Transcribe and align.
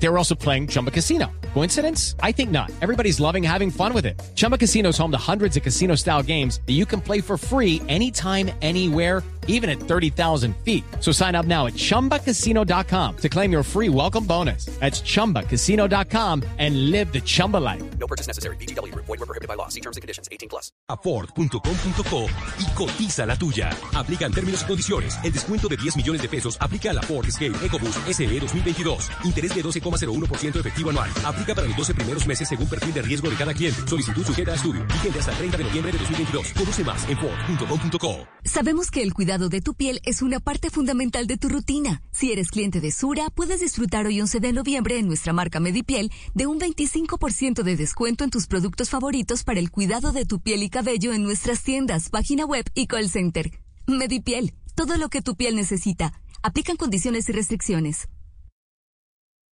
They 0.00 0.08
were 0.08 0.18
also 0.18 0.34
playing 0.34 0.68
Chumba 0.68 0.90
Casino. 0.90 1.30
Coincidence? 1.54 2.14
I 2.22 2.32
think 2.32 2.50
not. 2.50 2.70
Everybody's 2.80 3.18
loving 3.20 3.42
having 3.42 3.70
fun 3.70 3.92
with 3.92 4.06
it. 4.06 4.20
Chumba 4.36 4.56
Casino 4.58 4.90
is 4.90 4.98
home 4.98 5.10
to 5.10 5.18
hundreds 5.18 5.56
of 5.56 5.62
casino 5.62 5.96
style 5.96 6.22
games 6.22 6.60
that 6.66 6.74
you 6.74 6.86
can 6.86 7.00
play 7.00 7.20
for 7.20 7.36
free 7.36 7.82
anytime, 7.88 8.50
anywhere, 8.62 9.22
even 9.48 9.68
at 9.68 9.80
30,000 9.80 10.54
feet. 10.58 10.84
So 11.00 11.10
sign 11.10 11.34
up 11.34 11.46
now 11.46 11.66
at 11.66 11.72
chumbacasino.com 11.72 13.16
to 13.16 13.28
claim 13.28 13.50
your 13.50 13.62
free 13.64 13.88
welcome 13.88 14.24
bonus. 14.24 14.66
That's 14.78 15.00
chumbacasino.com 15.00 16.44
and 16.58 16.90
live 16.90 17.12
the 17.12 17.20
Chumba 17.20 17.56
life. 17.56 17.82
No 17.98 18.06
purchase 18.06 18.26
necessary. 18.28 18.56
BGW. 18.58 18.94
Void 18.94 19.08
were 19.08 19.26
prohibited 19.26 19.48
by 19.48 19.54
law. 19.54 19.68
See 19.68 19.80
terms 19.80 19.96
and 19.96 20.02
conditions. 20.02 20.28
18 20.30 20.48
plus. 20.48 20.70
a 20.90 20.96
Ford.com.co 20.96 22.28
y 22.60 22.66
cotiza 22.74 23.26
la 23.26 23.36
tuya. 23.36 23.70
Aplican 23.94 24.32
términos 24.32 24.62
y 24.62 24.66
condiciones. 24.66 25.18
El 25.24 25.32
descuento 25.32 25.68
de 25.68 25.76
10 25.76 25.96
millones 25.96 26.22
de 26.22 26.28
pesos 26.28 26.56
aplica 26.60 26.90
a 26.90 26.94
la 26.94 27.02
Ford 27.02 27.26
Escape 27.26 27.56
EcoBoost 27.64 28.06
SE 28.12 28.26
2022. 28.26 29.10
Interés 29.24 29.54
de 29.54 29.62
12,01% 29.90 30.60
efectivo 30.60 30.90
anual. 30.90 31.10
Aplica 31.24 31.54
para 31.54 31.66
los 31.66 31.76
12 31.76 31.94
primeros 31.94 32.26
meses 32.26 32.48
según 32.48 32.68
perfil 32.68 32.94
de 32.94 33.02
riesgo 33.02 33.30
de 33.30 33.36
cada 33.36 33.54
cliente. 33.54 33.80
Solicitud 33.86 34.24
sujeta 34.24 34.52
a 34.52 34.54
estudio. 34.54 34.84
Vigente 34.86 35.18
hasta 35.18 35.32
el 35.32 35.38
30 35.38 35.56
de 35.58 35.64
noviembre 35.64 35.92
de 35.92 35.98
2022. 35.98 36.52
Conoce 36.52 36.84
más 36.84 37.08
en 37.08 37.18
Ford.com.co. 37.18 38.26
Sabemos 38.44 38.90
que 38.90 39.02
el 39.02 39.14
cuidado 39.14 39.48
de 39.48 39.60
tu 39.60 39.74
piel 39.74 40.00
es 40.04 40.22
una 40.22 40.40
parte 40.40 40.70
fundamental 40.70 41.26
de 41.26 41.36
tu 41.36 41.48
rutina. 41.48 42.02
Si 42.12 42.32
eres 42.32 42.50
cliente 42.50 42.80
de 42.80 42.90
Sura, 42.90 43.30
puedes 43.30 43.60
disfrutar 43.60 44.06
hoy 44.06 44.20
11 44.20 44.40
de 44.40 44.52
noviembre 44.52 44.98
en 44.98 45.06
nuestra 45.06 45.32
marca 45.32 45.60
Medipiel 45.60 46.10
de 46.34 46.46
un 46.46 46.58
25% 46.58 47.62
de 47.62 47.76
descuento 47.76 48.24
en 48.24 48.30
tus 48.30 48.46
productos 48.46 48.90
favoritos 48.90 49.44
para 49.44 49.60
el 49.60 49.70
cuidado 49.70 50.12
de 50.12 50.24
tu 50.24 50.40
piel 50.40 50.62
y 50.62 50.70
cabello 50.70 51.12
en 51.12 51.22
nuestras 51.22 51.62
tiendas, 51.62 52.08
página 52.10 52.44
web 52.44 52.64
y 52.74 52.86
call 52.86 53.08
center. 53.08 53.50
Medipiel, 53.86 54.54
todo 54.74 54.96
lo 54.96 55.08
que 55.08 55.22
tu 55.22 55.34
piel 55.36 55.56
necesita. 55.56 56.12
Aplican 56.42 56.76
condiciones 56.76 57.28
y 57.28 57.32
restricciones. 57.32 58.08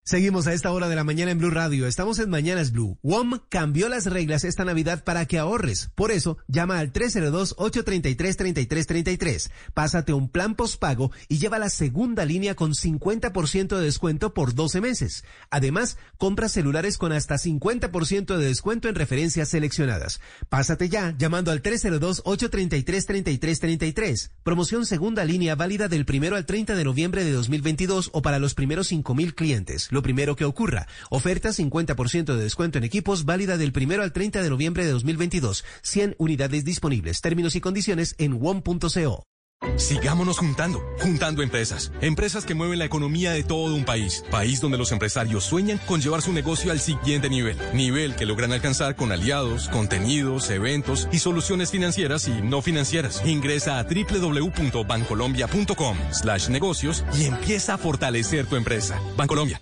Seguimos 0.03 0.47
a 0.47 0.53
esta 0.53 0.71
hora 0.71 0.87
de 0.89 0.95
la 0.95 1.03
mañana 1.03 1.29
en 1.29 1.37
Blue 1.37 1.51
Radio. 1.51 1.85
Estamos 1.85 2.17
en 2.17 2.31
Mañanas 2.31 2.71
Blue. 2.71 2.97
WOM 3.03 3.41
cambió 3.47 3.89
las 3.89 4.07
reglas 4.07 4.43
esta 4.43 4.65
Navidad 4.65 5.03
para 5.03 5.27
que 5.27 5.37
ahorres. 5.37 5.91
Por 5.93 6.11
eso, 6.11 6.39
llama 6.47 6.79
al 6.79 6.91
302-833-3333. 6.93 9.51
Pásate 9.75 10.13
un 10.13 10.29
plan 10.29 10.55
postpago 10.55 11.11
y 11.27 11.37
lleva 11.37 11.59
la 11.59 11.69
segunda 11.69 12.25
línea 12.25 12.55
con 12.55 12.73
50% 12.73 13.77
de 13.77 13.83
descuento 13.83 14.33
por 14.33 14.55
12 14.55 14.81
meses. 14.81 15.23
Además, 15.51 15.99
compra 16.17 16.49
celulares 16.49 16.97
con 16.97 17.11
hasta 17.11 17.35
50% 17.35 18.35
de 18.35 18.45
descuento 18.45 18.89
en 18.89 18.95
referencias 18.95 19.49
seleccionadas. 19.49 20.21
Pásate 20.49 20.89
ya 20.89 21.13
llamando 21.19 21.51
al 21.51 21.61
302-833-3333. 21.61 24.31
Promoción 24.41 24.87
segunda 24.87 25.23
línea 25.23 25.53
válida 25.53 25.87
del 25.87 26.05
primero 26.05 26.35
al 26.35 26.47
30 26.47 26.73
de 26.73 26.83
noviembre 26.83 27.23
de 27.23 27.31
2022 27.31 28.09
o 28.11 28.23
para 28.23 28.39
los 28.39 28.55
primeros 28.55 28.91
5.000 28.91 29.35
clientes. 29.35 29.87
Lo 29.99 30.03
primero 30.03 30.37
que 30.37 30.45
ocurra. 30.45 30.87
Oferta 31.09 31.49
50% 31.49 32.33
de 32.33 32.41
descuento 32.41 32.77
en 32.77 32.85
equipos 32.85 33.25
válida 33.25 33.57
del 33.57 33.73
primero 33.73 34.01
al 34.01 34.13
30 34.13 34.41
de 34.41 34.49
noviembre 34.49 34.85
de 34.85 34.91
2022. 34.91 35.65
100 35.81 36.15
unidades 36.17 36.63
disponibles. 36.63 37.19
Términos 37.19 37.57
y 37.57 37.59
condiciones 37.59 38.15
en 38.17 38.39
WOM.co. 38.39 39.38
Sigámonos 39.79 40.37
juntando, 40.37 40.83
juntando 40.99 41.41
empresas. 41.41 41.91
Empresas 42.01 42.45
que 42.45 42.53
mueven 42.53 42.79
la 42.79 42.85
economía 42.85 43.31
de 43.31 43.43
todo 43.43 43.75
un 43.75 43.85
país. 43.85 44.23
País 44.29 44.61
donde 44.61 44.77
los 44.77 44.91
empresarios 44.91 45.45
sueñan 45.45 45.79
con 45.85 46.01
llevar 46.01 46.21
su 46.21 46.33
negocio 46.33 46.71
al 46.71 46.79
siguiente 46.79 47.29
nivel. 47.29 47.57
Nivel 47.73 48.15
que 48.15 48.25
logran 48.25 48.51
alcanzar 48.51 48.95
con 48.95 49.11
aliados, 49.11 49.69
contenidos, 49.69 50.49
eventos 50.49 51.07
y 51.11 51.19
soluciones 51.19 51.69
financieras 51.71 52.27
y 52.27 52.41
no 52.41 52.61
financieras. 52.61 53.21
Ingresa 53.25 53.79
a 53.79 53.83
www.bancolombia.com 53.83 55.97
slash 56.11 56.49
negocios 56.49 57.05
y 57.17 57.25
empieza 57.25 57.75
a 57.75 57.77
fortalecer 57.77 58.47
tu 58.47 58.55
empresa. 58.55 58.99
Bancolombia. 59.15 59.61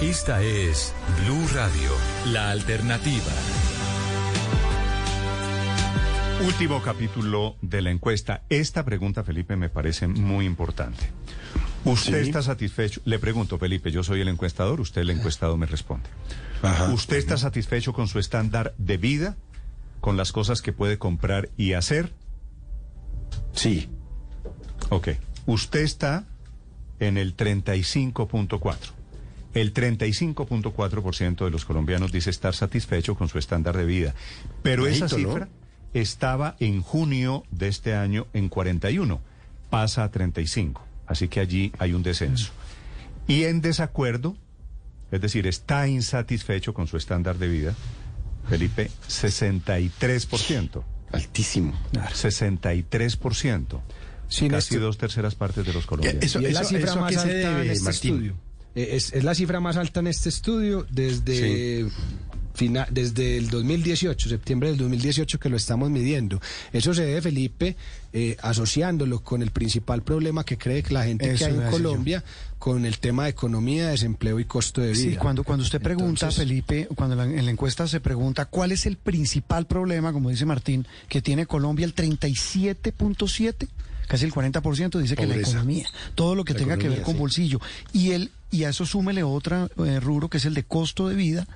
Esta 0.00 0.42
es 0.42 0.94
Blue 1.24 1.46
Radio, 1.52 1.90
la 2.32 2.50
alternativa. 2.50 3.32
Último 6.44 6.80
capítulo 6.80 7.56
de 7.60 7.82
la 7.82 7.90
encuesta. 7.90 8.44
Esta 8.48 8.82
pregunta, 8.82 9.24
Felipe, 9.24 9.56
me 9.56 9.68
parece 9.68 10.06
muy 10.06 10.46
importante. 10.46 11.10
¿Usted 11.84 12.16
está 12.16 12.40
satisfecho? 12.40 13.02
Le 13.04 13.18
pregunto, 13.18 13.58
Felipe, 13.58 13.90
yo 13.90 14.02
soy 14.02 14.22
el 14.22 14.28
encuestador, 14.28 14.80
usted 14.80 15.02
el 15.02 15.10
encuestado 15.10 15.58
me 15.58 15.66
responde. 15.66 16.08
¿Usted 16.94 17.16
está 17.16 17.36
satisfecho 17.36 17.92
con 17.92 18.08
su 18.08 18.18
estándar 18.18 18.74
de 18.78 18.96
vida, 18.96 19.36
con 20.00 20.16
las 20.16 20.32
cosas 20.32 20.62
que 20.62 20.72
puede 20.72 20.98
comprar 20.98 21.50
y 21.58 21.74
hacer? 21.74 22.14
Sí. 23.52 23.90
Ok. 24.88 25.08
Usted 25.44 25.80
está 25.80 26.24
en 27.00 27.18
el 27.18 27.36
35.4. 27.36 28.76
El 29.52 29.74
35.4% 29.74 31.44
de 31.44 31.50
los 31.50 31.64
colombianos 31.66 32.12
dice 32.12 32.30
estar 32.30 32.54
satisfecho 32.54 33.14
con 33.14 33.28
su 33.28 33.38
estándar 33.38 33.76
de 33.76 33.84
vida. 33.84 34.14
Pero 34.62 34.86
esa 34.86 35.06
¿no? 35.18 35.48
Estaba 35.94 36.56
en 36.60 36.82
junio 36.82 37.44
de 37.50 37.68
este 37.68 37.94
año 37.94 38.26
en 38.32 38.48
41, 38.48 39.20
pasa 39.70 40.04
a 40.04 40.10
35. 40.10 40.84
Así 41.06 41.28
que 41.28 41.40
allí 41.40 41.72
hay 41.78 41.92
un 41.92 42.02
descenso. 42.02 42.52
Y 43.26 43.44
en 43.44 43.60
desacuerdo, 43.60 44.36
es 45.10 45.20
decir, 45.20 45.46
está 45.46 45.88
insatisfecho 45.88 46.72
con 46.74 46.86
su 46.86 46.96
estándar 46.96 47.38
de 47.38 47.48
vida, 47.48 47.74
Felipe, 48.48 48.90
63%. 49.08 50.82
Altísimo. 51.12 51.72
63%. 51.92 53.80
Sí, 54.28 54.48
Casi 54.48 54.76
dos 54.76 54.96
terceras 54.96 55.34
partes 55.34 55.66
de 55.66 55.72
los 55.72 55.86
colombianos. 55.86 56.22
Eso- 56.22 56.40
Y 56.40 56.46
es 56.46 56.52
la 56.54 56.64
cifra 56.64 56.90
eso 56.90 57.00
más 57.00 57.16
alta 57.16 57.26
debe, 57.34 57.62
en 57.64 57.70
este 57.70 57.84
Martín? 57.84 58.12
estudio. 58.14 58.34
Eh, 58.76 58.88
Es, 58.92 59.12
es 59.12 59.24
la 59.24 59.34
cifra 59.34 59.58
más 59.58 59.76
alta 59.76 59.98
en 60.00 60.06
este 60.06 60.28
estudio 60.28 60.86
desde, 60.88 61.88
fina- 62.60 62.86
desde 62.90 63.38
el 63.38 63.48
2018, 63.48 64.28
septiembre 64.28 64.68
del 64.68 64.76
2018 64.76 65.38
que 65.40 65.48
lo 65.48 65.56
estamos 65.56 65.88
midiendo. 65.88 66.40
Eso 66.74 66.92
se 66.92 67.06
debe, 67.06 67.22
Felipe, 67.22 67.74
eh, 68.12 68.36
asociándolo 68.42 69.20
con 69.20 69.40
el 69.40 69.50
principal 69.50 70.02
problema 70.02 70.44
que 70.44 70.58
cree 70.58 70.82
que 70.82 70.92
la 70.92 71.04
gente 71.04 71.30
Eso 71.30 71.38
que 71.38 71.44
hay 71.46 71.54
en 71.56 71.64
yo. 71.64 71.70
Colombia, 71.70 72.22
con 72.58 72.84
el 72.84 72.98
tema 72.98 73.24
de 73.24 73.30
economía, 73.30 73.88
desempleo 73.88 74.38
y 74.38 74.44
costo 74.44 74.82
de 74.82 74.92
vida. 74.92 75.10
Sí, 75.12 75.16
cuando, 75.16 75.42
cuando 75.42 75.62
usted 75.64 75.80
pregunta, 75.80 76.26
Entonces- 76.26 76.36
Felipe, 76.38 76.86
cuando 76.94 77.16
la- 77.16 77.24
en 77.24 77.44
la 77.46 77.50
encuesta 77.50 77.88
se 77.88 78.00
pregunta 78.00 78.44
cuál 78.44 78.72
es 78.72 78.84
el 78.84 78.98
principal 78.98 79.66
problema, 79.66 80.12
como 80.12 80.28
dice 80.28 80.44
Martín, 80.44 80.86
que 81.08 81.22
tiene 81.22 81.46
Colombia, 81.46 81.86
el 81.86 81.94
37.7, 81.94 83.68
casi 84.06 84.24
el 84.26 84.32
40% 84.32 84.98
dice 84.98 85.16
que 85.16 85.26
la 85.26 85.36
economía, 85.36 85.86
todo 86.14 86.34
lo 86.34 86.44
que 86.44 86.52
La 86.52 86.58
tenga 86.58 86.76
que 86.76 86.88
ver 86.90 87.02
con 87.02 87.14
sí. 87.14 87.20
bolsillo. 87.20 87.60
Y, 87.92 88.10
el, 88.10 88.30
y 88.50 88.64
a 88.64 88.70
eso 88.70 88.84
súmele 88.84 89.22
otra 89.22 89.68
eh, 89.86 90.00
rubro 90.00 90.28
que 90.28 90.38
es 90.38 90.44
el 90.44 90.54
de 90.54 90.64
costo 90.64 91.08
de 91.08 91.14
vida 91.14 91.46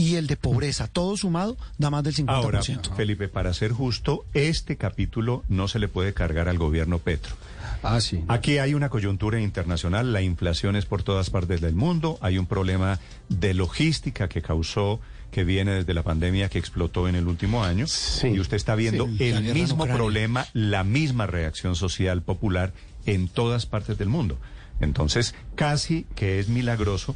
y 0.00 0.16
el 0.16 0.26
de 0.26 0.36
pobreza. 0.36 0.88
Todo 0.88 1.16
sumado 1.16 1.56
da 1.76 1.90
más 1.90 2.02
del 2.02 2.14
50%. 2.14 2.28
Ahora, 2.30 2.62
Felipe, 2.96 3.28
para 3.28 3.52
ser 3.52 3.72
justo, 3.72 4.24
este 4.32 4.76
capítulo 4.76 5.44
no 5.48 5.68
se 5.68 5.78
le 5.78 5.88
puede 5.88 6.14
cargar 6.14 6.48
al 6.48 6.56
gobierno 6.58 6.98
Petro. 6.98 7.36
Ah, 7.82 8.00
sí. 8.00 8.24
Aquí 8.28 8.58
hay 8.58 8.72
una 8.74 8.88
coyuntura 8.88 9.40
internacional, 9.40 10.12
la 10.12 10.22
inflación 10.22 10.76
es 10.76 10.86
por 10.86 11.02
todas 11.02 11.28
partes 11.30 11.60
del 11.60 11.74
mundo, 11.74 12.18
hay 12.22 12.38
un 12.38 12.46
problema 12.46 12.98
de 13.28 13.52
logística 13.54 14.28
que 14.28 14.40
causó, 14.42 15.00
que 15.30 15.44
viene 15.44 15.72
desde 15.72 15.92
la 15.94 16.02
pandemia 16.02 16.48
que 16.48 16.58
explotó 16.58 17.06
en 17.08 17.14
el 17.14 17.26
último 17.28 17.62
año, 17.62 17.86
Sí. 17.86 18.28
y 18.28 18.40
usted 18.40 18.56
está 18.56 18.74
viendo 18.74 19.06
Sí, 19.06 19.24
el 19.24 19.54
mismo 19.54 19.84
problema, 19.86 20.46
la 20.54 20.82
misma 20.82 21.26
reacción 21.26 21.76
social 21.76 22.22
popular 22.22 22.72
en 23.06 23.28
todas 23.28 23.66
partes 23.66 23.96
del 23.98 24.08
mundo. 24.08 24.38
Entonces, 24.80 25.34
casi 25.56 26.06
que 26.14 26.38
es 26.38 26.48
milagroso 26.48 27.14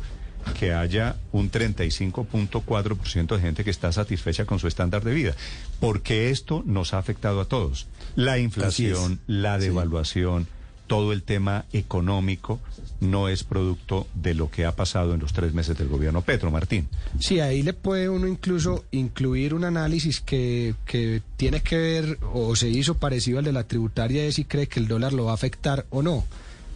que 0.58 0.72
haya 0.72 1.16
un 1.32 1.50
35.4% 1.50 3.36
de 3.36 3.40
gente 3.40 3.64
que 3.64 3.70
está 3.70 3.92
satisfecha 3.92 4.44
con 4.44 4.58
su 4.58 4.68
estándar 4.68 5.02
de 5.04 5.14
vida, 5.14 5.34
porque 5.80 6.30
esto 6.30 6.62
nos 6.66 6.94
ha 6.94 6.98
afectado 6.98 7.40
a 7.40 7.46
todos. 7.46 7.86
La 8.16 8.38
inflación, 8.38 9.20
la 9.26 9.58
devaluación, 9.58 10.46
todo 10.86 11.12
el 11.12 11.22
tema 11.22 11.64
económico 11.72 12.60
no 13.00 13.28
es 13.28 13.44
producto 13.44 14.06
de 14.14 14.34
lo 14.34 14.50
que 14.50 14.64
ha 14.66 14.76
pasado 14.76 15.14
en 15.14 15.20
los 15.20 15.32
tres 15.32 15.54
meses 15.54 15.76
del 15.78 15.88
gobierno 15.88 16.22
Petro, 16.22 16.50
Martín. 16.50 16.88
Sí, 17.18 17.40
ahí 17.40 17.62
le 17.62 17.72
puede 17.72 18.08
uno 18.08 18.26
incluso 18.26 18.84
incluir 18.90 19.54
un 19.54 19.64
análisis 19.64 20.20
que, 20.20 20.74
que 20.84 21.22
tiene 21.36 21.60
que 21.62 21.76
ver 21.76 22.18
o 22.32 22.54
se 22.56 22.68
hizo 22.68 22.94
parecido 22.94 23.38
al 23.38 23.44
de 23.44 23.52
la 23.52 23.64
tributaria 23.64 24.22
de 24.22 24.32
si 24.32 24.44
cree 24.44 24.66
que 24.66 24.80
el 24.80 24.88
dólar 24.88 25.12
lo 25.12 25.24
va 25.24 25.32
a 25.32 25.34
afectar 25.34 25.86
o 25.90 26.02
no. 26.02 26.24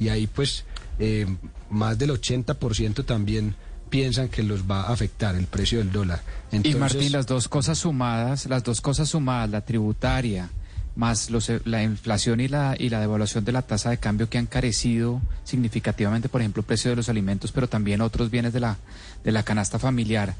Y 0.00 0.08
ahí 0.08 0.26
pues 0.26 0.64
eh, 0.98 1.26
más 1.70 1.98
del 1.98 2.10
80% 2.10 3.04
también 3.04 3.54
piensan 3.90 4.28
que 4.28 4.42
los 4.42 4.70
va 4.70 4.82
a 4.82 4.92
afectar 4.92 5.34
el 5.34 5.46
precio 5.46 5.78
del 5.78 5.92
dólar. 5.92 6.22
Y 6.52 6.74
Martín, 6.74 7.12
las 7.12 7.26
dos 7.26 7.48
cosas 7.48 7.78
sumadas, 7.78 8.46
las 8.46 8.62
dos 8.62 8.80
cosas 8.80 9.08
sumadas, 9.08 9.50
la 9.50 9.62
tributaria 9.62 10.50
más 10.98 11.30
los, 11.30 11.50
la 11.64 11.84
inflación 11.84 12.40
y 12.40 12.48
la, 12.48 12.74
y 12.76 12.88
la 12.88 12.98
devaluación 12.98 13.44
de 13.44 13.52
la 13.52 13.62
tasa 13.62 13.90
de 13.90 13.98
cambio 13.98 14.28
que 14.28 14.36
han 14.36 14.46
carecido 14.46 15.22
significativamente, 15.44 16.28
por 16.28 16.40
ejemplo, 16.40 16.60
el 16.60 16.66
precio 16.66 16.90
de 16.90 16.96
los 16.96 17.08
alimentos, 17.08 17.52
pero 17.52 17.68
también 17.68 18.00
otros 18.00 18.32
bienes 18.32 18.52
de 18.52 18.58
la, 18.58 18.78
de 19.22 19.30
la 19.30 19.44
canasta 19.44 19.78
familiar, 19.78 20.34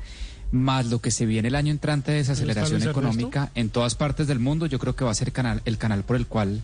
más 0.50 0.87
lo 0.87 1.00
que 1.00 1.12
se 1.12 1.26
viene 1.26 1.46
el 1.46 1.55
año 1.55 1.70
entrante 1.70 2.10
de 2.10 2.19
desaceleración 2.19 2.82
económica 2.82 3.52
en 3.55 3.70
todas 3.70 3.94
partes 3.94 4.26
del 4.26 4.40
mundo, 4.40 4.66
yo 4.66 4.81
creo 4.81 4.96
que 4.96 5.05
va 5.05 5.12
a 5.12 5.14
ser 5.14 5.31
canal, 5.31 5.62
el 5.64 5.78
canal 5.78 6.02
por 6.02 6.16
el 6.16 6.26
cual 6.26 6.60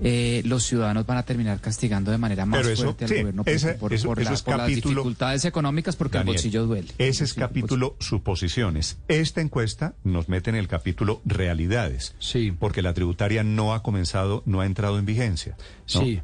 eh, 0.00 0.42
los 0.44 0.64
ciudadanos 0.64 1.06
van 1.06 1.18
a 1.18 1.22
terminar 1.24 1.60
castigando 1.60 2.10
de 2.10 2.18
manera 2.18 2.46
más 2.46 2.66
eso, 2.66 2.84
fuerte 2.84 3.04
al 3.04 3.08
sí, 3.10 3.16
gobierno 3.18 3.44
por, 3.44 3.52
ese- 3.52 3.74
por- 3.74 3.92
eso- 3.92 4.08
por 4.08 4.20
eso 4.20 4.30
la- 4.30 4.34
es 4.36 4.42
por 4.42 4.56
las 4.56 4.66
dificultades 4.68 5.44
económicas 5.44 5.96
porque 5.96 6.18
Daniel, 6.18 6.34
el 6.34 6.36
bolsillo 6.38 6.66
duele. 6.66 6.88
Ese 6.98 7.24
es 7.24 7.30
Sí, 7.30 7.40
capítulo 7.40 7.96
suposiciones. 7.98 8.98
Esta 9.08 9.40
encuesta 9.40 9.94
nos 10.04 10.28
mete 10.28 10.50
en 10.50 10.56
el 10.56 10.68
capítulo 10.68 11.20
realidades. 11.24 12.14
Sí. 12.18 12.52
Porque 12.58 12.82
la 12.82 12.94
tributaria 12.94 13.42
no 13.42 13.74
ha 13.74 13.82
comenzado, 13.82 14.42
no 14.46 14.60
ha 14.60 14.66
entrado 14.66 14.98
en 14.98 15.06
vigencia. 15.06 15.56
¿no? 15.94 16.00
Sí, 16.02 16.20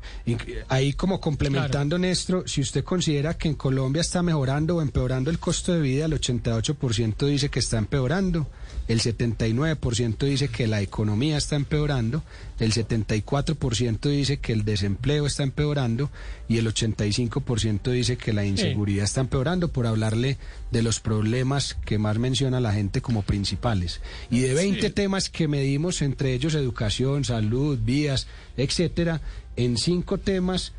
ahí 0.69 0.93
como 0.93 1.21
complementando, 1.21 1.99
Néstor, 1.99 2.49
si 2.49 2.61
usted 2.61 2.85
considera 2.85 3.35
que 3.39 3.49
en 3.49 3.55
Colombia 3.55 4.01
está 4.03 4.23
mejorando 4.23 4.77
o 4.77 4.83
empeorando 4.83 5.31
el 5.31 5.39
costo 5.39 5.73
de 5.73 5.81
vida, 5.81 6.05
el 6.05 6.13
88% 6.13 7.27
dice 7.27 7.49
que 7.49 7.59
está 7.61 7.79
empeorando, 7.79 8.47
el 8.89 9.01
79% 9.01 10.19
dice 10.19 10.49
que 10.49 10.67
la 10.67 10.83
economía 10.83 11.37
está 11.37 11.57
empeorando, 11.57 12.23
el 12.59 12.73
74% 12.73 14.01
dice 14.11 14.39
que 14.39 14.53
el 14.53 14.65
desempleo 14.65 15.27
está 15.27 15.43
empeorando 15.43 16.11
y 16.49 16.59
el 16.59 16.67
85% 16.67 17.91
dice 17.91 18.17
que 18.17 18.33
la 18.33 18.45
inseguridad 18.45 19.05
está 19.05 19.23
empeorando, 19.23 19.69
por 19.69 19.87
hablarle 19.87 20.39
de 20.71 20.83
los 20.83 21.01
problemas 21.01 21.75
que 21.85 21.99
más 21.99 22.19
menciona 22.19 22.61
la 22.61 22.73
gente 22.73 23.01
como 23.01 23.23
principales. 23.23 24.01
Y 24.31 24.41
de 24.41 24.55
20 24.55 24.91
temas 24.91 25.31
que 25.31 25.49
medimos, 25.49 26.03
entre 26.03 26.35
ellos 26.35 26.55
educación, 26.55 27.25
salud, 27.25 27.79
vías, 27.83 28.27
etcétera, 28.57 29.21
en 29.57 29.77
cinco 29.79 30.19
temas 30.19 30.73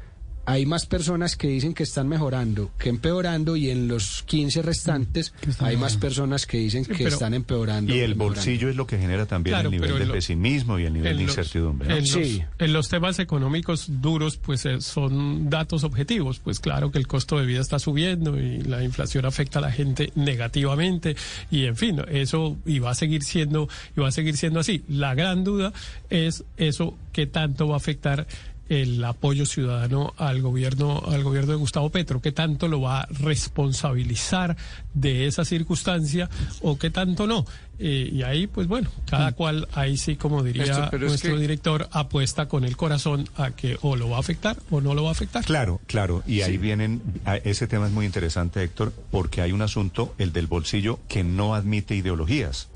hay 0.45 0.65
más 0.65 0.85
personas 0.85 1.35
que 1.35 1.47
dicen 1.47 1.73
que 1.73 1.83
están 1.83 2.07
mejorando 2.07 2.71
que 2.77 2.89
empeorando 2.89 3.55
y 3.55 3.69
en 3.69 3.87
los 3.87 4.23
15 4.23 4.61
restantes 4.61 5.33
hay 5.59 5.75
más 5.77 5.97
personas 5.97 6.45
que 6.45 6.57
dicen 6.57 6.85
Sí, 6.85 6.91
que 6.91 7.03
pero- 7.05 7.09
están 7.15 7.33
empeorando. 7.33 7.93
Y 7.93 7.97
que 7.97 8.05
el 8.05 8.13
bolsillo 8.15 8.69
es 8.69 8.75
lo 8.75 8.85
que 8.87 8.97
genera 8.97 9.25
también 9.25 9.53
Claro, 9.55 9.69
el 9.69 9.71
nivel 9.81 9.99
de 9.99 10.05
lo- 10.05 10.13
pesimismo 10.13 10.77
y 10.79 10.85
el 10.85 10.93
nivel 10.93 11.17
de 11.17 11.23
los- 11.23 11.31
incertidumbre. 11.37 11.89
¿no? 11.89 11.95
En, 11.97 12.05
Sí. 12.05 12.39
los, 12.39 12.47
en 12.67 12.73
los 12.73 12.89
temas 12.89 13.19
económicos 13.19 13.85
duros, 14.01 14.37
pues 14.37 14.65
eh, 14.65 14.81
son 14.81 15.49
datos 15.49 15.83
objetivos. 15.83 16.39
Pues 16.39 16.59
claro 16.59 16.91
que 16.91 16.99
el 16.99 17.07
costo 17.07 17.39
de 17.39 17.45
vida 17.45 17.61
está 17.61 17.79
subiendo 17.79 18.39
y 18.39 18.61
la 18.61 18.83
inflación 18.83 19.25
afecta 19.25 19.59
a 19.59 19.61
la 19.63 19.71
gente 19.71 20.11
negativamente 20.15 21.15
y 21.51 21.65
en 21.65 21.75
fin, 21.75 22.01
eso 22.09 22.57
y 22.65 22.79
va 22.79 22.91
a 22.91 22.95
seguir 22.95 23.23
siendo 23.23 23.67
y 23.95 23.99
va 24.01 24.09
a 24.09 24.11
seguir 24.11 24.37
siendo 24.37 24.59
así. 24.59 24.83
La 24.87 25.15
gran 25.15 25.43
duda 25.43 25.73
es 26.09 26.43
eso 26.57 26.97
qué 27.13 27.25
tanto 27.27 27.67
va 27.67 27.75
a 27.75 27.77
afectar 27.77 28.27
el 28.67 29.03
apoyo 29.03 29.45
ciudadano 29.45 30.13
al 30.17 30.41
gobierno 30.41 31.03
al 31.07 31.23
gobierno 31.23 31.51
de 31.51 31.57
Gustavo 31.57 31.89
Petro, 31.91 32.21
qué 32.21 32.31
tanto 32.31 32.67
lo 32.67 32.81
va 32.81 33.01
a 33.01 33.07
responsabilizar 33.11 34.55
de 34.93 35.27
esa 35.27 35.45
circunstancia 35.45 36.29
o 36.61 36.77
qué 36.77 36.89
tanto 36.89 37.27
no. 37.27 37.45
Eh, 37.77 38.09
y 38.11 38.23
ahí, 38.23 38.47
pues 38.47 38.67
bueno, 38.67 38.89
cada 39.09 39.33
cual, 39.33 39.67
ahí 39.73 39.97
sí, 39.97 40.15
como 40.15 40.41
diría 40.43 40.63
es 40.93 40.99
nuestro 40.99 41.35
que- 41.35 41.41
director, 41.41 41.89
apuesta 41.91 42.47
con 42.47 42.63
el 42.63 42.77
corazón 42.77 43.27
a 43.35 43.51
que 43.51 43.77
o 43.81 43.95
lo 43.97 44.09
va 44.09 44.17
a 44.17 44.19
afectar 44.21 44.57
o 44.71 44.79
no 44.79 44.93
lo 44.93 45.03
va 45.03 45.09
a 45.09 45.11
afectar. 45.11 45.43
Claro, 45.43 45.81
claro. 45.85 46.23
Y 46.25 46.41
ahí 46.41 46.57
vienen, 46.57 47.01
a- 47.25 47.35
ese 47.35 47.67
tema 47.67 47.87
es 47.87 47.91
muy 47.91 48.05
interesante, 48.05 48.63
Héctor, 48.63 48.93
porque 49.11 49.41
hay 49.41 49.51
un 49.51 49.61
asunto, 49.61 50.15
el 50.17 50.31
del 50.31 50.47
bolsillo, 50.47 50.99
que 51.09 51.23
no 51.25 51.53
admite 51.53 51.95
ideologías. 51.95 52.69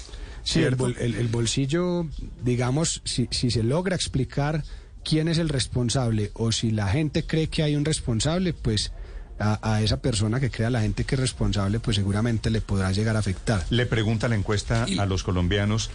Sí, 0.43 0.59
el, 0.63 0.75
bol- 0.75 0.97
el- 0.99 1.15
el 1.15 1.27
bolsillo, 1.29 2.05
digamos, 2.43 3.01
si, 3.05 3.27
si 3.31 3.51
se 3.51 3.63
logra 3.63 3.95
explicar 3.95 4.63
quién 5.03 5.27
es 5.27 5.37
el 5.37 5.49
responsable 5.49 6.31
o 6.33 6.51
si 6.51 6.71
la 6.71 6.87
gente 6.87 7.25
cree 7.25 7.47
que 7.47 7.63
hay 7.63 7.75
un 7.75 7.85
responsable, 7.85 8.53
pues 8.53 8.91
a, 9.39 9.59
a 9.73 9.81
esa 9.81 10.01
persona 10.01 10.39
que 10.39 10.51
crea 10.51 10.69
la 10.69 10.81
gente 10.81 11.05
que 11.05 11.15
es 11.15 11.21
responsable, 11.21 11.79
pues 11.79 11.95
seguramente 11.95 12.49
le 12.49 12.61
podrá 12.61 12.91
llegar 12.91 13.15
a 13.15 13.19
afectar. 13.19 13.65
Le 13.69 13.85
pregunta 13.85 14.27
la 14.27 14.35
encuesta 14.35 14.85
a 14.99 15.05
los 15.05 15.23
colombianos, 15.23 15.89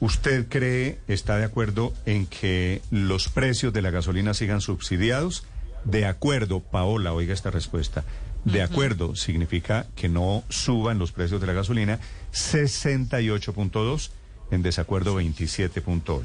¿usted 0.00 0.46
cree, 0.48 0.98
está 1.08 1.36
de 1.36 1.44
acuerdo 1.44 1.92
en 2.06 2.26
que 2.26 2.82
los 2.90 3.28
precios 3.28 3.72
de 3.72 3.82
la 3.82 3.90
gasolina 3.90 4.34
sigan 4.34 4.60
subsidiados? 4.60 5.44
De 5.84 6.06
acuerdo, 6.06 6.60
Paola, 6.60 7.12
oiga 7.12 7.34
esta 7.34 7.50
respuesta. 7.50 8.04
De 8.44 8.62
acuerdo 8.62 9.16
significa 9.16 9.86
que 9.96 10.08
no 10.08 10.44
suban 10.50 10.98
los 10.98 11.12
precios 11.12 11.40
de 11.40 11.46
la 11.46 11.54
gasolina 11.54 11.98
68.2, 12.32 14.10
en 14.50 14.62
desacuerdo 14.62 15.18
27.8. 15.20 16.24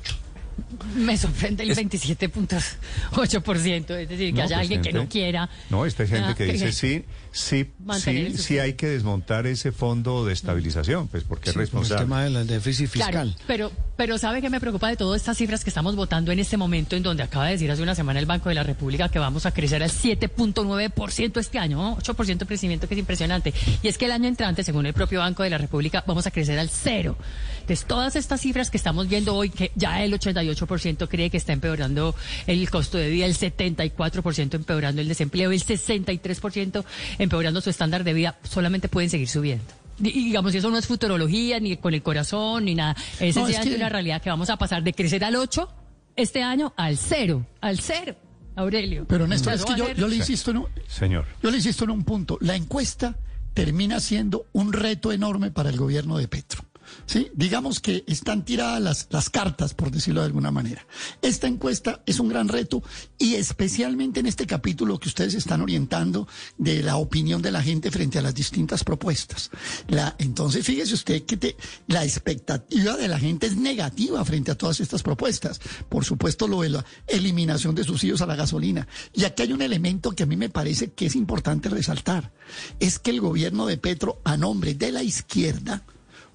Me 0.96 1.18
sorprende 1.18 1.64
el 1.64 1.76
27.8%, 1.76 3.98
es 4.00 4.10
decir, 4.10 4.28
que 4.34 4.34
No, 4.34 4.42
haya 4.44 4.56
pues, 4.58 4.62
alguien 4.62 4.82
que 4.82 4.94
no 4.94 5.08
quiera. 5.10 5.50
No, 5.70 5.86
esta 5.86 6.04
es 6.04 6.10
gente 6.10 6.36
que 6.36 6.46
dice 6.52 6.72
sí, 6.72 7.06
sí, 7.32 7.70
sí, 8.00 8.38
sí 8.38 8.60
hay 8.60 8.74
que 8.74 8.88
desmontar 8.88 9.48
ese 9.48 9.72
fondo 9.72 10.26
de 10.26 10.34
estabilización, 10.34 11.08
pues 11.08 11.24
porque 11.24 11.50
es 11.50 11.54
por 11.54 11.62
el 11.62 11.68
responsable. 11.68 12.04
tema 12.06 12.24
del 12.24 12.48
déficit 12.48 12.90
fiscal. 12.90 13.12
Claro, 13.12 13.32
pero, 13.48 13.72
pero 14.00 14.18
¿sabe 14.18 14.42
qué 14.42 14.50
me 14.50 14.62
preocupa 14.62 14.88
de 14.88 14.96
todas 14.96 15.20
estas 15.20 15.38
cifras 15.38 15.62
que 15.62 15.70
estamos 15.70 15.94
votando 15.98 16.32
en 16.32 16.40
este 16.40 16.56
momento, 16.56 16.96
en 16.96 17.04
donde 17.04 17.22
acaba 17.22 17.48
de 17.48 17.52
decir 17.52 17.70
hace 17.70 17.84
una 17.84 17.96
semana 17.96 18.18
el 18.22 18.26
Banco 18.26 18.48
de 18.48 18.56
la 18.56 18.64
República 18.64 19.10
que 19.10 19.20
vamos 19.20 19.46
a 19.46 19.52
crecer 19.52 19.84
al 19.84 19.90
7.9% 19.90 21.38
este 21.38 21.60
año, 21.60 21.76
¿no? 21.76 21.98
8% 21.98 22.38
de 22.38 22.46
crecimiento 22.46 22.88
que 22.88 22.94
es 22.94 23.00
impresionante. 23.02 23.54
Y 23.84 23.90
es 23.90 23.98
que 23.98 24.06
el 24.06 24.12
año 24.12 24.30
entrante, 24.30 24.64
según 24.64 24.86
el 24.86 24.94
propio 24.94 25.20
Banco 25.20 25.44
de 25.44 25.50
la 25.50 25.58
República, 25.58 26.02
vamos 26.08 26.26
a 26.28 26.32
crecer 26.32 26.58
al 26.58 26.70
cero. 26.70 27.18
Entonces, 27.60 27.86
todas 27.86 28.16
estas 28.16 28.40
cifras 28.40 28.70
que 28.70 28.78
estamos 28.78 29.10
viendo 29.10 29.36
hoy, 29.36 29.50
que 29.50 29.74
ya 29.76 30.02
el 30.02 30.14
88% 30.14 31.10
cree 31.10 31.30
que 31.30 31.36
está 31.36 31.52
empeorando 31.52 32.16
el 32.48 32.70
costo 32.70 32.98
de 32.98 33.10
vida, 33.10 33.26
el 33.26 33.36
74% 33.36 34.54
empeorando 34.54 35.02
el 35.02 35.10
desempleo, 35.10 35.52
el 35.52 35.62
63% 35.62 36.86
empeorando 37.18 37.60
su 37.60 37.70
estándar 37.70 38.06
de 38.06 38.14
vida, 38.14 38.38
solamente 38.44 38.88
pueden 38.88 39.10
seguir 39.10 39.28
subiendo. 39.28 39.79
Y, 40.02 40.10
y 40.10 40.24
digamos, 40.26 40.54
eso 40.56 40.70
no 40.70 40.78
es 40.78 40.88
futurología, 40.88 41.60
ni 41.60 41.76
con 41.78 41.94
el 41.94 42.02
corazón, 42.04 42.66
ni 42.66 42.76
nada. 42.76 42.96
Es 43.20 43.36
No, 43.36 43.48
es 43.48 43.60
que- 43.60 43.76
una 43.76 43.90
realidad 43.90 44.22
que 44.22 44.30
vamos 44.30 44.50
a 44.50 44.58
pasar 44.58 44.84
de 44.84 44.94
crecer 44.94 45.24
al 45.24 45.36
8 45.36 45.70
este 46.16 46.44
año 46.44 46.74
al 46.76 46.98
cero, 46.98 47.46
al 47.62 47.80
cero, 47.80 48.16
Aurelio. 48.56 49.06
Pero 49.08 49.26
Néstor, 49.28 49.54
es 49.54 49.64
que 49.66 49.76
yo, 49.76 49.92
yo 49.94 50.08
le 50.08 50.18
insisto 50.18 50.52
en 50.52 50.58
un, 50.58 50.66
Señor. 50.88 51.26
yo 51.42 51.50
le 51.52 51.58
insisto 51.58 51.84
en 51.86 51.92
un 51.92 52.04
punto. 52.04 52.38
La 52.42 52.56
encuesta 52.56 53.16
termina 53.54 54.00
siendo 54.00 54.46
un 54.54 54.74
reto 54.74 55.12
enorme 55.12 55.52
para 55.52 55.70
el 55.70 55.78
gobierno 55.78 56.18
de 56.18 56.28
Petro. 56.28 56.64
¿Sí? 57.10 57.32
Digamos 57.34 57.80
que 57.80 58.04
están 58.06 58.46
tiradas 58.46 59.08
las, 59.10 59.30
cartas, 59.32 59.74
por 59.74 59.90
decirlo 59.90 60.22
de 60.22 60.28
alguna 60.28 60.52
manera. 60.52 60.86
Esta 61.24 61.48
encuesta 61.48 62.04
es 62.06 62.20
un 62.20 62.30
gran 62.30 62.48
reto 62.48 62.84
y 63.18 63.34
especialmente 63.34 64.20
en 64.20 64.28
este 64.28 64.46
capítulo 64.46 65.00
que 65.00 65.08
ustedes 65.08 65.34
están 65.34 65.62
orientando 65.62 66.28
de 66.60 66.84
la 66.84 66.98
opinión 66.98 67.42
de 67.42 67.50
la 67.50 67.64
gente 67.64 67.90
frente 67.90 68.20
a 68.20 68.22
las 68.22 68.36
distintas 68.36 68.84
propuestas. 68.84 69.50
La, 69.88 70.16
entonces, 70.20 70.64
fíjese 70.64 70.94
usted 70.94 71.24
que 71.24 71.58
la 71.88 72.04
expectativa 72.04 72.96
de 72.96 73.08
la 73.08 73.18
gente 73.18 73.48
es 73.48 73.58
negativa 73.58 74.24
frente 74.24 74.52
a 74.52 74.56
todas 74.56 74.80
estas 74.80 75.02
propuestas. 75.02 75.60
Por 75.90 76.06
supuesto, 76.06 76.48
lo 76.48 76.62
de 76.62 76.70
la 76.70 76.86
eliminación 77.08 77.74
de 77.74 77.86
subsidios 77.86 78.22
a 78.22 78.28
la 78.28 78.36
gasolina. 78.36 78.88
Y 79.16 79.24
aquí 79.24 79.42
hay 79.42 79.54
un 79.54 79.64
elemento 79.64 80.12
que 80.12 80.22
a 80.22 80.28
mí 80.28 80.38
me 80.38 80.50
parece 80.50 80.92
que 80.92 81.08
es 81.08 81.16
importante 81.16 81.70
resaltar. 81.70 82.32
Es 82.80 83.00
que 83.00 83.10
el 83.10 83.20
gobierno 83.20 83.66
de 83.66 83.78
Petro, 83.78 84.22
a 84.24 84.38
nombre 84.38 84.76
de 84.76 84.92
la 84.92 85.02
izquierda, 85.02 85.84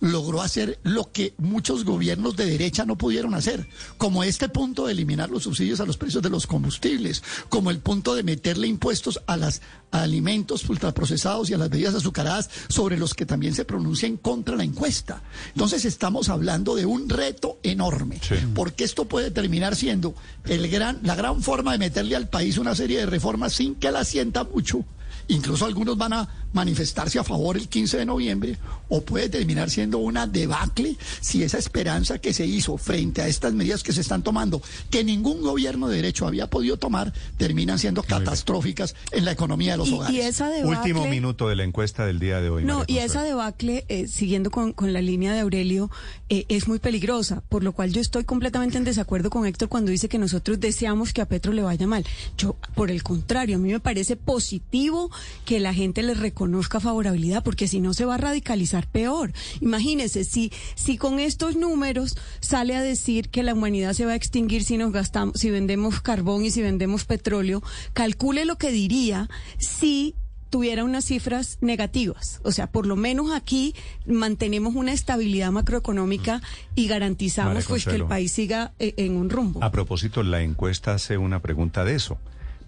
logró 0.01 0.43
hacer 0.43 0.79
lo 0.83 1.11
que 1.13 1.35
muchos 1.39 1.85
gobiernos 1.85 2.37
de 2.37 2.47
derecha 2.47 2.85
no 2.85 2.97
pudieron 2.97 3.35
hacer, 3.35 3.69
como 3.99 4.25
este 4.25 4.49
punto 4.49 4.87
de 4.87 4.93
eliminar 4.93 5.31
los 5.31 5.45
subsidios 5.45 5.81
a 5.81 5.87
los 5.87 5.97
precios 5.97 6.23
de 6.23 6.31
los 6.31 6.47
combustibles, 6.47 7.23
como 7.49 7.71
el 7.71 7.79
punto 7.79 8.15
de 8.15 8.23
meterle 8.23 8.67
impuestos 8.67 9.21
a 9.27 9.37
los 9.37 9.61
alimentos 9.91 10.69
ultraprocesados 10.69 11.51
y 11.51 11.55
a 11.55 11.59
las 11.59 11.71
bebidas 11.71 11.95
azucaradas, 11.95 12.51
sobre 12.69 12.99
los 12.99 13.15
que 13.15 13.27
también 13.27 13.55
se 13.55 13.65
pronuncia 13.65 14.07
en 14.07 14.17
contra 14.17 14.57
la 14.57 14.65
encuesta. 14.65 15.23
Entonces 15.49 15.85
estamos 15.85 16.29
hablando 16.29 16.75
de 16.75 16.87
un 16.87 17.09
reto 17.09 17.59
enorme, 17.63 18.21
porque 18.55 18.85
esto 18.85 19.05
puede 19.07 19.31
terminar 19.31 19.77
siendo 19.77 20.15
el 20.45 20.69
gran, 20.69 21.01
la 21.03 21.15
gran 21.15 21.43
forma 21.43 21.73
de 21.73 21.79
meterle 21.79 22.17
al 22.17 22.29
país 22.29 22.59
una 22.59 22.75
serie 22.75 22.99
de 22.99 23.07
reformas 23.07 23.55
sin 23.55 23.75
que 23.75 23.91
la 23.91 24.05
sienta 24.05 24.45
mucho. 24.45 24.85
Incluso 25.29 25.65
algunos 25.67 25.97
van 25.97 26.13
a 26.13 26.29
manifestarse 26.53 27.19
a 27.19 27.25
favor 27.25 27.57
el 27.57 27.69
15 27.69 27.97
de 27.99 28.07
noviembre 28.07 28.59
o 28.89 29.01
puede 29.03 29.29
terminar 29.29 29.71
siendo 29.71 29.99
una 29.99 30.27
debacle 30.27 30.97
si 31.21 31.43
esa 31.43 31.59
esperanza 31.59 32.19
que 32.19 32.33
se 32.33 32.47
hizo 32.47 32.77
frente 32.77 33.23
a 33.23 33.27
estas 33.29 33.53
medidas 33.55 33.83
que 33.83 33.93
se 33.93 34.03
están 34.03 34.23
tomando, 34.23 34.63
que 34.91 35.03
ningún 35.03 35.43
gobierno 35.43 35.89
de 35.89 35.97
derecho 35.97 36.27
había 36.27 36.49
podido 36.49 36.77
tomar, 36.77 37.13
terminan 37.39 37.79
siendo 37.79 38.03
catastróficas 38.03 38.95
en 39.11 39.25
la 39.25 39.33
economía 39.33 39.73
de 39.73 39.79
los 39.79 39.89
Y- 39.89 39.95
hogares. 39.95 40.15
y 40.17 40.21
esa 40.21 40.49
debacle- 40.51 40.79
Último 40.79 41.07
minuto 41.07 41.49
de 41.49 41.57
la 41.57 41.65
encuesta 41.65 42.07
del 42.07 42.19
día 42.21 42.41
de 42.41 42.51
hoy. 42.51 42.65
No, 42.65 42.85
y 42.87 42.99
esa 42.99 43.23
debacle, 43.23 43.85
eh, 43.89 44.07
siguiendo 44.07 44.51
con, 44.51 44.73
con 44.73 44.93
la 44.93 45.01
línea 45.01 45.33
de 45.33 45.41
Aurelio, 45.41 45.91
eh, 46.29 46.45
es 46.49 46.69
muy 46.69 46.79
peligrosa, 46.79 47.43
por 47.49 47.65
lo 47.65 47.73
cual 47.73 47.93
yo 47.93 48.01
estoy 48.01 48.25
completamente 48.25 48.79
en 48.79 48.85
desacuerdo 48.85 49.31
con 49.31 49.47
Héctor 49.47 49.69
cuando 49.69 49.91
dice 49.91 50.09
que 50.09 50.19
nosotros 50.19 50.61
deseamos 50.61 51.13
que 51.13 51.21
a 51.21 51.27
Petro 51.29 51.53
le 51.53 51.63
vaya 51.63 51.87
mal. 51.87 52.05
Yo, 52.39 52.57
por 52.75 52.91
el 52.91 53.03
contrario, 53.03 53.57
a 53.57 53.59
mí 53.59 53.73
me 53.73 53.81
parece 53.81 54.17
positivo 54.17 55.11
que 55.45 55.61
la 55.61 55.75
gente 55.75 56.03
le 56.03 56.15
reconozca 56.15 56.81
favorabilidad, 56.81 57.43
porque 57.43 57.69
si 57.69 57.81
no 57.81 57.95
se 57.95 58.05
va 58.05 58.15
a 58.15 58.19
radicalizar 58.19 58.87
peor. 58.87 59.33
Imagínese, 59.61 60.25
si, 60.25 60.53
si 60.75 60.97
con 60.97 61.19
estos 61.19 61.57
números 61.57 62.17
sale 62.41 62.77
a 62.77 62.83
decir 62.83 63.29
que 63.29 63.43
la 63.43 63.55
humanidad 63.55 63.93
se 63.93 64.07
va 64.07 64.13
a 64.13 64.17
extinguir 64.17 64.65
si 64.65 64.77
nos 64.77 64.93
gastamos, 64.93 65.39
si 65.39 65.51
vendemos 65.51 66.01
carbón 66.01 66.45
y 66.45 66.51
si 66.51 66.63
vendemos 66.63 67.05
petróleo, 67.05 67.63
calcule 67.93 68.45
lo 68.45 68.57
que 68.57 68.71
diría 68.71 69.29
si 69.59 70.15
tuviera 70.55 70.85
unas 70.85 71.07
cifras 71.07 71.59
negativas. 71.63 72.41
O 72.45 72.53
sea, 72.53 72.69
por 72.69 72.87
lo 72.87 72.95
menos 72.95 73.33
aquí 73.33 73.75
mantenemos 74.07 74.77
una 74.77 74.93
estabilidad 74.93 75.51
macroeconómica 75.51 76.43
y 76.77 76.87
garantizamos 76.87 77.65
pues 77.65 77.85
que 77.85 77.97
el 77.97 78.05
país 78.05 78.31
siga 78.31 78.73
eh, 78.79 78.95
en 78.99 79.17
un 79.17 79.31
rumbo. 79.31 79.65
A 79.65 79.73
propósito, 79.73 80.23
la 80.23 80.43
encuesta 80.43 80.95
hace 80.95 81.19
una 81.19 81.41
pregunta 81.41 81.85
de 81.85 81.97
eso. 81.97 82.19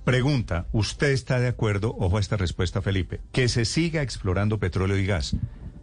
Pregunta, 0.07 0.69
¿usted 0.71 1.11
está 1.11 1.41
de 1.41 1.49
acuerdo, 1.49 1.97
ojo 1.99 2.19
a 2.19 2.21
esta 2.21 2.37
respuesta, 2.37 2.81
Felipe, 2.81 3.19
que 3.33 3.49
se 3.49 3.65
siga 3.65 4.03
explorando 4.03 4.61
petróleo 4.61 4.97
y 4.97 5.05
gas? 5.05 5.35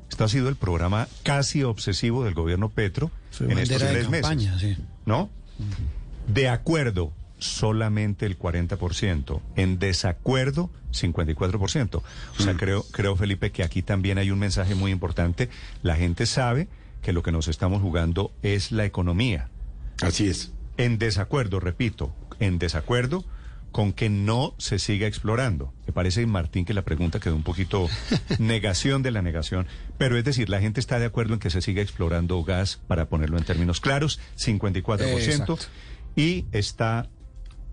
Esto 0.10 0.24
ha 0.24 0.30
sido 0.30 0.48
el 0.48 0.56
programa 0.56 1.10
casi 1.24 1.64
obsesivo 1.64 2.24
del 2.24 2.34
gobierno 2.34 2.70
Petro 2.70 3.12
en 3.42 3.60
estos 3.60 3.80
tres 3.80 4.08
campaña, 4.08 4.54
meses. 4.54 4.78
sí. 4.78 4.84
¿No? 5.06 5.30
De 6.26 6.48
acuerdo, 6.48 7.12
solamente 7.38 8.26
el 8.26 8.40
40%. 8.40 9.42
En 9.58 9.78
desacuerdo, 9.78 10.70
54%. 10.94 11.96
O 11.98 12.42
sea, 12.42 12.54
creo, 12.54 12.86
creo, 12.92 13.18
Felipe, 13.18 13.52
que 13.52 13.62
aquí 13.62 13.82
también 13.82 14.18
hay 14.18 14.32
un 14.32 14.40
mensaje 14.40 14.74
muy 14.74 14.92
importante. 14.92 15.50
La 15.82 15.98
gente 15.98 16.28
sabe 16.28 16.70
que 17.02 17.12
lo 17.12 17.24
que 17.24 17.34
nos 17.34 17.50
estamos 17.50 17.82
jugando 17.82 18.32
es 18.42 18.72
la 18.72 18.86
economía. 18.86 19.50
Así 20.02 20.30
es. 20.30 20.54
En 20.78 20.98
desacuerdo, 20.98 21.60
repito, 21.60 22.16
en 22.40 22.58
desacuerdo 22.58 23.26
con 23.74 23.92
que 23.92 24.10
no 24.10 24.56
se 24.58 24.80
siga 24.80 25.08
explorando. 25.08 25.74
Me 25.86 25.92
parece, 25.92 26.26
Martín, 26.26 26.64
que 26.64 26.74
la 26.74 26.84
pregunta 26.84 27.20
quedó 27.20 27.36
un 27.36 27.44
poquito 27.44 27.90
negación 28.40 29.04
de 29.04 29.12
la 29.12 29.22
negación, 29.22 29.68
pero 29.98 30.18
es 30.18 30.24
decir, 30.24 30.48
la 30.48 30.62
gente 30.62 30.80
está 30.80 31.00
de 31.00 31.06
acuerdo 31.08 31.34
en 31.34 31.42
que 31.42 31.50
se 31.50 31.62
siga 31.62 31.82
explorando 31.82 32.42
gas, 32.44 32.80
para 32.88 33.10
ponerlo 33.10 33.38
en 33.38 33.44
términos 33.44 33.82
claros, 33.82 34.22
54%, 34.38 35.18
Exacto. 35.18 35.58
y 36.16 36.46
está 36.54 37.10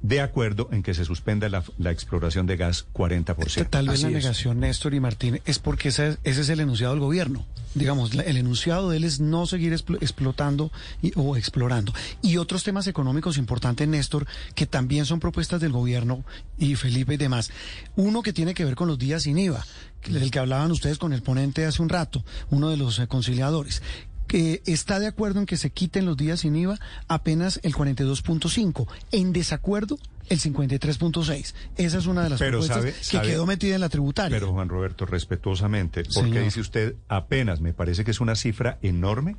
de 0.02 0.20
acuerdo 0.20 0.68
en 0.72 0.82
que 0.82 0.94
se 0.94 1.04
suspenda 1.04 1.48
la, 1.48 1.62
la 1.78 1.90
exploración 1.90 2.46
de 2.46 2.56
gas 2.56 2.86
40%. 2.94 3.68
Tal 3.68 3.86
vez 3.88 3.94
Así 3.96 4.02
la 4.04 4.08
es. 4.08 4.14
negación, 4.24 4.60
Néstor 4.60 4.94
y 4.94 5.00
Martín, 5.00 5.40
es 5.44 5.58
porque 5.58 5.88
ese, 5.90 6.08
es- 6.08 6.18
ese 6.24 6.40
es 6.40 6.48
el 6.48 6.60
enunciado 6.60 6.94
del 6.94 7.00
gobierno. 7.00 7.44
Digamos, 7.74 8.12
el 8.14 8.36
enunciado 8.36 8.90
de 8.90 8.96
él 8.96 9.04
es 9.04 9.20
no 9.20 9.46
seguir 9.46 9.72
explo- 9.72 9.98
explotando 10.00 10.72
y- 11.02 11.12
o 11.16 11.36
explorando. 11.36 11.92
Y 12.22 12.38
otros 12.38 12.64
temas 12.64 12.86
económicos 12.86 13.36
importantes, 13.36 13.86
Néstor, 13.86 14.26
que 14.54 14.66
también 14.66 15.04
son 15.06 15.20
propuestas 15.20 15.60
del 15.60 15.72
gobierno 15.72 16.24
y 16.58 16.74
Felipe 16.76 17.14
y 17.14 17.18
demás. 17.18 17.50
Uno 17.94 18.22
que 18.22 18.32
tiene 18.32 18.54
que 18.54 18.64
ver 18.64 18.74
con 18.74 18.88
los 18.88 18.98
días 18.98 19.22
sin 19.24 19.38
IVA, 19.38 19.64
del 20.08 20.30
que 20.30 20.38
hablaban 20.38 20.70
ustedes 20.72 20.96
con 20.98 21.12
el 21.12 21.22
ponente 21.22 21.66
hace 21.66 21.82
un 21.82 21.90
rato, 21.90 22.24
uno 22.50 22.70
de 22.70 22.78
los 22.78 22.98
eh, 22.98 23.06
conciliadores 23.06 23.82
que 24.30 24.62
está 24.64 25.00
de 25.00 25.08
acuerdo 25.08 25.40
en 25.40 25.46
que 25.46 25.56
se 25.56 25.70
quiten 25.70 26.06
los 26.06 26.16
días 26.16 26.38
sin 26.40 26.54
IVA 26.54 26.78
apenas 27.08 27.58
el 27.64 27.74
42.5, 27.74 28.86
en 29.10 29.32
desacuerdo 29.32 29.98
el 30.28 30.38
53.6. 30.38 31.52
Esa 31.76 31.98
es 31.98 32.06
una 32.06 32.22
de 32.22 32.30
las 32.30 32.38
Pero 32.38 32.60
propuestas 32.60 32.94
sabe- 33.06 33.22
que 33.24 33.28
quedó 33.32 33.44
metida 33.44 33.74
en 33.74 33.80
la 33.80 33.88
tributaria. 33.88 34.36
Pero 34.38 34.52
Juan 34.52 34.68
Roberto, 34.68 35.04
respetuosamente, 35.04 36.04
¿por 36.14 36.30
qué 36.30 36.42
dice 36.42 36.60
usted 36.60 36.94
apenas? 37.08 37.60
Me 37.60 37.72
parece 37.72 38.04
que 38.04 38.12
es 38.12 38.20
una 38.20 38.36
cifra 38.36 38.78
enorme 38.82 39.34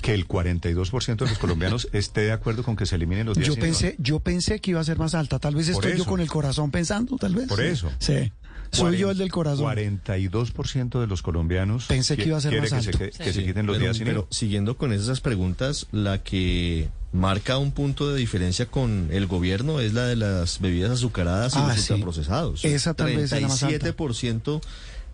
que 0.00 0.14
el 0.14 0.28
42% 0.28 1.24
de 1.24 1.30
los 1.30 1.38
colombianos 1.38 1.88
esté 1.92 2.20
de 2.20 2.32
acuerdo 2.32 2.62
con 2.62 2.76
que 2.76 2.86
se 2.86 2.94
eliminen 2.94 3.26
los 3.26 3.36
días 3.36 3.48
yo 3.48 3.54
sin 3.54 3.62
IVA. 3.64 3.66
pensé, 3.72 3.96
yo 3.98 4.20
pensé 4.20 4.60
que 4.60 4.70
iba 4.70 4.80
a 4.80 4.84
ser 4.84 4.96
más 4.96 5.16
alta. 5.16 5.40
Tal 5.40 5.56
vez 5.56 5.70
Por 5.70 5.84
estoy 5.84 5.98
yo 5.98 6.04
con 6.08 6.20
el 6.20 6.28
corazón 6.28 6.70
pensando, 6.70 7.16
tal 7.16 7.34
vez. 7.34 7.48
Por 7.48 7.60
eso. 7.60 7.90
Sí. 7.98 8.32
Soy 8.72 8.98
yo 8.98 9.10
el 9.10 9.18
del 9.18 9.30
corazón. 9.30 9.64
42% 9.64 11.00
de 11.00 11.06
los 11.06 11.22
colombianos 11.22 11.86
Pensé 11.86 12.16
que 12.16 12.26
iba 12.28 12.36
a 12.36 12.40
ser 12.40 12.58
más 12.60 12.70
que, 12.70 12.76
alto. 12.76 12.92
se, 12.92 12.98
que- 12.98 13.10
que 13.10 13.24
se 13.32 13.40
Sí, 13.40 13.44
quiten 13.46 13.66
los 13.66 13.76
pero- 13.76 13.84
días 13.86 13.96
sin. 13.96 14.06
Pero 14.06 14.26
siguiendo 14.30 14.76
con 14.76 14.92
esas 14.92 15.20
preguntas, 15.20 15.86
la 15.92 16.22
que 16.22 16.88
marca 17.12 17.56
un 17.58 17.72
punto 17.72 18.12
de 18.12 18.18
diferencia 18.18 18.66
con 18.66 19.08
el 19.10 19.26
gobierno 19.26 19.80
es 19.80 19.94
la 19.94 20.04
de 20.06 20.16
las 20.16 20.60
bebidas 20.60 20.90
azucaradas 20.90 21.54
y 21.54 21.58
Ah, 21.58 21.68
los 21.68 21.80
sí. 21.80 21.92
ultraprocesados. 21.92 22.64
Esa 22.64 22.94
tal 22.94 23.06
vez 23.14 23.32
es 23.32 23.40
la 23.40 23.48
más 23.48 23.62
alta. 23.62 23.74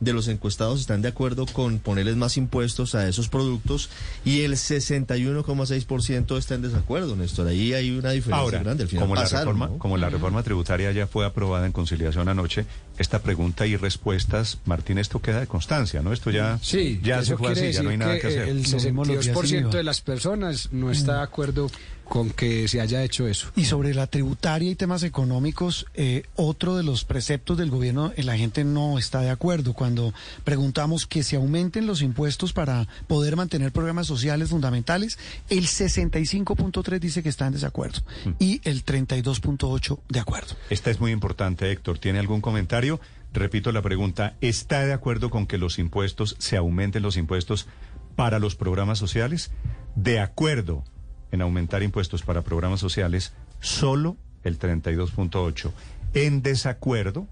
37% 0.03 0.05
de 0.05 0.13
los 0.13 0.29
encuestados 0.29 0.81
están 0.81 1.03
de 1.03 1.09
acuerdo 1.09 1.47
con 1.47 1.79
ponerles 1.79 2.17
más 2.17 2.37
impuestos 2.37 2.95
a 2.95 3.09
esos 3.09 3.29
productos 3.29 3.89
y 4.25 4.43
el 4.43 4.53
61,6% 4.53 6.39
está 6.39 6.55
en 6.55 6.63
desacuerdo, 6.63 7.17
Néstor. 7.17 7.47
Ahí 7.49 7.73
hay 7.73 7.91
una 7.91 8.11
diferencia 8.11 8.43
Ahora, 8.43 8.59
grande. 8.59 8.83
Al 8.85 8.89
final 8.89 9.05
como, 9.05 9.15
la 9.15 9.23
pasaron, 9.23 9.55
reforma, 9.55 9.67
¿no? 9.69 9.79
como 9.79 9.97
la 9.97 10.11
reforma 10.11 10.43
tributaria 10.43 10.93
ya 10.93 11.07
fue 11.07 11.25
aprobada 11.25 11.67
en 11.67 11.73
conciliación 11.73 12.29
anoche, 12.29 12.67
esta 12.99 13.21
pregunta 13.21 13.67
y 13.67 13.77
respuestas, 13.77 14.59
Martín, 14.65 14.99
esto 14.99 15.21
queda 15.21 15.41
de 15.41 15.47
constancia, 15.47 16.03
¿no? 16.03 16.13
Esto 16.13 16.31
ya, 16.31 16.59
Sí, 16.63 17.01
ya 17.03 17.25
se 17.25 17.37
fue 17.37 17.53
así, 17.53 17.73
ya 17.73 17.83
no 17.83 17.91
hay 17.91 17.97
nada 17.97 18.19
que 18.19 18.27
hacer. 18.27 18.49
El 18.49 18.63
Lo 18.63 18.79
mismo 18.79 19.05
los 19.05 19.25
días 19.25 19.25
sin 19.25 19.35
62% 19.35 19.61
IVA. 19.61 19.71
de 19.71 19.83
las 19.83 20.01
personas 20.01 20.69
no 20.73 20.91
está 20.91 21.17
de 21.17 21.23
acuerdo 21.23 21.71
con 22.13 22.29
que 22.29 22.69
se 22.69 22.79
haya 22.83 23.03
hecho 23.03 23.27
eso. 23.27 23.51
Y 23.57 23.65
sobre 23.65 23.95
la 23.95 24.07
tributaria 24.07 24.71
y 24.71 24.75
temas 24.75 25.03
económicos, 25.03 25.87
eh, 25.95 26.25
otro 26.37 26.77
de 26.77 26.83
los 26.83 27.07
preceptos 27.07 27.57
del 27.57 27.71
gobierno, 27.71 28.13
eh, 28.15 28.23
la 28.23 28.37
gente 28.37 28.65
no 28.65 28.99
está 28.99 29.23
de 29.23 29.31
acuerdo. 29.31 29.73
Cuando 29.73 30.13
preguntamos 30.45 31.07
que 31.07 31.23
se 31.23 31.37
aumenten 31.37 31.87
los 31.87 32.03
impuestos 32.03 32.53
para 32.53 32.87
poder 33.07 33.35
mantener 33.35 33.73
programas 33.73 34.09
sociales 34.09 34.51
fundamentales, 34.51 35.19
el 35.49 35.65
65.3 35.65 36.99
dice 36.99 37.23
que 37.23 37.31
está 37.31 37.47
en 37.47 37.55
desacuerdo 37.55 38.01
y 38.39 38.61
el 38.65 38.85
32.8 38.85 40.01
de 40.11 40.21
acuerdo. 40.21 40.55
Esta 40.69 40.91
es 40.91 41.01
muy 41.01 41.13
importante, 41.13 41.73
Héctor. 41.73 41.99
¿Tiene 41.99 42.19
algún 42.19 42.43
comentario? 42.43 43.01
Repito 43.33 43.73
la 43.73 43.81
pregunta. 43.81 44.37
¿Está 44.43 44.85
de 44.85 44.93
acuerdo 44.93 45.31
con 45.31 45.47
que 45.47 45.57
los 45.57 45.79
impuestos, 45.79 46.37
se 46.39 46.59
aumenten 46.59 47.03
los 47.03 47.17
impuestos 47.17 47.69
para 48.17 48.39
los 48.39 48.55
programas 48.55 48.99
sociales? 48.99 49.51
De 49.97 50.21
acuerdo 50.21 50.85
en 51.33 51.43
aumentar 51.43 51.83
impuestos 51.83 52.23
para 52.23 52.43
programas 52.43 52.79
sociales, 52.81 53.33
solo 53.61 54.17
el 54.45 54.59
32.8. 54.59 55.73
En 56.15 56.43
desacuerdo, 56.43 57.27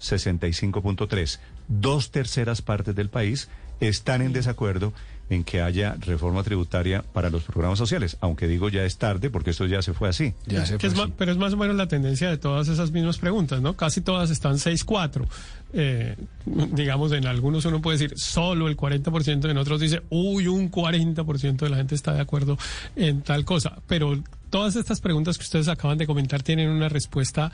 65.3. 0.00 1.38
Dos 1.68 2.10
terceras 2.10 2.62
partes 2.62 2.94
del 2.94 3.08
país 3.08 3.48
están 3.80 4.22
en 4.22 4.32
desacuerdo 4.32 4.92
en 5.30 5.44
que 5.44 5.62
haya 5.62 5.94
reforma 6.00 6.42
tributaria 6.42 7.02
para 7.12 7.30
los 7.30 7.44
programas 7.44 7.78
sociales, 7.78 8.16
aunque 8.20 8.48
digo 8.48 8.68
ya 8.68 8.82
es 8.84 8.98
tarde 8.98 9.30
porque 9.30 9.50
esto 9.50 9.64
ya 9.66 9.80
se 9.80 9.94
fue 9.94 10.08
así. 10.08 10.34
Ya 10.46 10.66
se 10.66 10.76
Que 10.76 10.88
es 10.88 10.94
fue 10.94 11.02
ma- 11.02 11.04
así. 11.04 11.14
pero 11.16 11.30
es 11.30 11.38
más 11.38 11.52
o 11.52 11.56
menos 11.56 11.76
la 11.76 11.86
tendencia 11.86 12.28
de 12.28 12.36
todas 12.36 12.66
esas 12.66 12.90
mismas 12.90 13.18
preguntas, 13.18 13.60
¿no? 13.62 13.76
Casi 13.76 14.00
todas 14.00 14.30
están 14.30 14.56
6-4. 14.58 15.26
Eh, 15.72 16.16
digamos, 16.46 17.12
en 17.12 17.26
algunos 17.26 17.64
uno 17.64 17.80
puede 17.80 17.98
decir 17.98 18.18
solo 18.18 18.66
el 18.68 18.76
40%, 18.76 19.48
en 19.50 19.56
otros 19.56 19.80
dice, 19.80 20.02
uy, 20.10 20.48
un 20.48 20.70
40% 20.70 21.56
de 21.58 21.70
la 21.70 21.76
gente 21.76 21.94
está 21.94 22.12
de 22.12 22.20
acuerdo 22.20 22.58
en 22.96 23.22
tal 23.22 23.44
cosa. 23.44 23.78
Pero 23.86 24.20
todas 24.50 24.74
estas 24.76 25.00
preguntas 25.00 25.38
que 25.38 25.44
ustedes 25.44 25.68
acaban 25.68 25.96
de 25.98 26.06
comentar 26.06 26.42
tienen 26.42 26.68
una 26.70 26.88
respuesta, 26.88 27.52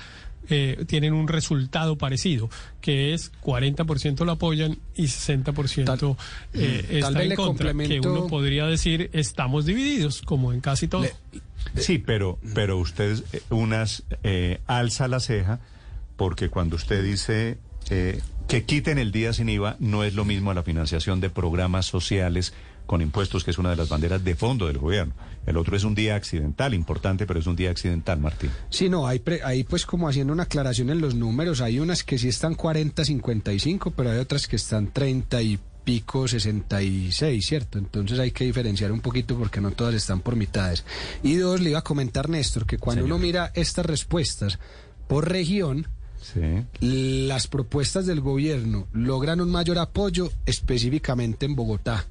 eh, 0.49 0.85
tienen 0.87 1.13
un 1.13 1.29
resultado 1.29 1.99
parecido, 1.99 2.49
que 2.81 3.13
es 3.13 3.33
40% 3.43 4.25
lo 4.25 4.33
apoyan 4.33 4.79
y 4.95 5.05
60% 5.05 6.17
eh, 6.55 6.87
Tal 6.89 6.97
está 6.97 7.11
vez 7.11 7.23
en 7.23 7.29
le 7.29 7.37
contra. 7.37 7.67
Que 7.67 7.73
complemento- 7.75 8.13
uno 8.13 8.27
podría 8.29 8.67
decir, 8.67 9.11
estamos 9.13 9.67
divididos, 9.67 10.23
como 10.23 10.53
en 10.55 10.61
casi 10.61 10.89
todo. 10.89 11.05
Sí, 11.75 11.99
pero, 11.99 12.39
pero 12.55 12.79
usted 12.79 13.23
eh, 13.33 13.43
unas 13.51 14.05
eh, 14.23 14.61
alza 14.67 15.09
la 15.09 15.21
ceja 15.21 15.61
porque 16.17 16.49
cuando 16.49 16.77
usted 16.77 17.03
dice 17.05 17.59
eh, 17.91 18.21
que 18.49 18.65
quiten 18.65 18.99
el 18.99 19.13
día 19.13 19.33
sin 19.33 19.49
IVA 19.49 19.77
no 19.81 20.05
es 20.05 20.15
lo 20.15 20.25
mismo 20.25 20.51
a 20.51 20.55
la 20.55 20.63
financiación 20.63 21.21
de 21.21 21.31
programas 21.31 21.87
sociales 21.87 22.53
con 22.87 23.03
impuestos, 23.03 23.43
que 23.43 23.51
es 23.51 23.59
una 23.59 23.71
de 23.71 23.77
las 23.77 23.89
banderas 23.89 24.23
de 24.23 24.37
fondo 24.37 24.69
del 24.69 24.79
gobierno. 24.79 25.13
El 25.45 25.57
otro 25.57 25.77
es 25.77 25.83
un 25.83 25.97
día 25.97 26.15
accidental, 26.15 26.73
importante, 26.73 27.27
pero 27.27 27.41
es 27.41 27.47
un 27.49 27.57
día 27.57 27.71
accidental, 27.71 28.21
Martín. 28.21 28.51
Sí, 28.71 28.89
no, 28.89 29.09
hay, 29.09 29.19
pre- 29.19 29.43
hay 29.43 29.65
pues 29.65 29.85
como 29.87 30.09
haciendo 30.09 30.33
una 30.33 30.45
aclaración 30.45 30.91
en 30.91 31.01
los 31.01 31.17
números, 31.17 31.61
hay 31.61 31.81
unas 31.81 32.05
que 32.05 32.17
sí 32.19 32.29
están 32.29 32.55
40, 32.55 33.05
55, 33.05 33.91
pero 33.91 34.11
hay 34.13 34.19
otras 34.19 34.47
que 34.47 34.55
están 34.57 34.93
30 34.93 35.43
y 35.43 35.59
pico 35.83 36.27
66, 36.29 37.45
¿cierto? 37.47 37.79
Entonces 37.79 38.19
hay 38.21 38.31
que 38.31 38.45
diferenciar 38.45 38.93
un 38.93 39.01
poquito 39.01 39.37
porque 39.37 39.61
no 39.61 39.73
todas 39.73 39.95
están 39.95 40.21
por 40.21 40.37
mitades. 40.37 40.85
Y 41.25 41.35
dos, 41.37 41.61
le 41.61 41.71
iba 41.71 41.81
a 41.81 41.85
comentar 41.85 42.29
Néstor 42.29 42.67
que 42.67 42.79
cuando 42.79 43.05
uno 43.05 43.19
mira 43.19 43.51
estas 43.55 43.87
respuestas 43.87 44.59
por 45.09 45.29
región, 45.29 45.87
las 46.81 47.47
propuestas 47.47 48.07
del 48.07 48.21
gobierno 48.21 48.87
logran 48.93 49.41
un 49.41 49.51
mayor 49.51 49.79
apoyo 49.79 50.31
específicamente 50.47 51.47
en 51.47 51.55
Bogotá, 51.57 52.07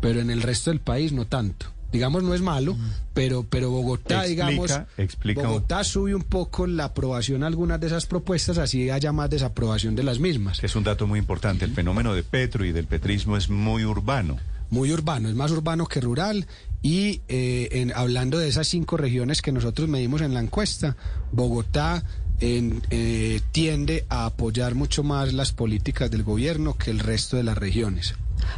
pero 0.00 0.20
en 0.20 0.30
el 0.30 0.42
resto 0.42 0.70
del 0.70 0.80
país 0.80 1.12
no 1.12 1.26
tanto. 1.26 1.66
Digamos, 1.92 2.24
no 2.24 2.34
es 2.34 2.40
malo, 2.40 2.76
pero, 3.12 3.44
pero 3.48 3.70
Bogotá, 3.70 4.26
Explica- 4.26 4.48
digamos, 4.48 4.80
explica 4.98 5.42
Bogotá 5.46 5.84
sube 5.84 6.12
un 6.12 6.24
poco 6.24 6.66
la 6.66 6.86
aprobación 6.86 7.44
a 7.44 7.46
algunas 7.46 7.78
de 7.78 7.86
esas 7.86 8.06
propuestas, 8.06 8.58
así 8.58 8.90
haya 8.90 9.12
más 9.12 9.30
desaprobación 9.30 9.94
de 9.94 10.02
las 10.02 10.18
mismas. 10.18 10.62
Es 10.64 10.74
un 10.74 10.82
dato 10.82 11.06
muy 11.06 11.20
importante. 11.20 11.64
El 11.64 11.70
fenómeno 11.72 12.12
de 12.12 12.24
Petro 12.24 12.64
y 12.64 12.72
del 12.72 12.86
petrismo 12.88 13.36
es 13.36 13.48
muy 13.48 13.84
urbano. 13.84 14.38
Muy 14.70 14.90
urbano, 14.92 15.28
es 15.28 15.36
más 15.36 15.52
urbano 15.52 15.86
que 15.86 16.00
rural. 16.00 16.48
Y 16.82 17.20
eh, 17.28 17.68
en, 17.70 17.92
hablando 17.94 18.38
de 18.38 18.48
esas 18.48 18.66
cinco 18.66 18.96
regiones 18.96 19.40
que 19.40 19.52
nosotros 19.52 19.88
medimos 19.88 20.20
en 20.20 20.34
la 20.34 20.40
encuesta, 20.40 20.96
Bogotá 21.30 22.02
eh, 22.46 23.40
tiende 23.52 24.04
a 24.10 24.26
apoyar 24.26 24.74
mucho 24.74 25.02
más 25.02 25.32
las 25.32 25.52
políticas 25.52 26.10
del 26.10 26.22
gobierno 26.22 26.76
que 26.76 26.90
el 26.90 26.98
resto 26.98 27.38
de 27.38 27.42
las 27.42 27.56
regiones. 27.56 28.14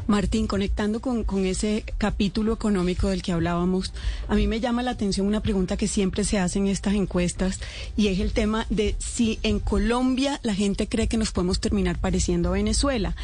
Martín, 0.09 0.49
conectando 0.49 1.01
con, 1.01 1.23
con, 1.23 1.47
ese 1.47 1.85
capítulo 1.97 2.53
económico 2.53 3.09
del 3.09 3.23
que 3.23 3.31
hablábamos, 3.31 3.93
a 4.27 4.35
mí 4.35 4.49
me 4.49 4.59
llama 4.59 4.83
la 4.83 4.91
atención 4.91 5.29
una 5.29 5.41
pregunta 5.41 5.77
que 5.77 5.87
siempre 5.87 6.25
se 6.25 6.41
hace 6.41 6.59
en 6.59 6.67
estas 6.67 6.95
encuestas 6.95 7.61
y 7.97 8.09
es 8.09 8.19
el 8.19 8.33
tema 8.33 8.67
de 8.69 8.97
si 8.99 9.39
en 9.45 9.61
Colombia 9.61 10.41
la 10.43 10.55
gente 10.55 10.89
cree 10.89 11.07
que 11.07 11.19
nos 11.19 11.31
podemos 11.31 11.61
terminar 11.61 12.01
pareciendo 12.01 12.49
a 12.49 12.53
Venezuela. 12.53 13.15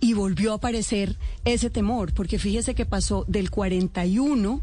Y 0.00 0.12
volvió 0.12 0.52
a 0.52 0.56
aparecer 0.56 1.16
ese 1.46 1.70
temor, 1.70 2.12
porque 2.12 2.38
fíjese 2.38 2.74
que 2.74 2.84
pasó 2.84 3.24
del 3.26 3.50
41 3.50 4.60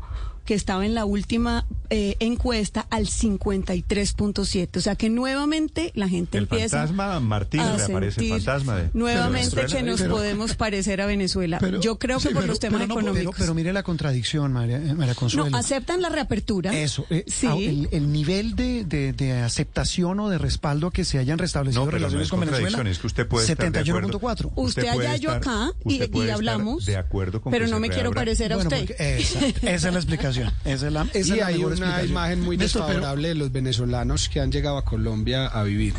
que 0.47 0.53
estaba 0.55 0.85
en 0.85 0.95
la 0.95 1.03
última 1.05 1.65
eh, 1.89 2.15
encuesta 2.19 2.87
al 2.89 3.05
53.7. 3.05 4.77
O 4.77 4.81
sea 4.81 4.95
que 4.95 5.09
nuevamente 5.09 5.91
la 5.93 6.07
gente 6.07 6.37
el 6.37 6.45
empieza. 6.45 6.77
fantasma, 6.79 7.19
Martín, 7.19 7.59
a 7.59 7.75
reaparece 7.75 8.21
el 8.21 8.29
fantasma 8.29 8.75
de. 8.77 8.89
Nuevamente 8.93 9.65
que 9.65 9.83
nos 9.83 10.01
Pero- 10.01 10.15
podemos 10.15 10.55
parecer 10.55 11.01
a 11.01 11.05
Venezuela. 11.05 11.57
Pero- 11.61 11.81
Yo 11.81 11.99
creo 11.99 12.17
que 12.17 12.23
sí, 12.29 12.33
por 12.33 12.37
pero- 12.43 12.47
los 12.47 12.59
temas 12.59 12.81
no, 12.81 12.87
pero- 12.95 12.99
económicos. 13.01 13.35
Pero, 13.37 13.53
mire 13.53 13.73
la 13.73 13.83
contradicción, 13.83 14.53
María, 14.53 14.77
eh, 14.77 14.93
María 14.93 15.15
Consuelo. 15.15 15.49
no, 15.49 15.57
aceptan 15.57 16.01
la 16.01 16.09
reapertura. 16.09 16.73
Eso, 16.73 17.05
eh, 17.09 17.25
sí. 17.27 17.47
ah, 17.47 17.55
el, 17.57 17.89
el 17.91 18.11
nivel 18.11 18.55
de, 18.55 18.85
de- 18.85 19.11
de 19.13 19.33
aceptación 19.33 20.19
o 20.21 20.29
de 20.29 20.37
respaldo 20.37 20.91
que 20.91 21.03
se 21.03 21.17
hayan 21.19 21.37
restablecido 21.39 21.81
No, 21.83 21.91
pero 21.91 21.97
no 21.99 22.05
relaciones 22.07 22.25
es 22.27 22.31
con 22.31 22.39
Venezuela. 22.39 22.89
es 22.89 22.99
que 22.99 23.07
usted 23.07 23.27
puede 23.27 23.47
estar 23.51 23.69
de 23.71 23.79
acuerdo. 23.79 24.19
71.4. 24.19 24.51
Usted, 24.55 24.87
allá, 24.87 25.15
yo 25.17 25.31
acá, 25.31 25.71
y, 25.83 25.93
usted 25.93 26.09
puede 26.09 26.27
y 26.27 26.29
estar 26.29 26.35
hablamos. 26.37 26.85
de 26.85 26.95
acuerdo 26.95 27.41
con 27.41 27.51
pero 27.51 27.67
no 27.67 27.79
me 27.81 27.89
quiero 27.89 28.11
parecer 28.11 28.53
a 28.53 28.55
Bueno, 28.55 28.69
usted. 28.69 28.87
porque- 28.87 29.17
exacto, 29.17 29.67
esa 29.67 29.87
es 29.89 29.93
la 29.93 29.99
explicación. 29.99 30.36
Esa 30.65 30.87
es 30.87 30.93
la, 30.93 31.07
esa 31.13 31.17
y 31.17 31.21
es 31.21 31.27
la 31.29 31.47
hay 31.47 31.53
mejor 31.55 31.65
una 31.65 31.75
explicación. 31.75 32.09
imagen 32.11 32.41
muy 32.41 32.57
Néstor, 32.57 32.81
pero- 32.81 32.93
desfavorable 32.93 33.27
de 33.29 33.35
los 33.35 33.51
venezolanos 33.51 34.29
que 34.29 34.39
han 34.39 34.51
llegado 34.51 34.77
a 34.77 34.85
Colombia 34.85 35.47
a 35.47 35.63
vivir. 35.63 35.93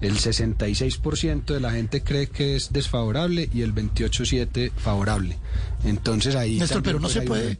El 0.00 0.18
66% 0.18 1.54
de 1.54 1.60
la 1.60 1.72
gente 1.72 2.02
cree 2.02 2.28
que 2.28 2.56
es 2.56 2.72
desfavorable 2.72 3.48
y 3.52 3.62
el 3.62 3.74
28,7% 3.74 4.72
favorable. 4.76 5.38
Entonces 5.84 6.34
ahí 6.34 6.58
Néstor, 6.58 6.82
pero 6.82 6.98
no 6.98 7.02
pues, 7.02 7.12
se 7.14 7.22
puede-. 7.22 7.58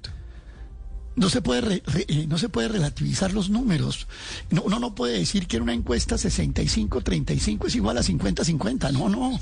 No 1.16 1.30
se 1.30 1.40
puede 1.42 1.60
re- 1.60 1.82
re- 1.86 2.06
eh, 2.08 2.26
no 2.28 2.38
se 2.38 2.48
puede 2.48 2.68
relativizar 2.68 3.32
los 3.32 3.48
números. 3.50 4.06
No, 4.50 4.62
uno 4.62 4.78
no 4.80 4.94
puede 4.94 5.18
decir 5.18 5.46
que 5.46 5.56
en 5.58 5.62
una 5.62 5.72
encuesta 5.74 6.16
65-35 6.16 7.66
es 7.68 7.74
igual 7.76 7.98
a 7.98 8.02
50-50. 8.02 8.92
No, 8.92 9.08
no, 9.08 9.30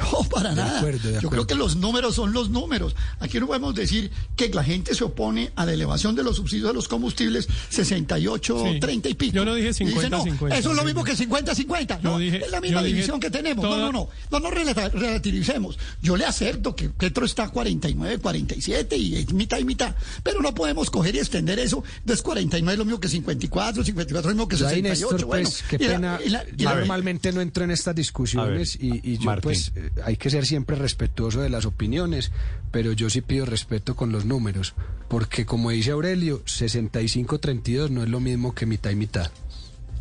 no, 0.00 0.28
para 0.30 0.50
De 0.50 0.56
nada. 0.56 0.78
acuerdo, 0.78 1.10
de 1.10 1.20
Yo 1.20 1.30
creo 1.30 1.46
que 1.46 1.54
los 1.54 1.76
números 1.76 2.14
son 2.16 2.32
los 2.32 2.50
números. 2.50 2.96
Aquí 3.20 3.38
no 3.38 3.46
podemos 3.46 3.74
decir 3.74 4.10
que 4.36 4.48
la 4.48 4.64
gente 4.64 4.94
se 4.94 5.04
opone 5.04 5.52
a 5.56 5.64
la 5.64 5.72
elevación 5.72 6.14
de 6.16 6.22
los 6.24 6.36
subsidios 6.36 6.70
a 6.70 6.72
los 6.72 6.88
combustibles 6.88 7.46
68, 7.70 8.64
Sí. 8.72 8.80
30 8.80 9.08
y 9.08 9.14
pico. 9.14 9.34
Yo 9.36 9.44
no 9.44 9.54
dije 9.54 9.68
Y 9.80 9.84
dice, 9.86 10.08
50-50. 10.10 10.54
Eso 10.56 10.70
es 10.70 10.76
lo 10.76 10.84
mismo 10.84 11.04
que 11.04 11.12
50-50. 11.16 12.00
Yo 12.02 12.10
No, 12.10 12.18
dije- 12.18 12.44
es 12.44 12.50
la 12.50 12.60
misma 12.60 12.82
división 12.82 13.20
que 13.20 13.30
tenemos. 13.30 13.64
toda- 13.64 13.78
No, 13.78 13.92
no, 13.92 13.92
no. 13.92 14.08
No 14.30 14.40
nos 14.40 14.52
relativicemos. 14.92 15.78
Yo 16.02 16.16
le 16.16 16.24
acepto 16.24 16.74
que 16.74 16.88
Petro 16.90 17.24
está 17.26 17.48
49, 17.50 18.18
47 18.18 18.96
y 18.96 19.16
es 19.16 19.32
mitad 19.32 19.58
y 19.58 19.64
mitad. 19.64 19.94
Pero 20.22 20.40
no 20.40 20.54
podemos 20.54 20.90
coger 20.90 21.11
y 21.14 21.18
extender 21.18 21.58
eso. 21.58 21.82
Entonces 22.00 22.22
49 22.22 22.72
es 22.74 22.78
lo 22.78 22.84
mismo 22.84 23.00
que 23.00 23.08
54, 23.08 23.84
54 23.84 24.18
es 24.20 24.24
lo 24.24 24.30
mismo 24.34 24.48
que 24.48 24.56
Yo 24.56 24.66
ahí, 24.68 24.76
68. 24.82 25.10
Néstor, 25.12 25.26
bueno, 25.26 25.48
pues, 25.48 25.64
qué 25.68 25.76
y 25.76 25.86
la- 25.88 25.92
pena. 25.94 26.18
y 26.24 26.28
la- 26.30 26.44
y 26.44 26.56
yo 26.56 26.68
la- 26.68 26.74
normalmente 26.76 27.32
no 27.32 27.40
entro 27.40 27.64
en 27.64 27.70
estas 27.70 27.94
discusiones 27.94 28.78
ver, 28.78 28.84
y, 28.84 29.12
y 29.12 29.18
yo, 29.18 29.24
Martín. 29.24 29.42
pues, 29.42 29.72
eh, 29.76 29.90
hay 30.04 30.16
que 30.16 30.30
ser 30.30 30.46
siempre 30.46 30.76
respetuoso 30.76 31.40
de 31.40 31.48
las 31.50 31.64
opiniones, 31.66 32.32
pero 32.70 32.92
yo 32.92 33.10
sí 33.10 33.20
pido 33.20 33.44
respeto 33.46 33.94
con 33.96 34.12
los 34.12 34.24
números, 34.24 34.74
porque 35.08 35.44
como 35.46 35.70
dice 35.70 35.90
Aurelio, 35.90 36.42
65-32 36.46 37.90
no 37.90 38.02
es 38.02 38.08
lo 38.08 38.20
mismo 38.20 38.54
que 38.54 38.66
mitad 38.66 38.90
y 38.90 38.96
mitad. 38.96 39.30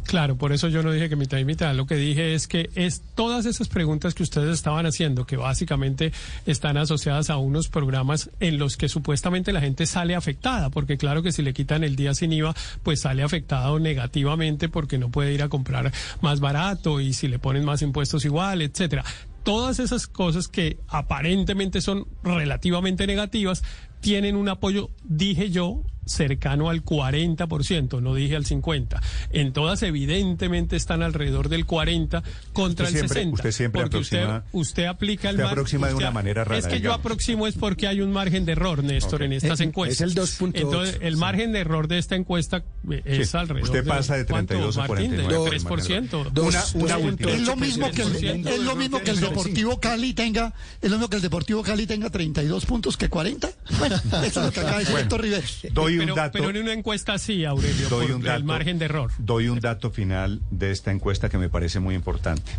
Claro, 0.06 0.36
por 0.36 0.52
eso 0.52 0.68
yo 0.68 0.84
no 0.84 0.92
dije 0.92 1.10
que 1.10 1.16
mitad 1.16 1.38
y 1.38 1.46
mitad. 1.46 1.74
Lo 1.76 1.86
que 1.86 1.96
dije 1.96 2.34
es 2.34 2.48
que 2.48 2.70
es 2.76 3.02
todas 3.16 3.46
esas 3.46 3.70
preguntas 3.70 4.14
que 4.14 4.24
ustedes 4.24 4.54
estaban 4.54 4.86
haciendo, 4.86 5.26
que 5.26 5.38
básicamente 5.38 6.12
están 6.46 6.78
asociadas 6.78 7.30
a 7.30 7.38
unos 7.38 7.70
programas 7.70 8.30
en 8.40 8.58
los 8.58 8.78
que 8.78 8.90
supuestamente 8.90 9.54
la 9.54 9.62
gente 9.62 9.86
sale 9.86 10.16
afectada, 10.16 10.70
porque 10.70 10.98
claro 10.98 11.24
que 11.24 11.32
si 11.32 11.42
le 11.44 11.54
quitan 11.54 11.84
el 11.84 11.96
día 11.96 12.14
sin 12.14 12.34
IVA, 12.34 12.56
pues 12.84 13.02
sale 13.02 13.24
afectado 13.24 13.80
negativamente 13.80 14.70
porque 14.70 14.98
no 14.98 15.10
puede 15.10 15.34
ir 15.34 15.44
a 15.44 15.50
comprar 15.50 15.92
más 16.22 16.40
barato 16.40 17.00
y 17.00 17.14
si 17.14 17.28
le 17.28 17.40
ponen 17.40 17.64
más 17.64 17.82
impuestos 17.82 18.26
igual, 18.26 18.62
etcétera. 18.62 19.06
Todas 19.44 19.80
esas 19.80 20.08
cosas 20.08 20.48
que 20.48 20.78
aparentemente 20.88 21.82
son 21.82 22.06
relativamente 22.24 23.08
negativas 23.08 23.64
tienen 24.02 24.36
un 24.36 24.50
apoyo, 24.50 24.90
dije 25.04 25.52
yo, 25.52 25.84
cercano 26.06 26.70
al 26.70 26.84
40%, 26.84 28.02
no 28.02 28.16
dije 28.16 28.36
al 28.36 28.46
50%. 28.46 29.00
En 29.32 29.54
todas 29.54 29.84
evidentemente 29.84 30.76
están 30.76 31.04
alrededor 31.04 31.50
del 31.50 31.66
40 31.66 32.24
contra 32.54 32.86
Usted 32.88 33.00
el 33.02 33.10
siempre- 33.10 33.16
60. 33.22 33.36
usted 33.36 33.52
siempre 33.52 33.82
porque 33.82 33.98
aproxima- 33.98 34.38
usted, 34.38 34.50
usted 34.60 34.86
aplica 34.86 35.30
el 35.30 35.36
usted 35.36 35.44
mar- 35.44 35.52
aproxima 35.54 35.88
de 35.88 35.94
usted- 35.94 36.06
una 36.06 36.12
manera 36.12 36.44
rara, 36.44 36.58
Es 36.58 36.66
que 36.66 36.74
yo 36.74 36.78
digamos. 36.80 37.00
aproximo 37.00 37.48
es 37.48 37.56
porque 37.56 37.88
hay 37.88 38.02
un 38.02 38.12
margen 38.12 38.46
de 38.46 38.52
error, 38.54 38.84
Néstor, 38.84 39.22
Ok. 39.22 39.26
en 39.26 39.34
estas 39.34 39.60
Eh, 39.60 39.64
encuestas. 39.64 39.96
es 40.02 40.02
el 40.02 40.14
2.8, 40.16 40.62
Entonces, 40.62 40.98
el 41.02 41.14
sí. 41.14 41.20
margen 41.20 41.52
de 41.52 41.60
error 41.60 41.88
de 41.88 41.98
esta 41.98 42.16
encuesta 42.16 42.64
eh, 42.90 43.02
es 43.06 43.30
Sí, 43.30 43.38
alrededor 43.38 43.64
usted 43.70 43.86
pasa 43.86 44.16
de 44.18 44.26
¿cuánto, 44.26 44.48
32 44.56 44.78
a 44.78 44.88
Martín? 44.88 45.12
De 45.12 45.18
49. 45.24 45.50
3%. 45.50 46.24
Dos- 46.34 46.48
Una- 46.48 46.60
dos 46.62 46.76
una 46.76 46.96
puntos. 46.98 47.12
última. 47.12 47.32
Es 47.32 47.42
lo 47.42 47.56
mismo 47.56 47.92
que 47.92 48.02
el, 48.02 48.10
3%. 48.14 48.50
es 48.50 48.60
lo 48.60 48.76
mismo 48.76 49.00
que 49.02 49.12
el 49.12 49.20
Deportivo 49.20 49.80
Cali 49.80 50.14
tenga, 50.14 50.54
es 50.82 50.90
lo 50.90 50.98
mismo 50.98 51.10
que 51.10 51.16
el 51.18 51.22
Deportivo 51.22 51.62
Cali 51.64 51.86
tenga 51.86 52.10
32 52.10 52.66
puntos 52.66 52.98
que 52.98 53.08
40. 53.10 53.50
Bueno, 53.80 53.96
eso 53.96 54.26
es 54.26 54.36
lo 54.36 54.52
que 54.52 54.60
acaba 54.60 54.74
de 54.74 54.80
decir 54.80 54.92
Bueno. 54.94 55.04
Héctor 55.06 55.22
Riveros. 55.22 55.58
Doy 55.98 56.00
un 56.00 56.06
pero, 56.06 56.16
dato. 56.16 56.38
pero 56.40 56.50
en 56.50 56.58
una 56.64 56.74
encuesta 56.74 57.18
sí, 57.18 57.46
Aurelio, 57.46 57.90
doy 57.90 58.08
por 58.08 58.16
un 58.18 58.22
dato, 58.24 58.38
el 58.38 58.44
margen 58.44 58.80
de 58.80 58.86
error. 58.86 59.12
Doy 59.18 59.48
un 59.48 59.60
dato 59.60 59.92
final 59.92 60.42
de 60.52 60.72
esta 60.72 60.92
encuesta 60.92 61.30
que 61.30 61.38
me 61.38 61.50
parece 61.50 61.80
muy 61.80 61.96
importante. 61.96 62.52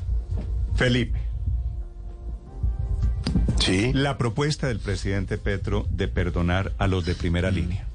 Felipe, 0.76 1.18
Sí. 3.60 3.92
la 3.94 4.18
propuesta 4.18 4.66
del 4.66 4.80
presidente 4.80 5.38
Petro 5.38 5.86
de 5.90 6.08
perdonar 6.08 6.72
a 6.78 6.86
los 6.88 7.04
de 7.04 7.14
primera 7.14 7.50
línea, 7.50 7.86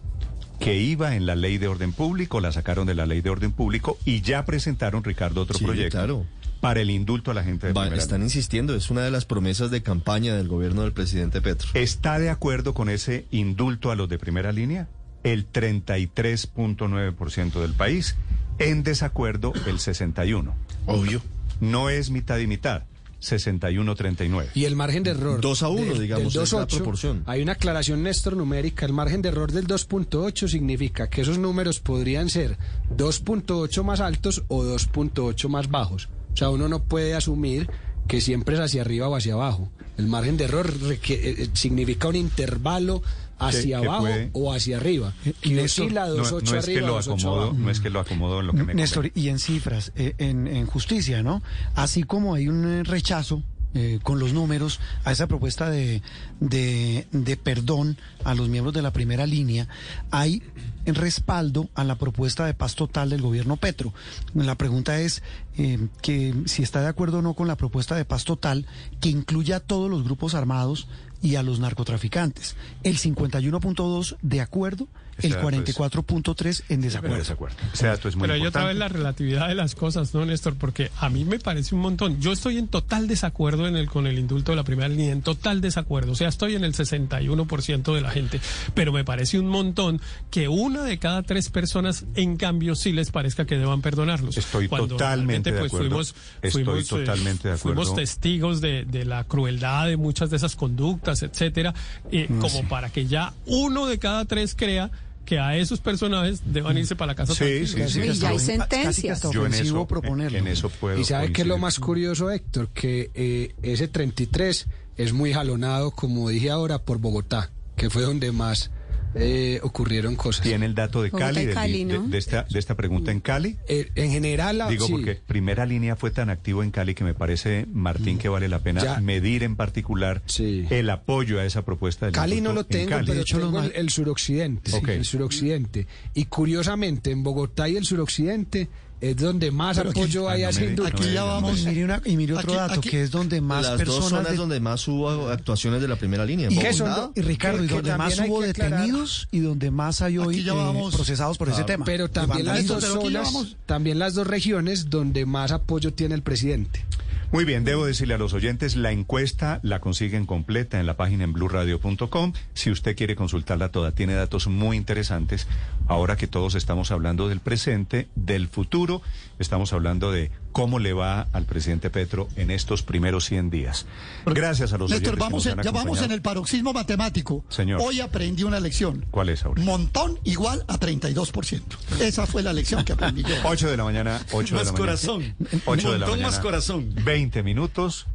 que 0.60 0.80
iba 0.80 1.16
en 1.16 1.26
la 1.26 1.36
ley 1.36 1.58
de 1.58 1.68
orden 1.68 1.92
público, 1.92 2.40
la 2.40 2.52
sacaron 2.52 2.88
de 2.88 2.96
la 2.96 3.06
ley 3.06 3.22
de 3.22 3.30
orden 3.30 3.52
público 3.52 3.98
y 4.06 4.22
ya 4.22 4.46
presentaron, 4.46 5.04
Ricardo, 5.04 5.42
otro 5.42 5.58
Sí, 5.58 5.66
proyecto 5.66 5.98
claro. 5.98 6.26
para 6.62 6.82
el 6.82 6.90
indulto 6.90 7.32
a 7.32 7.34
la 7.34 7.44
gente 7.44 7.68
de 7.68 7.74
Va- 7.74 7.82
primera 7.84 8.02
están 8.02 8.20
línea. 8.20 8.28
insistiendo, 8.28 8.76
es 8.76 8.90
una 8.90 9.02
de 9.02 9.12
las 9.12 9.26
promesas 9.26 9.70
de 9.70 9.84
campaña 9.84 10.36
del 10.36 10.48
gobierno 10.48 10.84
del 10.84 10.94
presidente 10.94 11.42
Petro. 11.42 11.68
¿Está 11.74 12.18
de 12.18 12.30
acuerdo 12.30 12.74
con 12.74 12.90
ese 12.90 13.26
indulto 13.32 13.92
a 13.92 13.96
los 13.96 14.08
de 14.10 14.18
primera 14.18 14.52
línea? 14.54 14.88
El 15.32 15.52
33.9% 15.52 17.60
del 17.62 17.74
país. 17.74 18.16
En 18.60 18.84
desacuerdo, 18.84 19.54
el 19.66 19.78
61%. 19.80 20.54
Obvio. 20.86 21.22
No 21.60 21.90
es 21.90 22.10
mitad 22.12 22.38
y 22.38 22.46
mitad, 22.48 22.84
61-39. 23.22 24.48
Y 24.54 24.66
el 24.66 24.76
margen 24.76 25.04
de 25.04 25.12
error. 25.12 25.42
Dos 25.42 25.64
a 25.64 25.70
uno, 25.70 25.94
del- 25.94 26.02
digamos, 26.02 26.34
del 26.34 26.44
es 26.44 26.54
la 26.54 26.60
2.8, 26.66 26.76
proporción. 26.78 27.24
Hay 27.26 27.42
una 27.42 27.54
aclaración, 27.54 28.04
Néstor, 28.04 28.36
numérica. 28.38 28.86
El 28.86 28.94
margen 28.94 29.22
de 29.22 29.30
error 29.30 29.52
del 29.52 29.68
2.8 29.68 30.48
significa 30.48 31.10
que 31.10 31.22
esos 31.22 31.38
números 31.40 31.80
podrían 31.80 32.30
ser 32.30 32.58
2.8 32.96 33.84
más 33.84 34.00
altos 34.02 34.44
o 34.48 34.64
2.8 34.64 35.50
más 35.50 35.70
bajos. 35.70 36.10
O 36.34 36.38
sea, 36.38 36.50
uno 36.52 36.68
no 36.70 36.84
puede 36.84 37.16
asumir 37.16 37.68
que 38.08 38.22
siempre 38.22 38.56
es 38.56 38.62
hacia 38.62 38.82
arriba 38.82 39.08
o 39.10 39.16
hacia 39.16 39.34
abajo. 39.34 39.70
El 39.98 40.08
margen 40.08 40.38
de 40.38 40.46
error 40.46 40.72
eh, 40.90 41.00
eh, 41.10 41.48
significa 41.54 42.08
un 42.08 42.16
intervalo 42.16 43.02
hacia 43.40 43.80
que 43.82 43.86
abajo 43.86 44.02
puede- 44.04 44.30
o 44.34 44.54
hacia 44.54 44.78
arriba. 44.78 45.14
Y 45.44 45.52
Néstor, 45.52 45.86
oscila 45.86 46.08
No, 46.08 46.16
2.8 46.18 46.52
no 46.54 46.60
es 46.60 46.66
que 46.66 46.72
arriba, 46.72 46.88
lo 46.88 46.98
2.8 47.00 47.14
acomodo, 47.14 47.54
no 47.54 47.70
es 47.72 47.80
que 47.80 47.90
lo 47.90 48.00
acomodo 48.00 48.40
en 48.40 48.48
lo 48.48 48.54
que 48.54 48.64
me 48.64 48.74
Néstor, 48.74 49.12
y 49.14 49.30
en 49.30 49.40
cifras, 49.40 49.92
eh, 49.96 50.14
en, 50.18 50.48
en 50.48 50.66
justicia, 50.66 51.22
¿no? 51.24 51.42
Así 51.76 52.04
como 52.04 52.34
hay 52.36 52.48
un 52.48 52.66
eh, 52.66 52.84
rechazo 52.84 53.44
eh, 53.74 54.00
con 54.02 54.20
los 54.20 54.34
números 54.34 54.80
a 55.04 55.12
esa 55.12 55.28
propuesta 55.28 55.70
de, 55.70 56.02
de, 56.40 57.08
de 57.12 57.38
perdón 57.38 57.98
a 58.24 58.34
los 58.34 58.50
miembros 58.50 58.74
de 58.74 58.82
la 58.82 58.94
primera 58.94 59.26
línea, 59.26 59.68
hay 60.12 60.42
respaldo 60.86 61.70
a 61.76 61.84
la 61.84 61.98
propuesta 61.98 62.46
de 62.46 62.54
paz 62.54 62.76
total 62.76 63.10
del 63.10 63.22
gobierno 63.22 63.58
Petro. 63.58 63.94
La 64.34 64.56
pregunta 64.56 65.00
es 65.00 65.22
eh, 65.58 65.88
que 66.02 66.34
si 66.46 66.64
está 66.64 66.82
de 66.82 66.88
acuerdo 66.88 67.20
o 67.20 67.22
no 67.22 67.34
con 67.34 67.48
la 67.48 67.58
propuesta 67.58 67.96
de 67.96 68.06
paz 68.06 68.24
total 68.24 68.66
que 69.00 69.10
incluya 69.10 69.58
a 69.58 69.60
todos 69.60 69.90
los 69.90 70.04
grupos 70.04 70.34
armados 70.34 70.88
y 71.22 71.36
a 71.36 71.44
los 71.44 71.60
narcotraficantes. 71.60 72.56
El 72.84 72.98
51.2 72.98 74.18
de 74.22 74.42
acuerdo, 74.42 74.88
el 75.20 75.26
Ese 75.26 75.36
dato 75.36 75.50
es- 75.50 75.76
44.3 75.76 76.64
en 76.70 76.82
desacuerdo. 76.82 77.18
desacuerdo. 77.18 77.56
Ese 77.74 77.88
dato 77.88 78.08
es 78.08 78.16
muy 78.16 78.22
Pero 78.24 78.34
hay 78.36 78.46
otra 78.46 78.66
vez 78.66 78.76
la 78.76 78.88
relatividad 78.88 79.48
de 79.48 79.56
las 79.56 79.76
cosas, 79.76 80.14
¿no, 80.14 80.26
Néstor? 80.26 80.56
Porque 80.56 80.92
a 81.00 81.10
mí 81.10 81.26
me 81.26 81.40
parece 81.40 81.76
un 81.76 81.82
montón. 81.82 82.20
Yo 82.22 82.32
estoy 82.32 82.58
en 82.58 82.68
total 82.68 83.08
desacuerdo 83.08 83.68
en 83.68 83.76
el, 83.76 83.88
con 83.90 84.08
el 84.08 84.20
indulto 84.20 84.52
de 84.52 84.56
la 84.58 84.64
primera 84.64 84.88
línea, 84.90 85.12
en 85.12 85.22
total 85.22 85.62
desacuerdo. 85.62 86.12
O 86.12 86.16
sea, 86.16 86.28
estoy 86.30 86.56
en 86.56 86.64
el 86.64 86.74
61% 86.74 87.94
de 87.96 88.02
la 88.02 88.12
gente. 88.12 88.40
Pero 88.74 88.92
me 88.92 89.04
parece 89.04 89.40
un 89.40 89.48
montón 89.48 90.02
que 90.30 90.48
una 90.48 90.84
de 90.84 90.98
cada 91.00 91.24
tres 91.24 91.50
personas, 91.50 92.06
en 92.16 92.38
cambio, 92.38 92.76
sí 92.76 92.92
les 92.92 93.12
parezca 93.12 93.46
que 93.46 93.58
deban 93.58 93.82
perdonarlos. 93.82 94.38
Estoy 94.38 94.68
Cuando 94.68 94.88
totalmente 94.90 95.52
de 95.52 95.60
pues, 95.60 95.72
acuerdo. 95.74 95.88
Fuimos, 95.90 96.16
Estoy 96.42 96.64
fuimos, 96.64 96.84
eh, 96.84 96.88
totalmente 96.90 97.48
de 97.48 97.54
acuerdo. 97.56 97.82
Fuimos 97.82 97.96
testigos 97.96 98.62
de, 98.62 98.86
de 98.86 99.06
la 99.06 99.24
crueldad 99.24 99.88
de 99.88 99.98
muchas 99.98 100.30
de 100.30 100.38
esas 100.38 100.56
conductas, 100.56 101.24
etcétera, 101.24 101.74
eh, 102.12 102.26
Mm, 102.30 102.40
como 102.40 102.68
para 102.68 102.90
que 102.90 103.06
ya 103.06 103.34
uno 103.46 103.86
de 103.86 104.00
cada 104.00 104.26
tres 104.26 104.54
crea 104.56 104.92
que 105.28 105.40
a 105.40 105.58
esos 105.58 105.82
personajes 105.82 106.42
deban 106.46 106.78
irse 106.78 106.96
para 106.96 107.12
la 107.12 107.16
casa 107.16 107.36
Sí, 107.36 107.68
sí, 107.68 107.90
sí. 107.90 108.00
Y 108.00 108.14
ya 108.14 108.30
hay 108.30 108.40
sentencias. 108.40 109.22
Yo 109.24 109.46
en 109.46 109.52
ofensivo 109.52 109.80
eso, 109.80 109.88
proponerlo. 109.88 110.38
en 110.38 110.48
eso 110.48 110.70
puedo 110.70 110.98
Y 110.98 111.04
sabe 111.04 111.34
que 111.34 111.42
es 111.42 111.48
lo 111.48 111.58
más 111.58 111.80
curioso, 111.80 112.32
Héctor, 112.32 112.70
que 112.70 113.12
eh, 113.14 113.54
ese 113.62 113.90
33 113.90 114.68
es 114.96 115.12
muy 115.12 115.34
jalonado, 115.34 115.92
como 115.92 116.30
dije 116.30 116.50
ahora, 116.50 116.80
por 116.80 117.00
Bogotá, 117.00 117.52
que 117.76 117.90
fue 117.90 118.04
donde 118.04 118.32
más 118.32 118.72
eh, 119.16 119.60
ocurrieron 119.64 120.16
cosas. 120.16 120.44
¿Tiene 120.44 120.66
el 120.66 120.76
dato 120.76 121.02
de 121.02 121.12
Cali, 121.12 121.46
de, 121.46 121.86
¿no? 121.86 122.08
de 122.08 122.18
esta, 122.18 122.44
de 122.50 122.60
esta 122.60 122.76
pregunta 122.76 123.12
en 123.12 123.20
Cali? 123.20 123.58
Eh, 123.68 123.90
en 123.96 124.12
general, 124.12 124.58
la- 124.60 124.70
Digo 124.70 124.86
sí. 124.86 124.92
porque 124.92 125.16
primera 125.16 125.66
línea 125.66 125.96
fue 125.96 126.12
tan 126.12 126.30
activo 126.30 126.64
en 126.64 126.72
Cali 126.72 126.94
que 126.94 127.04
me 127.04 127.14
parece, 127.14 127.66
Martín, 127.72 128.18
que 128.18 128.30
vale 128.30 128.48
la 128.48 128.60
pena 128.60 128.84
Ya. 128.84 129.00
medir 129.00 129.44
en 129.44 129.56
particular 129.56 130.22
el 130.38 130.90
apoyo 130.90 131.40
a 131.40 131.46
esa 131.46 131.64
propuesta 131.66 132.06
del 132.06 132.14
Cali 132.16 132.42
no 132.42 132.54
lo 132.54 132.66
tengo, 132.66 132.90
Cali. 132.90 133.08
pero 133.08 133.24
tengo 133.24 133.62
el, 133.62 133.72
el 133.76 133.90
suroccidente. 133.90 134.72
sí, 134.72 134.78
el 134.88 135.06
suroccidente. 135.06 135.88
Y 136.14 136.26
curiosamente, 136.26 137.12
en 137.12 137.24
Bogotá 137.24 137.68
y 137.70 137.76
el 137.78 137.86
suroccidente 137.86 138.68
es 139.00 139.16
donde 139.18 139.52
más 139.52 139.78
Pero 139.78 139.92
aquí- 139.92 140.00
apoyo 140.02 140.30
hay 140.30 140.44
Ah, 140.44 140.52
no 140.52 140.60
me- 140.60 140.66
industria. 140.68 141.00
aquí 141.06 141.14
ya 141.14 141.24
vamos. 141.24 141.60
Y 141.62 141.66
mire 141.68 141.86
una- 141.86 142.02
y 142.06 142.18
mire 142.18 142.34
otro 142.34 142.54
dato, 142.54 142.82
que 142.82 143.04
es 143.04 143.12
donde 143.12 143.42
más 143.42 143.64
Las 143.64 143.78
personas 143.78 144.00
dos 144.02 144.10
zonas 144.10 144.32
de- 144.32 144.38
donde 144.38 144.60
más 144.60 144.88
hubo 144.88 145.30
actuaciones 145.30 145.82
de 145.82 145.88
la 145.88 145.96
primera 145.96 146.26
línea. 146.26 146.50
Y, 146.52 146.56
Bogotá. 146.56 147.12
y 147.16 147.22
Ricardo, 147.22 147.64
y 147.64 147.68
que 147.68 147.74
donde 147.76 147.98
más 147.98 148.20
hay 148.20 148.30
hubo 148.30 148.42
detenidos 148.42 149.28
y 149.32 149.40
donde 149.40 149.72
más 149.72 150.02
hay 150.02 150.18
hoy 150.18 150.44
ya 150.44 150.54
eh, 150.54 150.90
procesados 150.94 151.38
por 151.38 151.50
ese 151.50 151.64
tema. 151.64 151.86
Pero 151.86 152.10
también 152.10 152.46
las 152.46 152.66
dos 152.66 152.84
zonas, 152.84 153.56
también 153.66 154.00
las 154.00 154.14
dos 154.16 154.26
regiones 154.28 154.90
donde 154.90 155.26
más 155.26 155.52
apoyo 155.52 155.94
tiene 155.94 156.16
el 156.16 156.22
presidente. 156.24 156.84
Muy 157.30 157.44
bien, 157.44 157.66
debo 157.66 157.86
decirle 157.86 158.14
a 158.14 158.18
los 158.18 158.32
oyentes, 158.32 158.78
la 158.78 158.94
encuesta 158.94 159.60
la 159.62 159.82
consiguen 159.82 160.26
completa 160.26 160.80
en 160.80 160.86
la 160.86 160.96
página 160.96 161.26
en 161.26 161.34
blurradio.com. 161.34 162.32
Si 162.54 162.72
usted 162.72 162.96
quiere 162.96 163.18
consultarla 163.18 163.70
toda, 163.70 163.92
tiene 163.92 164.14
datos 164.14 164.48
muy 164.48 164.78
interesantes. 164.78 165.46
Ahora 165.88 166.16
que 166.16 166.28
todos 166.28 166.56
estamos 166.56 166.90
hablando 166.90 167.28
del 167.28 167.42
presente, 167.42 168.08
del 168.16 168.48
futuro, 168.48 169.02
estamos 169.40 169.74
hablando 169.74 170.10
de 170.10 170.32
cómo 170.58 170.80
le 170.80 170.92
va 170.92 171.28
al 171.34 171.46
presidente 171.46 171.92
Petro 171.92 172.30
en 172.36 172.50
estos 172.50 172.82
primeros 172.82 173.26
100 173.26 173.52
días. 173.52 173.86
Gracias 174.26 174.74
a 174.74 174.80
los 174.80 174.90
Néstor, 174.90 175.16
vamos 175.16 175.44
que 175.44 175.52
en- 175.52 175.58
nos 175.58 175.64
ya 175.64 175.70
han 175.70 175.76
vamos 175.76 176.02
en 176.02 176.12
el 176.12 176.24
paroxismo 176.24 176.74
matemático. 176.74 177.46
Señor. 177.48 177.80
Hoy 177.80 178.02
aprendí 178.02 178.42
una 178.42 178.60
lección. 178.60 179.06
¿Cuál 179.12 179.30
es, 179.30 179.46
Aurelio? 179.46 179.70
Montón 179.72 180.18
igual 180.24 180.66
a 180.68 180.80
32%. 180.80 181.78
Esa 182.00 182.26
fue 182.26 182.42
la 182.42 182.54
lección 182.54 182.84
que 182.84 182.94
aprendí 182.94 183.22
yo. 183.22 183.36
8 183.44 183.70
de 183.70 183.78
la 183.78 183.84
mañana, 183.84 184.20
8 184.32 184.56
de 184.56 184.64
Más 184.64 184.66
la 184.66 184.72
mañana. 184.72 184.78
corazón. 184.78 185.36
8 185.68 185.92
de 185.92 186.00
la 186.00 186.08
Montón 186.08 186.10
mañana. 186.10 186.28
más 186.28 186.40
corazón. 186.40 186.96
20 187.06 187.44
minutos. 187.44 188.08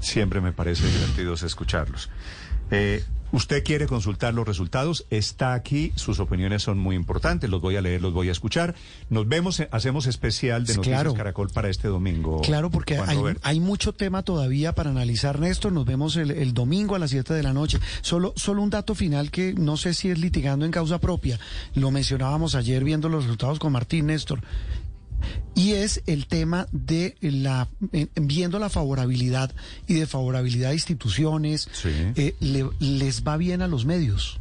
Siempre 0.00 0.42
me 0.42 0.52
parece 0.52 0.86
divertido 0.86 1.32
escucharlos. 1.32 2.10
Eh, 2.70 3.02
Usted 3.34 3.64
quiere 3.64 3.88
consultar 3.88 4.32
los 4.32 4.46
resultados, 4.46 5.06
está 5.10 5.54
aquí, 5.54 5.92
sus 5.96 6.20
opiniones 6.20 6.62
son 6.62 6.78
muy 6.78 6.94
importantes, 6.94 7.50
los 7.50 7.60
voy 7.60 7.74
a 7.74 7.80
leer, 7.80 8.00
los 8.00 8.12
voy 8.12 8.28
a 8.28 8.32
escuchar. 8.32 8.76
Nos 9.10 9.26
vemos, 9.26 9.58
eh, 9.58 9.68
hacemos 9.72 10.06
especial 10.06 10.64
de 10.64 10.76
Noticias 10.76 11.00
claro. 11.00 11.14
Caracol 11.14 11.50
para 11.50 11.68
este 11.68 11.88
domingo. 11.88 12.42
Claro, 12.42 12.70
porque 12.70 12.96
hay 13.42 13.58
mucho 13.58 13.92
tema 13.92 14.22
todavía 14.22 14.76
para 14.76 14.90
analizar, 14.90 15.40
Néstor. 15.40 15.72
Nos 15.72 15.84
vemos 15.84 16.14
el, 16.14 16.30
el 16.30 16.54
domingo 16.54 16.94
a 16.94 17.00
las 17.00 17.10
7 17.10 17.34
de 17.34 17.42
la 17.42 17.52
noche. 17.52 17.80
Solo, 18.02 18.34
solo 18.36 18.62
un 18.62 18.70
dato 18.70 18.94
final 18.94 19.32
que 19.32 19.52
no 19.52 19.76
sé 19.76 19.94
si 19.94 20.10
es 20.10 20.18
litigando 20.20 20.64
en 20.64 20.70
causa 20.70 21.00
propia. 21.00 21.40
Lo 21.74 21.90
mencionábamos 21.90 22.54
ayer 22.54 22.84
viendo 22.84 23.08
los 23.08 23.24
resultados 23.24 23.58
con 23.58 23.72
Martín, 23.72 24.06
Néstor. 24.06 24.42
Y 25.54 25.72
es 25.72 26.02
el 26.06 26.26
tema 26.26 26.66
de 26.72 27.16
la, 27.20 27.68
eh, 27.92 28.08
viendo 28.16 28.58
la 28.58 28.68
favorabilidad 28.68 29.52
y 29.86 29.94
de 29.94 30.06
favorabilidad 30.06 30.68
de 30.70 30.74
instituciones, 30.74 31.68
eh, 32.16 32.34
le- 32.40 32.70
les 32.80 33.22
va 33.22 33.36
bien 33.36 33.62
a 33.62 33.68
los 33.68 33.84
medios. 33.84 34.40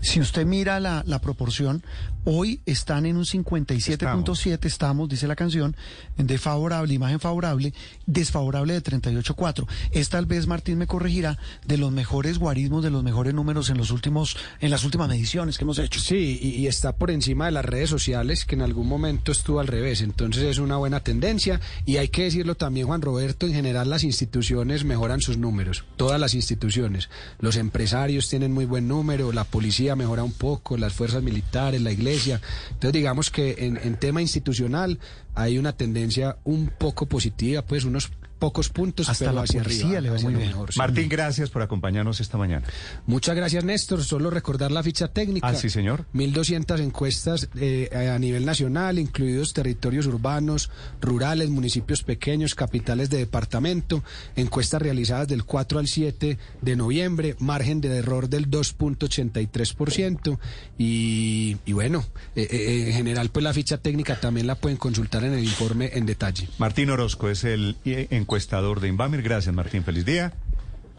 Si 0.00 0.20
usted 0.20 0.46
mira 0.46 0.78
la, 0.78 1.02
la 1.06 1.20
proporción, 1.20 1.82
hoy 2.24 2.60
están 2.66 3.06
en 3.06 3.16
un 3.16 3.24
57.7, 3.24 4.64
estamos, 4.66 5.08
dice 5.08 5.26
la 5.26 5.36
canción, 5.36 5.76
de 6.16 6.38
favorable, 6.38 6.94
imagen 6.94 7.20
favorable, 7.20 7.72
desfavorable 8.06 8.74
de 8.74 8.82
38.4. 8.82 9.66
Es 9.90 10.08
tal 10.08 10.26
vez, 10.26 10.46
Martín 10.46 10.78
me 10.78 10.86
corregirá, 10.86 11.38
de 11.66 11.78
los 11.78 11.92
mejores 11.92 12.38
guarismos, 12.38 12.82
de 12.82 12.90
los 12.90 13.02
mejores 13.02 13.34
números 13.34 13.70
en 13.70 13.78
los 13.78 13.90
últimos, 13.90 14.36
en 14.60 14.70
las 14.70 14.84
últimas 14.84 15.08
mediciones 15.08 15.58
que 15.58 15.64
hemos 15.64 15.78
hecho. 15.78 16.00
Sí, 16.00 16.38
y, 16.40 16.48
y 16.56 16.66
está 16.66 16.96
por 16.96 17.10
encima 17.10 17.46
de 17.46 17.52
las 17.52 17.64
redes 17.64 17.90
sociales, 17.90 18.44
que 18.44 18.54
en 18.54 18.62
algún 18.62 18.88
momento 18.88 19.32
estuvo 19.32 19.60
al 19.60 19.66
revés. 19.66 20.00
Entonces 20.00 20.44
es 20.44 20.58
una 20.58 20.76
buena 20.76 21.00
tendencia. 21.00 21.60
Y 21.86 21.96
hay 21.96 22.08
que 22.08 22.24
decirlo 22.24 22.54
también, 22.54 22.86
Juan 22.86 23.02
Roberto, 23.02 23.46
en 23.46 23.54
general 23.54 23.90
las 23.90 24.04
instituciones 24.04 24.84
mejoran 24.84 25.20
sus 25.20 25.38
números. 25.38 25.84
Todas 25.96 26.20
las 26.20 26.34
instituciones. 26.34 27.08
Los 27.40 27.56
empresarios 27.56 28.28
tienen 28.28 28.52
muy 28.52 28.64
buen 28.64 28.88
número, 28.88 29.32
la 29.32 29.44
policía 29.44 29.96
mejora 29.96 30.22
un 30.22 30.32
poco, 30.32 30.76
las 30.76 30.92
fuerzas 30.92 31.22
militares, 31.22 31.80
la 31.80 31.92
iglesia. 31.92 32.11
Entonces 32.12 32.92
digamos 32.92 33.30
que 33.30 33.56
en, 33.58 33.76
en 33.76 33.96
tema 33.96 34.22
institucional 34.22 34.98
hay 35.34 35.58
una 35.58 35.72
tendencia 35.72 36.36
un 36.44 36.68
poco 36.68 37.06
positiva, 37.06 37.62
pues 37.62 37.84
unos 37.84 38.10
pocos 38.42 38.70
puntos, 38.70 39.08
Hasta 39.08 39.26
pero 39.26 39.36
la 39.36 39.42
hacia 39.42 39.60
arriba. 39.60 40.00
le 40.00 40.10
va 40.10 40.18
muy 40.18 40.34
bien. 40.34 40.48
mejor, 40.48 40.72
sí. 40.72 40.78
Martín, 40.80 41.08
gracias 41.08 41.48
por 41.48 41.62
acompañarnos 41.62 42.18
esta 42.18 42.36
mañana. 42.38 42.66
Muchas 43.06 43.36
gracias, 43.36 43.62
Néstor. 43.62 44.02
Solo 44.02 44.30
recordar 44.30 44.72
la 44.72 44.82
ficha 44.82 45.06
técnica. 45.06 45.46
Ah, 45.46 45.54
sí, 45.54 45.70
señor. 45.70 46.06
1.200 46.12 46.80
encuestas 46.80 47.48
eh, 47.54 47.88
a 48.12 48.18
nivel 48.18 48.44
nacional, 48.44 48.98
incluidos 48.98 49.52
territorios 49.52 50.06
urbanos, 50.06 50.70
rurales, 51.00 51.50
municipios 51.50 52.02
pequeños, 52.02 52.56
capitales 52.56 53.10
de 53.10 53.18
departamento, 53.18 54.02
encuestas 54.34 54.82
realizadas 54.82 55.28
del 55.28 55.44
4 55.44 55.78
al 55.78 55.86
7 55.86 56.36
de 56.62 56.76
noviembre, 56.76 57.36
margen 57.38 57.80
de 57.80 57.96
error 57.96 58.28
del 58.28 58.50
2.83%. 58.50 60.36
Y, 60.78 61.58
y 61.64 61.72
bueno, 61.74 62.04
eh, 62.34 62.48
eh, 62.50 62.84
en 62.88 62.92
general, 62.92 63.28
pues 63.30 63.44
la 63.44 63.52
ficha 63.52 63.78
técnica 63.78 64.18
también 64.18 64.48
la 64.48 64.56
pueden 64.56 64.78
consultar 64.78 65.22
en 65.24 65.34
el 65.34 65.44
informe 65.44 65.90
en 65.94 66.06
detalle. 66.06 66.48
Martín 66.58 66.90
Orozco 66.90 67.28
es 67.28 67.44
el 67.44 67.76
eh, 67.84 68.08
encuestador 68.32 68.80
de 68.80 68.88
Invamer. 68.88 69.20
Gracias, 69.20 69.54
Martín. 69.54 69.84
Feliz 69.84 70.06
día. 70.06 70.32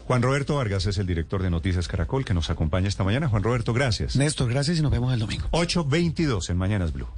Juan 0.06 0.22
Roberto 0.22 0.54
Vargas 0.54 0.86
es 0.86 0.98
el 0.98 1.06
director 1.08 1.42
de 1.42 1.50
Noticias 1.50 1.88
Caracol 1.88 2.24
que 2.24 2.32
nos 2.32 2.48
acompaña 2.48 2.86
esta 2.86 3.02
mañana. 3.02 3.28
Juan 3.28 3.42
Roberto, 3.42 3.72
gracias. 3.72 4.14
Néstor, 4.14 4.48
gracias 4.50 4.78
y 4.78 4.82
nos 4.82 4.92
vemos 4.92 5.12
el 5.12 5.18
domingo. 5.18 5.48
8.22 5.50 6.50
en 6.50 6.56
Mañanas 6.56 6.92
Blue. 6.92 7.08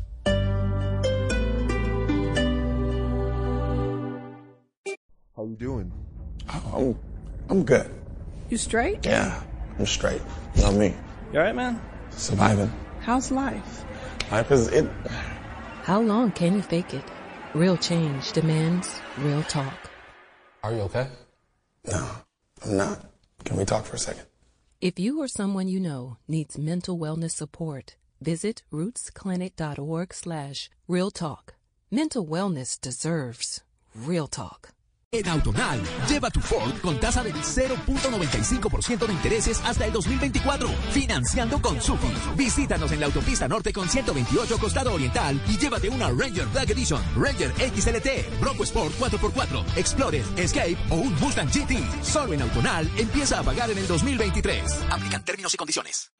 How 5.37 5.47
you 5.47 5.57
doing? 5.59 5.93
Oh, 6.73 6.97
I'm 7.51 7.63
good. 7.63 7.91
You 8.49 8.57
straight? 8.57 9.05
Yeah, 9.05 9.43
I'm 9.79 9.85
straight. 9.85 10.23
You 10.55 10.63
know 10.63 10.73
me. 10.73 10.95
You 11.31 11.41
alright, 11.41 11.55
man? 11.55 11.79
Surviving. 12.17 12.73
How's 13.05 13.31
life? 13.31 13.85
Life 14.33 14.51
is 14.51 14.69
it. 14.69 14.87
How 15.85 16.01
long 16.01 16.33
can 16.33 16.55
you 16.55 16.63
fake 16.63 16.95
it? 16.95 17.05
Real 17.53 17.77
change 17.77 18.33
demands 18.33 18.89
real 19.19 19.43
talk. 19.43 19.86
Are 20.67 20.73
you 20.73 20.81
okay? 20.81 21.07
No, 21.85 22.11
I'm 22.65 22.77
not. 22.77 22.99
Can 23.45 23.57
we 23.57 23.65
talk 23.65 23.85
for 23.85 23.95
a 23.95 24.01
second? 24.01 24.25
If 24.81 24.99
you 24.99 25.23
or 25.23 25.29
someone 25.29 25.69
you 25.69 25.79
know 25.79 26.17
needs 26.27 26.59
mental 26.59 26.99
wellness 26.99 27.31
support, 27.31 27.95
visit 28.21 28.65
rootsclinic.org 28.73 30.13
slash 30.13 30.69
real 30.89 31.13
talk. 31.13 31.55
Mental 31.89 32.27
wellness 32.27 32.81
deserves 32.81 33.63
real 33.95 34.27
talk. 34.27 34.71
En 35.17 35.27
Autonal, 35.29 35.81
lleva 36.07 36.31
tu 36.31 36.41
Ford 36.41 36.79
con 36.83 37.01
tasa 37.01 37.23
del 37.23 37.33
0.95% 37.33 39.07
de 39.07 39.13
intereses 39.15 39.63
hasta 39.65 39.87
el 39.87 39.93
2024, 39.93 40.69
financiando 40.93 41.59
con 41.59 41.81
Sufi. 41.81 42.13
Visítanos 42.37 42.93
en 42.93 43.01
la 43.01 43.07
autopista 43.07 43.49
norte 43.49 43.73
con 43.73 43.89
128 43.89 44.59
Costado 44.59 44.93
Oriental 44.93 45.41
y 45.49 45.57
llévate 45.57 45.89
una 45.89 46.11
Ranger 46.11 46.45
Black 46.49 46.69
Edition, 46.69 47.03
Ranger 47.17 47.51
XLT, 47.57 48.41
Bronco 48.41 48.65
Sport 48.65 48.95
4x4, 48.99 49.65
Explorer, 49.77 50.25
Escape 50.37 50.77
o 50.91 50.97
un 50.97 51.15
Mustang 51.15 51.49
GT. 51.49 51.83
Solo 52.03 52.35
en 52.35 52.43
Autonal 52.43 52.91
empieza 52.99 53.39
a 53.39 53.43
pagar 53.43 53.71
en 53.71 53.79
el 53.79 53.87
2023. 53.87 54.81
Aplican 54.91 55.25
términos 55.25 55.55
y 55.55 55.57
condiciones. 55.57 56.11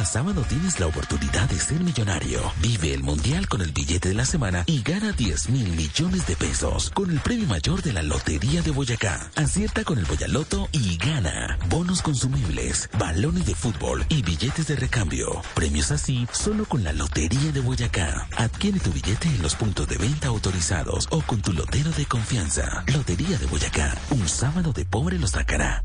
Cada 0.00 0.12
sábado 0.12 0.42
tienes 0.48 0.80
la 0.80 0.86
oportunidad 0.86 1.46
de 1.50 1.58
ser 1.58 1.78
millonario. 1.80 2.40
Vive 2.62 2.94
el 2.94 3.02
mundial 3.02 3.46
con 3.48 3.60
el 3.60 3.70
billete 3.70 4.08
de 4.08 4.14
la 4.14 4.24
semana 4.24 4.64
y 4.64 4.82
gana 4.82 5.12
10 5.12 5.50
mil 5.50 5.68
millones 5.72 6.26
de 6.26 6.36
pesos 6.36 6.90
con 6.94 7.10
el 7.10 7.20
premio 7.20 7.46
mayor 7.46 7.82
de 7.82 7.92
la 7.92 8.02
Lotería 8.02 8.62
de 8.62 8.70
Boyacá. 8.70 9.30
Acierta 9.36 9.84
con 9.84 9.98
el 9.98 10.06
Boyaloto 10.06 10.70
y 10.72 10.96
gana. 10.96 11.58
Bonos 11.68 12.00
consumibles, 12.00 12.88
balones 12.98 13.44
de 13.44 13.54
fútbol 13.54 14.06
y 14.08 14.22
billetes 14.22 14.68
de 14.68 14.76
recambio. 14.76 15.42
Premios 15.54 15.90
así 15.90 16.26
solo 16.32 16.64
con 16.64 16.82
la 16.82 16.94
Lotería 16.94 17.52
de 17.52 17.60
Boyacá. 17.60 18.26
Adquiere 18.38 18.80
tu 18.80 18.92
billete 18.92 19.28
en 19.28 19.42
los 19.42 19.54
puntos 19.54 19.86
de 19.86 19.98
venta 19.98 20.28
autorizados 20.28 21.08
o 21.10 21.20
con 21.20 21.42
tu 21.42 21.52
lotero 21.52 21.90
de 21.90 22.06
confianza. 22.06 22.84
Lotería 22.86 23.36
de 23.36 23.44
Boyacá. 23.44 23.94
Un 24.12 24.26
sábado 24.26 24.72
de 24.72 24.86
pobre 24.86 25.18
lo 25.18 25.26
sacará. 25.26 25.82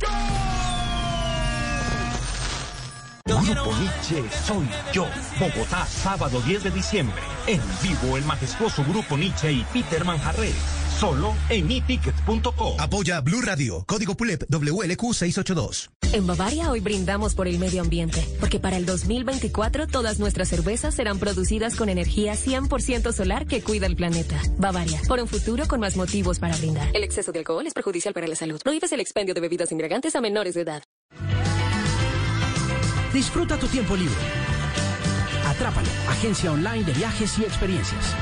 Grupo 3.27 3.75
Nietzsche 3.79 4.23
soy 4.45 4.67
yo. 4.93 5.07
Bogotá, 5.39 5.87
sábado 5.87 6.39
10 6.41 6.65
de 6.65 6.69
diciembre. 6.69 7.15
En 7.47 7.59
vivo 7.81 8.17
el 8.17 8.23
majestuoso 8.23 8.83
Grupo 8.83 9.17
Nietzsche 9.17 9.51
y 9.51 9.65
Peter 9.73 10.05
Manjarrés. 10.05 10.53
solo 10.99 11.33
en 11.49 11.71
etickets.co. 11.71 12.75
Apoya 12.79 13.21
Blue 13.21 13.41
Radio, 13.41 13.83
código 13.87 14.13
PULEP 14.15 14.43
WLQ682. 14.47 15.89
En 16.13 16.27
Bavaria 16.27 16.69
hoy 16.69 16.81
brindamos 16.81 17.33
por 17.33 17.47
el 17.47 17.57
medio 17.57 17.81
ambiente, 17.81 18.23
porque 18.39 18.59
para 18.59 18.77
el 18.77 18.85
2024 18.85 19.87
todas 19.87 20.19
nuestras 20.19 20.47
cervezas 20.49 20.93
serán 20.93 21.17
producidas 21.17 21.75
con 21.75 21.89
energía 21.89 22.33
100% 22.33 23.11
solar 23.11 23.47
que 23.47 23.63
cuida 23.63 23.87
el 23.87 23.95
planeta. 23.95 24.39
Bavaria, 24.59 25.01
por 25.07 25.19
un 25.19 25.27
futuro 25.27 25.67
con 25.67 25.79
más 25.79 25.97
motivos 25.97 26.37
para 26.37 26.55
brindar. 26.57 26.95
El 26.95 27.03
exceso 27.03 27.31
de 27.31 27.39
alcohol 27.39 27.65
es 27.65 27.73
perjudicial 27.73 28.13
para 28.13 28.27
la 28.27 28.35
salud. 28.35 28.61
Prohíbes 28.63 28.91
el 28.91 28.99
expendio 28.99 29.33
de 29.33 29.41
bebidas 29.41 29.71
embriagantes 29.71 30.15
a 30.15 30.21
menores 30.21 30.53
de 30.53 30.61
edad. 30.61 30.83
Disfruta 33.15 33.57
tu 33.57 33.65
tiempo 33.67 33.95
libre. 33.95 34.13
Atrápalo, 35.47 35.87
agencia 36.09 36.51
online 36.51 36.83
de 36.83 36.91
viajes 36.91 37.39
y 37.39 37.43
experiencias. 37.43 38.13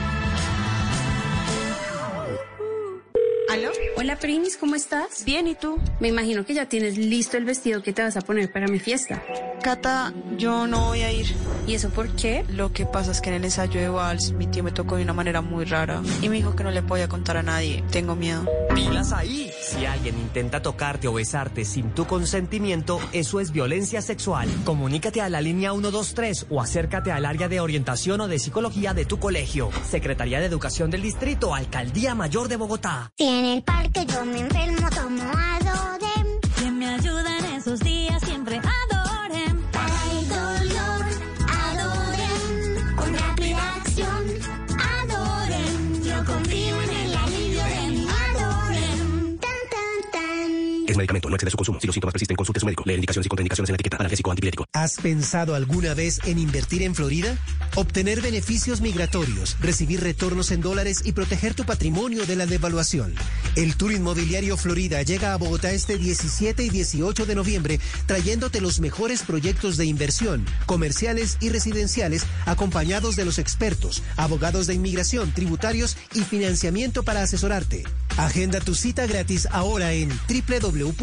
¿Aló? 3.49 3.71
Hola, 4.03 4.17
Primis, 4.17 4.57
¿cómo 4.57 4.75
estás? 4.75 5.23
Bien, 5.23 5.47
¿y 5.47 5.55
tú? 5.55 5.79
Me 6.01 6.09
imagino 6.09 6.45
que 6.45 6.53
ya 6.53 6.67
tienes 6.67 6.97
listo 6.97 7.37
el 7.37 7.45
vestido 7.45 7.81
que 7.81 7.93
te 7.93 8.03
vas 8.03 8.17
a 8.17 8.21
poner 8.21 8.51
para 8.51 8.67
mi 8.67 8.77
fiesta. 8.77 9.23
Cata, 9.61 10.13
yo 10.37 10.67
no 10.67 10.87
voy 10.87 11.03
a 11.03 11.11
ir. 11.13 11.33
¿Y 11.65 11.75
eso 11.75 11.89
por 11.89 12.13
qué? 12.17 12.43
Lo 12.49 12.73
que 12.73 12.85
pasa 12.85 13.11
es 13.11 13.21
que 13.21 13.29
en 13.29 13.35
el 13.35 13.45
ensayo 13.45 13.79
de 13.79 13.87
Vals 13.87 14.33
mi 14.33 14.47
tío 14.47 14.61
me 14.61 14.73
tocó 14.73 14.97
de 14.97 15.03
una 15.03 15.13
manera 15.13 15.39
muy 15.39 15.63
rara 15.63 16.01
y 16.21 16.27
me 16.27 16.35
dijo 16.35 16.53
que 16.53 16.65
no 16.65 16.71
le 16.71 16.83
podía 16.83 17.07
contar 17.07 17.37
a 17.37 17.43
nadie. 17.43 17.81
Tengo 17.91 18.17
miedo. 18.17 18.45
¡Pilas 18.75 19.13
ahí! 19.13 19.49
Si 19.61 19.85
alguien 19.85 20.19
intenta 20.19 20.61
tocarte 20.61 21.07
o 21.07 21.13
besarte 21.13 21.63
sin 21.63 21.91
tu 21.91 22.05
consentimiento, 22.05 22.99
eso 23.13 23.39
es 23.39 23.53
violencia 23.53 24.01
sexual. 24.01 24.49
Comunícate 24.65 25.21
a 25.21 25.29
la 25.29 25.39
línea 25.39 25.71
123 25.71 26.47
o 26.49 26.59
acércate 26.59 27.13
al 27.13 27.25
área 27.25 27.47
de 27.47 27.61
orientación 27.61 28.19
o 28.19 28.27
de 28.27 28.39
psicología 28.39 28.93
de 28.93 29.05
tu 29.05 29.17
colegio. 29.19 29.69
Secretaría 29.89 30.41
de 30.41 30.47
Educación 30.47 30.91
del 30.91 31.03
Distrito, 31.03 31.55
Alcaldía 31.55 32.15
Mayor 32.15 32.49
de 32.49 32.57
Bogotá. 32.57 33.13
En 33.17 33.45
el 33.45 33.63
parque 33.63 33.92
yo 34.01 34.25
me 34.25 34.39
enfermo, 34.39 34.89
tomo 34.89 35.23
Adorem. 35.23 36.39
Que 36.58 36.71
me 36.71 36.88
ayudan 36.95 37.45
esos 37.56 37.79
días, 37.79 37.92
no 51.21 51.36
excede 51.36 51.52
su 51.52 51.58
consumo. 51.58 51.80
Si 51.80 51.88
los 51.88 51.93
síntomas 51.93 52.13
persisten, 52.13 52.36
consulte 52.36 52.60
a 52.62 52.65
médico. 52.65 52.84
Leer 52.86 52.97
indicaciones 52.99 53.26
y 53.26 53.30
contraindicaciones 53.30 53.69
en 53.69 53.76
etiqueta. 53.76 53.97
Analgésico 53.97 54.32
antipirético. 54.32 54.65
¿Has 54.73 54.95
pensado 54.95 55.56
alguna 55.56 55.93
vez 55.93 56.19
en 56.26 56.39
invertir 56.39 56.84
en 56.84 56.95
Florida? 56.95 57.38
Obtener 57.76 58.21
beneficios 58.21 58.82
migratorios, 58.82 59.58
recibir 59.60 60.02
retornos 60.02 60.52
en 60.52 60.62
dólares 60.62 61.02
y 61.04 61.12
proteger 61.12 61.54
tu 61.54 61.65
patrimonio 61.65 62.26
de 62.26 62.36
la 62.36 62.45
devaluación. 62.45 63.15
El 63.56 63.76
Tour 63.76 63.93
Inmobiliario 63.93 64.58
Florida 64.58 65.02
llega 65.02 65.34
a 65.34 65.38
Bogotá 65.38 65.71
este 65.71 65.97
17 65.97 66.63
y 66.63 66.69
18 66.69 67.26
de 67.26 67.36
noviembre, 67.36 67.80
trayéndote 68.06 68.62
los 68.62 68.80
mejores 68.80 69.23
proyectos 69.23 69.78
de 69.78 69.86
inversión, 69.86 70.45
comerciales 70.65 71.38
y 71.39 71.49
residenciales, 71.49 72.26
acompañados 72.45 73.15
de 73.15 73.26
los 73.26 73.39
expertos, 73.39 74.04
abogados 74.17 74.67
de 74.67 74.73
inmigración, 74.73 75.34
tributarios 75.34 75.97
y 76.13 76.21
financiamiento 76.21 77.04
para 77.04 77.21
asesorarte. 77.21 77.84
Agenda 78.17 78.60
tu 78.60 78.76
cita 78.76 79.08
gratis 79.08 79.47
ahora 79.52 79.93
en 79.93 80.10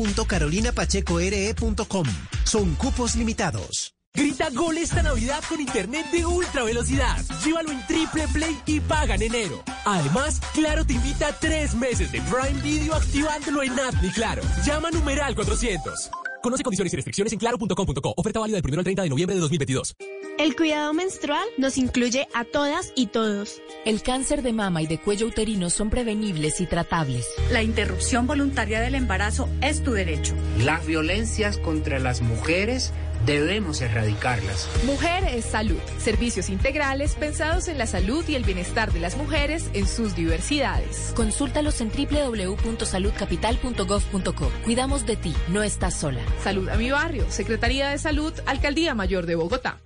www.carolinapachecore.com. 0.01 2.07
Son 2.45 2.75
cupos 2.77 3.17
limitados. 3.17 3.95
Grita 4.13 4.51
gol 4.51 4.77
esta 4.79 5.05
Navidad 5.05 5.41
con 5.49 5.61
internet 5.61 6.05
de 6.11 6.27
ultra 6.27 6.65
velocidad. 6.65 7.17
Llévalo 7.45 7.71
en 7.71 7.87
Triple 7.87 8.27
Play 8.29 8.59
y 8.67 8.81
paga 8.81 9.15
en 9.15 9.23
enero. 9.23 9.63
Además, 9.85 10.41
Claro 10.53 10.85
te 10.85 10.95
invita 10.95 11.29
a 11.29 11.39
tres 11.39 11.75
meses 11.75 12.11
de 12.11 12.21
Prime 12.23 12.61
Video 12.61 12.95
activándolo 12.95 13.63
en 13.63 13.79
App 13.79 13.95
y 14.03 14.11
Claro. 14.11 14.43
Llama 14.67 14.91
numeral 14.91 15.37
400. 15.37 16.11
Conoce 16.43 16.63
condiciones 16.63 16.93
y 16.93 16.97
restricciones 16.97 17.33
en 17.33 17.39
claro.com.co. 17.39 18.15
Oferta 18.17 18.41
válida 18.41 18.57
del 18.57 18.65
1 18.67 18.79
al 18.79 18.85
30 18.85 19.03
de 19.03 19.09
noviembre 19.09 19.35
de 19.35 19.41
2022. 19.41 19.95
El 20.39 20.57
cuidado 20.57 20.95
menstrual 20.95 21.45
nos 21.59 21.77
incluye 21.77 22.27
a 22.33 22.45
todas 22.45 22.93
y 22.97 23.09
todos. 23.09 23.61
El 23.85 24.03
cáncer 24.03 24.43
de 24.43 24.55
mama 24.55 24.81
y 24.81 24.87
de 24.87 24.99
cuello 24.99 25.27
uterino 25.27 25.69
son 25.69 25.91
prevenibles 25.91 26.63
y 26.63 26.67
tratables. 26.67 27.27
La 27.53 27.63
interrupción 27.63 28.27
voluntaria 28.27 28.81
del 28.81 28.95
embarazo 28.95 29.51
es 29.61 29.83
tu 29.83 29.93
derecho. 29.93 30.35
Las 30.59 30.87
violencias 30.87 31.59
contra 31.59 31.99
las 31.99 32.23
mujeres 32.23 32.93
debemos 33.27 33.81
erradicarlas. 33.81 34.69
Mujer 34.85 35.25
es 35.25 35.45
salud. 35.45 35.81
Servicios 35.99 36.49
integrales 36.51 37.15
pensados 37.15 37.69
en 37.69 37.79
la 37.79 37.87
salud 37.87 38.25
y 38.29 38.35
el 38.35 38.43
bienestar 38.45 38.93
de 38.93 39.01
las 39.01 39.17
mujeres 39.17 39.71
en 39.73 39.89
sus 39.89 40.15
diversidades. 40.15 41.13
Consúltalos 41.15 41.81
en 41.81 41.91
www.saludcapital.gov.co. 41.91 44.53
Cuidamos 44.65 45.07
de 45.07 45.17
ti, 45.17 45.35
no 45.49 45.63
estás 45.63 45.95
sola. 45.95 46.21
Salud 46.43 46.69
a 46.69 46.77
mi 46.77 46.91
barrio. 46.91 47.25
Secretaría 47.31 47.89
de 47.91 47.99
Salud, 47.99 48.35
Alcaldía 48.47 48.95
Mayor 48.95 49.27
de 49.27 49.35
Bogotá. 49.35 49.79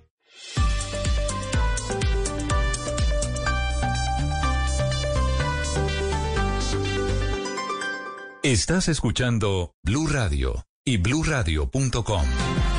Estás 8.45 8.89
escuchando 8.89 9.73
Blue 9.81 10.05
Radio 10.05 10.67
y 10.85 10.97
bluradio.com. 10.97 12.74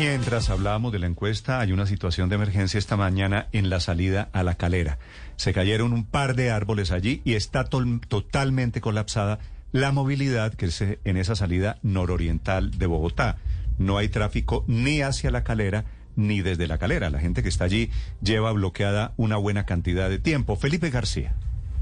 Mientras 0.00 0.48
hablábamos 0.48 0.92
de 0.92 0.98
la 0.98 1.08
encuesta, 1.08 1.60
hay 1.60 1.72
una 1.72 1.84
situación 1.84 2.30
de 2.30 2.36
emergencia 2.36 2.78
esta 2.78 2.96
mañana 2.96 3.48
en 3.52 3.68
la 3.68 3.80
salida 3.80 4.30
a 4.32 4.42
la 4.42 4.54
calera. 4.54 4.98
Se 5.36 5.52
cayeron 5.52 5.92
un 5.92 6.06
par 6.06 6.36
de 6.36 6.50
árboles 6.50 6.90
allí 6.90 7.20
y 7.22 7.34
está 7.34 7.64
totalmente 7.64 8.80
colapsada 8.80 9.40
la 9.72 9.92
movilidad 9.92 10.54
que 10.54 10.64
es 10.64 10.80
en 10.80 11.16
esa 11.18 11.36
salida 11.36 11.76
nororiental 11.82 12.70
de 12.78 12.86
Bogotá. 12.86 13.36
No 13.76 13.98
hay 13.98 14.08
tráfico 14.08 14.64
ni 14.66 15.02
hacia 15.02 15.30
la 15.30 15.44
calera 15.44 15.84
ni 16.16 16.40
desde 16.40 16.66
la 16.66 16.78
calera. 16.78 17.10
La 17.10 17.20
gente 17.20 17.42
que 17.42 17.50
está 17.50 17.64
allí 17.64 17.90
lleva 18.22 18.52
bloqueada 18.52 19.12
una 19.18 19.36
buena 19.36 19.66
cantidad 19.66 20.08
de 20.08 20.18
tiempo. 20.18 20.56
Felipe 20.56 20.88
García. 20.88 21.34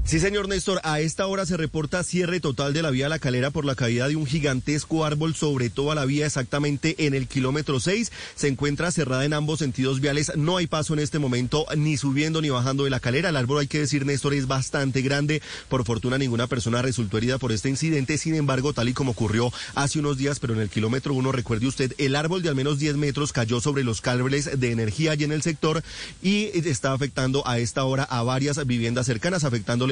Sí, 0.05 0.19
señor 0.19 0.47
Néstor, 0.47 0.81
a 0.83 1.01
esta 1.01 1.27
hora 1.27 1.45
se 1.45 1.55
reporta 1.55 2.03
cierre 2.03 2.39
total 2.39 2.73
de 2.73 2.81
la 2.81 2.89
vía 2.89 3.09
La 3.09 3.19
Calera 3.19 3.51
por 3.51 3.63
la 3.63 3.75
caída 3.75 4.07
de 4.07 4.15
un 4.15 4.25
gigantesco 4.25 5.05
árbol 5.05 5.35
sobre 5.35 5.69
toda 5.69 5.93
la 5.93 6.05
vía, 6.05 6.25
exactamente 6.25 6.95
en 7.05 7.13
el 7.13 7.27
kilómetro 7.27 7.79
6. 7.79 8.11
Se 8.33 8.47
encuentra 8.47 8.89
cerrada 8.89 9.23
en 9.23 9.33
ambos 9.33 9.59
sentidos 9.59 10.01
viales. 10.01 10.31
No 10.35 10.57
hay 10.57 10.65
paso 10.65 10.93
en 10.93 10.99
este 10.99 11.19
momento, 11.19 11.67
ni 11.77 11.95
subiendo 11.95 12.41
ni 12.41 12.49
bajando 12.49 12.85
de 12.85 12.89
la 12.89 12.99
calera. 12.99 13.29
El 13.29 13.35
árbol, 13.35 13.59
hay 13.59 13.67
que 13.67 13.81
decir, 13.81 14.03
Néstor, 14.03 14.33
es 14.33 14.47
bastante 14.47 15.03
grande. 15.03 15.43
Por 15.67 15.85
fortuna, 15.85 16.17
ninguna 16.17 16.47
persona 16.47 16.81
resultó 16.81 17.19
herida 17.19 17.37
por 17.37 17.51
este 17.51 17.69
incidente. 17.69 18.17
Sin 18.17 18.33
embargo, 18.33 18.73
tal 18.73 18.89
y 18.89 18.93
como 18.93 19.11
ocurrió 19.11 19.53
hace 19.75 19.99
unos 19.99 20.17
días, 20.17 20.39
pero 20.39 20.55
en 20.55 20.61
el 20.61 20.69
kilómetro 20.69 21.13
1, 21.13 21.31
recuerde 21.33 21.67
usted, 21.67 21.93
el 21.99 22.15
árbol 22.15 22.41
de 22.41 22.49
al 22.49 22.55
menos 22.55 22.79
10 22.79 22.97
metros 22.97 23.31
cayó 23.31 23.61
sobre 23.61 23.83
los 23.83 24.01
cables 24.01 24.59
de 24.59 24.71
energía 24.71 25.11
allí 25.11 25.25
en 25.25 25.33
el 25.33 25.43
sector 25.43 25.83
y 26.23 26.45
está 26.67 26.93
afectando 26.93 27.47
a 27.47 27.59
esta 27.59 27.83
hora 27.83 28.05
a 28.05 28.23
varias 28.23 28.65
viviendas 28.65 29.05
cercanas, 29.05 29.43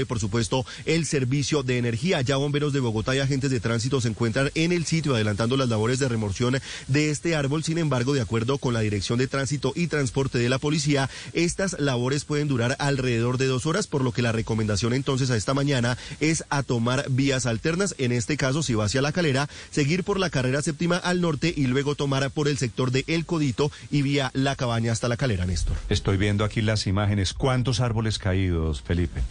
por 0.05 0.19
supuesto, 0.19 0.65
el 0.85 1.05
servicio 1.05 1.63
de 1.63 1.77
energía. 1.77 2.21
Ya 2.21 2.37
bomberos 2.37 2.73
de 2.73 2.79
Bogotá 2.79 3.15
y 3.15 3.19
agentes 3.19 3.51
de 3.51 3.59
tránsito 3.59 4.01
se 4.01 4.09
encuentran 4.09 4.51
en 4.55 4.71
el 4.71 4.85
sitio 4.85 5.15
adelantando 5.15 5.57
las 5.57 5.69
labores 5.69 5.99
de 5.99 6.07
remoción 6.07 6.59
de 6.87 7.09
este 7.09 7.35
árbol. 7.35 7.63
Sin 7.63 7.77
embargo, 7.77 8.13
de 8.13 8.21
acuerdo 8.21 8.57
con 8.57 8.73
la 8.73 8.81
Dirección 8.81 9.19
de 9.19 9.27
Tránsito 9.27 9.73
y 9.75 9.87
Transporte 9.87 10.37
de 10.37 10.49
la 10.49 10.59
Policía, 10.59 11.09
estas 11.33 11.79
labores 11.79 12.25
pueden 12.25 12.47
durar 12.47 12.75
alrededor 12.79 13.37
de 13.37 13.47
dos 13.47 13.65
horas, 13.65 13.87
por 13.87 14.03
lo 14.03 14.11
que 14.11 14.21
la 14.21 14.31
recomendación 14.31 14.93
entonces 14.93 15.29
a 15.29 15.37
esta 15.37 15.53
mañana 15.53 15.97
es 16.19 16.43
a 16.49 16.63
tomar 16.63 17.05
vías 17.09 17.45
alternas. 17.45 17.95
En 17.97 18.11
este 18.11 18.37
caso, 18.37 18.63
si 18.63 18.73
va 18.73 18.85
hacia 18.85 19.01
la 19.01 19.11
calera, 19.11 19.49
seguir 19.71 20.03
por 20.03 20.19
la 20.19 20.29
carrera 20.29 20.61
séptima 20.61 20.97
al 20.97 21.21
norte 21.21 21.53
y 21.55 21.67
luego 21.67 21.95
tomar 21.95 22.29
por 22.31 22.47
el 22.47 22.57
sector 22.57 22.91
de 22.91 23.03
El 23.07 23.25
Codito 23.25 23.71
y 23.91 24.01
vía 24.01 24.31
La 24.33 24.55
Cabaña 24.55 24.91
hasta 24.91 25.07
la 25.07 25.17
calera, 25.17 25.45
Néstor. 25.45 25.77
Estoy 25.89 26.17
viendo 26.17 26.43
aquí 26.43 26.61
las 26.61 26.87
imágenes. 26.87 27.33
¿Cuántos 27.33 27.79
árboles 27.79 28.19
caídos, 28.19 28.81
Felipe? 28.81 29.21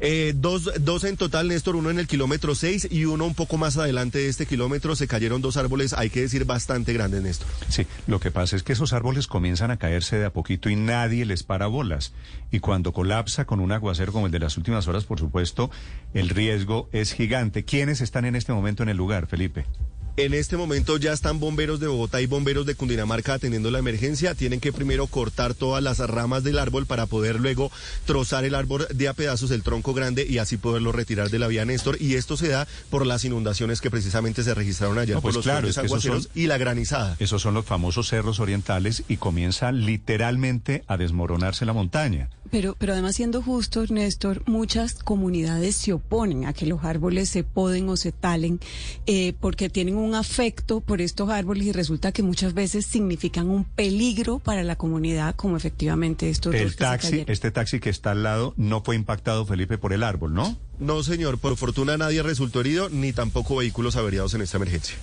Eh, 0.00 0.32
dos, 0.34 0.70
dos 0.80 1.04
en 1.04 1.16
total, 1.16 1.48
Néstor, 1.48 1.76
uno 1.76 1.90
en 1.90 1.98
el 1.98 2.06
kilómetro 2.06 2.54
6 2.54 2.88
y 2.90 3.04
uno 3.04 3.26
un 3.26 3.34
poco 3.34 3.58
más 3.58 3.76
adelante 3.76 4.18
de 4.18 4.28
este 4.28 4.46
kilómetro. 4.46 4.96
Se 4.96 5.06
cayeron 5.06 5.42
dos 5.42 5.56
árboles, 5.56 5.92
hay 5.92 6.10
que 6.10 6.22
decir, 6.22 6.44
bastante 6.44 6.92
grandes, 6.92 7.22
Néstor. 7.22 7.48
Sí, 7.68 7.86
lo 8.06 8.20
que 8.20 8.30
pasa 8.30 8.56
es 8.56 8.62
que 8.62 8.72
esos 8.72 8.92
árboles 8.92 9.26
comienzan 9.26 9.70
a 9.70 9.76
caerse 9.76 10.18
de 10.18 10.26
a 10.26 10.32
poquito 10.32 10.70
y 10.70 10.76
nadie 10.76 11.24
les 11.24 11.42
para 11.42 11.66
bolas. 11.66 12.12
Y 12.50 12.60
cuando 12.60 12.92
colapsa 12.92 13.44
con 13.44 13.60
un 13.60 13.72
aguacero 13.72 14.12
como 14.12 14.26
el 14.26 14.32
de 14.32 14.38
las 14.38 14.56
últimas 14.56 14.88
horas, 14.88 15.04
por 15.04 15.18
supuesto, 15.18 15.70
el 16.14 16.28
riesgo 16.28 16.88
es 16.92 17.12
gigante. 17.12 17.64
¿Quiénes 17.64 18.00
están 18.00 18.24
en 18.24 18.36
este 18.36 18.52
momento 18.52 18.82
en 18.82 18.88
el 18.88 18.96
lugar, 18.96 19.26
Felipe? 19.26 19.66
En 20.16 20.34
este 20.34 20.58
momento 20.58 20.98
ya 20.98 21.12
están 21.14 21.40
bomberos 21.40 21.80
de 21.80 21.86
Bogotá 21.86 22.20
y 22.20 22.26
bomberos 22.26 22.66
de 22.66 22.74
Cundinamarca 22.74 23.34
atendiendo 23.34 23.70
la 23.70 23.78
emergencia. 23.78 24.34
Tienen 24.34 24.60
que 24.60 24.70
primero 24.70 25.06
cortar 25.06 25.54
todas 25.54 25.82
las 25.82 25.98
ramas 25.98 26.44
del 26.44 26.58
árbol 26.58 26.84
para 26.84 27.06
poder 27.06 27.40
luego 27.40 27.70
trozar 28.04 28.44
el 28.44 28.54
árbol 28.54 28.86
de 28.92 29.08
a 29.08 29.14
pedazos, 29.14 29.50
el 29.50 29.62
tronco 29.62 29.94
grande, 29.94 30.26
y 30.28 30.36
así 30.38 30.58
poderlo 30.58 30.92
retirar 30.92 31.30
de 31.30 31.38
la 31.38 31.46
vía 31.46 31.64
Néstor. 31.64 31.96
Y 32.02 32.16
esto 32.16 32.36
se 32.36 32.48
da 32.48 32.68
por 32.90 33.06
las 33.06 33.24
inundaciones 33.24 33.80
que 33.80 33.90
precisamente 33.90 34.42
se 34.42 34.52
registraron 34.52 34.98
ayer 34.98 35.14
No, 35.14 35.22
por 35.22 35.28
pues 35.32 35.36
los 35.36 35.44
claro, 35.44 35.68
es 35.68 35.76
que 35.76 35.86
aguaceros 35.86 36.24
son- 36.24 36.32
y 36.34 36.46
la 36.48 36.58
granizada. 36.58 37.16
Esos 37.18 37.40
son 37.40 37.54
los 37.54 37.64
famosos 37.64 38.08
cerros 38.08 38.40
orientales 38.40 39.04
y 39.08 39.16
comienza 39.16 39.72
literalmente 39.72 40.84
a 40.86 40.98
desmoronarse 40.98 41.64
la 41.64 41.72
montaña. 41.72 42.28
pero, 42.50 42.74
pero 42.78 42.94
además 42.94 43.14
siendo 43.14 43.42
justo, 43.42 43.84
Néstor, 43.88 44.42
muchas 44.48 44.94
comunidades 44.94 45.76
se 45.76 45.92
oponen 45.92 46.46
a 46.46 46.52
que 46.52 46.66
los 46.66 46.82
árboles 46.84 47.28
se 47.28 47.44
poden 47.44 47.88
o 47.88 47.96
se 47.96 48.10
talen 48.10 48.58
eh, 49.06 49.34
porque 49.40 49.70
tienen 49.70 49.94
un 50.00 50.14
afecto 50.14 50.80
por 50.80 51.00
estos 51.00 51.30
árboles 51.30 51.66
y 51.66 51.72
resulta 51.72 52.12
que 52.12 52.22
muchas 52.22 52.54
veces 52.54 52.86
significan 52.86 53.48
un 53.48 53.64
peligro 53.64 54.38
para 54.38 54.62
la 54.62 54.76
comunidad, 54.76 55.34
como 55.36 55.56
efectivamente 55.56 56.30
estos 56.30 56.54
El 56.54 56.64
dos 56.64 56.72
que 56.72 56.78
se 56.78 56.84
taxi, 56.84 57.24
este 57.26 57.50
taxi 57.50 57.80
que 57.80 57.90
está 57.90 58.12
al 58.12 58.22
lado, 58.22 58.54
no 58.56 58.82
fue 58.82 58.96
impactado, 58.96 59.46
Felipe, 59.46 59.78
por 59.78 59.92
el 59.92 60.02
árbol, 60.02 60.34
¿no? 60.34 60.56
No, 60.78 61.02
señor, 61.02 61.38
por 61.38 61.56
fortuna 61.56 61.96
nadie 61.96 62.22
resultó 62.22 62.60
herido, 62.60 62.88
ni 62.88 63.12
tampoco 63.12 63.56
vehículos 63.56 63.96
averiados 63.96 64.34
en 64.34 64.42
esta 64.42 64.56
emergencia. 64.56 64.96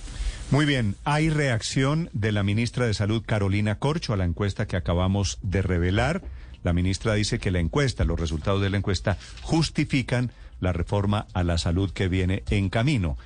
Muy 0.50 0.64
bien, 0.64 0.96
hay 1.04 1.28
reacción 1.28 2.08
de 2.14 2.32
la 2.32 2.42
ministra 2.42 2.86
de 2.86 2.94
Salud, 2.94 3.22
Carolina 3.24 3.78
Corcho, 3.78 4.14
a 4.14 4.16
la 4.16 4.24
encuesta 4.24 4.66
que 4.66 4.76
acabamos 4.76 5.38
de 5.42 5.60
revelar. 5.60 6.22
La 6.64 6.72
ministra 6.72 7.14
dice 7.14 7.38
que 7.38 7.50
la 7.50 7.60
encuesta, 7.60 8.04
los 8.04 8.18
resultados 8.18 8.62
de 8.62 8.70
la 8.70 8.78
encuesta, 8.78 9.18
justifican 9.42 10.32
la 10.60 10.72
reforma 10.72 11.26
a 11.34 11.44
la 11.44 11.58
salud 11.58 11.90
que 11.90 12.08
viene 12.08 12.44
en 12.48 12.70
camino. 12.70 13.18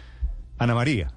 Ana 0.59 0.75
María. 0.75 1.13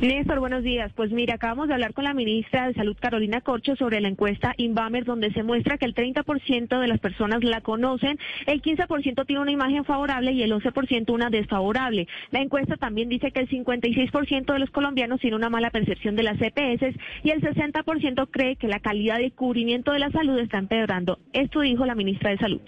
Néstor, 0.00 0.40
buenos 0.40 0.64
días. 0.64 0.92
Pues 0.96 1.12
mira, 1.12 1.34
acabamos 1.34 1.68
de 1.68 1.74
hablar 1.74 1.94
con 1.94 2.04
la 2.04 2.12
ministra 2.12 2.66
de 2.66 2.74
Salud, 2.74 2.96
Carolina 2.98 3.40
Corcho, 3.40 3.76
sobre 3.76 4.00
la 4.00 4.08
encuesta 4.08 4.52
Inbamer, 4.56 5.04
donde 5.04 5.32
se 5.32 5.42
muestra 5.42 5.78
que 5.78 5.84
el 5.84 5.94
30% 5.94 6.80
de 6.80 6.88
las 6.88 6.98
personas 6.98 7.44
la 7.44 7.60
conocen, 7.60 8.18
el 8.46 8.60
15% 8.60 9.26
tiene 9.26 9.42
una 9.42 9.52
imagen 9.52 9.84
favorable 9.84 10.32
y 10.32 10.42
el 10.42 10.52
11% 10.52 11.10
una 11.10 11.30
desfavorable. 11.30 12.08
La 12.30 12.40
encuesta 12.40 12.76
también 12.76 13.08
dice 13.08 13.30
que 13.30 13.40
el 13.40 13.48
56% 13.48 14.52
de 14.52 14.58
los 14.58 14.70
colombianos 14.70 15.20
tiene 15.20 15.36
una 15.36 15.50
mala 15.50 15.70
percepción 15.70 16.16
de 16.16 16.24
las 16.24 16.40
EPS 16.40 16.96
y 17.22 17.30
el 17.30 17.40
60% 17.40 18.28
cree 18.30 18.56
que 18.56 18.68
la 18.68 18.80
calidad 18.80 19.18
de 19.18 19.30
cubrimiento 19.30 19.92
de 19.92 20.00
la 20.00 20.10
salud 20.10 20.38
está 20.38 20.58
empeorando. 20.58 21.18
Esto 21.32 21.60
dijo 21.60 21.86
la 21.86 21.94
ministra 21.94 22.30
de 22.30 22.38
Salud. 22.38 22.60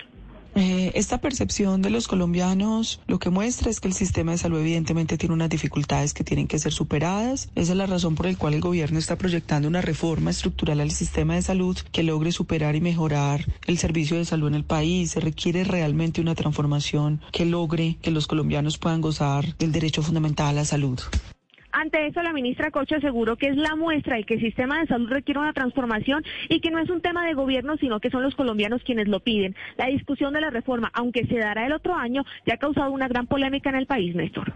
Eh, 0.54 0.92
esta 0.94 1.18
percepción 1.18 1.82
de 1.82 1.90
los 1.90 2.06
colombianos 2.06 3.00
lo 3.06 3.18
que 3.18 3.30
muestra 3.30 3.70
es 3.70 3.80
que 3.80 3.88
el 3.88 3.94
sistema 3.94 4.32
de 4.32 4.38
salud 4.38 4.60
evidentemente 4.60 5.18
tiene 5.18 5.34
unas 5.34 5.50
dificultades 5.50 6.14
que 6.14 6.24
tienen 6.24 6.46
que 6.46 6.58
ser 6.58 6.72
superadas. 6.72 7.48
Esa 7.54 7.72
es 7.72 7.78
la 7.78 7.86
razón 7.86 8.14
por 8.14 8.26
la 8.26 8.36
cual 8.36 8.54
el 8.54 8.60
gobierno 8.60 8.98
está 8.98 9.16
proyectando 9.16 9.66
una 9.66 9.80
reforma 9.80 10.30
estructural 10.30 10.80
al 10.80 10.92
sistema 10.92 11.34
de 11.34 11.42
salud 11.42 11.76
que 11.92 12.02
logre 12.02 12.32
superar 12.32 12.76
y 12.76 12.80
mejorar 12.80 13.46
el 13.66 13.78
servicio 13.78 14.16
de 14.16 14.24
salud 14.24 14.48
en 14.48 14.54
el 14.54 14.64
país. 14.64 15.10
Se 15.12 15.20
requiere 15.20 15.64
realmente 15.64 16.20
una 16.20 16.34
transformación 16.34 17.20
que 17.32 17.44
logre 17.44 17.98
que 18.00 18.10
los 18.10 18.26
colombianos 18.26 18.78
puedan 18.78 19.00
gozar 19.00 19.56
del 19.56 19.72
derecho 19.72 20.02
fundamental 20.02 20.48
a 20.48 20.52
la 20.52 20.64
salud. 20.64 21.00
Ante 21.74 22.06
eso, 22.06 22.22
la 22.22 22.32
ministra 22.32 22.70
Cocho 22.70 22.94
aseguró 22.96 23.36
que 23.36 23.48
es 23.48 23.56
la 23.56 23.74
muestra 23.74 24.16
de 24.16 24.24
que 24.24 24.34
el 24.34 24.40
sistema 24.40 24.80
de 24.80 24.86
salud 24.86 25.08
requiere 25.08 25.40
una 25.40 25.52
transformación 25.52 26.22
y 26.48 26.60
que 26.60 26.70
no 26.70 26.78
es 26.78 26.88
un 26.88 27.00
tema 27.00 27.26
de 27.26 27.34
gobierno, 27.34 27.76
sino 27.78 27.98
que 27.98 28.10
son 28.10 28.22
los 28.22 28.36
colombianos 28.36 28.82
quienes 28.84 29.08
lo 29.08 29.20
piden. 29.20 29.56
La 29.76 29.86
discusión 29.86 30.32
de 30.34 30.40
la 30.40 30.50
reforma, 30.50 30.90
aunque 30.94 31.26
se 31.26 31.36
dará 31.36 31.66
el 31.66 31.72
otro 31.72 31.96
año, 31.96 32.24
ya 32.46 32.54
ha 32.54 32.58
causado 32.58 32.92
una 32.92 33.08
gran 33.08 33.26
polémica 33.26 33.70
en 33.70 33.76
el 33.76 33.86
país, 33.86 34.14
Néstor. 34.14 34.54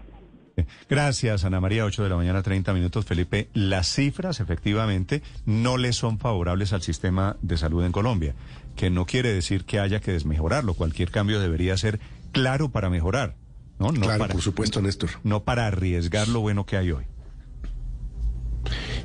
Gracias, 0.89 1.43
Ana 1.43 1.59
María. 1.59 1.85
8 1.85 2.03
de 2.03 2.09
la 2.09 2.15
mañana, 2.15 2.41
30 2.41 2.73
minutos. 2.73 3.05
Felipe, 3.05 3.49
las 3.53 3.87
cifras 3.87 4.39
efectivamente 4.39 5.21
no 5.45 5.77
le 5.77 5.93
son 5.93 6.19
favorables 6.19 6.73
al 6.73 6.81
sistema 6.81 7.35
de 7.41 7.57
salud 7.57 7.83
en 7.83 7.91
Colombia, 7.91 8.33
que 8.75 8.89
no 8.89 9.05
quiere 9.05 9.33
decir 9.33 9.65
que 9.65 9.79
haya 9.79 9.99
que 9.99 10.11
desmejorarlo. 10.11 10.73
Cualquier 10.73 11.11
cambio 11.11 11.39
debería 11.39 11.75
ser 11.77 11.99
claro 12.31 12.69
para 12.69 12.89
mejorar. 12.89 13.35
No, 13.79 13.91
no 13.91 14.01
Claro, 14.01 14.19
para, 14.19 14.33
por 14.33 14.41
supuesto, 14.41 14.81
Néstor. 14.81 15.09
No 15.23 15.43
para 15.43 15.67
arriesgar 15.67 16.27
lo 16.27 16.41
bueno 16.41 16.65
que 16.65 16.77
hay 16.77 16.91
hoy. 16.91 17.05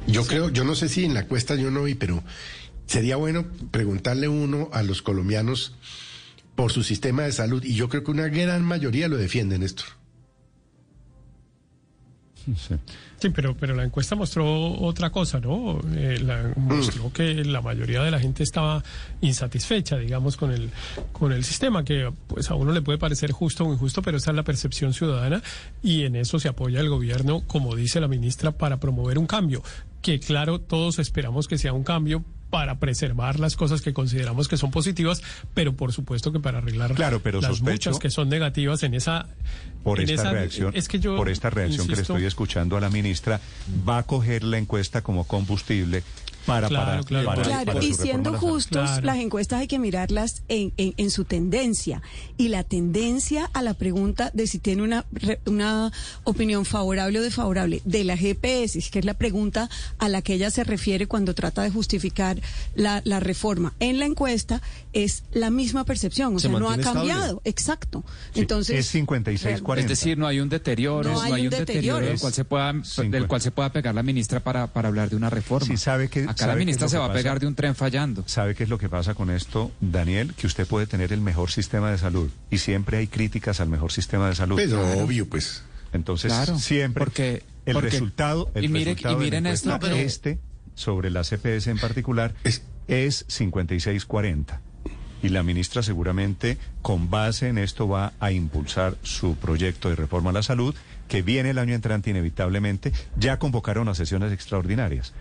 Yo 0.06 0.26
creo, 0.26 0.50
yo 0.50 0.64
no 0.64 0.74
sé 0.74 0.88
si 0.88 1.04
en 1.04 1.14
la 1.14 1.20
encuesta 1.20 1.54
yo 1.54 1.70
no 1.70 1.84
vi, 1.84 1.94
pero 1.94 2.22
sería 2.86 3.16
bueno 3.16 3.46
preguntarle 3.70 4.28
uno 4.28 4.68
a 4.72 4.82
los 4.82 5.00
colombianos 5.00 5.74
por 6.54 6.72
su 6.72 6.82
sistema 6.82 7.22
de 7.22 7.32
salud 7.32 7.64
y 7.64 7.74
yo 7.74 7.88
creo 7.88 8.04
que 8.04 8.10
una 8.10 8.28
gran 8.28 8.62
mayoría 8.64 9.08
lo 9.08 9.16
defiende, 9.16 9.58
Néstor. 9.58 9.86
Sí, 13.20 13.30
pero, 13.30 13.56
pero 13.56 13.74
la 13.74 13.84
encuesta 13.84 14.14
mostró 14.16 14.72
otra 14.80 15.10
cosa, 15.10 15.40
¿no? 15.40 15.80
Eh, 15.94 16.18
la- 16.22 16.52
mostró 16.56 17.10
que 17.12 17.42
la 17.44 17.62
mayoría 17.62 18.02
de 18.02 18.10
la 18.10 18.20
gente 18.20 18.42
estaba 18.42 18.82
insatisfecha, 19.22 19.96
digamos, 19.96 20.36
con 20.36 20.50
el, 20.52 20.70
con 21.12 21.32
el 21.32 21.44
sistema, 21.44 21.84
que 21.84 22.12
pues 22.26 22.50
a 22.50 22.54
uno 22.54 22.72
le 22.72 22.82
puede 22.82 22.98
parecer 22.98 23.32
justo 23.32 23.64
o 23.64 23.72
injusto, 23.72 24.02
pero 24.02 24.18
esa 24.18 24.30
es 24.30 24.36
la 24.36 24.42
percepción 24.42 24.92
ciudadana 24.92 25.42
y 25.82 26.02
en 26.04 26.16
eso 26.16 26.38
se 26.38 26.48
apoya 26.48 26.80
el 26.80 26.88
gobierno, 26.88 27.42
como 27.46 27.74
dice 27.74 28.00
la 28.00 28.08
ministra, 28.08 28.52
para 28.52 28.78
promover 28.78 29.18
un 29.18 29.26
cambio. 29.26 29.62
Que 30.02 30.20
claro, 30.20 30.60
todos 30.60 30.98
esperamos 30.98 31.48
que 31.48 31.56
sea 31.56 31.72
un 31.72 31.82
cambio 31.84 32.22
para 32.54 32.78
preservar 32.78 33.40
las 33.40 33.56
cosas 33.56 33.82
que 33.82 33.92
consideramos 33.92 34.46
que 34.46 34.56
son 34.56 34.70
positivas, 34.70 35.20
pero 35.54 35.74
por 35.74 35.92
supuesto 35.92 36.30
que 36.32 36.38
para 36.38 36.58
arreglar 36.58 36.94
Claro, 36.94 37.20
pero 37.20 37.40
las 37.40 37.50
sospecho- 37.58 37.90
muchas 37.90 37.98
que 37.98 38.10
son 38.10 38.28
negativas 38.28 38.84
en 38.84 38.94
esa 38.94 39.26
Por 39.82 39.98
en 39.98 40.08
esta 40.08 40.22
esa- 40.22 40.30
reacción, 40.32 40.72
es 40.76 40.86
que 40.86 41.00
yo 41.00 41.16
por 41.16 41.28
esta 41.28 41.50
reacción 41.50 41.86
que 41.88 41.94
le 41.94 41.98
insisto- 41.98 42.14
estoy 42.14 42.26
escuchando 42.26 42.76
a 42.76 42.80
la 42.80 42.90
ministra, 42.90 43.40
va 43.88 43.98
a 43.98 44.02
coger 44.04 44.44
la 44.44 44.58
encuesta 44.58 45.02
como 45.02 45.24
combustible 45.24 46.04
para 46.46 46.68
Claro, 46.68 46.86
para, 46.86 47.02
claro. 47.04 47.26
para- 47.26 47.42
Claro, 47.42 47.64
para 47.72 47.84
y 47.84 47.94
siendo 47.94 48.34
justos, 48.34 49.02
las 49.02 49.16
encuestas 49.18 49.60
hay 49.60 49.66
que 49.66 49.78
mirarlas 49.78 50.42
en, 50.48 50.72
en- 50.76 50.94
en 50.96 51.10
su 51.10 51.24
tendencia. 51.24 52.02
Y 52.36 52.48
la 52.48 52.64
tendencia 52.64 53.50
a 53.52 53.62
la 53.62 53.74
pregunta 53.74 54.30
de 54.34 54.46
si 54.46 54.58
tiene 54.58 54.82
una, 54.82 55.04
re- 55.12 55.40
una 55.46 55.92
opinión 56.24 56.64
favorable 56.64 57.18
o 57.18 57.22
desfavorable 57.22 57.80
de 57.84 58.04
la 58.04 58.16
GPS, 58.16 58.80
que 58.90 58.98
es 58.98 59.04
la 59.04 59.14
pregunta 59.14 59.68
a 59.98 60.08
la 60.08 60.22
que 60.22 60.34
ella 60.34 60.50
se 60.50 60.64
refiere 60.64 61.06
cuando 61.06 61.34
trata 61.34 61.62
de 61.62 61.70
justificar 61.70 62.40
la, 62.74 63.00
la 63.04 63.20
reforma 63.20 63.72
en 63.80 63.98
la 63.98 64.06
encuesta, 64.06 64.60
es 64.92 65.24
la 65.32 65.50
misma 65.50 65.84
percepción. 65.84 66.36
O 66.36 66.38
Se 66.38 66.48
sea, 66.48 66.58
no 66.58 66.70
ha 66.70 66.76
estable. 66.76 66.98
cambiado. 67.10 67.42
Exacto. 67.44 68.04
Entonces. 68.34 68.78
es 68.78 68.94
56-40. 68.94 69.78
Es 69.78 69.88
decir, 69.88 70.18
no 70.18 70.26
hay 70.26 70.40
un 70.40 70.48
deterioro, 70.48 71.08
No 71.10 71.14
no 71.16 71.20
hay 71.22 71.32
hay, 71.32 71.40
un 71.42 71.46
un 71.46 71.50
deterioro, 71.50 71.64
deterioro. 71.98 72.06
del 72.06 72.20
cual 72.20 72.32
se 72.32 72.44
pueda 72.44 72.72
del 73.08 73.26
cual 73.26 73.40
se 73.40 73.50
pueda 73.50 73.70
pegar 73.72 73.94
la 73.94 74.02
ministra 74.02 74.40
para, 74.40 74.66
para 74.68 74.88
hablar 74.88 75.10
de 75.10 75.16
una 75.16 75.30
reforma. 75.30 75.66
Sí, 75.66 75.76
sabe 75.76 76.08
que 76.08 76.26
Acá 76.34 76.40
sabe 76.44 76.52
la 76.52 76.54
qué 76.54 76.58
ministra 76.60 76.84
es 76.86 76.90
se 76.92 76.96
lo 76.96 77.02
va 77.02 77.08
que 77.08 77.12
a 77.12 77.14
pegar 77.16 77.34
pasa? 77.34 77.40
de 77.40 77.46
un 77.46 77.54
tren 77.54 77.74
fallando. 77.74 78.24
¿Sabe 78.26 78.54
qué 78.54 78.64
es 78.64 78.68
lo 78.68 78.78
que 78.78 78.88
pasa 78.88 79.14
con 79.14 79.30
esto, 79.30 79.72
Daniel? 79.80 80.34
Que 80.34 80.46
usted 80.46 80.66
puede 80.66 80.86
tener 80.86 81.12
el 81.12 81.20
mejor 81.20 81.50
sistema 81.50 81.90
de 81.90 81.98
salud 81.98 82.30
y 82.50 82.58
siempre 82.58 82.98
hay 82.98 83.06
críticas 83.06 83.60
al 83.60 83.68
mejor 83.68 83.90
sistema 83.92 84.28
de 84.28 84.34
salud. 84.34 84.56
Pero 84.56 84.82
obvio, 85.02 85.28
pues. 85.28 85.62
Entonces, 85.92 86.32
Claro, 86.32 86.58
siempre 86.58 87.04
porque- 87.04 87.42
el 87.66 87.74
porque- 87.74 87.90
resultado, 87.90 88.50
el 88.54 88.64
y 88.64 88.68
mire- 88.68 88.84
resultado 88.92 89.14
y 89.14 89.16
de 89.16 89.20
la 89.20 89.24
miren 89.40 89.46
esto, 89.46 89.78
pero- 89.80 89.96
este 89.96 90.38
sobre 90.74 91.10
la 91.10 91.22
CPS 91.24 91.70
en 91.70 91.78
particular 91.78 92.34
es, 92.42 93.24
56-40. 93.28 94.60
Y 95.22 95.30
la 95.30 95.42
ministra 95.42 95.82
seguramente 95.82 96.58
con 96.82 97.08
base 97.10 97.48
en 97.48 97.56
esto 97.56 97.88
va 97.88 98.12
a 98.20 98.30
impulsar 98.32 98.96
su 99.02 99.36
proyecto 99.36 99.88
de 99.88 99.96
reforma 99.96 100.30
a 100.30 100.32
la 100.34 100.42
salud 100.42 100.74
que 101.08 101.22
viene 101.22 101.50
el 101.50 101.58
año 101.58 101.74
entrante 101.74 102.10
inevitablemente. 102.10 102.92
Ya 103.16 103.38
convocaron 103.38 103.88
a 103.88 103.94
sesiones 103.94 104.32
extraordinarias. 104.32 105.14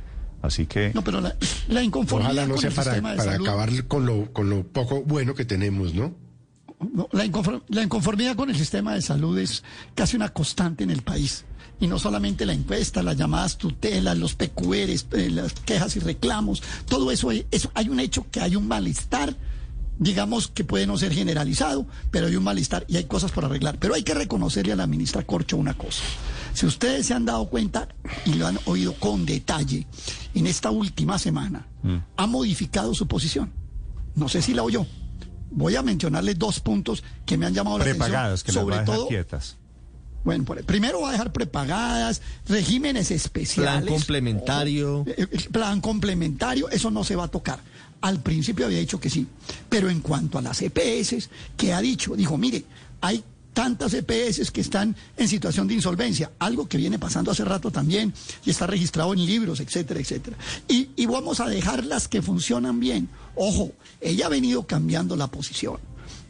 Así 0.43 0.65
que 0.67 0.91
No, 0.93 1.03
pero 1.03 1.19
la, 1.21 1.35
la 1.69 1.81
inconformidad 1.81 2.31
Ojalá 2.33 2.47
no 2.47 2.53
con 2.55 2.61
sea 2.61 2.69
el 2.69 2.75
para, 2.75 2.91
sistema 2.91 3.11
de 3.11 3.17
para 3.17 3.31
salud, 3.31 3.47
acabar 3.47 3.87
con 3.87 4.05
lo, 4.05 4.31
con 4.33 4.49
lo 4.51 4.67
poco 4.67 5.01
bueno 5.03 5.33
que 5.33 5.45
tenemos, 5.45 5.93
¿no? 5.95 6.13
no, 6.93 7.07
la, 7.13 7.25
inconfor- 7.25 7.63
la 7.69 7.81
inconformidad 7.81 8.35
con 8.35 8.49
el 8.49 8.57
sistema 8.57 8.93
de 8.93 9.01
salud 9.01 9.37
es 9.39 9.63
casi 9.95 10.15
una 10.17 10.29
constante 10.29 10.83
en 10.83 10.91
el 10.91 11.01
país. 11.01 11.45
Y 11.79 11.87
no 11.87 11.97
solamente 11.97 12.45
la 12.45 12.53
encuesta, 12.53 13.01
las 13.01 13.17
llamadas 13.17 13.57
tutelas, 13.57 14.17
los 14.17 14.35
PQRs, 14.35 15.07
eh, 15.13 15.29
las 15.31 15.53
quejas 15.53 15.95
y 15.95 15.99
reclamos, 16.01 16.61
todo 16.87 17.09
eso, 17.11 17.29
hay- 17.29 17.45
eso 17.51 17.71
hay 17.73 17.87
un 17.89 17.99
hecho 18.01 18.25
que 18.29 18.41
hay 18.41 18.55
un 18.57 18.67
malestar, 18.67 19.35
digamos 19.99 20.47
que 20.47 20.63
puede 20.63 20.87
no 20.87 20.97
ser 20.97 21.13
generalizado, 21.13 21.85
pero 22.11 22.27
hay 22.27 22.35
un 22.35 22.43
malestar 22.43 22.85
y 22.87 22.97
hay 22.97 23.05
cosas 23.05 23.31
por 23.31 23.45
arreglar. 23.45 23.77
Pero 23.79 23.93
hay 23.93 24.03
que 24.03 24.13
reconocerle 24.13 24.73
a 24.73 24.75
la 24.75 24.87
ministra 24.87 25.23
Corcho 25.23 25.57
una 25.57 25.73
cosa. 25.75 26.01
Si 26.53 26.65
ustedes 26.65 27.05
se 27.07 27.13
han 27.13 27.25
dado 27.25 27.47
cuenta 27.47 27.87
y 28.25 28.33
lo 28.33 28.47
han 28.47 28.59
oído 28.65 28.93
con 28.95 29.25
detalle, 29.25 29.87
en 30.35 30.47
esta 30.47 30.71
última 30.71 31.17
semana 31.19 31.67
ha 32.17 32.27
modificado 32.27 32.93
su 32.93 33.07
posición. 33.07 33.51
No 34.15 34.29
sé 34.29 34.41
si 34.41 34.53
la 34.53 34.63
oyó. 34.63 34.85
Voy 35.51 35.75
a 35.75 35.81
mencionarle 35.83 36.33
dos 36.35 36.59
puntos 36.59 37.03
que 37.25 37.37
me 37.37 37.45
han 37.45 37.53
llamado 37.53 37.77
la 37.77 37.83
prepagadas 37.83 38.43
que 38.43 38.51
atención. 38.51 38.69
las 38.69 38.79
va 38.79 38.81
a 38.81 38.85
Sobre 38.85 38.97
todo, 38.97 39.07
quietas. 39.07 39.57
bueno, 40.23 40.45
primero 40.65 41.01
va 41.01 41.09
a 41.09 41.11
dejar 41.11 41.31
prepagadas, 41.31 42.21
regímenes 42.47 43.11
especiales. 43.11 43.83
Plan 43.83 43.95
complementario. 43.95 45.03
Eh, 45.07 45.27
eh, 45.31 45.49
plan 45.51 45.81
complementario, 45.81 46.69
eso 46.69 46.89
no 46.91 47.03
se 47.03 47.15
va 47.15 47.25
a 47.25 47.27
tocar. 47.27 47.59
Al 48.03 48.19
principio 48.19 48.65
había 48.65 48.79
dicho 48.79 48.99
que 48.99 49.09
sí, 49.09 49.25
pero 49.69 49.89
en 49.89 50.01
cuanto 50.01 50.37
a 50.37 50.41
las 50.41 50.61
EPS, 50.61 51.29
que 51.55 51.71
ha 51.71 51.79
dicho, 51.79 52.17
dijo, 52.17 52.37
mire, 52.37 52.65
hay 52.99 53.23
tantas 53.53 53.93
EPS 53.93 54.51
que 54.51 54.59
están 54.59 54.93
en 55.15 55.29
situación 55.29 55.69
de 55.69 55.75
insolvencia, 55.75 56.29
algo 56.39 56.67
que 56.67 56.77
viene 56.77 56.99
pasando 56.99 57.31
hace 57.31 57.45
rato 57.45 57.71
también 57.71 58.13
y 58.45 58.49
está 58.49 58.67
registrado 58.67 59.13
en 59.13 59.25
libros, 59.25 59.61
etcétera, 59.61 60.01
etcétera. 60.01 60.35
Y, 60.67 60.89
y 60.97 61.05
vamos 61.05 61.39
a 61.39 61.47
dejar 61.47 61.85
las 61.85 62.09
que 62.09 62.21
funcionan 62.21 62.81
bien. 62.81 63.07
Ojo, 63.35 63.71
ella 64.01 64.25
ha 64.25 64.29
venido 64.29 64.67
cambiando 64.67 65.15
la 65.15 65.27
posición. 65.27 65.77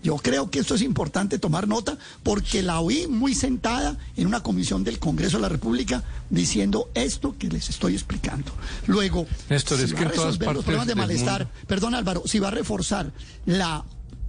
Yo 0.04 0.18
creo 0.18 0.52
que 0.52 0.60
esto 0.60 0.76
es 0.76 0.82
importante 0.82 1.40
tomar 1.40 1.68
nota 1.68 1.98
porque 2.24 2.62
la 2.62 2.80
oí 2.82 3.08
muy 3.08 3.34
sentada 3.34 3.98
en 4.18 4.28
una 4.28 4.44
comisión 4.44 4.84
del 4.84 5.00
Congreso 5.00 5.38
de 5.38 5.42
la 5.44 5.50
República 5.50 6.04
diciendo 6.30 6.90
esto 6.94 7.36
que 7.40 7.48
les 7.48 7.70
estoy 7.70 7.94
explicando. 7.94 8.52
Luego, 8.88 9.26
Néstor, 9.50 9.80
es 9.80 9.94
va 9.94 9.98
que 9.98 10.04
a 10.04 10.08
en 10.10 10.14
todas 10.14 10.28
resolver 10.34 10.54
los 10.56 10.64
problemas 10.66 10.88
de 10.88 10.96
malestar, 10.96 11.46
mundo- 11.46 11.60
perdón 11.68 11.96
Álvaro, 11.96 12.24
si 12.26 12.40
va 12.40 12.50
a 12.50 12.52
reforzar 12.52 13.12
la 13.46 13.84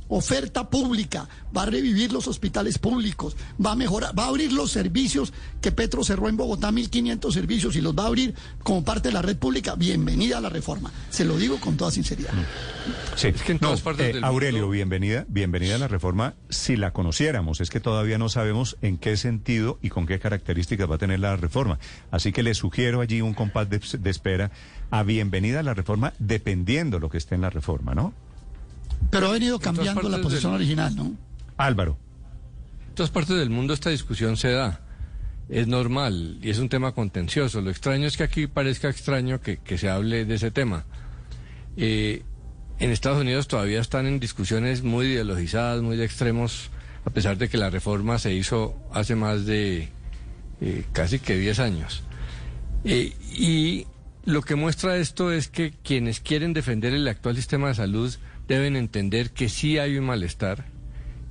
oferta 0.08 0.68
pública, 0.70 1.28
va 1.56 1.62
a 1.62 1.66
revivir 1.66 2.12
los 2.12 2.28
hospitales 2.28 2.78
públicos, 2.78 3.36
va 3.64 3.72
a 3.72 3.76
mejorar, 3.76 4.16
va 4.18 4.24
a 4.24 4.28
abrir 4.28 4.52
los 4.52 4.70
servicios 4.70 5.32
que 5.60 5.72
Petro 5.72 6.04
cerró 6.04 6.28
en 6.28 6.36
Bogotá, 6.36 6.70
1.500 6.70 7.32
servicios, 7.32 7.76
y 7.76 7.80
los 7.80 7.96
va 7.96 8.04
a 8.04 8.06
abrir 8.08 8.34
como 8.62 8.84
parte 8.84 9.08
de 9.08 9.14
la 9.14 9.22
red 9.22 9.36
pública. 9.36 9.74
Bienvenida 9.74 10.38
a 10.38 10.40
la 10.40 10.48
reforma. 10.50 10.92
Se 11.10 11.24
lo 11.24 11.36
digo 11.38 11.58
con 11.58 11.76
toda 11.76 11.90
sinceridad. 11.90 12.32
Sí, 13.16 13.28
Es 13.28 13.42
que 13.42 13.52
en 13.52 13.58
No, 13.60 13.68
todas 13.68 13.80
partes 13.80 14.06
eh, 14.10 14.12
del 14.14 14.24
Aurelio, 14.24 14.60
mundo- 14.62 14.72
bienvenida, 14.72 15.24
bienvenida 15.28 15.76
a 15.76 15.78
la 15.78 15.88
reforma 15.88 16.34
si 16.50 16.76
la 16.76 16.92
conociéramos. 16.92 17.60
Es 17.60 17.70
que 17.70 17.80
todavía 17.80 18.18
no 18.18 18.28
sabemos 18.28 18.76
en 18.82 18.98
qué 18.98 19.16
sentido 19.16 19.78
y 19.80 19.88
con 19.88 20.06
qué 20.06 20.18
características 20.18 20.90
va 20.90 20.96
a 20.96 20.98
tener 20.98 21.20
la 21.20 21.36
reforma. 21.36 21.78
Así 22.10 22.32
que 22.32 22.42
le 22.42 22.54
sugiero 22.54 23.00
allí 23.00 23.20
un 23.22 23.34
compás 23.34 23.70
de, 23.70 23.80
de 23.98 24.10
espera 24.10 24.50
a 24.90 25.02
bienvenida 25.02 25.60
a 25.60 25.62
la 25.62 25.74
reforma 25.74 26.12
dependiendo 26.18 26.98
lo 27.00 27.08
que 27.08 27.18
esté 27.18 27.34
en 27.34 27.40
la 27.40 27.50
reforma, 27.50 27.94
¿no? 27.94 28.12
Pero 29.10 29.28
ha 29.28 29.32
venido 29.32 29.58
cambiando 29.58 30.08
la 30.08 30.18
posición 30.20 30.52
del- 30.52 30.60
original, 30.62 30.96
¿no? 30.96 31.12
Álvaro. 31.56 31.98
En 32.88 32.94
todas 32.94 33.10
partes 33.10 33.36
del 33.36 33.50
mundo 33.50 33.74
esta 33.74 33.90
discusión 33.90 34.36
se 34.36 34.50
da. 34.52 34.80
Es 35.48 35.66
normal 35.68 36.38
y 36.42 36.50
es 36.50 36.58
un 36.58 36.68
tema 36.68 36.92
contencioso. 36.92 37.60
Lo 37.60 37.70
extraño 37.70 38.06
es 38.06 38.16
que 38.16 38.22
aquí 38.24 38.46
parezca 38.46 38.88
extraño 38.88 39.40
que, 39.40 39.58
que 39.58 39.76
se 39.78 39.90
hable 39.90 40.24
de 40.24 40.34
ese 40.36 40.50
tema. 40.50 40.84
Eh, 41.76 42.22
en 42.78 42.90
Estados 42.90 43.20
Unidos 43.20 43.46
todavía 43.46 43.80
están 43.80 44.06
en 44.06 44.18
discusiones 44.20 44.82
muy 44.82 45.06
ideologizadas, 45.06 45.82
muy 45.82 45.96
de 45.96 46.04
extremos, 46.04 46.70
a 47.04 47.10
pesar 47.10 47.36
de 47.36 47.48
que 47.48 47.58
la 47.58 47.70
reforma 47.70 48.18
se 48.18 48.32
hizo 48.34 48.74
hace 48.92 49.14
más 49.16 49.44
de 49.46 49.90
eh, 50.60 50.84
casi 50.92 51.18
que 51.18 51.36
10 51.36 51.58
años. 51.60 52.02
Eh, 52.84 53.12
y 53.36 53.86
lo 54.24 54.42
que 54.42 54.54
muestra 54.54 54.96
esto 54.96 55.30
es 55.30 55.48
que 55.48 55.72
quienes 55.84 56.20
quieren 56.20 56.52
defender 56.52 56.94
el 56.94 57.06
actual 57.06 57.36
sistema 57.36 57.68
de 57.68 57.74
salud 57.74 58.14
deben 58.48 58.76
entender 58.76 59.30
que 59.30 59.48
sí 59.48 59.78
hay 59.78 59.96
un 59.96 60.06
malestar, 60.06 60.64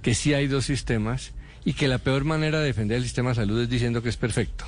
que 0.01 0.15
sí 0.15 0.33
hay 0.33 0.47
dos 0.47 0.65
sistemas 0.65 1.33
y 1.65 1.73
que 1.73 1.87
la 1.87 1.97
peor 1.97 2.23
manera 2.23 2.59
de 2.59 2.65
defender 2.65 2.97
el 2.97 3.03
sistema 3.03 3.29
de 3.29 3.35
salud 3.35 3.61
es 3.61 3.69
diciendo 3.69 4.01
que 4.01 4.09
es 4.09 4.17
perfecto 4.17 4.65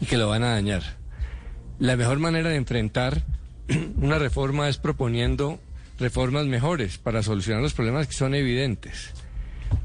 y 0.00 0.06
que 0.06 0.18
lo 0.18 0.28
van 0.28 0.42
a 0.42 0.50
dañar. 0.50 0.82
La 1.78 1.96
mejor 1.96 2.18
manera 2.18 2.50
de 2.50 2.56
enfrentar 2.56 3.24
una 3.96 4.18
reforma 4.18 4.68
es 4.68 4.78
proponiendo 4.78 5.60
reformas 5.98 6.46
mejores 6.46 6.98
para 6.98 7.22
solucionar 7.22 7.62
los 7.62 7.74
problemas 7.74 8.06
que 8.06 8.14
son 8.14 8.34
evidentes. 8.34 9.12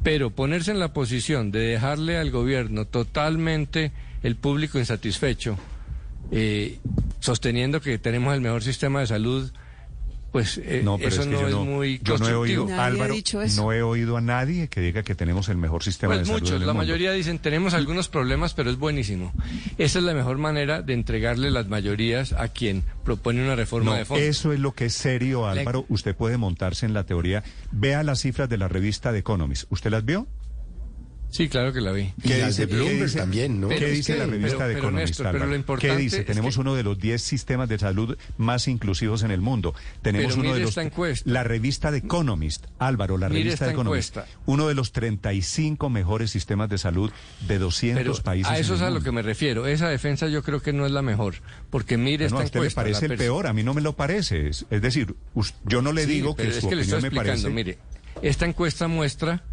Pero 0.03 0.31
ponerse 0.31 0.71
en 0.71 0.79
la 0.79 0.93
posición 0.93 1.51
de 1.51 1.59
dejarle 1.59 2.17
al 2.17 2.31
gobierno 2.31 2.85
totalmente 2.85 3.91
el 4.21 4.35
público 4.35 4.79
insatisfecho, 4.79 5.57
eh, 6.31 6.79
sosteniendo 7.19 7.81
que 7.81 7.97
tenemos 7.97 8.33
el 8.33 8.41
mejor 8.41 8.63
sistema 8.63 8.99
de 8.99 9.07
salud, 9.07 9.51
pues 10.37 10.59
eh, 10.63 10.81
No, 10.83 10.97
pero 10.97 11.09
eso 11.09 11.21
es 11.21 11.27
que 11.27 11.33
no 11.33 11.41
yo 11.41 11.47
es 11.47 11.53
no, 11.55 11.65
muy 11.65 11.99
yo 12.03 12.17
no 12.19 12.29
he 12.29 12.33
oído. 12.35 12.67
Álvaro, 12.79 13.15
no 13.55 13.73
he 13.73 13.81
oído 13.81 14.17
a 14.17 14.21
nadie 14.21 14.67
que 14.67 14.81
diga 14.81 15.01
que 15.01 15.15
tenemos 15.15 15.49
el 15.49 15.57
mejor 15.57 15.81
sistema 15.83 16.11
Pues 16.13 16.19
de 16.19 16.25
salud. 16.27 16.39
muchos, 16.41 16.55
en 16.55 16.61
el 16.61 16.67
la 16.67 16.73
mundo. 16.73 16.83
mayoría 16.83 17.11
dicen 17.11 17.39
tenemos 17.39 17.73
algunos 17.73 18.07
problemas, 18.07 18.53
pero 18.53 18.69
es 18.69 18.77
buenísimo. 18.77 19.33
Esa 19.79 19.97
es 19.99 20.05
la 20.05 20.13
mejor 20.13 20.37
manera 20.37 20.81
de 20.83 20.93
entregarle 20.93 21.49
las 21.49 21.67
mayorías 21.67 22.33
a 22.33 22.49
quien 22.49 22.83
propone 23.03 23.41
una 23.43 23.55
reforma 23.55 23.91
No, 23.91 23.97
de 23.97 24.05
fondo. 24.05 24.23
eso 24.23 24.53
es 24.53 24.59
lo 24.59 24.73
que 24.73 24.85
es 24.85 24.93
serio, 24.93 25.41
La- 25.45 25.51
Álvaro. 25.59 25.85
Usted 25.89 26.15
puede 26.15 26.37
montarse 26.37 26.85
en 26.85 26.93
la 26.93 27.03
teoría. 27.05 27.43
Vea 27.71 28.03
las 28.03 28.19
cifras 28.21 28.47
de 28.47 28.57
la 28.57 28.67
revista 28.67 29.11
The 29.11 29.17
Economist. 29.17 29.65
¿Usted 29.71 29.89
las 29.89 30.05
vio? 30.05 30.27
Sí, 31.29 31.49
claro 31.49 31.73
que 31.73 31.81
la 31.81 31.91
vi. 31.91 32.13
Y 32.23 32.29
las 32.29 32.55
de 32.57 32.65
Bloomberg 32.67 33.13
también, 33.13 33.59
¿no? 33.59 33.67
¿Qué 33.67 33.75
es 33.91 33.97
dice 33.97 34.13
que- 34.13 34.19
la 34.19 34.25
revista 34.27 34.57
pero- 34.57 34.67
de 34.69 34.73
pero, 34.75 34.87
Economist, 34.87 35.09
Néstor, 35.09 35.25
pero 35.25 35.35
Álvaro? 35.35 35.49
lo 35.51 35.55
importante 35.57 35.95
¿Qué 35.97 36.01
dice? 36.01 36.19
es 36.21 36.25
Tenemos 36.25 36.55
que- 36.55 36.61
uno 36.61 36.73
de 36.75 36.83
los 36.83 36.97
10 36.97 37.21
sistemas 37.21 37.67
de 37.69 37.77
salud 37.77 38.17
más 38.37 38.67
inclusivos 38.69 39.23
en 39.23 39.31
el 39.31 39.41
mundo. 39.41 39.75
Tenemos 40.01 40.33
Pero 40.35 40.41
uno 40.47 40.53
de 40.55 40.61
los... 40.61 40.69
esta 40.69 40.83
encuesta. 40.83 41.29
La 41.29 41.43
revista 41.43 41.91
de 41.91 41.97
Economist, 41.99 42.65
Álvaro, 42.79 43.17
la 43.17 43.27
Mire 43.29 43.43
revista 43.43 43.65
de 43.65 43.71
esta 43.71 43.73
Economist. 43.81 44.15
encuesta. 44.17 44.37
Uno 44.45 44.67
de 44.69 44.73
los 44.73 44.91
35 44.93 45.89
mejores 45.89 46.31
sistemas 46.31 46.69
de 46.69 46.77
salud 46.77 47.11
de 47.47 47.59
200 47.59 48.03
Pero 48.03 48.23
países 48.23 48.51
a 48.51 48.57
eso 48.57 48.73
en 48.73 48.77
es 48.77 48.81
a 48.83 48.89
lo 48.89 49.01
que 49.01 49.11
me 49.11 49.21
refiero. 49.21 49.67
Esa 49.67 49.89
defensa 49.89 50.27
yo 50.29 50.41
creo 50.43 50.61
que 50.61 50.71
no 50.73 50.85
es 50.85 50.91
la 50.93 51.01
mejor. 51.01 51.35
Porque 51.69 51.97
mire 51.97 52.25
Bueno, 52.29 52.39
a 52.39 52.43
esta 52.45 52.59
usted 52.59 52.69
le 52.69 52.73
parece 52.75 53.05
el 53.07 53.17
peor, 53.17 53.47
a 53.47 53.53
mí 53.53 53.63
no 53.63 53.73
me 53.73 53.81
lo 53.81 53.95
parece. 53.97 54.47
Es, 54.47 54.65
es 54.69 54.81
decir, 54.81 55.13
yo 55.65 55.81
no 55.81 55.91
le 55.91 56.05
Sí, 56.05 56.09
digo 56.13 56.35
que 56.35 56.43
pero 56.43 56.53
su 56.53 56.59
es 56.59 56.65
que 56.67 56.75
le 56.77 56.81
opinión 56.83 56.97
estoy 56.97 57.01
me 57.01 57.07
explicando. 57.17 57.49
parece... 57.49 57.49
Mire, 57.53 57.77
esta 58.21 58.45
encuesta 58.45 58.87
muestra 58.87 59.43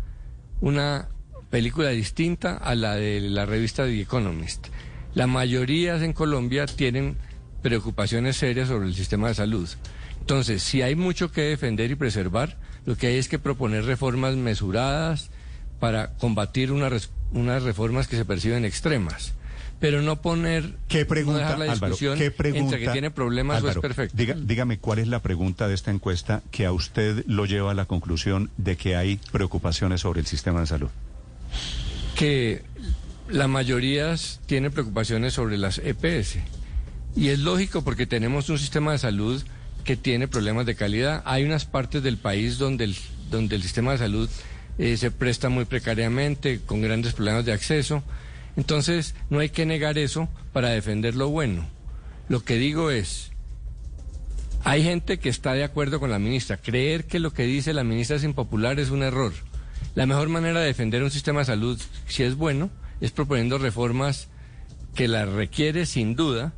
una 0.60 1.08
película 1.54 1.90
distinta 1.90 2.56
a 2.56 2.74
la 2.74 2.96
de 2.96 3.20
la 3.20 3.46
revista 3.46 3.84
The 3.84 4.00
Economist. 4.00 4.66
La 5.14 5.28
mayoría 5.28 5.94
en 6.04 6.12
Colombia 6.12 6.66
tienen 6.66 7.16
preocupaciones 7.62 8.36
serias 8.38 8.66
sobre 8.66 8.88
el 8.88 8.94
sistema 8.96 9.28
de 9.28 9.34
salud. 9.36 9.68
Entonces, 10.18 10.64
si 10.64 10.82
hay 10.82 10.96
mucho 10.96 11.30
que 11.30 11.42
defender 11.42 11.92
y 11.92 11.94
preservar, 11.94 12.56
lo 12.86 12.96
que 12.96 13.06
hay 13.06 13.18
es 13.18 13.28
que 13.28 13.38
proponer 13.38 13.84
reformas 13.84 14.34
mesuradas 14.34 15.30
para 15.78 16.14
combatir 16.14 16.72
una 16.72 16.90
unas 17.30 17.62
reformas 17.62 18.08
que 18.08 18.16
se 18.16 18.24
perciben 18.24 18.64
extremas. 18.64 19.34
Pero 19.78 20.02
no 20.02 20.20
poner, 20.22 20.74
¿Qué 20.88 21.02
no 21.02 21.06
pregunta, 21.08 21.38
dejar 21.38 21.58
la 21.60 21.64
Álvaro? 21.66 21.86
discusión 21.92 22.18
¿Qué 22.18 22.32
pregunta? 22.32 22.74
entre 22.74 22.80
que 22.86 22.90
tiene 22.92 23.10
problemas 23.12 23.58
Álvaro, 23.58 23.78
o 23.80 23.86
es 23.86 23.94
perfecto. 23.94 24.16
diga- 24.16 24.34
dígame 24.44 24.78
cuál 24.78 24.98
es 24.98 25.06
la 25.06 25.22
pregunta 25.22 25.68
de 25.68 25.74
esta 25.74 25.92
encuesta 25.92 26.42
que 26.50 26.66
a 26.66 26.72
usted 26.72 27.22
lo 27.28 27.46
lleva 27.46 27.70
a 27.70 27.74
la 27.74 27.84
conclusión 27.84 28.50
de 28.56 28.76
que 28.76 28.96
hay 28.96 29.20
preocupaciones 29.30 30.00
sobre 30.00 30.18
el 30.18 30.26
sistema 30.26 30.58
de 30.58 30.66
salud. 30.66 30.88
Que 32.14 32.62
la 33.28 33.48
mayoría 33.48 34.14
tiene 34.46 34.70
preocupaciones 34.70 35.34
sobre 35.34 35.58
las 35.58 35.78
EPS. 35.78 36.36
Y 37.16 37.28
es 37.28 37.38
lógico 37.38 37.82
porque 37.82 38.06
tenemos 38.06 38.48
un 38.50 38.58
sistema 38.58 38.92
de 38.92 38.98
salud 38.98 39.42
que 39.84 39.96
tiene 39.96 40.28
problemas 40.28 40.66
de 40.66 40.74
calidad. 40.74 41.22
Hay 41.24 41.44
unas 41.44 41.64
partes 41.64 42.02
del 42.02 42.16
país 42.16 42.58
donde 42.58 42.84
el, 42.84 42.96
donde 43.30 43.56
el 43.56 43.62
sistema 43.62 43.92
de 43.92 43.98
salud 43.98 44.28
eh, 44.78 44.96
se 44.96 45.10
presta 45.10 45.48
muy 45.48 45.64
precariamente, 45.64 46.60
con 46.64 46.80
grandes 46.80 47.12
problemas 47.14 47.44
de 47.44 47.52
acceso. 47.52 48.02
Entonces, 48.56 49.14
no 49.30 49.40
hay 49.40 49.50
que 49.50 49.66
negar 49.66 49.98
eso 49.98 50.28
para 50.52 50.70
defender 50.70 51.14
lo 51.14 51.28
bueno. 51.28 51.66
Lo 52.28 52.44
que 52.44 52.56
digo 52.56 52.90
es, 52.90 53.30
hay 54.64 54.82
gente 54.82 55.18
que 55.18 55.28
está 55.28 55.52
de 55.52 55.64
acuerdo 55.64 56.00
con 56.00 56.10
la 56.10 56.18
ministra. 56.18 56.56
Creer 56.56 57.04
que 57.04 57.18
lo 57.18 57.32
que 57.32 57.44
dice 57.44 57.74
la 57.74 57.84
ministra 57.84 58.16
es 58.16 58.24
impopular 58.24 58.80
es 58.80 58.90
un 58.90 59.02
error. 59.02 59.32
La 59.94 60.06
mejor 60.06 60.28
manera 60.28 60.60
de 60.60 60.66
defender 60.66 61.02
un 61.02 61.10
sistema 61.10 61.40
de 61.40 61.46
salud, 61.46 61.80
si 62.08 62.22
es 62.24 62.36
bueno, 62.36 62.70
es 63.00 63.10
proponiendo 63.12 63.58
reformas 63.58 64.28
que 64.94 65.08
la 65.08 65.24
requiere 65.26 65.86
sin 65.86 66.14
duda 66.16 66.52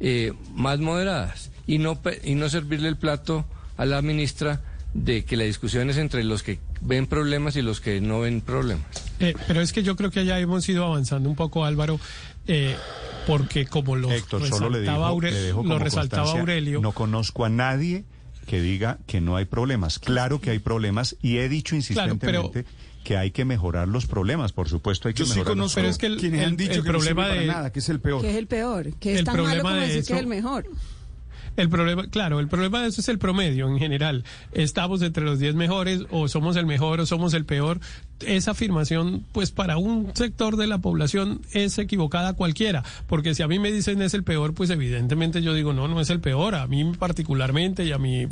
eh, 0.00 0.32
más 0.54 0.80
moderadas 0.80 1.50
y 1.66 1.78
no, 1.78 2.00
pe- 2.02 2.20
y 2.24 2.34
no 2.34 2.48
servirle 2.48 2.88
el 2.88 2.96
plato 2.96 3.44
a 3.76 3.84
la 3.86 4.02
ministra 4.02 4.60
de 4.92 5.24
que 5.24 5.36
la 5.36 5.44
discusión 5.44 5.90
es 5.90 5.96
entre 5.96 6.22
los 6.24 6.42
que 6.42 6.60
ven 6.80 7.06
problemas 7.06 7.56
y 7.56 7.62
los 7.62 7.80
que 7.80 8.00
no 8.00 8.20
ven 8.20 8.40
problemas. 8.42 8.86
Eh, 9.18 9.34
pero 9.46 9.60
es 9.60 9.72
que 9.72 9.82
yo 9.82 9.96
creo 9.96 10.10
que 10.10 10.24
ya 10.24 10.38
hemos 10.38 10.68
ido 10.68 10.84
avanzando 10.84 11.28
un 11.28 11.36
poco, 11.36 11.64
Álvaro, 11.64 11.98
eh, 12.46 12.76
porque 13.26 13.66
como 13.66 13.96
lo 13.96 14.12
Héctor, 14.12 14.46
solo 14.46 14.68
le, 14.70 14.80
resaltaba, 14.80 15.08
dijo, 15.08 15.20
Aure- 15.20 15.30
le 15.32 15.40
dejo 15.40 15.62
lo 15.62 15.68
como 15.68 15.78
resaltaba 15.78 16.30
Aurelio. 16.40 16.80
No 16.80 16.92
conozco 16.92 17.44
a 17.44 17.48
nadie 17.48 18.04
que 18.44 18.60
diga 18.60 18.98
que 19.06 19.20
no 19.20 19.36
hay 19.36 19.44
problemas. 19.44 19.98
Claro 19.98 20.40
que 20.40 20.50
hay 20.50 20.58
problemas 20.58 21.16
y 21.22 21.38
he 21.38 21.48
dicho 21.48 21.76
Claro, 21.92 22.16
pero- 22.20 22.40
insistentemente 22.42 22.64
que 23.04 23.16
hay 23.18 23.30
que 23.32 23.44
mejorar 23.44 23.86
los 23.86 24.06
problemas. 24.06 24.52
Por 24.52 24.68
supuesto, 24.68 25.08
hay 25.08 25.14
que 25.14 25.20
Yo 25.20 25.26
sí 25.26 25.32
mejorar 25.32 25.56
los 25.56 25.74
conozco 25.74 25.74
Pero 25.76 25.88
es 25.88 25.98
que 25.98 26.06
el- 26.06 26.12
problemas. 26.16 26.30
quienes 26.30 26.46
han 26.46 26.52
el- 26.52 26.56
dicho 26.56 26.72
el 26.72 26.82
que 26.82 26.86
no 26.92 26.98
problema 26.98 27.22
para 27.28 27.34
de- 27.40 27.46
nada, 27.46 27.72
que 27.72 27.78
es 27.80 27.88
el 27.90 28.00
peor. 28.00 28.20
Que 28.22 28.30
es 28.30 28.36
el 28.36 28.46
peor, 28.46 28.94
que 28.98 29.12
es 29.12 29.18
El 29.18 29.24
tan 29.26 29.34
malo 29.36 29.44
problema 29.44 29.68
como 29.70 29.74
de 29.74 29.80
decir 29.88 29.94
que 29.94 30.00
eso- 30.00 30.14
es 30.14 30.20
el 30.20 30.26
mejor. 30.26 30.66
El 31.56 31.68
problema, 31.68 32.08
claro, 32.08 32.40
el 32.40 32.48
problema 32.48 32.82
de 32.82 32.88
eso 32.88 33.00
es 33.00 33.08
el 33.08 33.18
promedio 33.18 33.68
en 33.68 33.78
general. 33.78 34.24
Estamos 34.52 35.02
entre 35.02 35.22
los 35.24 35.38
10 35.38 35.54
mejores 35.54 36.00
o 36.10 36.26
somos 36.26 36.56
el 36.56 36.66
mejor 36.66 36.98
o 36.98 37.06
somos 37.06 37.32
el 37.34 37.44
peor. 37.44 37.78
Esa 38.26 38.52
afirmación, 38.52 39.24
pues 39.32 39.50
para 39.50 39.76
un 39.76 40.12
sector 40.14 40.56
de 40.56 40.66
la 40.66 40.78
población 40.78 41.42
es 41.52 41.78
equivocada 41.78 42.34
cualquiera, 42.34 42.82
porque 43.06 43.34
si 43.34 43.42
a 43.42 43.48
mí 43.48 43.58
me 43.58 43.72
dicen 43.72 44.02
es 44.02 44.14
el 44.14 44.24
peor, 44.24 44.54
pues 44.54 44.70
evidentemente 44.70 45.42
yo 45.42 45.54
digo 45.54 45.72
no, 45.72 45.88
no 45.88 46.00
es 46.00 46.10
el 46.10 46.20
peor. 46.20 46.54
A 46.54 46.66
mí 46.66 46.84
particularmente 46.98 47.84
y 47.84 47.92
a 47.92 47.98
mi 47.98 48.26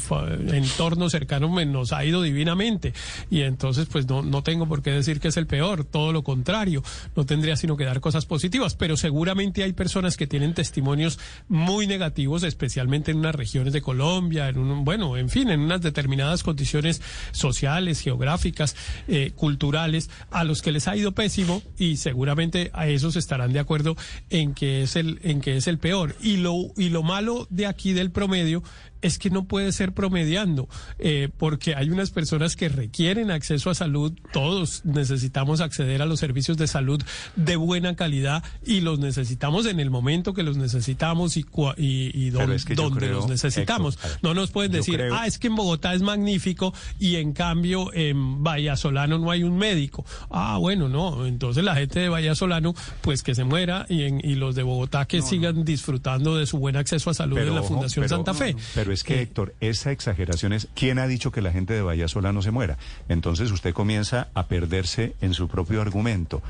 entorno 0.53 1.11
cercano 1.11 1.49
nos 1.65 1.93
ha 1.93 2.05
ido 2.05 2.23
divinamente. 2.23 2.93
Y 3.31 3.43
entonces 3.43 3.87
pues 3.91 4.09
no, 4.09 4.23
no 4.23 4.43
tengo 4.43 4.67
por 4.67 4.83
qué 4.83 4.91
decir 4.91 5.21
que 5.21 5.29
es 5.29 5.37
el 5.37 5.47
peor, 5.47 5.85
todo 5.85 6.13
lo 6.13 6.23
contrario, 6.23 6.83
no 7.17 7.25
tendría 7.25 7.57
sino 7.57 7.77
que 7.77 7.85
dar 7.85 8.01
cosas 8.01 8.27
positivas, 8.27 8.75
pero 8.75 8.97
seguramente 8.97 9.63
hay 9.63 9.73
personas 9.73 10.17
que 10.17 10.27
tienen 10.27 10.55
testimonios 10.55 11.19
muy 11.49 11.87
negativos, 11.87 12.43
especialmente 12.43 13.11
en 13.11 13.19
unas 13.19 13.35
regiones 13.35 13.73
de 13.73 13.83
Colombia, 13.83 14.49
en 14.49 14.59
un, 14.59 14.85
bueno, 14.85 15.17
en 15.17 15.29
fin, 15.29 15.51
en 15.51 15.61
unas 15.61 15.81
determinadas 15.81 16.43
condiciones 16.43 17.03
sociales, 17.33 18.01
geográficas, 18.01 18.77
eh, 19.09 19.33
culturales, 19.35 19.82
a 20.31 20.45
los 20.45 20.63
que 20.63 20.73
les 20.73 20.89
ha 20.89 20.97
ido 20.97 21.13
pésimo 21.13 21.63
y 21.79 21.97
seguramente 21.97 22.71
a 22.75 22.89
esos 22.89 23.17
estarán 23.17 23.53
de 23.53 23.61
acuerdo 23.61 23.97
en 24.31 24.55
que 24.55 24.83
es 24.83 24.97
el, 24.97 25.21
en 25.23 25.41
que 25.41 25.57
es 25.57 25.67
el 25.67 25.79
peor. 25.79 26.17
Y 26.21 26.37
lo, 26.37 26.73
y 26.77 26.89
lo 26.89 27.03
malo 27.03 27.47
de 27.51 27.67
aquí 27.67 27.93
del 27.93 28.11
promedio 28.11 28.63
es 29.03 29.19
que 29.19 29.31
no 29.31 29.45
puede 29.45 29.73
ser 29.73 29.93
promediando, 29.93 30.69
eh, 30.99 31.29
porque 31.37 31.75
hay 31.75 31.91
unas 31.91 32.11
personas 32.11 32.57
que 32.57 32.69
requieren 32.69 33.31
acceso 33.31 33.69
a 33.71 33.75
salud, 33.75 34.13
todos 34.33 34.85
necesitamos 34.85 35.61
acceder 35.61 36.01
a 36.03 36.07
los 36.07 36.21
servicios 36.21 36.57
de 36.57 36.67
salud 36.67 37.03
de 37.37 37.57
buena 37.57 37.97
calidad 37.97 38.43
y 38.65 38.81
los 38.81 38.99
necesitamos 38.99 39.67
en 39.67 39.81
el 39.81 39.91
momento 39.91 40.33
que 40.35 40.43
los 40.43 40.57
necesitamos 40.57 41.37
y, 41.37 41.43
cua- 41.45 41.75
y, 41.77 42.11
y 42.15 42.31
Pero 42.31 42.47
don- 42.47 42.53
es 42.57 42.65
que 42.65 42.75
yo 42.77 42.85
donde 42.85 43.01
creo, 43.01 43.13
los 43.15 43.29
necesitamos. 43.29 43.97
Héctor, 43.97 44.19
no 44.23 44.35
nos 44.35 44.51
pueden 44.51 44.73
decir, 44.73 44.97
creo- 44.97 45.15
ah, 45.15 45.27
es 45.27 45.39
que 45.39 45.49
en 45.49 45.57
Bogotá 45.57 45.93
es 45.95 46.03
magnífico 46.03 46.73
y 46.99 47.17
en 47.17 47.33
cambio 47.33 47.93
en 47.93 48.43
Vallasolano 48.43 49.19
no 49.19 49.31
hay 49.31 49.43
un 49.43 49.57
médico. 49.57 50.05
Ah, 50.31 50.57
bueno, 50.59 50.89
no, 50.89 51.27
entonces 51.27 51.65
la 51.65 51.75
gente 51.75 52.01
de 52.01 52.09
Vallasolano, 52.09 52.75
pues 53.01 53.23
que 53.23 53.35
se 53.35 53.45
muera 53.45 53.87
y, 53.89 54.03
en, 54.03 54.21
y 54.25 54.35
los 54.37 54.55
de 54.55 54.63
Bogotá 54.63 55.07
que 55.07 55.23
sigan 55.23 55.65
disfrutando 55.65 56.37
de 56.37 56.47
su 56.47 56.59
buen 56.59 56.77
acceso 56.77 57.11
a 57.11 57.15
salud 57.15 57.39
en 57.39 57.55
la 57.55 57.61
ojo, 57.61 57.69
Fundación 57.75 58.05
pero- 58.05 58.17
Santa 58.17 58.35
Fe. 58.35 58.55
Pero 58.75 58.92
es 58.93 59.05
que, 59.05 59.21
Héctor, 59.21 59.55
esa 59.61 59.91
exageración 59.93 60.53
es. 60.53 60.69
¿Quién 60.75 60.99
ha 60.99 61.07
dicho 61.07 61.33
que 61.33 61.43
la 61.43 61.53
gente 61.53 61.75
de 61.75 61.83
Vallasola 61.83 62.33
no 62.33 62.43
se 62.43 62.51
muera? 62.51 62.79
Entonces 63.09 63.51
usted 63.51 63.73
comienza 63.75 64.29
a 64.35 64.47
perderse 64.47 65.15
en 65.21 65.35
su 65.35 65.49
propio 65.49 65.81
argumento. 65.83 66.43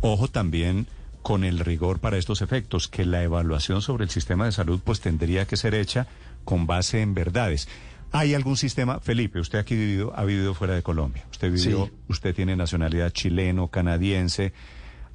Ojo 0.00 0.28
también 0.28 0.86
con 1.22 1.42
el 1.42 1.58
rigor 1.58 1.98
para 1.98 2.18
estos 2.18 2.40
efectos, 2.40 2.86
que 2.86 3.04
la 3.04 3.22
evaluación 3.22 3.82
sobre 3.82 4.04
el 4.04 4.10
sistema 4.10 4.44
de 4.44 4.52
salud 4.52 4.80
pues 4.84 5.00
tendría 5.00 5.46
que 5.46 5.56
ser 5.56 5.74
hecha 5.74 6.06
con 6.44 6.66
base 6.68 7.00
en 7.00 7.14
verdades. 7.14 7.68
¿Hay 8.12 8.34
algún 8.34 8.56
sistema, 8.56 9.00
Felipe, 9.00 9.40
usted 9.40 9.58
aquí 9.58 9.74
vivido, 9.74 10.12
ha 10.16 10.24
vivido 10.24 10.54
fuera 10.54 10.74
de 10.74 10.82
Colombia, 10.84 11.24
usted 11.32 11.50
vivió, 11.50 11.86
Sí. 11.86 11.92
usted 12.08 12.34
tiene 12.34 12.54
nacionalidad 12.54 13.10
chileno, 13.10 13.66
canadiense, 13.68 14.52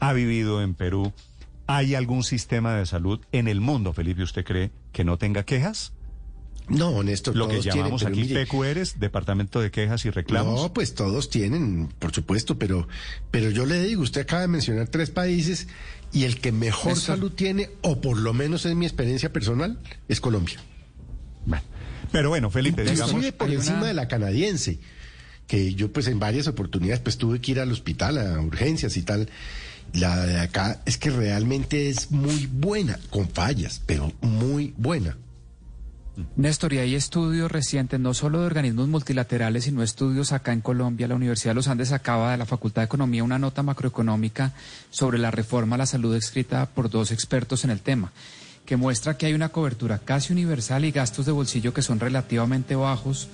ha 0.02 0.12
vivido 0.12 0.62
en 0.62 0.74
Perú. 0.74 1.14
¿Hay 1.68 1.96
algún 1.96 2.24
sistema 2.24 2.76
de 2.76 2.86
salud 2.86 3.22
en 3.32 3.48
el 3.48 3.62
mundo, 3.62 3.94
Felipe, 3.94 4.24
usted 4.24 4.44
cree, 4.44 4.72
que 4.92 5.06
no 5.06 5.18
tenga 5.18 5.44
quejas? 5.44 5.94
No, 6.78 7.04
Néstor, 7.04 7.36
Lo 7.36 7.48
que 7.48 7.54
todos 7.56 7.64
tienen, 7.64 7.80
llamamos 7.82 8.04
pero 8.04 8.14
aquí 8.16 8.24
mire, 8.24 8.46
PQRs, 8.46 9.00
Departamento 9.00 9.60
de 9.62 9.72
Quejas 9.72 10.06
y 10.06 10.10
Reclamos. 10.10 10.62
No, 10.62 10.74
pues 10.74 10.94
todos 10.96 11.30
tienen, 11.30 11.90
por 12.00 12.12
supuesto, 12.14 12.58
pero, 12.58 12.88
pero 13.32 13.50
yo 13.50 13.66
le 13.66 13.82
digo, 13.84 14.02
usted 14.02 14.22
acaba 14.22 14.42
de 14.44 14.48
mencionar 14.48 14.88
tres 14.88 15.10
países 15.10 15.68
y 16.14 16.24
el 16.24 16.40
que 16.40 16.52
mejor 16.52 16.94
Néstor. 16.94 17.16
salud 17.16 17.32
tiene, 17.32 17.70
o 17.82 18.02
por 18.02 18.18
lo 18.18 18.34
menos 18.34 18.66
es 18.66 18.76
mi 18.76 18.86
experiencia 18.86 19.32
personal, 19.32 19.80
es 20.08 20.20
Colombia. 20.22 20.60
Pero 22.12 22.30
bueno, 22.30 22.50
Felipe, 22.50 22.84
digamos... 22.84 23.10
Inclusive 23.12 23.32
por 23.34 23.50
hay 23.50 23.56
encima 23.56 23.78
una- 23.78 23.88
de 23.88 23.94
la 23.94 24.08
canadiense, 24.10 24.80
que 25.48 25.74
yo 25.76 25.92
pues 25.94 26.08
en 26.08 26.20
varias 26.20 26.48
oportunidades 26.48 27.00
pues 27.00 27.18
tuve 27.18 27.40
que 27.40 27.52
ir 27.52 27.60
al 27.62 27.72
hospital 27.72 28.18
a 28.18 28.40
urgencias 28.42 28.98
y 28.98 29.04
tal. 29.04 29.30
La 29.94 30.26
de 30.26 30.40
acá 30.40 30.82
es 30.86 30.98
que 30.98 31.10
realmente 31.10 31.90
es 31.90 32.12
muy 32.12 32.48
buena, 32.48 33.00
con 33.10 33.30
fallas, 33.30 33.82
pero 33.86 34.12
muy 34.22 34.74
buena. 34.78 35.18
Néstor, 36.36 36.74
y 36.74 36.80
hay 36.80 36.96
estudios 36.96 37.52
recientes, 37.52 38.00
no 38.00 38.14
solo 38.14 38.42
de 38.42 38.46
organismos 38.46 38.88
multilaterales, 38.90 39.64
sino 39.64 39.82
estudios 39.82 40.34
acá 40.34 40.52
en 40.52 40.62
Colombia. 40.62 41.08
La 41.08 41.16
Universidad 41.16 41.52
de 41.52 41.56
los 41.56 41.68
Andes 41.68 41.92
acaba 41.94 42.32
de 42.32 42.38
la 42.38 42.46
Facultad 42.46 42.82
de 42.82 42.86
Economía 42.88 43.24
una 43.24 43.40
nota 43.40 43.64
macroeconómica 43.64 44.52
sobre 44.90 45.18
la 45.20 45.32
reforma 45.32 45.76
a 45.76 45.80
la 45.80 45.86
salud 45.86 46.14
escrita 46.16 46.66
por 46.66 46.90
dos 46.90 47.12
expertos 47.12 47.64
en 47.64 47.70
el 47.72 47.80
tema, 47.80 48.12
que 48.66 48.76
muestra 48.76 49.18
que 49.18 49.26
hay 49.26 49.34
una 49.34 49.50
cobertura 49.50 50.00
casi 50.00 50.34
universal 50.34 50.84
y 50.86 50.92
gastos 50.92 51.26
de 51.26 51.32
bolsillo 51.32 51.74
que 51.74 51.82
son 51.82 52.00
relativamente 52.00 52.76
bajos 52.76 53.30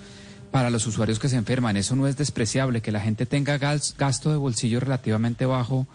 para 0.51 0.69
los 0.69 0.85
usuarios 0.87 1.19
que 1.19 1.29
se 1.29 1.35
enferman. 1.35 1.77
Eso 1.77 1.95
no 1.95 2.07
es 2.07 2.15
despreciable, 2.15 2.81
que 2.81 2.91
la 2.91 3.01
gente 3.01 3.25
tenga 3.25 3.57
gas- 3.57 3.95
gasto 3.97 4.29
de 4.29 4.37
bolsillo 4.37 4.79
relativamente 4.79 5.45
bajo. 5.45 5.87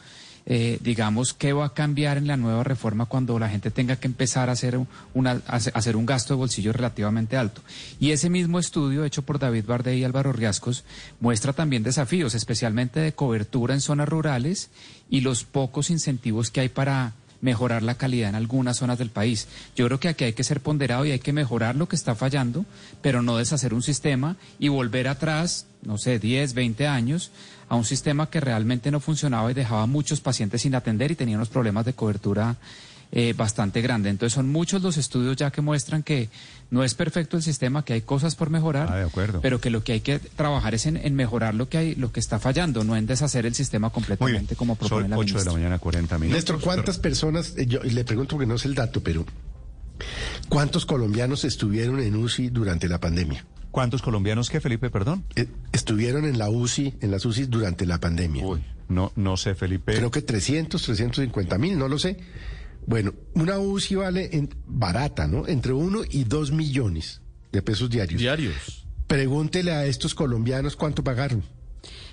Eh, 0.46 0.78
digamos, 0.82 1.34
¿qué 1.34 1.52
va 1.52 1.66
a 1.66 1.74
cambiar 1.74 2.16
en 2.18 2.26
la 2.26 2.36
nueva 2.36 2.64
reforma 2.64 3.06
cuando 3.06 3.38
la 3.38 3.48
gente 3.48 3.70
tenga 3.70 3.96
que 3.96 4.08
empezar 4.08 4.48
a 4.48 4.52
hacer, 4.52 4.78
una, 5.14 5.40
a 5.46 5.56
hacer- 5.56 5.96
un 5.96 6.04
gasto 6.06 6.34
de 6.34 6.38
bolsillo 6.38 6.72
relativamente 6.72 7.36
alto? 7.36 7.60
Y 8.00 8.10
ese 8.10 8.28
mismo 8.28 8.58
estudio 8.58 9.04
hecho 9.04 9.22
por 9.22 9.38
David 9.38 9.64
Bardey 9.66 10.00
y 10.00 10.04
Álvaro 10.04 10.32
Riascos 10.32 10.84
muestra 11.20 11.52
también 11.52 11.82
desafíos, 11.82 12.34
especialmente 12.34 13.00
de 13.00 13.12
cobertura 13.12 13.74
en 13.74 13.80
zonas 13.80 14.08
rurales 14.08 14.70
y 15.08 15.20
los 15.20 15.44
pocos 15.44 15.90
incentivos 15.90 16.50
que 16.50 16.60
hay 16.60 16.68
para 16.68 17.12
mejorar 17.40 17.82
la 17.82 17.96
calidad 17.96 18.28
en 18.28 18.36
algunas 18.36 18.76
zonas 18.76 18.98
del 18.98 19.10
país. 19.10 19.48
Yo 19.74 19.84
creo 19.86 19.98
que 19.98 20.08
aquí 20.08 20.22
hay 20.24 20.32
que 20.32 20.44
ser 20.44 20.60
ponderado 20.60 21.04
y 21.04 21.10
hay 21.10 21.18
que 21.18 21.32
mejorar 21.32 21.74
lo 21.74 21.88
que 21.88 21.96
está 21.96 22.14
fallando, 22.14 22.64
pero 23.00 23.20
no 23.20 23.36
deshacer 23.36 23.74
un 23.74 23.82
sistema 23.82 24.36
y 24.60 24.68
volver 24.68 25.08
atrás, 25.08 25.66
no 25.82 25.98
sé, 25.98 26.20
10, 26.20 26.54
20 26.54 26.86
años 26.86 27.32
a 27.72 27.76
un 27.76 27.86
sistema 27.86 28.28
que 28.28 28.38
realmente 28.38 28.90
no 28.90 29.00
funcionaba 29.00 29.50
y 29.50 29.54
dejaba 29.54 29.84
a 29.84 29.86
muchos 29.86 30.20
pacientes 30.20 30.60
sin 30.60 30.74
atender 30.74 31.10
y 31.10 31.14
tenía 31.14 31.36
unos 31.36 31.48
problemas 31.48 31.86
de 31.86 31.94
cobertura 31.94 32.56
eh, 33.12 33.32
bastante 33.34 33.80
grande. 33.80 34.10
Entonces 34.10 34.34
son 34.34 34.50
muchos 34.52 34.82
los 34.82 34.98
estudios 34.98 35.36
ya 35.36 35.50
que 35.50 35.62
muestran 35.62 36.02
que 36.02 36.28
no 36.70 36.84
es 36.84 36.92
perfecto 36.94 37.38
el 37.38 37.42
sistema, 37.42 37.82
que 37.82 37.94
hay 37.94 38.02
cosas 38.02 38.34
por 38.36 38.50
mejorar, 38.50 38.88
Ah, 38.92 38.96
de 38.96 39.04
acuerdo. 39.04 39.40
pero 39.40 39.58
que 39.58 39.70
lo 39.70 39.82
que 39.82 39.92
hay 39.92 40.00
que 40.00 40.18
trabajar 40.18 40.74
es 40.74 40.84
en, 40.84 40.98
en 40.98 41.14
mejorar 41.14 41.54
lo 41.54 41.70
que 41.70 41.78
hay, 41.78 41.94
lo 41.94 42.12
que 42.12 42.20
está 42.20 42.38
fallando, 42.38 42.84
no 42.84 42.94
en 42.94 43.06
deshacer 43.06 43.46
el 43.46 43.54
sistema 43.54 43.88
completamente 43.88 44.54
como 44.54 44.76
propone 44.76 45.02
Son 45.04 45.10
la 45.10 45.16
8 45.16 45.24
de 45.26 45.30
la 45.30 45.34
ministra. 45.38 45.52
mañana, 45.54 45.78
40 45.78 46.18
minutos. 46.18 46.36
Néstor, 46.36 46.60
¿cuántas 46.60 46.98
personas, 46.98 47.54
eh, 47.56 47.64
yo 47.66 47.82
le 47.82 48.04
pregunto 48.04 48.36
porque 48.36 48.46
no 48.46 48.58
sé 48.58 48.68
el 48.68 48.74
dato, 48.74 49.02
pero 49.02 49.24
¿cuántos 50.50 50.84
colombianos 50.86 51.44
estuvieron 51.44 52.00
en 52.00 52.16
UCI 52.16 52.48
durante 52.50 52.86
la 52.88 52.98
pandemia? 53.00 53.44
¿Cuántos 53.72 54.02
colombianos 54.02 54.48
que, 54.50 54.60
Felipe, 54.60 54.90
perdón? 54.90 55.24
Eh, 55.34 55.48
estuvieron 55.72 56.24
en 56.26 56.38
la 56.38 56.48
UCI, 56.48 56.94
en 57.00 57.10
las 57.10 57.24
UCI 57.26 57.46
durante 57.46 57.86
la 57.86 57.98
pandemia. 57.98 58.44
Uy, 58.46 58.62
no, 58.88 59.10
no 59.16 59.36
sé, 59.36 59.54
Felipe. 59.56 59.94
Creo 59.96 60.10
que 60.12 60.22
300, 60.22 60.80
350 60.80 61.58
mil, 61.58 61.76
no 61.78 61.88
lo 61.88 61.98
sé. 61.98 62.18
Bueno, 62.86 63.14
una 63.34 63.58
UCI 63.58 63.94
vale 63.96 64.28
en- 64.36 64.50
barata, 64.66 65.26
¿no? 65.26 65.48
Entre 65.48 65.72
uno 65.72 66.02
y 66.08 66.24
dos 66.24 66.52
millones 66.52 67.22
de 67.50 67.62
pesos 67.62 67.90
diarios. 67.90 68.20
Diarios. 68.20 68.86
Pregúntele 69.06 69.72
a 69.72 69.86
estos 69.86 70.14
colombianos 70.14 70.76
cuánto 70.76 71.02
pagaron. 71.02 71.42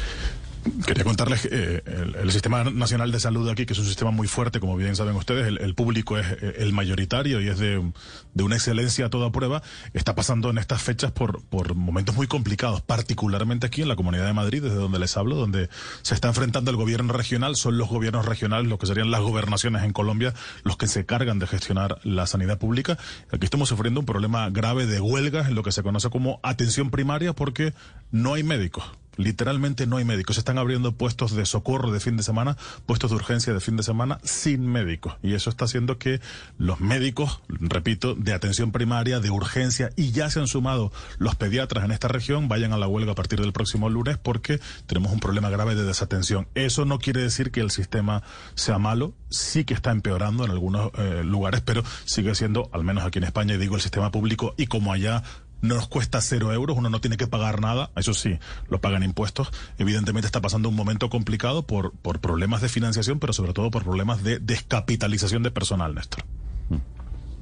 Quería 0.86 1.04
contarles 1.04 1.48
eh, 1.52 1.84
el, 2.22 2.32
Sistema 2.32 2.64
Nacional 2.64 3.12
de 3.12 3.20
Salud 3.20 3.48
aquí, 3.50 3.66
que 3.66 3.74
es 3.74 3.80
un 3.80 3.86
sistema 3.86 4.12
muy 4.12 4.28
fuerte, 4.28 4.60
como 4.60 4.76
bien 4.76 4.96
saben 4.96 5.16
ustedes, 5.16 5.48
el, 5.48 5.60
el 5.60 5.76
público 5.76 6.18
es 6.18 6.26
eh, 6.42 6.56
el 6.58 6.74
mayoritario 6.74 7.40
y 7.40 7.50
es 7.50 7.60
de, 7.60 7.92
de 8.34 8.44
una 8.44 8.56
excelencia 8.56 9.06
a 9.06 9.10
toda 9.10 9.32
prueba, 9.32 9.62
está 9.94 10.16
pasando 10.16 10.50
en 10.50 10.58
estas 10.58 10.82
fechas 10.82 11.12
por, 11.12 11.44
por 11.44 11.76
momentos 11.76 12.16
muy 12.16 12.26
complicados, 12.26 12.82
particularmente 12.82 13.68
aquí 13.68 13.84
en 13.84 13.88
la 13.88 13.96
Comunidad 13.96 14.26
de 14.26 14.34
Madrid, 14.34 14.64
desde 14.64 14.76
donde 14.76 14.98
les 14.98 15.16
hablo, 15.18 15.36
donde 15.36 15.70
se 16.02 16.16
está 16.16 16.30
enfrentando 16.30 16.72
el 16.72 16.78
gobierno 16.78 17.14
regional, 17.14 17.56
son 17.56 17.78
los 17.78 17.88
gobiernos 17.88 18.26
regionales, 18.26 18.68
lo 18.68 18.80
que 18.80 18.88
serían 18.88 19.12
las 19.12 19.22
gobernaciones 19.22 19.84
en 19.84 19.94
Colombia, 19.94 20.34
los 20.64 20.78
que 20.78 20.88
se 20.88 21.06
cargan 21.06 21.38
de 21.38 21.48
gestionar 21.48 22.00
la 22.04 22.26
sanidad 22.26 22.58
pública. 22.58 22.98
Aquí 23.32 23.46
estamos 23.46 23.70
sufriendo 23.70 24.00
un 24.00 24.06
problema 24.06 24.50
grave 24.50 24.88
de 24.88 25.00
huelgas 25.00 25.48
en 25.48 25.56
lo 25.56 25.62
que 25.62 25.72
se 25.72 25.84
conoce 25.84 26.10
como 26.10 26.40
atención 26.42 26.90
primaria 26.90 27.34
porque 27.34 27.74
no 28.12 28.34
hay 28.34 28.44
médicos 28.44 28.86
Literalmente 29.18 29.88
no 29.88 29.98
hay 29.98 30.06
médicos. 30.06 30.36
Se 30.36 30.40
están 30.40 30.58
abriendo 30.58 30.92
puestos 30.94 31.36
de 31.36 31.46
socorro 31.46 31.92
de 31.92 32.00
fin 32.00 32.18
de 32.18 32.24
semana, 32.24 32.58
puestos 32.86 33.12
de 33.12 33.16
urgencia 33.16 33.54
de 33.54 33.60
fin 33.60 33.78
de 33.78 33.84
semana 33.84 34.20
sin 34.24 34.66
médicos. 34.68 35.16
Y 35.22 35.34
eso 35.34 35.50
está 35.50 35.66
haciendo 35.66 35.98
que 35.98 36.22
los 36.58 36.80
médicos, 36.80 37.42
repito, 37.48 38.16
de 38.16 38.34
atención 38.34 38.72
primaria, 38.72 39.20
de 39.20 39.30
urgencia, 39.30 39.90
y 39.96 40.12
ya 40.12 40.30
se 40.30 40.40
han 40.40 40.48
sumado 40.48 40.92
los 41.18 41.36
pediatras 41.36 41.86
en 41.86 41.92
esta 41.92 42.08
región, 42.08 42.48
vayan 42.48 42.74
a 42.74 42.78
la 42.78 42.88
huelga 42.88 43.14
a 43.14 43.16
partir 43.16 43.40
del 43.42 43.54
próximo 43.54 43.90
lunes 43.90 44.18
porque 44.18 44.60
tenemos 44.88 45.12
un 45.12 45.20
problema 45.20 45.50
grave 45.50 45.76
de 45.76 45.84
desatención. 45.84 46.48
Eso 46.56 46.86
no 46.86 47.00
quiere 47.00 47.22
decir 47.22 47.52
que 47.52 47.62
el 47.62 47.72
sistema 47.72 48.24
sea 48.56 48.78
malo, 48.78 49.14
sí 49.30 49.64
que 49.66 49.74
está 49.74 49.92
empeorando 49.92 50.46
en 50.46 50.52
algunos 50.52 50.92
eh, 50.98 51.24
lugares, 51.24 51.62
pero 51.62 51.84
sigue 52.06 52.36
siendo, 52.36 52.70
al 52.74 52.84
menos 52.84 53.04
aquí 53.04 53.20
en 53.20 53.26
España, 53.26 53.56
y 53.56 53.58
digo, 53.58 53.76
el 53.76 53.82
sistema 53.82 54.12
público, 54.12 54.54
y 54.58 54.68
como 54.68 54.94
allá 54.94 55.24
nos 55.68 55.88
cuesta 55.88 56.22
cero 56.22 56.54
euros, 56.54 56.78
uno 56.78 56.90
no 56.90 57.02
tiene 57.02 57.18
que 57.18 57.28
pagar 57.28 57.62
nada, 57.62 57.92
eso 57.96 58.14
sí, 58.14 58.40
lo 58.70 58.82
pagan 58.82 59.04
impuestos. 59.04 59.52
Evidentemente 59.78 60.26
está 60.26 60.42
pasando 60.42 60.70
un 60.70 60.76
momento 60.76 61.10
complicado 61.10 61.66
por, 61.66 61.92
por 61.92 62.20
problemas 62.20 62.62
de 62.62 62.70
financiación, 62.70 63.20
pero 63.20 63.34
sobre 63.34 63.54
todo 63.54 63.72
por 63.72 63.84
problemas 63.84 64.24
de 64.24 64.40
descapitalización 64.40 65.44
de 65.44 65.52
personal, 65.52 65.96
Néstor. 65.96 66.24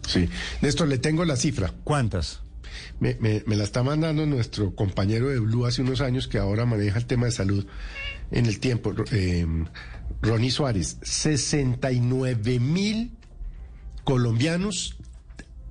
Sí. 0.07 0.29
Néstor, 0.61 0.89
le 0.89 0.97
tengo 0.97 1.23
la 1.23 1.37
cifra. 1.37 1.71
¿Cuántas? 1.83 2.41
Me, 2.99 3.15
me, 3.19 3.43
me, 3.45 3.55
la 3.55 3.63
está 3.63 3.83
mandando 3.83 4.25
nuestro 4.25 4.75
compañero 4.75 5.29
de 5.29 5.39
Blue 5.39 5.65
hace 5.65 5.81
unos 5.81 6.01
años 6.01 6.27
que 6.27 6.39
ahora 6.39 6.65
maneja 6.65 6.97
el 6.97 7.05
tema 7.05 7.27
de 7.27 7.31
salud 7.31 7.65
en 8.31 8.45
el 8.47 8.59
tiempo, 8.59 8.93
eh, 9.11 9.45
Ronnie 10.21 10.51
Suárez. 10.51 10.97
69 11.03 12.59
mil 12.59 13.11
colombianos 14.03 14.97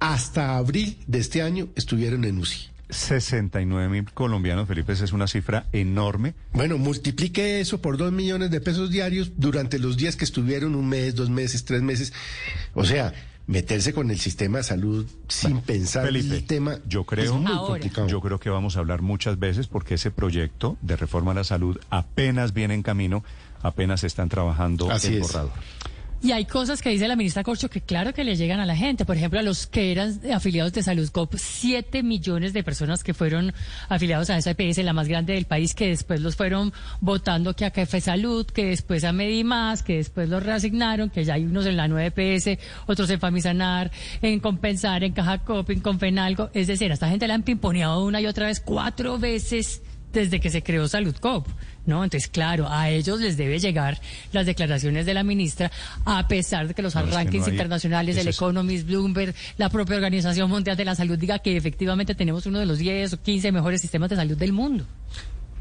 hasta 0.02 0.56
abril 0.56 0.98
de 1.06 1.20
este 1.20 1.42
año 1.42 1.68
estuvieron 1.76 2.24
en 2.24 2.38
UCI. 2.38 2.70
69 2.90 3.88
mil 3.88 4.10
colombianos, 4.12 4.66
Felipe, 4.66 4.92
esa 4.92 5.04
es 5.04 5.12
una 5.12 5.28
cifra 5.28 5.66
enorme. 5.72 6.34
Bueno, 6.52 6.76
multiplique 6.76 7.60
eso 7.60 7.80
por 7.80 7.96
dos 7.96 8.10
millones 8.10 8.50
de 8.50 8.60
pesos 8.60 8.90
diarios 8.90 9.32
durante 9.36 9.78
los 9.78 9.96
días 9.96 10.16
que 10.16 10.24
estuvieron, 10.24 10.74
un 10.74 10.88
mes, 10.88 11.14
dos 11.14 11.30
meses, 11.30 11.64
tres 11.64 11.82
meses. 11.82 12.12
O 12.74 12.84
sea, 12.84 13.14
meterse 13.46 13.94
con 13.94 14.10
el 14.10 14.18
sistema 14.18 14.58
de 14.58 14.64
salud 14.64 15.06
sin 15.28 15.50
bueno, 15.52 15.66
pensar 15.66 16.04
Felipe, 16.04 16.34
el 16.34 16.44
tema 16.46 16.78
yo 16.86 17.04
creo, 17.04 17.24
es 17.24 17.40
muy 17.40 17.56
complicado. 17.56 18.08
Yo 18.08 18.20
creo 18.20 18.40
que 18.40 18.50
vamos 18.50 18.76
a 18.76 18.80
hablar 18.80 19.02
muchas 19.02 19.38
veces 19.38 19.68
porque 19.68 19.94
ese 19.94 20.10
proyecto 20.10 20.76
de 20.82 20.96
reforma 20.96 21.30
a 21.30 21.34
la 21.36 21.44
salud 21.44 21.78
apenas 21.90 22.52
viene 22.52 22.74
en 22.74 22.82
camino, 22.82 23.22
apenas 23.62 24.02
están 24.02 24.28
trabajando 24.28 24.90
Así 24.90 25.14
el 25.14 25.22
es. 25.22 25.32
Y 26.24 26.30
hay 26.30 26.44
cosas 26.44 26.82
que 26.82 26.90
dice 26.90 27.08
la 27.08 27.16
ministra 27.16 27.42
Corcho 27.42 27.68
que 27.68 27.80
claro 27.80 28.14
que 28.14 28.22
le 28.22 28.36
llegan 28.36 28.60
a 28.60 28.66
la 28.66 28.76
gente. 28.76 29.04
Por 29.04 29.16
ejemplo, 29.16 29.40
a 29.40 29.42
los 29.42 29.66
que 29.66 29.90
eran 29.90 30.20
afiliados 30.32 30.72
de 30.72 30.84
Salud 30.84 31.08
Cop, 31.10 31.34
7 31.36 32.04
millones 32.04 32.52
de 32.52 32.62
personas 32.62 33.02
que 33.02 33.12
fueron 33.12 33.52
afiliados 33.88 34.30
a 34.30 34.38
esa 34.38 34.52
EPS, 34.52 34.78
la 34.84 34.92
más 34.92 35.08
grande 35.08 35.32
del 35.32 35.46
país, 35.46 35.74
que 35.74 35.88
después 35.88 36.20
los 36.20 36.36
fueron 36.36 36.72
votando 37.00 37.56
que 37.56 37.64
a 37.64 37.72
Café 37.72 38.00
Salud, 38.00 38.46
que 38.46 38.66
después 38.66 39.02
a 39.02 39.12
Medimás, 39.12 39.82
que 39.82 39.96
después 39.96 40.28
los 40.28 40.44
reasignaron, 40.44 41.10
que 41.10 41.24
ya 41.24 41.34
hay 41.34 41.44
unos 41.44 41.66
en 41.66 41.76
la 41.76 41.88
9 41.88 42.12
EPS, 42.14 42.56
otros 42.86 43.10
en 43.10 43.18
Famisanar, 43.18 43.90
en 44.20 44.38
Compensar, 44.38 45.02
en 45.02 45.14
Caja 45.14 45.38
Cop, 45.38 45.68
en 45.70 45.80
Confenalgo. 45.80 46.50
Es 46.54 46.68
decir, 46.68 46.92
a 46.92 46.94
esta 46.94 47.08
gente 47.08 47.26
la 47.26 47.34
han 47.34 47.42
pimponeado 47.42 48.04
una 48.04 48.20
y 48.20 48.26
otra 48.26 48.46
vez 48.46 48.60
cuatro 48.60 49.18
veces 49.18 49.82
desde 50.12 50.40
que 50.40 50.50
se 50.50 50.62
creó 50.62 50.88
Salud 50.88 51.14
Cop. 51.16 51.46
¿no? 51.86 52.04
Entonces, 52.04 52.28
claro, 52.30 52.68
a 52.68 52.90
ellos 52.90 53.20
les 53.20 53.36
debe 53.36 53.58
llegar 53.58 54.00
las 54.32 54.46
declaraciones 54.46 55.06
de 55.06 55.14
la 55.14 55.24
ministra, 55.24 55.70
a 56.04 56.26
pesar 56.28 56.68
de 56.68 56.74
que 56.74 56.82
los 56.82 56.94
No, 56.94 57.02
es 57.02 57.08
que 57.08 57.14
rankings 57.14 57.46
no 57.46 57.52
internacionales, 57.52 58.16
el 58.16 58.28
Economist, 58.28 58.86
Bloomberg, 58.86 59.34
la 59.56 59.68
propia 59.68 59.96
Organización 59.96 60.48
Mundial 60.48 60.76
de 60.76 60.84
la 60.84 60.94
Salud 60.94 61.18
diga 61.18 61.38
que 61.40 61.56
efectivamente 61.56 62.14
tenemos 62.14 62.46
uno 62.46 62.58
de 62.58 62.66
los 62.66 62.78
10 62.78 63.14
o 63.14 63.22
15 63.22 63.52
mejores 63.52 63.80
sistemas 63.80 64.10
de 64.10 64.16
salud 64.16 64.36
del 64.36 64.52
mundo. 64.52 64.86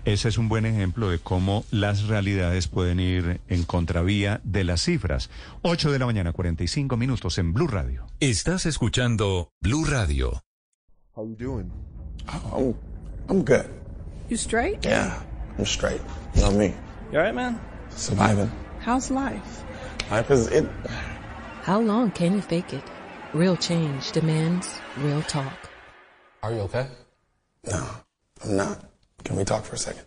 Ese 0.04 0.30
es 0.30 0.40
un 0.40 0.50
buen 0.50 0.66
ejemplo 0.66 1.12
de 1.12 1.20
cómo 1.20 1.64
las 1.70 2.08
realidades 2.08 2.68
pueden 2.68 3.00
ir 3.00 3.40
en 3.48 3.64
contravía 3.64 4.42
de 4.44 4.64
las 4.64 4.82
cifras. 4.82 5.30
8 5.62 5.92
de 5.92 6.00
la 6.00 6.08
mañana, 6.08 6.34
45 6.34 6.98
minutos 6.98 7.38
en 7.38 7.54
Blue 7.54 7.68
Radio. 7.68 8.08
Estás 8.20 8.66
escuchando 8.66 9.52
Blue 9.62 9.86
Radio. 9.86 10.42
How 11.14 11.28
you 11.28 11.36
doing? 11.36 11.72
I'm, 12.28 12.74
I'm 13.30 13.46
good. 13.46 13.81
You 14.32 14.38
straight? 14.38 14.86
Yeah, 14.86 15.22
I'm 15.58 15.66
straight. 15.66 16.00
You 16.36 16.44
know 16.44 16.52
me. 16.52 16.74
You 17.12 17.18
alright, 17.18 17.36
man? 17.36 17.60
Surviving. 17.90 18.50
How's 18.80 19.12
life? 19.12 19.66
Life 20.10 20.32
is 20.32 20.48
it. 20.48 20.66
How 21.64 21.82
long 21.82 22.12
can 22.12 22.36
you 22.36 22.42
fake 22.42 22.72
it? 22.72 22.86
Real 23.34 23.58
change 23.58 24.14
demands 24.14 24.80
real 25.00 25.22
talk. 25.24 25.70
Are 26.42 26.54
you 26.54 26.60
okay? 26.62 26.88
No, 27.70 27.86
I'm 28.46 28.56
not. 28.56 28.86
Can 29.26 29.36
we 29.36 29.44
talk 29.44 29.66
for 29.66 29.76
a 29.76 29.78
second? 29.78 30.06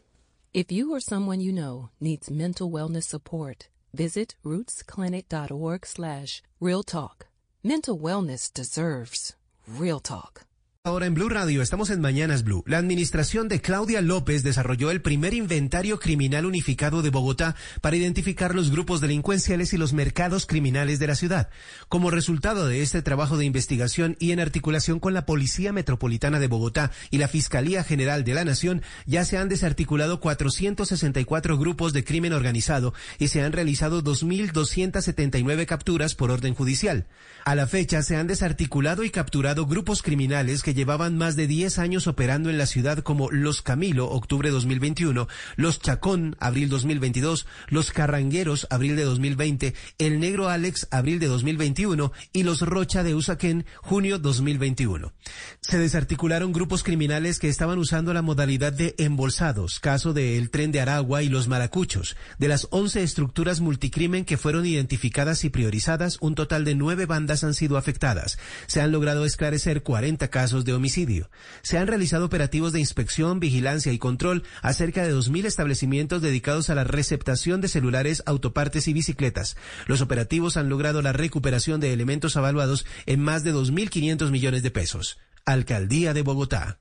If 0.55 0.73
you 0.73 0.95
or 0.95 1.01
someone 1.01 1.41
you 1.41 1.53
know 1.53 1.91
needs 2.01 2.31
mental 2.31 2.71
wellness 2.71 3.05
support, 3.05 3.69
visit 3.93 4.37
rootsclinic.org 4.43 5.85
slash 5.85 6.43
real 6.61 6.83
talk. 6.83 7.27
Mental 7.63 7.99
wellness 7.99 8.51
deserves 8.51 9.37
real 9.69 10.01
talk. 10.01 10.44
Ahora 10.87 11.07
en 11.07 11.15
Blue 11.15 11.31
Radio 11.31 11.63
estamos 11.63 11.89
en 11.89 12.03
Mañanas 12.03 12.45
Blue. 12.45 12.63
La 12.67 12.77
administración 12.77 13.49
de 13.49 13.63
Claudia 13.63 14.03
López 14.03 14.43
desarrolló 14.43 14.91
el 14.91 15.01
primer 15.01 15.33
inventario 15.33 15.99
criminal 15.99 16.45
unificado 16.45 17.01
de 17.01 17.09
Bogotá 17.09 17.57
para 17.81 17.97
identificar 17.97 18.55
los 18.55 18.71
grupos 18.71 19.01
delincuenciales 19.01 19.73
y 19.73 19.79
los 19.79 19.95
mercados 19.95 20.45
criminales 20.45 20.99
de 20.99 21.07
la 21.07 21.15
ciudad. 21.15 21.49
Como 21.89 22.11
resultado 22.11 22.69
de 22.69 22.83
este 22.83 23.01
trabajo 23.01 23.39
de 23.39 23.47
investigación 23.47 24.19
y 24.21 24.33
en 24.33 24.41
articulación 24.41 25.01
con 25.01 25.15
la 25.15 25.25
Policía 25.25 25.73
Metropolitana 25.73 26.39
de 26.39 26.49
Bogotá 26.49 26.91
y 27.11 27.17
la 27.17 27.29
Fiscalía 27.29 27.83
General 27.83 28.23
de 28.23 28.35
la 28.35 28.45
Nación, 28.45 28.83
ya 29.07 29.25
se 29.25 29.39
han 29.39 29.49
desarticulado 29.49 30.21
464 30.21 31.57
grupos 31.57 31.95
de 31.95 32.05
crimen 32.05 32.35
organizado 32.35 32.93
y 33.19 33.29
se 33.29 33.41
han 33.41 33.53
realizado 33.53 34.05
2.279 34.05 35.65
capturas 35.65 36.15
por 36.15 36.31
orden 36.31 36.53
judicial. 36.53 37.07
A 37.47 37.55
la 37.55 37.67
fecha 37.67 38.03
se 38.03 38.17
han 38.17 38.27
desarticulado 38.27 39.03
y 39.03 39.09
capturado 39.09 39.65
grupos 39.65 40.03
criminales 40.03 40.63
que 40.63 40.74
llevaban 40.75 41.17
más 41.17 41.37
de 41.37 41.47
10 41.47 41.79
años 41.79 42.07
operando 42.07 42.51
en 42.51 42.59
la 42.59 42.67
ciudad 42.67 42.99
como 42.99 43.31
Los 43.31 43.63
Camilo, 43.63 44.11
octubre 44.11 44.51
2021, 44.51 45.29
Los 45.57 45.81
Chacón, 45.81 46.37
abril 46.41 46.69
2022, 46.69 47.47
Los 47.69 47.91
Carrangueros, 47.93 48.67
abril 48.71 48.97
de 48.97 49.05
2020, 49.05 49.75
El 49.99 50.21
Negro 50.21 50.49
Alex, 50.49 50.89
abril 50.91 51.19
de 51.19 51.29
2021 51.29 52.13
y 52.33 52.43
Los 52.43 52.61
Rocha 52.61 53.03
de 53.03 53.15
Usaquén, 53.15 53.65
junio 53.79 54.19
2021. 54.19 55.13
Se 55.61 55.79
desarticularon 55.79 56.53
grupos 56.53 56.83
criminales 56.83 57.39
que 57.39 57.49
estaban 57.49 57.79
usando 57.79 58.13
la 58.13 58.23
modalidad 58.23 58.73
de 58.73 58.95
embolsados, 58.99 59.81
caso 59.81 60.13
de 60.13 60.37
El 60.37 60.51
Tren 60.51 60.73
de 60.73 60.81
Aragua 60.81 61.23
y 61.23 61.29
Los 61.29 61.49
Maracuchos. 61.49 62.17
De 62.39 62.49
las 62.49 62.69
11 62.71 63.03
estructuras 63.03 63.61
multicrimen 63.61 64.25
que 64.25 64.37
fueron 64.37 64.67
identificadas 64.67 65.45
y 65.45 65.51
priorizadas, 65.51 66.19
un 66.21 66.35
total 66.35 66.65
de 66.65 66.75
nueve 66.75 67.07
bandas 67.07 67.45
han 67.45 67.55
sido 67.55 67.77
afectadas. 67.77 68.39
Se 68.67 68.81
han 68.81 68.93
logrado 68.93 69.25
esclarecer 69.25 69.83
40 69.83 70.29
casos 70.29 70.64
de 70.65 70.73
homicidio. 70.73 71.31
Se 71.63 71.79
han 71.79 71.87
realizado 71.87 72.25
operativos 72.25 72.73
de 72.73 72.81
inspección, 72.81 73.41
vigilancia 73.41 73.93
y 73.93 73.99
control 73.99 74.43
a 74.63 74.73
cerca 74.73 75.03
de 75.03 75.15
2.000 75.15 75.47
establecimientos 75.47 76.23
dedicados 76.23 76.71
a 76.71 76.75
la 76.75 76.85
receptación 76.85 77.61
de 77.61 77.69
celulares, 77.69 78.23
autopartes 78.27 78.89
y 78.89 78.93
bicicletas. 78.93 79.57
Los 79.87 80.01
operativos 80.01 80.57
han 80.57 80.69
logrado 80.69 81.03
la 81.03 81.13
recuperación 81.13 81.81
de 81.81 81.93
elementos 81.93 82.37
avaluados 82.37 82.87
en 83.07 83.21
más 83.21 83.45
de 83.45 83.55
2.500 83.55 84.31
millones 84.31 84.63
de 84.63 84.71
pesos. 84.71 85.19
Alcaldía 85.45 86.15
de 86.15 86.23
Bogotá. 86.23 86.81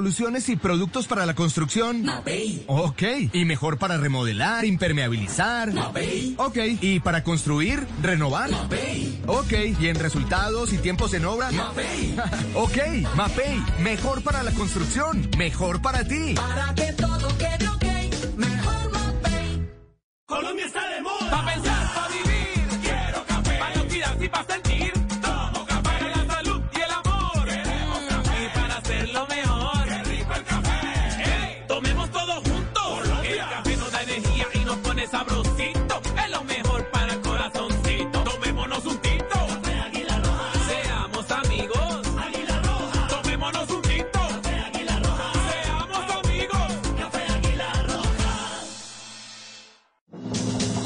Soluciones 0.00 0.48
y 0.48 0.56
productos 0.56 1.06
para 1.06 1.26
la 1.26 1.34
construcción. 1.34 2.04
Mapei. 2.04 2.64
Ok. 2.68 3.02
Y 3.34 3.44
mejor 3.44 3.76
para 3.76 3.98
remodelar, 3.98 4.64
impermeabilizar. 4.64 5.74
Mapei. 5.74 6.34
Ok. 6.38 6.56
Y 6.80 7.00
para 7.00 7.22
construir, 7.22 7.86
renovar. 8.00 8.50
Mapei. 8.50 9.20
Ok. 9.26 9.52
Y 9.78 9.88
en 9.88 9.96
resultados 9.96 10.72
y 10.72 10.78
tiempos 10.78 11.12
en 11.12 11.26
obra. 11.26 11.50
Mapei. 11.52 12.16
ok. 12.54 12.78
Mapei. 13.14 13.62
Mejor 13.82 14.22
para 14.22 14.42
la 14.42 14.52
construcción. 14.52 15.28
Mejor 15.36 15.82
para 15.82 16.02
ti. 16.02 16.32
Para 16.34 16.74
que 16.74 16.94
todo 16.94 17.36
quede 17.36 17.68
ok. 17.68 18.36
Mejor 18.38 18.92
Mapei. 18.92 19.68
Colombia 20.24 20.64
está 20.64 20.88
de 20.88 21.02
moda. 21.02 21.30
Pa' 21.30 21.44
pensar, 21.44 21.94
pa' 21.94 22.08
vivir. 22.08 22.80
Quiero 22.80 23.26
café. 23.26 23.58
Pa' 23.58 24.16
no 24.16 24.24
y 24.24 24.28
pa' 24.30 24.44
sentir. 24.48 24.69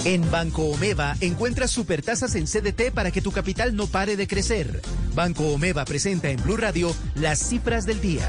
En 0.05 0.31
Banco 0.31 0.65
Omeva 0.65 1.17
encuentras 1.23 1.71
supertasas 1.71 2.35
en 2.35 2.45
CDT 2.45 2.93
para 2.93 3.11
que 3.11 3.23
tu 3.23 3.33
capital 3.33 3.75
no 3.75 3.87
pare 3.87 4.17
de 4.17 4.27
crecer. 4.27 4.83
Banco 5.15 5.45
Omeva 5.49 5.87
presenta 5.87 6.29
en 6.29 6.43
Blue 6.43 6.59
Radio 6.59 6.95
las 7.15 7.39
cifras 7.39 7.87
del 7.87 8.03
día. 8.03 8.29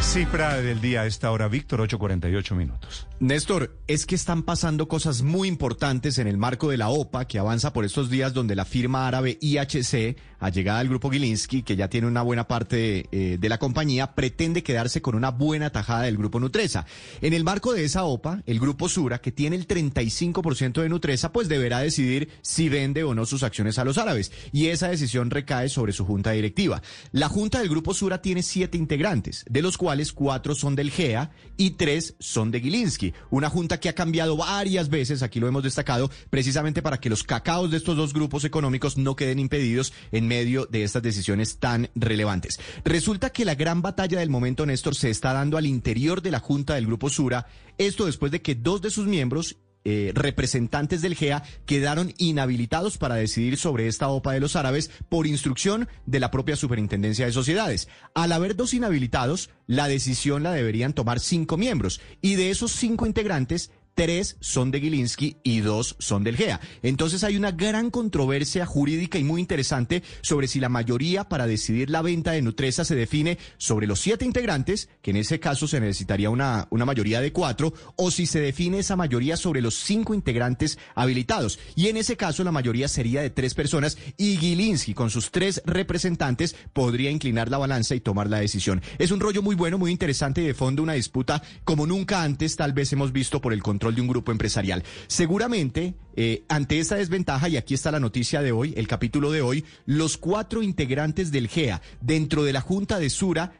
Cifra 0.00 0.60
del 0.60 0.80
día 0.80 1.02
a 1.02 1.06
esta 1.06 1.30
hora, 1.30 1.46
Víctor, 1.46 1.80
8.48 1.80 2.54
minutos. 2.56 3.06
Néstor, 3.20 3.78
es 3.86 4.04
que 4.04 4.14
están 4.14 4.42
pasando 4.42 4.88
cosas 4.88 5.22
muy 5.22 5.46
importantes 5.46 6.18
en 6.18 6.26
el 6.26 6.38
marco 6.38 6.70
de 6.70 6.76
la 6.76 6.88
OPA 6.88 7.26
que 7.26 7.38
avanza 7.38 7.72
por 7.72 7.84
estos 7.84 8.10
días 8.10 8.32
donde 8.32 8.56
la 8.56 8.64
firma 8.64 9.06
árabe 9.06 9.38
IHC, 9.40 10.16
allegada 10.42 10.80
al 10.80 10.88
grupo 10.88 11.10
Gilinski, 11.10 11.62
que 11.62 11.76
ya 11.76 11.88
tiene 11.88 12.08
una 12.08 12.22
buena 12.22 12.48
parte 12.48 13.06
eh, 13.12 13.38
de 13.38 13.48
la 13.48 13.58
compañía, 13.58 14.14
pretende 14.14 14.64
quedarse 14.64 15.00
con 15.00 15.14
una 15.14 15.30
buena 15.30 15.70
tajada 15.70 16.02
del 16.02 16.16
grupo 16.16 16.40
Nutresa. 16.40 16.84
En 17.20 17.32
el 17.32 17.44
marco 17.44 17.72
de 17.72 17.84
esa 17.84 18.04
OPA, 18.04 18.42
el 18.44 18.58
grupo 18.58 18.88
Sura, 18.88 19.20
que 19.20 19.30
tiene 19.30 19.54
el 19.54 19.68
35% 19.68 20.82
de 20.82 20.88
Nutresa, 20.88 21.32
pues 21.32 21.48
deberá 21.48 21.78
decidir 21.78 22.28
si 22.42 22.68
vende 22.68 23.04
o 23.04 23.14
no 23.14 23.24
sus 23.24 23.44
acciones 23.44 23.78
a 23.78 23.84
los 23.84 23.98
árabes. 23.98 24.32
Y 24.52 24.66
esa 24.66 24.88
decisión 24.88 25.30
recae 25.30 25.68
sobre 25.68 25.92
su 25.92 26.04
junta 26.04 26.32
directiva. 26.32 26.82
La 27.12 27.28
junta 27.28 27.60
del 27.60 27.68
grupo 27.68 27.94
Sura 27.94 28.20
tiene 28.20 28.42
siete 28.42 28.76
integrantes, 28.76 29.44
de 29.48 29.62
los 29.62 29.78
cuales 29.78 30.12
cuatro 30.12 30.56
son 30.56 30.74
del 30.74 30.90
GEA 30.90 31.30
y 31.56 31.72
tres 31.72 32.16
son 32.18 32.50
de 32.50 32.60
Gilinski. 32.60 33.14
Una 33.30 33.48
junta 33.48 33.78
que 33.78 33.88
ha 33.88 33.94
cambiado 33.94 34.36
varias 34.36 34.88
veces, 34.88 35.22
aquí 35.22 35.38
lo 35.38 35.46
hemos 35.46 35.62
destacado, 35.62 36.10
precisamente 36.30 36.82
para 36.82 36.98
que 36.98 37.10
los 37.10 37.22
cacaos 37.22 37.70
de 37.70 37.76
estos 37.76 37.96
dos 37.96 38.12
grupos 38.12 38.44
económicos 38.44 38.96
no 38.96 39.14
queden 39.14 39.38
impedidos 39.38 39.92
en 40.10 40.31
medio 40.32 40.66
de 40.66 40.82
estas 40.82 41.02
decisiones 41.02 41.58
tan 41.58 41.90
relevantes. 41.94 42.58
Resulta 42.84 43.30
que 43.30 43.44
la 43.44 43.54
gran 43.54 43.82
batalla 43.82 44.18
del 44.20 44.30
momento, 44.30 44.64
Néstor, 44.64 44.94
se 44.94 45.10
está 45.10 45.32
dando 45.32 45.58
al 45.58 45.66
interior 45.66 46.22
de 46.22 46.30
la 46.30 46.40
junta 46.40 46.74
del 46.74 46.86
grupo 46.86 47.10
Sura, 47.10 47.46
esto 47.76 48.06
después 48.06 48.32
de 48.32 48.40
que 48.40 48.54
dos 48.54 48.80
de 48.80 48.90
sus 48.90 49.06
miembros 49.06 49.56
eh, 49.84 50.12
representantes 50.14 51.02
del 51.02 51.16
GEA 51.16 51.42
quedaron 51.66 52.14
inhabilitados 52.16 52.98
para 52.98 53.16
decidir 53.16 53.56
sobre 53.56 53.88
esta 53.88 54.06
OPA 54.08 54.32
de 54.32 54.38
los 54.38 54.54
árabes 54.54 54.92
por 55.08 55.26
instrucción 55.26 55.88
de 56.06 56.20
la 56.20 56.30
propia 56.30 56.54
Superintendencia 56.54 57.26
de 57.26 57.32
Sociedades. 57.32 57.88
Al 58.14 58.30
haber 58.30 58.54
dos 58.54 58.74
inhabilitados, 58.74 59.50
la 59.66 59.88
decisión 59.88 60.44
la 60.44 60.52
deberían 60.52 60.92
tomar 60.92 61.18
cinco 61.18 61.56
miembros 61.56 62.00
y 62.20 62.36
de 62.36 62.50
esos 62.50 62.70
cinco 62.70 63.06
integrantes, 63.06 63.72
tres 63.94 64.36
son 64.40 64.70
de 64.70 64.80
Gilinski 64.80 65.36
y 65.42 65.60
dos 65.60 65.96
son 65.98 66.24
del 66.24 66.36
GEA. 66.36 66.60
Entonces 66.82 67.24
hay 67.24 67.36
una 67.36 67.52
gran 67.52 67.90
controversia 67.90 68.66
jurídica 68.66 69.18
y 69.18 69.24
muy 69.24 69.40
interesante 69.40 70.02
sobre 70.22 70.48
si 70.48 70.60
la 70.60 70.68
mayoría 70.68 71.28
para 71.28 71.46
decidir 71.46 71.90
la 71.90 72.02
venta 72.02 72.32
de 72.32 72.42
Nutresa 72.42 72.84
se 72.84 72.94
define 72.94 73.38
sobre 73.58 73.86
los 73.86 74.00
siete 74.00 74.24
integrantes, 74.24 74.88
que 75.02 75.10
en 75.10 75.18
ese 75.18 75.40
caso 75.40 75.66
se 75.66 75.80
necesitaría 75.80 76.30
una, 76.30 76.68
una 76.70 76.84
mayoría 76.84 77.20
de 77.20 77.32
cuatro, 77.32 77.72
o 77.96 78.10
si 78.10 78.26
se 78.26 78.40
define 78.40 78.78
esa 78.78 78.96
mayoría 78.96 79.36
sobre 79.36 79.60
los 79.60 79.74
cinco 79.74 80.14
integrantes 80.14 80.78
habilitados. 80.94 81.58
Y 81.76 81.88
en 81.88 81.96
ese 81.96 82.16
caso 82.16 82.44
la 82.44 82.52
mayoría 82.52 82.88
sería 82.88 83.22
de 83.22 83.30
tres 83.30 83.54
personas 83.54 83.98
y 84.16 84.36
Gilinski 84.36 84.94
con 84.94 85.10
sus 85.10 85.30
tres 85.30 85.62
representantes 85.66 86.56
podría 86.72 87.10
inclinar 87.10 87.50
la 87.50 87.58
balanza 87.58 87.94
y 87.94 88.00
tomar 88.00 88.28
la 88.30 88.38
decisión. 88.38 88.82
Es 88.98 89.10
un 89.10 89.20
rollo 89.20 89.42
muy 89.42 89.54
bueno, 89.54 89.78
muy 89.78 89.90
interesante 89.90 90.42
y 90.42 90.46
de 90.46 90.54
fondo 90.54 90.82
una 90.82 90.94
disputa 90.94 91.42
como 91.64 91.86
nunca 91.86 92.22
antes 92.22 92.56
tal 92.56 92.72
vez 92.72 92.92
hemos 92.92 93.12
visto 93.12 93.40
por 93.40 93.52
el 93.52 93.62
control 93.62 93.81
de 93.90 94.00
un 94.00 94.08
grupo 94.08 94.30
empresarial. 94.30 94.84
Seguramente, 95.08 95.94
eh, 96.16 96.44
ante 96.48 96.78
esta 96.78 96.96
desventaja, 96.96 97.48
y 97.48 97.56
aquí 97.56 97.74
está 97.74 97.90
la 97.90 98.00
noticia 98.00 98.42
de 98.42 98.52
hoy, 98.52 98.74
el 98.76 98.86
capítulo 98.88 99.30
de 99.30 99.42
hoy, 99.42 99.64
los 99.86 100.16
cuatro 100.16 100.62
integrantes 100.62 101.30
del 101.32 101.48
GEA 101.48 101.80
dentro 102.00 102.44
de 102.44 102.52
la 102.52 102.60
Junta 102.60 102.98
de 102.98 103.10
Sura 103.10 103.52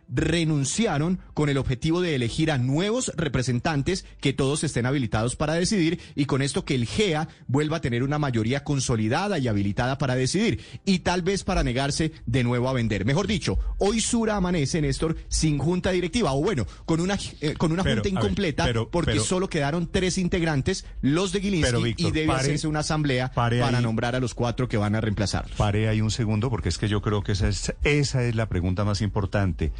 renunciaron 0.42 1.20
con 1.34 1.48
el 1.48 1.58
objetivo 1.58 2.00
de 2.00 2.14
elegir 2.14 2.50
a 2.50 2.58
nuevos 2.58 3.12
representantes 3.16 4.04
que 4.20 4.32
todos 4.32 4.64
estén 4.64 4.86
habilitados 4.86 5.36
para 5.36 5.54
decidir 5.54 6.00
y 6.14 6.26
con 6.26 6.42
esto 6.42 6.64
que 6.64 6.74
el 6.74 6.86
GEA 6.86 7.28
vuelva 7.46 7.78
a 7.78 7.80
tener 7.80 8.02
una 8.02 8.18
mayoría 8.18 8.64
consolidada 8.64 9.38
y 9.38 9.48
habilitada 9.48 9.98
para 9.98 10.14
decidir 10.14 10.60
y 10.84 11.00
tal 11.00 11.22
vez 11.22 11.44
para 11.44 11.62
negarse 11.62 12.12
de 12.26 12.44
nuevo 12.44 12.68
a 12.68 12.72
vender. 12.72 13.04
Mejor 13.04 13.26
dicho, 13.26 13.58
hoy 13.78 14.00
Sura 14.00 14.36
amanece, 14.36 14.80
Néstor, 14.82 15.16
sin 15.28 15.58
junta 15.58 15.90
directiva 15.92 16.32
o 16.32 16.42
bueno, 16.42 16.66
con 16.84 17.00
una, 17.00 17.18
eh, 17.40 17.54
con 17.54 17.72
una 17.72 17.82
Pero, 17.82 17.96
junta 18.02 18.08
ver, 18.10 18.18
incompleta 18.18 18.64
pero- 18.64 18.90
porque 18.90 19.12
pero- 19.12 19.24
solo 19.24 19.48
quedaron 19.48 19.88
tres 19.90 20.18
integrantes, 20.18 20.84
los 21.00 21.32
de 21.32 21.40
Gilinski, 21.40 21.82
Víctor, 21.82 22.06
y 22.08 22.10
debe 22.10 22.26
pare- 22.46 22.68
una 22.68 22.80
asamblea 22.80 23.32
para 23.32 23.66
ahí. 23.78 23.82
nombrar 23.82 24.14
a 24.14 24.20
los 24.20 24.34
cuatro 24.34 24.68
que 24.68 24.76
van 24.76 24.94
a 24.94 25.00
reemplazar. 25.00 25.46
Pare 25.56 25.88
ahí 25.88 26.00
un 26.00 26.10
segundo 26.10 26.50
porque 26.50 26.68
es 26.68 26.78
que 26.78 26.88
yo 26.88 27.00
creo 27.02 27.22
que 27.22 27.32
esa 27.32 27.48
es, 27.48 27.74
esa 27.84 28.22
es 28.24 28.34
la 28.34 28.48
pregunta 28.48 28.84
más 28.84 29.00
importante. 29.00 29.72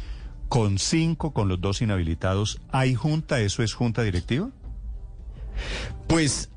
Con 0.49 0.77
cinco, 0.77 1.33
con 1.33 1.47
los 1.47 1.59
dos 1.61 1.81
inhabilitados, 1.81 2.61
¿hay 2.71 2.93
junta? 2.95 3.39
¿Eso 3.39 3.63
es 3.63 3.73
junta 3.73 4.03
directiva? 4.03 4.49
Pues 6.07 6.49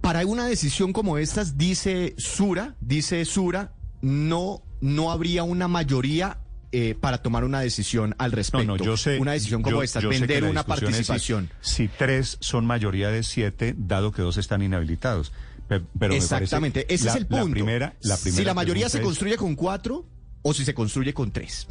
para 0.00 0.26
una 0.26 0.46
decisión 0.46 0.92
como 0.92 1.18
estas, 1.18 1.56
dice 1.56 2.14
Sura, 2.18 2.74
dice 2.80 3.24
Sura, 3.24 3.72
no, 4.00 4.62
no 4.80 5.12
habría 5.12 5.44
una 5.44 5.68
mayoría 5.68 6.38
eh, 6.72 6.94
para 6.98 7.18
tomar 7.18 7.44
una 7.44 7.60
decisión 7.60 8.14
al 8.18 8.32
respecto. 8.32 8.66
No, 8.66 8.76
no, 8.76 8.84
yo 8.84 8.96
sé. 8.96 9.18
Una 9.18 9.32
decisión 9.32 9.62
como 9.62 9.76
yo- 9.76 9.82
esta, 9.82 10.00
yo 10.00 10.08
vender 10.08 10.44
una 10.44 10.62
si- 10.62 10.68
participación. 10.68 11.50
Si, 11.60 11.88
tres 11.88 12.38
son 12.40 12.66
mayoría 12.66 13.08
de 13.10 13.22
siete, 13.22 13.74
dado 13.76 14.10
que 14.12 14.22
dos 14.22 14.36
están 14.38 14.62
inhabilitados. 14.62 15.32
Pe- 15.68 15.80
Pero 15.98 16.12
me 16.14 16.18
Exactamente, 16.18 16.86
ese 16.92 17.04
la- 17.04 17.10
es 17.12 17.16
el 17.18 17.26
punto. 17.26 17.46
La 17.46 17.52
primera, 17.52 17.96
la 18.00 18.16
primera 18.16 18.36
si 18.38 18.44
la 18.44 18.54
mayoría 18.54 18.88
se 18.88 18.98
es- 18.98 19.04
construye 19.04 19.36
con 19.36 19.54
cuatro 19.54 20.06
o 20.42 20.52
si 20.54 20.64
se 20.64 20.74
construye 20.74 21.14
con 21.14 21.30
tres. 21.30 21.68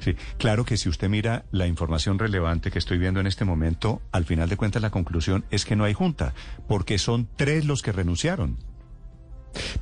Sí, 0.00 0.14
claro 0.38 0.64
que 0.64 0.76
si 0.76 0.88
usted 0.88 1.08
mira 1.08 1.44
la 1.50 1.66
información 1.66 2.20
relevante 2.20 2.70
que 2.70 2.78
estoy 2.78 2.98
viendo 2.98 3.18
en 3.18 3.26
este 3.26 3.44
momento, 3.44 4.00
al 4.12 4.24
final 4.24 4.48
de 4.48 4.56
cuentas 4.56 4.80
la 4.80 4.90
conclusión 4.90 5.44
es 5.50 5.64
que 5.64 5.74
no 5.74 5.82
hay 5.82 5.92
junta, 5.92 6.34
porque 6.68 6.98
son 6.98 7.28
tres 7.36 7.64
los 7.64 7.82
que 7.82 7.90
renunciaron. 7.90 8.56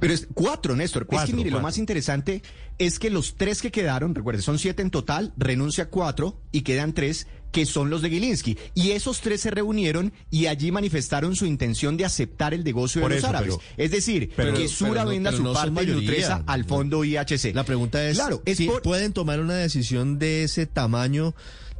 Pero 0.00 0.12
es 0.14 0.28
cuatro, 0.34 0.76
Néstor. 0.76 1.06
es 1.10 1.24
que 1.24 1.32
mire, 1.32 1.50
lo 1.50 1.60
más 1.60 1.78
interesante 1.78 2.42
es 2.78 2.98
que 2.98 3.10
los 3.10 3.36
tres 3.36 3.62
que 3.62 3.70
quedaron, 3.70 4.14
recuerde, 4.14 4.42
son 4.42 4.58
siete 4.58 4.82
en 4.82 4.90
total, 4.90 5.32
renuncia 5.36 5.88
cuatro 5.88 6.40
y 6.52 6.62
quedan 6.62 6.92
tres 6.92 7.26
que 7.52 7.64
son 7.64 7.88
los 7.88 8.02
de 8.02 8.10
Gilinski. 8.10 8.58
Y 8.74 8.90
esos 8.90 9.20
tres 9.22 9.40
se 9.40 9.50
reunieron 9.50 10.12
y 10.30 10.46
allí 10.46 10.70
manifestaron 10.72 11.34
su 11.36 11.46
intención 11.46 11.96
de 11.96 12.04
aceptar 12.04 12.52
el 12.52 12.64
negocio 12.64 13.00
Por 13.00 13.10
de 13.10 13.16
los 13.16 13.24
eso, 13.24 13.28
árabes. 13.30 13.54
pero- 13.56 13.62
es 13.82 13.90
decir, 13.90 14.30
pero- 14.36 14.52
que 14.54 14.68
Sura 14.68 15.04
venda 15.06 15.32
su 15.32 15.42
no 15.42 15.54
parte 15.54 15.86
de. 15.86 15.94
Nutresa 15.94 16.42
al 16.46 16.64
fondo 16.66 17.02
IHC. 17.04 17.54
La 17.54 17.64
pregunta 17.64 18.06
es, 18.06 18.16
Claro, 18.18 18.42
es 18.44 18.60
por- 18.60 18.82
¿pueden 18.82 19.14
tomar 19.14 19.40
una 19.40 19.54
decisión 19.54 20.18
de 20.18 20.42
ese 20.44 20.66
tamaño 20.66 21.34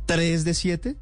3 0.07 0.45
de 0.45 0.55
7? 0.55 0.97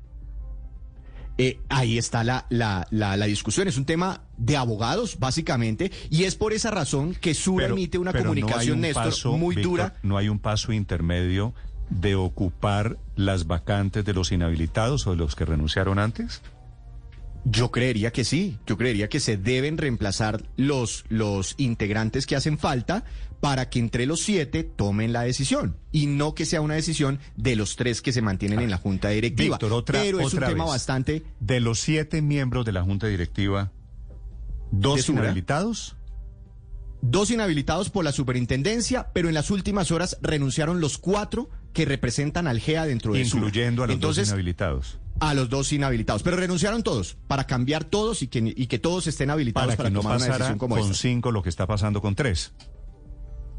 Eh, 1.38 1.59
ahí 1.68 1.99
está 1.99 2.22
la, 2.24 2.47
la, 2.49 2.86
la, 2.90 3.16
la 3.16 3.26
discusión. 3.26 3.66
Es 3.68 3.76
un 3.76 3.84
tema 3.84 4.24
de 4.37 4.57
abogados, 4.57 5.18
básicamente, 5.18 5.91
y 6.11 6.24
es 6.24 6.35
por 6.37 6.53
esa 6.53 6.70
razón 6.70 7.14
que 7.14 7.35
Sura 7.35 7.64
Pero- 7.66 7.74
emite 7.76 7.99
una 7.99 8.12
no 8.12 8.18
comunicación, 8.18 8.76
un 8.76 8.80
Néstor, 8.82 9.05
paso, 9.05 9.37
muy 9.37 9.57
Víctor, 9.57 9.70
dura. 9.72 9.95
No 10.03 10.16
hay 10.16 10.28
un 10.28 10.39
paso 10.39 10.72
intermedio 10.72 11.55
de 11.91 12.14
ocupar 12.14 12.99
las 13.14 13.47
vacantes 13.47 14.05
de 14.05 14.14
los 14.14 14.32
inhabilitados 14.32 15.07
o 15.07 15.11
de 15.12 15.16
los 15.18 15.37
que 15.37 15.45
renunciaron 15.45 15.99
antes. 15.99 16.43
Yo 17.47 17.70
creería 17.70 18.11
que 18.11 18.24
sí, 18.24 18.57
yo 18.66 18.78
creería 18.78 19.09
que 19.11 19.20
se 19.20 19.37
deben 19.37 19.76
reemplazar 19.76 20.43
los, 20.57 21.05
los 21.11 21.55
integrantes 21.59 22.26
que 22.26 22.37
hacen 22.37 22.57
falta 22.57 23.05
para 23.41 23.68
que 23.68 23.80
entre 23.80 24.07
los 24.07 24.20
siete 24.22 24.64
tomen 24.64 25.12
la 25.12 25.20
decisión 25.24 25.76
y 25.93 26.07
no 26.07 26.35
que 26.35 26.47
sea 26.47 26.62
una 26.62 26.72
decisión 26.76 27.18
de 27.37 27.55
los 27.57 27.76
tres 27.76 28.01
que 28.01 28.12
se 28.14 28.22
mantienen 28.22 28.61
en 28.61 28.70
la 28.70 28.78
junta 28.78 29.11
directiva. 29.11 29.57
Víctor, 29.57 29.74
otra, 29.74 30.01
Pero 30.01 30.20
es 30.20 30.32
un 30.32 30.41
tema 30.41 30.64
vez. 30.64 30.72
bastante 30.72 31.22
De 31.41 31.61
los 31.61 31.80
siete 31.80 32.22
miembros 32.22 32.64
de 32.64 32.72
la 32.72 32.82
junta 32.82 33.09
directiva, 33.09 33.72
dos 34.70 35.08
inhabilitados. 35.08 35.96
dos 37.02 37.30
inhabilitados 37.30 37.90
por 37.90 38.04
la 38.04 38.12
superintendencia, 38.12 39.08
pero 39.12 39.28
en 39.28 39.34
las 39.34 39.50
últimas 39.50 39.90
horas 39.90 40.18
renunciaron 40.22 40.80
los 40.80 40.98
cuatro 40.98 41.50
que 41.72 41.84
representan 41.84 42.46
al 42.46 42.60
GEA 42.60 42.86
dentro 42.86 43.12
de 43.12 43.24
Sura. 43.24 43.46
Incluyendo 43.46 43.82
a 43.82 43.86
los 43.86 43.94
Entonces, 43.94 44.26
dos 44.26 44.32
inhabilitados. 44.32 44.98
a 45.20 45.34
los 45.34 45.48
dos 45.48 45.72
inhabilitados, 45.72 46.22
pero 46.22 46.36
renunciaron 46.36 46.82
todos 46.82 47.16
para 47.26 47.44
cambiar 47.46 47.84
todos 47.84 48.22
y 48.22 48.28
que, 48.28 48.54
y 48.56 48.66
que 48.68 48.78
todos 48.78 49.06
estén 49.06 49.30
habilitados 49.30 49.66
Para 49.66 49.76
para, 49.76 49.88
que 49.90 49.92
no 49.94 50.00
tomar 50.00 50.16
una 50.18 50.26
decisión 50.26 50.58
como 50.58 50.76
con 50.76 50.84
esta. 50.84 50.94
cinco 50.94 51.30
lo 51.32 51.42
que 51.42 51.48
está 51.48 51.66
pasando 51.66 52.00
con 52.00 52.14
tres. 52.14 52.52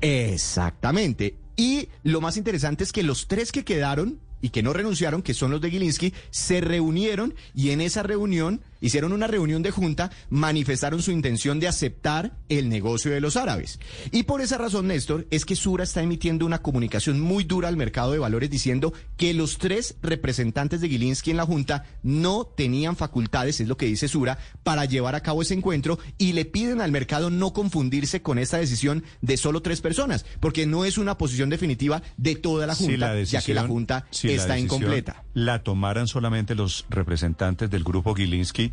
Exactamente. 0.01 1.37
Y 1.55 1.89
lo 2.03 2.21
más 2.21 2.37
interesante 2.37 2.83
es 2.83 2.91
que 2.91 3.03
los 3.03 3.27
tres 3.27 3.51
que 3.51 3.63
quedaron 3.63 4.19
y 4.41 4.49
que 4.49 4.61
no 4.63 4.73
renunciaron, 4.73 5.21
que 5.21 5.33
son 5.33 5.51
los 5.51 5.61
de 5.61 5.71
Gilinski, 5.71 6.13
se 6.29 6.61
reunieron 6.61 7.33
y 7.53 7.71
en 7.71 7.81
esa 7.81 8.03
reunión 8.03 8.61
hicieron 8.85 9.13
una 9.13 9.27
reunión 9.27 9.63
de 9.63 9.71
junta, 9.71 10.11
manifestaron 10.29 11.01
su 11.01 11.11
intención 11.11 11.59
de 11.59 11.67
aceptar 11.67 12.37
el 12.49 12.69
negocio 12.69 13.11
de 13.11 13.21
los 13.21 13.35
árabes. 13.35 13.79
Y 14.11 14.23
por 14.23 14.41
esa 14.41 14.57
razón, 14.57 14.87
Néstor, 14.87 15.27
es 15.31 15.45
que 15.45 15.55
Sura 15.55 15.83
está 15.83 16.01
emitiendo 16.01 16.45
una 16.45 16.61
comunicación 16.61 17.19
muy 17.19 17.43
dura 17.43 17.67
al 17.67 17.77
mercado 17.77 18.11
de 18.11 18.19
valores 18.19 18.49
diciendo 18.49 18.93
que 19.17 19.33
los 19.33 19.57
tres 19.57 19.95
representantes 20.01 20.81
de 20.81 20.89
Gilinski 20.89 21.31
en 21.31 21.37
la 21.37 21.45
junta 21.45 21.85
no 22.03 22.45
tenían 22.45 22.95
facultades, 22.95 23.59
es 23.59 23.67
lo 23.67 23.77
que 23.77 23.87
dice 23.87 24.07
Sura, 24.07 24.37
para 24.63 24.85
llevar 24.85 25.15
a 25.15 25.21
cabo 25.21 25.41
ese 25.41 25.53
encuentro 25.53 25.97
y 26.17 26.33
le 26.33 26.45
piden 26.45 26.81
al 26.81 26.91
mercado 26.91 27.29
no 27.29 27.53
confundirse 27.53 28.21
con 28.21 28.37
esta 28.37 28.57
decisión 28.57 29.03
de 29.21 29.37
solo 29.37 29.61
tres 29.61 29.81
personas, 29.81 30.25
porque 30.39 30.65
no 30.65 30.85
es 30.85 30.97
una 30.97 31.17
posición 31.17 31.49
definitiva 31.49 32.01
de 32.17 32.35
toda 32.35 32.67
la 32.67 32.75
junta, 32.75 32.91
Si 32.91 32.97
la 32.97 33.23
ya 33.23 33.41
que 33.41 33.53
la 33.53 33.67
junta 33.67 34.05
si 34.11 34.27
la 34.27 34.33
está 34.33 34.53
decisión 34.53 34.81
incompleta. 34.81 35.23
La 35.33 35.63
tomaran 35.63 36.07
solamente 36.07 36.55
los 36.55 36.85
representantes 36.89 37.69
del 37.69 37.83
grupo 37.83 38.13
Gilinski, 38.15 38.71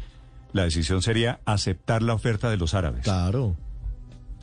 la 0.53 0.65
decisión 0.65 1.03
sería 1.03 1.41
aceptar 1.45 2.03
la 2.03 2.15
oferta 2.15 2.51
de 2.51 2.57
los 2.57 2.75
árabes. 2.75 3.03
Claro. 3.05 3.57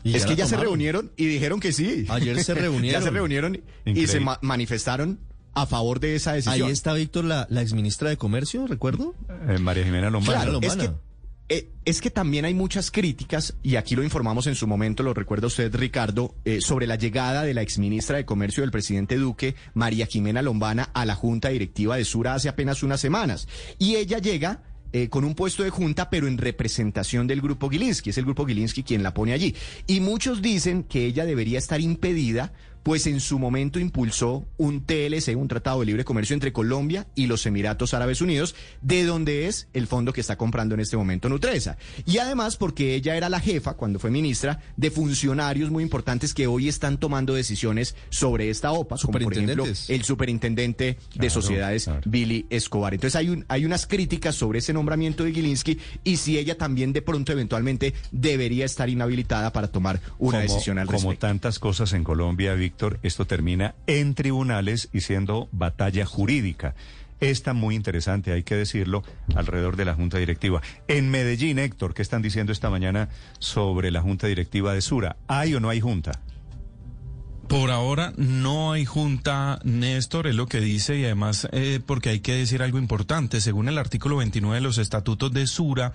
Y 0.03 0.15
es 0.15 0.25
que 0.25 0.35
ya 0.35 0.47
se 0.47 0.55
reunieron 0.57 1.11
y 1.17 1.25
dijeron 1.25 1.59
que 1.59 1.71
sí. 1.73 2.05
Ayer 2.09 2.41
se 2.43 2.53
reunieron. 2.53 3.01
ya 3.01 3.05
se 3.05 3.09
reunieron 3.11 3.61
y 3.85 4.07
se 4.07 4.19
ma- 4.19 4.39
manifestaron 4.41 5.19
a 5.53 5.65
favor 5.65 5.99
de 5.99 6.15
esa 6.15 6.33
decisión. 6.33 6.67
Ahí 6.67 6.71
está 6.71 6.93
Víctor, 6.93 7.25
la, 7.25 7.45
la 7.49 7.61
exministra 7.61 8.09
de 8.09 8.15
Comercio, 8.17 8.65
¿recuerdo? 8.65 9.13
Eh, 9.49 9.57
María 9.59 9.83
Jimena 9.83 10.09
Lombana. 10.09 10.43
Claro, 10.43 10.59
es 10.61 10.75
Lombana. 10.77 10.95
que, 11.49 11.55
eh, 11.55 11.69
es 11.83 11.99
que 11.99 12.11
también 12.11 12.45
hay 12.45 12.53
muchas 12.53 12.91
críticas, 12.91 13.55
y 13.63 13.75
aquí 13.75 13.95
lo 13.95 14.03
informamos 14.03 14.47
en 14.47 14.55
su 14.55 14.67
momento, 14.67 15.03
lo 15.03 15.13
recuerda 15.13 15.47
usted, 15.47 15.73
Ricardo, 15.75 16.33
eh, 16.45 16.61
sobre 16.61 16.85
la 16.87 16.95
llegada 16.95 17.43
de 17.43 17.53
la 17.55 17.61
exministra 17.63 18.17
de 18.17 18.25
Comercio 18.25 18.61
del 18.61 18.71
presidente 18.71 19.17
Duque, 19.17 19.55
María 19.73 20.05
Jimena 20.05 20.41
Lombana, 20.43 20.91
a 20.93 21.05
la 21.05 21.15
Junta 21.15 21.49
Directiva 21.49 21.97
de 21.97 22.05
Sura 22.05 22.35
hace 22.35 22.47
apenas 22.47 22.83
unas 22.83 23.01
semanas. 23.01 23.47
Y 23.79 23.95
ella 23.95 24.19
llega 24.19 24.61
eh, 24.91 25.09
con 25.09 25.23
un 25.23 25.35
puesto 25.35 25.63
de 25.63 25.69
junta, 25.69 26.09
pero 26.09 26.27
en 26.27 26.37
representación 26.37 27.27
del 27.27 27.41
grupo 27.41 27.69
Gilinski. 27.69 28.09
Es 28.09 28.17
el 28.17 28.25
grupo 28.25 28.45
Gilinski 28.45 28.83
quien 28.83 29.03
la 29.03 29.13
pone 29.13 29.33
allí. 29.33 29.55
Y 29.87 29.99
muchos 29.99 30.41
dicen 30.41 30.83
que 30.83 31.05
ella 31.05 31.25
debería 31.25 31.59
estar 31.59 31.79
impedida, 31.79 32.53
pues 32.83 33.07
en 33.07 33.19
su 33.19 33.39
momento 33.39 33.79
impulsó 33.79 34.45
un 34.57 34.81
TLC, 34.81 35.35
un 35.35 35.47
Tratado 35.47 35.79
de 35.79 35.87
Libre 35.87 36.05
Comercio 36.05 36.33
entre 36.33 36.53
Colombia 36.53 37.07
y 37.15 37.27
los 37.27 37.45
Emiratos 37.45 37.93
Árabes 37.93 38.21
Unidos, 38.21 38.55
de 38.81 39.03
donde 39.03 39.47
es 39.47 39.67
el 39.73 39.87
fondo 39.87 40.13
que 40.13 40.21
está 40.21 40.37
comprando 40.37 40.75
en 40.75 40.81
este 40.81 40.97
momento 40.97 41.29
Nutresa. 41.29 41.77
Y 42.05 42.17
además 42.17 42.57
porque 42.57 42.95
ella 42.95 43.15
era 43.15 43.29
la 43.29 43.39
jefa, 43.39 43.73
cuando 43.73 43.99
fue 43.99 44.11
ministra, 44.11 44.59
de 44.77 44.91
funcionarios 44.91 45.69
muy 45.69 45.83
importantes 45.83 46.33
que 46.33 46.47
hoy 46.47 46.67
están 46.67 46.97
tomando 46.97 47.33
decisiones 47.33 47.95
sobre 48.09 48.49
esta 48.49 48.71
OPA, 48.71 48.97
como 48.97 49.19
por 49.19 49.33
ejemplo 49.33 49.65
el 49.87 50.03
superintendente 50.03 50.97
de 51.15 51.29
sociedades 51.29 51.85
claro. 51.85 52.01
Billy 52.05 52.45
Escobar. 52.49 52.93
Entonces 52.93 53.15
hay, 53.15 53.29
un, 53.29 53.45
hay 53.47 53.65
unas 53.65 53.87
críticas 53.87 54.35
sobre 54.35 54.59
ese 54.59 54.73
nombramiento 54.73 55.23
de 55.23 55.33
Gilinski 55.33 55.79
y 56.03 56.17
si 56.17 56.37
ella 56.37 56.57
también 56.57 56.93
de 56.93 57.01
pronto 57.01 57.31
eventualmente 57.31 57.93
debería 58.11 58.65
estar 58.65 58.89
inhabilitada 58.89 59.51
para 59.51 59.67
tomar 59.67 59.99
una 60.17 60.39
como, 60.39 60.41
decisión 60.41 60.79
al 60.79 60.87
como 60.87 60.99
respecto. 60.99 61.27
tantas 61.27 61.59
cosas 61.59 61.93
en 61.93 62.03
Colombia, 62.03 62.55
Víctor, 62.69 62.99
esto 63.01 63.25
termina 63.25 63.73
en 63.87 64.13
tribunales 64.13 64.89
y 64.93 65.01
siendo 65.01 65.49
batalla 65.51 66.05
jurídica. 66.05 66.75
Esta 67.19 67.53
muy 67.53 67.73
interesante, 67.73 68.31
hay 68.31 68.43
que 68.43 68.55
decirlo, 68.55 69.03
alrededor 69.33 69.75
de 69.75 69.85
la 69.85 69.95
Junta 69.95 70.19
Directiva. 70.19 70.61
En 70.87 71.09
Medellín, 71.09 71.57
Héctor, 71.57 71.95
¿qué 71.95 72.03
están 72.03 72.21
diciendo 72.21 72.51
esta 72.51 72.69
mañana 72.69 73.09
sobre 73.39 73.89
la 73.89 74.01
Junta 74.01 74.27
Directiva 74.27 74.75
de 74.75 74.81
Sura? 74.81 75.17
¿Hay 75.27 75.55
o 75.55 75.59
no 75.59 75.69
hay 75.69 75.81
Junta? 75.81 76.21
Por 77.49 77.71
ahora 77.71 78.13
no 78.15 78.71
hay 78.73 78.85
junta, 78.85 79.59
Néstor, 79.63 80.27
es 80.27 80.35
lo 80.35 80.45
que 80.45 80.59
dice, 80.61 80.99
y 80.99 81.05
además 81.05 81.47
eh, 81.51 81.79
porque 81.83 82.09
hay 82.09 82.19
que 82.19 82.33
decir 82.35 82.61
algo 82.61 82.77
importante. 82.77 83.41
Según 83.41 83.67
el 83.67 83.79
artículo 83.79 84.17
29 84.17 84.57
de 84.57 84.61
los 84.61 84.77
estatutos 84.77 85.33
de 85.33 85.47
Sura, 85.47 85.91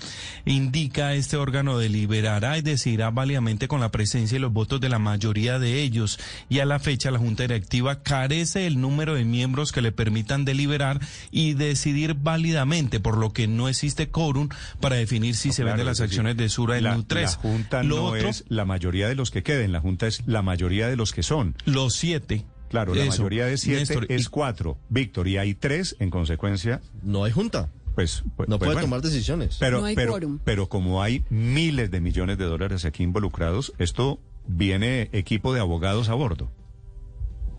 indica 0.47 1.15
este 1.15 1.37
órgano 1.37 1.79
deliberará 1.79 2.59
y 2.59 2.63
decidirá 2.63 3.11
válidamente 3.11 3.69
con 3.69 3.79
la 3.81 3.93
presencia 3.93 4.35
y 4.37 4.41
los 4.41 4.53
votos 4.53 4.81
de 4.81 4.89
la 4.89 4.99
mayoría 4.99 5.61
de 5.61 5.81
ellos. 5.83 6.19
Y 6.49 6.59
a 6.59 6.65
la 6.65 6.81
fecha 6.81 7.13
la 7.13 7.21
junta 7.21 7.45
directiva 7.45 8.03
carece 8.03 8.59
del 8.61 8.81
número 8.81 9.15
de 9.15 9.25
miembros 9.25 9.71
que 9.71 9.81
le 9.81 9.93
permitan 9.93 10.45
deliberar 10.45 10.99
y 11.31 11.55
decidir 11.55 12.15
válidamente, 12.15 12.99
por 12.99 13.17
lo 13.17 13.33
que 13.33 13.47
no 13.47 13.69
existe 13.69 14.09
quórum 14.09 14.49
para 14.81 14.97
definir 14.97 15.37
si 15.37 15.51
No, 15.51 15.55
se 15.55 15.63
claro, 15.63 15.77
venden 15.77 15.87
las 15.87 16.01
acciones 16.01 16.37
de 16.37 16.49
Sura 16.49 16.79
en 16.79 16.85
la, 16.85 16.97
Nutres. 16.97 17.37
La 17.37 17.39
Junta 17.39 17.83
Lo 17.85 17.97
no 17.97 18.05
otro- 18.07 18.29
es 18.29 18.45
la 18.49 18.65
mayoría 18.65 19.07
de 19.09 19.15
los 19.15 19.31
que 19.31 19.45
queden, 19.45 19.71
la 19.71 19.79
Junta 19.81 20.09
es 20.09 20.23
la 20.27 20.43
mayoría 20.43 20.89
de 20.89 20.97
los 20.97 21.13
que 21.13 21.23
son. 21.23 21.44
Los 21.65 21.95
siete. 21.95 22.45
Claro, 22.69 22.95
la 22.95 23.03
Eso, 23.05 23.23
mayoría 23.23 23.47
de 23.47 23.57
siete 23.59 23.81
Néstor, 23.81 24.07
es 24.09 24.23
y- 24.23 24.27
cuatro. 24.27 24.79
Víctor, 24.89 25.29
y 25.29 25.37
hay 25.39 25.55
tres, 25.55 25.95
en 26.01 26.11
consecuencia, 26.11 26.81
No 27.03 27.23
hay 27.25 27.31
junta. 27.33 27.71
pues... 27.95 28.25
pues- 28.37 28.49
No 28.49 28.59
pues 28.59 28.67
puede 28.69 28.73
bueno. 28.75 28.81
tomar 28.87 29.01
decisiones. 29.03 29.57
Pero, 29.61 29.81
No 29.81 29.87
hay 29.87 29.95
pero, 29.95 30.13
quórum. 30.13 30.39
pero 30.43 30.69
como 30.69 31.03
hay 31.03 31.25
miles 31.31 31.91
de 31.93 32.01
millones 32.01 32.37
de 32.39 32.45
dólares 32.47 32.85
aquí 32.85 33.03
involucrados, 33.05 33.73
esto 33.79 34.19
viene 34.49 35.09
equipo 35.13 35.55
de 35.55 35.61
abogados 35.61 36.09
a 36.09 36.15
bordo. 36.15 36.51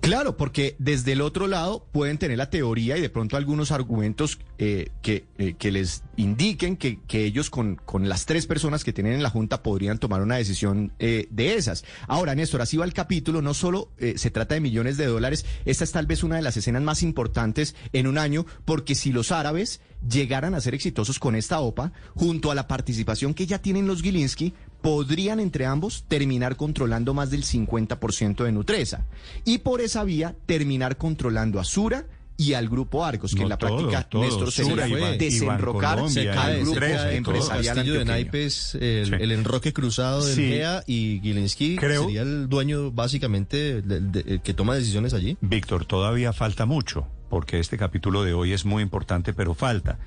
Claro, 0.05 0.37
porque 0.37 0.75
desde 0.77 1.13
el 1.13 1.21
otro 1.21 1.47
lado 1.47 1.85
pueden 1.91 2.17
tener 2.17 2.37
la 2.37 2.49
teoría 2.51 2.95
y 2.97 3.01
de 3.01 3.09
pronto 3.09 3.37
algunos 3.37 3.71
argumentos 3.71 4.39
eh, 4.59 4.89
que, 5.01 5.25
eh, 5.39 5.55
que 5.57 5.71
les 5.71 6.03
indiquen 6.15 6.77
que, 6.77 6.99
que 7.07 7.25
ellos 7.25 7.49
con, 7.49 7.75
con 7.75 8.07
las 8.07 8.25
tres 8.25 8.45
personas 8.45 8.83
que 8.83 8.93
tienen 8.93 9.13
en 9.13 9.23
la 9.23 9.31
Junta 9.31 9.63
podrían 9.63 9.97
tomar 9.97 10.21
una 10.21 10.35
decisión 10.35 10.93
eh, 10.99 11.27
de 11.31 11.55
esas. 11.55 11.83
Ahora, 12.07 12.35
Néstor, 12.35 12.61
así 12.61 12.77
va 12.77 12.85
el 12.85 12.93
capítulo, 12.93 13.41
no 13.41 13.53
solo 13.53 13.89
eh, 13.97 14.13
se 14.17 14.29
trata 14.29 14.55
de 14.55 14.61
millones 14.61 14.97
de 14.97 15.07
dólares, 15.07 15.45
esta 15.65 15.83
es 15.83 15.91
tal 15.91 16.05
vez 16.05 16.23
una 16.23 16.35
de 16.35 16.43
las 16.43 16.55
escenas 16.55 16.83
más 16.83 17.01
importantes 17.01 17.75
en 17.91 18.05
un 18.05 18.17
año, 18.17 18.45
porque 18.63 18.93
si 18.93 19.11
los 19.11 19.31
árabes 19.31 19.81
llegaran 20.07 20.53
a 20.53 20.61
ser 20.61 20.75
exitosos 20.75 21.17
con 21.17 21.35
esta 21.35 21.59
OPA, 21.59 21.91
junto 22.13 22.51
a 22.51 22.55
la 22.55 22.67
participación 22.67 23.33
que 23.33 23.47
ya 23.47 23.59
tienen 23.59 23.87
los 23.87 24.01
Gilinski, 24.01 24.53
podrían 24.81 25.39
entre 25.39 25.65
ambos 25.65 26.05
terminar 26.07 26.55
controlando 26.57 27.13
más 27.13 27.31
del 27.31 27.43
50% 27.43 28.43
de 28.43 28.51
Nutresa. 28.51 29.05
Y 29.43 29.59
por 29.59 29.81
esa 29.81 30.03
vía 30.03 30.35
terminar 30.45 30.97
controlando 30.97 31.59
a 31.59 31.63
Sura 31.63 32.05
y 32.37 32.51
al 32.53 32.67
grupo 32.67 33.05
Arcos, 33.05 33.31
que 33.31 33.37
No, 33.39 33.43
en 33.43 33.49
la 33.49 33.57
todo, 33.57 33.77
práctica, 33.77 34.03
todo, 34.09 34.21
Néstor, 34.23 34.51
se 34.51 34.63
fue 34.65 35.17
desenrocar 35.17 35.99
al 35.99 36.59
grupo 36.61 36.81
empresarial 37.09 37.75
Castillo 37.77 37.99
de. 37.99 38.05
Naipes, 38.05 38.75
el, 38.75 39.05
Sí. 39.07 39.11
el 39.19 39.31
enroque 39.31 39.71
cruzado 39.71 40.23
de 40.25 40.33
Sí. 40.33 40.61
Y 40.85 41.21
Gilinski 41.21 41.77
sería 41.77 42.21
el 42.23 42.49
dueño 42.49 42.91
básicamente 42.91 43.81
de- 43.81 44.01
de- 44.01 44.33
el 44.33 44.41
que 44.41 44.53
toma 44.53 44.75
decisiones 44.75 45.13
allí. 45.13 45.37
Víctor, 45.39 45.85
todavía 45.85 46.33
falta 46.33 46.65
mucho, 46.65 47.07
porque 47.29 47.59
este 47.61 47.77
capítulo 47.77 48.23
de 48.23 48.33
hoy 48.33 48.51
es 48.51 48.65
muy 48.65 48.83
importante, 48.83 49.33
pero 49.33 49.53
falta. 49.53 49.97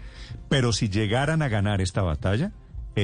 Pero 0.50 0.74
si 0.74 0.90
llegaran 0.90 1.40
a 1.40 1.48
ganar 1.48 1.80
esta 1.80 2.02
batalla, 2.02 2.52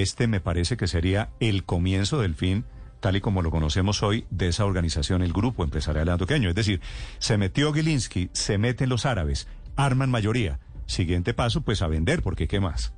este 0.02 0.26
me 0.26 0.40
parece 0.40 0.76
que 0.76 0.86
sería 0.86 1.30
el 1.40 1.64
comienzo 1.64 2.20
del 2.20 2.34
fin, 2.34 2.64
tal 3.00 3.16
y 3.16 3.20
como 3.20 3.42
lo 3.42 3.50
conocemos 3.50 4.02
hoy, 4.02 4.26
de 4.30 4.48
esa 4.48 4.64
organización, 4.64 5.22
el 5.22 5.32
Grupo 5.32 5.64
Empresarial 5.64 6.08
Antioqueño. 6.08 6.48
Es 6.48 6.54
decir, 6.54 6.80
se 7.18 7.36
metió 7.36 7.72
Gilinski, 7.72 8.30
se 8.32 8.58
meten 8.58 8.88
los 8.88 9.06
árabes, 9.06 9.46
arman 9.76 10.10
mayoría. 10.10 10.60
Siguiente 10.86 11.34
paso, 11.34 11.62
pues 11.62 11.82
a 11.82 11.86
vender, 11.86 12.22
porque 12.22 12.48
¿qué 12.48 12.60
más? 12.60 12.92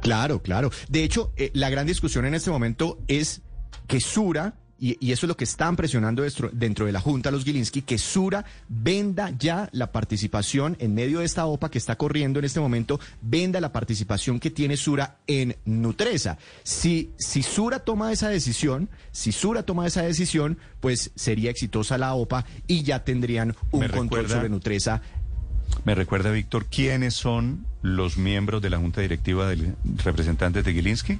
Claro, 0.00 0.42
claro. 0.42 0.70
De 0.88 1.04
hecho, 1.04 1.32
eh, 1.36 1.50
la 1.54 1.70
gran 1.70 1.86
discusión 1.86 2.26
en 2.26 2.34
este 2.34 2.50
momento 2.50 2.98
es 3.08 3.42
que 3.86 4.00
Sura, 4.00 4.54
y, 4.78 4.96
y 5.04 5.12
eso 5.12 5.26
es 5.26 5.28
lo 5.28 5.36
que 5.36 5.44
están 5.44 5.76
presionando 5.76 6.22
dentro, 6.22 6.50
dentro 6.52 6.86
de 6.86 6.92
la 6.92 7.00
Junta 7.00 7.30
los 7.30 7.44
Gilinski, 7.44 7.82
que 7.82 7.98
Sura 7.98 8.44
venda 8.68 9.30
ya 9.38 9.68
la 9.72 9.92
participación 9.92 10.76
en 10.80 10.94
medio 10.94 11.20
de 11.20 11.24
esta 11.24 11.46
OPA 11.46 11.70
que 11.70 11.78
está 11.78 11.96
corriendo 11.96 12.38
en 12.38 12.44
este 12.44 12.60
momento, 12.60 13.00
venda 13.22 13.60
la 13.60 13.72
participación 13.72 14.40
que 14.40 14.50
tiene 14.50 14.76
Sura 14.76 15.16
en 15.26 15.56
Nutresa. 15.64 16.38
Si, 16.62 17.10
si 17.16 17.42
Sura 17.42 17.80
toma 17.80 18.12
esa 18.12 18.28
decisión, 18.28 18.88
si 19.12 19.32
Sura 19.32 19.62
toma 19.62 19.86
esa 19.86 20.02
decisión, 20.02 20.58
pues 20.80 21.10
sería 21.14 21.50
exitosa 21.50 21.98
la 21.98 22.14
OPA 22.14 22.44
y 22.66 22.82
ya 22.82 23.04
tendrían 23.04 23.54
un 23.70 23.88
control 23.88 24.28
sobre 24.28 24.48
Nutresa 24.48 25.02
Me 25.84 25.94
recuerda, 25.94 26.30
Víctor, 26.30 26.66
¿quiénes 26.66 27.14
son 27.14 27.66
los 27.82 28.16
miembros 28.16 28.62
de 28.62 28.70
la 28.70 28.78
Junta 28.78 29.00
Directiva 29.00 29.48
del 29.48 29.74
representantes 30.04 30.64
de 30.64 30.72
Gilinski? 30.72 31.18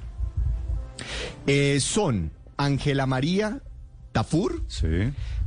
Eh, 1.45 1.79
son 1.79 2.31
Ángela 2.57 3.05
María 3.05 3.61
Tafur, 4.11 4.63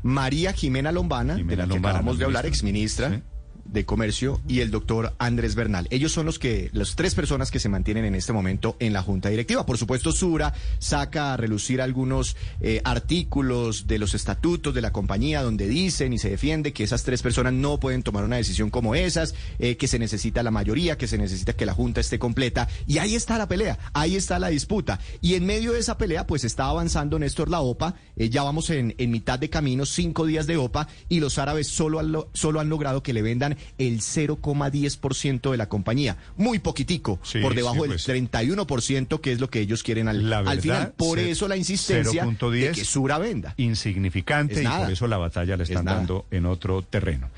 María 0.03 0.53
Jimena 0.53 0.93
Lombana, 0.93 1.35
de 1.35 1.57
la 1.57 1.65
que 1.65 1.69
Lombana, 1.69 1.99
acabamos 1.99 2.19
de 2.19 2.25
hablar, 2.25 2.45
ministra. 2.45 3.09
exministra 3.09 3.30
de 3.73 3.85
Comercio, 3.85 4.41
y 4.49 4.61
el 4.61 4.71
doctor 4.71 5.14
Andrés 5.18 5.55
Bernal. 5.55 5.87
Ellos 5.91 6.12
son 6.12 6.27
los 6.27 6.39
que, 6.39 6.71
las 6.73 6.97
tres 6.97 7.14
personas 7.14 7.51
que 7.51 7.61
se 7.61 7.68
mantienen 7.68 8.05
en 8.05 8.14
este 8.14 8.33
momento 8.33 8.77
en 8.81 8.93
la 8.93 9.03
Junta 9.03 9.29
Directiva. 9.29 9.64
Por 9.66 9.79
supuesto, 9.79 10.12
Sura 10.12 10.53
saca 10.79 11.33
a 11.33 11.37
relucir 11.37 11.81
algunos 11.81 12.37
eh, 12.61 12.81
artículos 12.85 13.87
de 13.87 13.99
los 13.99 14.14
estatutos 14.14 14.75
de 14.75 14.81
la 14.81 14.93
compañía 14.93 15.43
donde 15.43 15.68
dicen 15.68 16.12
y 16.12 16.18
se 16.18 16.31
defiende 16.31 16.73
que 16.73 16.85
esas 16.85 17.03
tres 17.03 17.23
personas 17.23 17.53
no 17.53 17.79
pueden 17.79 18.03
tomar 18.03 18.25
una 18.25 18.37
decisión 18.37 18.71
como 18.71 18.95
esas, 18.95 19.35
eh, 19.59 19.77
que 19.77 19.89
se 19.89 19.99
necesita 19.99 20.43
la 20.43 20.51
mayoría, 20.51 20.97
que 20.97 21.07
se 21.07 21.18
necesita 21.18 21.53
que 21.53 21.66
la 21.66 21.75
Junta 21.75 22.01
esté 22.01 22.18
completa. 22.18 22.68
Y 22.87 22.99
ahí 22.99 23.14
está 23.14 23.39
la 23.39 23.49
pelea, 23.49 23.79
ahí 23.93 24.16
está 24.16 24.39
la 24.39 24.49
disputa. 24.49 24.99
Y 25.21 25.35
en 25.35 25.47
medio 25.47 25.73
de 25.73 25.81
esa 25.81 25.99
pelea, 25.99 26.27
pues 26.27 26.45
está 26.45 26.64
avanzando 26.66 27.18
Néstor 27.18 27.49
la 27.51 27.61
OPA. 27.61 27.95
Eh, 28.16 28.31
ya 28.31 28.43
vamos 28.43 28.71
en, 28.71 28.95
en 28.99 29.11
mitad 29.11 29.39
de 29.39 29.51
camino, 29.51 29.87
cinco 29.87 30.27
días 30.27 30.47
de 30.47 30.57
OPA, 30.57 30.89
y 31.09 31.21
los 31.21 31.39
árabes 31.39 31.68
solo 31.68 31.99
han, 32.01 32.12
lo- 32.12 32.31
solo 32.33 32.61
han 32.61 32.68
logrado 32.68 33.03
que 33.03 33.12
le 33.12 33.23
vendan 33.23 33.57
el 33.79 34.01
0,10% 34.01 35.51
de 35.51 35.57
la 35.57 35.69
compañía. 35.69 36.17
Muy 36.37 36.59
poquitico, 36.59 37.19
Sí, 37.23 37.41
por 37.41 37.55
debajo 37.55 37.83
sí, 37.85 37.89
pues. 37.89 38.07
del 38.07 38.31
31%, 38.31 39.21
que 39.21 39.33
es 39.33 39.41
lo 39.41 39.51
que 39.51 39.61
ellos 39.61 39.83
quieren 39.83 40.09
al, 40.09 40.29
La 40.31 40.39
al 40.39 40.45
verdad, 40.45 40.61
final. 40.63 40.93
Por 40.97 41.19
eso 41.19 41.49
la 41.49 41.57
insistencia 41.57 42.25
de 42.25 42.29
0.10, 42.31 42.75
que 42.75 42.85
Sura 42.85 43.19
venda. 43.19 43.55
Insignificante 43.57 44.63
y 44.63 44.67
por 44.67 44.91
eso 44.91 45.07
la 45.07 45.17
batalla 45.19 45.57
la 45.57 45.63
Es 45.65 45.71
están 45.71 45.85
dando 45.85 46.27
en 46.31 46.47
otro 46.47 46.83
terreno. 46.83 47.31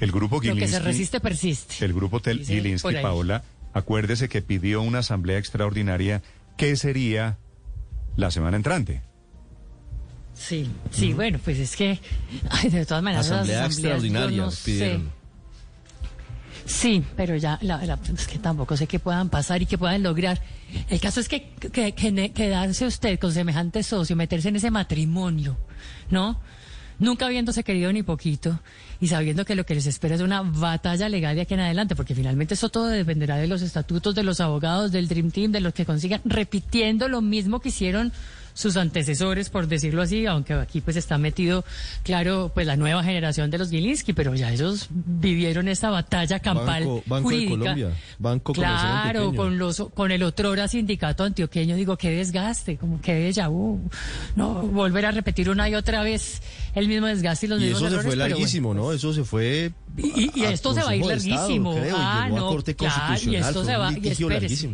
El 0.00 0.12
grupo 0.12 0.36
Lo 0.36 0.40
que 0.42 0.48
Gilinski, 0.50 0.72
se 0.72 0.78
resiste 0.78 1.20
persiste. 1.20 1.84
el 1.84 1.92
grupo 1.92 2.20
Tel 2.20 2.38
Dice 2.38 2.54
Gilinski. 2.54 2.94
Paola, 3.02 3.42
acuérdese 3.72 4.28
que 4.28 4.42
pidió 4.42 4.80
una 4.82 5.00
asamblea 5.00 5.38
extraordinaria 5.38 6.22
que 6.56 6.76
sería 6.76 7.36
la 8.16 8.30
semana 8.30 8.56
entrante. 8.56 9.02
Sí, 10.34 10.70
sí, 10.92 11.14
bueno, 11.14 11.40
pues 11.44 11.58
es 11.58 11.74
que, 11.74 11.98
ay, 12.50 12.70
de 12.70 12.86
todas 12.86 13.02
maneras, 13.02 13.26
las 13.28 13.38
Asamblea 13.38 13.64
asambleas, 13.64 13.72
extraordinaria 14.04 14.36
no 14.44 14.50
sé. 14.52 15.00
Sí, 16.68 17.02
pero 17.16 17.34
ya, 17.36 17.58
la, 17.62 17.82
la- 17.86 17.98
es 18.14 18.26
que 18.26 18.38
tampoco 18.38 18.76
sé 18.76 18.86
qué 18.86 18.98
puedan 18.98 19.30
pasar 19.30 19.62
y 19.62 19.66
qué 19.66 19.78
puedan 19.78 20.02
lograr. 20.02 20.38
El 20.90 21.00
caso 21.00 21.18
es 21.18 21.26
que, 21.28 21.48
que, 21.72 21.92
que 21.92 22.30
quedarse 22.32 22.84
usted 22.86 23.18
con 23.18 23.32
semejante 23.32 23.82
socio, 23.82 24.14
meterse 24.16 24.50
en 24.50 24.56
ese 24.56 24.70
matrimonio, 24.70 25.56
¿no? 26.10 26.38
Nunca 26.98 27.24
habiéndose 27.26 27.64
querido 27.64 27.90
ni 27.92 28.02
poquito 28.02 28.60
y 29.00 29.06
sabiendo 29.08 29.46
que 29.46 29.54
lo 29.54 29.64
que 29.64 29.74
les 29.76 29.86
espera 29.86 30.16
es 30.16 30.20
una 30.20 30.42
batalla 30.42 31.08
legal 31.08 31.36
de 31.36 31.42
aquí 31.42 31.54
en 31.54 31.60
adelante, 31.60 31.96
porque 31.96 32.14
finalmente 32.14 32.52
eso 32.52 32.68
todo 32.68 32.88
dependerá 32.88 33.36
de 33.36 33.46
los 33.46 33.62
estatutos, 33.62 34.14
de 34.14 34.24
los 34.24 34.40
abogados, 34.40 34.92
del 34.92 35.08
Dream 35.08 35.30
Team, 35.30 35.52
de 35.52 35.60
los 35.60 35.72
que 35.72 35.86
consigan, 35.86 36.20
repitiendo 36.26 37.08
lo 37.08 37.22
mismo 37.22 37.60
que 37.60 37.70
hicieron 37.70 38.12
sus 38.58 38.76
antecesores, 38.76 39.50
por 39.50 39.68
decirlo 39.68 40.02
así, 40.02 40.26
aunque 40.26 40.52
aquí 40.52 40.80
pues 40.80 40.96
está 40.96 41.16
metido, 41.16 41.64
claro, 42.02 42.50
pues 42.52 42.66
la 42.66 42.74
nueva 42.74 43.04
generación 43.04 43.52
de 43.52 43.58
los 43.58 43.70
Gilinski, 43.70 44.14
pero 44.14 44.34
ya 44.34 44.52
ellos 44.52 44.88
vivieron 44.90 45.68
esta 45.68 45.90
batalla 45.90 46.40
campal 46.40 46.82
Banco, 46.82 47.02
Banco 47.06 47.30
de 47.30 47.36
jurídica. 47.36 47.58
Colombia, 47.58 47.90
Banco 48.18 48.52
Claro, 48.52 49.32
con 49.32 49.58
los 49.58 49.78
con 49.94 50.10
el 50.10 50.24
otrora 50.24 50.66
sindicato 50.66 51.22
antioqueño, 51.22 51.76
digo, 51.76 51.96
qué 51.96 52.10
desgaste, 52.10 52.76
como 52.78 53.00
qué 53.00 53.30
déjà 53.30 53.48
vu. 53.48 53.78
No, 54.34 54.54
volver 54.54 55.06
a 55.06 55.12
repetir 55.12 55.48
una 55.50 55.68
y 55.68 55.76
otra 55.76 56.02
vez 56.02 56.42
el 56.74 56.88
mismo 56.88 57.06
desgaste 57.06 57.46
y 57.46 57.50
los 57.50 57.60
Y 57.60 57.66
mismos 57.66 57.82
eso 57.82 57.88
se 57.90 57.94
errores, 57.94 58.06
fue 58.06 58.10
pero 58.10 58.22
bueno. 58.22 58.34
larguísimo, 58.34 58.74
¿no? 58.74 58.92
Eso 58.92 59.14
se 59.14 59.22
fue. 59.22 59.72
Y, 59.96 60.40
y 60.40 60.44
a 60.46 60.50
esto 60.50 60.74
se 60.74 60.82
va 60.82 60.90
a 60.90 60.96
ir 60.96 61.06
de 61.06 61.14
Estado, 61.14 61.36
larguísimo. 61.36 61.74
creo, 61.76 61.86
y 61.86 61.92
ah, 61.96 62.28
no, 62.28 62.48
a 62.48 62.50
Corte 62.50 62.74
claro, 62.74 63.14
y 63.24 63.36
esto 63.36 63.64
se 63.64 63.76
va, 63.76 63.92
y 63.92 64.08
espérese. 64.08 64.70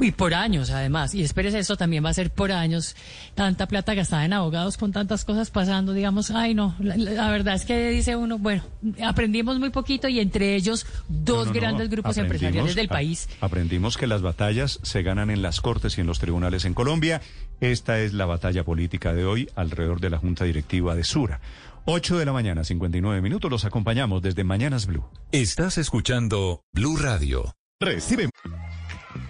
Y 0.00 0.10
por 0.10 0.34
años, 0.34 0.70
además. 0.70 1.14
Y 1.14 1.22
espérese, 1.22 1.58
esto 1.60 1.76
también 1.76 2.04
va 2.04 2.08
a 2.10 2.14
ser 2.14 2.30
por 2.30 2.50
años. 2.50 2.96
Tanta 3.34 3.68
plata 3.68 3.94
gastada 3.94 4.24
en 4.24 4.32
abogados 4.32 4.76
con 4.76 4.90
tantas 4.90 5.24
cosas 5.24 5.50
pasando, 5.50 5.92
digamos, 5.92 6.30
ay 6.32 6.54
no, 6.54 6.74
la, 6.80 7.30
verdad 7.30 7.54
es 7.54 7.64
que 7.64 7.90
dice 7.90 8.16
uno, 8.16 8.38
bueno, 8.38 8.64
aprendimos 9.04 9.58
muy 9.60 9.70
poquito 9.70 10.08
y 10.08 10.18
entre 10.18 10.56
ellos 10.56 10.86
dos 11.08 11.38
No, 11.38 11.44
no, 11.44 11.52
no. 11.54 11.60
grandes 11.60 11.88
grupos 11.90 12.16
empresariales 12.18 12.74
del 12.74 12.86
a- 12.86 12.88
país. 12.88 13.28
Aprendimos 13.40 13.96
que 13.96 14.06
las 14.08 14.22
batallas 14.22 14.80
se 14.82 15.02
ganan 15.02 15.30
en 15.30 15.40
las 15.42 15.60
cortes 15.60 15.96
y 15.98 16.00
en 16.00 16.06
los 16.08 16.18
tribunales 16.18 16.64
en 16.64 16.74
Colombia. 16.74 17.20
Esta 17.60 18.00
es 18.00 18.12
la 18.12 18.26
batalla 18.26 18.64
política 18.64 19.12
de 19.12 19.24
hoy 19.24 19.48
alrededor 19.54 20.00
de 20.00 20.10
la 20.10 20.18
Junta 20.18 20.44
Directiva 20.44 20.96
de 20.96 21.04
Sura. 21.04 21.40
8 21.84 22.16
de 22.18 22.24
la 22.26 22.32
mañana, 22.32 22.64
59 22.64 23.20
minutos. 23.20 23.50
Los 23.50 23.64
acompañamos 23.64 24.20
desde 24.22 24.42
Mañanas 24.42 24.86
Blue. 24.86 25.04
Estás 25.32 25.78
escuchando 25.78 26.62
Blue 26.72 26.96
Radio. 26.96 27.54
Recibe. 27.78 28.30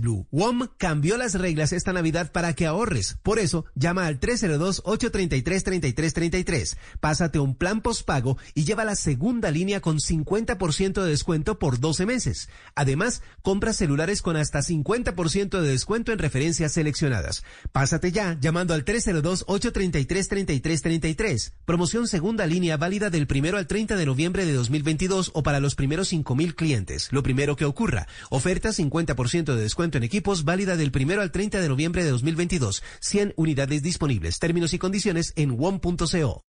Blue. 0.00 0.26
WOM 0.32 0.66
cambió 0.76 1.16
las 1.16 1.34
reglas 1.34 1.72
esta 1.72 1.92
Navidad 1.92 2.32
para 2.32 2.52
que 2.52 2.66
ahorres. 2.66 3.16
Por 3.22 3.38
eso, 3.38 3.64
llama 3.76 4.06
al 4.06 4.18
302-833-3333. 4.18 6.76
Pásate 6.98 7.38
un 7.38 7.54
plan 7.54 7.80
postpago 7.80 8.38
y 8.54 8.64
lleva 8.64 8.84
la 8.84 8.96
segunda 8.96 9.52
línea 9.52 9.80
con 9.80 9.98
50% 9.98 11.00
de 11.00 11.08
descuento 11.08 11.60
por 11.60 11.78
12 11.78 12.06
meses. 12.06 12.48
Además, 12.74 13.22
compra 13.42 13.72
celulares 13.72 14.20
con 14.20 14.36
hasta 14.36 14.62
50% 14.62 15.60
de 15.60 15.68
descuento 15.68 16.10
en 16.10 16.18
referencias 16.18 16.72
seleccionadas. 16.72 17.44
Pásate 17.70 18.10
ya 18.10 18.36
llamando 18.40 18.74
al 18.74 18.84
302-833-3333. 18.84 21.52
Promoción 21.64 22.08
segunda 22.08 22.46
línea 22.46 22.76
válida 22.78 23.10
del 23.10 23.28
primero 23.28 23.58
al 23.58 23.68
30 23.68 23.94
de 23.94 24.06
noviembre 24.06 24.44
de 24.44 24.54
2022 24.54 25.30
o 25.34 25.44
para 25.44 25.60
los 25.60 25.76
primeros 25.76 26.12
5.000 26.12 26.56
clientes. 26.56 27.12
Lo 27.12 27.22
primero 27.22 27.54
que 27.54 27.64
ocurra. 27.64 28.08
Oferta 28.28 28.70
50% 28.70 29.54
de 29.54 29.67
descuento 29.68 29.98
en 29.98 30.04
equipos 30.04 30.44
válida 30.44 30.76
del 30.76 30.90
primero 30.90 31.20
al 31.20 31.30
30 31.30 31.60
de 31.60 31.68
noviembre 31.68 32.04
de 32.04 32.10
2022. 32.10 32.82
100 33.00 33.34
unidades 33.36 33.82
disponibles. 33.82 34.38
Términos 34.38 34.72
y 34.72 34.78
condiciones 34.78 35.34
en 35.36 35.58
WOM.co. 35.58 36.42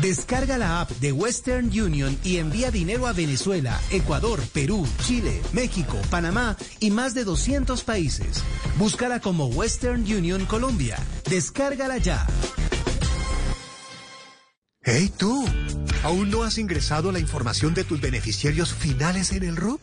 Descarga 0.00 0.56
la 0.56 0.80
app 0.80 0.90
de 1.00 1.12
Western 1.12 1.66
Union 1.66 2.16
y 2.24 2.38
envía 2.38 2.70
dinero 2.70 3.06
a 3.06 3.12
Venezuela, 3.12 3.78
Ecuador, 3.90 4.40
Perú, 4.54 4.86
Chile, 5.04 5.42
México, 5.52 5.98
Panamá 6.08 6.56
y 6.80 6.90
más 6.90 7.14
de 7.14 7.24
200 7.24 7.84
países. 7.84 8.42
Búscala 8.78 9.20
como 9.20 9.46
Western 9.46 10.00
Union 10.02 10.46
Colombia. 10.46 10.96
Descárgala 11.28 11.98
ya. 11.98 12.26
Hey 14.82 15.12
tú, 15.14 15.44
¿aún 16.04 16.30
no 16.30 16.44
has 16.44 16.56
ingresado 16.56 17.12
la 17.12 17.18
información 17.18 17.74
de 17.74 17.84
tus 17.84 18.00
beneficiarios 18.00 18.72
finales 18.72 19.32
en 19.32 19.42
el 19.42 19.56
RUP? 19.56 19.80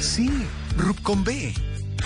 Sí, 0.00 0.30
RUP 0.76 0.98
B. 1.24 1.54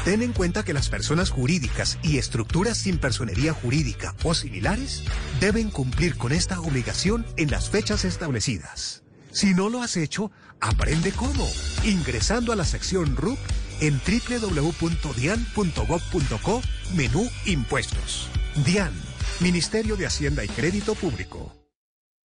Ten 0.05 0.23
en 0.23 0.33
cuenta 0.33 0.63
que 0.65 0.73
las 0.73 0.89
personas 0.89 1.31
jurídicas 1.31 1.99
y 2.03 2.19
estructuras 2.19 2.79
sin 2.79 2.99
personería 2.99 3.53
jurídica 3.53 4.15
o 4.23 4.35
similares 4.35 5.03
deben 5.41 5.71
cumplir 5.71 6.17
con 6.17 6.31
esta 6.33 6.61
obligación 6.61 7.27
en 7.37 7.51
las 7.51 7.69
fechas 7.69 8.05
establecidas. 8.05 9.03
Si 9.33 9.55
no 9.55 9.69
lo 9.69 9.83
has 9.83 9.97
hecho, 9.97 10.31
aprende 10.61 11.11
cómo, 11.13 11.49
ingresando 11.85 12.53
a 12.53 12.57
la 12.57 12.65
sección 12.65 13.17
RUP 13.17 13.39
en 13.81 14.01
www.dian.gov.co, 14.01 16.63
menú 16.95 17.29
Impuestos. 17.47 18.29
DIAN, 18.65 18.93
Ministerio 19.41 19.97
de 19.97 20.07
Hacienda 20.07 20.45
y 20.45 20.49
Crédito 20.49 20.95
Público. 20.95 21.60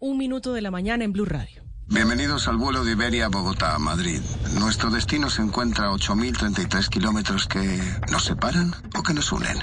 Un 0.00 0.18
minuto 0.18 0.52
de 0.52 0.62
la 0.62 0.70
mañana 0.70 1.04
en 1.04 1.12
Blue 1.12 1.24
Radio. 1.24 1.62
Bienvenidos 1.86 2.48
al 2.48 2.56
vuelo 2.56 2.84
de 2.84 2.92
Iberia 2.92 3.26
a 3.26 3.28
Bogotá, 3.28 3.74
a 3.74 3.78
Madrid. 3.78 4.20
Nuestro 4.58 4.90
destino 4.90 5.30
se 5.30 5.42
encuentra 5.42 5.86
a 5.86 5.90
8.033 5.90 6.88
kilómetros 6.88 7.46
que 7.46 7.80
nos 8.10 8.24
separan 8.24 8.74
o 8.94 9.02
que 9.02 9.14
nos 9.14 9.32
unen. 9.32 9.56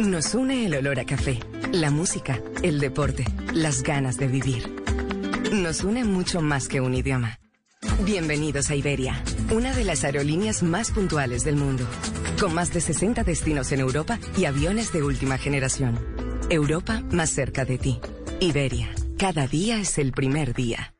Nos 0.00 0.34
une 0.34 0.66
el 0.66 0.74
olor 0.74 1.00
a 1.00 1.04
café, 1.04 1.40
la 1.72 1.90
música, 1.90 2.40
el 2.62 2.78
deporte, 2.78 3.24
las 3.52 3.82
ganas 3.82 4.16
de 4.16 4.28
vivir. 4.28 4.72
Nos 5.52 5.82
une 5.82 6.04
mucho 6.04 6.40
más 6.40 6.68
que 6.68 6.80
un 6.80 6.94
idioma. 6.94 7.38
Bienvenidos 8.04 8.70
a 8.70 8.76
Iberia, 8.76 9.22
una 9.52 9.74
de 9.74 9.84
las 9.84 10.04
aerolíneas 10.04 10.62
más 10.62 10.90
puntuales 10.90 11.44
del 11.44 11.56
mundo, 11.56 11.84
con 12.40 12.54
más 12.54 12.72
de 12.72 12.80
60 12.80 13.24
destinos 13.24 13.72
en 13.72 13.80
Europa 13.80 14.18
y 14.36 14.44
aviones 14.46 14.92
de 14.92 15.02
última 15.02 15.38
generación. 15.38 15.98
Europa 16.48 17.02
más 17.10 17.30
cerca 17.30 17.64
de 17.64 17.78
ti. 17.78 18.00
Iberia, 18.44 18.90
cada 19.18 19.46
día 19.46 19.78
es 19.78 19.96
el 19.96 20.12
primer 20.12 20.52
día. 20.52 20.92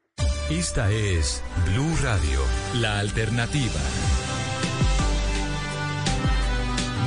Esta 0.50 0.90
es 0.90 1.44
Blue 1.70 1.94
Radio, 2.02 2.40
la 2.80 2.98
alternativa. 2.98 3.80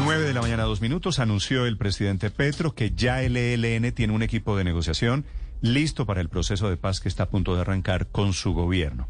9 0.03 0.23
de 0.23 0.33
la 0.35 0.41
mañana, 0.41 0.63
dos 0.63 0.79
minutos, 0.79 1.17
anunció 1.17 1.65
el 1.65 1.77
presidente 1.77 2.29
Petro 2.29 2.75
que 2.75 2.91
ya 2.91 3.23
el 3.23 3.35
ELN 3.35 3.91
tiene 3.93 4.13
un 4.13 4.21
equipo 4.21 4.55
de 4.55 4.63
negociación 4.63 5.25
listo 5.61 6.05
para 6.05 6.21
el 6.21 6.29
proceso 6.29 6.69
de 6.69 6.77
paz 6.77 6.99
que 6.99 7.09
está 7.09 7.23
a 7.23 7.29
punto 7.29 7.55
de 7.55 7.61
arrancar 7.61 8.05
con 8.07 8.33
su 8.33 8.53
gobierno. 8.53 9.09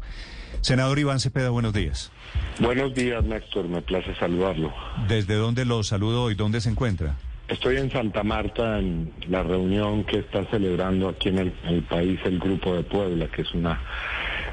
Senador 0.62 0.98
Iván 0.98 1.20
Cepeda, 1.20 1.50
buenos 1.50 1.74
días. 1.74 2.10
Buenos 2.58 2.94
días, 2.94 3.22
Néstor. 3.22 3.68
Me 3.68 3.82
place 3.82 4.14
saludarlo. 4.14 4.72
¿Desde 5.06 5.34
dónde 5.34 5.66
lo 5.66 5.82
saludo 5.82 6.30
y 6.30 6.34
dónde 6.34 6.62
se 6.62 6.70
encuentra? 6.70 7.16
Estoy 7.48 7.78
en 7.78 7.90
Santa 7.90 8.22
Marta 8.22 8.78
en 8.78 9.12
la 9.28 9.42
reunión 9.42 10.04
que 10.04 10.18
está 10.18 10.44
celebrando 10.50 11.08
aquí 11.08 11.30
en 11.30 11.38
el, 11.38 11.52
el 11.64 11.82
país 11.82 12.20
el 12.24 12.38
Grupo 12.38 12.74
de 12.74 12.82
Puebla, 12.82 13.26
que 13.28 13.42
es 13.42 13.52
una 13.54 13.80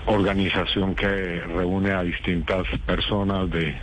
organización 0.06 0.96
que 0.96 1.42
reúne 1.42 1.92
a 1.92 2.04
distintas 2.04 2.66
personas 2.86 3.50
de 3.52 3.76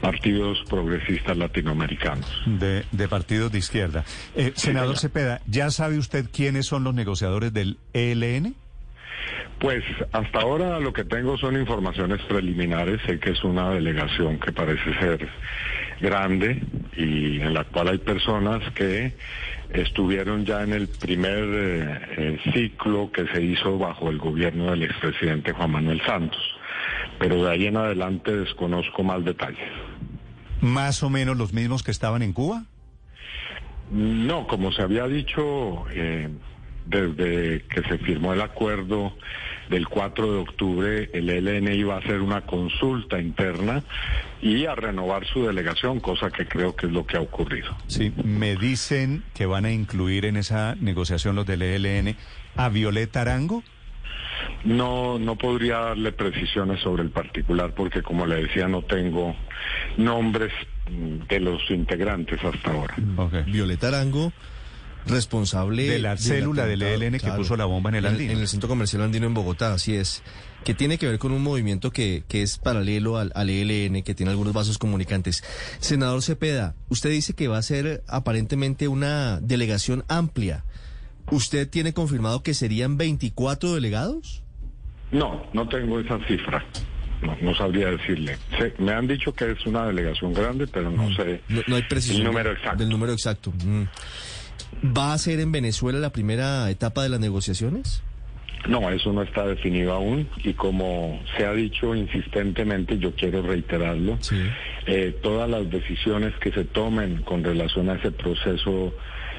partidos 0.00 0.58
progresistas 0.68 1.36
latinoamericanos. 1.36 2.26
De, 2.46 2.84
de 2.90 3.08
partidos 3.08 3.52
de 3.52 3.58
izquierda. 3.58 4.04
Eh, 4.34 4.52
senador 4.56 4.98
Cepeda, 4.98 5.40
¿ya 5.46 5.70
sabe 5.70 5.98
usted 5.98 6.26
quiénes 6.32 6.66
son 6.66 6.84
los 6.84 6.94
negociadores 6.94 7.52
del 7.52 7.78
ELN? 7.92 8.54
Pues 9.60 9.84
hasta 10.12 10.40
ahora 10.40 10.80
lo 10.80 10.92
que 10.92 11.04
tengo 11.04 11.36
son 11.36 11.56
informaciones 11.56 12.20
preliminares. 12.22 13.00
Sé 13.06 13.20
que 13.20 13.30
es 13.30 13.44
una 13.44 13.70
delegación 13.70 14.40
que 14.40 14.52
parece 14.52 14.98
ser 14.98 15.28
grande 16.00 16.62
y 16.96 17.40
en 17.40 17.54
la 17.54 17.64
cual 17.64 17.88
hay 17.88 17.98
personas 17.98 18.62
que 18.74 19.12
estuvieron 19.70 20.44
ya 20.44 20.62
en 20.62 20.72
el 20.72 20.88
primer 20.88 21.44
eh, 21.44 22.00
eh, 22.16 22.38
ciclo 22.52 23.10
que 23.12 23.26
se 23.28 23.42
hizo 23.42 23.78
bajo 23.78 24.10
el 24.10 24.18
gobierno 24.18 24.70
del 24.70 24.82
expresidente 24.82 25.52
Juan 25.52 25.70
Manuel 25.70 26.00
Santos. 26.04 26.42
Pero 27.18 27.44
de 27.44 27.50
ahí 27.50 27.66
en 27.66 27.76
adelante 27.76 28.36
desconozco 28.36 29.02
más 29.02 29.24
detalles. 29.24 29.68
¿Más 30.60 31.02
o 31.02 31.10
menos 31.10 31.36
los 31.36 31.52
mismos 31.52 31.82
que 31.82 31.90
estaban 31.90 32.22
en 32.22 32.32
Cuba? 32.32 32.64
No, 33.90 34.46
como 34.46 34.72
se 34.72 34.82
había 34.82 35.06
dicho 35.06 35.84
eh, 35.90 36.28
desde 36.86 37.62
que 37.62 37.82
se 37.88 37.98
firmó 37.98 38.32
el 38.32 38.40
acuerdo 38.40 39.12
del 39.68 39.86
4 39.88 40.32
de 40.32 40.38
octubre, 40.38 41.10
el 41.12 41.30
ELN 41.30 41.72
iba 41.72 41.94
a 41.94 41.98
hacer 41.98 42.20
una 42.20 42.42
consulta 42.42 43.20
interna 43.20 43.82
y 44.42 44.66
a 44.66 44.74
renovar 44.74 45.24
su 45.26 45.46
delegación, 45.46 46.00
cosa 46.00 46.30
que 46.30 46.46
creo 46.46 46.74
que 46.74 46.86
es 46.86 46.92
lo 46.92 47.06
que 47.06 47.16
ha 47.16 47.20
ocurrido. 47.20 47.76
Sí, 47.86 48.12
me 48.24 48.56
dicen 48.56 49.22
que 49.34 49.46
van 49.46 49.64
a 49.64 49.70
incluir 49.70 50.24
en 50.24 50.36
esa 50.36 50.74
negociación 50.80 51.36
los 51.36 51.46
del 51.46 51.62
ELN 51.62 52.16
a 52.56 52.68
Violeta 52.68 53.20
Arango. 53.20 53.62
No, 54.64 55.18
no 55.18 55.36
podría 55.36 55.78
darle 55.78 56.12
precisiones 56.12 56.80
sobre 56.80 57.02
el 57.02 57.10
particular 57.10 57.72
porque, 57.74 58.02
como 58.02 58.26
le 58.26 58.42
decía, 58.42 58.66
no 58.68 58.82
tengo 58.82 59.36
nombres 59.96 60.52
de 61.28 61.40
los 61.40 61.70
integrantes 61.70 62.42
hasta 62.42 62.72
ahora. 62.72 62.94
Violeta 63.46 63.88
Arango, 63.88 64.32
responsable 65.06 65.86
De 65.86 65.98
la 65.98 66.16
célula 66.16 66.66
del 66.66 66.82
ELN 66.82 67.18
que 67.18 67.30
puso 67.32 67.56
la 67.56 67.64
bomba 67.64 67.90
en 67.90 67.96
el 67.96 68.06
Andino. 68.06 68.32
En, 68.32 68.38
el 68.38 68.48
Centro 68.48 68.68
Comercial 68.68 69.02
Andino 69.02 69.26
en 69.26 69.34
Bogotá, 69.34 69.74
así 69.74 69.94
es. 69.94 70.22
Que 70.64 70.74
tiene 70.74 70.98
que 70.98 71.08
ver 71.08 71.18
con 71.18 71.32
un 71.32 71.42
movimiento 71.42 71.90
que, 71.90 72.22
que 72.28 72.42
es 72.42 72.58
paralelo 72.58 73.16
al, 73.16 73.32
al 73.34 73.48
ELN, 73.48 74.02
que 74.02 74.14
tiene 74.14 74.30
algunos 74.30 74.52
vasos 74.52 74.78
comunicantes. 74.78 75.42
Senador 75.78 76.22
Cepeda, 76.22 76.74
usted 76.88 77.10
dice 77.10 77.34
que 77.34 77.48
va 77.48 77.58
a 77.58 77.62
ser 77.62 78.02
aparentemente 78.08 78.88
una 78.88 79.40
delegación 79.40 80.04
amplia. 80.08 80.64
¿Usted 81.30 81.68
tiene 81.68 81.92
confirmado 81.94 82.42
que 82.42 82.54
serían 82.54 82.96
24 82.96 83.74
delegados? 83.74 84.42
No, 85.12 85.46
no 85.52 85.68
tengo 85.68 86.00
esa 86.00 86.18
cifra. 86.26 86.64
No, 87.22 87.36
no 87.40 87.54
sabría 87.54 87.90
decirle. 87.90 88.38
Me 88.78 88.92
han 88.92 89.06
dicho 89.06 89.34
que 89.34 89.50
es 89.50 89.66
una 89.66 89.86
delegación 89.86 90.32
grande, 90.32 90.66
pero 90.66 90.90
no 90.90 91.14
sé 91.14 91.42
No, 91.48 91.60
no 91.66 91.76
hay 91.76 91.82
precisión 91.82 92.22
el 92.22 92.26
número 92.26 92.52
exacto. 92.52 92.78
del 92.78 92.88
número 92.88 93.12
exacto. 93.12 93.52
Mm. 93.64 93.82
¿Va 94.84 95.12
a 95.12 95.18
ser 95.18 95.40
en 95.40 95.52
Venezuela 95.52 95.98
la 95.98 96.10
primera 96.10 96.70
etapa 96.70 97.02
de 97.02 97.08
las 97.08 97.20
negociaciones? 97.20 98.02
No, 98.68 98.90
eso 98.90 99.12
no 99.12 99.22
está 99.22 99.46
definido 99.46 99.92
aún 99.92 100.28
y 100.44 100.52
como 100.52 101.18
se 101.36 101.46
ha 101.46 101.52
dicho 101.52 101.94
insistentemente, 101.94 102.98
yo 102.98 103.14
quiero 103.14 103.42
reiterarlo, 103.42 104.18
eh, 104.86 105.16
todas 105.22 105.48
las 105.48 105.70
decisiones 105.70 106.34
que 106.40 106.52
se 106.52 106.64
tomen 106.64 107.22
con 107.22 107.42
relación 107.42 107.88
a 107.88 107.94
ese 107.94 108.10
proceso 108.12 108.92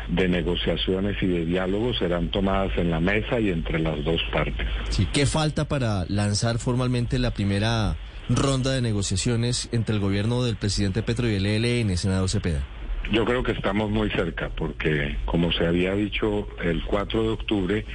de 0.07 0.27
negociaciones 0.27 1.21
y 1.21 1.27
de 1.27 1.45
diálogo 1.45 1.93
serán 1.93 2.29
tomadas 2.29 2.75
en 2.77 2.89
la 2.89 2.99
mesa 2.99 3.39
y 3.39 3.49
entre 3.49 3.79
las 3.79 4.03
dos 4.03 4.21
partes. 4.33 4.67
Sí. 4.89 5.07
¿Qué 5.13 5.25
falta 5.25 5.67
para 5.67 6.05
lanzar 6.09 6.57
formalmente 6.57 7.19
la 7.19 7.31
primera 7.31 7.95
ronda 8.27 8.71
de 8.71 8.81
negociaciones 8.81 9.69
entre 9.71 9.95
el 9.95 10.01
gobierno 10.01 10.43
del 10.43 10.55
presidente 10.55 11.03
Petro 11.03 11.29
y 11.29 11.35
el 11.35 11.45
ELN, 11.45 11.95
senador 11.95 12.27
Cepeda? 12.27 12.63
Yo 13.09 13.25
creo 13.25 13.43
que 13.43 13.51
estamos 13.53 13.89
muy 13.89 14.09
cerca 14.11 14.49
porque, 14.49 15.17
como 15.25 15.51
se 15.51 15.65
había 15.65 15.93
dicho 15.95 16.47
el 16.63 16.83
4 16.83 17.23
de 17.23 17.29
octubre, 17.29 17.85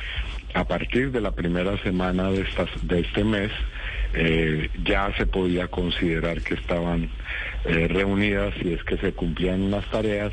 a 0.54 0.64
partir 0.64 1.12
de 1.12 1.20
la 1.20 1.32
primera 1.32 1.76
semana 1.82 2.30
de, 2.30 2.40
estas, 2.40 2.68
de 2.82 3.00
este 3.00 3.24
mes, 3.24 3.52
eh, 4.14 4.70
ya 4.84 5.12
se 5.16 5.26
podía 5.26 5.68
considerar 5.68 6.40
que 6.42 6.54
estaban 6.54 7.10
eh, 7.64 7.88
reunidas 7.88 8.54
y 8.62 8.72
es 8.72 8.82
que 8.84 8.96
se 8.96 9.12
cumplían 9.12 9.62
unas 9.62 9.84
tareas, 9.90 10.32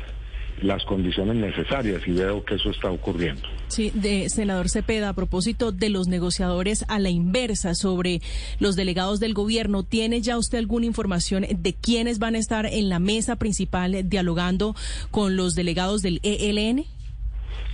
las 0.62 0.84
condiciones 0.84 1.36
necesarias 1.36 2.02
y 2.06 2.12
veo 2.12 2.44
que 2.44 2.54
eso 2.54 2.70
está 2.70 2.90
ocurriendo. 2.90 3.42
Sí, 3.68 3.90
de 3.94 4.28
senador 4.28 4.68
Cepeda, 4.68 5.08
a 5.08 5.14
propósito 5.14 5.72
de 5.72 5.88
los 5.88 6.08
negociadores 6.08 6.84
a 6.88 6.98
la 6.98 7.10
inversa 7.10 7.74
sobre 7.74 8.20
los 8.58 8.76
delegados 8.76 9.20
del 9.20 9.34
gobierno, 9.34 9.82
¿tiene 9.82 10.20
ya 10.20 10.38
usted 10.38 10.58
alguna 10.58 10.86
información 10.86 11.44
de 11.48 11.74
quiénes 11.74 12.18
van 12.18 12.34
a 12.34 12.38
estar 12.38 12.66
en 12.66 12.88
la 12.88 12.98
mesa 12.98 13.36
principal 13.36 14.08
dialogando 14.08 14.74
con 15.10 15.36
los 15.36 15.54
delegados 15.54 16.02
del 16.02 16.20
ELN? 16.22 16.84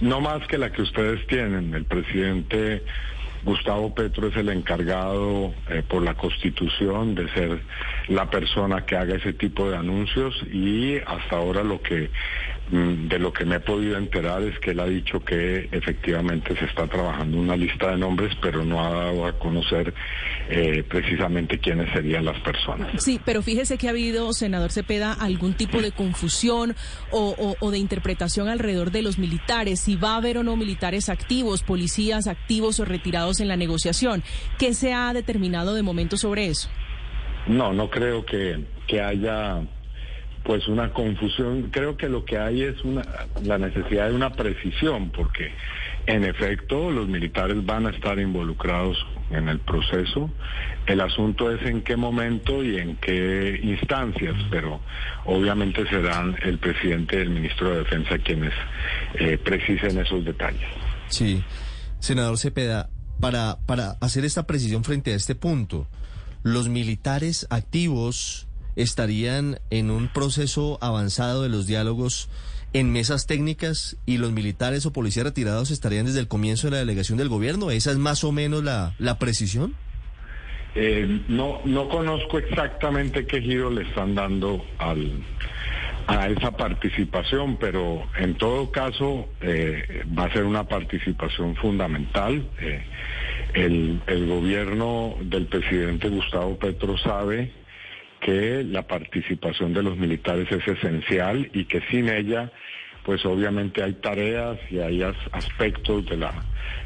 No 0.00 0.20
más 0.20 0.46
que 0.46 0.56
la 0.56 0.72
que 0.72 0.82
ustedes 0.82 1.26
tienen. 1.26 1.74
El 1.74 1.84
presidente 1.84 2.82
Gustavo 3.44 3.94
Petro 3.94 4.28
es 4.28 4.36
el 4.36 4.50
encargado 4.50 5.54
eh, 5.68 5.82
por 5.86 6.02
la 6.02 6.14
Constitución 6.14 7.14
de 7.14 7.28
ser 7.32 7.60
la 8.08 8.28
persona 8.28 8.84
que 8.84 8.96
haga 8.96 9.16
ese 9.16 9.32
tipo 9.32 9.70
de 9.70 9.76
anuncios 9.76 10.34
y 10.52 10.98
hasta 10.98 11.36
ahora 11.36 11.62
lo 11.62 11.80
que 11.80 12.10
de 12.70 13.18
lo 13.18 13.32
que 13.32 13.44
me 13.44 13.56
he 13.56 13.60
podido 13.60 13.98
enterar 13.98 14.42
es 14.42 14.58
que 14.60 14.70
él 14.70 14.80
ha 14.80 14.86
dicho 14.86 15.18
que 15.24 15.68
efectivamente 15.72 16.56
se 16.56 16.64
está 16.66 16.86
trabajando 16.86 17.38
una 17.38 17.56
lista 17.56 17.90
de 17.90 17.96
nombres, 17.96 18.32
pero 18.40 18.64
no 18.64 18.84
ha 18.84 18.90
dado 18.90 19.26
a 19.26 19.38
conocer 19.38 19.92
eh, 20.48 20.84
precisamente 20.88 21.58
quiénes 21.58 21.92
serían 21.92 22.24
las 22.24 22.38
personas. 22.40 23.02
Sí, 23.02 23.20
pero 23.24 23.42
fíjese 23.42 23.76
que 23.76 23.88
ha 23.88 23.90
habido, 23.90 24.32
senador 24.32 24.70
Cepeda, 24.70 25.12
algún 25.12 25.54
tipo 25.54 25.80
de 25.82 25.90
confusión 25.92 26.76
o, 27.10 27.34
o- 27.36 27.56
o 27.58 27.70
de 27.72 27.78
interpretación 27.78 28.48
alrededor 28.48 28.90
de 28.92 29.02
los 29.02 29.18
militares, 29.18 29.80
si 29.80 29.96
va 29.96 30.12
a 30.14 30.16
haber 30.18 30.38
o 30.38 30.42
no 30.44 30.56
militares 30.56 31.08
activos, 31.08 31.62
policías 31.64 32.28
activos 32.28 32.78
o 32.78 32.84
retirados 32.84 33.40
en 33.40 33.48
la 33.48 33.56
negociación. 33.56 34.22
¿Qué 34.58 34.74
se 34.74 34.92
ha 34.92 35.12
determinado 35.12 35.74
de 35.74 35.82
momento 35.82 36.16
sobre 36.16 36.46
eso? 36.46 36.68
No, 37.46 37.72
no 37.72 37.90
creo 37.90 38.24
que, 38.24 38.64
que 38.86 39.00
haya 39.00 39.62
pues 40.42 40.66
una 40.68 40.92
confusión. 40.92 41.70
Creo 41.70 41.96
que 41.96 42.08
lo 42.08 42.24
que 42.24 42.38
hay 42.38 42.62
es 42.62 42.82
una, 42.84 43.02
la 43.42 43.58
necesidad 43.58 44.08
de 44.08 44.14
una 44.14 44.30
precisión, 44.32 45.10
porque 45.10 45.52
en 46.06 46.24
efecto 46.24 46.90
los 46.90 47.08
militares 47.08 47.64
van 47.64 47.86
a 47.86 47.90
estar 47.90 48.18
involucrados 48.18 48.96
en 49.30 49.48
el 49.48 49.60
proceso. 49.60 50.30
El 50.86 51.00
asunto 51.00 51.50
es 51.50 51.64
en 51.66 51.82
qué 51.82 51.96
momento 51.96 52.64
y 52.64 52.78
en 52.78 52.96
qué 52.96 53.60
instancias, 53.62 54.34
pero 54.50 54.80
obviamente 55.24 55.86
serán 55.88 56.36
el 56.42 56.58
presidente 56.58 57.16
y 57.16 57.20
el 57.20 57.30
ministro 57.30 57.70
de 57.70 57.78
Defensa 57.78 58.18
quienes 58.18 58.52
eh, 59.14 59.38
precisen 59.38 59.98
esos 59.98 60.24
detalles. 60.24 60.68
Sí. 61.08 61.42
Senador 61.98 62.38
Cepeda, 62.38 62.88
para, 63.20 63.58
para 63.66 63.90
hacer 64.00 64.24
esta 64.24 64.46
precisión 64.46 64.84
frente 64.84 65.12
a 65.12 65.16
este 65.16 65.34
punto, 65.34 65.86
¿los 66.42 66.68
militares 66.70 67.46
activos 67.50 68.48
estarían 68.76 69.58
en 69.70 69.90
un 69.90 70.08
proceso 70.08 70.78
avanzado 70.80 71.42
de 71.42 71.48
los 71.48 71.66
diálogos 71.66 72.28
en 72.72 72.92
mesas 72.92 73.26
técnicas 73.26 73.96
y 74.06 74.18
los 74.18 74.32
militares 74.32 74.86
o 74.86 74.92
policías 74.92 75.24
retirados 75.24 75.70
estarían 75.70 76.06
desde 76.06 76.20
el 76.20 76.28
comienzo 76.28 76.68
de 76.68 76.72
la 76.72 76.78
delegación 76.78 77.18
del 77.18 77.28
gobierno? 77.28 77.70
¿Esa 77.70 77.90
es 77.90 77.98
más 77.98 78.22
o 78.24 78.32
menos 78.32 78.62
la, 78.62 78.94
la 78.98 79.18
precisión? 79.18 79.74
Eh, 80.76 81.22
no, 81.28 81.60
no 81.64 81.88
conozco 81.88 82.38
exactamente 82.38 83.26
qué 83.26 83.40
giro 83.40 83.70
le 83.70 83.82
están 83.82 84.14
dando 84.14 84.64
al, 84.78 85.20
a 86.06 86.28
esa 86.28 86.52
participación, 86.52 87.56
pero 87.56 88.04
en 88.16 88.34
todo 88.36 88.70
caso 88.70 89.28
eh, 89.40 90.04
va 90.16 90.26
a 90.26 90.32
ser 90.32 90.44
una 90.44 90.68
participación 90.68 91.56
fundamental. 91.56 92.48
Eh, 92.60 92.84
el, 93.54 94.00
el 94.06 94.28
gobierno 94.28 95.16
del 95.22 95.46
presidente 95.46 96.08
Gustavo 96.08 96.56
Petro 96.56 96.96
sabe 96.98 97.52
que 98.20 98.62
la 98.64 98.82
participación 98.86 99.72
de 99.74 99.82
los 99.82 99.96
militares 99.96 100.46
es 100.50 100.66
esencial 100.68 101.50
y 101.54 101.64
que 101.64 101.80
sin 101.90 102.08
ella, 102.08 102.50
pues 103.04 103.24
obviamente 103.24 103.82
hay 103.82 103.94
tareas 103.94 104.58
y 104.70 104.78
hay 104.78 105.02
as- 105.02 105.16
aspectos 105.32 106.04
de 106.06 106.16
la 106.18 106.32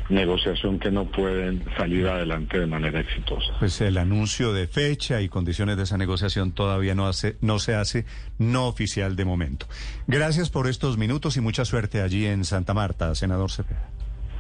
negociación 0.09 0.79
que 0.79 0.91
no 0.91 1.07
pueden 1.07 1.65
salir 1.77 2.07
adelante 2.07 2.59
de 2.61 2.67
manera 2.67 3.01
exitosa. 3.01 3.53
Pues 3.59 3.81
el 3.81 3.97
anuncio 3.99 4.53
de 4.53 4.67
fecha 4.69 5.21
y 5.23 5.29
condiciones 5.29 5.77
de 5.77 5.83
esa 5.85 5.97
negociación 5.99 6.53
todavía 6.53 6.95
no, 6.95 7.07
hace, 7.07 7.37
no 7.41 7.59
se 7.59 7.75
hace 7.75 8.05
no 8.39 8.67
oficial 8.69 9.17
de 9.17 9.25
momento. 9.25 9.67
Gracias 10.07 10.51
por 10.51 10.69
estos 10.69 10.99
minutos 10.99 11.37
y 11.37 11.41
mucha 11.41 11.65
suerte 11.65 12.01
allí 12.03 12.27
en 12.27 12.45
Santa 12.45 12.75
Marta, 12.75 13.15
senador 13.15 13.51
Cepeda. 13.51 13.89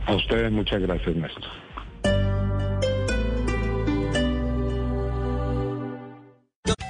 A 0.06 0.14
ustedes 0.14 0.52
muchas 0.52 0.80
gracias, 0.82 1.16
Néstor. 1.16 1.44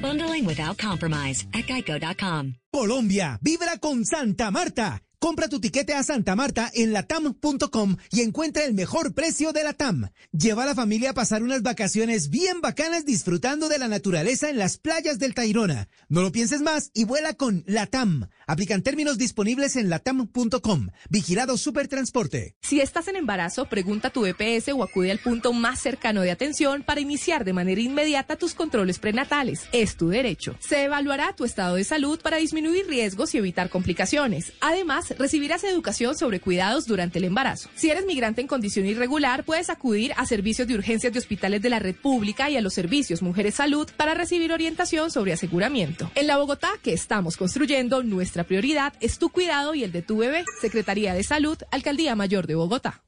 Bundling 0.00 0.46
without 0.46 0.76
compromise 0.78 1.46
at 1.52 1.66
geico.com. 1.66 2.54
Colombia, 2.72 3.38
vibra 3.42 3.78
con 3.78 4.04
Santa 4.04 4.50
Marta. 4.50 5.00
Compra 5.22 5.48
tu 5.48 5.60
tiquete 5.60 5.92
a 5.92 6.02
Santa 6.02 6.34
Marta 6.34 6.70
en 6.72 6.94
latam.com 6.94 7.98
y 8.10 8.22
encuentra 8.22 8.64
el 8.64 8.72
mejor 8.72 9.12
precio 9.12 9.52
de 9.52 9.62
la 9.62 9.74
TAM. 9.74 10.08
Lleva 10.32 10.62
a 10.62 10.66
la 10.66 10.74
familia 10.74 11.10
a 11.10 11.12
pasar 11.12 11.42
unas 11.42 11.60
vacaciones 11.60 12.30
bien 12.30 12.62
bacanas 12.62 13.04
disfrutando 13.04 13.68
de 13.68 13.78
la 13.78 13.86
naturaleza 13.86 14.48
en 14.48 14.56
las 14.56 14.78
playas 14.78 15.18
del 15.18 15.34
Tairona. 15.34 15.88
No 16.08 16.22
lo 16.22 16.32
pienses 16.32 16.62
más 16.62 16.90
y 16.94 17.04
vuela 17.04 17.34
con 17.34 17.64
Latam. 17.66 18.30
Aplican 18.46 18.82
términos 18.82 19.18
disponibles 19.18 19.76
en 19.76 19.90
latam.com. 19.90 20.88
Vigilado 21.10 21.58
Supertransporte. 21.58 22.56
Si 22.62 22.80
estás 22.80 23.06
en 23.08 23.16
embarazo, 23.16 23.66
pregunta 23.66 24.08
a 24.08 24.12
tu 24.12 24.24
EPS 24.24 24.70
o 24.70 24.82
acude 24.82 25.10
al 25.10 25.18
punto 25.18 25.52
más 25.52 25.82
cercano 25.82 26.22
de 26.22 26.30
atención 26.30 26.82
para 26.82 27.02
iniciar 27.02 27.44
de 27.44 27.52
manera 27.52 27.82
inmediata 27.82 28.36
tus 28.36 28.54
controles 28.54 28.98
prenatales. 28.98 29.64
Es 29.72 29.96
tu 29.96 30.08
derecho. 30.08 30.56
Se 30.60 30.84
evaluará 30.84 31.36
tu 31.36 31.44
estado 31.44 31.76
de 31.76 31.84
salud 31.84 32.18
para 32.22 32.38
disminuir 32.38 32.86
riesgos 32.86 33.34
y 33.34 33.38
evitar 33.38 33.68
complicaciones. 33.68 34.54
Además, 34.62 35.09
recibirás 35.18 35.64
educación 35.64 36.16
sobre 36.16 36.40
cuidados 36.40 36.86
durante 36.86 37.18
el 37.18 37.24
embarazo. 37.24 37.68
Si 37.74 37.90
eres 37.90 38.06
migrante 38.06 38.40
en 38.40 38.46
condición 38.46 38.86
irregular, 38.86 39.44
puedes 39.44 39.70
acudir 39.70 40.12
a 40.16 40.26
servicios 40.26 40.68
de 40.68 40.74
urgencias 40.74 41.12
de 41.12 41.18
hospitales 41.18 41.62
de 41.62 41.70
la 41.70 41.78
red 41.78 41.94
pública 41.94 42.50
y 42.50 42.56
a 42.56 42.60
los 42.60 42.74
servicios 42.74 43.22
Mujeres 43.22 43.56
Salud 43.56 43.88
para 43.96 44.14
recibir 44.14 44.52
orientación 44.52 45.10
sobre 45.10 45.32
aseguramiento. 45.32 46.10
En 46.14 46.26
la 46.26 46.36
Bogotá 46.36 46.70
que 46.82 46.92
estamos 46.92 47.36
construyendo, 47.36 48.02
nuestra 48.02 48.44
prioridad 48.44 48.92
es 49.00 49.18
tu 49.18 49.30
cuidado 49.30 49.74
y 49.74 49.84
el 49.84 49.92
de 49.92 50.02
tu 50.02 50.18
bebé. 50.18 50.44
Secretaría 50.60 51.14
de 51.14 51.22
Salud, 51.22 51.58
Alcaldía 51.70 52.14
Mayor 52.14 52.46
de 52.46 52.54
Bogotá. 52.54 53.02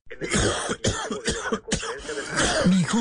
Mijo, 2.68 2.98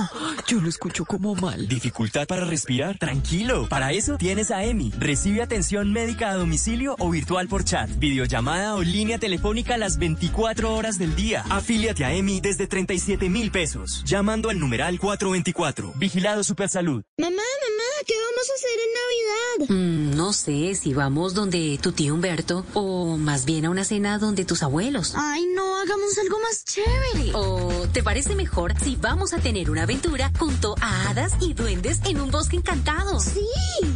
yo 0.48 0.60
lo 0.60 0.70
escucho 0.70 1.06
como 1.06 1.36
mal. 1.36 1.68
¿Dificultad 1.68 2.28
para 2.28 2.46
respirar? 2.46 2.98
Tranquilo, 2.98 3.68
para 3.70 3.92
eso 3.92 4.18
tienes 4.18 4.50
a 4.52 4.64
EMI. 4.64 4.92
Recibe 4.98 5.42
atención 5.42 5.94
médica 5.94 6.32
a 6.32 6.36
domicilio 6.36 6.96
o 7.00 7.10
virtual 7.10 7.48
por 7.48 7.64
chat, 7.64 7.90
videollamada 8.00 8.76
o 8.76 8.82
línea 8.82 9.20
telefónica 9.20 9.78
las 9.78 9.98
24 9.98 10.74
horas 10.74 10.98
del 10.98 11.16
día. 11.16 11.46
Afíliate 11.50 12.06
a 12.06 12.14
EMI 12.14 12.42
desde 12.42 12.68
37 12.68 13.30
mil 13.30 13.52
pesos, 13.52 14.04
llamando 14.06 14.50
al 14.50 14.60
numeral 14.60 15.00
424. 15.00 15.94
Vigilado 15.96 16.44
Supersalud. 16.44 17.04
Mamá, 17.18 17.32
mamá, 17.32 17.90
¿qué 18.08 18.14
vamos 18.16 18.50
a 18.50 18.54
hacer 18.56 18.80
en 18.80 18.94
Navidad? 18.94 20.12
Mm, 20.14 20.18
no 20.18 20.34
sé 20.34 20.76
si 20.76 20.94
vamos 20.94 21.34
donde 21.34 21.78
tu 21.82 21.92
tío 21.92 22.16
Humberto 22.16 22.66
o 22.74 23.18
más 23.18 23.46
bien 23.46 23.66
a 23.66 23.70
una 23.70 23.84
cena 23.84 24.18
donde 24.18 24.44
tus 24.46 24.64
abuelos. 24.64 25.14
Ay, 25.16 25.46
no, 25.54 25.78
hagamos 25.78 26.18
algo 26.18 26.40
más 26.40 26.66
chévere. 26.66 27.01
¿O 27.34 27.88
te 27.92 28.04
parece 28.04 28.36
mejor 28.36 28.74
si 28.82 28.96
vamos 28.96 29.34
a 29.34 29.38
tener 29.38 29.70
una 29.70 29.84
aventura 29.84 30.32
junto 30.38 30.76
a 30.82 31.10
hadas 31.10 31.34
y 31.40 31.54
duendes 31.54 32.02
en 32.06 32.20
un 32.20 32.32
bosque 32.32 32.58
encantado? 32.58 33.20
Sí. 33.20 33.46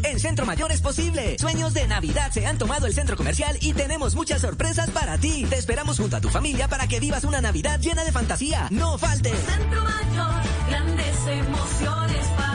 En 0.03 0.19
Centro 0.19 0.45
Mayor 0.45 0.71
es 0.71 0.81
posible. 0.81 1.37
Sueños 1.39 1.73
de 1.73 1.87
Navidad 1.87 2.31
se 2.31 2.45
han 2.45 2.57
tomado 2.57 2.87
el 2.87 2.93
centro 2.93 3.17
comercial 3.17 3.57
y 3.61 3.73
tenemos 3.73 4.15
muchas 4.15 4.41
sorpresas 4.41 4.89
para 4.89 5.17
ti. 5.17 5.45
Te 5.49 5.57
esperamos 5.57 5.99
junto 5.99 6.17
a 6.17 6.21
tu 6.21 6.29
familia 6.29 6.67
para 6.67 6.87
que 6.87 6.99
vivas 6.99 7.23
una 7.23 7.41
Navidad 7.41 7.79
llena 7.79 8.03
de 8.03 8.11
fantasía. 8.11 8.67
No 8.71 8.97
faltes. 8.97 9.33
Centro 9.33 9.83
Mayor, 9.83 10.43
grandes 10.69 11.27
emociones 11.27 12.27
para. 12.37 12.54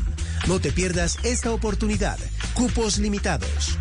No 0.48 0.60
te 0.60 0.74
pierdas 0.74 1.18
esta 1.24 1.54
oportunidad. 1.54 2.20
Cupos 2.56 2.98
limitados. 2.98 3.78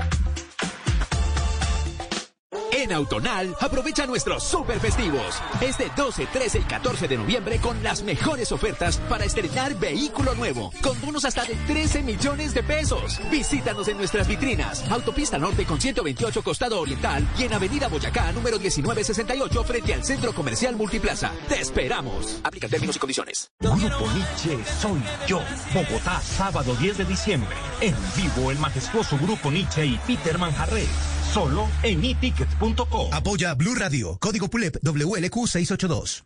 En 2.72 2.92
Autonal, 2.92 3.54
aprovecha 3.60 4.06
nuestros 4.06 4.44
super 4.44 4.80
festivos. 4.80 5.40
Este 5.60 5.90
12, 5.96 6.26
13 6.26 6.58
y 6.58 6.62
14 6.62 7.08
de 7.08 7.16
noviembre 7.16 7.58
con 7.58 7.82
las 7.82 8.02
mejores 8.02 8.52
ofertas 8.52 8.98
para 9.08 9.24
estrenar 9.24 9.74
vehículo 9.78 10.34
nuevo, 10.34 10.72
con 10.82 11.00
bonos 11.00 11.24
hasta 11.24 11.44
de 11.44 11.54
13 11.54 12.02
millones 12.02 12.54
de 12.54 12.62
pesos. 12.62 13.20
Visítanos 13.30 13.88
en 13.88 13.96
nuestras 13.96 14.28
vitrinas. 14.28 14.84
Autopista 14.90 15.38
Norte 15.38 15.64
con 15.64 15.80
128 15.80 16.42
Costado 16.42 16.80
Oriental 16.80 17.26
y 17.38 17.44
en 17.44 17.52
Avenida 17.52 17.88
Boyacá, 17.88 18.32
número 18.32 18.58
1968, 18.58 19.64
frente 19.64 19.94
al 19.94 20.04
Centro 20.04 20.34
Comercial 20.34 20.76
Multiplaza. 20.76 21.32
Te 21.48 21.60
esperamos. 21.60 22.40
Aplica 22.42 22.68
términos 22.68 22.96
y 22.96 22.98
condiciones. 22.98 23.50
Grupo 23.60 24.10
Nietzsche 24.12 24.58
soy 24.80 25.02
yo. 25.26 25.40
Bogotá, 25.72 26.20
sábado 26.20 26.74
10 26.74 26.98
de 26.98 27.04
diciembre. 27.04 27.56
En 27.80 27.94
vivo 28.16 28.50
el 28.50 28.58
majestuoso 28.58 29.18
Grupo 29.18 29.50
Nietzsche 29.50 29.86
y 29.86 29.98
Peter 30.06 30.38
Manjarré. 30.38 30.86
Solo 31.34 31.66
en 31.82 32.04
etickets.com. 32.04 33.12
Apoya 33.12 33.54
Blue 33.54 33.74
Radio. 33.74 34.18
Código 34.20 34.48
PULEP 34.48 34.76
WLQ 34.84 35.48
682. 35.48 36.24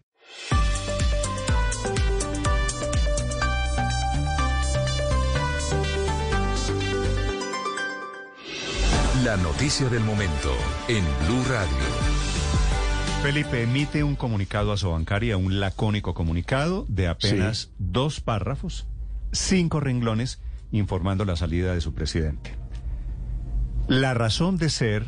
La 9.24 9.38
noticia 9.38 9.88
del 9.88 10.04
momento 10.04 10.52
en 10.88 11.02
Blue 11.26 11.42
Radio. 11.48 11.68
Felipe 13.22 13.62
emite 13.62 14.04
un 14.04 14.14
comunicado 14.14 14.72
a 14.72 14.76
Sobancaria, 14.76 15.38
un 15.38 15.58
lacónico 15.58 16.12
comunicado 16.12 16.84
de 16.86 17.08
apenas 17.08 17.70
dos 17.78 18.20
párrafos, 18.20 18.86
cinco 19.32 19.80
renglones, 19.80 20.38
informando 20.70 21.24
la 21.24 21.36
salida 21.36 21.72
de 21.72 21.80
su 21.80 21.94
presidente. 21.94 22.57
La 23.88 24.12
razón 24.14 24.58
de 24.58 24.68
ser 24.68 25.06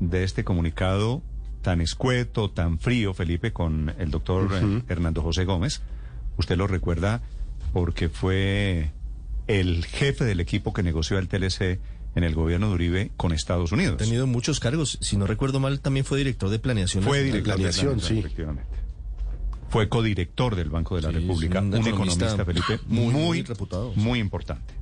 de 0.00 0.24
este 0.24 0.44
comunicado 0.44 1.22
tan 1.62 1.80
escueto, 1.80 2.50
tan 2.50 2.78
frío, 2.78 3.14
Felipe, 3.14 3.52
con 3.52 3.94
el 3.98 4.10
doctor 4.10 4.44
Ujú. 4.44 4.82
Hernando 4.88 5.22
José 5.22 5.44
Gómez, 5.44 5.82
usted 6.36 6.56
lo 6.56 6.66
recuerda 6.66 7.22
porque 7.72 8.08
fue 8.08 8.92
el 9.46 9.84
jefe 9.84 10.24
del 10.24 10.40
equipo 10.40 10.72
que 10.72 10.82
negoció 10.82 11.18
el 11.18 11.28
TLC 11.28 11.80
en 12.14 12.24
el 12.24 12.34
gobierno 12.34 12.68
de 12.68 12.74
Uribe 12.74 13.10
con 13.16 13.32
Estados 13.32 13.72
Unidos. 13.72 13.94
Ha 13.94 14.04
tenido 14.04 14.26
muchos 14.26 14.60
cargos. 14.60 14.98
Si 15.00 15.16
no 15.16 15.26
recuerdo 15.26 15.60
mal, 15.60 15.80
también 15.80 16.06
fue 16.06 16.18
director 16.18 16.48
de 16.48 16.58
planeación. 16.58 17.04
Fue 17.04 17.22
director 17.22 17.58
de 17.58 17.70
planeación, 17.70 17.98
efectivamente. 17.98 18.70
Fue 19.68 19.88
codirector 19.88 20.54
del 20.54 20.70
Banco 20.70 20.96
de 20.96 21.02
la 21.02 21.08
Sí, 21.08 21.14
República, 21.16 21.60
un 21.60 21.74
un, 21.74 21.86
economista 21.86 22.26
economista, 22.26 22.44
Felipe, 22.44 22.84
muy, 22.86 23.12
muy, 23.12 23.22
muy 23.22 23.42
reputado, 23.42 23.92
sí. 23.92 24.00
muy 24.00 24.18
importante. 24.20 24.72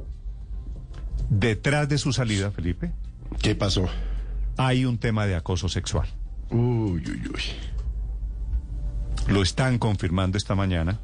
Detrás 1.30 1.88
de 1.88 1.96
su 1.96 2.12
salida, 2.12 2.50
Felipe. 2.50 2.92
¿Qué 3.40 3.54
pasó? 3.54 3.86
Hay 4.56 4.84
un 4.84 4.98
tema 4.98 5.26
de 5.26 5.34
acoso 5.34 5.68
sexual. 5.68 6.08
Uy, 6.50 7.02
uy, 7.06 7.22
uy. 7.34 7.42
Lo 9.28 9.42
están 9.42 9.78
confirmando 9.78 10.36
esta 10.36 10.54
mañana. 10.54 11.00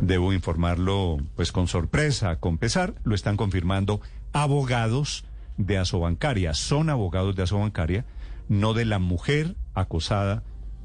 Debo 0.00 0.32
informarlo, 0.32 1.18
pues 1.36 1.52
con 1.52 1.68
sorpresa, 1.68 2.36
con 2.36 2.58
pesar, 2.58 2.94
lo 3.04 3.14
están 3.14 3.36
confirmando 3.36 4.00
abogados 4.32 5.24
de 5.56 5.78
Asobancaria. 5.78 6.52
Son 6.54 6.90
abogados 6.90 7.36
de 7.36 7.44
Asobancaria, 7.44 8.04
no 8.48 8.74
de 8.74 8.84
la 8.84 8.98
mujer 8.98 9.56
acosada 9.74 10.42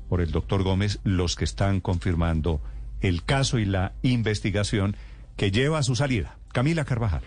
por 0.07 0.21
el 0.21 0.31
doctor 0.31 0.63
Gómez, 0.63 0.99
los 1.03 1.35
que 1.35 1.43
están 1.43 1.81
confirmando 1.81 2.61
el 3.01 3.23
caso 3.23 3.59
y 3.59 3.65
la 3.65 3.93
investigación 4.01 4.95
que 5.35 5.51
lleva 5.51 5.79
a 5.79 5.83
su 5.83 5.95
salida. 5.95 6.37
Camila 6.51 6.85
Carvajal. 6.85 7.21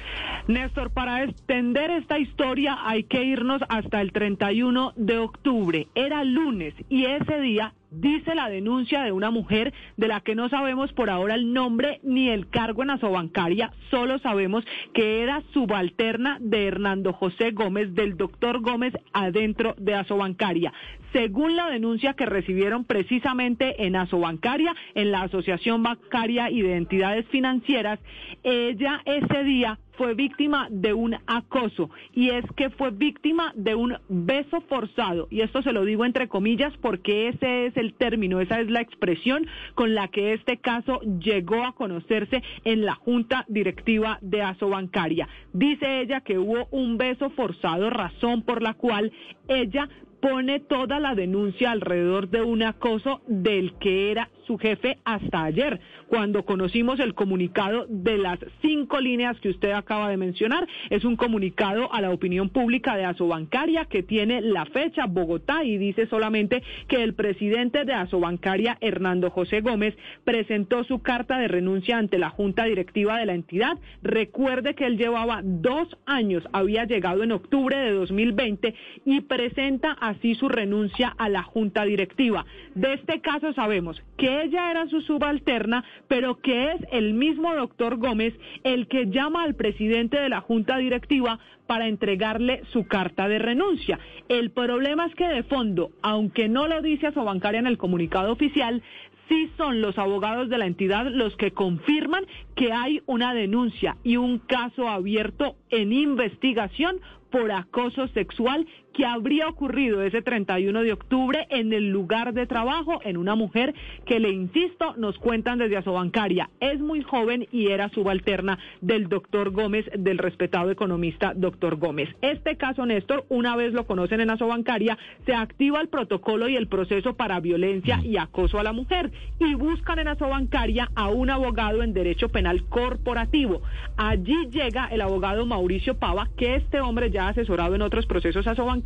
Néstor, 0.46 0.90
para 0.90 1.24
extender 1.24 1.90
esta 1.90 2.18
historia 2.18 2.78
hay 2.84 3.04
que 3.04 3.22
irnos 3.24 3.62
hasta 3.68 4.00
el 4.00 4.12
31 4.12 4.92
de 4.96 5.18
octubre. 5.18 5.88
Era 5.94 6.24
lunes 6.24 6.74
y 6.88 7.06
ese 7.06 7.40
día 7.40 7.72
dice 8.00 8.34
la 8.34 8.48
denuncia 8.48 9.02
de 9.02 9.12
una 9.12 9.30
mujer 9.30 9.72
de 9.96 10.08
la 10.08 10.20
que 10.20 10.34
no 10.34 10.48
sabemos 10.48 10.92
por 10.92 11.10
ahora 11.10 11.34
el 11.34 11.52
nombre 11.52 12.00
ni 12.02 12.28
el 12.28 12.48
cargo 12.48 12.82
en 12.82 12.90
Asobancaria, 12.90 13.72
solo 13.90 14.18
sabemos 14.18 14.64
que 14.92 15.22
era 15.22 15.42
subalterna 15.52 16.38
de 16.40 16.66
Hernando 16.66 17.12
José 17.12 17.52
Gómez, 17.52 17.94
del 17.94 18.16
doctor 18.16 18.60
Gómez, 18.60 18.94
adentro 19.12 19.74
de 19.78 19.94
Asobancaria. 19.94 20.72
Según 21.12 21.54
la 21.54 21.70
denuncia 21.70 22.14
que 22.14 22.26
recibieron 22.26 22.84
precisamente 22.84 23.86
en 23.86 23.94
Asobancaria, 23.94 24.74
en 24.94 25.12
la 25.12 25.22
Asociación 25.22 25.82
Bancaria 25.82 26.50
y 26.50 26.62
de 26.62 26.76
Entidades 26.76 27.26
Financieras, 27.28 28.00
ella 28.42 29.00
ese 29.04 29.44
día 29.44 29.78
fue 29.96 30.14
víctima 30.14 30.68
de 30.70 30.92
un 30.92 31.16
acoso 31.26 31.90
y 32.12 32.30
es 32.30 32.44
que 32.56 32.70
fue 32.70 32.90
víctima 32.90 33.52
de 33.54 33.74
un 33.74 33.96
beso 34.08 34.60
forzado 34.62 35.28
y 35.30 35.40
esto 35.40 35.62
se 35.62 35.72
lo 35.72 35.84
digo 35.84 36.04
entre 36.04 36.28
comillas 36.28 36.72
porque 36.80 37.28
ese 37.28 37.66
es 37.66 37.76
el 37.76 37.94
término, 37.94 38.40
esa 38.40 38.60
es 38.60 38.70
la 38.70 38.80
expresión 38.80 39.46
con 39.74 39.94
la 39.94 40.08
que 40.08 40.32
este 40.32 40.58
caso 40.58 41.00
llegó 41.20 41.64
a 41.64 41.74
conocerse 41.74 42.42
en 42.64 42.84
la 42.84 42.94
junta 42.94 43.44
directiva 43.48 44.18
de 44.20 44.42
Asobancaria. 44.42 45.28
Dice 45.52 46.00
ella 46.00 46.20
que 46.20 46.38
hubo 46.38 46.66
un 46.70 46.98
beso 46.98 47.30
forzado, 47.30 47.90
razón 47.90 48.42
por 48.42 48.62
la 48.62 48.74
cual 48.74 49.12
ella 49.48 49.88
pone 50.24 50.58
toda 50.58 51.00
la 51.00 51.14
denuncia 51.14 51.70
alrededor 51.70 52.30
de 52.30 52.40
un 52.40 52.62
acoso 52.62 53.20
del 53.26 53.74
que 53.74 54.10
era 54.10 54.30
su 54.46 54.58
jefe 54.58 54.98
hasta 55.04 55.44
ayer, 55.44 55.80
cuando 56.06 56.44
conocimos 56.44 57.00
el 57.00 57.14
comunicado 57.14 57.86
de 57.88 58.18
las 58.18 58.38
cinco 58.62 59.00
líneas 59.00 59.38
que 59.40 59.48
usted 59.48 59.72
acaba 59.72 60.08
de 60.08 60.16
mencionar. 60.16 60.66
Es 60.90 61.04
un 61.04 61.16
comunicado 61.16 61.92
a 61.92 62.00
la 62.00 62.10
opinión 62.10 62.50
pública 62.50 62.96
de 62.96 63.04
Asobancaria 63.04 63.86
que 63.86 64.02
tiene 64.02 64.40
la 64.40 64.66
fecha 64.66 65.06
Bogotá 65.06 65.64
y 65.64 65.78
dice 65.78 66.06
solamente 66.06 66.62
que 66.88 67.02
el 67.02 67.14
presidente 67.14 67.84
de 67.84 67.92
Asobancaria, 67.92 68.78
Hernando 68.80 69.30
José 69.30 69.60
Gómez, 69.60 69.96
presentó 70.24 70.84
su 70.84 71.00
carta 71.02 71.38
de 71.38 71.48
renuncia 71.48 71.98
ante 71.98 72.18
la 72.18 72.30
junta 72.30 72.64
directiva 72.64 73.18
de 73.18 73.26
la 73.26 73.34
entidad. 73.34 73.78
Recuerde 74.02 74.74
que 74.74 74.86
él 74.86 74.98
llevaba 74.98 75.40
dos 75.42 75.88
años, 76.06 76.44
había 76.52 76.84
llegado 76.84 77.22
en 77.22 77.32
octubre 77.32 77.76
de 77.76 77.92
2020 77.92 78.74
y 79.04 79.20
presenta 79.22 79.92
así 80.14 80.34
su 80.34 80.48
renuncia 80.48 81.14
a 81.18 81.28
la 81.28 81.42
junta 81.42 81.84
directiva. 81.84 82.44
De 82.74 82.94
este 82.94 83.20
caso 83.20 83.52
sabemos 83.52 84.02
que 84.16 84.42
ella 84.42 84.70
era 84.70 84.86
su 84.88 85.00
subalterna, 85.02 85.84
pero 86.08 86.40
que 86.40 86.72
es 86.72 86.80
el 86.90 87.14
mismo 87.14 87.54
doctor 87.54 87.96
Gómez 87.96 88.34
el 88.62 88.88
que 88.88 89.06
llama 89.06 89.42
al 89.42 89.54
presidente 89.54 90.18
de 90.18 90.28
la 90.28 90.40
junta 90.40 90.78
directiva 90.78 91.38
para 91.66 91.88
entregarle 91.88 92.62
su 92.72 92.86
carta 92.86 93.28
de 93.28 93.38
renuncia. 93.38 93.98
El 94.28 94.50
problema 94.50 95.06
es 95.06 95.14
que 95.14 95.28
de 95.28 95.42
fondo, 95.42 95.90
aunque 96.02 96.48
no 96.48 96.68
lo 96.68 96.82
dice 96.82 97.06
Asobancaria 97.06 97.60
en 97.60 97.66
el 97.66 97.78
comunicado 97.78 98.32
oficial, 98.32 98.82
sí 99.28 99.50
son 99.56 99.80
los 99.80 99.98
abogados 99.98 100.48
de 100.48 100.58
la 100.58 100.66
entidad 100.66 101.06
los 101.06 101.36
que 101.36 101.52
confirman 101.52 102.26
que 102.54 102.72
hay 102.72 103.02
una 103.06 103.34
denuncia 103.34 103.96
y 104.02 104.16
un 104.16 104.38
caso 104.38 104.88
abierto 104.88 105.56
en 105.70 105.92
investigación 105.92 107.00
por 107.30 107.50
acoso 107.50 108.06
sexual 108.08 108.66
que 108.94 109.04
habría 109.04 109.48
ocurrido 109.48 110.02
ese 110.02 110.22
31 110.22 110.82
de 110.82 110.92
octubre 110.92 111.46
en 111.50 111.72
el 111.72 111.90
lugar 111.90 112.32
de 112.32 112.46
trabajo 112.46 113.00
en 113.04 113.16
una 113.16 113.34
mujer 113.34 113.74
que, 114.06 114.20
le 114.20 114.30
insisto, 114.30 114.94
nos 114.96 115.18
cuentan 115.18 115.58
desde 115.58 115.76
Asobancaria. 115.76 116.48
Es 116.60 116.80
muy 116.80 117.02
joven 117.02 117.46
y 117.52 117.68
era 117.68 117.90
subalterna 117.90 118.58
del 118.80 119.08
doctor 119.08 119.50
Gómez, 119.50 119.84
del 119.98 120.18
respetado 120.18 120.70
economista 120.70 121.32
doctor 121.34 121.76
Gómez. 121.76 122.08
Este 122.22 122.56
caso, 122.56 122.86
Néstor, 122.86 123.26
una 123.28 123.56
vez 123.56 123.72
lo 123.72 123.84
conocen 123.86 124.20
en 124.20 124.30
Asobancaria, 124.30 124.96
se 125.26 125.34
activa 125.34 125.80
el 125.80 125.88
protocolo 125.88 126.48
y 126.48 126.56
el 126.56 126.68
proceso 126.68 127.14
para 127.16 127.40
violencia 127.40 128.00
y 128.02 128.16
acoso 128.16 128.60
a 128.60 128.62
la 128.62 128.72
mujer 128.72 129.10
y 129.40 129.54
buscan 129.54 129.98
en 129.98 130.08
Asobancaria 130.08 130.90
a 130.94 131.08
un 131.08 131.30
abogado 131.30 131.82
en 131.82 131.94
derecho 131.94 132.28
penal 132.28 132.64
corporativo. 132.68 133.60
Allí 133.96 134.36
llega 134.50 134.86
el 134.86 135.00
abogado 135.00 135.46
Mauricio 135.46 135.98
Pava, 135.98 136.28
que 136.36 136.54
este 136.54 136.80
hombre 136.80 137.10
ya 137.10 137.26
ha 137.26 137.30
asesorado 137.30 137.74
en 137.74 137.82
otros 137.82 138.06
procesos 138.06 138.46
Asobancaria 138.46 138.83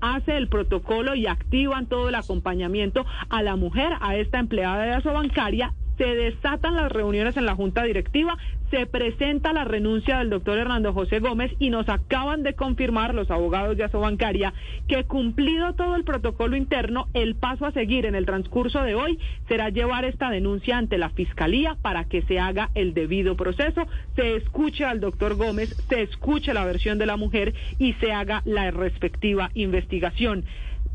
hace 0.00 0.36
el 0.36 0.48
protocolo 0.48 1.14
y 1.14 1.26
activan 1.26 1.86
todo 1.86 2.08
el 2.08 2.14
acompañamiento 2.14 3.04
a 3.28 3.42
la 3.42 3.56
mujer, 3.56 3.92
a 4.00 4.16
esta 4.16 4.38
empleada 4.38 4.84
de 4.84 4.92
Asobancaria 4.92 5.72
se 5.96 6.14
desatan 6.14 6.76
las 6.76 6.90
reuniones 6.90 7.36
en 7.36 7.46
la 7.46 7.54
Junta 7.54 7.84
Directiva, 7.84 8.36
se 8.70 8.86
presenta 8.86 9.52
la 9.52 9.64
renuncia 9.64 10.18
del 10.18 10.30
doctor 10.30 10.58
Hernando 10.58 10.92
José 10.92 11.20
Gómez 11.20 11.52
y 11.58 11.70
nos 11.70 11.88
acaban 11.88 12.42
de 12.42 12.54
confirmar 12.54 13.14
los 13.14 13.30
abogados 13.30 13.76
de 13.76 13.84
Asobancaria 13.84 14.52
que 14.88 15.04
cumplido 15.04 15.74
todo 15.74 15.94
el 15.94 16.04
protocolo 16.04 16.56
interno, 16.56 17.06
el 17.14 17.36
paso 17.36 17.66
a 17.66 17.72
seguir 17.72 18.06
en 18.06 18.14
el 18.14 18.26
transcurso 18.26 18.82
de 18.82 18.94
hoy 18.94 19.18
será 19.46 19.68
llevar 19.68 20.04
esta 20.04 20.30
denuncia 20.30 20.76
ante 20.76 20.98
la 20.98 21.10
Fiscalía 21.10 21.76
para 21.82 22.04
que 22.04 22.22
se 22.22 22.40
haga 22.40 22.70
el 22.74 22.94
debido 22.94 23.36
proceso, 23.36 23.86
se 24.16 24.36
escuche 24.36 24.84
al 24.84 25.00
doctor 25.00 25.36
Gómez, 25.36 25.74
se 25.88 26.02
escuche 26.02 26.52
la 26.52 26.64
versión 26.64 26.98
de 26.98 27.06
la 27.06 27.16
mujer 27.16 27.54
y 27.78 27.92
se 27.94 28.12
haga 28.12 28.42
la 28.44 28.70
respectiva 28.70 29.50
investigación. 29.54 30.44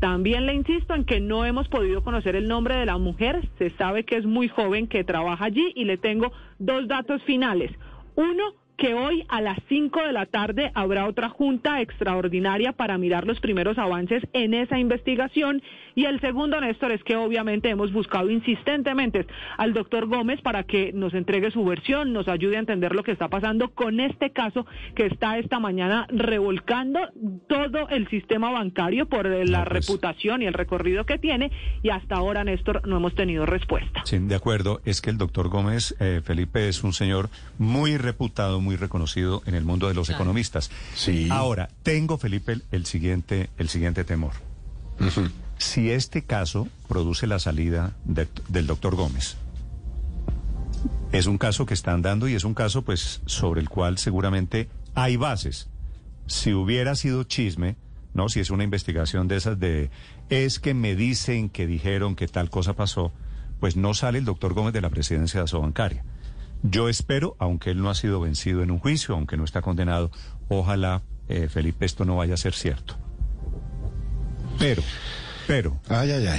También 0.00 0.46
le 0.46 0.54
insisto 0.54 0.94
en 0.94 1.04
que 1.04 1.20
no 1.20 1.44
hemos 1.44 1.68
podido 1.68 2.02
conocer 2.02 2.34
el 2.34 2.48
nombre 2.48 2.74
de 2.74 2.86
la 2.86 2.96
mujer. 2.96 3.46
Se 3.58 3.68
sabe 3.70 4.04
que 4.04 4.16
es 4.16 4.24
muy 4.24 4.48
joven, 4.48 4.88
que 4.88 5.04
trabaja 5.04 5.44
allí 5.44 5.72
y 5.74 5.84
le 5.84 5.98
tengo 5.98 6.32
dos 6.58 6.88
datos 6.88 7.22
finales. 7.24 7.70
Uno, 8.16 8.54
que 8.78 8.94
hoy 8.94 9.26
a 9.28 9.42
las 9.42 9.58
5 9.68 10.00
de 10.02 10.12
la 10.12 10.24
tarde 10.24 10.72
habrá 10.74 11.06
otra 11.06 11.28
junta 11.28 11.82
extraordinaria 11.82 12.72
para 12.72 12.96
mirar 12.96 13.26
los 13.26 13.38
primeros 13.38 13.76
avances 13.76 14.22
en 14.32 14.54
esa 14.54 14.78
investigación. 14.78 15.62
Y 15.94 16.04
el 16.04 16.20
segundo, 16.20 16.60
Néstor, 16.60 16.92
es 16.92 17.02
que 17.04 17.16
obviamente 17.16 17.68
hemos 17.68 17.92
buscado 17.92 18.30
insistentemente 18.30 19.26
al 19.56 19.72
doctor 19.72 20.06
Gómez 20.06 20.40
para 20.40 20.64
que 20.64 20.92
nos 20.92 21.14
entregue 21.14 21.50
su 21.50 21.64
versión, 21.64 22.12
nos 22.12 22.28
ayude 22.28 22.56
a 22.56 22.60
entender 22.60 22.94
lo 22.94 23.02
que 23.02 23.12
está 23.12 23.28
pasando 23.28 23.70
con 23.70 24.00
este 24.00 24.30
caso 24.30 24.66
que 24.94 25.06
está 25.06 25.38
esta 25.38 25.58
mañana 25.58 26.06
revolcando 26.10 27.00
todo 27.48 27.88
el 27.88 28.08
sistema 28.08 28.50
bancario 28.50 29.06
por 29.06 29.26
la 29.26 29.64
pues. 29.64 29.86
reputación 29.86 30.42
y 30.42 30.46
el 30.46 30.54
recorrido 30.54 31.04
que 31.04 31.18
tiene. 31.18 31.50
Y 31.82 31.90
hasta 31.90 32.16
ahora, 32.16 32.44
Néstor, 32.44 32.86
no 32.86 32.96
hemos 32.96 33.14
tenido 33.14 33.46
respuesta. 33.46 34.02
Sí, 34.04 34.18
de 34.18 34.34
acuerdo. 34.34 34.80
Es 34.84 35.00
que 35.00 35.10
el 35.10 35.18
doctor 35.18 35.48
Gómez, 35.48 35.96
eh, 36.00 36.20
Felipe, 36.24 36.68
es 36.68 36.82
un 36.84 36.92
señor 36.92 37.30
muy 37.58 37.96
reputado, 37.96 38.60
muy 38.60 38.76
reconocido 38.76 39.42
en 39.46 39.54
el 39.54 39.64
mundo 39.64 39.88
de 39.88 39.94
los 39.94 40.10
economistas. 40.10 40.70
Sí. 40.94 41.28
Ahora, 41.30 41.68
tengo, 41.82 42.18
Felipe, 42.18 42.52
el, 42.52 42.62
el 42.70 42.86
siguiente, 42.86 43.50
el 43.58 43.68
siguiente 43.68 44.04
temor. 44.04 44.32
Si 45.60 45.90
este 45.90 46.22
caso 46.24 46.68
produce 46.88 47.26
la 47.26 47.38
salida 47.38 47.92
de- 48.06 48.26
del 48.48 48.66
doctor 48.66 48.96
Gómez, 48.96 49.36
es 51.12 51.26
un 51.26 51.36
caso 51.36 51.66
que 51.66 51.74
están 51.74 52.00
dando 52.00 52.28
y 52.28 52.34
es 52.34 52.44
un 52.44 52.54
caso, 52.54 52.80
pues, 52.82 53.20
sobre 53.26 53.60
el 53.60 53.68
cual 53.68 53.98
seguramente 53.98 54.70
hay 54.94 55.16
bases. 55.16 55.68
Si 56.26 56.54
hubiera 56.54 56.94
sido 56.94 57.24
chisme, 57.24 57.76
¿no? 58.14 58.30
Si 58.30 58.40
es 58.40 58.48
una 58.50 58.64
investigación 58.64 59.28
de 59.28 59.36
esas 59.36 59.60
de, 59.60 59.90
es 60.30 60.60
que 60.60 60.72
me 60.72 60.96
dicen 60.96 61.50
que 61.50 61.66
dijeron 61.66 62.16
que 62.16 62.26
tal 62.26 62.48
cosa 62.48 62.72
pasó, 62.72 63.12
pues 63.60 63.76
no 63.76 63.92
sale 63.92 64.18
el 64.18 64.24
doctor 64.24 64.54
Gómez 64.54 64.72
de 64.72 64.80
la 64.80 64.88
presidencia 64.88 65.40
de 65.40 65.44
Asobancaria. 65.44 66.04
Yo 66.62 66.88
espero, 66.88 67.36
aunque 67.38 67.70
él 67.70 67.82
no 67.82 67.90
ha 67.90 67.94
sido 67.94 68.18
vencido 68.20 68.62
en 68.62 68.70
un 68.70 68.78
juicio, 68.78 69.14
aunque 69.14 69.36
no 69.36 69.44
está 69.44 69.60
condenado, 69.60 70.10
ojalá, 70.48 71.02
eh, 71.28 71.48
Felipe, 71.50 71.84
esto 71.84 72.06
no 72.06 72.16
vaya 72.16 72.32
a 72.34 72.38
ser 72.38 72.54
cierto. 72.54 72.96
Pero, 74.58 74.82
pero, 75.50 75.80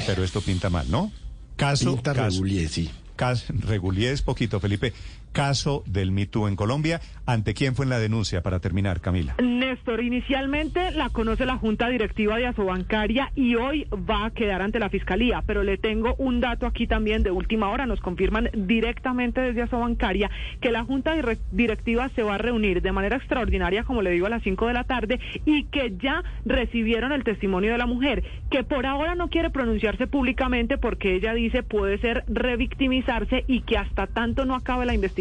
pero 0.08 0.24
esto 0.24 0.40
pinta 0.42 0.70
mal, 0.70 0.90
¿no? 0.90 1.12
Caso, 1.58 1.96
Pinta 1.96 2.14
caso- 2.14 2.30
regulier, 2.38 2.70
sí. 2.70 2.90
Caso, 3.18 3.54
regulier 3.60 4.14
es 4.14 4.22
poquito, 4.22 4.60
Felipe. 4.60 4.94
Caso 5.32 5.84
del 5.86 6.12
Me 6.12 6.22
en 6.32 6.56
Colombia. 6.56 7.00
¿Ante 7.26 7.54
quién 7.54 7.76
fue 7.76 7.86
en 7.86 7.90
la 7.90 8.00
denuncia? 8.00 8.42
Para 8.42 8.60
terminar, 8.60 9.00
Camila. 9.02 9.36
Néstor, 9.42 10.04
inicialmente 10.04 10.92
la 10.92 11.10
conoce 11.10 11.46
la 11.46 11.58
Junta 11.58 11.88
Directiva 11.88 12.38
de 12.38 12.48
Asobancaria 12.48 13.32
y 13.36 13.56
hoy 13.56 13.88
va 14.10 14.26
a 14.26 14.32
quedar 14.32 14.62
ante 14.62 14.80
la 14.80 14.90
Fiscalía, 14.90 15.42
pero 15.46 15.64
le 15.64 15.78
tengo 15.78 16.16
un 16.18 16.42
dato 16.42 16.66
aquí 16.68 16.88
también 16.88 17.24
de 17.24 17.32
última 17.32 17.70
hora, 17.70 17.86
nos 17.86 18.02
confirman 18.02 18.50
directamente 18.54 19.40
desde 19.42 19.62
Asobancaria 19.62 20.30
que 20.60 20.72
la 20.72 20.84
Junta 20.84 21.16
Dire- 21.16 21.38
Directiva 21.52 22.10
se 22.10 22.24
va 22.24 22.36
a 22.36 22.38
reunir 22.38 22.82
de 22.82 22.92
manera 22.92 23.18
extraordinaria, 23.18 23.84
como 23.84 24.02
le 24.02 24.12
digo, 24.12 24.26
a 24.26 24.30
las 24.30 24.44
5 24.44 24.68
de 24.68 24.74
la 24.74 24.84
tarde 24.84 25.20
y 25.46 25.66
que 25.66 25.96
ya 26.02 26.24
recibieron 26.46 27.12
el 27.14 27.24
testimonio 27.24 27.72
de 27.72 27.78
la 27.78 27.86
mujer, 27.86 28.24
que 28.50 28.64
por 28.64 28.86
ahora 28.86 29.16
no 29.16 29.30
quiere 29.30 29.50
pronunciarse 29.50 30.08
públicamente 30.08 30.78
porque 30.78 31.16
ella 31.16 31.34
dice 31.34 31.64
puede 31.64 31.98
ser 32.00 32.26
revictimizarse 32.28 33.46
y 33.48 33.62
que 33.62 33.78
hasta 33.78 34.08
tanto 34.08 34.46
no 34.46 34.56
acabe 34.56 34.86
la 34.86 34.94
investigación, 34.94 35.21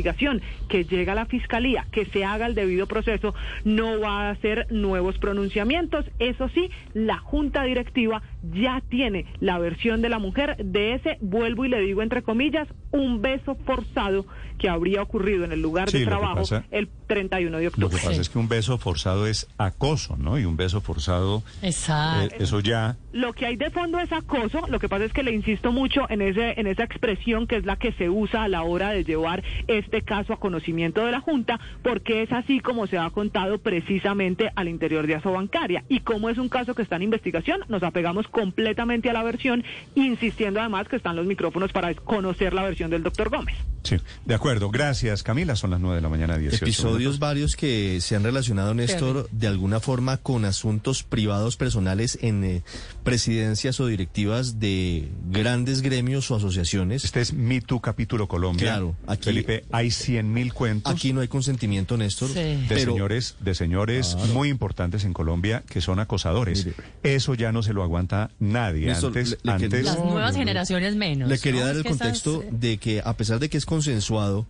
que 0.69 0.85
llega 0.85 1.13
a 1.13 1.15
la 1.15 1.27
Fiscalía, 1.27 1.87
que 1.93 2.07
se 2.07 2.25
haga 2.25 2.47
el 2.47 2.55
debido 2.55 2.87
proceso, 2.87 3.35
no 3.65 4.01
va 4.01 4.29
a 4.29 4.31
hacer 4.31 4.67
nuevos 4.71 5.19
pronunciamientos. 5.19 6.05
Eso 6.19 6.49
sí, 6.51 6.71
la 6.95 7.19
Junta 7.19 7.65
Directiva 7.65 8.23
ya 8.53 8.83
tiene 8.89 9.27
la 9.41 9.59
versión 9.59 10.01
de 10.03 10.09
la 10.09 10.19
mujer 10.19 10.57
de 10.59 10.95
ese, 10.95 11.19
vuelvo 11.21 11.65
y 11.65 11.69
le 11.69 11.81
digo 11.81 12.03
entre 12.03 12.23
comillas, 12.23 12.69
un 12.93 13.21
beso 13.23 13.55
forzado 13.67 14.27
que 14.59 14.69
habría 14.69 15.01
ocurrido 15.03 15.45
en 15.45 15.53
el 15.53 15.63
lugar 15.63 15.91
Sí, 15.91 16.01
de 16.01 16.05
lo 16.05 16.11
trabajo 16.11 16.35
pasa- 16.41 16.65
el 16.71 16.89
31 17.07 17.57
de 17.59 17.63
Lo 17.65 17.69
octubre. 17.71 17.89
que 17.97 18.07
pasa 18.09 18.21
es 18.21 18.29
que 18.29 18.39
un 18.39 18.49
beso 18.49 18.77
forzado 18.79 19.27
es 19.27 19.49
acoso, 19.57 20.17
¿no? 20.19 20.39
Y 20.39 20.45
un 20.45 20.57
beso 20.57 20.81
forzado, 20.83 21.43
Exacto. 21.63 22.35
eh, 22.35 22.39
eso 22.41 22.61
ya... 22.61 22.97
Lo 23.13 23.33
que 23.33 23.47
hay 23.47 23.57
de 23.57 23.71
fondo 23.71 23.99
es 23.99 24.13
acoso, 24.13 24.67
lo 24.69 24.79
que 24.79 24.89
pasa 24.89 25.05
es 25.05 25.13
que 25.13 25.23
le 25.23 25.33
insisto 25.33 25.73
mucho 25.73 26.09
en 26.11 26.21
ese 26.21 26.61
en 26.61 26.67
esa 26.67 26.85
expresión 26.85 27.47
que 27.47 27.57
es 27.57 27.65
la 27.65 27.77
que 27.77 27.93
se 27.93 28.09
usa 28.11 28.45
a 28.45 28.49
la 28.49 28.63
hora 28.63 28.91
de 28.91 29.03
llevar 29.03 29.43
este 29.67 29.90
caso 30.03 30.33
a 30.33 30.41
conocimiento 30.41 31.05
de 31.05 31.13
la 31.13 31.21
Junta, 31.21 31.61
porque 31.83 32.23
es 32.23 32.33
así 32.33 32.61
como 32.61 32.87
se 32.87 32.99
ha 32.99 33.11
contado 33.11 33.59
precisamente 33.59 34.51
al 34.55 34.69
interior 34.69 35.07
de 35.07 35.17
Asobancaria 35.17 35.85
y 35.89 36.01
como 36.01 36.31
es 36.31 36.39
un 36.39 36.49
caso 36.49 36.75
que 36.75 36.83
está 36.83 36.97
en 36.97 37.03
investigación, 37.03 37.61
nos 37.69 37.83
apegamos 37.83 38.29
completamente 38.29 39.11
a 39.11 39.13
la 39.13 39.23
versión, 39.23 39.65
insistiendo 39.95 40.61
además 40.61 40.89
que 40.89 40.97
están 40.97 41.17
los 41.17 41.27
micrófonos 41.27 41.73
para 41.73 41.95
conocer 41.95 42.55
la 42.55 42.63
versión 42.63 42.91
del 42.91 43.03
doctor 43.03 43.29
Gómez. 43.29 43.57
Sí, 43.83 43.97
de 44.27 44.35
acuerdo. 44.35 44.71
Gracias, 44.71 45.23
Camila. 45.23 45.57
Son 45.57 45.71
las 45.71 45.81
nueve 45.81 45.97
de 45.97 46.03
la 46.03 46.09
mañana, 46.09 46.37
18 46.37 46.65
Episodios 46.65 47.19
varios 47.19 47.57
que 47.57 48.01
se 48.01 48.15
han 48.15 48.23
relacionado, 48.23 48.75
Néstor, 48.75 49.29
de 49.31 49.47
alguna 49.47 49.81
forma 49.81 50.19
con 50.19 50.45
asuntos 50.45 51.03
privados 51.03 51.57
personales 51.57 52.19
en 52.21 52.45
eh, 52.45 52.63
presidencias 53.05 53.81
o 53.81 53.87
directivas 53.87 54.61
de 54.61 55.09
grandes 55.31 55.81
gremios 55.81 56.31
o 56.31 56.37
asociaciones. 56.37 57.05
Este 57.05 57.21
es 57.21 57.33
Me 57.33 57.61
Too 57.61 57.81
Capítulo 57.81 58.29
Colombia. 58.29 58.73
Claro, 58.73 58.97
aquí, 59.07 59.25
Felipe, 59.25 59.65
hay 59.73 59.80
100 59.89 60.31
mil 60.31 60.53
cuentos. 60.53 60.93
aquí 60.93 61.15
no 61.15 61.23
hay 61.23 61.29
consentimiento, 61.29 61.97
Néstor. 61.97 62.29
Sí. 62.29 62.35
de 62.35 62.65
pero- 62.69 62.93
señores, 62.93 63.37
de 63.41 63.55
señores 63.55 64.15
Claro. 64.15 64.35
muy 64.35 64.51
importantes 64.51 65.05
en 65.05 65.15
Colombia 65.15 65.63
que 65.67 65.81
son 65.81 65.99
acosadores. 66.01 66.67
Mire. 66.67 66.77
Eso 67.03 67.33
ya 67.35 67.53
no 67.53 67.63
se 67.63 67.73
lo 67.73 67.83
aguanta 67.83 68.31
nadie. 68.39 68.87
Néstor, 68.89 69.09
antes, 69.17 69.31
le- 69.31 69.39
le 69.45 69.53
antes 69.53 69.85
Las 69.87 69.99
nuevas 69.99 70.33
no, 70.35 70.39
generaciones 70.39 70.97
menos. 70.97 71.29
Le 71.31 71.39
quería 71.39 71.61
¿no? 71.61 71.67
dar 71.69 71.77
Es 71.77 71.81
el 71.81 71.87
esas, 71.87 71.99
contexto 71.99 72.45
de 72.51 72.77
que 72.77 73.01
a 73.03 73.17
pesar 73.17 73.39
de 73.39 73.49
que 73.49 73.57
es 73.57 73.65
consensuado, 73.65 74.47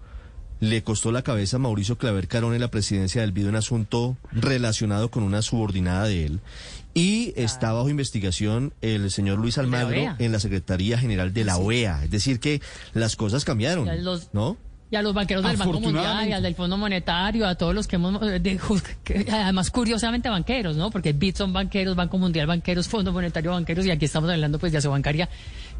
le 0.59 0.83
costó 0.83 1.11
la 1.13 1.23
cabeza 1.23 1.57
a 1.57 1.59
Mauricio 1.61 1.97
Claver 1.97 2.29
Carón 2.29 2.53
en 2.55 2.61
la 2.61 2.69
presidencia 2.71 3.23
del 3.23 3.33
Vido 3.33 3.49
un 3.49 3.57
asunto 3.57 4.19
relacionado 4.31 5.11
con 5.11 5.23
una 5.23 5.41
subordinada 5.43 6.05
de 6.05 6.27
él. 6.27 6.41
Y 6.93 7.33
está 7.37 7.73
bajo 7.73 7.89
investigación 7.89 8.75
el 8.83 9.11
señor 9.11 9.39
Luis 9.39 9.57
la 9.57 9.63
Almagro 9.63 9.89
OEA. 9.97 10.17
en 10.19 10.33
la 10.33 10.41
Secretaría 10.41 10.99
General 10.99 11.33
de 11.33 11.45
la 11.45 11.57
OEA. 11.57 12.05
Es 12.05 12.11
decir, 12.11 12.41
que 12.41 12.61
las 12.95 13.17
cosas 13.17 13.45
cambiaron, 13.45 13.89
los- 14.05 14.29
¿no? 14.35 14.57
Y 14.93 14.97
a 14.97 15.03
los 15.03 15.15
banqueros 15.15 15.45
del 15.45 15.57
Banco 15.57 15.79
Mundial 15.81 16.29
y 16.29 16.33
al 16.33 16.43
del 16.43 16.57
Fondo 16.57 16.77
Monetario, 16.77 17.47
a 17.47 17.55
todos 17.55 17.73
los 17.73 17.87
que 17.87 17.95
hemos, 17.95 18.21
eh, 18.29 18.41
de- 18.41 18.59
ju- 18.59 18.83
que- 19.05 19.25
además 19.31 19.71
curiosamente 19.71 20.29
banqueros, 20.29 20.77
¿no? 20.77 20.91
Porque 20.91 21.13
BIT 21.13 21.37
son 21.37 21.53
banqueros, 21.53 21.95
Banco 21.95 22.19
Mundial 22.19 22.49
banqueros, 22.49 22.89
Fondo 22.89 23.13
Monetario 23.13 23.53
banqueros 23.53 23.87
y 23.87 23.93
aquí 23.93 24.07
estamos 24.07 24.29
hablando 24.31 24.59
pues 24.59 24.73
de 24.73 24.79
Asobancaria, 24.79 25.29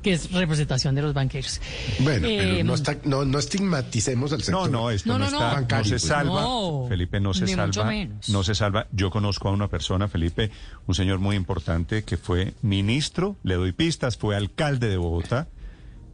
que 0.01 0.13
es 0.13 0.31
representación 0.31 0.95
de 0.95 1.03
los 1.03 1.13
banqueros. 1.13 1.61
Bueno, 1.99 2.25
Eh, 2.29 2.39
pero 2.53 2.65
no, 2.65 2.75
está- 2.75 2.99
no, 3.03 3.25
no 3.25 3.41
estigmaticemos 3.41 4.31
el 4.31 4.39
No, 4.39 4.45
sector. 4.45 4.71
no, 4.71 4.91
esto 4.93 5.09
No, 5.09 5.19
no, 5.19 5.29
no, 5.29 5.41
no. 5.41 5.59
está, 5.61 5.79
no 5.79 5.85
se 5.85 5.91
pues. 5.91 6.03
salva. 6.03 6.41
No, 6.43 6.87
Felipe, 6.89 7.19
no 7.19 7.35
se 7.35 7.47
ni 7.47 7.57
mucho 7.57 7.73
salva. 7.73 7.91
menos. 7.91 8.29
No 8.29 8.45
se 8.45 8.55
salva. 8.55 8.87
Yo 8.93 9.11
conozco 9.11 9.49
a 9.49 9.51
una 9.53 9.67
persona, 9.67 10.07
Felipe, 10.07 10.53
un 10.87 10.95
señor 10.95 11.19
muy 11.19 11.35
importante 11.35 12.05
que 12.05 12.17
fue 12.17 12.55
ministro, 12.63 13.35
le 13.43 13.57
doy 13.57 13.73
pistas, 13.73 14.17
fue 14.17 14.37
alcalde 14.37 14.89
de 14.89 14.99
Bogotá, 14.99 15.49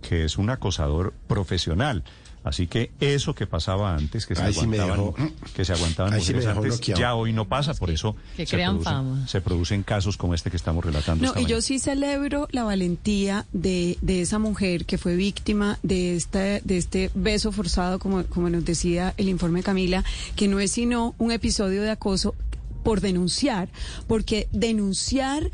que 0.01 0.25
es 0.25 0.39
un 0.39 0.49
acosador 0.49 1.13
profesional. 1.27 2.03
Así 2.47 2.69
que 2.69 2.93
eso 3.01 3.35
que 3.35 3.49
pasaba 3.49 3.97
antes, 3.97 4.25
que 4.25 4.37
se 4.37 4.43
Ahí 4.43 4.53
sí 4.55 4.61
aguantaban, 4.61 4.97
dejó- 4.99 5.15
que 5.53 5.65
se 5.65 5.73
aguantaban 5.73 6.15
mujeres 6.15 6.47
antes, 6.47 6.81
ya 6.81 7.15
hoy 7.17 7.33
no 7.33 7.49
pasa, 7.49 7.75
por 7.75 7.91
eso 7.91 8.15
que 8.37 8.47
se, 8.47 8.55
crean 8.55 8.75
producen, 8.77 8.93
fama. 8.93 9.27
se 9.27 9.41
producen 9.41 9.83
casos 9.83 10.17
como 10.17 10.33
este 10.33 10.49
que 10.49 10.57
estamos 10.57 10.85
relatando. 10.85 11.25
No, 11.25 11.31
esta 11.31 11.41
y 11.41 11.47
yo 11.47 11.61
sí 11.61 11.81
celebro 11.81 12.47
la 12.53 12.63
valentía 12.63 13.47
de, 13.53 13.99
de 14.01 14.21
esa 14.23 14.39
mujer 14.39 14.87
que 14.87 14.97
fue 14.97 15.17
víctima 15.17 15.81
de 15.83 16.15
esta, 16.15 16.39
de 16.39 16.77
este 16.77 17.11
beso 17.17 17.51
forzado, 17.51 17.99
como, 17.99 18.23
como 18.27 18.49
nos 18.49 18.65
decía 18.65 19.13
el 19.17 19.29
informe 19.29 19.65
Camila, 19.65 20.05
que 20.37 20.47
no 20.47 20.61
es 20.61 20.71
sino 20.71 21.17
un 21.19 21.33
episodio 21.33 21.83
de 21.83 21.91
acoso 21.91 22.37
por 22.85 23.01
denunciar, 23.01 23.69
porque 24.07 24.47
denunciar 24.53 25.51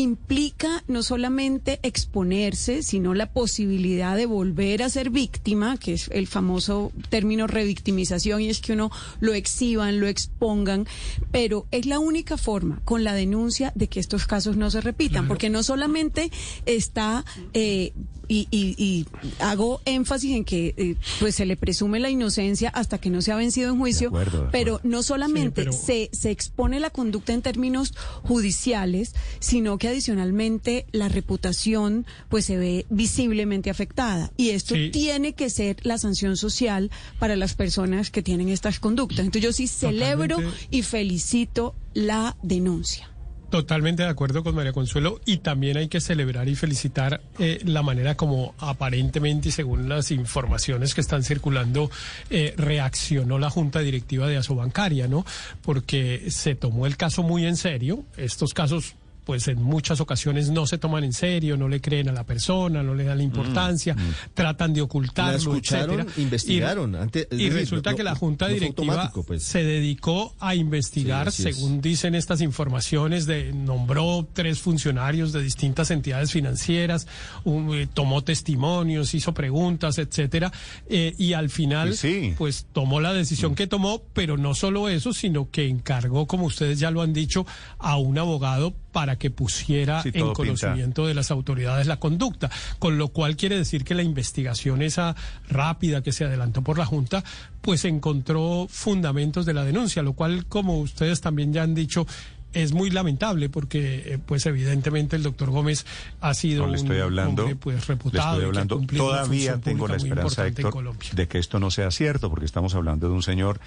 implica 0.00 0.84
no 0.88 1.02
solamente 1.02 1.80
exponerse, 1.82 2.82
sino 2.82 3.14
la 3.14 3.32
posibilidad 3.32 4.16
de 4.16 4.26
volver 4.26 4.82
a 4.82 4.90
ser 4.90 5.10
víctima, 5.10 5.76
que 5.76 5.94
es 5.94 6.08
el 6.12 6.26
famoso 6.26 6.92
término 7.08 7.46
revictimización, 7.46 8.40
y 8.42 8.48
es 8.48 8.60
que 8.60 8.72
uno 8.72 8.90
lo 9.20 9.34
exhiban, 9.34 10.00
lo 10.00 10.06
expongan, 10.06 10.86
pero 11.30 11.66
es 11.70 11.86
la 11.86 11.98
única 11.98 12.36
forma 12.36 12.80
con 12.84 13.04
la 13.04 13.14
denuncia 13.14 13.72
de 13.74 13.88
que 13.88 14.00
estos 14.00 14.26
casos 14.26 14.56
no 14.56 14.70
se 14.70 14.80
repitan, 14.80 15.28
porque 15.28 15.50
no 15.50 15.62
solamente 15.62 16.30
está... 16.64 17.24
eh, 17.54 17.92
y, 18.28 18.48
y- 18.50 18.74
y 18.82 19.06
hago 19.40 19.80
énfasis 19.84 20.34
en 20.36 20.44
que 20.44 20.74
eh, 20.76 20.96
pues 21.20 21.34
se 21.36 21.46
le 21.46 21.56
presume 21.56 22.00
la 22.00 22.10
inocencia 22.10 22.68
hasta 22.70 22.98
que 22.98 23.10
no 23.10 23.22
se 23.22 23.32
ha 23.32 23.36
vencido 23.36 23.70
en 23.70 23.78
juicio, 23.78 24.10
De 24.10 24.16
acuerdo, 24.20 24.42
de 24.44 24.48
pero 24.50 24.80
no 24.84 25.02
solamente 25.02 25.50
pero- 25.62 25.72
se, 25.72 26.10
se 26.12 26.30
expone 26.30 26.80
la 26.80 26.90
conducta 26.90 27.32
en 27.32 27.42
términos 27.42 27.92
judiciales, 28.22 29.14
sino 29.40 29.78
que 29.78 29.88
adicionalmente 29.88 30.86
la 30.92 31.08
reputación 31.08 32.06
pues 32.28 32.44
se 32.44 32.56
ve 32.56 32.86
visiblemente 32.90 33.70
afectada. 33.70 34.30
Y 34.36 34.50
esto 34.50 34.74
Sí. 34.74 34.90
tiene 34.90 35.32
que 35.34 35.50
ser 35.50 35.76
la 35.82 35.98
sanción 35.98 36.36
social 36.36 36.90
para 37.18 37.36
las 37.36 37.54
personas 37.54 38.10
que 38.10 38.22
tienen 38.22 38.48
estas 38.48 38.78
conductas. 38.80 39.20
Entonces 39.20 39.42
yo 39.42 39.52
sí 39.52 39.66
celebro 39.66 40.36
Totalmente. 40.36 40.66
y 40.70 40.82
felicito 40.82 41.74
la 41.94 42.36
denuncia. 42.42 43.10
Totalmente 43.50 44.02
de 44.02 44.08
acuerdo 44.08 44.42
con 44.42 44.56
María 44.56 44.72
Consuelo 44.72 45.20
y 45.24 45.38
también 45.38 45.76
hay 45.76 45.86
que 45.86 46.00
celebrar 46.00 46.48
y 46.48 46.56
felicitar 46.56 47.20
eh, 47.38 47.60
la 47.64 47.82
manera 47.82 48.16
como 48.16 48.54
aparentemente 48.58 49.50
y 49.50 49.52
según 49.52 49.88
las 49.88 50.10
informaciones 50.10 50.94
que 50.94 51.00
están 51.00 51.22
circulando 51.22 51.88
eh, 52.28 52.54
reaccionó 52.56 53.38
la 53.38 53.48
Junta 53.48 53.80
Directiva 53.80 54.26
de 54.26 54.36
Asobancaria, 54.36 55.06
¿no? 55.06 55.24
Porque 55.62 56.28
se 56.28 56.56
tomó 56.56 56.86
el 56.86 56.96
caso 56.96 57.22
muy 57.22 57.46
en 57.46 57.56
serio. 57.56 58.04
Estos 58.16 58.52
casos 58.52 58.96
pues 59.26 59.48
en 59.48 59.60
muchas 59.60 60.00
ocasiones 60.00 60.50
no 60.50 60.66
se 60.68 60.78
toman 60.78 61.02
en 61.02 61.12
serio, 61.12 61.56
no 61.56 61.68
le 61.68 61.80
creen 61.80 62.08
a 62.08 62.12
la 62.12 62.24
persona, 62.24 62.82
no 62.84 62.94
le 62.94 63.02
dan 63.02 63.18
la 63.18 63.24
importancia, 63.24 63.96
tratan 64.32 64.72
de 64.72 64.82
ocultarlo, 64.82 65.32
La 65.32 65.36
escucharon, 65.38 66.00
etcétera. 66.00 66.22
investigaron. 66.22 66.92
Y, 66.94 66.96
Antes- 66.96 67.26
resulta 67.52 67.90
no- 67.90 67.96
que 67.96 68.04
la 68.04 68.14
Junta 68.14 68.46
no 68.46 68.54
Directiva 68.54 69.12
pues. 69.26 69.42
se 69.42 69.64
dedicó 69.64 70.32
a 70.38 70.54
investigar, 70.54 71.32
Sí, 71.32 71.42
así 71.42 71.48
es. 71.50 71.56
según 71.56 71.80
dicen 71.80 72.14
estas 72.14 72.40
informaciones, 72.40 73.26
de, 73.26 73.52
nombró 73.52 74.28
tres 74.32 74.60
funcionarios 74.60 75.32
de 75.32 75.42
distintas 75.42 75.90
entidades 75.90 76.30
financieras, 76.30 77.08
un, 77.42 77.74
eh, 77.74 77.88
tomó 77.92 78.22
testimonios, 78.22 79.12
hizo 79.14 79.34
preguntas, 79.34 79.98
etcétera, 79.98 80.52
eh, 80.88 81.14
y 81.18 81.32
al 81.32 81.50
final, 81.50 81.96
sí. 81.96 82.32
pues 82.38 82.66
tomó 82.72 83.00
la 83.00 83.12
decisión 83.12 83.56
que 83.56 83.66
tomó, 83.66 84.02
pero 84.12 84.36
no 84.36 84.54
solo 84.54 84.88
eso, 84.88 85.12
sino 85.12 85.50
que 85.50 85.66
encargó, 85.68 86.26
como 86.28 86.46
ustedes 86.46 86.78
ya 86.78 86.92
lo 86.92 87.02
han 87.02 87.12
dicho, 87.12 87.44
a 87.78 87.96
un 87.96 88.18
abogado 88.18 88.74
para 88.96 89.16
que 89.16 89.30
pusiera 89.30 90.02
Sí, 90.02 90.08
en 90.08 90.14
pinta. 90.14 90.32
conocimiento 90.32 91.06
de 91.06 91.12
las 91.12 91.30
autoridades 91.30 91.86
la 91.86 91.98
conducta, 91.98 92.50
con 92.78 92.96
lo 92.96 93.08
cual 93.08 93.36
quiere 93.36 93.58
decir 93.58 93.84
que 93.84 93.94
la 93.94 94.02
investigación 94.02 94.80
esa 94.80 95.14
rápida 95.50 96.02
que 96.02 96.12
se 96.12 96.24
adelantó 96.24 96.62
por 96.62 96.78
la 96.78 96.86
Junta, 96.86 97.22
pues 97.60 97.84
encontró 97.84 98.66
fundamentos 98.70 99.44
de 99.44 99.52
la 99.52 99.64
denuncia, 99.64 100.02
lo 100.02 100.14
cual, 100.14 100.46
como 100.46 100.78
ustedes 100.80 101.20
también 101.20 101.52
ya 101.52 101.62
han 101.62 101.74
dicho, 101.74 102.06
es 102.54 102.72
muy 102.72 102.88
lamentable 102.88 103.50
porque, 103.50 104.14
eh, 104.14 104.18
pues 104.24 104.46
evidentemente 104.46 105.14
el 105.14 105.22
doctor 105.24 105.50
Gómez 105.50 105.84
ha 106.22 106.32
sido 106.32 106.64
No 106.64 106.72
le 106.72 106.78
estoy 106.78 106.96
un 106.96 107.02
hablando, 107.02 107.42
hombre 107.42 107.56
pues 107.56 107.76
le 107.76 107.84
reputado 107.84 108.40
estoy 108.40 108.48
y 108.48 108.52
que 108.52 108.58
ha 108.58 108.62
hablando. 108.62 108.80
Todavía 108.96 109.58
tengo 109.58 109.88
la 109.88 109.96
esperanza, 109.96 110.46
Héctor, 110.46 110.94
de 111.12 111.28
que 111.28 111.38
esto 111.38 111.60
no 111.60 111.70
sea 111.70 111.90
cierto, 111.90 112.30
porque 112.30 112.46
estamos 112.46 112.74
hablando 112.74 113.08
de 113.08 113.14
un 113.14 113.22
señor 113.22 113.60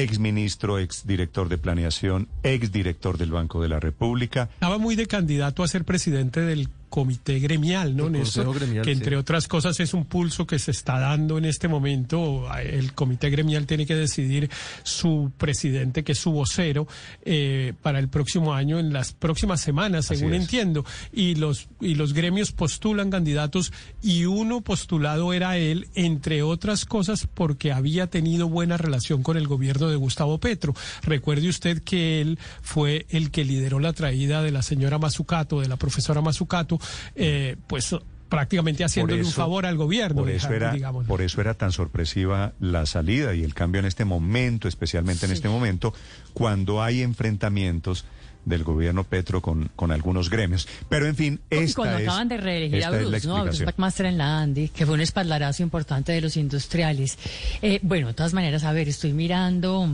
ex 0.00 0.18
ministro, 0.18 0.78
ex 0.78 1.06
director 1.06 1.48
de 1.48 1.58
planeación, 1.58 2.28
ex 2.42 2.72
director 2.72 3.18
del 3.18 3.30
Banco 3.30 3.60
de 3.60 3.68
la 3.68 3.78
República. 3.78 4.48
Estaba 4.54 4.78
muy 4.78 4.96
de 4.96 5.06
candidato 5.06 5.62
a 5.62 5.68
ser 5.68 5.84
presidente 5.84 6.40
del 6.40 6.68
comité 6.92 7.38
gremial, 7.38 7.96
¿no, 7.96 8.10
Néstor? 8.10 8.54
Gremial, 8.54 8.84
que 8.84 8.92
entre 8.92 9.12
sí. 9.12 9.14
otras 9.14 9.48
cosas 9.48 9.80
es 9.80 9.94
un 9.94 10.04
pulso 10.04 10.46
que 10.46 10.58
se 10.58 10.72
está 10.72 10.98
dando 10.98 11.38
en 11.38 11.46
este 11.46 11.66
momento. 11.66 12.46
El 12.54 12.92
comité 12.92 13.30
gremial 13.30 13.66
tiene 13.66 13.86
que 13.86 13.96
decidir 13.96 14.50
su 14.82 15.32
presidente, 15.38 16.04
que 16.04 16.12
es 16.12 16.18
su 16.18 16.32
vocero, 16.32 16.86
eh, 17.24 17.72
para 17.80 17.98
el 17.98 18.10
próximo 18.10 18.52
año, 18.52 18.78
en 18.78 18.92
las 18.92 19.14
próximas 19.14 19.62
semanas, 19.62 20.04
según 20.04 20.34
entiendo. 20.34 20.84
Y 21.14 21.36
los, 21.36 21.68
y 21.80 21.94
los 21.94 22.12
gremios 22.12 22.52
postulan 22.52 23.10
candidatos 23.10 23.72
y 24.02 24.26
uno 24.26 24.60
postulado 24.60 25.32
era 25.32 25.56
él, 25.56 25.88
entre 25.94 26.42
otras 26.42 26.84
cosas, 26.84 27.26
porque 27.26 27.72
había 27.72 28.08
tenido 28.08 28.50
buena 28.50 28.76
relación 28.76 29.22
con 29.22 29.38
el 29.38 29.48
gobierno 29.48 29.88
de 29.88 29.96
Gustavo 29.96 30.36
Petro. 30.36 30.74
Recuerde 31.04 31.48
usted 31.48 31.82
que 31.82 32.20
él 32.20 32.38
fue 32.60 33.06
el 33.08 33.30
que 33.30 33.46
lideró 33.46 33.80
la 33.80 33.94
traída 33.94 34.42
de 34.42 34.50
la 34.50 34.60
señora 34.60 34.98
Mazucato, 34.98 35.60
de 35.60 35.68
la 35.68 35.78
profesora 35.78 36.20
Mazucato, 36.20 36.81
eh, 37.14 37.56
pues 37.66 37.94
prácticamente 38.32 38.82
haciéndole 38.82 39.22
un 39.22 39.30
favor 39.30 39.66
al 39.66 39.76
gobierno. 39.76 40.22
Por 40.22 40.30
eso, 40.30 40.50
era, 40.52 40.74
por 41.06 41.20
eso 41.20 41.40
era 41.42 41.52
tan 41.52 41.70
sorpresiva 41.70 42.54
la 42.60 42.86
salida 42.86 43.34
y 43.34 43.44
el 43.44 43.52
cambio 43.52 43.80
en 43.80 43.84
este 43.84 44.06
momento, 44.06 44.68
especialmente 44.68 45.26
en 45.26 45.32
este 45.32 45.50
momento, 45.50 45.92
cuando 46.32 46.82
hay 46.82 47.02
enfrentamientos 47.02 48.06
del 48.46 48.64
gobierno 48.64 49.04
Petro 49.04 49.42
con, 49.42 49.70
con 49.76 49.92
algunos 49.92 50.30
gremios. 50.30 50.66
Pero 50.88 51.06
en 51.06 51.14
fin, 51.14 51.40
esta 51.50 51.76
cuando 51.76 51.98
es, 51.98 52.08
acaban 52.08 52.28
de 52.28 52.36
reelegir 52.38 52.84
a 52.84 52.90
Bruce, 52.90 53.28
¿no? 53.28 53.36
A 53.36 53.42
Bruce 53.44 53.66
McMaster 53.66 54.06
en 54.06 54.16
la 54.16 54.40
Andy, 54.40 54.68
que 54.68 54.86
fue 54.86 54.94
un 54.94 55.02
espaldarazo 55.02 55.62
importante 55.62 56.12
de 56.12 56.22
los 56.22 56.36
industriales. 56.38 57.18
Eh, 57.60 57.80
bueno, 57.82 58.08
de 58.08 58.14
todas 58.14 58.32
maneras, 58.32 58.64
a 58.64 58.72
ver, 58.72 58.88
estoy 58.88 59.12
mirando... 59.12 59.88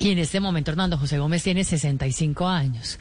Y 0.00 0.10
en 0.10 0.18
este 0.18 0.38
momento 0.38 0.70
Hernando 0.70 0.96
José 0.96 1.18
Gómez 1.18 1.42
tiene 1.42 1.64
65 1.64 2.46
años. 2.46 2.98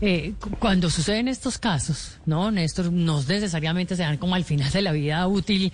Eh, 0.00 0.34
cuando 0.58 0.90
suceden 0.90 1.28
estos 1.28 1.58
casos, 1.58 2.18
¿no, 2.26 2.50
Néstor? 2.50 2.92
No 2.92 3.22
necesariamente 3.22 3.96
se 3.96 4.02
dan 4.02 4.18
como 4.18 4.34
al 4.34 4.44
final 4.44 4.70
de 4.70 4.82
la 4.82 4.92
vida 4.92 5.26
útil 5.26 5.72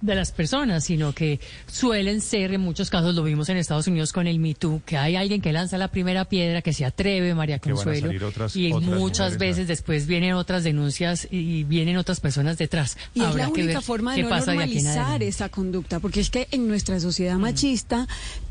de 0.00 0.14
las 0.14 0.32
personas, 0.32 0.84
sino 0.84 1.12
que 1.12 1.40
suelen 1.66 2.20
ser, 2.20 2.52
en 2.54 2.60
muchos 2.60 2.90
casos 2.90 3.14
lo 3.14 3.22
vimos 3.22 3.48
en 3.48 3.56
Estados 3.56 3.86
Unidos 3.86 4.12
con 4.12 4.26
el 4.26 4.38
Me 4.38 4.54
Too, 4.54 4.82
que 4.84 4.96
hay 4.96 5.16
alguien 5.16 5.40
que 5.40 5.52
lanza 5.52 5.78
la 5.78 5.88
primera 5.88 6.24
piedra, 6.24 6.62
que 6.62 6.72
se 6.72 6.84
atreve, 6.84 7.34
María 7.34 7.58
Consuelo, 7.58 8.10
y 8.54 8.72
muchas 8.72 9.38
veces 9.38 9.68
después 9.68 10.06
vienen 10.06 10.34
otras 10.34 10.64
denuncias 10.64 11.28
y 11.30 11.64
vienen 11.64 11.96
otras 11.96 12.20
personas 12.20 12.58
detrás. 12.58 12.96
Y 13.14 13.22
es 13.22 13.34
la 13.34 13.48
única 13.48 13.80
forma 13.80 14.14
de 14.14 14.22
no 14.22 14.28
normalizar 14.28 15.22
esa 15.22 15.48
conducta, 15.48 16.00
porque 16.00 16.20
es 16.20 16.30
que 16.30 16.48
en 16.50 16.68
nuestra 16.68 17.00
sociedad 17.00 17.36
machista, 17.36 18.06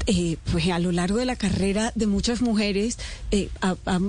eh, 0.08 0.38
pues 0.52 0.70
a 0.70 0.80
lo 0.80 0.92
largo 0.92 1.18
de 1.18 1.26
la 1.26 1.36
carrera 1.36 1.92
de 1.96 2.08
muchas 2.08 2.42
mujeres 2.42 2.98
eh, 3.32 3.50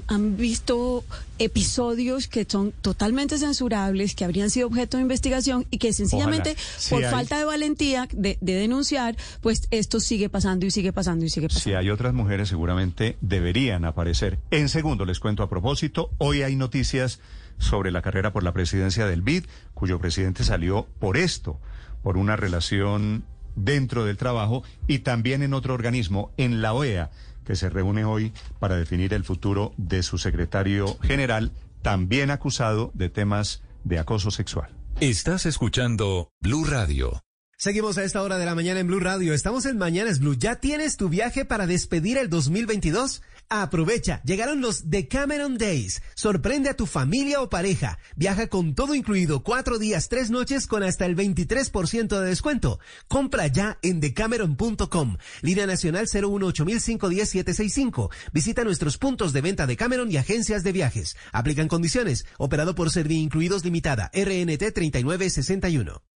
han 0.06 0.36
visto 0.36 1.04
episodios 1.38 2.28
que 2.28 2.46
son 2.48 2.72
totalmente 2.80 3.38
censurables, 3.38 4.14
que 4.14 4.24
habrían 4.24 4.50
sido 4.50 4.68
objeto 4.68 4.96
de 4.96 5.02
investigación 5.02 5.66
y 5.70 5.78
que 5.78 5.92
sencillamente 5.92 6.56
por 6.88 7.02
falta 7.04 7.25
de 7.34 7.44
valentía 7.44 8.08
de, 8.12 8.38
denunciar, 8.40 9.16
pues 9.40 9.66
esto 9.70 10.00
sigue 10.00 10.28
pasando 10.28 10.66
y 10.66 10.70
sigue 10.70 10.92
pasando 10.92 11.24
y 11.24 11.28
sigue 11.28 11.48
pasando. 11.48 11.62
Si 11.62 11.74
hay 11.74 11.90
otras 11.90 12.14
mujeres, 12.14 12.48
seguramente 12.48 13.16
deberían 13.20 13.84
aparecer. 13.84 14.38
En 14.50 14.68
segundo, 14.68 15.04
les 15.04 15.20
cuento 15.20 15.42
a 15.42 15.48
propósito, 15.48 16.10
hoy 16.18 16.42
hay 16.42 16.56
noticias 16.56 17.20
sobre 17.58 17.90
la 17.90 18.02
carrera 18.02 18.32
por 18.32 18.42
la 18.42 18.52
presidencia 18.52 19.06
del 19.06 19.22
BID, 19.22 19.46
cuyo 19.74 19.98
presidente 19.98 20.44
salió 20.44 20.86
por 20.98 21.16
esto, 21.16 21.58
por 22.02 22.16
una 22.16 22.36
relación 22.36 23.24
dentro 23.56 24.04
del 24.04 24.16
trabajo 24.16 24.62
y 24.86 25.00
también 25.00 25.42
en 25.42 25.54
otro 25.54 25.74
organismo, 25.74 26.30
en 26.36 26.62
la 26.62 26.74
OEA 26.74 27.10
que 27.44 27.56
se 27.56 27.70
reúne 27.70 28.04
hoy 28.04 28.32
para 28.58 28.76
definir 28.76 29.14
el 29.14 29.24
futuro 29.24 29.72
de 29.76 30.02
su 30.02 30.18
secretario 30.18 30.98
general, 31.02 31.52
también 31.82 32.30
acusado 32.30 32.90
de 32.94 33.08
temas 33.08 33.62
de 33.84 33.98
acoso 33.98 34.30
sexual. 34.30 34.70
Estás 35.01 35.44
escuchando 35.44 36.32
Blue 36.40 36.64
Radio. 36.64 37.23
Seguimos 37.59 37.98
a 37.98 38.05
esta 38.05 38.23
hora 38.23 38.39
de 38.39 38.47
la 38.47 38.55
mañana 38.55 38.81
en 38.81 38.86
Blue 38.86 38.98
Radio. 38.98 39.35
Estamos 39.35 39.66
en 39.66 39.77
Mañanas 39.77 40.20
Blue. 40.20 40.39
¿Ya 40.39 40.56
tienes 40.56 40.97
tu 40.97 41.10
viaje 41.10 41.44
para 41.44 41.66
despedir 41.66 42.16
el 42.16 42.31
2022? 42.31 43.20
Aprovecha, 43.48 44.20
llegaron 44.24 44.60
los 44.60 44.90
Decameron 44.90 45.56
Days. 45.56 46.02
Sorprende 46.14 46.68
a 46.68 46.77
tu 46.77 46.85
familia 46.86 47.40
o 47.40 47.48
pareja. 47.48 48.01
Viaja 48.16 48.48
con 48.48 48.74
todo 48.74 48.97
incluido, 48.97 49.44
cuatro 49.44 49.78
días, 49.78 50.09
tres 50.09 50.31
noches 50.31 50.66
con 50.66 50.82
hasta 50.82 51.06
el 51.06 51.14
23% 51.14 52.20
de 52.20 52.27
descuento. 52.27 52.81
Compra 53.06 53.47
ya 53.47 53.78
en 53.82 54.01
decameron.com. 54.01 55.18
Línea 55.43 55.66
Nacional 55.66 56.09
018510765. 56.09 58.10
Visita 58.32 58.64
nuestros 58.64 58.98
puntos 58.98 59.32
de 59.32 59.43
venta 59.43 59.64
de 59.66 59.77
Cameron 59.77 60.10
y 60.10 60.16
agencias 60.16 60.64
de 60.64 60.73
viajes. 60.73 61.16
Aplican 61.32 61.68
condiciones. 61.68 62.27
Operado 62.39 62.74
por 62.74 62.90
Servi 62.90 63.18
Incluidos 63.18 63.64
Limitada. 63.64 64.10
RNT 64.12 64.73
3961. 64.74 66.15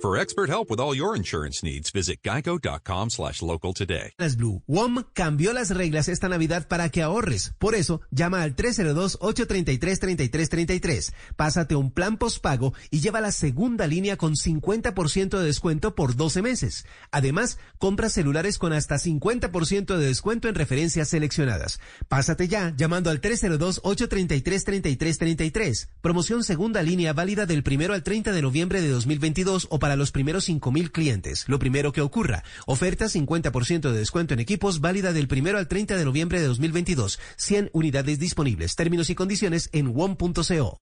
For 0.00 0.16
expert 0.16 0.48
help 0.48 0.70
with 0.70 0.78
all 0.78 0.94
your 0.94 1.16
insurance 1.16 1.64
needs, 1.64 1.90
visit 1.90 2.22
geico.com 2.22 3.10
slash 3.10 3.42
local 3.42 3.74
today. 3.74 4.12
Blue. 4.38 4.62
WOM 4.68 5.02
cambió 5.12 5.52
las 5.52 5.70
reglas 5.70 6.08
esta 6.08 6.28
Navidad 6.28 6.68
para 6.68 6.88
que 6.88 7.02
ahorres. 7.02 7.52
Por 7.58 7.74
eso, 7.74 8.00
llama 8.12 8.44
al 8.44 8.54
302-833-3333. 8.54 11.12
Pásate 11.34 11.74
un 11.74 11.90
plan 11.90 12.16
postpago 12.16 12.74
y 12.92 13.00
lleva 13.00 13.20
la 13.20 13.32
segunda 13.32 13.88
línea 13.88 14.16
con 14.16 14.36
50% 14.36 15.36
de 15.36 15.44
descuento 15.44 15.96
por 15.96 16.14
12 16.14 16.42
meses. 16.42 16.86
Además, 17.10 17.58
compra 17.78 18.08
celulares 18.08 18.58
con 18.58 18.72
hasta 18.72 18.98
50% 18.98 19.96
de 19.96 20.06
descuento 20.06 20.48
en 20.48 20.54
referencias 20.54 21.08
seleccionadas. 21.08 21.80
Pásate 22.06 22.46
ya 22.46 22.72
llamando 22.76 23.10
al 23.10 23.20
302-833-3333. 23.20 25.88
Promoción 26.08 26.42
segunda 26.42 26.80
línea 26.80 27.12
válida 27.12 27.44
del 27.44 27.62
primero 27.62 27.92
al 27.92 28.02
30 28.02 28.32
de 28.32 28.40
noviembre 28.40 28.80
de 28.80 28.88
2022 28.88 29.66
o 29.68 29.78
para 29.78 29.94
los 29.94 30.10
primeros 30.10 30.48
5.000 30.48 30.90
clientes. 30.90 31.44
Lo 31.48 31.58
primero 31.58 31.92
que 31.92 32.00
ocurra. 32.00 32.44
Oferta 32.64 33.04
50% 33.04 33.90
de 33.90 33.98
descuento 33.98 34.32
en 34.32 34.40
equipos 34.40 34.80
válida 34.80 35.12
del 35.12 35.28
primero 35.28 35.58
al 35.58 35.68
30 35.68 35.98
de 35.98 36.06
noviembre 36.06 36.40
de 36.40 36.46
2022. 36.46 37.20
100 37.36 37.68
unidades 37.74 38.18
disponibles. 38.18 38.74
Términos 38.74 39.10
y 39.10 39.14
condiciones 39.14 39.68
en 39.74 39.92
WOM.co. 39.92 40.78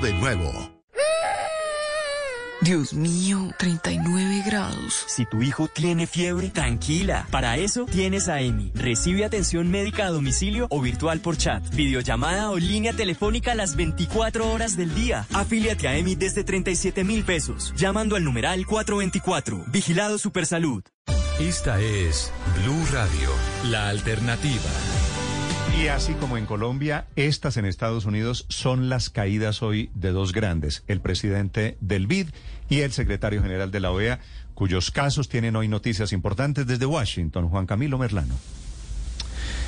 de 0.00 0.12
nuevo. 0.14 0.78
Dios 2.60 2.92
mío, 2.92 3.52
39 3.56 4.42
grados. 4.44 5.04
Si 5.06 5.24
tu 5.26 5.42
hijo 5.42 5.68
tiene 5.68 6.08
fiebre, 6.08 6.50
tranquila. 6.50 7.26
Para 7.30 7.56
eso 7.56 7.86
tienes 7.86 8.28
a 8.28 8.40
EMI. 8.40 8.72
Recibe 8.74 9.24
atención 9.24 9.70
médica 9.70 10.06
a 10.06 10.10
domicilio 10.10 10.66
o 10.70 10.80
virtual 10.80 11.20
por 11.20 11.36
chat, 11.36 11.62
videollamada 11.74 12.50
o 12.50 12.58
línea 12.58 12.92
telefónica 12.92 13.54
las 13.54 13.76
24 13.76 14.50
horas 14.50 14.76
del 14.76 14.92
día. 14.94 15.24
Afíliate 15.32 15.86
a 15.86 15.96
EMI 15.96 16.16
desde 16.16 16.42
37 16.42 17.04
mil 17.04 17.22
pesos, 17.22 17.72
llamando 17.76 18.16
al 18.16 18.24
numeral 18.24 18.66
424. 18.66 19.64
Vigilado 19.68 20.18
Supersalud. 20.18 20.82
Esta 21.38 21.80
es 21.80 22.32
Blue 22.56 22.84
Radio, 22.90 23.30
la 23.70 23.88
alternativa. 23.88 25.07
Y 25.76 25.88
así 25.88 26.14
como 26.14 26.36
en 26.36 26.46
Colombia, 26.46 27.06
estas 27.16 27.56
en 27.56 27.64
Estados 27.64 28.04
Unidos 28.04 28.46
son 28.48 28.88
las 28.88 29.10
caídas 29.10 29.62
hoy 29.62 29.90
de 29.94 30.10
dos 30.10 30.32
grandes, 30.32 30.82
el 30.88 31.00
presidente 31.00 31.76
del 31.80 32.06
BID 32.06 32.28
y 32.68 32.80
el 32.80 32.92
secretario 32.92 33.42
general 33.42 33.70
de 33.70 33.80
la 33.80 33.90
OEA, 33.90 34.20
cuyos 34.54 34.90
casos 34.90 35.28
tienen 35.28 35.56
hoy 35.56 35.68
noticias 35.68 36.12
importantes 36.12 36.66
desde 36.66 36.86
Washington. 36.86 37.48
Juan 37.48 37.66
Camilo 37.66 37.98
Merlano. 37.98 38.34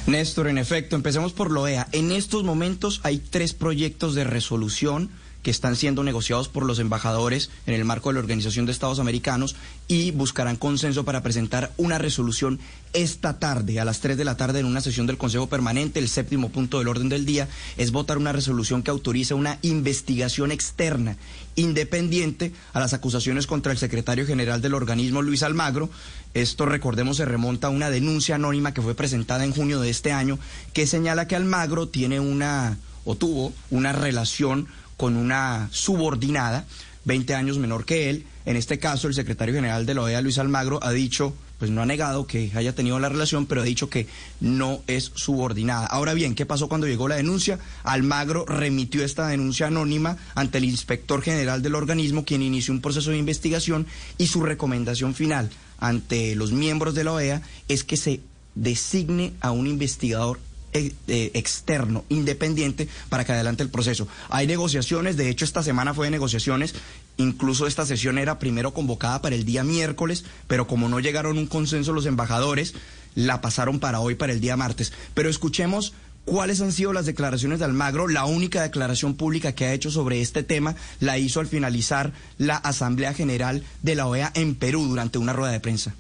Néstor, 0.06 0.48
en 0.48 0.58
efecto, 0.58 0.96
empecemos 0.96 1.32
por 1.32 1.52
la 1.52 1.60
OEA. 1.60 1.88
En 1.92 2.10
estos 2.10 2.42
momentos 2.42 3.00
hay 3.04 3.18
tres 3.18 3.54
proyectos 3.54 4.14
de 4.14 4.24
resolución 4.24 5.10
que 5.42 5.50
están 5.50 5.76
siendo 5.76 6.02
negociados 6.02 6.48
por 6.48 6.64
los 6.64 6.78
embajadores 6.78 7.50
en 7.66 7.74
el 7.74 7.84
marco 7.84 8.08
de 8.08 8.14
la 8.14 8.20
Organización 8.20 8.66
de 8.66 8.72
Estados 8.72 8.98
Americanos 8.98 9.56
y 9.88 10.10
buscarán 10.10 10.56
consenso 10.56 11.04
para 11.04 11.22
presentar 11.22 11.72
una 11.76 11.98
resolución 11.98 12.60
esta 12.92 13.38
tarde, 13.38 13.80
a 13.80 13.84
las 13.84 14.00
3 14.00 14.16
de 14.16 14.24
la 14.24 14.36
tarde, 14.36 14.60
en 14.60 14.66
una 14.66 14.80
sesión 14.80 15.06
del 15.06 15.18
Consejo 15.18 15.48
Permanente. 15.48 16.00
El 16.00 16.08
séptimo 16.08 16.50
punto 16.50 16.78
del 16.78 16.88
orden 16.88 17.08
del 17.08 17.24
día 17.24 17.48
es 17.76 17.92
votar 17.92 18.18
una 18.18 18.32
resolución 18.32 18.82
que 18.82 18.90
autoriza 18.90 19.34
una 19.34 19.58
investigación 19.62 20.52
externa 20.52 21.16
independiente 21.56 22.52
a 22.72 22.80
las 22.80 22.94
acusaciones 22.94 23.46
contra 23.46 23.72
el 23.72 23.78
secretario 23.78 24.26
general 24.26 24.60
del 24.60 24.74
organismo, 24.74 25.22
Luis 25.22 25.42
Almagro. 25.42 25.90
Esto, 26.34 26.66
recordemos, 26.66 27.16
se 27.16 27.24
remonta 27.24 27.68
a 27.68 27.70
una 27.70 27.90
denuncia 27.90 28.36
anónima 28.36 28.74
que 28.74 28.82
fue 28.82 28.94
presentada 28.94 29.44
en 29.44 29.52
junio 29.52 29.80
de 29.80 29.90
este 29.90 30.12
año 30.12 30.38
que 30.72 30.86
señala 30.86 31.26
que 31.26 31.36
Almagro 31.36 31.88
tiene 31.88 32.20
una 32.20 32.78
o 33.04 33.16
tuvo 33.16 33.52
una 33.70 33.92
relación 33.92 34.68
con 35.00 35.16
una 35.16 35.70
subordinada, 35.72 36.66
20 37.06 37.34
años 37.34 37.56
menor 37.56 37.86
que 37.86 38.10
él. 38.10 38.26
En 38.44 38.56
este 38.56 38.78
caso, 38.78 39.08
el 39.08 39.14
secretario 39.14 39.54
general 39.54 39.86
de 39.86 39.94
la 39.94 40.02
OEA, 40.02 40.20
Luis 40.20 40.36
Almagro, 40.36 40.78
ha 40.82 40.92
dicho 40.92 41.32
pues 41.58 41.70
no 41.70 41.80
ha 41.80 41.86
negado 41.86 42.26
que 42.26 42.50
haya 42.54 42.74
tenido 42.74 42.98
la 42.98 43.08
relación, 43.08 43.46
pero 43.46 43.62
ha 43.62 43.64
dicho 43.64 43.88
que 43.88 44.06
no 44.40 44.82
es 44.86 45.12
subordinada. 45.14 45.86
Ahora 45.86 46.12
bien, 46.12 46.34
¿qué 46.34 46.44
pasó 46.44 46.68
cuando 46.68 46.86
llegó 46.86 47.08
la 47.08 47.16
denuncia? 47.16 47.58
Almagro 47.82 48.44
remitió 48.46 49.02
esta 49.02 49.28
denuncia 49.28 49.68
anónima 49.68 50.18
ante 50.34 50.58
el 50.58 50.64
inspector 50.64 51.22
general 51.22 51.62
del 51.62 51.76
organismo, 51.76 52.26
quien 52.26 52.42
inició 52.42 52.74
un 52.74 52.82
proceso 52.82 53.10
de 53.10 53.18
investigación 53.18 53.86
y 54.18 54.26
su 54.26 54.42
recomendación 54.42 55.14
final 55.14 55.50
ante 55.78 56.34
los 56.34 56.52
miembros 56.52 56.94
de 56.94 57.04
la 57.04 57.12
OEA 57.12 57.42
es 57.68 57.84
que 57.84 57.96
se 57.96 58.20
designe 58.54 59.32
a 59.40 59.50
un 59.50 59.66
investigador 59.66 60.40
externo, 60.72 62.04
independiente, 62.08 62.88
para 63.08 63.24
que 63.24 63.32
adelante 63.32 63.62
el 63.62 63.70
proceso. 63.70 64.06
Hay 64.28 64.46
negociaciones, 64.46 65.16
de 65.16 65.28
hecho 65.28 65.44
esta 65.44 65.62
semana 65.62 65.94
fue 65.94 66.06
de 66.06 66.10
negociaciones, 66.12 66.74
incluso 67.16 67.66
esta 67.66 67.86
sesión 67.86 68.18
era 68.18 68.38
primero 68.38 68.72
convocada 68.72 69.22
para 69.22 69.34
el 69.34 69.44
día 69.44 69.64
miércoles, 69.64 70.24
pero 70.46 70.66
como 70.66 70.88
no 70.88 71.00
llegaron 71.00 71.38
un 71.38 71.46
consenso 71.46 71.92
los 71.92 72.06
embajadores, 72.06 72.74
la 73.14 73.40
pasaron 73.40 73.80
para 73.80 74.00
hoy, 74.00 74.14
para 74.14 74.32
el 74.32 74.40
día 74.40 74.56
martes. 74.56 74.92
Pero 75.14 75.28
escuchemos 75.28 75.92
cuáles 76.24 76.60
han 76.60 76.72
sido 76.72 76.92
las 76.92 77.06
declaraciones 77.06 77.58
de 77.58 77.64
Almagro. 77.64 78.08
La 78.08 78.24
única 78.24 78.62
declaración 78.62 79.14
pública 79.14 79.52
que 79.52 79.66
ha 79.66 79.72
hecho 79.72 79.90
sobre 79.90 80.20
este 80.20 80.42
tema 80.42 80.76
la 81.00 81.18
hizo 81.18 81.40
al 81.40 81.46
finalizar 81.46 82.12
la 82.38 82.56
Asamblea 82.56 83.14
General 83.14 83.64
de 83.82 83.94
la 83.94 84.06
OEA 84.06 84.30
en 84.34 84.54
Perú 84.54 84.86
durante 84.86 85.18
una 85.18 85.32
rueda 85.32 85.52
de 85.52 85.60
prensa. 85.60 85.94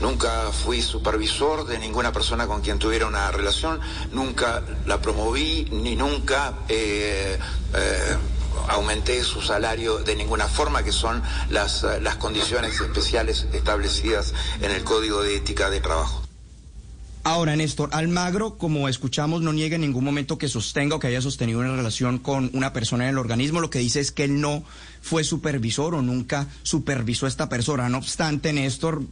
Nunca 0.00 0.50
fui 0.52 0.82
supervisor 0.82 1.66
de 1.66 1.78
ninguna 1.78 2.12
persona 2.12 2.46
con 2.46 2.60
quien 2.60 2.78
tuviera 2.78 3.06
una 3.06 3.30
relación, 3.30 3.80
nunca 4.12 4.62
la 4.86 5.00
promoví, 5.00 5.68
ni 5.70 5.96
nunca 5.96 6.54
eh, 6.68 7.38
eh, 7.74 8.16
aumenté 8.68 9.22
su 9.24 9.40
salario 9.40 9.98
de 9.98 10.16
ninguna 10.16 10.48
forma, 10.48 10.82
que 10.82 10.92
son 10.92 11.22
las, 11.50 11.84
las 12.00 12.16
condiciones 12.16 12.80
especiales 12.80 13.46
establecidas 13.52 14.34
en 14.60 14.70
el 14.70 14.84
Código 14.84 15.22
de 15.22 15.36
Ética 15.36 15.70
de 15.70 15.80
Trabajo. 15.80 16.21
Ahora, 17.24 17.54
Néstor, 17.54 17.90
Almagro, 17.92 18.58
como 18.58 18.88
escuchamos, 18.88 19.42
no 19.42 19.52
niega 19.52 19.76
en 19.76 19.82
ningún 19.82 20.02
momento 20.02 20.38
que 20.38 20.48
sostenga 20.48 20.96
o 20.96 20.98
que 20.98 21.06
haya 21.06 21.22
sostenido 21.22 21.60
una 21.60 21.76
relación 21.76 22.18
con 22.18 22.50
una 22.52 22.72
persona 22.72 23.04
en 23.04 23.10
el 23.10 23.18
organismo. 23.18 23.60
Lo 23.60 23.70
que 23.70 23.78
dice 23.78 24.00
es 24.00 24.10
que 24.10 24.24
él 24.24 24.40
no 24.40 24.64
fue 25.00 25.22
supervisor 25.22 25.94
o 25.94 26.02
nunca 26.02 26.48
supervisó 26.64 27.26
a 27.26 27.28
esta 27.28 27.48
persona. 27.48 27.88
No 27.88 27.98
obstante, 27.98 28.52
Néstor, 28.52 29.04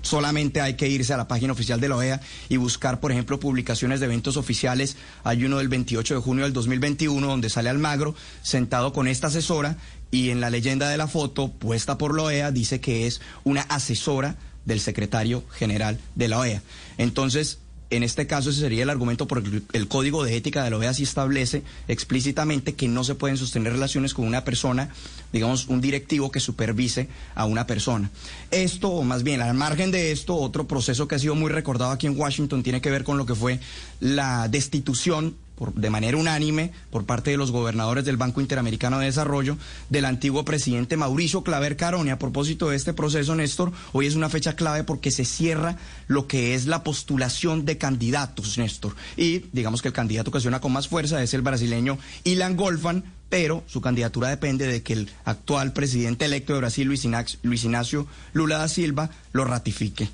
solamente 0.00 0.62
hay 0.62 0.76
que 0.76 0.88
irse 0.88 1.12
a 1.12 1.18
la 1.18 1.28
página 1.28 1.52
oficial 1.52 1.78
de 1.78 1.90
la 1.90 1.96
OEA 1.96 2.22
y 2.48 2.56
buscar, 2.56 3.00
por 3.00 3.12
ejemplo, 3.12 3.38
publicaciones 3.38 4.00
de 4.00 4.06
eventos 4.06 4.38
oficiales. 4.38 4.96
Hay 5.22 5.44
uno 5.44 5.58
del 5.58 5.68
28 5.68 6.14
de 6.14 6.20
junio 6.22 6.44
del 6.44 6.54
2021 6.54 7.26
donde 7.26 7.50
sale 7.50 7.68
Almagro 7.68 8.14
sentado 8.40 8.94
con 8.94 9.08
esta 9.08 9.26
asesora 9.26 9.76
y 10.10 10.30
en 10.30 10.40
la 10.40 10.48
leyenda 10.48 10.88
de 10.88 10.96
la 10.96 11.06
foto 11.06 11.48
puesta 11.48 11.98
por 11.98 12.16
la 12.16 12.22
OEA 12.22 12.50
dice 12.50 12.80
que 12.80 13.06
es 13.06 13.20
una 13.44 13.60
asesora 13.60 14.36
del 14.64 14.80
secretario 14.80 15.44
general 15.50 15.98
de 16.14 16.28
la 16.28 16.38
OEA. 16.38 16.62
Entonces, 16.98 17.58
en 17.90 18.02
este 18.02 18.26
caso 18.26 18.50
ese 18.50 18.60
sería 18.60 18.82
el 18.82 18.90
argumento 18.90 19.26
porque 19.26 19.62
el 19.72 19.88
Código 19.88 20.22
de 20.22 20.36
Ética 20.36 20.62
de 20.62 20.70
la 20.70 20.76
OEA 20.76 20.92
sí 20.92 21.04
establece 21.04 21.62
explícitamente 21.86 22.74
que 22.74 22.86
no 22.86 23.02
se 23.02 23.14
pueden 23.14 23.38
sostener 23.38 23.72
relaciones 23.72 24.12
con 24.12 24.26
una 24.26 24.44
persona, 24.44 24.90
digamos, 25.32 25.68
un 25.68 25.80
directivo 25.80 26.30
que 26.30 26.40
supervise 26.40 27.08
a 27.34 27.46
una 27.46 27.66
persona. 27.66 28.10
Esto, 28.50 28.90
o 28.90 29.04
más 29.04 29.22
bien, 29.22 29.40
al 29.40 29.54
margen 29.54 29.90
de 29.90 30.12
esto, 30.12 30.36
otro 30.36 30.68
proceso 30.68 31.08
que 31.08 31.14
ha 31.14 31.18
sido 31.18 31.34
muy 31.34 31.50
recordado 31.50 31.90
aquí 31.92 32.06
en 32.06 32.18
Washington 32.18 32.62
tiene 32.62 32.82
que 32.82 32.90
ver 32.90 33.04
con 33.04 33.16
lo 33.16 33.24
que 33.24 33.34
fue 33.34 33.58
la 34.00 34.48
destitución 34.48 35.36
de 35.74 35.90
manera 35.90 36.16
unánime 36.16 36.72
por 36.90 37.04
parte 37.04 37.30
de 37.30 37.36
los 37.36 37.50
gobernadores 37.50 38.04
del 38.04 38.16
Banco 38.16 38.40
Interamericano 38.40 38.98
de 38.98 39.06
Desarrollo 39.06 39.56
del 39.88 40.04
antiguo 40.04 40.44
presidente 40.44 40.96
Mauricio 40.96 41.42
Claver 41.42 41.76
Caroni. 41.76 42.10
A 42.10 42.18
propósito 42.18 42.70
de 42.70 42.76
este 42.76 42.92
proceso, 42.92 43.34
Néstor, 43.34 43.72
hoy 43.92 44.06
es 44.06 44.14
una 44.14 44.28
fecha 44.28 44.56
clave 44.56 44.84
porque 44.84 45.10
se 45.10 45.24
cierra 45.24 45.76
lo 46.06 46.26
que 46.26 46.54
es 46.54 46.66
la 46.66 46.82
postulación 46.82 47.64
de 47.64 47.78
candidatos, 47.78 48.58
Néstor. 48.58 48.94
Y 49.16 49.44
digamos 49.52 49.82
que 49.82 49.88
el 49.88 49.94
candidato 49.94 50.30
que 50.30 50.40
suena 50.40 50.60
con 50.60 50.72
más 50.72 50.88
fuerza 50.88 51.22
es 51.22 51.34
el 51.34 51.42
brasileño 51.42 51.98
Ilan 52.24 52.56
Golfan, 52.56 53.04
pero 53.28 53.62
su 53.66 53.80
candidatura 53.80 54.28
depende 54.28 54.66
de 54.66 54.82
que 54.82 54.94
el 54.94 55.10
actual 55.24 55.72
presidente 55.72 56.24
electo 56.24 56.54
de 56.54 56.60
Brasil, 56.60 56.86
Luis 56.86 57.64
Ignacio 57.64 58.06
Lula 58.32 58.58
da 58.58 58.68
Silva, 58.68 59.10
lo 59.32 59.44
ratifique. 59.44 60.08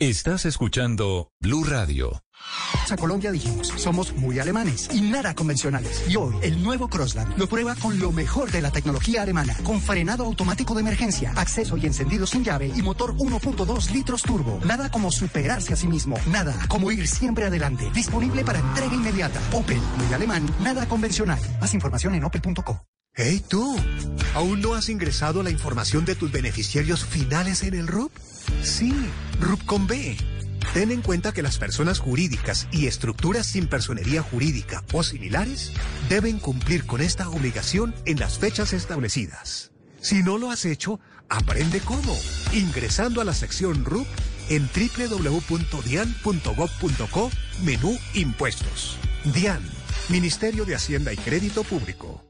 Estás 0.00 0.44
escuchando 0.44 1.30
Blue 1.40 1.64
Radio. 1.64 2.24
A 2.90 2.96
Colombia 2.96 3.32
dijimos, 3.32 3.68
somos 3.76 4.14
muy 4.14 4.38
alemanes 4.38 4.88
y 4.92 5.00
nada 5.00 5.34
convencionales. 5.34 6.04
Y 6.08 6.16
hoy, 6.16 6.34
el 6.42 6.62
nuevo 6.62 6.88
Crossland 6.88 7.36
lo 7.38 7.46
prueba 7.48 7.74
con 7.74 7.98
lo 7.98 8.12
mejor 8.12 8.50
de 8.50 8.60
la 8.60 8.70
tecnología 8.70 9.22
alemana, 9.22 9.56
con 9.64 9.80
frenado 9.80 10.24
automático 10.24 10.74
de 10.74 10.82
emergencia, 10.82 11.32
acceso 11.36 11.76
y 11.76 11.86
encendido 11.86 12.26
sin 12.26 12.44
llave 12.44 12.70
y 12.74 12.82
motor 12.82 13.16
1.2 13.16 13.90
litros 13.90 14.22
turbo. 14.22 14.60
Nada 14.64 14.90
como 14.90 15.10
superarse 15.10 15.72
a 15.72 15.76
sí 15.76 15.86
mismo, 15.86 16.16
nada 16.26 16.54
como 16.68 16.90
ir 16.90 17.08
siempre 17.08 17.46
adelante. 17.46 17.90
Disponible 17.94 18.44
para 18.44 18.58
entrega 18.58 18.94
inmediata. 18.94 19.40
Opel, 19.52 19.80
muy 19.96 20.12
alemán, 20.12 20.46
nada 20.60 20.86
convencional. 20.86 21.40
Más 21.60 21.72
información 21.74 22.14
en 22.14 22.24
opel.co. 22.24 22.84
Hey 23.16 23.42
tú, 23.48 23.76
¿aún 24.34 24.60
no 24.60 24.74
has 24.74 24.88
ingresado 24.88 25.42
la 25.42 25.50
información 25.50 26.04
de 26.04 26.16
tus 26.16 26.32
beneficiarios 26.32 27.04
finales 27.04 27.62
en 27.62 27.74
el 27.74 27.86
RUP? 27.86 28.12
Sí, 28.62 28.92
RUP 29.40 29.64
con 29.64 29.86
B 29.86 30.16
Ten 30.74 30.90
en 30.90 31.00
cuenta 31.02 31.32
que 31.32 31.42
las 31.42 31.58
personas 31.58 32.00
jurídicas 32.00 32.66
y 32.72 32.88
estructuras 32.88 33.46
sin 33.46 33.68
personería 33.68 34.22
jurídica 34.22 34.82
o 34.92 35.04
similares 35.04 35.70
deben 36.08 36.40
cumplir 36.40 36.84
con 36.84 37.00
esta 37.00 37.28
obligación 37.28 37.94
en 38.06 38.18
las 38.18 38.40
fechas 38.40 38.72
establecidas. 38.72 39.70
Si 40.00 40.24
no 40.24 40.36
lo 40.36 40.50
has 40.50 40.64
hecho, 40.64 40.98
aprende 41.28 41.78
cómo, 41.78 42.18
ingresando 42.52 43.20
a 43.20 43.24
la 43.24 43.34
sección 43.34 43.84
RUP 43.84 44.08
en 44.48 44.68
www.dian.gov.co, 44.68 47.30
menú 47.62 47.96
Impuestos. 48.14 48.98
DIAN, 49.32 49.62
Ministerio 50.08 50.64
de 50.64 50.74
Hacienda 50.74 51.12
y 51.12 51.16
Crédito 51.18 51.62
Público. 51.62 52.20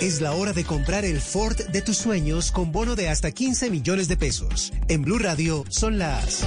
Es 0.00 0.22
la 0.22 0.32
hora 0.32 0.54
de 0.54 0.64
comprar 0.64 1.04
el 1.04 1.20
Ford 1.20 1.58
de 1.58 1.82
tus 1.82 1.98
sueños 1.98 2.52
con 2.52 2.72
bono 2.72 2.96
de 2.96 3.10
hasta 3.10 3.32
15 3.32 3.70
millones 3.70 4.08
de 4.08 4.16
pesos. 4.16 4.72
En 4.88 5.02
Blue 5.02 5.18
Radio 5.18 5.66
son 5.68 5.98
las... 5.98 6.42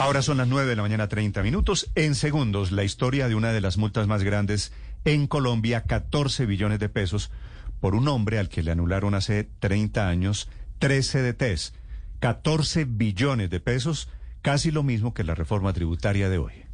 Ahora 0.00 0.20
son 0.20 0.38
las 0.38 0.48
9 0.48 0.68
de 0.68 0.74
la 0.74 0.82
mañana 0.82 1.06
30 1.06 1.44
minutos. 1.44 1.92
En 1.94 2.16
segundos, 2.16 2.72
la 2.72 2.82
historia 2.82 3.28
de 3.28 3.36
una 3.36 3.52
de 3.52 3.60
las 3.60 3.78
multas 3.78 4.08
más 4.08 4.24
grandes 4.24 4.72
en 5.04 5.28
Colombia, 5.28 5.84
14 5.84 6.44
billones 6.44 6.80
de 6.80 6.88
pesos, 6.88 7.30
por 7.80 7.94
un 7.94 8.08
hombre 8.08 8.40
al 8.40 8.48
que 8.48 8.64
le 8.64 8.72
anularon 8.72 9.14
hace 9.14 9.48
30 9.60 10.08
años 10.08 10.48
13 10.80 11.34
CDTs. 11.34 11.72
14 12.18 12.84
billones 12.84 13.48
de 13.48 13.60
pesos, 13.60 14.08
casi 14.42 14.72
lo 14.72 14.82
mismo 14.82 15.14
que 15.14 15.22
la 15.22 15.36
reforma 15.36 15.72
tributaria 15.72 16.28
de 16.28 16.38
hoy. 16.38 16.65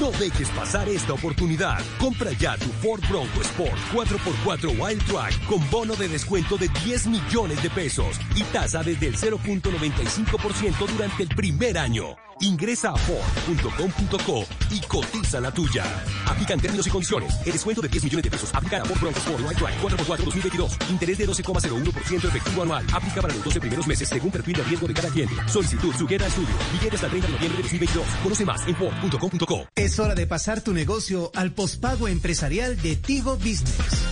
No 0.00 0.10
dejes 0.12 0.48
pasar 0.50 0.88
esta 0.88 1.14
oportunidad. 1.14 1.80
Compra 1.98 2.30
ya 2.32 2.56
tu 2.56 2.66
Ford 2.82 3.00
Bronco 3.08 3.40
Sport 3.40 3.78
4x4 3.92 4.78
Wild 4.78 5.04
Track 5.06 5.46
con 5.46 5.70
bono 5.70 5.96
de 5.96 6.08
descuento 6.08 6.56
de 6.56 6.68
10 6.84 7.06
millones 7.06 7.62
de 7.62 7.70
pesos 7.70 8.20
y 8.36 8.42
tasa 8.44 8.82
desde 8.82 9.08
el 9.08 9.16
0.95% 9.16 10.86
durante 10.86 11.22
el 11.22 11.28
primer 11.30 11.78
año. 11.78 12.16
Ingresa 12.40 12.90
a 12.90 12.96
Ford.com.co 12.96 14.44
y 14.70 14.80
cotiza 14.82 15.40
la 15.40 15.50
tuya. 15.50 15.84
Aplican 16.26 16.60
términos 16.60 16.86
y 16.86 16.90
condiciones. 16.90 17.34
El 17.44 17.52
descuento 17.52 17.82
de 17.82 17.88
10 17.88 18.04
millones 18.04 18.24
de 18.24 18.30
pesos 18.30 18.54
aplica 18.54 18.80
a 18.80 18.84
Ford 18.84 19.00
Bronco 19.00 19.18
Sport 19.18 19.40
Wild 19.44 19.58
Track 19.58 19.82
4x4 19.82 20.24
2022. 20.24 20.76
Interés 20.90 21.18
de 21.18 21.26
12,01% 21.26 22.28
efectivo 22.28 22.62
anual. 22.62 22.86
Aplica 22.92 23.20
para 23.22 23.34
los 23.34 23.42
12 23.42 23.60
primeros 23.60 23.86
meses 23.88 24.08
según 24.08 24.30
perfil 24.30 24.56
de 24.56 24.62
riesgo 24.64 24.86
de 24.86 24.94
cada 24.94 25.08
cliente. 25.08 25.34
Solicitud 25.48 25.92
sujeta 25.96 26.24
a 26.26 26.28
estudio. 26.28 26.54
Billete 26.72 26.94
hasta 26.94 27.06
el 27.06 27.10
30 27.12 27.26
de 27.26 27.34
noviembre 27.34 27.56
de 27.56 27.62
2022. 27.62 28.06
Conoce 28.22 28.44
más 28.44 28.68
en 28.68 28.76
Ford.com.co. 28.76 29.68
Es 29.78 30.00
hora 30.00 30.16
de 30.16 30.26
pasar 30.26 30.60
tu 30.60 30.74
negocio 30.74 31.30
al 31.36 31.52
pospago 31.52 32.08
empresarial 32.08 32.82
de 32.82 32.96
Tigo 32.96 33.36
Business. 33.36 34.04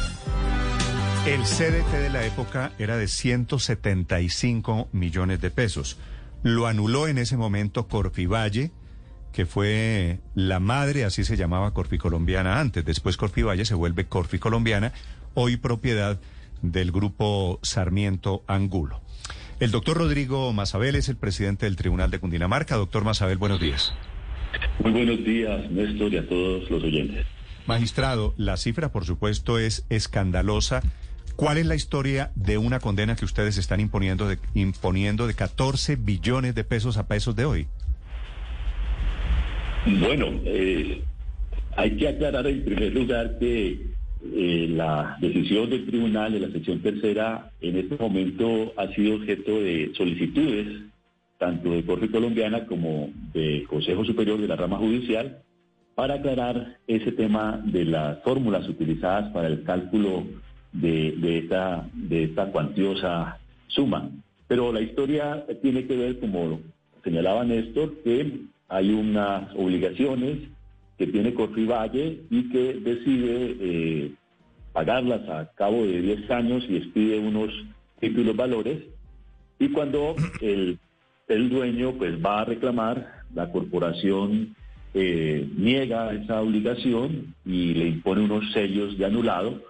El 1.27 1.43
CDT 1.43 1.91
de 1.91 2.11
la 2.11 2.25
época 2.25 2.71
era 2.79 2.97
de 2.97 3.09
175 3.09 4.89
millones 4.93 5.41
de 5.41 5.51
pesos. 5.51 5.99
Lo 6.45 6.69
anuló 6.69 7.09
en 7.09 7.19
ese 7.19 7.37
momento 7.37 7.89
Corfivalle, 7.89 8.71
que 9.33 9.45
fue 9.45 10.21
la 10.37 10.61
madre, 10.61 11.05
así 11.05 11.25
se 11.25 11.37
llamaba 11.37 11.75
Corficolombiana 11.75 12.61
antes. 12.61 12.85
Después 12.85 13.17
Corfivalle 13.17 13.65
se 13.65 13.75
vuelve 13.75 14.07
Corficolombiana, 14.07 14.93
hoy 15.35 15.57
propiedad 15.57 16.21
del 16.63 16.93
grupo 16.93 17.59
Sarmiento 17.65 18.45
Angulo. 18.47 19.01
El 19.59 19.73
doctor 19.73 19.97
Rodrigo 19.97 20.53
Mazabel 20.53 20.95
es 20.95 21.09
el 21.09 21.17
presidente 21.17 21.67
del 21.67 21.75
Tribunal 21.75 22.13
de 22.13 22.21
Cundinamarca. 22.21 22.77
Doctor 22.77 23.03
Mazabel, 23.03 23.37
buenos 23.37 23.59
días. 23.59 23.93
Muy 24.83 24.93
buenos 24.93 25.25
días, 25.25 25.71
Néstor, 25.71 26.13
y 26.13 26.17
a 26.19 26.29
todos 26.29 26.71
los 26.71 26.83
oyentes. 26.83 27.27
Magistrado, 27.67 28.35
la 28.37 28.57
cifra, 28.57 28.93
por 28.93 29.05
supuesto, 29.05 29.59
es 29.59 29.85
escandalosa. 29.91 30.83
¿Cuál 31.35 31.59
es 31.59 31.67
la 31.67 31.75
historia 31.75 32.31
de 32.35 32.57
una 32.57 32.81
condena 32.81 33.17
que 33.17 33.25
ustedes 33.25 33.59
están 33.59 33.81
imponiendo 33.81 34.29
de, 34.29 34.39
imponiendo 34.55 35.27
de 35.27 35.35
14 35.35 35.97
billones 35.97 36.55
de 36.55 36.65
pesos 36.65 36.97
a 36.97 37.09
pesos 37.09 37.37
de 37.37 37.45
hoy? 37.45 37.67
Bueno, 39.87 40.29
eh, 40.45 41.03
hay 41.77 41.97
que 41.97 42.09
aclarar 42.09 42.47
en 42.47 42.65
primer 42.65 42.93
lugar 42.93 43.39
que 43.39 43.97
eh, 44.35 44.67
la 44.71 45.17
decisión 45.21 45.69
del 45.69 45.87
tribunal 45.87 46.33
de 46.33 46.41
la 46.41 46.51
sección 46.51 46.81
tercera 46.81 47.51
en 47.61 47.77
este 47.77 47.97
momento 47.97 48.73
ha 48.77 48.89
sido 48.95 49.17
objeto 49.17 49.61
de 49.61 49.93
solicitudes 49.97 50.67
tanto 51.39 51.71
de 51.71 51.85
Corte 51.85 52.11
Colombiana 52.11 52.67
como 52.67 53.11
del 53.33 53.67
Consejo 53.67 54.05
Superior 54.05 54.41
de 54.41 54.49
la 54.49 54.57
Rama 54.57 54.79
Judicial 54.79 55.43
para 55.95 56.15
aclarar 56.15 56.79
ese 56.87 57.13
tema 57.13 57.61
de 57.65 57.85
las 57.85 58.23
fórmulas 58.23 58.69
utilizadas 58.69 59.33
para 59.33 59.49
el 59.49 59.63
cálculo 59.63 60.25
de, 60.73 61.13
de, 61.13 61.39
esta, 61.39 61.89
de 61.95 62.25
esta 62.25 62.51
cuantiosa 62.53 63.39
suma. 63.69 64.11
Pero 64.47 64.73
la 64.73 64.81
historia 64.81 65.45
tiene 65.63 65.87
que 65.87 65.97
ver, 65.97 66.21
como 66.21 66.61
señalaba 67.03 67.45
Néstor, 67.45 68.03
que 68.03 68.41
hay 68.69 68.91
unas 68.91 69.55
obligaciones 69.55 70.39
que 70.99 71.07
tiene 71.07 71.33
Valle 71.33 72.21
y 72.31 72.49
que 72.51 72.75
decide 72.75 73.57
eh, 73.61 74.13
pagarlas 74.73 75.29
a 75.29 75.51
cabo 75.55 75.85
de 75.85 76.01
10 76.01 76.31
años 76.31 76.67
y 76.69 76.77
expide 76.77 77.19
unos 77.19 77.51
títulos 78.01 78.37
valores. 78.37 78.83
Y 79.59 79.69
cuando 79.69 80.15
el, 80.41 80.79
el 81.29 81.49
dueño 81.49 81.93
pues 81.93 82.15
va 82.25 82.41
a 82.41 82.45
reclamar, 82.45 83.23
la 83.35 83.51
corporación 83.51 84.55
eh, 84.95 85.49
niega 85.57 86.13
esa 86.15 86.41
obligación 86.41 87.35
y 87.45 87.75
le 87.75 87.89
impone 87.89 88.23
unos 88.23 88.51
sellos 88.53 88.97
de 88.97 89.05
anulado 89.05 89.63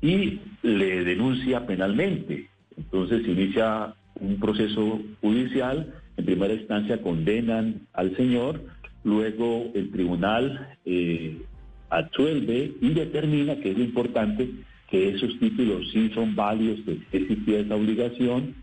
y 0.00 0.40
le 0.62 1.04
denuncia 1.04 1.66
penalmente. 1.66 2.48
Entonces 2.76 3.26
inicia 3.26 3.94
un 4.20 4.38
proceso 4.40 5.00
judicial, 5.20 5.94
en 6.16 6.24
primera 6.24 6.54
instancia 6.54 7.00
condenan 7.02 7.86
al 7.92 8.16
señor, 8.16 8.60
luego 9.04 9.70
el 9.74 9.90
tribunal 9.90 10.76
eh, 10.84 11.42
absuelve 11.90 12.72
y 12.80 12.90
determina, 12.90 13.56
que 13.56 13.70
es 13.70 13.78
importante, 13.78 14.50
que 14.90 15.10
esos 15.10 15.38
títulos 15.38 15.90
sí 15.92 16.10
son 16.14 16.34
válidos, 16.34 16.80
que 16.84 17.16
existía 17.16 17.60
esa 17.60 17.76
obligación 17.76 18.54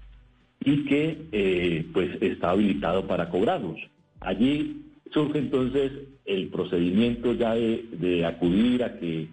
y 0.66 0.84
que 0.86 1.28
eh, 1.32 1.86
pues 1.94 2.18
está 2.22 2.50
habilitado 2.50 3.06
para 3.06 3.30
cobrarlos. 3.30 3.80
Allí 4.20 4.82
surge 5.12 5.38
entonces 5.38 5.92
el 6.26 6.48
procedimiento 6.48 7.34
ya 7.34 7.54
de, 7.54 8.26
acudir 8.26 8.84
a 8.84 8.98
que 8.98 9.28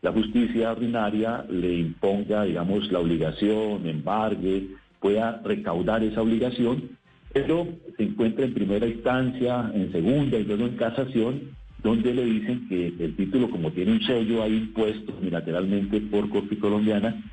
la 0.00 0.12
justicia 0.12 0.70
ordinaria 0.70 1.44
le 1.50 1.74
imponga, 1.74 2.44
digamos, 2.44 2.90
la 2.92 3.00
obligación, 3.00 3.86
embargue, 3.86 4.68
pueda 5.00 5.42
recaudar 5.44 6.04
esa 6.04 6.22
obligación, 6.22 6.90
pero 7.32 7.66
se 7.96 8.04
encuentra 8.04 8.44
en 8.44 8.54
primera 8.54 8.86
instancia, 8.86 9.70
en 9.74 9.90
segunda 9.90 10.38
y 10.38 10.44
luego 10.44 10.66
en 10.66 10.76
casación, 10.76 11.56
donde 11.82 12.14
le 12.14 12.24
dicen 12.24 12.68
que 12.68 12.86
el 12.86 13.16
título, 13.16 13.50
como 13.50 13.72
tiene 13.72 13.92
un 13.92 14.02
sello 14.02 14.42
ahí 14.42 14.56
impuesto 14.56 15.12
unilateralmente 15.20 16.00
por 16.02 16.28
Corte 16.30 16.56
Colombiana, 16.58 17.24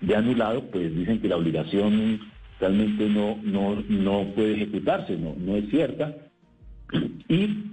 de 0.00 0.14
anulado, 0.14 0.64
pues 0.70 0.94
dicen 0.94 1.20
que 1.20 1.28
la 1.28 1.36
obligación 1.36 2.20
realmente 2.60 3.08
no, 3.08 3.38
no, 3.42 3.82
no 3.88 4.24
puede 4.34 4.54
ejecutarse, 4.54 5.16
no, 5.16 5.34
no 5.38 5.56
es 5.56 5.68
cierta, 5.70 6.14
y 7.28 7.64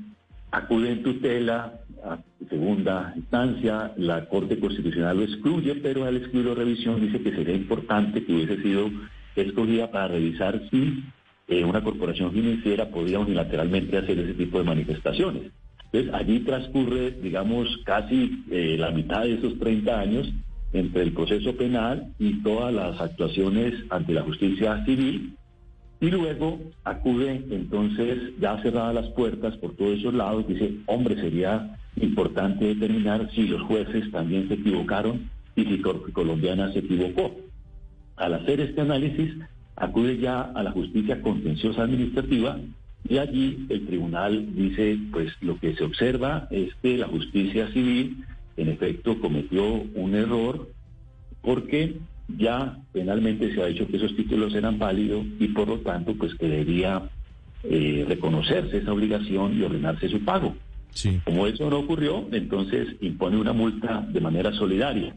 acude 0.51 0.91
en 0.91 1.03
tutela 1.03 1.79
a 2.03 2.19
segunda 2.49 3.13
instancia, 3.15 3.91
la 3.97 4.27
Corte 4.27 4.59
Constitucional 4.59 5.17
lo 5.17 5.23
excluye, 5.23 5.75
pero 5.75 6.05
al 6.05 6.17
excluir 6.17 6.45
la 6.45 6.53
revisión 6.53 7.01
dice 7.01 7.21
que 7.21 7.31
sería 7.31 7.55
importante 7.55 8.23
que 8.23 8.33
hubiese 8.33 8.61
sido 8.61 8.89
escogida 9.35 9.91
para 9.91 10.09
revisar 10.09 10.61
si 10.69 11.03
eh, 11.47 11.63
una 11.63 11.83
corporación 11.83 12.31
financiera 12.31 12.89
podía 12.89 13.19
unilateralmente 13.19 13.97
hacer 13.97 14.19
ese 14.19 14.33
tipo 14.33 14.59
de 14.59 14.63
manifestaciones. 14.63 15.51
Entonces, 15.91 16.13
allí 16.13 16.39
transcurre, 16.39 17.11
digamos, 17.11 17.67
casi 17.85 18.43
eh, 18.51 18.75
la 18.77 18.91
mitad 18.91 19.23
de 19.23 19.35
esos 19.35 19.57
30 19.59 19.99
años 19.99 20.31
entre 20.75 21.03
el 21.03 21.13
proceso 21.13 21.55
penal 21.55 22.13
y 22.19 22.41
todas 22.43 22.73
las 22.73 22.99
actuaciones 22.99 23.73
ante 23.89 24.13
la 24.13 24.23
justicia 24.23 24.83
civil. 24.85 25.35
Y 26.01 26.09
luego 26.09 26.59
acude, 26.83 27.45
entonces, 27.49 28.33
ya 28.39 28.61
cerradas 28.61 28.93
las 28.93 29.07
puertas 29.11 29.55
por 29.57 29.75
todos 29.75 29.99
esos 29.99 30.13
lados, 30.13 30.47
dice, 30.47 30.73
hombre, 30.87 31.15
sería 31.15 31.77
importante 31.95 32.65
determinar 32.65 33.29
si 33.33 33.47
los 33.47 33.61
jueces 33.63 34.11
también 34.11 34.47
se 34.49 34.55
equivocaron 34.55 35.29
y 35.55 35.63
si 35.63 35.81
Colombiana 35.81 36.71
se 36.73 36.79
equivocó. 36.79 37.33
Al 38.17 38.33
hacer 38.33 38.59
este 38.59 38.81
análisis, 38.81 39.33
acude 39.77 40.17
ya 40.17 40.41
a 40.41 40.63
la 40.63 40.71
justicia 40.71 41.21
contenciosa 41.21 41.83
administrativa 41.83 42.57
y 43.07 43.17
allí 43.17 43.65
el 43.69 43.85
tribunal 43.85 44.53
dice, 44.55 44.97
pues 45.11 45.31
lo 45.41 45.57
que 45.59 45.75
se 45.75 45.83
observa 45.83 46.47
es 46.49 46.73
que 46.81 46.97
la 46.97 47.07
justicia 47.07 47.71
civil 47.71 48.25
en 48.57 48.69
efecto 48.69 49.19
cometió 49.19 49.65
un 49.65 50.15
error 50.15 50.69
porque 51.41 51.97
ya 52.37 52.77
penalmente 52.91 53.53
se 53.53 53.61
ha 53.61 53.67
dicho 53.67 53.87
que 53.87 53.97
esos 53.97 54.15
títulos 54.15 54.53
eran 54.55 54.79
válidos 54.79 55.25
y 55.39 55.47
por 55.49 55.67
lo 55.67 55.79
tanto 55.79 56.15
pues 56.15 56.33
que 56.35 56.47
debería 56.47 57.09
eh, 57.63 58.05
reconocerse 58.07 58.77
esa 58.77 58.93
obligación 58.93 59.57
y 59.57 59.63
ordenarse 59.63 60.09
su 60.09 60.23
pago. 60.23 60.55
Como 61.25 61.45
eso 61.45 61.69
no 61.69 61.79
ocurrió, 61.79 62.25
entonces 62.31 62.87
impone 63.01 63.37
una 63.37 63.51
multa 63.51 64.05
de 64.09 64.21
manera 64.21 64.53
solidaria. 64.53 65.13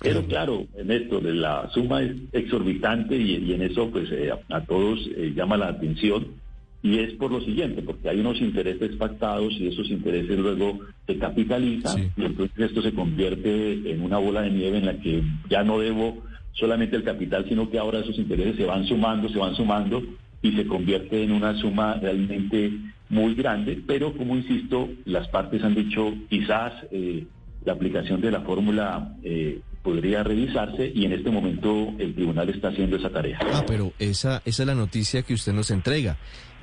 Pero 0.00 0.24
claro, 0.26 0.66
en 0.74 0.90
esto 0.90 1.20
de 1.20 1.32
la 1.32 1.70
suma 1.72 2.02
es 2.02 2.16
exorbitante 2.32 3.16
y, 3.16 3.52
en 3.52 3.62
eso 3.62 3.88
pues 3.88 4.10
eh, 4.10 4.32
a, 4.48 4.60
todos 4.62 4.98
eh, 5.16 5.32
llama 5.34 5.56
la 5.56 5.68
atención 5.68 6.41
y 6.82 6.98
es 6.98 7.12
por 7.14 7.30
lo 7.30 7.40
siguiente, 7.40 7.82
porque 7.82 8.08
hay 8.08 8.18
unos 8.18 8.40
intereses 8.40 8.96
pactados 8.96 9.52
y 9.54 9.68
esos 9.68 9.88
intereses 9.88 10.36
luego 10.38 10.80
se 11.06 11.16
capitalizan 11.16 12.12
y 12.16 12.24
entonces 12.24 12.58
esto 12.58 12.82
se 12.82 12.92
convierte 12.92 13.92
en 13.92 14.02
una 14.02 14.18
bola 14.18 14.42
de 14.42 14.50
nieve 14.50 14.78
en 14.78 14.86
la 14.86 14.98
que 14.98 15.22
ya 15.48 15.62
no 15.62 15.78
debo 15.78 16.22
solamente 16.52 16.96
el 16.96 17.04
capital, 17.04 17.46
sino 17.48 17.70
que 17.70 17.78
ahora 17.78 18.00
esos 18.00 18.18
intereses 18.18 18.56
se 18.56 18.64
van 18.64 18.84
sumando, 18.84 19.28
se 19.28 19.38
van 19.38 19.54
sumando 19.54 20.02
y 20.42 20.52
se 20.52 20.66
convierte 20.66 21.22
en 21.22 21.32
una 21.32 21.56
suma 21.56 21.94
realmente 21.94 22.72
muy 23.08 23.34
grande, 23.34 23.80
pero 23.86 24.16
como 24.16 24.36
insisto, 24.36 24.88
las 25.04 25.28
partes 25.28 25.62
han 25.62 25.74
dicho 25.74 26.14
quizás 26.28 26.72
eh, 26.90 27.26
la 27.64 27.74
aplicación 27.74 28.20
de 28.20 28.30
la 28.30 28.40
fórmula 28.40 29.16
eh, 29.22 29.60
podría 29.82 30.22
revisarse 30.22 30.90
y 30.92 31.04
en 31.04 31.12
este 31.12 31.30
momento 31.30 31.92
el 31.98 32.14
tribunal 32.14 32.48
está 32.48 32.68
haciendo 32.68 32.96
esa 32.96 33.10
tarea. 33.10 33.38
Ah, 33.52 33.64
pero 33.66 33.92
esa, 33.98 34.42
esa 34.44 34.62
es 34.62 34.66
la 34.66 34.74
noticia 34.74 35.22
que 35.22 35.34
usted 35.34 35.52
nos 35.52 35.70
entrega. 35.70 36.16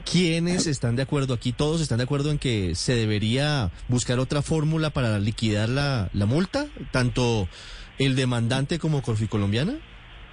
¿Quiénes 0.09 0.67
están 0.67 0.95
de 0.95 1.03
acuerdo 1.03 1.33
aquí? 1.33 1.51
¿Todos 1.51 1.81
están 1.81 1.97
de 1.97 2.05
acuerdo 2.05 2.31
en 2.31 2.37
que 2.37 2.75
se 2.75 2.95
debería 2.95 3.71
buscar 3.87 4.19
otra 4.19 4.41
fórmula 4.41 4.89
para 4.89 5.19
liquidar 5.19 5.69
la, 5.69 6.09
la 6.13 6.25
multa? 6.25 6.67
¿Tanto 6.91 7.47
el 7.97 8.15
demandante 8.15 8.79
como 8.79 9.01
Colombiana? 9.01 9.77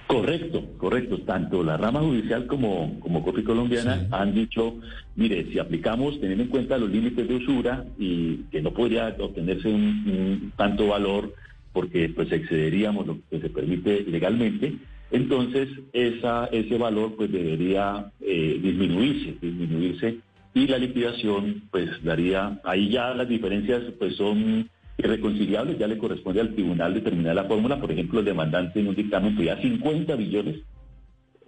Correcto, 0.07 0.63
correcto. 0.77 1.19
Tanto 1.19 1.63
la 1.63 1.75
rama 1.75 1.99
judicial 1.99 2.47
como, 2.47 2.97
como 3.01 3.23
Corte 3.23 3.43
Colombiana 3.43 4.07
han 4.11 4.33
dicho, 4.33 4.75
mire, 5.15 5.45
si 5.51 5.59
aplicamos 5.59 6.19
teniendo 6.21 6.45
en 6.45 6.49
cuenta 6.49 6.77
los 6.77 6.89
límites 6.89 7.27
de 7.27 7.35
usura 7.35 7.85
y 7.99 8.37
que 8.49 8.61
no 8.61 8.71
podría 8.73 9.15
obtenerse 9.19 9.67
un 9.67 10.53
tanto 10.55 10.87
valor 10.87 11.33
porque 11.73 12.09
pues 12.09 12.31
excederíamos 12.31 13.05
lo 13.05 13.19
que 13.29 13.39
se 13.39 13.49
permite 13.49 14.01
legalmente, 14.03 14.77
entonces 15.11 15.69
ese 15.93 16.77
valor 16.77 17.15
pues 17.15 17.31
debería 17.31 18.11
eh, 18.19 18.59
disminuirse, 18.61 19.37
disminuirse 19.41 20.17
y 20.53 20.67
la 20.67 20.77
liquidación 20.77 21.63
pues 21.71 21.89
daría, 22.03 22.59
ahí 22.63 22.89
ya 22.89 23.13
las 23.13 23.29
diferencias 23.29 23.83
pues 23.99 24.15
son 24.15 24.69
irreconciliables, 24.97 25.77
ya 25.77 25.87
le 25.87 25.97
corresponde 25.97 26.41
al 26.41 26.53
tribunal 26.55 26.93
determinar 26.93 27.35
la 27.35 27.45
fórmula, 27.45 27.79
por 27.79 27.91
ejemplo 27.91 28.19
el 28.19 28.25
demandante 28.25 28.79
en 28.79 28.87
un 28.87 28.95
dictamen 28.95 29.35
pedía 29.35 29.61
50 29.61 30.15
billones, 30.15 30.57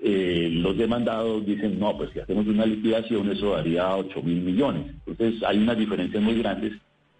eh, 0.02 0.50
los 0.54 0.78
demandados 0.78 1.46
dicen 1.46 1.80
no, 1.80 1.98
pues 1.98 2.12
si 2.14 2.20
hacemos 2.20 2.48
una 2.48 2.66
liquidación 2.66 3.30
eso 3.32 3.56
daría 3.56 3.96
8 3.96 4.22
mil 4.22 4.42
millones, 4.42 4.86
entonces 5.06 5.44
hay 5.44 5.58
unas 5.58 5.78
diferencias 5.78 6.24
muy 6.24 6.36
grandes 6.36 6.74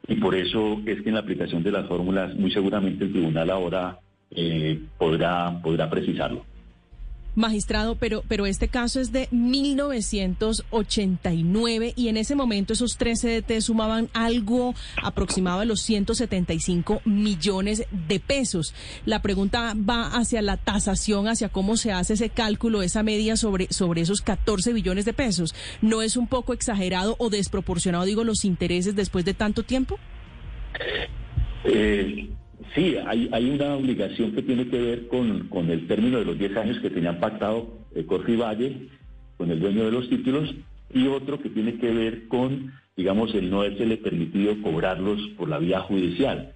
y 0.08 0.16
por 0.16 0.36
eso 0.36 0.80
es 0.86 1.02
que 1.02 1.10
en 1.10 1.16
la 1.16 1.22
aplicación 1.22 1.64
de 1.64 1.72
las 1.72 1.88
fórmulas 1.88 2.34
muy 2.36 2.52
seguramente 2.52 3.06
el 3.06 3.12
tribunal 3.12 3.50
ahora 3.50 4.00
eh, 4.32 4.82
podrá, 4.98 5.62
podrá 5.62 5.90
precisarlo. 5.90 6.46
Magistrado, 7.36 7.96
pero, 7.96 8.24
pero 8.28 8.48
este 8.48 8.68
caso 8.68 9.00
es 9.00 9.12
de 9.12 9.28
1989 9.32 11.94
y 11.96 12.10
en 12.10 12.18
ese 12.18 12.36
momento 12.36 12.74
esos 12.74 12.98
tres 12.98 13.22
CDT 13.22 13.62
sumaban 13.62 14.10
algo 14.14 14.74
aproximado 15.02 15.62
a 15.62 15.66
los 15.66 15.82
175 15.82 17.02
millones 17.06 17.86
de 17.92 18.20
pesos. 18.20 18.74
La 19.06 19.22
pregunta 19.22 19.76
va 19.78 20.08
hacia 20.08 20.42
la 20.42 20.58
tasación, 20.58 21.28
hacia 21.28 21.50
cómo 21.50 21.78
se 21.78 21.92
hace 21.92 22.16
ese 22.16 22.30
cálculo, 22.30 22.82
esa 22.82 23.04
media 23.04 23.38
sobre, 23.38 23.72
sobre 23.72 24.02
esos 24.02 24.22
14 24.22 24.74
billones 24.74 25.06
de 25.06 25.14
pesos. 25.14 25.54
¿No 25.82 26.02
es 26.02 26.18
un 26.18 26.26
poco 26.28 26.54
exagerado 26.54 27.16
o 27.20 27.30
desproporcionado, 27.30 28.06
digo, 28.06 28.24
los 28.24 28.44
intereses 28.44 28.96
después 28.96 29.24
de 29.24 29.36
tanto 29.36 29.62
tiempo? 29.64 30.00
Eh, 31.64 32.30
Sí, 32.76 32.96
hay, 33.06 33.30
hay 33.32 33.50
una 33.50 33.76
obligación 33.76 34.34
que 34.34 34.44
tiene 34.44 34.68
que 34.68 34.80
ver 34.80 35.08
con, 35.08 35.48
con 35.48 35.70
el 35.70 35.88
término 35.88 36.20
de 36.20 36.26
los 36.26 36.38
10 36.38 36.58
años 36.58 36.80
que 36.80 36.90
tenían 36.90 37.20
pactado 37.20 37.80
eh, 37.96 38.06
Valle 38.36 38.88
con 39.38 39.50
el 39.50 39.60
dueño 39.60 39.86
de 39.86 39.92
los 39.92 40.10
títulos 40.10 40.54
y 40.94 41.08
otro 41.08 41.40
que 41.40 41.50
tiene 41.50 41.76
que 41.76 41.92
ver 41.92 42.28
con, 42.28 42.74
digamos, 42.96 43.34
el 43.34 43.50
no 43.50 43.62
haberse 43.62 43.98
permitido 43.98 44.62
cobrarlos 44.62 45.20
por 45.38 45.50
la 45.50 45.58
vía 45.58 45.80
judicial. 45.82 46.54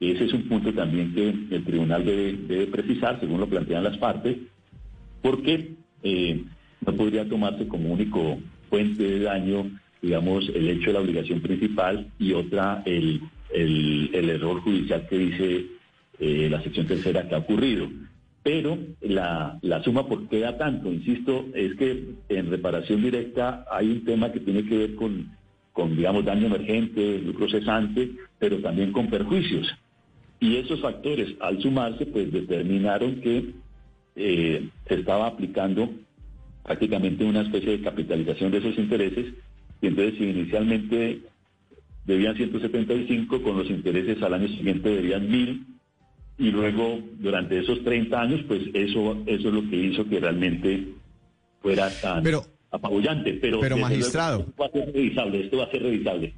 Ese 0.00 0.26
es 0.26 0.32
un 0.32 0.42
punto 0.48 0.72
también 0.72 1.12
que 1.14 1.30
el 1.30 1.64
tribunal 1.64 2.04
debe, 2.04 2.66
precisar, 2.66 3.18
según 3.18 3.40
lo 3.40 3.48
plantean 3.48 3.82
las 3.82 3.96
partes, 3.96 4.36
porque 5.22 5.74
eh, 6.02 6.44
no 6.86 6.92
podría 6.94 7.28
tomarse 7.28 7.66
como 7.66 7.92
único 7.92 8.38
fuente 8.68 9.02
de 9.02 9.20
daño, 9.20 9.70
digamos, 10.00 10.48
el 10.54 10.68
hecho 10.68 10.88
de 10.88 10.92
la 10.92 11.00
obligación 11.00 11.40
principal 11.40 12.12
y 12.18 12.32
otra 12.32 12.82
el, 12.86 13.22
el, 13.50 14.30
error 14.30 14.60
judicial 14.60 15.06
que 15.08 15.18
dice 15.18 15.66
eh, 16.18 16.48
la 16.50 16.62
sección 16.62 16.86
tercera 16.86 17.28
que 17.28 17.34
ha 17.34 17.38
ocurrido. 17.38 17.88
Pero 18.42 18.78
la, 19.00 19.58
la 19.62 19.82
suma, 19.82 20.06
¿por 20.06 20.28
qué 20.28 20.40
da 20.40 20.56
tanto? 20.56 20.92
Insisto, 20.92 21.46
es 21.54 21.74
que 21.76 22.14
en 22.28 22.50
reparación 22.50 23.02
directa 23.02 23.64
hay 23.70 23.90
un 23.90 24.04
tema 24.04 24.32
que 24.32 24.40
tiene 24.40 24.64
que 24.64 24.78
ver 24.78 24.94
con, 24.94 25.36
con 25.72 25.96
digamos, 25.96 26.24
daño 26.24 26.46
emergente, 26.46 27.18
lucro 27.18 27.48
cesante, 27.48 28.10
pero 28.38 28.58
también 28.58 28.92
con 28.92 29.08
perjuicios. 29.08 29.68
Y 30.40 30.56
esos 30.56 30.80
factores, 30.80 31.34
al 31.40 31.60
sumarse, 31.60 32.06
pues 32.06 32.32
determinaron 32.32 33.20
que 33.20 33.54
eh, 34.16 34.68
estaba 34.86 35.26
aplicando 35.26 35.90
prácticamente 36.62 37.24
una 37.24 37.42
especie 37.42 37.72
de 37.72 37.82
capitalización 37.82 38.50
de 38.52 38.58
esos 38.58 38.78
intereses. 38.78 39.34
Y 39.80 39.86
entonces, 39.88 40.20
inicialmente 40.20 41.22
debían 42.08 42.34
175, 42.34 43.42
con 43.42 43.58
los 43.58 43.68
intereses 43.68 44.20
al 44.22 44.32
año 44.32 44.48
siguiente 44.48 44.88
debían 44.88 45.30
1000, 45.30 45.66
y 46.38 46.50
luego 46.50 47.00
durante 47.18 47.58
esos 47.58 47.84
30 47.84 48.20
años, 48.20 48.40
pues 48.48 48.62
eso, 48.72 49.22
eso 49.26 49.48
es 49.48 49.54
lo 49.54 49.68
que 49.68 49.76
hizo 49.76 50.08
que 50.08 50.18
realmente 50.18 50.88
fuera 51.60 51.90
tan 52.00 52.24
apabullante. 52.70 53.34
Pero, 53.34 53.60
pero 53.60 53.76
magistrado. 53.76 54.40
esto 54.40 54.54
va 54.58 54.66
a 54.66 54.70
ser 54.70 54.92
revisable, 54.92 55.40
esto 55.44 55.58
va 55.58 55.64
a 55.64 55.70
ser 55.70 55.82
revisable. 55.82 56.34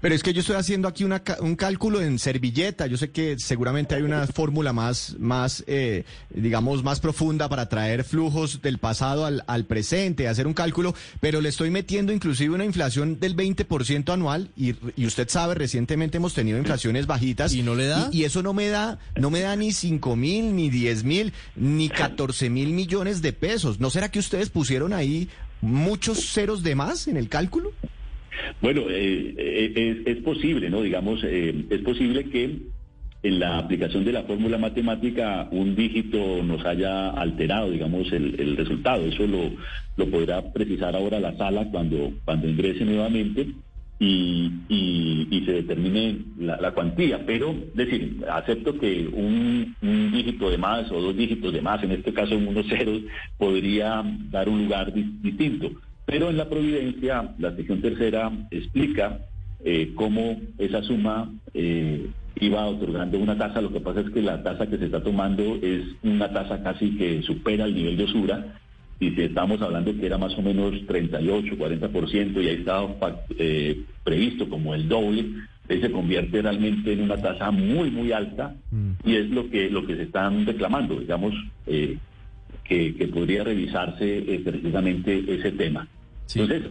Pero 0.00 0.14
es 0.14 0.22
que 0.22 0.32
yo 0.32 0.40
estoy 0.40 0.56
haciendo 0.56 0.88
aquí 0.88 1.04
una, 1.04 1.22
un 1.40 1.54
cálculo 1.54 2.00
en 2.00 2.18
servilleta. 2.18 2.86
Yo 2.86 2.96
sé 2.96 3.10
que 3.10 3.38
seguramente 3.38 3.94
hay 3.94 4.02
una 4.02 4.26
fórmula 4.26 4.72
más, 4.72 5.16
más 5.18 5.62
eh, 5.66 6.04
digamos, 6.30 6.82
más 6.82 7.00
profunda 7.00 7.48
para 7.48 7.68
traer 7.68 8.04
flujos 8.04 8.60
del 8.62 8.78
pasado 8.78 9.24
al, 9.24 9.44
al, 9.46 9.64
presente, 9.64 10.28
hacer 10.28 10.46
un 10.46 10.54
cálculo, 10.54 10.94
pero 11.20 11.40
le 11.40 11.48
estoy 11.48 11.70
metiendo 11.70 12.12
inclusive 12.12 12.54
una 12.54 12.64
inflación 12.64 13.20
del 13.20 13.36
20% 13.36 14.12
anual 14.12 14.50
y, 14.56 14.74
y, 14.96 15.06
usted 15.06 15.28
sabe, 15.28 15.54
recientemente 15.54 16.16
hemos 16.16 16.34
tenido 16.34 16.58
inflaciones 16.58 17.06
bajitas. 17.06 17.54
¿Y 17.54 17.62
no 17.62 17.74
le 17.74 17.86
da? 17.86 18.08
Y, 18.12 18.24
eso 18.24 18.42
no 18.42 18.54
me 18.54 18.68
da, 18.68 18.98
no 19.16 19.30
me 19.30 19.40
da 19.40 19.54
ni 19.54 19.72
5 19.72 20.16
mil, 20.16 20.56
ni 20.56 20.70
10 20.70 21.04
mil, 21.04 21.32
ni 21.56 21.88
14 21.88 22.50
mil 22.50 22.70
millones 22.70 23.22
de 23.22 23.32
pesos. 23.32 23.78
¿No 23.78 23.90
será 23.90 24.10
que 24.10 24.18
ustedes 24.18 24.50
pusieron 24.50 24.92
ahí 24.92 25.28
muchos 25.60 26.32
ceros 26.32 26.62
de 26.62 26.74
más 26.74 27.06
en 27.06 27.16
el 27.16 27.28
cálculo? 27.28 27.72
Bueno, 28.60 28.82
eh, 28.88 29.34
eh, 29.36 30.02
es, 30.06 30.16
posible, 30.18 30.70
¿no? 30.70 30.82
Digamos, 30.82 31.22
eh, 31.24 31.66
es 31.70 31.80
posible 31.80 32.24
que 32.30 32.58
en 33.22 33.40
la 33.40 33.58
aplicación 33.58 34.04
de 34.04 34.12
la 34.12 34.24
fórmula 34.24 34.58
matemática 34.58 35.48
un 35.50 35.74
dígito 35.74 36.42
nos 36.42 36.64
haya 36.64 37.10
alterado, 37.10 37.70
digamos, 37.70 38.12
el, 38.12 38.56
resultado. 38.56 39.06
Eso 39.06 39.26
lo, 39.26 39.50
lo, 39.96 40.10
podrá 40.10 40.52
precisar 40.52 40.94
ahora 40.94 41.20
la 41.20 41.36
sala 41.36 41.66
cuando, 41.70 42.12
cuando 42.24 42.48
ingrese 42.48 42.84
nuevamente 42.84 43.48
y, 43.98 44.52
y, 44.68 45.42
se 45.46 45.52
determine 45.52 46.18
la, 46.38 46.72
cuantía. 46.72 47.24
Pero, 47.24 47.54
decir, 47.74 48.24
acepto 48.30 48.78
que 48.78 49.08
un, 49.12 49.74
un, 49.82 50.12
dígito 50.12 50.50
de 50.50 50.58
más 50.58 50.90
o 50.90 51.00
dos 51.00 51.16
dígitos 51.16 51.52
de 51.52 51.62
más, 51.62 51.82
en 51.82 51.92
este 51.92 52.12
caso 52.12 52.36
unos 52.36 52.66
ceros, 52.66 53.00
podría 53.38 54.02
dar 54.30 54.48
un 54.48 54.64
lugar 54.64 54.92
distinto. 54.92 55.70
Pero 56.06 56.30
en 56.30 56.36
la 56.36 56.48
providencia, 56.48 57.34
la 57.38 57.54
sección 57.56 57.80
tercera 57.80 58.30
explica 58.50 59.20
eh, 59.64 59.92
cómo 59.94 60.40
esa 60.58 60.82
suma 60.82 61.32
eh, 61.54 62.08
iba 62.36 62.66
otorgando 62.66 63.18
una 63.18 63.38
tasa. 63.38 63.62
Lo 63.62 63.72
que 63.72 63.80
pasa 63.80 64.00
es 64.00 64.10
que 64.10 64.20
la 64.20 64.42
tasa 64.42 64.66
que 64.66 64.78
se 64.78 64.86
está 64.86 65.02
tomando 65.02 65.56
es 65.62 65.84
una 66.02 66.30
tasa 66.32 66.62
casi 66.62 66.96
que 66.96 67.22
supera 67.22 67.64
el 67.64 67.74
nivel 67.74 67.96
de 67.96 68.04
usura. 68.04 68.58
Y 69.00 69.10
si 69.10 69.22
estamos 69.22 69.60
hablando 69.60 69.96
que 69.96 70.06
era 70.06 70.18
más 70.18 70.36
o 70.38 70.42
menos 70.42 70.74
38, 70.86 71.56
40% 71.56 72.42
y 72.42 72.48
ahí 72.48 72.56
estaba 72.56 72.94
eh, 73.38 73.82
previsto 74.04 74.48
como 74.48 74.74
el 74.74 74.88
doble, 74.88 75.26
se 75.66 75.90
convierte 75.90 76.42
realmente 76.42 76.92
en 76.92 77.00
una 77.00 77.16
tasa 77.16 77.50
muy, 77.50 77.90
muy 77.90 78.12
alta 78.12 78.54
mm. 78.70 78.90
y 79.04 79.16
es 79.16 79.30
lo 79.30 79.48
que, 79.50 79.70
lo 79.70 79.86
que 79.86 79.96
se 79.96 80.02
están 80.02 80.44
reclamando, 80.44 81.00
digamos, 81.00 81.34
que, 82.64 82.94
que, 82.94 83.08
podría 83.08 83.44
revisarse 83.44 84.40
precisamente 84.44 85.24
ese 85.28 85.52
tema. 85.52 85.88
Entonces, 86.34 86.62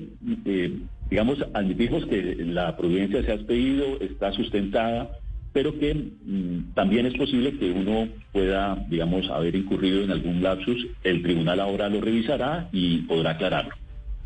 eh, 0.46 0.80
digamos, 1.10 1.38
admitimos 1.54 2.06
que 2.08 2.36
la 2.40 2.76
providencia 2.76 3.24
se 3.24 3.32
ha 3.32 3.36
expedido, 3.36 4.00
está 4.02 4.32
sustentada, 4.34 5.12
pero 5.54 5.78
que 5.78 5.94
mm, 5.94 6.74
también 6.74 7.06
es 7.06 7.14
posible 7.14 7.58
que 7.58 7.72
uno 7.72 8.10
pueda, 8.32 8.76
digamos, 8.90 9.30
haber 9.30 9.56
incurrido 9.56 10.04
en 10.04 10.12
algún 10.12 10.42
lapsus. 10.42 10.88
El 11.04 11.22
tribunal 11.22 11.60
ahora 11.60 11.90
lo 11.90 12.02
revisará 12.02 12.70
y 12.72 13.04
podrá 13.04 13.32
aclararlo. 13.32 13.76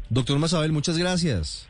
Doctor 0.09 0.39
Mazabel, 0.39 0.71
muchas 0.71 0.97
gracias. 0.97 1.67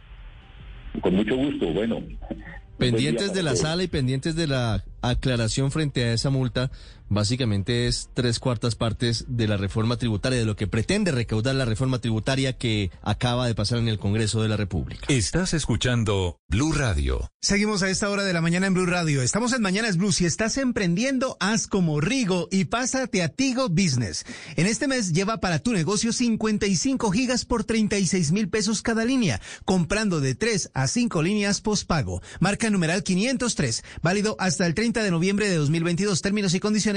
Con 1.02 1.16
mucho 1.16 1.36
gusto. 1.36 1.74
Bueno. 1.74 2.04
Pendientes 2.78 3.34
de 3.34 3.42
la 3.42 3.56
sala 3.56 3.82
y 3.82 3.88
pendientes 3.88 4.36
de 4.36 4.46
la 4.46 4.84
aclaración 5.02 5.72
frente 5.72 6.04
a 6.04 6.14
esa 6.14 6.30
multa 6.30 6.70
básicamente 7.10 7.88
es 7.88 8.10
tres 8.14 8.40
cuartas 8.40 8.76
partes 8.76 9.26
de 9.28 9.48
la 9.48 9.58
reforma 9.58 9.98
tributaria, 9.98 10.40
de 10.40 10.46
lo 10.46 10.56
que 10.56 10.68
pretende 10.68 11.12
recaudar 11.12 11.56
la 11.56 11.66
reforma 11.66 12.00
tributaria 12.00 12.54
que 12.54 12.92
acaba 13.02 13.48
de 13.48 13.56
pasar 13.56 13.80
en 13.80 13.88
el 13.88 14.00
Congreso 14.00 14.42
de 14.42 14.50
la 14.50 14.58
República. 14.58 15.06
Estás 15.08 15.54
escuchando 15.54 16.40
Blue 16.48 16.72
Radio. 16.72 17.30
Seguimos 17.42 17.84
a 17.84 17.90
esta 17.90 18.10
hora 18.10 18.24
de 18.24 18.34
la 18.34 18.42
mañana 18.42 18.68
en 18.68 18.74
Blue 18.74 18.86
Radio. 18.86 19.22
Estamos 19.22 19.54
en 19.54 19.62
Mañanas 19.62 19.98
Blue. 19.98 20.12
Si 20.12 20.26
estás 20.26 20.58
emprendiendo, 20.58 21.38
haz 21.40 21.68
como 21.68 22.02
Rigo 22.02 22.48
y 22.52 22.66
pásate 22.66 23.24
a 23.24 23.30
Tigo 23.30 23.70
Business. 23.70 24.26
En 24.56 24.68
este 24.68 24.88
mes 24.88 25.14
lleva 25.14 25.40
para 25.40 25.60
tu 25.60 25.74
negocio 25.74 26.12
55 26.12 27.12
gigas 27.12 27.46
por 27.46 27.64
36 27.64 28.32
mil 28.32 28.50
pesos 28.50 28.82
cada 28.82 29.06
línea, 29.06 29.42
comprando 29.66 30.20
de 30.20 30.36
3 30.36 30.72
a 30.74 30.88
5 30.88 31.22
líneas 31.22 31.62
postpago. 31.62 32.22
Marca 32.40 32.70
numeral 32.70 33.04
503, 33.04 33.84
válido 34.02 34.36
hasta 34.40 34.66
el 34.66 34.74
30 34.74 35.04
de 35.04 35.12
noviembre 35.12 35.50
de 35.50 35.56
2022. 35.56 36.22
Términos 36.22 36.54
y 36.54 36.60
condiciones 36.60 36.97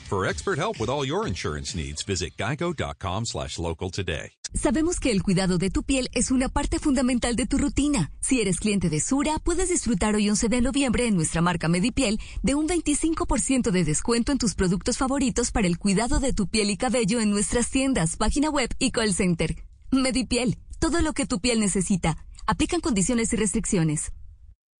For 0.11 0.25
expert 0.25 0.59
help 0.59 0.77
with 0.77 0.89
all 0.89 1.05
your 1.05 1.25
insurance 1.25 1.73
needs, 1.73 2.03
visit 2.03 2.35
geico.com 2.35 3.23
slash 3.23 3.57
local 3.57 3.89
today. 3.89 4.33
Sabemos 4.53 4.99
que 4.99 5.09
el 5.09 5.23
cuidado 5.23 5.57
de 5.57 5.69
tu 5.69 5.83
piel 5.83 6.09
es 6.11 6.31
una 6.31 6.49
parte 6.49 6.79
fundamental 6.79 7.37
de 7.37 7.45
tu 7.45 7.57
rutina. 7.57 8.11
Si 8.19 8.41
eres 8.41 8.59
cliente 8.59 8.89
de 8.89 8.99
Sura, 8.99 9.39
puedes 9.39 9.69
disfrutar 9.69 10.15
hoy 10.15 10.29
11 10.29 10.49
de 10.49 10.59
noviembre 10.59 11.07
en 11.07 11.15
nuestra 11.15 11.39
marca 11.39 11.69
Medipiel 11.69 12.19
de 12.43 12.55
un 12.55 12.67
25% 12.67 13.71
de 13.71 13.85
descuento 13.85 14.33
en 14.33 14.37
tus 14.37 14.53
productos 14.53 14.97
favoritos 14.97 15.51
para 15.51 15.67
el 15.67 15.79
cuidado 15.79 16.19
de 16.19 16.33
tu 16.33 16.49
piel 16.49 16.71
y 16.71 16.75
cabello 16.75 17.21
en 17.21 17.31
nuestras 17.31 17.69
tiendas, 17.69 18.17
página 18.17 18.49
web 18.49 18.69
y 18.79 18.91
call 18.91 19.13
center. 19.13 19.63
Medipiel, 19.91 20.57
todo 20.79 20.99
lo 21.01 21.13
que 21.13 21.25
tu 21.25 21.39
piel 21.39 21.61
necesita. 21.61 22.17
Aplican 22.47 22.81
condiciones 22.81 23.31
y 23.31 23.37
restricciones. 23.37 24.11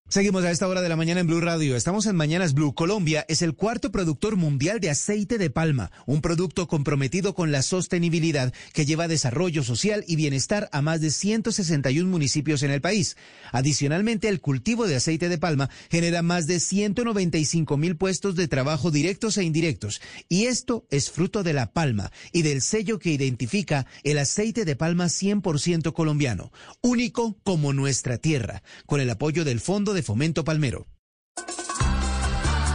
Seguimos 0.08 0.44
a 0.44 0.50
esta 0.50 0.68
hora 0.68 0.82
de 0.82 0.90
la 0.90 0.96
mañana 0.96 1.20
en 1.20 1.26
Blue 1.26 1.40
Radio. 1.40 1.74
Estamos 1.74 2.04
en 2.04 2.16
Mañanas 2.16 2.52
Blue. 2.52 2.74
Colombia 2.74 3.24
es 3.28 3.40
el 3.40 3.54
cuarto 3.54 3.90
productor 3.90 4.36
mundial 4.36 4.78
de 4.78 4.90
aceite 4.90 5.38
de 5.38 5.48
palma, 5.48 5.90
un 6.04 6.20
producto 6.20 6.68
comprometido 6.68 7.34
con 7.34 7.50
la 7.50 7.62
sostenibilidad 7.62 8.52
que 8.74 8.84
lleva 8.84 9.08
desarrollo 9.08 9.62
social 9.62 10.04
y 10.06 10.16
bienestar 10.16 10.68
a 10.70 10.82
más 10.82 11.00
de 11.00 11.10
161 11.10 12.10
municipios 12.10 12.62
en 12.62 12.72
el 12.72 12.82
país. 12.82 13.16
Adicionalmente, 13.52 14.28
el 14.28 14.42
cultivo 14.42 14.86
de 14.86 14.96
aceite 14.96 15.30
de 15.30 15.38
palma 15.38 15.70
genera 15.90 16.20
más 16.20 16.46
de 16.46 16.60
195 16.60 17.78
mil 17.78 17.96
puestos 17.96 18.36
de 18.36 18.48
trabajo 18.48 18.90
directos 18.90 19.38
e 19.38 19.44
indirectos. 19.44 20.02
Y 20.28 20.44
esto 20.44 20.86
es 20.90 21.10
fruto 21.10 21.42
de 21.42 21.54
la 21.54 21.72
palma 21.72 22.12
y 22.32 22.42
del 22.42 22.60
sello 22.60 22.98
que 22.98 23.12
identifica 23.12 23.86
el 24.04 24.18
aceite 24.18 24.66
de 24.66 24.76
palma 24.76 25.06
100% 25.06 25.94
colombiano, 25.94 26.52
único 26.82 27.38
como 27.44 27.72
nuestra 27.72 28.18
tierra, 28.18 28.62
con 28.84 29.00
el 29.00 29.08
apoyo 29.08 29.46
del 29.46 29.60
Fondo 29.60 29.91
de 29.92 30.02
Fomento 30.02 30.44
Palmero. 30.44 30.86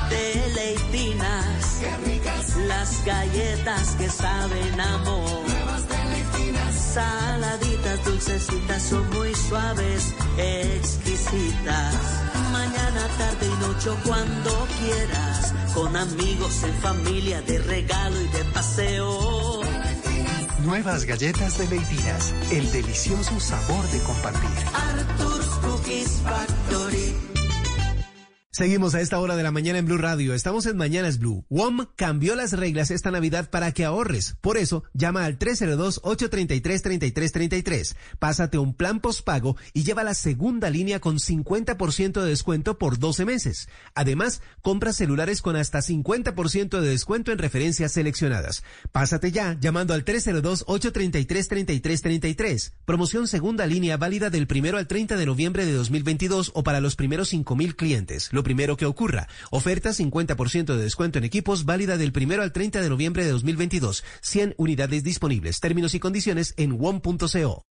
Deleitinas. 0.10 1.82
Las 2.68 3.06
galletas 3.06 3.96
que 3.98 4.10
saben 4.10 4.80
amor. 4.80 5.46
Saladitas, 6.94 8.06
dulcecitas, 8.06 8.82
son 8.84 9.10
muy 9.12 9.34
suaves, 9.36 10.14
exquisitas. 10.38 11.94
Mañana, 12.52 13.08
tarde 13.18 13.46
y 13.46 13.62
noche 13.62 13.90
cuando 14.04 14.68
quieras, 14.80 15.54
con 15.76 15.96
amigos, 15.96 16.64
en 16.64 16.74
familia, 16.76 17.42
de 17.42 17.60
regalo 17.60 18.20
y 18.22 18.28
de 18.30 18.44
paseo. 18.46 19.67
Nuevas 20.68 21.06
galletas 21.06 21.58
de 21.58 21.66
Leitinas, 21.70 22.34
el 22.52 22.70
delicioso 22.74 23.40
sabor 23.40 23.88
de 23.90 24.00
compartir. 24.00 24.50
Cookies 25.62 26.22
Factory. 26.22 27.37
Seguimos 28.58 28.96
a 28.96 29.02
esta 29.02 29.20
hora 29.20 29.36
de 29.36 29.44
la 29.44 29.52
mañana 29.52 29.78
en 29.78 29.86
Blue 29.86 30.00
Radio. 30.00 30.34
Estamos 30.34 30.66
en 30.66 30.78
Mañanas 30.78 31.20
Blue. 31.20 31.46
WOM 31.48 31.86
cambió 31.96 32.34
las 32.34 32.54
reglas 32.54 32.90
esta 32.90 33.12
Navidad 33.12 33.52
para 33.52 33.72
que 33.72 33.86
ahorres. 33.86 34.36
Por 34.42 34.58
eso, 34.58 34.84
llama 34.96 35.26
al 35.26 35.38
302-833-3333. 35.38 37.96
Pásate 38.18 38.58
un 38.58 38.74
plan 38.74 39.00
postpago 39.00 39.58
y 39.74 39.84
lleva 39.84 40.04
la 40.04 40.16
segunda 40.16 40.72
línea 40.72 41.00
con 41.00 41.20
50% 41.20 42.20
de 42.20 42.28
descuento 42.28 42.80
por 42.80 42.98
12 42.98 43.26
meses. 43.26 43.70
Además, 43.94 44.42
compra 44.64 44.92
celulares 44.92 45.44
con 45.44 45.56
hasta 45.56 45.78
50% 45.78 46.80
de 46.80 46.90
descuento 46.90 47.32
en 47.32 47.38
referencias 47.38 47.92
seleccionadas. 47.92 48.64
Pásate 48.92 49.32
ya 49.32 49.56
llamando 49.60 49.94
al 49.94 50.04
302-833-3333. 50.04 52.74
Promoción 52.86 53.28
segunda 53.28 53.68
línea 53.68 53.98
válida 53.98 54.32
del 54.32 54.48
primero 54.48 54.80
al 54.80 54.88
30 54.88 55.16
de 55.16 55.28
noviembre 55.28 55.68
de 55.68 55.74
2022 55.74 56.54
o 56.56 56.64
para 56.64 56.82
los 56.82 56.96
primeros 56.96 57.32
5.000 57.32 57.76
clientes. 57.76 58.30
Primero 58.48 58.78
que 58.78 58.86
ocurra. 58.86 59.28
Oferta 59.52 59.90
50% 59.90 60.74
de 60.74 60.82
descuento 60.82 61.18
en 61.18 61.26
equipos 61.26 61.66
válida 61.66 61.98
del 61.98 62.14
primero 62.14 62.44
al 62.44 62.54
30 62.54 62.80
de 62.80 62.90
noviembre 62.90 63.26
de 63.26 63.32
2022. 63.32 64.06
100 64.22 64.54
unidades 64.58 65.04
disponibles. 65.04 65.60
Términos 65.60 65.94
y 65.96 66.00
condiciones 66.00 66.54
en 66.56 66.78
WOM.co. 66.78 67.66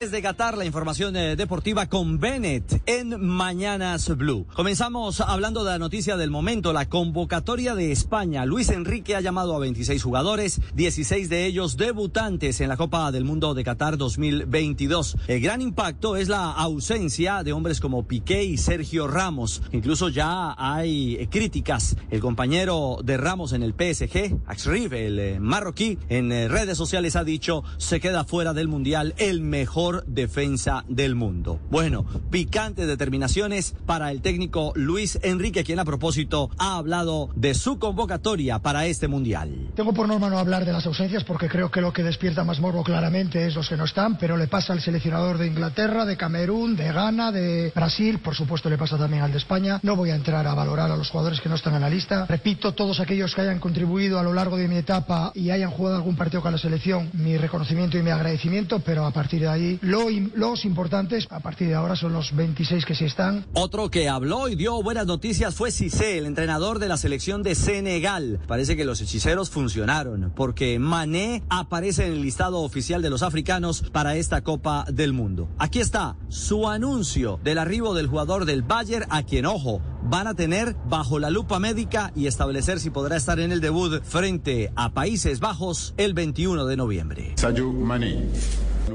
Desde 0.00 0.22
Qatar, 0.22 0.56
la 0.56 0.64
información 0.64 1.14
eh, 1.14 1.36
deportiva 1.36 1.86
con 1.86 2.18
Bennett 2.18 2.82
en 2.86 3.20
Mañanas 3.20 4.08
Blue. 4.16 4.46
Comenzamos 4.54 5.20
hablando 5.20 5.62
de 5.62 5.72
la 5.72 5.78
noticia 5.78 6.16
del 6.16 6.30
momento, 6.30 6.72
la 6.72 6.88
convocatoria 6.88 7.74
de 7.74 7.92
España. 7.92 8.46
Luis 8.46 8.70
Enrique 8.70 9.14
ha 9.14 9.20
llamado 9.20 9.54
a 9.54 9.58
26 9.58 10.02
jugadores, 10.02 10.60
16 10.74 11.28
de 11.28 11.44
ellos 11.44 11.76
debutantes 11.76 12.62
en 12.62 12.70
la 12.70 12.78
Copa 12.78 13.12
del 13.12 13.24
Mundo 13.24 13.52
de 13.52 13.62
Qatar 13.62 13.98
2022. 13.98 15.18
El 15.28 15.42
gran 15.42 15.60
impacto 15.60 16.16
es 16.16 16.30
la 16.30 16.50
ausencia 16.50 17.44
de 17.44 17.52
hombres 17.52 17.78
como 17.78 18.08
Piqué 18.08 18.42
y 18.42 18.56
Sergio 18.56 19.06
Ramos. 19.06 19.60
Incluso 19.70 20.08
ya 20.08 20.54
hay 20.56 21.16
eh, 21.16 21.28
críticas. 21.28 21.96
El 22.10 22.20
compañero 22.20 23.00
de 23.04 23.18
Ramos 23.18 23.52
en 23.52 23.62
el 23.62 23.74
PSG, 23.74 24.40
Axrif, 24.46 24.94
el 24.94 25.18
eh, 25.18 25.40
marroquí, 25.40 25.98
en 26.08 26.30
redes 26.48 26.78
sociales 26.78 27.16
ha 27.16 27.22
dicho 27.22 27.62
se 27.76 28.00
queda 28.00 28.24
fuera 28.24 28.54
del 28.54 28.66
Mundial 28.66 29.14
el 29.20 29.42
mejor 29.42 30.02
defensa 30.06 30.82
del 30.88 31.14
mundo. 31.14 31.60
Bueno, 31.70 32.06
picantes 32.30 32.86
determinaciones 32.86 33.74
para 33.84 34.10
el 34.10 34.22
técnico 34.22 34.72
Luis 34.74 35.18
Enrique, 35.22 35.62
quien 35.62 35.78
a 35.78 35.84
propósito 35.84 36.50
ha 36.56 36.76
hablado 36.76 37.28
de 37.36 37.52
su 37.52 37.78
convocatoria 37.78 38.60
para 38.60 38.86
este 38.86 39.08
Mundial. 39.08 39.72
Tengo 39.76 39.92
por 39.92 40.08
norma 40.08 40.30
no 40.30 40.38
hablar 40.38 40.64
de 40.64 40.72
las 40.72 40.86
ausencias 40.86 41.22
porque 41.24 41.50
creo 41.50 41.70
que 41.70 41.82
lo 41.82 41.92
que 41.92 42.02
despierta 42.02 42.44
más 42.44 42.60
morbo 42.60 42.82
claramente 42.82 43.46
es 43.46 43.54
los 43.54 43.68
que 43.68 43.76
no 43.76 43.84
están, 43.84 44.16
pero 44.16 44.38
le 44.38 44.46
pasa 44.46 44.72
al 44.72 44.80
seleccionador 44.80 45.36
de 45.36 45.48
Inglaterra, 45.48 46.06
de 46.06 46.16
Camerún, 46.16 46.74
de 46.74 46.90
Ghana, 46.90 47.30
de 47.30 47.72
Brasil, 47.74 48.20
por 48.20 48.34
supuesto 48.34 48.70
le 48.70 48.78
pasa 48.78 48.96
también 48.96 49.22
al 49.22 49.32
de 49.32 49.38
España. 49.38 49.80
No 49.82 49.96
voy 49.96 50.10
a 50.10 50.14
entrar 50.14 50.46
a 50.46 50.54
valorar 50.54 50.90
a 50.90 50.96
los 50.96 51.10
jugadores 51.10 51.42
que 51.42 51.50
no 51.50 51.56
están 51.56 51.74
en 51.74 51.82
la 51.82 51.90
lista. 51.90 52.24
Repito, 52.26 52.72
todos 52.72 53.00
aquellos 53.00 53.34
que 53.34 53.42
hayan 53.42 53.60
contribuido 53.60 54.18
a 54.18 54.22
lo 54.22 54.32
largo 54.32 54.56
de 54.56 54.66
mi 54.66 54.76
etapa 54.76 55.30
y 55.34 55.50
hayan 55.50 55.70
jugado 55.70 55.96
algún 55.96 56.16
partido 56.16 56.40
con 56.40 56.52
la 56.52 56.58
selección, 56.58 57.10
mi 57.12 57.36
reconocimiento 57.36 57.98
y 57.98 58.02
mi 58.02 58.10
agradecimiento, 58.10 58.80
pero 58.80 59.09
a 59.10 59.12
partir 59.12 59.40
de 59.40 59.48
ahí 59.48 59.78
lo, 59.82 60.08
los 60.34 60.64
importantes 60.64 61.26
a 61.30 61.40
partir 61.40 61.68
de 61.68 61.74
ahora 61.74 61.96
son 61.96 62.12
los 62.12 62.34
26 62.34 62.84
que 62.84 62.94
sí 62.94 63.04
están. 63.04 63.44
Otro 63.54 63.90
que 63.90 64.08
habló 64.08 64.48
y 64.48 64.54
dio 64.54 64.80
buenas 64.82 65.06
noticias 65.06 65.54
fue 65.54 65.72
Cissé, 65.72 66.18
el 66.18 66.26
entrenador 66.26 66.78
de 66.78 66.86
la 66.88 66.96
selección 66.96 67.42
de 67.42 67.56
Senegal. 67.56 68.40
Parece 68.46 68.76
que 68.76 68.84
los 68.84 69.00
hechiceros 69.00 69.50
funcionaron 69.50 70.32
porque 70.36 70.78
Mané 70.78 71.42
aparece 71.48 72.06
en 72.06 72.12
el 72.12 72.22
listado 72.22 72.60
oficial 72.60 73.02
de 73.02 73.10
los 73.10 73.22
africanos 73.22 73.82
para 73.92 74.14
esta 74.14 74.42
Copa 74.42 74.84
del 74.90 75.12
Mundo. 75.12 75.48
Aquí 75.58 75.80
está 75.80 76.16
su 76.28 76.68
anuncio 76.68 77.40
del 77.42 77.58
arribo 77.58 77.94
del 77.94 78.06
jugador 78.06 78.44
del 78.44 78.62
Bayern 78.62 79.06
a 79.10 79.24
quien, 79.24 79.44
ojo, 79.46 79.82
van 80.02 80.26
a 80.26 80.34
tener 80.34 80.76
bajo 80.88 81.18
la 81.18 81.30
lupa 81.30 81.58
médica 81.58 82.12
y 82.14 82.26
establecer 82.26 82.80
si 82.80 82.90
podrá 82.90 83.16
estar 83.16 83.40
en 83.40 83.52
el 83.52 83.60
debut 83.60 84.02
frente 84.02 84.72
a 84.76 84.92
Países 84.92 85.40
Bajos 85.40 85.94
el 85.96 86.14
21 86.14 86.66
de 86.66 86.76
noviembre. 86.76 87.32
Sadio 87.36 87.72
Mané. 87.72 88.28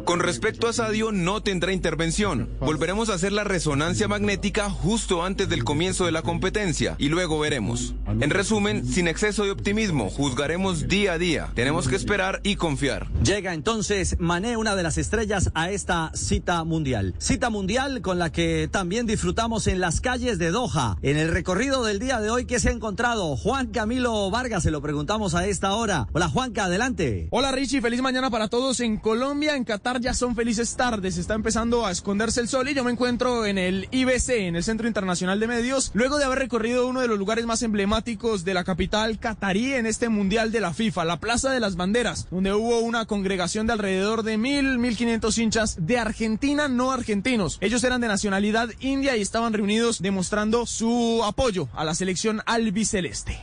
Con 0.03 0.19
respecto 0.19 0.67
a 0.67 0.73
Sadio, 0.73 1.11
no 1.11 1.41
tendrá 1.41 1.71
intervención. 1.71 2.49
Volveremos 2.59 3.09
a 3.09 3.13
hacer 3.13 3.31
la 3.31 3.43
resonancia 3.43 4.07
magnética 4.07 4.69
justo 4.69 5.23
antes 5.23 5.47
del 5.47 5.63
comienzo 5.63 6.05
de 6.05 6.11
la 6.11 6.21
competencia 6.21 6.95
y 6.97 7.09
luego 7.09 7.39
veremos. 7.39 7.95
En 8.07 8.29
resumen, 8.29 8.85
sin 8.85 9.07
exceso 9.07 9.45
de 9.45 9.51
optimismo, 9.51 10.09
juzgaremos 10.09 10.87
día 10.87 11.13
a 11.13 11.17
día. 11.17 11.51
Tenemos 11.55 11.87
que 11.87 11.95
esperar 11.95 12.41
y 12.43 12.55
confiar. 12.55 13.07
Llega 13.23 13.53
entonces 13.53 14.17
Mané, 14.19 14.57
una 14.57 14.75
de 14.75 14.83
las 14.83 14.97
estrellas, 14.97 15.51
a 15.53 15.71
esta 15.71 16.11
cita 16.13 16.63
mundial. 16.63 17.15
Cita 17.17 17.49
mundial 17.49 18.01
con 18.01 18.19
la 18.19 18.31
que 18.31 18.67
también 18.69 19.05
disfrutamos 19.05 19.67
en 19.67 19.79
las 19.79 20.01
calles 20.01 20.37
de 20.39 20.51
Doha. 20.51 20.94
En 21.01 21.17
el 21.17 21.29
recorrido 21.29 21.83
del 21.83 21.99
día 21.99 22.19
de 22.19 22.29
hoy, 22.29 22.45
¿qué 22.45 22.59
se 22.59 22.69
ha 22.69 22.71
encontrado? 22.71 23.35
Juan 23.35 23.67
Camilo 23.67 24.31
Vargas, 24.31 24.63
se 24.63 24.71
lo 24.71 24.81
preguntamos 24.81 25.35
a 25.35 25.45
esta 25.45 25.73
hora. 25.73 26.07
Hola 26.13 26.29
Juanca, 26.29 26.65
adelante. 26.65 27.27
Hola 27.31 27.51
Richie, 27.51 27.81
feliz 27.81 28.01
mañana 28.01 28.31
para 28.31 28.47
todos 28.47 28.79
en 28.79 28.97
Colombia, 28.97 29.55
en 29.55 29.65
Qatar 29.65 29.99
ya 29.99 30.13
son 30.13 30.35
felices 30.35 30.75
tardes, 30.75 31.17
está 31.17 31.33
empezando 31.33 31.85
a 31.85 31.91
esconderse 31.91 32.41
el 32.41 32.47
sol 32.47 32.69
y 32.69 32.73
yo 32.73 32.83
me 32.83 32.91
encuentro 32.91 33.45
en 33.45 33.57
el 33.57 33.87
IBC, 33.91 34.29
en 34.29 34.55
el 34.55 34.63
Centro 34.63 34.87
Internacional 34.87 35.39
de 35.39 35.47
Medios, 35.47 35.91
luego 35.93 36.17
de 36.17 36.25
haber 36.25 36.39
recorrido 36.39 36.87
uno 36.87 37.01
de 37.01 37.07
los 37.07 37.19
lugares 37.19 37.45
más 37.45 37.61
emblemáticos 37.61 38.45
de 38.45 38.53
la 38.53 38.63
capital 38.63 39.19
catarí 39.19 39.73
en 39.73 39.85
este 39.85 40.09
Mundial 40.09 40.51
de 40.51 40.61
la 40.61 40.73
FIFA, 40.73 41.05
la 41.05 41.19
Plaza 41.19 41.51
de 41.51 41.59
las 41.59 41.75
Banderas, 41.75 42.27
donde 42.31 42.53
hubo 42.53 42.79
una 42.79 43.05
congregación 43.05 43.67
de 43.67 43.73
alrededor 43.73 44.23
de 44.23 44.37
mil, 44.37 44.79
mil 44.79 44.95
quinientos 44.95 45.37
hinchas 45.37 45.77
de 45.79 45.97
Argentina 45.99 46.67
no 46.67 46.91
argentinos. 46.91 47.57
Ellos 47.61 47.83
eran 47.83 48.01
de 48.01 48.07
nacionalidad 48.07 48.69
india 48.79 49.17
y 49.17 49.21
estaban 49.21 49.53
reunidos 49.53 50.01
demostrando 50.01 50.65
su 50.65 50.84
apoyo 51.23 51.67
a 51.73 51.83
la 51.83 51.95
selección 51.95 52.41
albiceleste. 52.45 53.39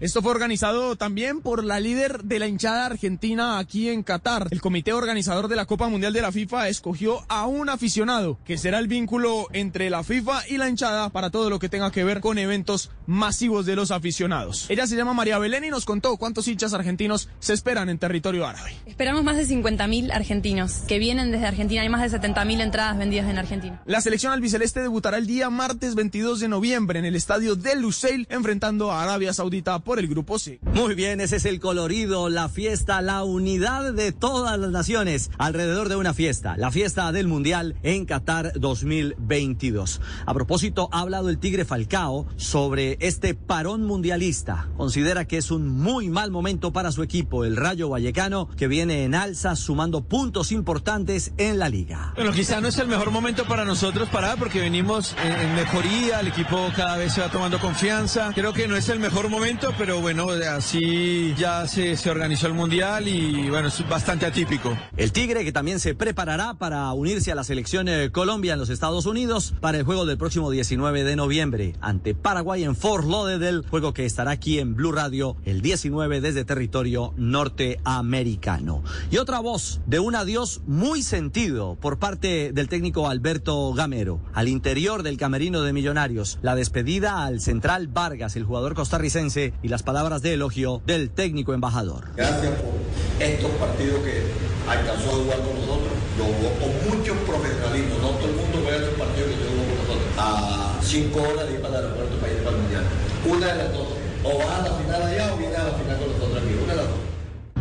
Esto 0.00 0.20
fue 0.20 0.30
organizado 0.30 0.96
también 0.96 1.40
por 1.40 1.64
la 1.64 1.80
líder 1.80 2.22
de 2.24 2.38
la 2.38 2.46
hinchada 2.46 2.84
argentina 2.84 3.58
aquí 3.58 3.88
en 3.88 4.02
Qatar. 4.02 4.48
El 4.50 4.60
comité 4.60 4.92
organizador 4.92 5.48
de 5.48 5.56
la 5.56 5.64
Copa 5.64 5.88
Mundial 5.88 6.12
de 6.12 6.20
la 6.20 6.32
FIFA 6.32 6.68
escogió 6.68 7.24
a 7.28 7.46
un 7.46 7.70
aficionado, 7.70 8.38
que 8.44 8.58
será 8.58 8.78
el 8.78 8.88
vínculo 8.88 9.46
entre 9.52 9.88
la 9.88 10.04
FIFA 10.04 10.48
y 10.48 10.58
la 10.58 10.68
hinchada 10.68 11.08
para 11.08 11.30
todo 11.30 11.48
lo 11.48 11.58
que 11.58 11.70
tenga 11.70 11.90
que 11.90 12.04
ver 12.04 12.20
con 12.20 12.36
eventos 12.36 12.90
masivos 13.06 13.64
de 13.64 13.74
los 13.74 13.90
aficionados. 13.90 14.66
Ella 14.68 14.86
se 14.86 14.96
llama 14.96 15.14
María 15.14 15.38
Belén 15.38 15.64
y 15.64 15.70
nos 15.70 15.86
contó 15.86 16.16
cuántos 16.18 16.46
hinchas 16.46 16.74
argentinos 16.74 17.30
se 17.38 17.54
esperan 17.54 17.88
en 17.88 17.98
territorio 17.98 18.46
árabe. 18.46 18.74
Esperamos 18.84 19.24
más 19.24 19.36
de 19.36 19.46
50.000 19.46 20.12
argentinos 20.12 20.82
que 20.86 20.98
vienen 20.98 21.32
desde 21.32 21.46
Argentina. 21.46 21.80
Hay 21.80 21.88
más 21.88 22.10
de 22.10 22.20
70.000 22.20 22.60
entradas 22.60 22.98
vendidas 22.98 23.30
en 23.30 23.38
Argentina. 23.38 23.80
La 23.86 24.02
selección 24.02 24.32
albiceleste 24.32 24.80
debutará 24.80 25.16
el 25.16 25.26
día 25.26 25.48
martes 25.48 25.94
22 25.94 26.40
de 26.40 26.48
noviembre 26.48 26.98
en 26.98 27.06
el 27.06 27.16
estadio 27.16 27.56
de 27.56 27.76
Lusail 27.76 28.26
enfrentando 28.28 28.92
a 28.92 29.02
Arabia 29.02 29.32
Saudita 29.32 29.78
por 29.78 29.95
el 29.98 30.08
grupo 30.08 30.38
C. 30.38 30.60
Muy 30.74 30.94
bien, 30.94 31.20
ese 31.20 31.36
es 31.36 31.44
el 31.44 31.60
colorido, 31.60 32.28
la 32.28 32.48
fiesta, 32.48 33.00
la 33.02 33.24
unidad 33.24 33.92
de 33.92 34.12
todas 34.12 34.58
las 34.58 34.70
naciones 34.70 35.30
alrededor 35.38 35.88
de 35.88 35.96
una 35.96 36.14
fiesta, 36.14 36.56
la 36.56 36.70
fiesta 36.70 37.10
del 37.12 37.28
Mundial 37.28 37.76
en 37.82 38.04
Qatar 38.04 38.52
2022. 38.58 40.00
A 40.26 40.34
propósito, 40.34 40.88
ha 40.92 41.00
hablado 41.00 41.28
el 41.28 41.38
Tigre 41.38 41.64
Falcao 41.64 42.26
sobre 42.36 42.98
este 43.00 43.34
parón 43.34 43.84
mundialista. 43.84 44.68
Considera 44.76 45.26
que 45.26 45.38
es 45.38 45.50
un 45.50 45.68
muy 45.68 46.08
mal 46.08 46.30
momento 46.30 46.72
para 46.72 46.92
su 46.92 47.02
equipo, 47.02 47.44
el 47.44 47.56
Rayo 47.56 47.88
Vallecano, 47.88 48.48
que 48.56 48.68
viene 48.68 49.04
en 49.04 49.14
alza 49.14 49.56
sumando 49.56 50.04
puntos 50.04 50.52
importantes 50.52 51.32
en 51.38 51.58
la 51.58 51.68
liga. 51.68 52.12
Bueno, 52.16 52.32
quizá 52.32 52.60
no 52.60 52.68
es 52.68 52.78
el 52.78 52.88
mejor 52.88 53.10
momento 53.10 53.44
para 53.46 53.64
nosotros 53.64 54.08
parar 54.08 54.38
porque 54.38 54.60
venimos 54.60 55.14
en, 55.24 55.32
en 55.32 55.54
mejoría, 55.54 56.20
el 56.20 56.28
equipo 56.28 56.70
cada 56.74 56.96
vez 56.96 57.12
se 57.14 57.20
va 57.20 57.30
tomando 57.30 57.58
confianza. 57.58 58.30
Creo 58.34 58.52
que 58.52 58.68
no 58.68 58.76
es 58.76 58.88
el 58.88 58.98
mejor 58.98 59.28
momento, 59.28 59.72
pero 59.78 60.00
bueno, 60.00 60.28
así 60.50 61.34
ya 61.36 61.66
se, 61.66 61.96
se 61.96 62.10
organizó 62.10 62.46
el 62.46 62.54
mundial 62.54 63.08
y 63.08 63.50
bueno, 63.50 63.68
es 63.68 63.88
bastante 63.88 64.26
atípico. 64.26 64.76
El 64.96 65.12
Tigre 65.12 65.44
que 65.44 65.52
también 65.52 65.80
se 65.80 65.94
preparará 65.94 66.54
para 66.54 66.92
unirse 66.92 67.32
a 67.32 67.34
la 67.34 67.44
selección 67.44 67.88
eh, 67.88 68.10
Colombia 68.10 68.54
en 68.54 68.58
los 68.58 68.70
Estados 68.70 69.06
Unidos 69.06 69.54
para 69.60 69.78
el 69.78 69.84
juego 69.84 70.06
del 70.06 70.18
próximo 70.18 70.50
19 70.50 71.04
de 71.04 71.16
noviembre 71.16 71.74
ante 71.80 72.14
Paraguay 72.14 72.64
en 72.64 72.76
Fort 72.76 73.06
Lauderdale, 73.06 73.62
juego 73.68 73.92
que 73.92 74.06
estará 74.06 74.30
aquí 74.30 74.58
en 74.58 74.74
Blue 74.74 74.92
Radio 74.92 75.36
el 75.44 75.60
19 75.60 76.20
desde 76.20 76.44
territorio 76.44 77.12
norteamericano. 77.16 78.82
Y 79.10 79.18
otra 79.18 79.40
voz 79.40 79.80
de 79.86 80.00
un 80.00 80.14
adiós 80.14 80.62
muy 80.66 81.02
sentido 81.02 81.76
por 81.80 81.98
parte 81.98 82.52
del 82.52 82.68
técnico 82.68 83.08
Alberto 83.08 83.72
Gamero 83.74 84.20
al 84.32 84.48
interior 84.48 85.02
del 85.02 85.18
camerino 85.18 85.62
de 85.62 85.72
Millonarios, 85.72 86.38
la 86.42 86.54
despedida 86.54 87.24
al 87.24 87.40
central 87.40 87.88
Vargas, 87.88 88.36
el 88.36 88.44
jugador 88.44 88.74
costarricense 88.74 89.52
y 89.66 89.68
las 89.68 89.82
palabras 89.82 90.22
de 90.22 90.34
elogio 90.34 90.80
del 90.86 91.10
técnico 91.10 91.52
embajador. 91.52 92.04
Gracias 92.14 92.54
por 92.62 92.70
estos 93.18 93.50
partidos 93.58 93.98
que 93.98 94.22
alcanzó 94.70 95.10
a 95.10 95.14
jugar 95.14 95.38
con 95.42 95.58
nosotros. 95.58 95.90
Lo 96.16 96.24
jugó 96.30 96.50
con 96.54 96.70
mucho 96.86 97.14
profesionalismo. 97.26 97.98
No 98.00 98.10
todo 98.10 98.30
el 98.30 98.36
mundo 98.36 98.62
juega 98.62 98.76
estos 98.76 98.94
partidos 98.94 99.26
que 99.26 99.42
yo 99.42 99.50
jugó 99.50 99.66
con 99.66 99.78
nosotros. 99.82 100.06
A 100.18 100.78
cinco 100.80 101.18
horas 101.18 101.48
de 101.48 101.54
ir 101.54 101.60
para 101.62 101.80
el 101.80 101.84
aeropuerto 101.84 102.14
para 102.14 102.32
ir 102.32 102.38
para 102.44 102.56
el 102.56 102.62
mundial. 102.62 102.84
Una 103.26 103.46
de 103.46 103.54
las 103.58 103.72
dos. 103.72 103.88
O 104.22 104.38
vas 104.38 104.54
a 104.54 104.62
la 104.70 104.74
final 104.78 105.02
allá 105.02 105.34
o 105.34 105.36
vienes 105.36 105.58
a 105.58 105.64
la 105.64 105.74
final 105.74 105.98
con 105.98 106.08
nosotros 106.14 106.42
aquí. 106.46 106.54
Una 106.62 106.72
de 106.72 106.78
las 106.78 106.86
dos. 106.86 107.05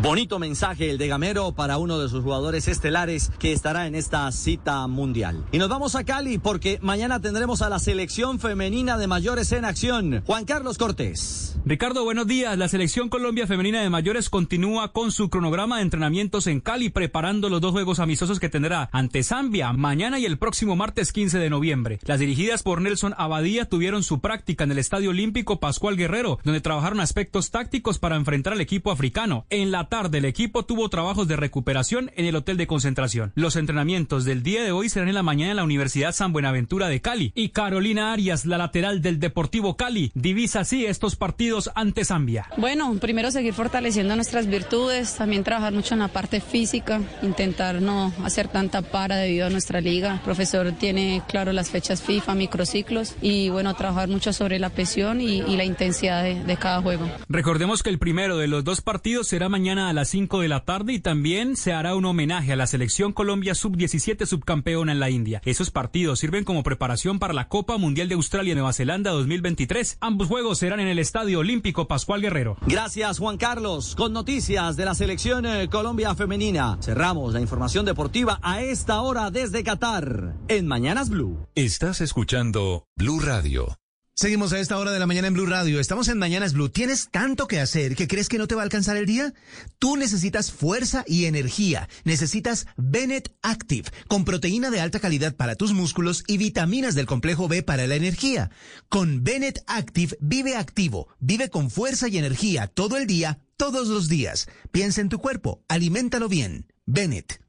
Bonito 0.06 0.38
mensaje 0.38 0.92
el 0.92 1.00
de 1.00 1.08
Gamero 1.08 1.54
para 1.54 1.80
uno 1.80 1.98
de 1.98 2.10
sus 2.10 2.24
jugadores 2.24 2.68
estelares 2.68 3.32
que 3.40 3.52
estará 3.52 3.88
en 3.88 3.96
esta 3.96 4.32
cita 4.32 4.86
mundial. 4.86 5.44
Y 5.52 5.58
nos 5.58 5.68
vamos 5.68 5.96
a 5.96 6.04
Cali 6.04 6.38
porque 6.38 6.78
mañana 6.84 7.20
tendremos 7.22 7.64
a 7.64 7.70
la 7.70 7.80
selección 7.80 8.40
femenina 8.40 9.00
de 9.00 9.08
mayores 9.08 9.52
en 9.52 9.66
acción. 9.66 10.22
Juan 10.28 10.46
Carlos 10.46 10.78
Cortés. 10.78 11.58
Ricardo, 11.66 12.04
buenos 12.04 12.28
días. 12.28 12.56
La 12.56 12.68
selección 12.68 13.10
Colombia 13.10 13.48
femenina 13.48 13.82
de 13.82 13.90
mayores 13.90 14.30
continúa 14.30 14.92
con 14.92 15.12
su 15.12 15.32
cronograma 15.32 15.78
de 15.78 15.82
entrenamientos 15.82 16.46
en 16.46 16.62
Cali 16.62 16.92
preparando 16.92 17.50
los 17.50 17.60
dos 17.60 17.72
juegos 17.72 17.98
amistosos 17.98 18.40
que 18.40 18.50
tendrá 18.50 18.88
ante 18.92 19.24
Zambia 19.24 19.74
mañana 19.74 20.20
y 20.20 20.26
el 20.26 20.38
próximo 20.38 20.76
martes 20.76 21.12
15 21.12 21.40
de 21.40 21.50
noviembre. 21.50 21.98
Las 22.06 22.20
dirigidas 22.20 22.62
por 22.62 22.80
Nelson 22.80 23.16
Abadía 23.18 23.66
tuvieron 23.66 24.04
su 24.04 24.22
práctica 24.22 24.66
en 24.66 24.72
el 24.74 24.78
Estadio 24.78 25.10
Olímpico 25.10 25.60
Pascual 25.60 25.98
Guerrero, 25.98 26.38
donde 26.44 26.62
trabajaron 26.62 27.00
aspectos 27.00 27.50
tácticos 27.50 27.98
para 27.98 28.18
enfrentar 28.18 28.54
al 28.54 28.62
equipo 28.62 28.92
africano. 28.92 29.48
En 29.50 29.72
la 29.72 29.90
tarde 29.96 30.18
el 30.18 30.26
equipo 30.26 30.66
tuvo 30.66 30.90
trabajos 30.90 31.26
de 31.26 31.38
recuperación 31.38 32.12
en 32.18 32.26
el 32.26 32.36
hotel 32.36 32.58
de 32.58 32.68
concentración. 32.68 33.32
Los 33.34 33.56
entrenamientos 33.56 34.26
del 34.26 34.44
día 34.44 34.62
de 34.62 34.74
hoy 34.74 34.90
serán 34.90 35.08
en 35.08 35.16
la 35.16 35.24
mañana 35.24 35.52
en 35.52 35.56
la 35.56 35.64
Universidad 35.64 36.12
San 36.12 36.34
Buenaventura 36.34 36.90
de 36.90 37.00
Cali 37.00 37.32
y 37.34 37.50
Carolina 37.50 38.12
Arias, 38.12 38.46
la 38.46 38.58
lateral 38.58 39.02
del 39.02 39.22
Deportivo 39.22 39.78
Cali, 39.78 40.12
divisa 40.14 40.60
así 40.60 40.86
estos 40.86 41.16
partidos 41.16 41.72
ante 41.76 42.04
Zambia. 42.04 42.50
Bueno, 42.58 42.94
primero 43.00 43.32
seguir 43.32 43.54
fortaleciendo 43.54 44.18
nuestras 44.18 44.48
virtudes, 44.48 45.16
también 45.16 45.46
trabajar 45.46 45.72
mucho 45.72 45.94
en 45.94 46.02
la 46.02 46.10
parte 46.10 46.42
física, 46.42 47.00
intentar 47.22 47.82
no 47.82 48.12
hacer 48.26 48.50
tanta 48.50 48.82
para 48.82 49.16
debido 49.16 49.48
a 49.48 49.50
nuestra 49.50 49.80
liga. 49.80 50.16
El 50.16 50.20
profesor 50.20 50.74
tiene 50.74 51.22
claro 51.30 51.54
las 51.54 51.70
fechas 51.70 52.02
FIFA, 52.02 52.36
microciclos 52.36 53.16
y 53.22 53.48
bueno, 53.48 53.74
trabajar 53.76 54.10
mucho 54.10 54.34
sobre 54.34 54.60
la 54.60 54.72
presión 54.72 55.22
y, 55.22 55.38
y 55.38 55.56
la 55.56 55.64
intensidad 55.64 56.22
de, 56.22 56.44
de 56.44 56.58
cada 56.58 56.82
juego. 56.82 57.10
Recordemos 57.30 57.82
que 57.82 57.92
el 57.92 57.98
primero 57.98 58.36
de 58.36 58.50
los 58.50 58.66
dos 58.66 58.82
partidos 58.82 59.30
será 59.30 59.48
mañana 59.48 59.85
a 59.90 59.94
las 59.94 60.10
5 60.10 60.42
de 60.42 60.48
la 60.48 60.66
tarde 60.66 60.94
y 60.94 61.00
también 61.00 61.56
se 61.56 61.74
hará 61.74 61.96
un 61.96 62.06
homenaje 62.06 62.54
a 62.54 62.56
la 62.56 62.68
selección 62.68 63.14
Colombia 63.14 63.56
sub-17 63.56 64.26
subcampeona 64.26 64.92
en 64.92 65.00
la 65.00 65.10
India. 65.10 65.42
Esos 65.46 65.72
partidos 65.72 66.20
sirven 66.20 66.44
como 66.44 66.64
preparación 66.64 67.20
para 67.20 67.34
la 67.34 67.48
Copa 67.48 67.78
Mundial 67.78 68.10
de 68.10 68.16
Australia-Nueva 68.16 68.74
Zelanda 68.74 69.12
2023. 69.12 69.98
Ambos 70.02 70.28
juegos 70.28 70.60
serán 70.60 70.80
en 70.80 70.88
el 70.88 71.00
Estadio 71.00 71.40
Olímpico 71.40 71.88
Pascual 71.88 72.22
Guerrero. 72.22 72.58
Gracias 72.68 73.20
Juan 73.20 73.38
Carlos. 73.38 73.96
Con 73.96 74.14
noticias 74.14 74.76
de 74.76 74.86
la 74.86 74.96
selección 74.96 75.46
eh, 75.46 75.70
Colombia 75.70 76.16
femenina. 76.16 76.78
Cerramos 76.82 77.34
la 77.34 77.42
información 77.42 77.86
deportiva 77.86 78.40
a 78.42 78.62
esta 78.62 79.02
hora 79.02 79.32
desde 79.32 79.64
Qatar 79.64 80.36
en 80.48 80.68
Mañanas 80.68 81.10
Blue. 81.10 81.48
Estás 81.56 82.02
escuchando 82.02 82.86
Blue 82.96 83.20
Radio. 83.20 83.78
Seguimos 84.18 84.54
a 84.54 84.60
esta 84.62 84.78
hora 84.78 84.94
de 84.94 85.00
la 85.00 85.08
mañana 85.08 85.28
en 85.28 85.34
Blue 85.34 85.46
Radio. 85.46 85.78
Estamos 85.78 86.08
en 86.08 86.18
Mañanas 86.18 86.54
Blue. 86.54 86.70
¿Tienes 86.70 87.10
tanto 87.12 87.50
que 87.50 87.60
hacer 87.60 87.98
que 87.98 88.08
crees 88.08 88.30
que 88.30 88.38
no 88.38 88.48
te 88.48 88.56
va 88.56 88.62
a 88.62 88.64
alcanzar 88.64 88.96
el 88.96 89.06
día? 89.06 89.34
Tú 89.78 89.98
necesitas 89.98 90.54
fuerza 90.54 91.04
y 91.06 91.26
energía. 91.26 91.90
Necesitas 92.06 92.66
Bennett 92.78 93.36
Active, 93.42 93.90
con 94.08 94.24
proteína 94.24 94.72
de 94.72 94.80
alta 94.80 95.02
calidad 95.02 95.36
para 95.36 95.56
tus 95.56 95.74
músculos 95.74 96.24
y 96.28 96.38
vitaminas 96.38 96.96
del 96.96 97.08
complejo 97.08 97.50
B 97.50 97.62
para 97.62 97.88
la 97.88 97.96
energía. 97.96 98.52
Con 98.88 99.26
Bennett 99.26 99.62
Active 99.68 100.16
vive 100.22 100.56
activo, 100.56 101.10
vive 101.20 101.50
con 101.50 101.70
fuerza 101.70 102.08
y 102.08 102.18
energía 102.18 102.68
todo 102.68 102.96
el 102.96 103.08
día, 103.08 103.40
todos 103.58 103.90
los 103.90 104.08
días. 104.08 104.48
Piensa 104.72 105.02
en 105.02 105.10
tu 105.10 105.20
cuerpo, 105.20 105.62
aliméntalo 105.68 106.30
bien. 106.30 106.68
Bennett. 106.86 107.42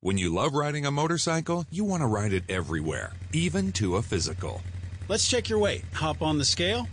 When 0.00 0.18
you 0.18 0.34
love 0.34 0.54
riding 0.54 0.86
a 0.86 0.90
motorcycle, 0.90 1.66
you 1.70 1.84
want 1.84 2.02
to 2.02 2.08
ride 2.08 2.34
it 2.34 2.42
everywhere, 2.48 3.12
even 3.32 3.70
to 3.74 3.96
a 3.96 4.02
physical. 4.02 4.60
Let's 5.08 5.26
check 5.26 5.48
your 5.48 5.58
weight. 5.58 5.84
Hop 5.94 6.20
on 6.20 6.36
the 6.36 6.44
scale. 6.44 6.86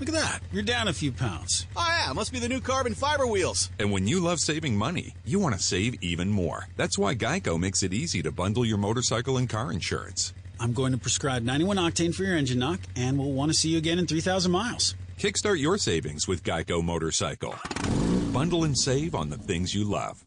Look 0.00 0.08
at 0.08 0.14
that. 0.14 0.40
You're 0.50 0.62
down 0.62 0.88
a 0.88 0.92
few 0.94 1.12
pounds. 1.12 1.66
Oh, 1.76 1.86
yeah, 1.86 2.12
must 2.14 2.32
be 2.32 2.38
the 2.38 2.48
new 2.48 2.60
carbon 2.60 2.94
fiber 2.94 3.26
wheels. 3.26 3.70
And 3.78 3.92
when 3.92 4.08
you 4.08 4.18
love 4.18 4.40
saving 4.40 4.76
money, 4.76 5.14
you 5.26 5.38
want 5.38 5.54
to 5.54 5.62
save 5.62 6.02
even 6.02 6.30
more. 6.30 6.68
That's 6.76 6.98
why 6.98 7.14
Geico 7.14 7.60
makes 7.60 7.82
it 7.82 7.92
easy 7.92 8.22
to 8.22 8.32
bundle 8.32 8.64
your 8.64 8.78
motorcycle 8.78 9.36
and 9.36 9.48
car 9.48 9.70
insurance. 9.70 10.32
I'm 10.58 10.72
going 10.72 10.92
to 10.92 10.98
prescribe 10.98 11.42
91 11.42 11.76
octane 11.76 12.14
for 12.14 12.24
your 12.24 12.36
engine 12.36 12.58
knock, 12.58 12.80
and 12.96 13.18
we'll 13.18 13.32
want 13.32 13.52
to 13.52 13.56
see 13.56 13.68
you 13.68 13.78
again 13.78 13.98
in 13.98 14.06
3,000 14.06 14.50
miles. 14.50 14.94
Kickstart 15.18 15.60
your 15.60 15.76
savings 15.76 16.26
with 16.26 16.42
Geico 16.42 16.82
Motorcycle. 16.82 17.54
Bundle 18.32 18.64
and 18.64 18.76
save 18.76 19.14
on 19.14 19.28
the 19.28 19.36
things 19.36 19.74
you 19.74 19.84
love. 19.84 20.24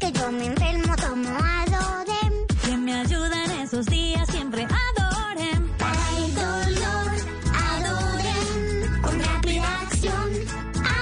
Parque 0.00 0.18
yo 0.18 0.32
me 0.32 0.46
enfermo, 0.46 0.96
tomo 0.96 1.28
Adorem. 1.28 2.46
Que 2.64 2.76
me 2.76 2.94
ayuda 2.94 3.44
en 3.44 3.50
esos 3.62 3.86
días, 3.86 4.28
siempre 4.28 4.64
Adorem. 4.64 5.68
Para 5.78 6.18
el 6.18 6.34
dolor, 6.34 7.12
Adorem. 7.54 9.02
Con 9.02 9.20
rápida 9.20 9.80
acción, 9.80 10.30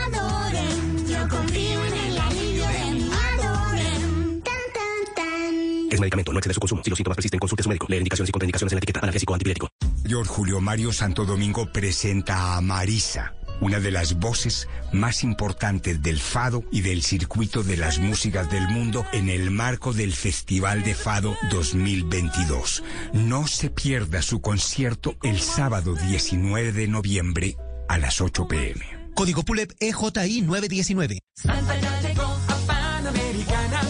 Adorem. 0.02 1.06
Yo 1.06 1.28
confío 1.28 1.84
en 1.86 1.94
el 1.94 2.18
alivio 2.18 2.66
de 2.66 2.90
mi 2.92 3.10
Adorem. 3.12 4.42
Tan, 4.42 4.62
tan, 4.74 5.14
tan. 5.14 5.92
Es 5.92 6.00
medicamento, 6.00 6.32
no 6.32 6.38
excede 6.38 6.54
su 6.54 6.60
consumo. 6.60 6.82
Si 6.84 6.90
los 6.90 6.96
síntomas 6.96 7.16
persisten, 7.16 7.40
consulte 7.40 7.62
a 7.62 7.64
su 7.64 7.68
médico. 7.68 7.86
Lee 7.88 7.98
indicaciones 7.98 8.28
y 8.28 8.32
contraindicaciones 8.32 8.72
en 8.72 8.76
la 8.76 8.80
etiqueta. 8.80 9.00
Analgésico 9.00 9.34
antipirético. 9.34 9.68
George 10.06 10.30
Julio 10.30 10.60
Mario 10.60 10.92
Santo 10.92 11.24
Domingo 11.24 11.70
presenta 11.70 12.56
a 12.56 12.60
Marisa, 12.60 13.34
una 13.60 13.80
de 13.80 13.90
las 13.90 14.18
voces 14.18 14.68
más 14.92 15.24
importantes 15.24 16.02
del 16.02 16.18
fado 16.18 16.64
y 16.70 16.80
del 16.82 17.02
circuito 17.02 17.62
de 17.62 17.76
las 17.76 17.98
músicas 17.98 18.50
del 18.50 18.68
mundo 18.68 19.04
en 19.12 19.28
el 19.28 19.50
marco 19.50 19.92
del 19.92 20.12
Festival 20.12 20.82
de 20.82 20.94
Fado 20.94 21.36
2022. 21.50 22.82
No 23.12 23.46
se 23.46 23.70
pierda 23.70 24.22
su 24.22 24.40
concierto 24.40 25.16
el 25.22 25.40
sábado 25.40 25.94
19 25.94 26.72
de 26.72 26.88
noviembre 26.88 27.56
a 27.88 27.98
las 27.98 28.20
8 28.20 28.48
pm. 28.48 28.84
Código 29.14 29.42
PULEP 29.42 29.72
EJI 29.80 30.42
919. 30.42 31.18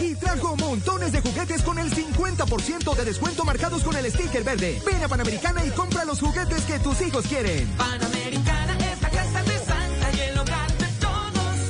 Y 0.00 0.14
trajo 0.14 0.56
montones 0.56 1.12
de 1.12 1.20
juguetes 1.20 1.62
con 1.62 1.78
el 1.78 1.90
50% 1.90 2.96
de 2.96 3.04
descuento 3.04 3.44
marcados 3.44 3.82
con 3.82 3.96
el 3.96 4.10
sticker 4.10 4.44
verde. 4.44 4.80
Ven 4.86 5.02
a 5.02 5.08
Panamericana 5.08 5.64
y 5.64 5.70
compra 5.70 6.04
los 6.04 6.20
juguetes 6.20 6.62
que 6.62 6.78
tus 6.78 7.00
hijos 7.02 7.26
quieren. 7.26 7.66
Panamericana 7.76 8.87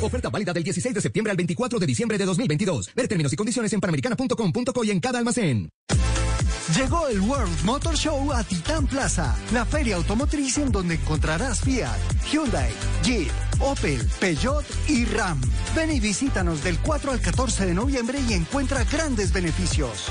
Oferta 0.03 0.31
válida 0.31 0.53
del 0.53 0.63
16 0.65 0.95
de 0.95 1.01
septiembre 1.01 1.31
al 1.31 1.37
24 1.37 1.79
de 1.79 1.87
diciembre 1.87 2.19
de 2.19 2.25
2022. 2.25 2.91
Ver 2.95 3.09
términos 3.09 3.33
y 3.33 3.37
condiciones 3.37 3.73
en 3.73 3.81
panamericana.com.co 3.81 4.85
y 4.85 4.91
en 4.91 5.01
cada 5.01 5.19
almacén. 5.19 5.71
Llegó 6.77 7.09
el 7.09 7.21
World 7.21 7.65
Motor 7.65 7.97
Show 7.97 8.31
a 8.31 8.45
Titán 8.45 8.87
Plaza, 8.87 9.35
la 9.55 9.65
feria 9.65 9.97
automotriz 9.97 10.59
en 10.59 10.71
donde 10.71 10.97
encontrarás 10.97 11.63
Fiat, 11.63 11.97
Hyundai, 12.31 12.71
Jeep, 13.03 13.31
Opel, 13.59 14.07
Peugeot 14.21 14.67
y 14.87 15.07
Ram. 15.07 15.41
Ven 15.75 15.91
y 15.91 15.99
visítanos 15.99 16.63
del 16.63 16.79
4 16.81 17.13
al 17.13 17.21
14 17.23 17.67
de 17.67 17.75
noviembre 17.75 18.19
y 18.29 18.35
encuentra 18.35 18.85
grandes 18.85 19.33
beneficios. 19.33 20.11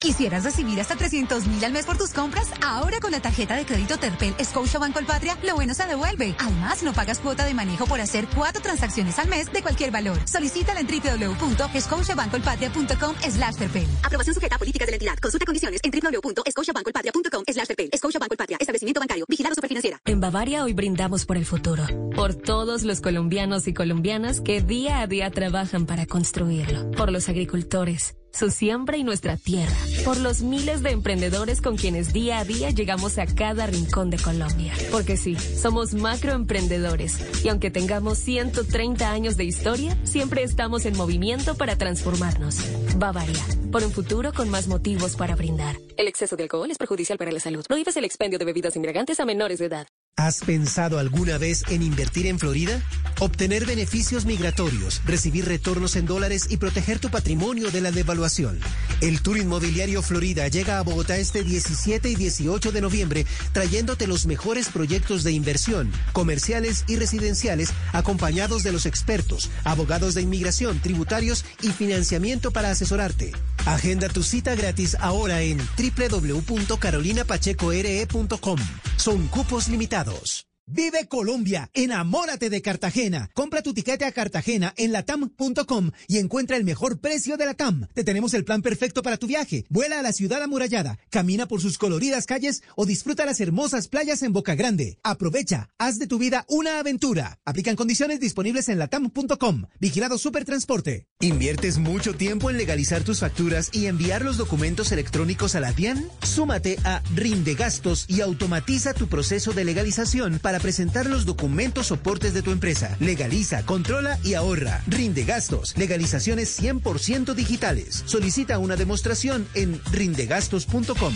¿Quisieras 0.00 0.44
recibir 0.44 0.80
hasta 0.80 0.94
300 0.94 1.48
mil 1.48 1.64
al 1.64 1.72
mes 1.72 1.84
por 1.84 1.98
tus 1.98 2.12
compras? 2.12 2.52
Ahora 2.64 3.00
con 3.00 3.10
la 3.10 3.18
tarjeta 3.18 3.56
de 3.56 3.66
crédito 3.66 3.98
Terpel 3.98 4.32
Scotia 4.44 4.78
Banco 4.78 5.00
Patria, 5.04 5.36
lo 5.42 5.56
bueno 5.56 5.74
se 5.74 5.88
devuelve. 5.88 6.36
Además, 6.38 6.84
no 6.84 6.92
pagas 6.92 7.18
cuota 7.18 7.44
de 7.44 7.52
manejo 7.52 7.84
por 7.84 8.00
hacer 8.00 8.28
cuatro 8.32 8.62
transacciones 8.62 9.18
al 9.18 9.26
mes 9.26 9.52
de 9.52 9.60
cualquier 9.60 9.90
valor. 9.90 10.16
Solicítala 10.24 10.78
en 10.78 10.86
www.scotiabancolpatria.com 10.86 13.16
slash 13.28 13.56
terpel. 13.56 13.88
Aprobación 14.04 14.34
sujeta 14.34 14.54
a 14.54 14.60
políticas 14.60 14.86
de 14.86 14.92
la 14.92 14.96
entidad. 14.98 15.18
Consulta 15.18 15.44
condiciones 15.44 15.80
en 15.82 15.90
www.scotiabancolpatria.com 15.90 17.42
slash 17.48 17.66
terpel. 17.66 17.90
Scotia 17.96 18.20
Banco 18.20 18.36
Patria. 18.36 18.56
Establecimiento 18.60 19.00
bancario. 19.00 19.24
Vigilado 19.28 19.56
Superfinanciera. 19.56 19.98
En 20.04 20.20
Bavaria 20.20 20.62
hoy 20.62 20.74
brindamos 20.74 21.26
por 21.26 21.36
el 21.36 21.44
futuro. 21.44 21.84
Por 22.14 22.36
todos 22.36 22.84
los 22.84 23.00
colombianos 23.00 23.66
y 23.66 23.74
colombianas 23.74 24.42
que 24.42 24.62
día 24.62 25.00
a 25.00 25.08
día 25.08 25.32
trabajan 25.32 25.86
para 25.86 26.06
construirlo. 26.06 26.88
Por 26.92 27.10
los 27.10 27.28
agricultores 27.28 28.14
su 28.38 28.50
siembra 28.52 28.96
y 28.96 29.02
nuestra 29.02 29.36
tierra, 29.36 29.76
por 30.04 30.16
los 30.16 30.42
miles 30.42 30.84
de 30.84 30.90
emprendedores 30.90 31.60
con 31.60 31.76
quienes 31.76 32.12
día 32.12 32.38
a 32.38 32.44
día 32.44 32.70
llegamos 32.70 33.18
a 33.18 33.26
cada 33.26 33.66
rincón 33.66 34.10
de 34.10 34.16
Colombia. 34.16 34.72
Porque 34.92 35.16
sí, 35.16 35.34
somos 35.34 35.92
macroemprendedores 35.92 37.44
y 37.44 37.48
aunque 37.48 37.72
tengamos 37.72 38.18
130 38.18 39.10
años 39.10 39.36
de 39.36 39.44
historia, 39.44 39.98
siempre 40.04 40.44
estamos 40.44 40.86
en 40.86 40.96
movimiento 40.96 41.56
para 41.56 41.76
transformarnos. 41.76 42.58
Bavaria, 42.96 43.44
por 43.72 43.82
un 43.82 43.90
futuro 43.90 44.32
con 44.32 44.48
más 44.48 44.68
motivos 44.68 45.16
para 45.16 45.34
brindar. 45.34 45.76
El 45.96 46.06
exceso 46.06 46.36
de 46.36 46.44
alcohol 46.44 46.70
es 46.70 46.78
perjudicial 46.78 47.18
para 47.18 47.32
la 47.32 47.40
salud. 47.40 47.64
Prohíbes 47.66 47.96
el 47.96 48.04
expendio 48.04 48.38
de 48.38 48.44
bebidas 48.44 48.76
embriagantes 48.76 49.18
a 49.18 49.24
menores 49.24 49.58
de 49.58 49.64
edad. 49.64 49.88
¿Has 50.18 50.40
pensado 50.40 50.98
alguna 50.98 51.38
vez 51.38 51.62
en 51.68 51.80
invertir 51.80 52.26
en 52.26 52.40
Florida? 52.40 52.82
Obtener 53.20 53.66
beneficios 53.66 54.24
migratorios, 54.24 55.00
recibir 55.04 55.44
retornos 55.44 55.94
en 55.94 56.06
dólares 56.06 56.48
y 56.50 56.56
proteger 56.56 56.98
tu 56.98 57.08
patrimonio 57.08 57.70
de 57.70 57.80
la 57.80 57.92
devaluación. 57.92 58.58
El 59.00 59.22
Tour 59.22 59.38
Inmobiliario 59.38 60.02
Florida 60.02 60.48
llega 60.48 60.80
a 60.80 60.82
Bogotá 60.82 61.18
este 61.18 61.44
17 61.44 62.08
y 62.08 62.16
18 62.16 62.72
de 62.72 62.80
noviembre 62.80 63.26
trayéndote 63.52 64.08
los 64.08 64.26
mejores 64.26 64.70
proyectos 64.70 65.22
de 65.22 65.30
inversión, 65.30 65.92
comerciales 66.12 66.82
y 66.88 66.96
residenciales 66.96 67.70
acompañados 67.92 68.64
de 68.64 68.72
los 68.72 68.86
expertos, 68.86 69.48
abogados 69.62 70.14
de 70.14 70.22
inmigración, 70.22 70.80
tributarios 70.80 71.44
y 71.62 71.68
financiamiento 71.68 72.50
para 72.50 72.72
asesorarte. 72.72 73.30
Agenda 73.66 74.08
tu 74.08 74.24
cita 74.24 74.56
gratis 74.56 74.96
ahora 75.00 75.42
en 75.42 75.58
www.carolinapachecore.com. 75.58 78.58
Son 78.96 79.28
cupos 79.28 79.68
limitados 79.68 79.97
invitados. 79.98 80.47
Vive 80.70 81.08
Colombia, 81.08 81.70
enamórate 81.72 82.50
de 82.50 82.60
Cartagena. 82.60 83.30
Compra 83.32 83.62
tu 83.62 83.72
tiquete 83.72 84.04
a 84.04 84.12
Cartagena 84.12 84.74
en 84.76 84.92
latam.com 84.92 85.92
y 86.06 86.18
encuentra 86.18 86.58
el 86.58 86.64
mejor 86.64 87.00
precio 87.00 87.38
de 87.38 87.46
la 87.46 87.54
TAM. 87.54 87.88
Te 87.94 88.04
tenemos 88.04 88.34
el 88.34 88.44
plan 88.44 88.60
perfecto 88.60 89.02
para 89.02 89.16
tu 89.16 89.26
viaje. 89.26 89.64
Vuela 89.70 89.98
a 89.98 90.02
la 90.02 90.12
ciudad 90.12 90.42
amurallada, 90.42 90.98
camina 91.08 91.48
por 91.48 91.62
sus 91.62 91.78
coloridas 91.78 92.26
calles 92.26 92.62
o 92.76 92.84
disfruta 92.84 93.24
las 93.24 93.40
hermosas 93.40 93.88
playas 93.88 94.22
en 94.22 94.34
Boca 94.34 94.54
Grande. 94.56 94.98
Aprovecha, 95.02 95.70
haz 95.78 95.98
de 95.98 96.06
tu 96.06 96.18
vida 96.18 96.44
una 96.48 96.78
aventura. 96.78 97.38
Aplican 97.46 97.74
condiciones 97.74 98.20
disponibles 98.20 98.68
en 98.68 98.78
latam.com. 98.78 99.64
Vigilado 99.80 100.18
Supertransporte. 100.18 101.06
¿Inviertes 101.20 101.78
mucho 101.78 102.14
tiempo 102.14 102.50
en 102.50 102.58
legalizar 102.58 103.04
tus 103.04 103.20
facturas 103.20 103.70
y 103.72 103.86
enviar 103.86 104.22
los 104.22 104.36
documentos 104.36 104.92
electrónicos 104.92 105.54
a 105.54 105.60
la 105.60 105.72
DIAN? 105.72 106.06
Súmate 106.22 106.76
a 106.84 107.02
Rinde 107.14 107.54
Gastos 107.54 108.04
y 108.06 108.20
automatiza 108.20 108.92
tu 108.92 109.08
proceso 109.08 109.52
de 109.52 109.64
legalización 109.64 110.38
para 110.38 110.57
presentar 110.58 111.06
los 111.06 111.24
documentos 111.24 111.86
soportes 111.86 112.34
de 112.34 112.42
tu 112.42 112.50
empresa. 112.50 112.96
Legaliza, 113.00 113.64
controla 113.64 114.18
y 114.24 114.34
ahorra. 114.34 114.82
Rinde 114.86 115.24
gastos. 115.24 115.76
Legalizaciones 115.76 116.60
100% 116.60 117.34
digitales. 117.34 118.02
Solicita 118.06 118.58
una 118.58 118.76
demostración 118.76 119.46
en 119.54 119.80
rindegastos.com. 119.92 121.14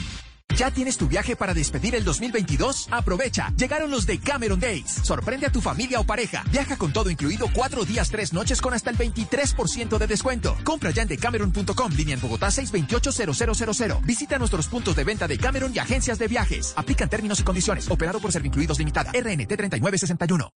¿Ya 0.57 0.71
tienes 0.71 0.99
tu 0.99 1.09
viaje 1.09 1.35
para 1.35 1.55
despedir 1.55 1.95
el 1.95 2.05
2022? 2.05 2.89
Aprovecha. 2.91 3.53
Llegaron 3.57 3.91
los 3.91 4.07
de 4.07 4.19
Cameron 4.19 4.61
Days. 4.61 4.91
Sorprende 5.03 5.47
a 5.47 5.53
tu 5.53 5.61
familia 5.61 5.99
o 5.99 6.05
pareja. 6.05 6.45
Viaja 6.51 6.77
con 6.77 6.93
todo 6.93 7.11
incluido 7.11 7.49
cuatro 7.55 7.85
días, 7.85 8.11
tres 8.11 8.33
noches 8.33 8.61
con 8.61 8.75
hasta 8.75 8.91
el 8.91 8.99
23% 8.99 9.99
de 9.99 10.07
descuento. 10.07 10.57
Compra 10.63 10.91
ya 10.91 11.03
en 11.03 11.09
decameron.com, 11.09 11.93
línea 11.93 12.15
en 12.15 12.21
Bogotá 12.21 12.49
628-0000. 12.49 14.05
Visita 14.05 14.39
nuestros 14.39 14.67
puntos 14.69 14.95
de 14.95 15.05
venta 15.05 15.27
de 15.27 15.39
Cameron 15.39 15.73
y 15.75 15.79
agencias 15.79 16.19
de 16.19 16.29
viajes. 16.29 16.75
Aplican 16.77 17.09
términos 17.09 17.41
y 17.41 17.45
condiciones. 17.45 17.91
Operado 17.91 18.21
por 18.21 18.31
Servincluidos 18.31 18.79
Limitada. 18.79 19.11
RNT 19.13 19.57
3961. 19.57 20.53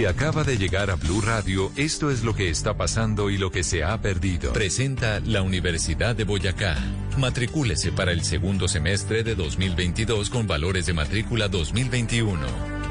Si 0.00 0.06
acaba 0.06 0.44
de 0.44 0.56
llegar 0.56 0.90
a 0.90 0.94
Blue 0.94 1.20
Radio, 1.20 1.70
esto 1.76 2.10
es 2.10 2.24
lo 2.24 2.34
que 2.34 2.48
está 2.48 2.74
pasando 2.74 3.28
y 3.28 3.36
lo 3.36 3.50
que 3.50 3.62
se 3.62 3.84
ha 3.84 4.00
perdido. 4.00 4.54
Presenta 4.54 5.20
la 5.20 5.42
Universidad 5.42 6.16
de 6.16 6.24
Boyacá. 6.24 6.78
Matricúlese 7.18 7.92
para 7.92 8.10
el 8.10 8.24
segundo 8.24 8.66
semestre 8.66 9.22
de 9.22 9.34
2022 9.34 10.30
con 10.30 10.46
valores 10.46 10.86
de 10.86 10.94
matrícula 10.94 11.48
2021. 11.48 12.40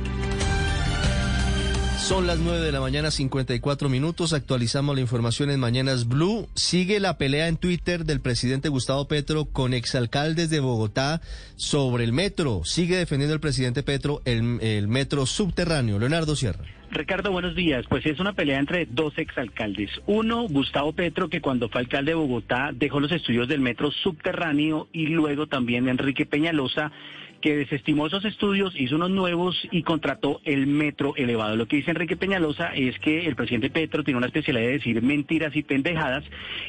Son 2.02 2.26
las 2.26 2.40
9 2.40 2.60
de 2.60 2.72
la 2.72 2.82
mañana, 2.82 3.11
54 3.11 3.88
minutos. 3.88 4.34
Actualizamos 4.34 4.95
la 4.95 5.02
información 5.02 5.52
en 5.52 5.60
Mañanas 5.60 6.07
Blue. 6.07 6.49
Sigue 6.56 6.99
la 6.99 7.18
pelea 7.18 7.48
en 7.48 7.57
Twitter 7.57 8.06
del 8.06 8.19
presidente 8.19 8.69
Gustavo 8.69 9.07
Petro 9.07 9.45
con 9.45 9.73
exalcaldes 9.73 10.49
de 10.49 10.60
Bogotá 10.60 11.22
sobre 11.56 12.03
el 12.03 12.11
metro. 12.11 12.61
Sigue 12.65 12.98
defendiendo 12.98 13.36
el 13.36 13.40
presidente 13.40 13.84
Petro 13.84 14.22
el, 14.26 14.60
el 14.61 14.88
metro 14.88 15.26
subterráneo. 15.28 15.99
Leonardo 15.99 16.36
Sierra. 16.36 16.65
Ricardo, 16.90 17.32
buenos 17.32 17.56
días. 17.56 17.86
Pues 17.88 18.06
es 18.06 18.19
una 18.19 18.34
pelea 18.34 18.60
entre 18.60 18.88
dos 18.88 19.18
exalcaldes. 19.18 19.91
Uno, 20.07 20.48
Gustavo 20.49 20.91
Petro, 20.91 21.30
que 21.30 21.40
cuando 21.40 21.69
fue 21.69 21.82
alcalde 21.82 22.11
de 22.11 22.15
Bogotá 22.15 22.72
dejó 22.73 22.99
los 22.99 23.11
estudios 23.11 23.48
del 23.48 23.61
metro 23.61 23.91
subterráneo 23.91 24.90
y 24.91 25.06
luego 25.06 25.48
también 25.48 25.88
Enrique 25.88 26.26
Peñalosa 26.26 26.91
que 27.41 27.57
desestimó 27.57 28.07
esos 28.07 28.23
estudios, 28.26 28.73
hizo 28.80 28.95
unos 28.95 29.09
nuevos 29.09 29.68
y 29.72 29.84
contrató 29.84 30.41
el 30.45 30.68
metro 30.68 31.15
elevado. 31.15 31.55
Lo 31.55 31.68
que 31.68 31.77
dice 31.77 31.91
Enrique 31.91 32.15
Peñalosa 32.15 32.73
es 32.73 32.97
que 32.99 33.26
el 33.26 33.35
presidente 33.35 33.69
Petro 33.69 34.03
tiene 34.03 34.18
una 34.18 34.27
especialidad 34.27 34.68
de 34.68 34.73
decir 34.73 35.01
mentiras 35.01 35.55
y 35.55 35.63
pendejadas 35.63 36.23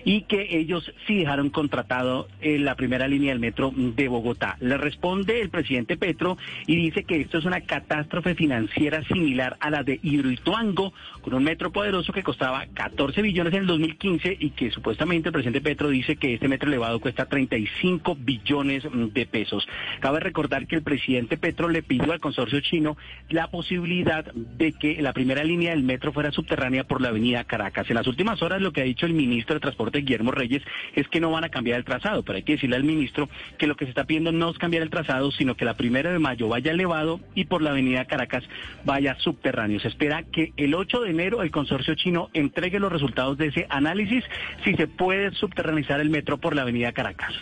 y 0.05 0.23
que 0.23 0.59
ellos 0.59 0.91
sí 1.07 1.19
dejaron 1.19 1.51
contratado 1.51 2.29
eh, 2.41 2.59
la 2.59 2.75
primera 2.75 3.07
línea 3.07 3.31
del 3.31 3.41
metro 3.41 3.73
de 3.77 4.09
Bogotá. 4.09 4.57
Le 4.61 4.77
responde 4.77 5.41
el 5.41 5.51
presidente 5.51 5.97
Petro 5.97 6.39
y 6.67 6.77
dice 6.77 7.05
que 7.05 7.21
esto 7.21 7.39
es 7.39 7.45
una 7.45 7.61
catástrofe 7.61 8.35
financiera 8.35 9.05
similar 9.05 9.57
a 9.61 9.71
la 9.71 9.83
de 9.83 10.01
Hidroituango, 10.03 10.93
con 11.21 11.35
un 11.35 11.45
metro 11.45 11.71
poderoso 11.71 12.13
que 12.13 12.23
costaba 12.23 12.67
14 12.75 13.23
billones 13.23 13.53
en 13.55 13.61
el 13.61 13.67
2015 13.67 14.37
y 14.41 14.51
que 14.51 14.71
supuestamente 14.71 15.29
el 15.29 15.33
presidente 15.33 15.61
Petro 15.61 15.89
dice 15.89 16.17
que 16.17 16.35
este 16.35 16.49
metro 16.49 16.69
elevado 16.69 17.01
cuesta 17.01 17.27
35 17.27 18.17
billones 18.19 18.85
de 18.93 19.27
pesos. 19.27 19.67
Cabe 20.01 20.21
recordar 20.21 20.62
que 20.67 20.77
el 20.77 20.83
presidente 20.83 21.37
Petro 21.37 21.69
le 21.69 21.83
pidió 21.83 22.13
al 22.13 22.21
consorcio 22.21 22.61
chino 22.61 22.97
la 23.29 23.49
posibilidad 23.49 24.25
de 24.35 24.73
que 24.73 25.01
la 25.03 25.13
primera 25.13 25.45
línea 25.45 25.71
del 25.71 25.83
metro 25.83 26.13
fuera 26.13 26.31
subterránea 26.31 26.85
por 26.85 27.01
la 27.01 27.09
avenida 27.09 27.45
Caracas. 27.45 27.89
En 27.89 27.97
las 27.97 28.07
últimas 28.07 28.43
horas 28.43 28.61
lo 28.61 28.73
que 28.73 28.81
ha 28.81 28.85
dicho 28.85 29.07
el 29.07 29.15
ministro 29.15 29.55
de 29.55 29.61
Transporte 29.61 29.99
Guillermo 29.99 30.31
Reyes 30.31 30.63
es 30.95 31.09
que 31.09 31.21
no 31.21 31.31
van 31.31 31.45
a 31.45 31.49
cambiar 31.49 31.79
el 31.79 31.85
trazado, 31.85 32.23
pero 32.23 32.37
hay 32.37 32.43
que 32.43 32.53
decirle 32.53 32.77
al 32.77 32.85
ministro 32.85 33.29
que 33.59 33.67
lo 33.67 33.77
que 33.77 33.85
se 33.85 33.91
está 33.91 34.05
pidiendo 34.05 34.33
no 34.33 34.51
es 34.51 34.59
cambiar 34.59 34.83
el 34.83 34.91
trazado, 34.91 35.31
sino 35.33 35.57
que 35.57 35.65
la 35.65 35.75
primera 35.75 36.13
de 36.13 36.19
mayo 36.19 36.49
vaya 36.49 36.73
elevado 36.73 37.21
y 37.35 37.45
por 37.45 37.63
la 37.63 37.71
avenida 37.71 38.05
Caracas 38.05 38.45
vaya 38.85 39.17
subterráneo. 39.19 39.81
Se 39.81 39.89
espera 39.89 40.23
que 40.23 40.53
el 40.57 40.75
8 40.75 41.03
de 41.03 41.11
enero 41.11 41.43
el 41.43 41.51
consorcio 41.51 41.95
chino 41.95 42.31
entregue 42.33 42.81
los 42.81 42.93
resultados 42.93 43.39
de 43.39 43.49
ese 43.49 43.67
análisis 43.69 44.25
si 44.65 44.75
se 44.75 44.87
puede 44.87 45.33
subterranizar 45.33 46.01
el 46.01 46.11
metro 46.11 46.39
por 46.39 46.55
la 46.55 46.63
avenida 46.63 46.93
Caracas. 46.93 47.33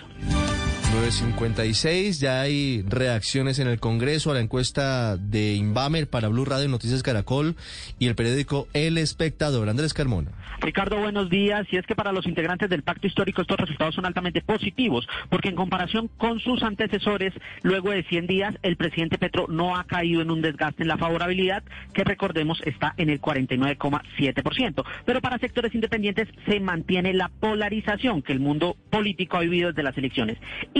956, 0.93 2.19
ya 2.19 2.41
hay 2.41 2.83
reacciones 2.83 3.61
en 3.61 3.69
el 3.69 3.79
Congreso 3.79 4.31
a 4.31 4.35
la 4.35 4.41
encuesta 4.41 5.17
de 5.17 5.55
Inbamer 5.55 6.09
para 6.09 6.29
Blue 6.29 6.45
Radio 6.45 6.69
Noticias 6.69 7.05
Caracol 7.05 7.55
y 8.01 8.09
el 8.09 8.17
periódico 8.17 8.67
El 8.73 8.99
Espectador. 8.99 9.69
Andrés 9.69 9.95
Carmona. 9.95 10.33
Ricardo, 10.61 10.99
buenos 10.99 11.31
días. 11.31 11.67
Y 11.71 11.77
es 11.77 11.87
que 11.87 11.95
para 11.95 12.13
los 12.13 12.27
integrantes 12.27 12.69
del 12.69 12.83
pacto 12.83 13.07
histórico 13.07 13.43
estos 13.43 13.59
resultados 13.59 13.95
son 13.95 14.05
altamente 14.05 14.43
positivos, 14.43 15.07
porque 15.29 15.49
en 15.49 15.55
comparación 15.55 16.09
con 16.19 16.39
sus 16.41 16.63
antecesores, 16.63 17.33
luego 17.63 17.91
de 17.91 18.03
100 18.03 18.27
días, 18.27 18.55
el 18.63 18.77
presidente 18.77 19.17
Petro 19.17 19.47
no 19.49 19.77
ha 19.77 19.85
caído 19.85 20.23
en 20.23 20.31
un 20.31 20.43
desgaste 20.43 20.83
en 20.83 20.89
la 20.89 20.99
favorabilidad, 20.99 21.63
que 21.95 22.05
recordemos 22.05 22.61
está 22.65 22.95
en 22.97 23.11
el 23.11 23.21
49,7%. 23.21 24.85
Pero 25.07 25.21
para 25.21 25.39
sectores 25.39 25.75
independientes 25.75 26.29
se 26.47 26.61
mantiene 26.61 27.15
la 27.15 27.29
polarización 27.29 28.23
que 28.23 28.33
el 28.33 28.41
mundo 28.41 28.77
político 28.91 29.37
ha 29.37 29.41
vivido 29.41 29.69
desde 29.69 29.83
las 29.83 29.97
elecciones. 29.97 30.39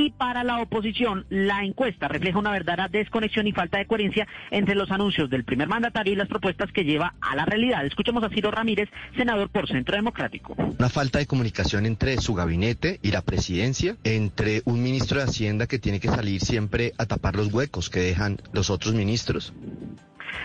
Para 0.09 0.43
la 0.43 0.63
oposición, 0.63 1.27
la 1.29 1.63
encuesta 1.63 2.09
refleja 2.09 2.39
una 2.39 2.51
verdadera 2.51 2.89
desconexión 2.89 3.47
y 3.47 3.53
falta 3.53 3.77
de 3.77 3.87
coherencia 3.87 4.27
entre 4.51 4.75
los 4.75 4.91
anuncios 4.91 5.29
del 5.29 5.45
primer 5.45 5.69
mandatario 5.69 6.15
y 6.15 6.17
las 6.17 6.29
propuestas 6.29 6.73
que 6.73 6.85
lleva 6.85 7.15
a 7.21 7.37
la 7.37 7.45
realidad. 7.45 7.85
Escuchemos 7.85 8.25
a 8.25 8.31
Ciro 8.31 8.51
Ramírez, 8.51 8.89
senador 9.17 9.51
por 9.51 9.69
Centro 9.69 9.97
Democrático. 9.97 10.55
Una 10.79 10.89
falta 10.89 11.19
de 11.19 11.27
comunicación 11.27 11.85
entre 11.85 12.17
su 12.19 12.35
gabinete 12.35 12.99
y 13.03 13.11
la 13.11 13.21
presidencia, 13.21 13.97
entre 14.05 14.63
un 14.65 14.83
ministro 14.83 15.19
de 15.19 15.25
Hacienda 15.25 15.67
que 15.67 15.79
tiene 15.79 16.01
que 16.01 16.09
salir 16.09 16.41
siempre 16.41 16.95
a 16.97 17.05
tapar 17.05 17.37
los 17.37 17.53
huecos 17.53 17.91
que 17.91 18.01
dejan 18.01 18.39
los 18.53 18.71
otros 18.71 18.95
ministros. 18.95 19.53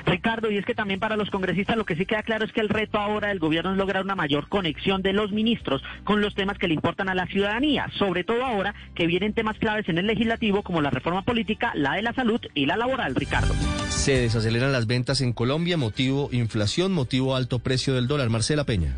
Ricardo, 0.05 0.51
y 0.51 0.57
es 0.57 0.65
que 0.65 0.75
también 0.75 0.99
para 0.99 1.17
los 1.17 1.29
congresistas 1.29 1.77
lo 1.77 1.85
que 1.85 1.95
sí 1.95 2.05
queda 2.05 2.23
claro 2.23 2.45
es 2.45 2.51
que 2.51 2.61
el 2.61 2.69
reto 2.69 2.99
ahora 2.99 3.29
del 3.29 3.39
gobierno 3.39 3.71
es 3.71 3.77
lograr 3.77 4.03
una 4.03 4.15
mayor 4.15 4.47
conexión 4.47 5.01
de 5.01 5.13
los 5.13 5.31
ministros 5.31 5.81
con 6.03 6.21
los 6.21 6.35
temas 6.35 6.57
que 6.57 6.67
le 6.67 6.73
importan 6.73 7.09
a 7.09 7.15
la 7.15 7.27
ciudadanía, 7.27 7.87
sobre 7.97 8.23
todo 8.23 8.43
ahora 8.43 8.73
que 8.93 9.07
vienen 9.07 9.33
temas 9.33 9.57
claves 9.57 9.87
en 9.89 9.97
el 9.97 10.07
legislativo 10.07 10.63
como 10.63 10.81
la 10.81 10.89
reforma 10.89 11.23
política, 11.23 11.71
la 11.75 11.93
de 11.93 12.01
la 12.01 12.13
salud 12.13 12.41
y 12.53 12.65
la 12.65 12.77
laboral, 12.77 13.15
Ricardo. 13.15 13.53
Se 13.89 14.19
desaceleran 14.19 14.71
las 14.71 14.87
ventas 14.87 15.21
en 15.21 15.33
Colombia, 15.33 15.77
motivo 15.77 16.29
inflación, 16.31 16.91
motivo 16.91 17.35
alto 17.35 17.59
precio 17.59 17.93
del 17.95 18.07
dólar. 18.07 18.29
Marcela 18.29 18.65
Peña. 18.65 18.95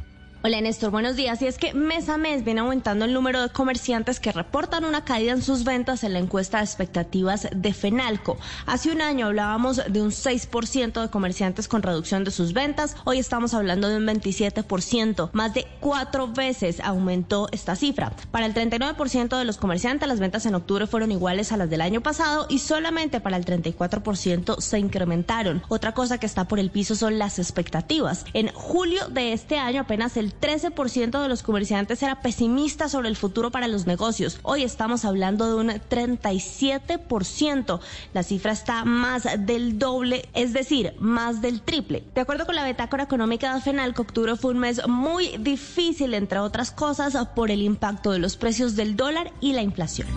Hola 0.47 0.61
Néstor, 0.61 0.91
buenos 0.91 1.17
días. 1.17 1.41
Y 1.41 1.47
es 1.47 1.57
que 1.57 1.73
mes 1.73 2.07
a 2.07 2.17
mes 2.17 2.45
viene 2.45 2.61
aumentando 2.61 3.03
el 3.03 3.11
número 3.11 3.41
de 3.41 3.49
comerciantes 3.49 4.21
que 4.21 4.31
reportan 4.31 4.85
una 4.85 5.03
caída 5.03 5.33
en 5.33 5.41
sus 5.41 5.65
ventas 5.65 6.05
en 6.05 6.13
la 6.13 6.19
encuesta 6.19 6.59
de 6.59 6.63
expectativas 6.63 7.49
de 7.53 7.73
Fenalco. 7.73 8.37
Hace 8.65 8.93
un 8.93 9.01
año 9.01 9.25
hablábamos 9.25 9.81
de 9.89 10.01
un 10.01 10.11
6% 10.11 11.01
de 11.01 11.09
comerciantes 11.09 11.67
con 11.67 11.83
reducción 11.83 12.23
de 12.23 12.31
sus 12.31 12.53
ventas. 12.53 12.95
Hoy 13.03 13.19
estamos 13.19 13.53
hablando 13.53 13.89
de 13.89 13.97
un 13.97 14.07
27%. 14.07 15.31
Más 15.33 15.53
de 15.53 15.67
cuatro 15.81 16.29
veces 16.29 16.79
aumentó 16.79 17.49
esta 17.51 17.75
cifra. 17.75 18.13
Para 18.31 18.45
el 18.45 18.53
39% 18.53 19.37
de 19.37 19.43
los 19.43 19.57
comerciantes 19.57 20.07
las 20.07 20.21
ventas 20.21 20.45
en 20.45 20.55
octubre 20.55 20.87
fueron 20.87 21.11
iguales 21.11 21.51
a 21.51 21.57
las 21.57 21.69
del 21.69 21.81
año 21.81 21.99
pasado 21.99 22.45
y 22.47 22.59
solamente 22.59 23.19
para 23.19 23.35
el 23.35 23.43
34% 23.43 24.61
se 24.61 24.79
incrementaron. 24.79 25.61
Otra 25.67 25.93
cosa 25.93 26.19
que 26.19 26.25
está 26.25 26.47
por 26.47 26.59
el 26.59 26.71
piso 26.71 26.95
son 26.95 27.19
las 27.19 27.37
expectativas. 27.37 28.23
En 28.31 28.47
julio 28.53 29.09
de 29.09 29.33
este 29.33 29.57
año 29.57 29.81
apenas 29.81 30.15
el 30.15 30.36
13% 30.39 31.21
de 31.21 31.29
los 31.29 31.43
comerciantes 31.43 32.01
era 32.03 32.21
pesimista 32.21 32.89
sobre 32.89 33.09
el 33.09 33.15
futuro 33.15 33.51
para 33.51 33.67
los 33.67 33.87
negocios. 33.87 34.39
Hoy 34.43 34.63
estamos 34.63 35.05
hablando 35.05 35.47
de 35.47 35.55
un 35.55 35.69
37%. 35.69 37.79
La 38.13 38.23
cifra 38.23 38.51
está 38.51 38.85
más 38.85 39.27
del 39.39 39.79
doble, 39.79 40.27
es 40.33 40.53
decir, 40.53 40.93
más 40.99 41.41
del 41.41 41.61
triple. 41.61 42.03
De 42.15 42.21
acuerdo 42.21 42.45
con 42.45 42.55
la 42.55 42.63
Betácora 42.63 43.03
Económica 43.03 43.53
de 43.53 43.61
Fenalco, 43.61 44.03
octubre 44.03 44.35
fue 44.35 44.51
un 44.51 44.59
mes 44.59 44.81
muy 44.87 45.37
difícil, 45.37 46.13
entre 46.13 46.39
otras 46.39 46.71
cosas, 46.71 47.15
por 47.35 47.51
el 47.51 47.61
impacto 47.61 48.11
de 48.11 48.19
los 48.19 48.37
precios 48.37 48.75
del 48.75 48.95
dólar 48.95 49.31
y 49.41 49.53
la 49.53 49.61
inflación. 49.61 50.07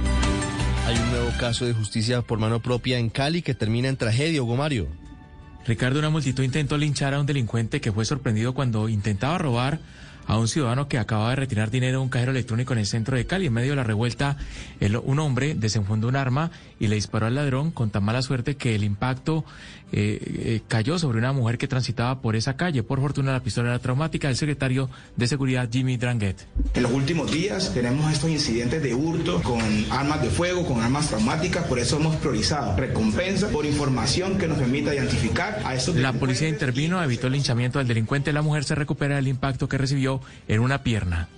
Hay 0.87 0.97
un 0.97 1.11
nuevo 1.11 1.31
caso 1.39 1.67
de 1.67 1.73
justicia 1.73 2.23
por 2.23 2.39
mano 2.39 2.61
propia 2.61 2.99
en 2.99 3.11
Cali 3.11 3.43
que 3.43 3.55
termina 3.55 3.89
en 3.89 3.97
tragedia, 3.97 4.43
Hugo 4.43 4.57
Mario. 4.57 4.89
Ricardo, 5.67 5.99
una 5.99 6.11
multitud 6.11 6.43
intentó 6.43 6.79
linchar 6.79 7.15
a 7.15 7.21
un 7.21 7.27
delincuente 7.27 7.81
que 7.81 7.93
fue 7.93 8.05
sorprendido 8.05 8.55
cuando 8.55 8.89
intentaba 8.89 9.39
robar 9.39 9.81
a 10.31 10.39
un 10.39 10.47
ciudadano 10.47 10.87
que 10.87 10.97
acababa 10.97 11.31
de 11.31 11.37
retirar 11.37 11.73
dinero 11.73 11.99
de 11.99 12.05
un 12.05 12.09
cajero 12.09 12.31
electrónico 12.31 12.73
en 12.73 12.79
el 12.79 12.87
centro 12.87 13.17
de 13.17 13.27
Cali. 13.27 13.47
En 13.47 13.53
medio 13.53 13.71
de 13.71 13.77
la 13.77 13.83
revuelta, 13.83 14.37
el- 14.79 14.97
un 14.97 15.19
hombre 15.19 15.57
desenfundó 15.57 16.07
un 16.07 16.15
arma 16.15 16.53
y 16.79 16.87
le 16.87 16.95
disparó 16.95 17.27
al 17.27 17.35
ladrón 17.35 17.73
con 17.73 17.91
tan 17.91 18.05
mala 18.05 18.23
suerte 18.23 18.55
que 18.57 18.77
el 18.77 18.85
impacto 18.85 19.45
eh, 19.93 20.19
eh, 20.23 20.61
cayó 20.69 20.99
sobre 20.99 21.19
una 21.19 21.33
mujer 21.33 21.59
que 21.59 21.69
transitaba 21.69 22.21
por 22.21 22.37
esa 22.37 22.57
calle. 22.57 22.83
Por 22.83 23.01
fortuna, 23.01 23.33
la 23.33 23.43
pistola 23.43 23.71
era 23.71 23.79
traumática. 23.79 24.29
El 24.29 24.37
secretario 24.37 24.89
de 25.17 25.27
Seguridad, 25.27 25.69
Jimmy 25.71 25.97
Dranguet. 25.97 26.37
En 26.75 26.83
los 26.83 26.93
últimos 26.93 27.31
días 27.31 27.73
tenemos 27.75 28.13
estos 28.13 28.31
incidentes 28.31 28.83
de 28.83 28.95
hurto 28.95 29.43
con 29.43 29.61
armas 29.91 30.23
de 30.23 30.31
fuego, 30.31 30.67
con 30.67 30.81
armas 30.81 31.09
traumáticas, 31.09 31.67
por 31.67 31.79
eso 31.79 31.97
hemos 31.97 32.17
priorizado 32.17 32.77
recompensa 32.77 33.49
por 33.49 33.67
información 33.67 34.39
que 34.39 34.47
nos 34.47 34.59
permita 34.59 34.95
identificar 34.95 35.61
a 35.65 35.75
esos 35.75 35.97
La 35.97 36.13
policía 36.13 36.49
intervino, 36.49 37.03
evitó 37.03 37.27
el 37.27 37.35
linchamiento 37.35 37.79
del 37.79 37.89
delincuente. 37.89 38.33
La 38.33 38.43
mujer 38.43 38.65
se 38.65 38.75
recupera 38.75 39.17
del 39.17 39.29
impacto 39.29 39.69
que 39.69 39.79
recibió 39.79 40.21
en 40.49 40.61
una 40.61 40.83
pierna. 40.83 41.29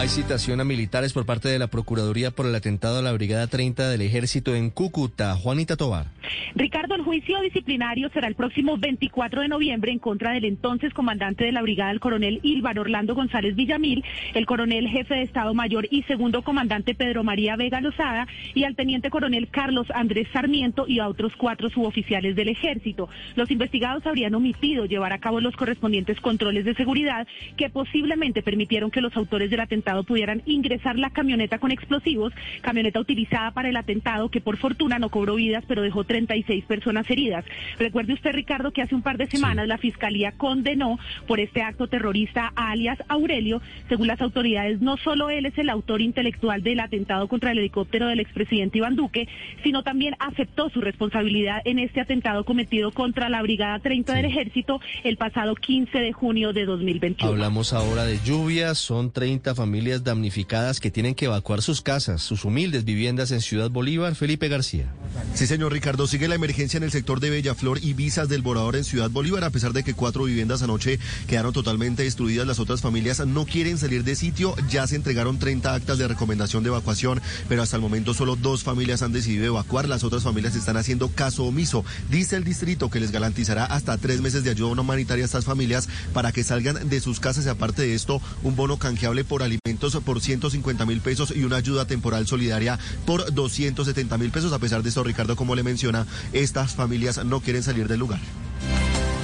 Hay 0.00 0.08
citación 0.08 0.62
a 0.62 0.64
militares 0.64 1.12
por 1.12 1.26
parte 1.26 1.50
de 1.50 1.58
la 1.58 1.66
Procuraduría 1.66 2.30
por 2.30 2.46
el 2.46 2.54
atentado 2.54 3.00
a 3.00 3.02
la 3.02 3.12
Brigada 3.12 3.46
30 3.48 3.90
del 3.90 4.00
Ejército 4.00 4.54
en 4.54 4.70
Cúcuta. 4.70 5.36
Juanita 5.36 5.76
Tobar. 5.76 6.06
Ricardo, 6.54 6.94
el 6.94 7.02
juicio 7.02 7.38
disciplinario 7.42 8.08
será 8.08 8.26
el 8.26 8.34
próximo 8.34 8.78
24 8.78 9.42
de 9.42 9.48
noviembre 9.48 9.92
en 9.92 9.98
contra 9.98 10.32
del 10.32 10.46
entonces 10.46 10.94
comandante 10.94 11.44
de 11.44 11.52
la 11.52 11.60
brigada, 11.60 11.90
el 11.90 12.00
coronel 12.00 12.40
Ilvar 12.42 12.78
Orlando 12.78 13.14
González 13.14 13.54
Villamil, 13.56 14.02
el 14.32 14.46
coronel 14.46 14.88
jefe 14.88 15.16
de 15.16 15.22
Estado 15.22 15.52
Mayor 15.52 15.86
y 15.90 16.02
segundo 16.04 16.40
comandante 16.40 16.94
Pedro 16.94 17.22
María 17.22 17.56
Vega 17.56 17.82
Lozada 17.82 18.26
y 18.54 18.64
al 18.64 18.76
teniente 18.76 19.10
coronel 19.10 19.48
Carlos 19.50 19.88
Andrés 19.94 20.28
Sarmiento 20.32 20.86
y 20.88 21.00
a 21.00 21.08
otros 21.08 21.36
cuatro 21.36 21.68
suboficiales 21.68 22.36
del 22.36 22.48
ejército. 22.48 23.10
Los 23.36 23.50
investigados 23.50 24.06
habrían 24.06 24.34
omitido 24.34 24.86
llevar 24.86 25.12
a 25.12 25.20
cabo 25.20 25.40
los 25.40 25.56
correspondientes 25.56 26.18
controles 26.22 26.64
de 26.64 26.74
seguridad 26.74 27.28
que 27.58 27.68
posiblemente 27.68 28.42
permitieron 28.42 28.90
que 28.90 29.02
los 29.02 29.14
autores 29.14 29.50
del 29.50 29.60
atentado 29.60 29.89
pudieran 30.04 30.42
ingresar 30.46 30.98
la 30.98 31.10
camioneta 31.10 31.58
con 31.58 31.70
explosivos, 31.70 32.32
camioneta 32.62 33.00
utilizada 33.00 33.50
para 33.52 33.68
el 33.68 33.76
atentado 33.76 34.30
que 34.30 34.40
por 34.40 34.56
fortuna 34.56 34.98
no 34.98 35.10
cobró 35.10 35.34
vidas 35.34 35.64
pero 35.66 35.82
dejó 35.82 36.04
36 36.04 36.64
personas 36.64 37.08
heridas. 37.10 37.44
Recuerde 37.78 38.14
usted, 38.14 38.32
Ricardo, 38.32 38.72
que 38.72 38.82
hace 38.82 38.94
un 38.94 39.02
par 39.02 39.18
de 39.18 39.26
semanas 39.26 39.68
la 39.68 39.78
Fiscalía 39.78 40.32
condenó 40.32 40.98
por 41.26 41.40
este 41.40 41.62
acto 41.62 41.88
terrorista 41.88 42.52
a 42.56 42.70
alias 42.70 42.98
Aurelio. 43.08 43.60
Según 43.88 44.06
las 44.06 44.20
autoridades, 44.20 44.80
no 44.80 44.96
solo 44.96 45.30
él 45.30 45.46
es 45.46 45.56
el 45.58 45.70
autor 45.70 46.00
intelectual 46.00 46.62
del 46.62 46.80
atentado 46.80 47.28
contra 47.28 47.52
el 47.52 47.58
helicóptero 47.58 48.06
del 48.06 48.20
expresidente 48.20 48.78
Iván 48.78 48.96
Duque, 48.96 49.28
sino 49.62 49.82
también 49.82 50.16
aceptó 50.18 50.70
su 50.70 50.80
responsabilidad 50.80 51.62
en 51.64 51.78
este 51.78 52.00
atentado 52.00 52.44
cometido 52.44 52.92
contra 52.92 53.28
la 53.28 53.42
Brigada 53.42 53.78
30 53.78 54.14
del 54.14 54.24
Ejército 54.26 54.80
el 55.04 55.16
pasado 55.16 55.54
15 55.54 55.98
de 55.98 56.12
junio 56.12 56.52
de 56.52 56.64
2021. 56.64 57.30
Hablamos 57.30 57.72
ahora 57.72 58.04
de 58.04 58.18
lluvias. 58.24 58.78
Son 58.78 59.10
30 59.10 59.54
familias 59.54 59.79
damnificadas 59.80 60.78
que 60.78 60.90
tienen 60.90 61.14
que 61.14 61.24
evacuar 61.24 61.62
sus 61.62 61.80
casas, 61.80 62.20
sus 62.22 62.44
humildes 62.44 62.84
viviendas 62.84 63.30
en 63.30 63.40
Ciudad 63.40 63.70
Bolívar. 63.70 64.14
Felipe 64.14 64.48
García. 64.48 64.92
Sí, 65.34 65.46
señor 65.46 65.72
Ricardo, 65.72 66.06
sigue 66.06 66.28
la 66.28 66.34
emergencia 66.34 66.76
en 66.76 66.82
el 66.82 66.90
sector 66.90 67.18
de 67.18 67.30
Bellaflor 67.30 67.78
y 67.82 67.94
Visas 67.94 68.28
del 68.28 68.42
Borador 68.42 68.76
en 68.76 68.84
Ciudad 68.84 69.10
Bolívar, 69.10 69.44
a 69.44 69.50
pesar 69.50 69.72
de 69.72 69.82
que 69.82 69.94
cuatro 69.94 70.24
viviendas 70.24 70.62
anoche 70.62 70.98
quedaron 71.26 71.52
totalmente 71.52 72.02
destruidas. 72.02 72.46
Las 72.46 72.58
otras 72.58 72.82
familias 72.82 73.26
no 73.26 73.46
quieren 73.46 73.78
salir 73.78 74.04
de 74.04 74.16
sitio. 74.16 74.54
Ya 74.68 74.86
se 74.86 74.96
entregaron 74.96 75.38
30 75.38 75.72
actas 75.74 75.98
de 75.98 76.08
recomendación 76.08 76.62
de 76.62 76.68
evacuación, 76.68 77.22
pero 77.48 77.62
hasta 77.62 77.76
el 77.76 77.82
momento 77.82 78.12
solo 78.12 78.36
dos 78.36 78.62
familias 78.62 79.02
han 79.02 79.12
decidido 79.12 79.46
evacuar. 79.46 79.88
Las 79.88 80.04
otras 80.04 80.22
familias 80.22 80.56
están 80.56 80.76
haciendo 80.76 81.08
caso 81.08 81.44
omiso. 81.44 81.84
Dice 82.10 82.36
el 82.36 82.44
distrito 82.44 82.90
que 82.90 83.00
les 83.00 83.12
garantizará 83.12 83.64
hasta 83.64 83.96
tres 83.96 84.20
meses 84.20 84.44
de 84.44 84.50
ayuda 84.50 84.80
humanitaria 84.80 85.24
a 85.24 85.26
estas 85.26 85.46
familias 85.46 85.88
para 86.12 86.32
que 86.32 86.44
salgan 86.44 86.88
de 86.88 87.00
sus 87.00 87.18
casas 87.18 87.46
y 87.46 87.48
aparte 87.48 87.82
de 87.82 87.94
esto, 87.94 88.20
un 88.42 88.56
bono 88.56 88.78
canjeable 88.78 89.24
por 89.24 89.42
alimentos 89.42 89.59
por 90.04 90.20
150 90.20 90.86
mil 90.86 91.00
pesos 91.00 91.34
y 91.34 91.44
una 91.44 91.56
ayuda 91.56 91.86
temporal 91.86 92.26
solidaria 92.26 92.78
por 93.06 93.32
270 93.32 94.18
mil 94.18 94.30
pesos. 94.30 94.52
A 94.52 94.58
pesar 94.58 94.82
de 94.82 94.88
esto, 94.88 95.04
Ricardo, 95.04 95.36
como 95.36 95.54
le 95.54 95.62
menciona, 95.62 96.06
estas 96.32 96.74
familias 96.74 97.24
no 97.24 97.40
quieren 97.40 97.62
salir 97.62 97.88
del 97.88 98.00
lugar. 98.00 98.20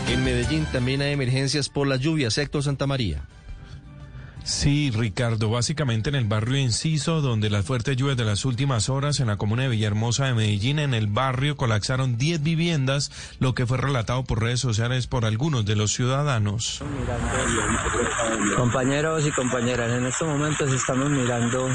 En 0.09 0.25
Medellín 0.25 0.67
también 0.73 1.03
hay 1.03 1.13
emergencias 1.13 1.69
por 1.69 1.87
las 1.87 2.01
lluvias. 2.01 2.39
Héctor 2.39 2.63
Santa 2.63 2.87
María. 2.87 3.23
Sí, 4.47 4.93
Ricardo, 4.93 5.51
básicamente 5.51 6.09
en 6.09 6.15
el 6.15 6.25
barrio 6.25 6.55
Enciso, 6.55 7.21
donde 7.21 7.51
las 7.51 7.67
fuertes 7.67 7.97
lluvias 7.97 8.17
de 8.17 8.25
las 8.25 8.45
últimas 8.45 8.89
horas 8.89 9.19
en 9.19 9.27
la 9.27 9.37
comuna 9.37 9.65
de 9.65 9.71
Villahermosa 9.71 10.27
de 10.27 10.35
Medellín, 10.35 10.79
en 10.79 10.95
el 10.95 11.09
barrio 11.09 11.57
colapsaron 11.57 12.17
10 12.17 12.45
viviendas, 12.45 13.11
lo 13.41 13.57
que 13.57 13.67
fue 13.67 13.77
relatado 13.77 14.23
por 14.23 14.41
redes 14.41 14.61
sociales 14.61 15.09
por 15.09 15.25
algunos 15.25 15.67
de 15.67 15.75
los 15.75 15.93
ciudadanos. 15.93 16.81
Compañeros 18.57 19.27
y 19.27 19.33
compañeras, 19.33 19.91
en 19.91 20.07
estos 20.07 20.29
momentos 20.29 20.73
estamos 20.73 21.11
mirando 21.11 21.69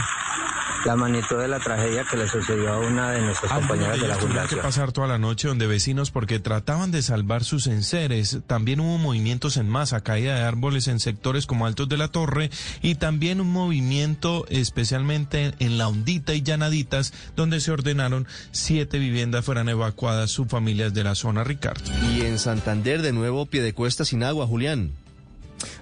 la 0.85 0.95
magnitud 0.95 1.37
de 1.37 1.47
la 1.47 1.59
tragedia 1.59 2.05
que 2.09 2.17
le 2.17 2.27
sucedió 2.27 2.73
a 2.73 2.79
una 2.79 3.11
de 3.11 3.21
nuestras 3.21 3.51
compañeras 3.51 3.99
de 3.99 4.07
la 4.07 4.15
tuvieron 4.15 4.43
que 4.43 4.55
fundación. 4.55 4.61
pasar 4.61 4.91
toda 4.91 5.07
la 5.07 5.17
noche 5.17 5.47
donde 5.47 5.67
vecinos 5.67 6.11
porque 6.11 6.39
trataban 6.39 6.91
de 6.91 7.01
salvar 7.01 7.43
sus 7.43 7.67
enseres. 7.67 8.39
También 8.47 8.79
hubo 8.79 8.97
movimientos 8.97 9.57
en 9.57 9.69
masa, 9.69 10.01
caída 10.01 10.35
de 10.35 10.41
árboles 10.41 10.87
en 10.87 10.99
sectores 10.99 11.45
como 11.45 11.65
Altos 11.65 11.89
de 11.89 11.97
la 11.97 12.07
Torre 12.07 12.49
y 12.81 12.95
también 12.95 13.41
un 13.41 13.51
movimiento 13.51 14.45
especialmente 14.49 15.53
en 15.59 15.77
la 15.77 15.87
Hondita 15.87 16.33
y 16.33 16.41
Llanaditas 16.41 17.13
donde 17.35 17.59
se 17.59 17.71
ordenaron 17.71 18.27
siete 18.51 18.99
viviendas 18.99 19.45
fueran 19.45 19.69
evacuadas 19.69 20.31
sus 20.31 20.47
familias 20.47 20.93
de 20.93 21.03
la 21.03 21.15
zona, 21.15 21.43
Ricardo. 21.43 21.91
Y 22.13 22.21
en 22.21 22.39
Santander 22.39 23.01
de 23.01 23.13
nuevo 23.13 23.45
pie 23.45 23.61
de 23.61 23.73
cuesta 23.73 24.05
sin 24.05 24.23
agua, 24.23 24.47
Julián. 24.47 24.91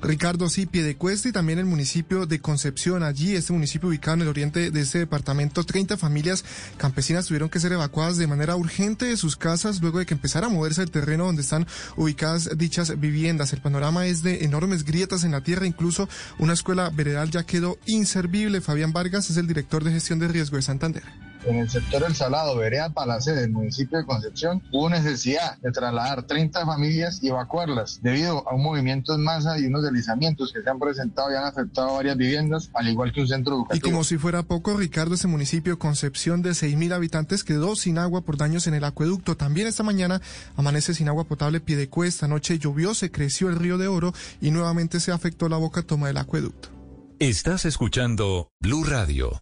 Ricardo, 0.01 0.49
sí, 0.49 0.65
Piedecuesta 0.65 1.29
y 1.29 1.31
también 1.31 1.59
el 1.59 1.65
municipio 1.65 2.25
de 2.25 2.39
Concepción. 2.39 3.03
Allí, 3.03 3.35
este 3.35 3.53
municipio 3.53 3.89
ubicado 3.89 4.15
en 4.15 4.21
el 4.21 4.27
oriente 4.27 4.71
de 4.71 4.81
este 4.81 4.99
departamento, 4.99 5.63
30 5.63 5.97
familias 5.97 6.43
campesinas 6.77 7.25
tuvieron 7.27 7.49
que 7.49 7.59
ser 7.59 7.71
evacuadas 7.71 8.17
de 8.17 8.27
manera 8.27 8.55
urgente 8.55 9.05
de 9.05 9.17
sus 9.17 9.35
casas 9.35 9.81
luego 9.81 9.99
de 9.99 10.05
que 10.05 10.13
empezara 10.13 10.47
a 10.47 10.49
moverse 10.49 10.81
el 10.81 10.91
terreno 10.91 11.25
donde 11.25 11.41
están 11.41 11.67
ubicadas 11.95 12.49
dichas 12.57 12.99
viviendas. 12.99 13.53
El 13.53 13.61
panorama 13.61 14.05
es 14.05 14.23
de 14.23 14.43
enormes 14.43 14.83
grietas 14.83 15.23
en 15.23 15.31
la 15.31 15.41
tierra, 15.41 15.65
incluso 15.65 16.09
una 16.37 16.53
escuela 16.53 16.89
veredal 16.89 17.29
ya 17.29 17.45
quedó 17.45 17.77
inservible. 17.85 18.61
Fabián 18.61 18.93
Vargas 18.93 19.29
es 19.29 19.37
el 19.37 19.47
director 19.47 19.83
de 19.83 19.91
gestión 19.91 20.19
de 20.19 20.27
riesgo 20.27 20.57
de 20.57 20.63
Santander. 20.63 21.28
En 21.49 21.57
el 21.57 21.67
sector 21.67 22.03
El 22.05 22.13
Salado, 22.13 22.55
Vereda 22.57 22.91
Palacé 22.91 23.33
del 23.33 23.49
municipio 23.49 23.97
de 23.97 24.05
Concepción, 24.05 24.61
hubo 24.71 24.87
necesidad 24.87 25.57
de 25.57 25.71
trasladar 25.71 26.21
30 26.27 26.63
familias 26.63 27.23
y 27.23 27.29
evacuarlas 27.29 27.99
debido 28.03 28.47
a 28.47 28.53
un 28.53 28.61
movimiento 28.61 29.15
en 29.15 29.23
masa 29.23 29.57
y 29.57 29.65
unos 29.65 29.81
deslizamientos 29.81 30.53
que 30.53 30.61
se 30.61 30.69
han 30.69 30.77
presentado 30.77 31.31
y 31.31 31.35
han 31.35 31.45
afectado 31.45 31.95
varias 31.95 32.17
viviendas, 32.17 32.69
al 32.75 32.87
igual 32.87 33.11
que 33.11 33.21
un 33.21 33.27
centro 33.27 33.53
Y 33.53 33.57
educativo. 33.57 33.89
como 33.89 34.03
si 34.03 34.19
fuera 34.19 34.43
poco, 34.43 34.77
Ricardo, 34.77 35.15
ese 35.15 35.25
municipio 35.25 35.79
Concepción 35.79 36.43
de 36.43 36.51
6.000 36.51 36.93
habitantes 36.93 37.43
quedó 37.43 37.75
sin 37.75 37.97
agua 37.97 38.21
por 38.21 38.37
daños 38.37 38.67
en 38.67 38.75
el 38.75 38.83
acueducto. 38.83 39.35
También 39.35 39.65
esta 39.65 39.81
mañana 39.81 40.21
amanece 40.55 40.93
sin 40.93 41.07
agua 41.07 41.23
potable 41.23 41.61
Piedecuesta. 41.61 42.27
Anoche 42.27 42.59
llovió, 42.59 42.93
se 42.93 43.09
creció 43.09 43.49
el 43.49 43.55
río 43.55 43.79
de 43.79 43.87
Oro 43.87 44.13
y 44.39 44.51
nuevamente 44.51 44.99
se 44.99 45.11
afectó 45.11 45.49
la 45.49 45.57
boca 45.57 45.81
toma 45.81 46.09
del 46.09 46.17
acueducto. 46.17 46.69
Estás 47.17 47.65
escuchando 47.65 48.51
Blue 48.61 48.83
Radio. 48.83 49.41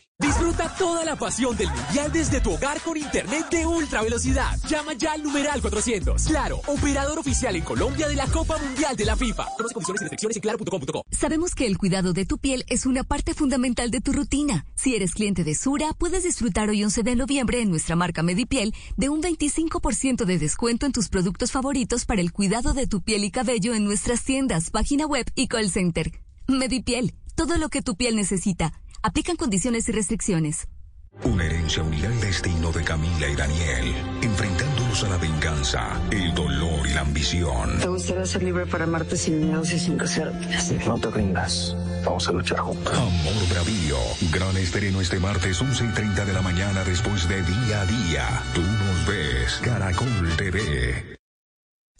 Disfruta 0.21 0.69
toda 0.77 1.03
la 1.03 1.15
pasión 1.15 1.57
del 1.57 1.67
Mundial 1.71 2.11
desde 2.11 2.39
tu 2.41 2.51
hogar 2.51 2.79
con 2.81 2.95
Internet 2.95 3.49
de 3.49 3.65
ultra 3.65 4.03
velocidad. 4.03 4.55
Llama 4.69 4.93
ya 4.93 5.13
al 5.13 5.23
numeral 5.23 5.61
400. 5.61 6.25
Claro, 6.25 6.61
operador 6.67 7.17
oficial 7.17 7.55
en 7.55 7.63
Colombia 7.63 8.07
de 8.07 8.15
la 8.15 8.27
Copa 8.27 8.59
Mundial 8.59 8.95
de 8.95 9.05
la 9.05 9.15
FIFA. 9.15 9.47
Conoce 9.57 9.73
condiciones 9.73 10.01
y 10.01 10.03
restricciones 10.03 10.35
en 10.37 10.41
claro.com.co. 10.43 11.01
Sabemos 11.09 11.55
que 11.55 11.65
el 11.65 11.79
cuidado 11.79 12.13
de 12.13 12.25
tu 12.25 12.37
piel 12.37 12.65
es 12.67 12.85
una 12.85 13.03
parte 13.03 13.33
fundamental 13.33 13.89
de 13.89 13.99
tu 13.99 14.13
rutina. 14.13 14.67
Si 14.75 14.95
eres 14.95 15.15
cliente 15.15 15.43
de 15.43 15.55
Sura, 15.55 15.91
puedes 15.97 16.23
disfrutar 16.23 16.69
hoy 16.69 16.83
11 16.83 17.01
de 17.01 17.15
noviembre 17.15 17.59
en 17.59 17.71
nuestra 17.71 17.95
marca 17.95 18.21
Medipiel 18.21 18.75
de 18.97 19.09
un 19.09 19.23
25% 19.23 20.25
de 20.25 20.37
descuento 20.37 20.85
en 20.85 20.91
tus 20.91 21.09
productos 21.09 21.51
favoritos 21.51 22.05
para 22.05 22.21
el 22.21 22.31
cuidado 22.31 22.73
de 22.73 22.85
tu 22.85 23.01
piel 23.01 23.23
y 23.23 23.31
cabello 23.31 23.73
en 23.73 23.85
nuestras 23.85 24.23
tiendas, 24.23 24.69
página 24.69 25.07
web 25.07 25.25
y 25.33 25.47
call 25.47 25.71
center. 25.71 26.11
Medipiel, 26.47 27.15
todo 27.33 27.57
lo 27.57 27.69
que 27.69 27.81
tu 27.81 27.95
piel 27.95 28.15
necesita. 28.15 28.71
Aplican 29.03 29.35
condiciones 29.35 29.89
y 29.89 29.91
restricciones. 29.91 30.67
Una 31.23 31.45
herencia 31.45 31.83
unirá 31.83 32.07
el 32.07 32.19
destino 32.21 32.71
de 32.71 32.83
Camila 32.83 33.27
y 33.27 33.35
Daniel, 33.35 33.93
enfrentándolos 34.21 35.03
a 35.03 35.09
la 35.09 35.17
venganza, 35.17 36.01
el 36.09 36.33
dolor 36.33 36.87
y 36.87 36.93
la 36.93 37.01
ambición. 37.01 37.79
¿Te 37.79 37.87
gustaría 37.87 38.25
ser 38.25 38.43
libre 38.43 38.65
para 38.65 38.85
amarte 38.85 39.17
sin 39.17 39.39
miedos 39.41 39.73
y 39.73 39.79
sin 39.79 39.99
reservas? 39.99 40.71
No 40.87 40.99
te 40.99 41.11
rindas. 41.11 41.75
Vamos 42.05 42.27
a 42.27 42.31
luchar 42.31 42.59
juntos. 42.59 42.93
Amor 42.93 43.49
Bravío. 43.49 43.97
Gran 44.31 44.55
estreno 44.57 45.01
este 45.01 45.19
martes 45.19 45.61
11 45.61 45.85
y 45.85 45.89
30 45.89 46.25
de 46.25 46.33
la 46.33 46.41
mañana 46.41 46.83
después 46.83 47.27
de 47.27 47.41
Día 47.43 47.81
a 47.81 47.85
Día. 47.85 48.43
Tú 48.53 48.61
nos 48.61 49.05
ves. 49.05 49.59
Caracol 49.63 50.35
TV. 50.37 51.20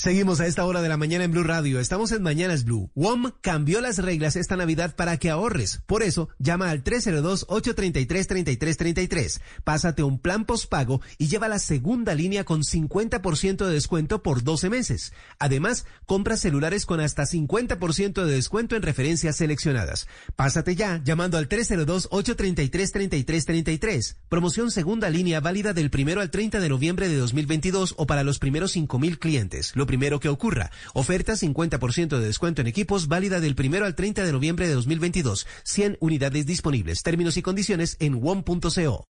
Seguimos 0.01 0.41
a 0.41 0.47
esta 0.47 0.65
hora 0.65 0.81
de 0.81 0.89
la 0.89 0.97
mañana 0.97 1.25
en 1.25 1.31
Blue 1.31 1.43
Radio. 1.43 1.79
Estamos 1.79 2.11
en 2.11 2.23
Mañanas 2.23 2.63
Blue. 2.63 2.89
WOM 2.95 3.33
cambió 3.39 3.81
las 3.81 3.99
reglas 3.99 4.35
esta 4.35 4.57
Navidad 4.57 4.95
para 4.95 5.17
que 5.17 5.29
ahorres. 5.29 5.83
Por 5.85 6.01
eso, 6.01 6.29
llama 6.39 6.71
al 6.71 6.83
302-833-3333. 6.83 9.41
Pásate 9.63 10.01
un 10.01 10.17
plan 10.17 10.45
postpago 10.45 11.01
y 11.19 11.27
lleva 11.27 11.47
la 11.47 11.59
segunda 11.59 12.15
línea 12.15 12.45
con 12.45 12.63
50% 12.63 13.63
de 13.63 13.71
descuento 13.71 14.23
por 14.23 14.43
12 14.43 14.71
meses. 14.71 15.13
Además, 15.37 15.85
compra 16.07 16.35
celulares 16.35 16.87
con 16.87 16.99
hasta 16.99 17.27
50% 17.27 18.25
de 18.25 18.33
descuento 18.33 18.75
en 18.75 18.81
referencias 18.81 19.37
seleccionadas. 19.37 20.07
Pásate 20.35 20.75
ya 20.75 20.99
llamando 21.03 21.37
al 21.37 21.47
302-833-3333. 21.47 24.15
Promoción 24.29 24.71
segunda 24.71 25.11
línea 25.11 25.41
válida 25.41 25.73
del 25.73 25.91
primero 25.91 26.21
al 26.21 26.31
30 26.31 26.59
de 26.59 26.69
noviembre 26.69 27.07
de 27.07 27.17
2022 27.17 27.93
o 27.97 28.07
para 28.07 28.23
los 28.23 28.39
primeros 28.39 28.75
5.000 28.75 29.19
clientes. 29.19 29.73
Lo 29.75 29.90
primero 29.91 30.21
que 30.21 30.29
ocurra. 30.29 30.71
Oferta 30.93 31.33
50% 31.33 32.17
de 32.17 32.25
descuento 32.25 32.61
en 32.61 32.67
equipos 32.67 33.09
válida 33.09 33.41
del 33.41 33.55
primero 33.55 33.85
al 33.85 33.93
30 33.93 34.23
de 34.23 34.31
noviembre 34.31 34.69
de 34.69 34.73
2022. 34.73 35.45
100 35.63 35.97
unidades 35.99 36.45
disponibles. 36.45 37.03
Términos 37.03 37.35
y 37.35 37.41
condiciones 37.41 37.97
en 37.99 38.13
one.co. 38.23 39.03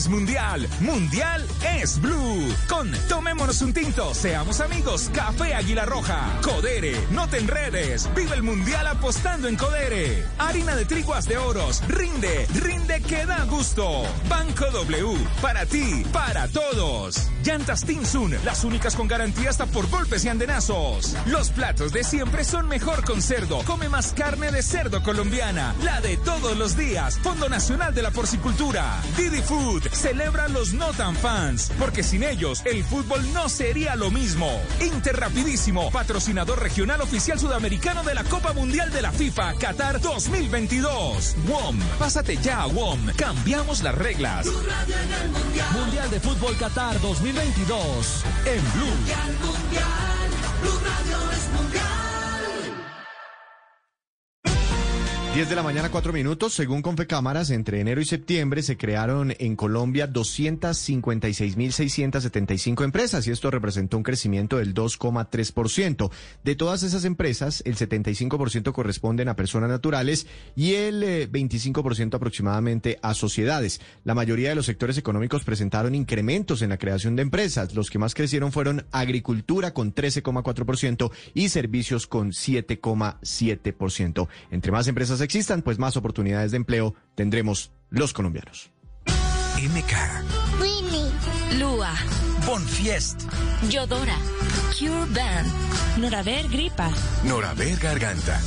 Es 0.00 0.08
mundial, 0.08 0.66
mundial 0.80 1.46
es 1.78 2.00
blue. 2.00 2.56
Con 2.70 2.90
Tomémonos 3.06 3.60
un 3.60 3.74
tinto, 3.74 4.14
seamos 4.14 4.62
amigos, 4.62 5.10
Café 5.12 5.52
Águila 5.52 5.84
Roja, 5.84 6.40
Codere, 6.40 6.96
no 7.10 7.28
te 7.28 7.36
enredes, 7.36 8.08
vive 8.14 8.34
el 8.34 8.42
mundial 8.42 8.86
apostando 8.86 9.46
en 9.46 9.56
Codere. 9.56 10.24
Harina 10.38 10.74
de 10.74 10.86
triguas 10.86 11.26
de 11.26 11.36
oros, 11.36 11.82
rinde, 11.86 12.46
rinde 12.62 13.02
que 13.02 13.26
da 13.26 13.44
gusto. 13.44 14.04
Banco 14.26 14.70
W, 14.70 15.18
para 15.42 15.66
ti, 15.66 16.02
para 16.14 16.48
todos. 16.48 17.28
Llantas 17.44 17.84
Tinsun, 17.84 18.34
las 18.42 18.64
únicas 18.64 18.96
con 18.96 19.06
garantía 19.06 19.50
hasta 19.50 19.66
por 19.66 19.90
golpes 19.90 20.24
y 20.24 20.30
andenazos. 20.30 21.14
Los 21.26 21.50
platos 21.50 21.92
de 21.92 22.04
siempre 22.04 22.44
son 22.44 22.68
mejor 22.68 23.04
con 23.04 23.20
cerdo. 23.20 23.58
Come 23.66 23.90
más 23.90 24.14
carne 24.14 24.50
de 24.50 24.62
cerdo 24.62 25.02
colombiana, 25.02 25.74
la 25.82 26.00
de 26.00 26.16
todos 26.16 26.56
los 26.56 26.74
días. 26.74 27.18
Fondo 27.18 27.50
Nacional 27.50 27.94
de 27.94 28.00
la 28.00 28.10
Porcicultura. 28.10 28.98
Didi 29.18 29.42
Food 29.42 29.89
celebra 29.92 30.48
los 30.48 30.72
no 30.72 30.92
tan 30.92 31.14
fans, 31.14 31.70
porque 31.78 32.02
sin 32.02 32.22
ellos 32.22 32.62
el 32.64 32.84
fútbol 32.84 33.20
no 33.32 33.48
sería 33.48 33.96
lo 33.96 34.10
mismo. 34.10 34.60
Inter 34.80 35.16
Rapidísimo, 35.16 35.90
patrocinador 35.90 36.60
regional 36.62 37.00
oficial 37.00 37.38
sudamericano 37.38 38.02
de 38.02 38.14
la 38.14 38.24
Copa 38.24 38.52
Mundial 38.52 38.90
de 38.90 39.02
la 39.02 39.12
FIFA 39.12 39.54
Qatar 39.54 40.00
2022. 40.00 41.36
WOM, 41.46 41.78
pásate 41.98 42.36
ya 42.36 42.62
a 42.62 42.66
WOM. 42.66 43.06
Cambiamos 43.16 43.82
las 43.82 43.94
reglas. 43.94 44.46
Mundial 45.72 46.10
de 46.10 46.20
Fútbol 46.20 46.56
Qatar 46.56 47.00
2022 47.00 48.24
en 48.46 48.72
Blue. 48.72 48.90
10 55.32 55.48
de 55.48 55.54
la 55.54 55.62
mañana, 55.62 55.92
4 55.92 56.12
minutos. 56.12 56.54
Según 56.54 56.82
Confecámaras, 56.82 57.50
entre 57.50 57.78
enero 57.78 58.00
y 58.00 58.04
septiembre 58.04 58.64
se 58.64 58.76
crearon 58.76 59.32
en 59.38 59.54
Colombia 59.54 60.12
256.675 60.12 62.82
empresas 62.82 63.28
y 63.28 63.30
esto 63.30 63.48
representó 63.48 63.96
un 63.96 64.02
crecimiento 64.02 64.56
del 64.56 64.74
2,3%. 64.74 66.10
De 66.42 66.56
todas 66.56 66.82
esas 66.82 67.04
empresas, 67.04 67.62
el 67.64 67.76
75% 67.76 68.72
corresponden 68.72 69.28
a 69.28 69.36
personas 69.36 69.70
naturales 69.70 70.26
y 70.56 70.74
el 70.74 71.04
eh, 71.04 71.30
25% 71.30 72.16
aproximadamente 72.16 72.98
a 73.00 73.14
sociedades. 73.14 73.80
La 74.02 74.16
mayoría 74.16 74.48
de 74.48 74.56
los 74.56 74.66
sectores 74.66 74.98
económicos 74.98 75.44
presentaron 75.44 75.94
incrementos 75.94 76.60
en 76.60 76.70
la 76.70 76.78
creación 76.78 77.14
de 77.14 77.22
empresas. 77.22 77.72
Los 77.76 77.88
que 77.88 78.00
más 78.00 78.14
crecieron 78.14 78.50
fueron 78.50 78.84
agricultura 78.90 79.74
con 79.74 79.94
13,4% 79.94 81.12
y 81.34 81.50
servicios 81.50 82.08
con 82.08 82.32
7,7%. 82.32 84.26
Entre 84.50 84.72
más 84.72 84.88
empresas 84.88 85.19
existan, 85.20 85.62
pues 85.62 85.78
más 85.78 85.96
oportunidades 85.96 86.50
de 86.50 86.56
empleo 86.58 86.94
tendremos 87.14 87.72
los 87.90 88.12
colombianos. 88.12 88.70
MK. 89.56 90.60
Winnie. 90.60 91.10
Lua. 91.58 91.92
Bonfiest. 92.46 93.22
Yodora. 93.68 94.16
Cure 94.78 95.06
Band. 95.12 95.98
Noraver 95.98 96.48
Gripa. 96.48 96.90
Noraver 97.24 97.76
Garganta. 97.78 98.40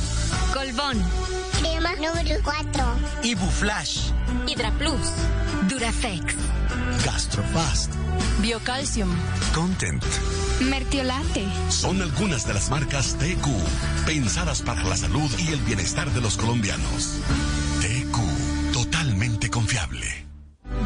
Colbón. 0.52 1.00
Crema 1.60 1.94
número 1.94 2.36
4. 2.42 2.84
Ibuflash. 3.22 4.10
Hidraplus. 4.46 5.12
Durafex. 5.68 6.34
Gastrofast. 7.04 7.92
Biocalcium. 8.40 9.10
Content. 9.54 10.02
Mertiolate. 10.60 11.46
Son 11.68 12.00
algunas 12.00 12.46
de 12.46 12.54
las 12.54 12.70
marcas 12.70 13.16
TQ, 13.18 14.06
pensadas 14.06 14.62
para 14.62 14.82
la 14.84 14.96
salud 14.96 15.30
y 15.38 15.52
el 15.52 15.60
bienestar 15.60 16.10
de 16.10 16.20
los 16.20 16.36
colombianos. 16.36 17.20
TQ, 17.80 18.72
totalmente. 18.72 19.33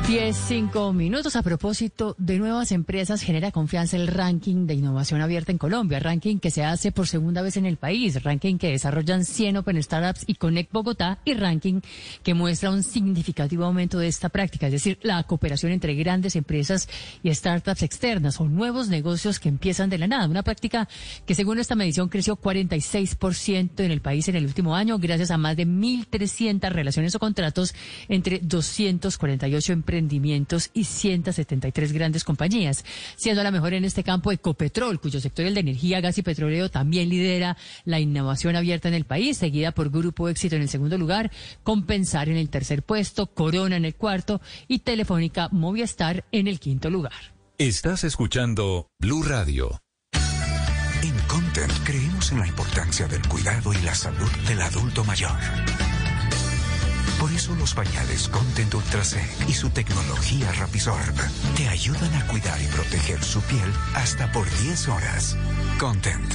10, 0.08 0.34
5 0.34 0.94
minutos. 0.94 1.36
A 1.36 1.42
propósito 1.42 2.16
de 2.16 2.38
nuevas 2.38 2.72
empresas, 2.72 3.20
genera 3.20 3.50
confianza 3.50 3.98
el 3.98 4.06
ranking 4.06 4.66
de 4.66 4.72
innovación 4.72 5.20
abierta 5.20 5.52
en 5.52 5.58
Colombia, 5.58 6.00
ranking 6.00 6.38
que 6.38 6.50
se 6.50 6.64
hace 6.64 6.92
por 6.92 7.06
segunda 7.06 7.42
vez 7.42 7.58
en 7.58 7.66
el 7.66 7.76
país, 7.76 8.22
ranking 8.22 8.56
que 8.56 8.70
desarrollan 8.70 9.26
100 9.26 9.58
Open 9.58 9.82
Startups 9.82 10.24
y 10.26 10.36
Connect 10.36 10.72
Bogotá 10.72 11.18
y 11.26 11.34
ranking 11.34 11.82
que 12.22 12.32
muestra 12.32 12.70
un 12.70 12.84
significativo 12.84 13.66
aumento 13.66 13.98
de 13.98 14.08
esta 14.08 14.30
práctica, 14.30 14.68
es 14.68 14.72
decir, 14.72 14.98
la 15.02 15.22
cooperación 15.24 15.72
entre 15.72 15.94
grandes 15.94 16.36
empresas 16.36 16.88
y 17.22 17.34
startups 17.34 17.82
externas 17.82 18.40
o 18.40 18.48
nuevos 18.48 18.88
negocios 18.88 19.38
que 19.38 19.50
empiezan 19.50 19.90
de 19.90 19.98
la 19.98 20.06
nada. 20.06 20.26
Una 20.26 20.42
práctica 20.42 20.88
que 21.26 21.34
según 21.34 21.58
esta 21.58 21.74
medición 21.74 22.08
creció 22.08 22.38
46% 22.38 23.80
en 23.80 23.90
el 23.90 24.00
país 24.00 24.26
en 24.28 24.36
el 24.36 24.46
último 24.46 24.74
año 24.74 24.98
gracias 24.98 25.30
a 25.30 25.36
más 25.36 25.54
de 25.54 25.66
1.300 25.66 26.70
relaciones 26.70 27.14
o 27.14 27.18
contratos 27.18 27.74
entre 28.08 28.38
248 28.38 29.70
empresas 29.74 29.97
rendimientos 29.98 30.70
y 30.74 30.84
173 30.84 31.92
grandes 31.92 32.22
compañías, 32.22 32.84
siendo 33.16 33.42
la 33.42 33.50
mejor 33.50 33.74
en 33.74 33.84
este 33.84 34.04
campo 34.04 34.30
Ecopetrol, 34.30 35.00
cuyo 35.00 35.20
sector 35.20 35.44
el 35.44 35.54
de 35.54 35.60
energía, 35.60 36.00
gas 36.00 36.18
y 36.18 36.22
petróleo 36.22 36.70
también 36.70 37.08
lidera 37.08 37.56
la 37.84 37.98
innovación 37.98 38.54
abierta 38.54 38.88
en 38.88 38.94
el 38.94 39.04
país, 39.04 39.36
seguida 39.38 39.72
por 39.72 39.90
Grupo 39.90 40.28
Éxito 40.28 40.54
en 40.56 40.62
el 40.62 40.68
segundo 40.68 40.96
lugar, 40.96 41.30
Compensar 41.64 42.28
en 42.28 42.36
el 42.36 42.48
tercer 42.48 42.82
puesto, 42.82 43.26
Corona 43.26 43.76
en 43.76 43.84
el 43.84 43.96
cuarto 43.96 44.40
y 44.68 44.80
Telefónica 44.80 45.48
Movistar 45.50 46.24
en 46.30 46.46
el 46.46 46.60
quinto 46.60 46.90
lugar. 46.90 47.34
Estás 47.58 48.04
escuchando 48.04 48.86
Blue 49.00 49.24
Radio. 49.24 49.80
En 51.02 51.16
Content 51.26 51.72
creemos 51.84 52.30
en 52.30 52.38
la 52.38 52.46
importancia 52.46 53.08
del 53.08 53.26
cuidado 53.26 53.72
y 53.72 53.78
la 53.82 53.94
salud 53.94 54.30
del 54.46 54.60
adulto 54.62 55.04
mayor. 55.04 55.38
Por 57.20 57.32
eso 57.32 57.54
los 57.56 57.74
pañales 57.74 58.28
Content 58.28 58.74
Ultra 58.74 59.04
Sec 59.04 59.48
y 59.48 59.54
su 59.54 59.70
tecnología 59.70 60.52
Rapisorb 60.52 61.14
te 61.56 61.68
ayudan 61.68 62.14
a 62.14 62.26
cuidar 62.26 62.60
y 62.62 62.66
proteger 62.66 63.22
su 63.22 63.40
piel 63.42 63.72
hasta 63.94 64.30
por 64.32 64.48
10 64.62 64.88
horas. 64.88 65.36
Content 65.78 66.34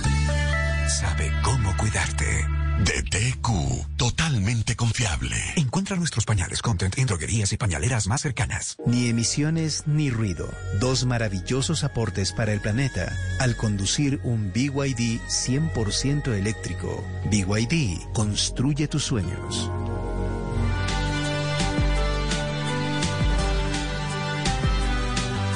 sabe 0.88 1.32
cómo 1.44 1.76
cuidarte. 1.78 2.46
De 2.80 3.04
TQ, 3.04 3.98
totalmente 3.98 4.76
confiable. 4.76 5.36
Encuentra 5.56 5.96
nuestros 5.96 6.26
pañales 6.26 6.62
Content 6.62 6.98
en 6.98 7.06
droguerías 7.06 7.54
y 7.54 7.58
pañaleras 7.58 8.08
más 8.08 8.22
cercanas. 8.22 8.78
Ni 8.86 9.08
emisiones 9.08 9.84
ni 9.86 10.10
ruido. 10.10 10.50
Dos 10.80 11.06
maravillosos 11.06 11.84
aportes 11.84 12.32
para 12.34 12.52
el 12.52 12.62
planeta 12.62 13.16
al 13.40 13.56
conducir 13.56 14.20
un 14.24 14.52
BYD 14.52 15.22
100% 15.28 16.34
eléctrico. 16.34 17.04
BYD, 17.30 18.12
construye 18.14 18.88
tus 18.88 19.04
sueños. 19.04 19.70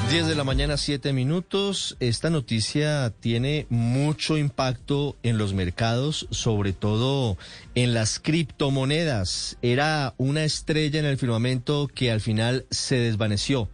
10 0.10 0.26
de 0.26 0.36
la 0.36 0.46
mañana, 0.46 0.78
7 0.78 1.12
minutos. 1.12 1.98
Esta 2.00 2.30
noticia 2.30 3.14
tiene 3.20 3.68
mucho 3.70 4.38
impacto 4.38 5.18
en 5.22 5.38
los 5.38 5.54
mercados, 5.54 6.28
sobre 6.32 6.72
todo 6.72 7.38
en 7.76 7.94
las 7.94 8.20
criptomonedas. 8.20 9.58
Era 9.62 10.14
una 10.18 10.46
estrella 10.46 11.02
en 11.02 11.06
el 11.06 11.18
firmamento 11.18 11.90
que 11.94 12.10
al 12.10 12.22
final 12.22 12.66
se 12.72 12.96
desvaneció. 12.96 13.70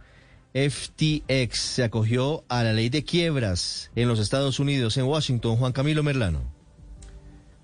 FTX 0.54 1.56
se 1.56 1.84
acogió 1.84 2.44
a 2.48 2.64
la 2.64 2.72
ley 2.72 2.88
de 2.88 3.04
quiebras 3.04 3.92
en 3.94 4.08
los 4.08 4.18
Estados 4.18 4.58
Unidos, 4.58 4.96
en 4.96 5.04
Washington. 5.04 5.56
Juan 5.56 5.72
Camilo 5.72 6.02
Merlano. 6.02 6.42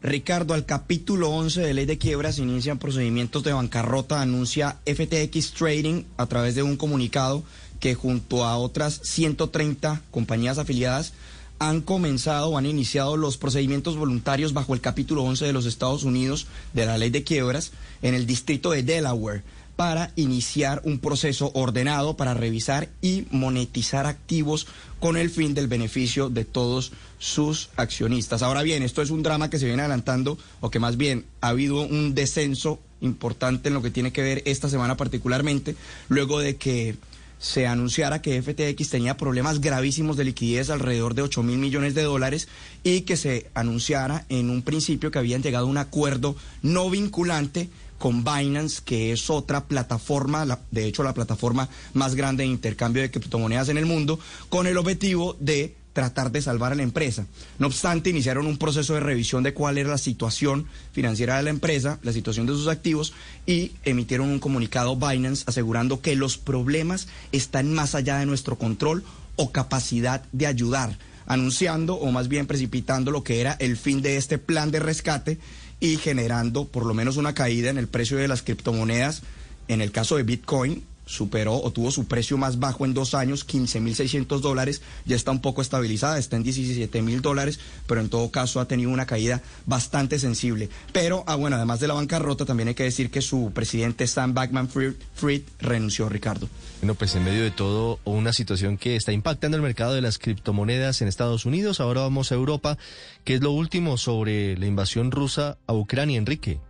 Ricardo, 0.02 0.54
al 0.54 0.64
capítulo 0.64 1.28
11 1.30 1.60
de 1.60 1.74
ley 1.74 1.84
de 1.84 1.98
quiebras 1.98 2.38
inician 2.38 2.78
procedimientos 2.78 3.42
de 3.42 3.52
bancarrota, 3.52 4.22
anuncia 4.22 4.78
FTX 4.86 5.52
Trading 5.52 6.04
a 6.16 6.24
través 6.26 6.54
de 6.54 6.62
un 6.62 6.76
comunicado 6.76 7.42
que 7.80 7.94
junto 7.94 8.44
a 8.44 8.56
otras 8.56 9.00
130 9.02 10.02
compañías 10.10 10.58
afiliadas 10.58 11.12
han 11.58 11.80
comenzado 11.80 12.56
han 12.56 12.66
iniciado 12.66 13.16
los 13.16 13.36
procedimientos 13.36 13.96
voluntarios 13.96 14.52
bajo 14.52 14.74
el 14.74 14.80
capítulo 14.80 15.22
11 15.24 15.46
de 15.46 15.52
los 15.52 15.66
Estados 15.66 16.04
Unidos 16.04 16.46
de 16.72 16.86
la 16.86 16.98
ley 16.98 17.10
de 17.10 17.24
quiebras 17.24 17.72
en 18.02 18.14
el 18.14 18.26
distrito 18.26 18.70
de 18.70 18.82
Delaware 18.82 19.42
para 19.76 20.12
iniciar 20.14 20.82
un 20.84 20.98
proceso 20.98 21.52
ordenado 21.54 22.14
para 22.14 22.34
revisar 22.34 22.90
y 23.00 23.24
monetizar 23.30 24.04
activos 24.04 24.66
con 25.00 25.16
el 25.16 25.30
fin 25.30 25.54
del 25.54 25.68
beneficio 25.68 26.28
de 26.28 26.44
todos 26.44 26.92
sus 27.18 27.70
accionistas. 27.76 28.42
Ahora 28.42 28.62
bien, 28.62 28.82
esto 28.82 29.00
es 29.00 29.08
un 29.08 29.22
drama 29.22 29.48
que 29.48 29.58
se 29.58 29.64
viene 29.64 29.80
adelantando 29.80 30.36
o 30.60 30.70
que 30.70 30.80
más 30.80 30.98
bien 30.98 31.24
ha 31.40 31.48
habido 31.48 31.80
un 31.80 32.14
descenso 32.14 32.78
importante 33.00 33.68
en 33.68 33.74
lo 33.74 33.80
que 33.80 33.90
tiene 33.90 34.12
que 34.12 34.22
ver 34.22 34.42
esta 34.44 34.68
semana 34.68 34.98
particularmente, 34.98 35.74
luego 36.10 36.40
de 36.40 36.56
que 36.56 36.96
se 37.40 37.66
anunciara 37.66 38.20
que 38.20 38.40
FTX 38.40 38.90
tenía 38.90 39.16
problemas 39.16 39.60
gravísimos 39.60 40.16
de 40.16 40.24
liquidez 40.24 40.68
alrededor 40.68 41.14
de 41.14 41.22
8 41.22 41.42
mil 41.42 41.58
millones 41.58 41.94
de 41.94 42.02
dólares 42.02 42.48
y 42.84 43.00
que 43.00 43.16
se 43.16 43.50
anunciara 43.54 44.26
en 44.28 44.50
un 44.50 44.62
principio 44.62 45.10
que 45.10 45.18
habían 45.18 45.42
llegado 45.42 45.66
a 45.66 45.70
un 45.70 45.78
acuerdo 45.78 46.36
no 46.62 46.90
vinculante 46.90 47.70
con 47.98 48.24
Binance, 48.24 48.82
que 48.84 49.12
es 49.12 49.28
otra 49.30 49.64
plataforma, 49.64 50.58
de 50.70 50.84
hecho 50.86 51.02
la 51.02 51.14
plataforma 51.14 51.68
más 51.92 52.14
grande 52.14 52.44
de 52.44 52.50
intercambio 52.50 53.02
de 53.02 53.10
criptomonedas 53.10 53.68
en 53.68 53.78
el 53.78 53.84
mundo, 53.84 54.18
con 54.48 54.66
el 54.66 54.78
objetivo 54.78 55.36
de 55.38 55.74
tratar 55.92 56.30
de 56.30 56.42
salvar 56.42 56.72
a 56.72 56.76
la 56.76 56.82
empresa. 56.82 57.26
No 57.58 57.66
obstante, 57.66 58.10
iniciaron 58.10 58.46
un 58.46 58.58
proceso 58.58 58.94
de 58.94 59.00
revisión 59.00 59.42
de 59.42 59.54
cuál 59.54 59.78
era 59.78 59.90
la 59.90 59.98
situación 59.98 60.66
financiera 60.92 61.36
de 61.36 61.42
la 61.42 61.50
empresa, 61.50 61.98
la 62.02 62.12
situación 62.12 62.46
de 62.46 62.52
sus 62.52 62.68
activos 62.68 63.12
y 63.46 63.72
emitieron 63.84 64.28
un 64.28 64.38
comunicado 64.38 64.96
Binance 64.96 65.44
asegurando 65.46 66.00
que 66.00 66.16
los 66.16 66.38
problemas 66.38 67.08
están 67.32 67.72
más 67.72 67.94
allá 67.94 68.18
de 68.18 68.26
nuestro 68.26 68.56
control 68.56 69.04
o 69.36 69.50
capacidad 69.50 70.22
de 70.32 70.46
ayudar, 70.46 70.98
anunciando 71.26 71.94
o 71.94 72.10
más 72.12 72.28
bien 72.28 72.46
precipitando 72.46 73.10
lo 73.10 73.24
que 73.24 73.40
era 73.40 73.56
el 73.58 73.76
fin 73.76 74.02
de 74.02 74.16
este 74.16 74.38
plan 74.38 74.70
de 74.70 74.80
rescate 74.80 75.38
y 75.80 75.96
generando 75.96 76.66
por 76.66 76.84
lo 76.84 76.94
menos 76.94 77.16
una 77.16 77.34
caída 77.34 77.70
en 77.70 77.78
el 77.78 77.88
precio 77.88 78.18
de 78.18 78.28
las 78.28 78.42
criptomonedas. 78.42 79.22
En 79.66 79.80
el 79.80 79.92
caso 79.92 80.16
de 80.16 80.24
Bitcoin, 80.24 80.84
superó 81.10 81.60
o 81.60 81.72
tuvo 81.72 81.90
su 81.90 82.06
precio 82.06 82.38
más 82.38 82.58
bajo 82.60 82.84
en 82.84 82.94
dos 82.94 83.14
años, 83.14 83.46
15.600 83.46 84.40
dólares, 84.40 84.80
ya 85.04 85.16
está 85.16 85.32
un 85.32 85.40
poco 85.40 85.60
estabilizada, 85.60 86.18
está 86.18 86.36
en 86.36 86.44
17.000 86.44 87.20
dólares, 87.20 87.58
pero 87.86 88.00
en 88.00 88.08
todo 88.08 88.30
caso 88.30 88.60
ha 88.60 88.68
tenido 88.68 88.90
una 88.90 89.06
caída 89.06 89.42
bastante 89.66 90.18
sensible. 90.18 90.68
Pero, 90.92 91.24
ah, 91.26 91.34
bueno, 91.34 91.56
además 91.56 91.80
de 91.80 91.88
la 91.88 91.94
bancarrota, 91.94 92.44
también 92.44 92.68
hay 92.68 92.74
que 92.74 92.84
decir 92.84 93.10
que 93.10 93.22
su 93.22 93.50
presidente 93.52 94.06
Sam 94.06 94.34
Backman 94.34 94.68
Fried 94.68 95.42
renunció, 95.58 96.08
Ricardo. 96.08 96.48
Bueno, 96.80 96.94
pues 96.94 97.14
en 97.16 97.24
medio 97.24 97.42
de 97.42 97.50
todo, 97.50 97.98
una 98.04 98.32
situación 98.32 98.78
que 98.78 98.94
está 98.96 99.12
impactando 99.12 99.56
el 99.56 99.62
mercado 99.62 99.94
de 99.94 100.02
las 100.02 100.18
criptomonedas 100.18 101.02
en 101.02 101.08
Estados 101.08 101.44
Unidos, 101.44 101.80
ahora 101.80 102.02
vamos 102.02 102.30
a 102.30 102.36
Europa, 102.36 102.78
¿qué 103.24 103.34
es 103.34 103.40
lo 103.40 103.50
último 103.50 103.98
sobre 103.98 104.56
la 104.56 104.66
invasión 104.66 105.10
rusa 105.10 105.58
a 105.66 105.74
Ucrania, 105.74 106.18
Enrique? 106.18 106.60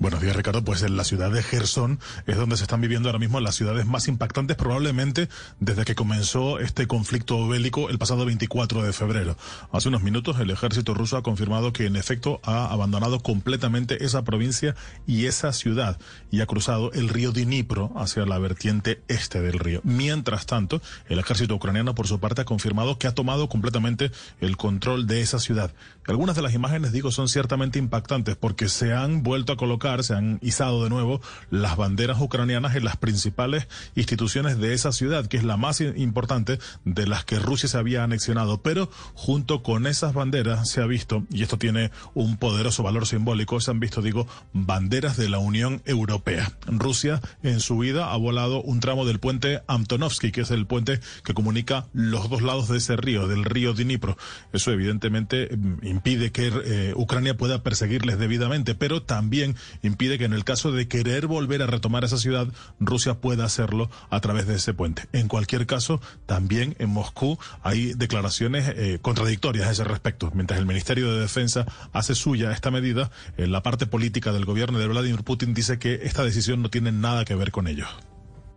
Buenos 0.00 0.20
días, 0.20 0.34
Ricardo. 0.34 0.64
Pues 0.64 0.82
en 0.82 0.96
la 0.96 1.04
ciudad 1.04 1.30
de 1.30 1.40
Gerson 1.40 2.00
es 2.26 2.36
donde 2.36 2.56
se 2.56 2.64
están 2.64 2.80
viviendo 2.80 3.08
ahora 3.08 3.20
mismo 3.20 3.38
las 3.38 3.54
ciudades 3.54 3.86
más 3.86 4.08
impactantes 4.08 4.56
probablemente 4.56 5.28
desde 5.60 5.84
que 5.84 5.94
comenzó 5.94 6.58
este 6.58 6.88
conflicto 6.88 7.46
bélico 7.46 7.88
el 7.88 7.98
pasado 7.98 8.26
24 8.26 8.82
de 8.82 8.92
febrero. 8.92 9.36
Hace 9.70 9.88
unos 9.88 10.02
minutos 10.02 10.40
el 10.40 10.50
ejército 10.50 10.94
ruso 10.94 11.16
ha 11.16 11.22
confirmado 11.22 11.72
que 11.72 11.86
en 11.86 11.94
efecto 11.94 12.40
ha 12.42 12.72
abandonado 12.72 13.20
completamente 13.20 14.04
esa 14.04 14.24
provincia 14.24 14.74
y 15.06 15.26
esa 15.26 15.52
ciudad 15.52 15.96
y 16.32 16.40
ha 16.40 16.46
cruzado 16.46 16.90
el 16.92 17.08
río 17.08 17.30
Dnipro 17.30 17.92
hacia 17.94 18.26
la 18.26 18.38
vertiente 18.38 19.00
este 19.06 19.42
del 19.42 19.60
río. 19.60 19.80
Mientras 19.84 20.46
tanto, 20.46 20.82
el 21.08 21.20
ejército 21.20 21.54
ucraniano 21.54 21.94
por 21.94 22.08
su 22.08 22.18
parte 22.18 22.42
ha 22.42 22.44
confirmado 22.44 22.98
que 22.98 23.06
ha 23.06 23.14
tomado 23.14 23.48
completamente 23.48 24.10
el 24.40 24.56
control 24.56 25.06
de 25.06 25.20
esa 25.20 25.38
ciudad. 25.38 25.72
Algunas 26.08 26.34
de 26.34 26.42
las 26.42 26.52
imágenes, 26.52 26.90
digo, 26.90 27.12
son 27.12 27.28
ciertamente 27.28 27.78
impactantes 27.78 28.34
porque 28.36 28.68
se 28.68 28.92
han 28.92 29.22
vuelto 29.22 29.52
a 29.52 29.56
colocar 29.56 29.83
se 30.02 30.14
han 30.14 30.38
izado 30.42 30.82
de 30.82 30.90
nuevo 30.90 31.20
las 31.50 31.76
banderas 31.76 32.20
ucranianas 32.20 32.74
en 32.74 32.84
las 32.84 32.96
principales 32.96 33.68
instituciones 33.94 34.58
de 34.58 34.72
esa 34.72 34.92
ciudad, 34.92 35.26
que 35.26 35.36
es 35.36 35.44
la 35.44 35.56
más 35.56 35.80
importante 35.80 36.58
de 36.84 37.06
las 37.06 37.24
que 37.24 37.38
Rusia 37.38 37.68
se 37.68 37.76
había 37.76 38.02
anexionado. 38.02 38.62
Pero 38.62 38.90
junto 39.14 39.62
con 39.62 39.86
esas 39.86 40.14
banderas 40.14 40.68
se 40.70 40.80
ha 40.80 40.86
visto, 40.86 41.24
y 41.30 41.42
esto 41.42 41.58
tiene 41.58 41.90
un 42.14 42.38
poderoso 42.38 42.82
valor 42.82 43.06
simbólico, 43.06 43.60
se 43.60 43.70
han 43.70 43.80
visto, 43.80 44.00
digo, 44.00 44.26
banderas 44.52 45.16
de 45.16 45.28
la 45.28 45.38
Unión 45.38 45.82
Europea. 45.84 46.52
Rusia 46.66 47.20
en 47.42 47.60
su 47.60 47.78
vida 47.78 48.12
ha 48.12 48.16
volado 48.16 48.62
un 48.62 48.80
tramo 48.80 49.04
del 49.04 49.18
puente 49.18 49.62
Antonovsky, 49.66 50.32
que 50.32 50.42
es 50.42 50.50
el 50.50 50.66
puente 50.66 51.00
que 51.24 51.34
comunica 51.34 51.86
los 51.92 52.30
dos 52.30 52.40
lados 52.40 52.68
de 52.68 52.78
ese 52.78 52.96
río, 52.96 53.28
del 53.28 53.44
río 53.44 53.74
Dnipro. 53.74 54.16
Eso 54.52 54.72
evidentemente 54.72 55.54
mm, 55.54 55.86
impide 55.86 56.32
que 56.32 56.50
eh, 56.64 56.92
Ucrania 56.96 57.36
pueda 57.36 57.62
perseguirles 57.62 58.18
debidamente, 58.18 58.74
pero 58.74 59.02
también 59.02 59.56
impide 59.82 60.18
que 60.18 60.24
en 60.24 60.32
el 60.32 60.44
caso 60.44 60.72
de 60.72 60.88
querer 60.88 61.26
volver 61.26 61.62
a 61.62 61.66
retomar 61.66 62.04
esa 62.04 62.18
ciudad, 62.18 62.48
Rusia 62.80 63.20
pueda 63.20 63.44
hacerlo 63.44 63.90
a 64.10 64.20
través 64.20 64.46
de 64.46 64.56
ese 64.56 64.74
puente. 64.74 65.08
En 65.12 65.28
cualquier 65.28 65.66
caso, 65.66 66.00
también 66.26 66.76
en 66.78 66.90
Moscú 66.90 67.38
hay 67.62 67.94
declaraciones 67.94 68.68
eh, 68.68 68.98
contradictorias 69.00 69.68
a 69.68 69.72
ese 69.72 69.84
respecto. 69.84 70.30
Mientras 70.34 70.58
el 70.58 70.66
Ministerio 70.66 71.12
de 71.12 71.20
Defensa 71.20 71.66
hace 71.92 72.14
suya 72.14 72.52
esta 72.52 72.70
medida, 72.70 73.10
en 73.36 73.52
la 73.52 73.62
parte 73.62 73.86
política 73.86 74.32
del 74.32 74.44
gobierno 74.44 74.78
de 74.78 74.88
Vladimir 74.88 75.24
Putin 75.24 75.54
dice 75.54 75.78
que 75.78 76.00
esta 76.02 76.24
decisión 76.24 76.62
no 76.62 76.70
tiene 76.70 76.92
nada 76.92 77.24
que 77.24 77.34
ver 77.34 77.50
con 77.50 77.68
ello. 77.68 77.86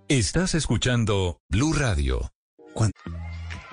Estás 0.07 0.55
escuchando 0.55 1.41
Blue 1.49 1.73
Radio. 1.73 2.31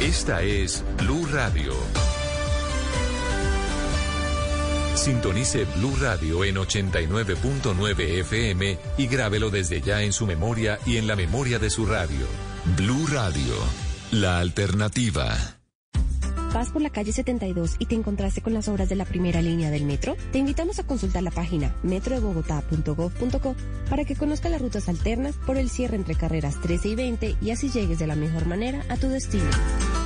Esta 0.00 0.40
es 0.42 0.82
Blue 0.96 1.26
Radio. 1.30 1.74
Sintonice 4.94 5.66
Blue 5.76 5.94
Radio 6.00 6.42
en 6.42 6.56
89.9 6.56 8.00
FM 8.20 8.78
y 8.96 9.06
grábelo 9.08 9.50
desde 9.50 9.82
ya 9.82 10.02
en 10.02 10.14
su 10.14 10.26
memoria 10.26 10.78
y 10.86 10.96
en 10.96 11.06
la 11.06 11.16
memoria 11.16 11.58
de 11.58 11.68
su 11.68 11.84
radio. 11.84 12.26
Blue 12.78 13.06
Radio, 13.08 13.54
la 14.10 14.38
alternativa. 14.38 15.60
¿Vas 16.52 16.70
por 16.70 16.82
la 16.82 16.90
calle 16.90 17.12
72 17.12 17.76
y 17.78 17.86
te 17.86 17.94
encontraste 17.94 18.42
con 18.42 18.52
las 18.52 18.66
obras 18.68 18.88
de 18.88 18.96
la 18.96 19.04
primera 19.04 19.40
línea 19.40 19.70
del 19.70 19.84
metro? 19.84 20.16
Te 20.32 20.38
invitamos 20.38 20.80
a 20.80 20.82
consultar 20.82 21.22
la 21.22 21.30
página 21.30 21.74
metrodebogotá.gov.co 21.84 23.54
para 23.88 24.04
que 24.04 24.16
conozcas 24.16 24.50
las 24.50 24.60
rutas 24.60 24.88
alternas 24.88 25.36
por 25.46 25.56
el 25.56 25.70
cierre 25.70 25.96
entre 25.96 26.16
carreras 26.16 26.60
13 26.60 26.88
y 26.88 26.94
20 26.96 27.36
y 27.40 27.50
así 27.50 27.70
llegues 27.70 28.00
de 28.00 28.08
la 28.08 28.16
mejor 28.16 28.46
manera 28.46 28.84
a 28.88 28.96
tu 28.96 29.08
destino. 29.08 29.48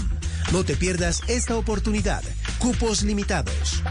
No 0.51 0.65
te 0.65 0.75
pierdas 0.75 1.21
esta 1.27 1.55
oportunidad. 1.55 2.21
Cupos 2.59 3.03
limitados. 3.03 3.81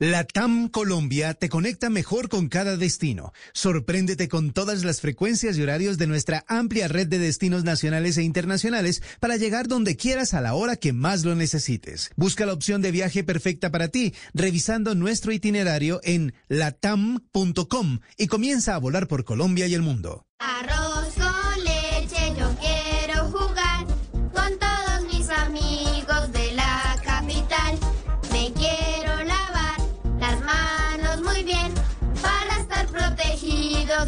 La 0.00 0.24
TAM 0.24 0.70
Colombia 0.70 1.34
te 1.34 1.48
conecta 1.48 1.88
mejor 1.88 2.28
con 2.28 2.48
cada 2.48 2.76
destino. 2.76 3.32
Sorpréndete 3.52 4.28
con 4.28 4.52
todas 4.52 4.82
las 4.82 5.00
frecuencias 5.00 5.56
y 5.56 5.62
horarios 5.62 5.98
de 5.98 6.08
nuestra 6.08 6.44
amplia 6.48 6.88
red 6.88 7.06
de 7.06 7.20
destinos 7.20 7.62
nacionales 7.62 8.18
e 8.18 8.24
internacionales 8.24 9.04
para 9.20 9.36
llegar 9.36 9.68
donde 9.68 9.96
quieras 9.96 10.34
a 10.34 10.40
la 10.40 10.54
hora 10.54 10.74
que 10.74 10.92
más 10.92 11.24
lo 11.24 11.36
necesites. 11.36 12.10
Busca 12.16 12.44
la 12.44 12.54
opción 12.54 12.82
de 12.82 12.90
viaje 12.90 13.22
perfecta 13.22 13.70
para 13.70 13.86
ti 13.86 14.14
revisando 14.32 14.96
nuestro 14.96 15.30
itinerario 15.30 16.00
en 16.02 16.34
latam.com 16.48 18.00
y 18.16 18.26
comienza 18.26 18.74
a 18.74 18.78
volar 18.78 19.06
por 19.06 19.22
Colombia 19.22 19.68
y 19.68 19.74
el 19.74 19.82
mundo. 19.82 20.26
Arroz 20.40 21.23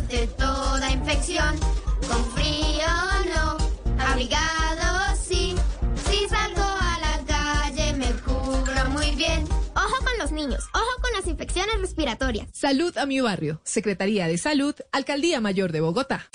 de 0.09 0.27
toda 0.29 0.91
infección. 0.91 1.57
Con 2.09 2.25
frío 2.35 2.87
no, 3.35 3.57
abrigado 4.05 4.86
los 10.27 10.33
niños, 10.33 10.69
ojo 10.75 11.01
con 11.01 11.13
las 11.13 11.29
infecciones 11.29 11.81
respiratorias. 11.81 12.49
Salud 12.53 12.97
a 12.99 13.07
mi 13.07 13.21
barrio. 13.21 13.61
Secretaría 13.63 14.27
de 14.27 14.39
Salud, 14.39 14.75
Alcaldía 14.91 15.41
Mayor 15.41 15.71
de 15.71 15.81
Bogotá. 15.81 16.29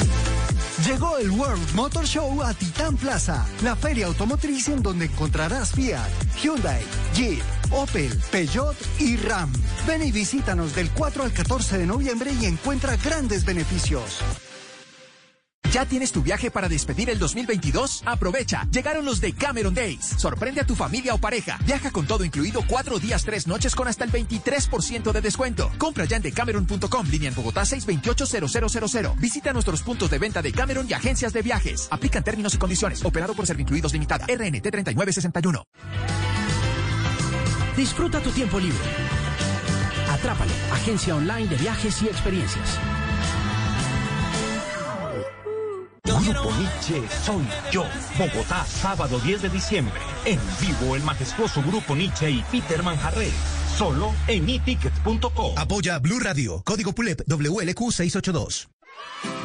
Llegó 0.88 1.18
el 1.18 1.30
World 1.30 1.76
Motor 1.76 2.06
Show 2.06 2.42
a 2.42 2.54
Titán 2.54 2.96
Plaza, 2.96 3.46
la 3.64 3.76
feria 3.76 4.06
automotriz 4.06 4.70
en 4.70 4.82
donde 4.82 5.06
encontrarás 5.06 5.74
Fiat, 5.74 6.10
Hyundai, 6.42 6.82
Jeep, 7.14 7.44
Opel, 7.72 8.18
Peugeot 8.32 8.78
y 8.98 9.18
Ram. 9.18 9.52
Ven 9.86 10.04
y 10.04 10.12
visítanos 10.14 10.74
del 10.74 10.90
4 10.92 11.24
al 11.24 11.34
14 11.34 11.78
de 11.78 11.86
noviembre 11.86 12.32
y 12.40 12.46
encuentra 12.46 12.96
grandes 12.96 13.44
beneficios. 13.44 14.22
¿Ya 15.70 15.86
tienes 15.86 16.12
tu 16.12 16.22
viaje 16.22 16.52
para 16.52 16.68
despedir 16.68 17.10
el 17.10 17.18
2022? 17.18 18.04
Aprovecha. 18.06 18.68
Llegaron 18.72 19.06
los 19.06 19.22
de 19.22 19.32
Cameron 19.34 19.74
Days. 19.74 20.04
Sorprende 20.18 20.60
a 20.60 20.66
tu 20.66 20.76
familia 20.76 21.14
o 21.14 21.18
pareja. 21.18 21.58
Viaja 21.66 21.92
con 21.92 22.06
todo 22.06 22.26
incluido 22.26 22.62
cuatro 22.68 23.00
días, 23.00 23.24
tres 23.24 23.48
noches 23.48 23.74
con 23.74 23.88
hasta 23.88 24.04
el 24.04 24.12
23% 24.12 25.12
de 25.14 25.22
descuento. 25.22 25.72
Compra 25.78 26.04
ya 26.04 26.18
en 26.18 26.24
decameron.com, 26.24 27.08
línea 27.10 27.30
en 27.30 27.36
Bogotá 27.36 27.62
628-0000. 27.62 29.16
Visita 29.16 29.54
nuestros 29.54 29.82
puntos 29.82 30.10
de 30.10 30.20
venta 30.20 30.42
de 30.42 30.52
Cameron 30.52 30.88
y 30.90 30.94
agencias 30.94 31.32
de 31.32 31.42
viajes. 31.42 31.88
Aplican 31.90 32.24
términos 32.24 32.54
y 32.54 32.58
condiciones. 32.58 33.06
Operado 33.06 33.34
por 33.34 33.48
Servincluidos 33.48 33.94
Limitada. 33.94 34.26
RNT 34.26 34.70
3961. 34.72 35.64
Disfruta 37.78 38.20
tu 38.22 38.30
tiempo 38.32 38.60
libre. 38.60 38.78
Atrápalo, 40.10 40.52
agencia 40.74 41.16
online 41.16 41.48
de 41.48 41.56
viajes 41.56 42.02
y 42.02 42.08
experiencias. 42.08 42.78
Grupo 46.04 46.52
Nietzsche 46.58 47.02
soy 47.24 47.44
yo. 47.72 47.86
Bogotá, 48.18 48.66
sábado 48.66 49.20
10 49.20 49.44
de 49.44 49.50
diciembre. 49.50 49.94
En 50.26 50.40
vivo 50.60 50.96
el 50.96 51.04
majestuoso 51.04 51.62
Grupo 51.62 51.96
Nietzsche 51.96 52.30
y 52.30 52.44
Peter 52.52 52.82
Manjarré. 52.84 53.30
Solo 53.78 54.14
en 54.28 54.50
eticket.com. 54.50 55.58
Apoya 55.58 56.00
Blue 56.00 56.20
Radio. 56.20 56.62
Código 56.66 56.94
PULEP 56.94 57.22
WLQ 57.28 57.92
682. 57.92 58.70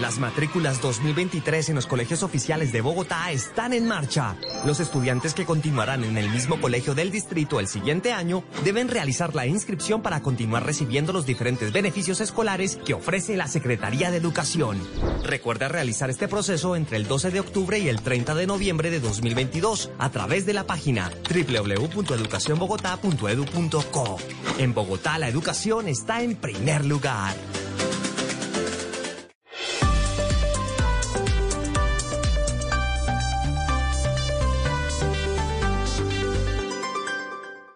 Las 0.00 0.18
matrículas 0.18 0.80
2023 0.82 1.70
en 1.70 1.74
los 1.74 1.86
colegios 1.86 2.22
oficiales 2.22 2.70
de 2.70 2.82
Bogotá 2.82 3.30
están 3.30 3.72
en 3.72 3.88
marcha. 3.88 4.36
Los 4.66 4.78
estudiantes 4.80 5.32
que 5.32 5.46
continuarán 5.46 6.04
en 6.04 6.18
el 6.18 6.28
mismo 6.28 6.60
colegio 6.60 6.94
del 6.94 7.10
distrito 7.10 7.60
el 7.60 7.66
siguiente 7.66 8.12
año 8.12 8.44
deben 8.62 8.88
realizar 8.88 9.34
la 9.34 9.46
inscripción 9.46 10.02
para 10.02 10.20
continuar 10.20 10.66
recibiendo 10.66 11.14
los 11.14 11.24
diferentes 11.24 11.72
beneficios 11.72 12.20
escolares 12.20 12.78
que 12.84 12.92
ofrece 12.92 13.38
la 13.38 13.48
Secretaría 13.48 14.10
de 14.10 14.18
Educación. 14.18 14.78
Recuerda 15.24 15.68
realizar 15.68 16.10
este 16.10 16.28
proceso 16.28 16.76
entre 16.76 16.98
el 16.98 17.08
12 17.08 17.30
de 17.30 17.40
octubre 17.40 17.78
y 17.78 17.88
el 17.88 18.02
30 18.02 18.34
de 18.34 18.46
noviembre 18.46 18.90
de 18.90 19.00
2022 19.00 19.92
a 19.98 20.10
través 20.10 20.44
de 20.44 20.52
la 20.52 20.64
página 20.64 21.10
www.educacionbogotá.edu.co. 21.30 24.18
En 24.58 24.74
Bogotá 24.74 25.18
la 25.18 25.28
educación 25.28 25.88
está 25.88 26.20
en 26.20 26.36
primer 26.36 26.84
lugar. 26.84 27.34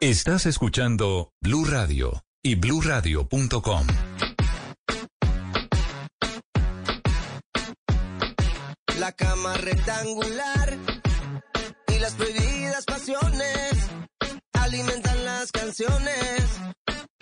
Estás 0.03 0.47
escuchando 0.47 1.31
Blue 1.43 1.67
Radio 1.67 2.25
y 2.43 2.55
bluradio.com. 2.55 3.87
La 8.99 9.13
cama 9.13 9.59
rectangular 9.59 10.79
y 11.89 11.99
las 11.99 12.15
prohibidas 12.15 12.87
pasiones 12.87 13.91
alimentan 14.55 15.23
las 15.27 15.53
canciones 15.53 16.47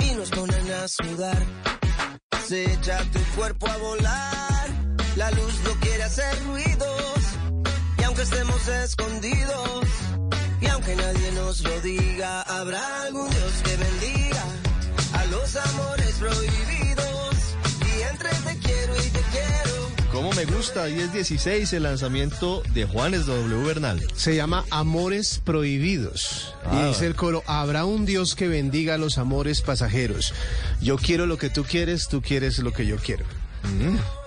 y 0.05 0.14
nos 0.14 0.30
ponen 0.30 0.72
a 0.74 0.86
sudar. 0.86 1.46
Se 2.46 2.74
echa 2.74 3.02
tu 3.10 3.18
cuerpo 3.34 3.66
a 3.66 3.76
volar, 3.78 4.68
la 5.16 5.32
luz 5.32 5.55
no 5.64 5.72
quiere 5.80 6.05
hacer 6.05 6.44
ruidos 6.46 7.18
y 7.98 8.05
aunque 8.05 8.22
estemos 8.22 8.68
escondidos 8.68 9.84
aunque 10.89 11.02
nadie 11.02 11.32
nos 11.32 11.60
lo 11.62 11.81
diga, 11.81 12.43
habrá 12.43 13.02
algún 13.02 13.28
Dios 13.31 13.52
que 13.65 13.77
bendiga 13.77 14.44
a 15.15 15.24
los 15.27 15.56
amores 15.56 16.15
prohibidos. 16.19 17.56
Y 17.81 18.02
entre 18.02 18.31
te 18.31 18.59
quiero 18.59 18.97
y 18.97 19.10
te 19.10 19.20
quiero. 19.31 20.12
¿Cómo 20.12 20.32
me 20.32 20.44
gusta? 20.44 20.89
10-16 20.89 21.73
el 21.75 21.83
lanzamiento 21.83 22.62
de 22.73 22.86
Juanes 22.86 23.26
W. 23.26 23.65
Bernal. 23.65 24.02
Se 24.15 24.34
llama 24.34 24.65
Amores 24.70 25.41
Prohibidos. 25.44 26.55
Ah. 26.65 26.83
Y 26.83 26.89
dice 26.89 27.07
el 27.07 27.15
coro, 27.15 27.42
habrá 27.47 27.84
un 27.84 28.07
Dios 28.07 28.34
que 28.34 28.49
bendiga 28.49 28.99
los 28.99 29.18
amores 29.18 29.62
pasajeros. 29.62 30.33
Yo 30.81 30.97
quiero 30.97 31.26
lo 31.26 31.39
que 31.39 31.50
tú 31.50 31.65
quieres, 31.65 32.08
tú 32.08 32.23
quieres 32.23 32.58
lo 32.58 32.73
que 32.73 32.86
yo 32.86 32.97
quiero. 32.97 33.25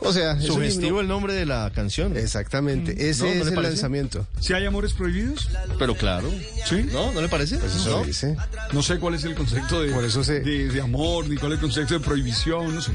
O 0.01 0.13
sea, 0.13 0.39
Sugestivo 0.39 1.01
el 1.01 1.07
nombre 1.07 1.33
de 1.33 1.45
la 1.45 1.71
canción. 1.73 2.17
Exactamente, 2.17 3.09
ese 3.09 3.23
No, 3.23 3.35
¿no 3.35 3.41
es 3.41 3.47
el 3.47 3.53
parece? 3.55 3.73
lanzamiento. 3.73 4.27
¿Si 4.39 4.53
hay 4.53 4.65
amores 4.65 4.93
prohibidos? 4.93 5.49
Pero 5.79 5.95
claro. 5.95 6.29
¿Sí? 6.65 6.83
¿No? 6.91 7.11
¿No 7.11 7.21
le 7.21 7.29
parece? 7.29 7.57
Pues 7.57 7.75
eso 7.75 7.99
¿No? 7.99 8.03
dice. 8.05 8.35
No 8.73 8.81
sé 8.83 8.97
cuál 8.99 9.15
es 9.15 9.23
el 9.23 9.35
concepto 9.35 9.81
de, 9.81 9.91
Por 9.91 10.03
eso 10.03 10.23
se- 10.23 10.39
de, 10.41 10.67
de 10.69 10.81
amor, 10.81 11.27
ni 11.29 11.35
cuál 11.37 11.53
es 11.53 11.57
el 11.57 11.61
concepto 11.61 11.93
de 11.93 11.99
prohibición, 11.99 12.73
no 12.75 12.81
sé. 12.81 12.91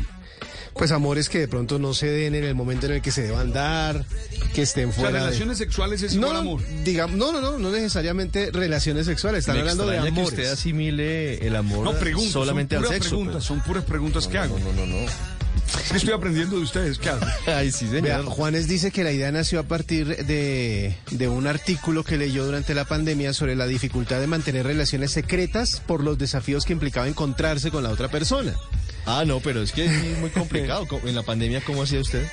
Pues 0.74 0.90
amores 0.92 1.30
que 1.30 1.38
de 1.38 1.48
pronto 1.48 1.78
no 1.78 1.94
se 1.94 2.06
den 2.06 2.34
en 2.34 2.44
el 2.44 2.54
momento 2.54 2.84
en 2.84 2.92
el 2.92 3.00
que 3.02 3.10
se 3.10 3.22
deban 3.22 3.50
dar, 3.50 4.04
que 4.54 4.60
estén 4.60 4.90
O 4.90 4.92
sea, 4.92 5.00
fuera 5.04 5.18
de- 5.20 5.24
relaciones 5.26 5.56
sexuales 5.56 6.02
es 6.02 6.14
No, 6.16 6.26
igual 6.26 6.36
amor. 6.36 6.60
digamos, 6.84 7.16
no, 7.16 7.32
no, 7.32 7.40
no, 7.40 7.58
no 7.58 7.70
necesariamente 7.70 8.50
relaciones 8.52 9.06
sexuales, 9.06 9.40
están 9.40 9.54
Me 9.54 9.60
hablando 9.62 9.86
de 9.86 9.96
amores. 9.98 10.28
usted 10.32 10.50
asimile 10.52 11.46
el 11.46 11.56
amor 11.56 11.84
No, 11.84 11.92
preguntas. 11.94 12.30
solamente 12.32 12.74
son 12.74 12.84
al 12.84 12.88
puras 12.88 12.94
sexo. 12.98 13.08
preguntas, 13.10 13.34
pues. 13.36 13.44
son 13.46 13.60
puras 13.62 13.84
preguntas 13.84 14.28
que 14.28 14.36
hago. 14.36 14.58
No, 14.58 14.72
no, 14.74 14.84
no. 14.84 15.06
Estoy 15.94 16.12
aprendiendo 16.12 16.56
de 16.56 16.62
ustedes, 16.62 16.98
¿qué? 16.98 17.10
Ay, 17.46 17.72
sí, 17.72 17.86
señor. 17.86 18.02
Vea, 18.02 18.22
Juanes 18.22 18.68
dice 18.68 18.90
que 18.90 19.04
la 19.04 19.12
idea 19.12 19.30
nació 19.32 19.60
a 19.60 19.62
partir 19.64 20.24
de, 20.26 20.96
de 21.10 21.28
un 21.28 21.46
artículo 21.46 22.04
que 22.04 22.16
leyó 22.16 22.44
durante 22.44 22.74
la 22.74 22.84
pandemia 22.84 23.32
sobre 23.32 23.56
la 23.56 23.66
dificultad 23.66 24.20
de 24.20 24.26
mantener 24.26 24.66
relaciones 24.66 25.12
secretas 25.12 25.80
por 25.86 26.02
los 26.02 26.18
desafíos 26.18 26.64
que 26.64 26.72
implicaba 26.72 27.08
encontrarse 27.08 27.70
con 27.70 27.82
la 27.82 27.90
otra 27.90 28.08
persona. 28.08 28.54
Ah, 29.06 29.24
no, 29.24 29.38
pero 29.40 29.62
es 29.62 29.72
que 29.72 29.84
es 29.86 30.18
muy 30.18 30.30
complicado. 30.34 30.86
¿Cómo- 30.88 31.06
En 31.06 31.14
la 31.14 31.22
pandemia, 31.22 31.60
¿cómo 31.64 31.82
hacía 31.82 32.00
usted? 32.00 32.26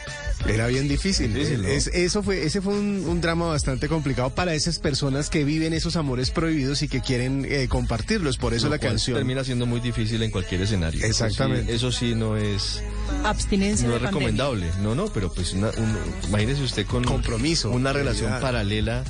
Era 0.48 0.68
bien 0.68 0.88
difícil. 0.90 1.34
Difícil, 1.34 1.62
¿no? 1.62 1.68
Es- 1.70 1.88
eso 1.88 2.22
fue, 2.24 2.44
ese 2.44 2.60
fue 2.62 2.74
un, 2.74 3.06
un 3.08 3.22
drama 3.22 3.46
bastante 3.48 3.88
complicado 3.88 4.32
para 4.32 4.54
esas 4.56 4.80
personas 4.80 5.30
que 5.30 5.44
viven 5.46 5.72
esos 5.74 5.96
amores 5.96 6.32
prohibidos 6.32 6.82
y 6.82 6.88
que 6.90 7.00
quieren 7.02 7.46
eh, 7.48 7.68
compartirlos. 7.70 8.38
Por 8.38 8.54
eso 8.54 8.66
Lo 8.66 8.72
la 8.72 8.80
cual 8.80 8.92
canción. 8.92 9.16
termina 9.16 9.44
siendo 9.44 9.66
muy 9.66 9.80
difícil 9.80 10.22
en 10.24 10.32
cualquier 10.32 10.62
escenario. 10.62 11.06
Exactamente. 11.06 11.74
Eso 11.74 11.92
sí, 11.92 12.08
eso 12.08 12.14
sí 12.14 12.16
no 12.16 12.36
es, 12.36 12.82
Abstinencia 13.24 13.88
no 13.88 13.96
es 13.96 14.02
pandemia. 14.02 14.20
recomendable. 14.32 14.66
No, 14.82 14.96
no, 14.96 15.06
pero 15.14 15.32
pues 15.32 15.54
una, 15.54 15.68
un- 15.70 15.98
imagínese 16.28 16.64
usted 16.64 16.86
con 16.88 17.04
Compromiso, 17.04 17.70
una 17.70 17.94
relación 17.94 18.30
realidad. 18.32 18.42
paralela 18.42 19.04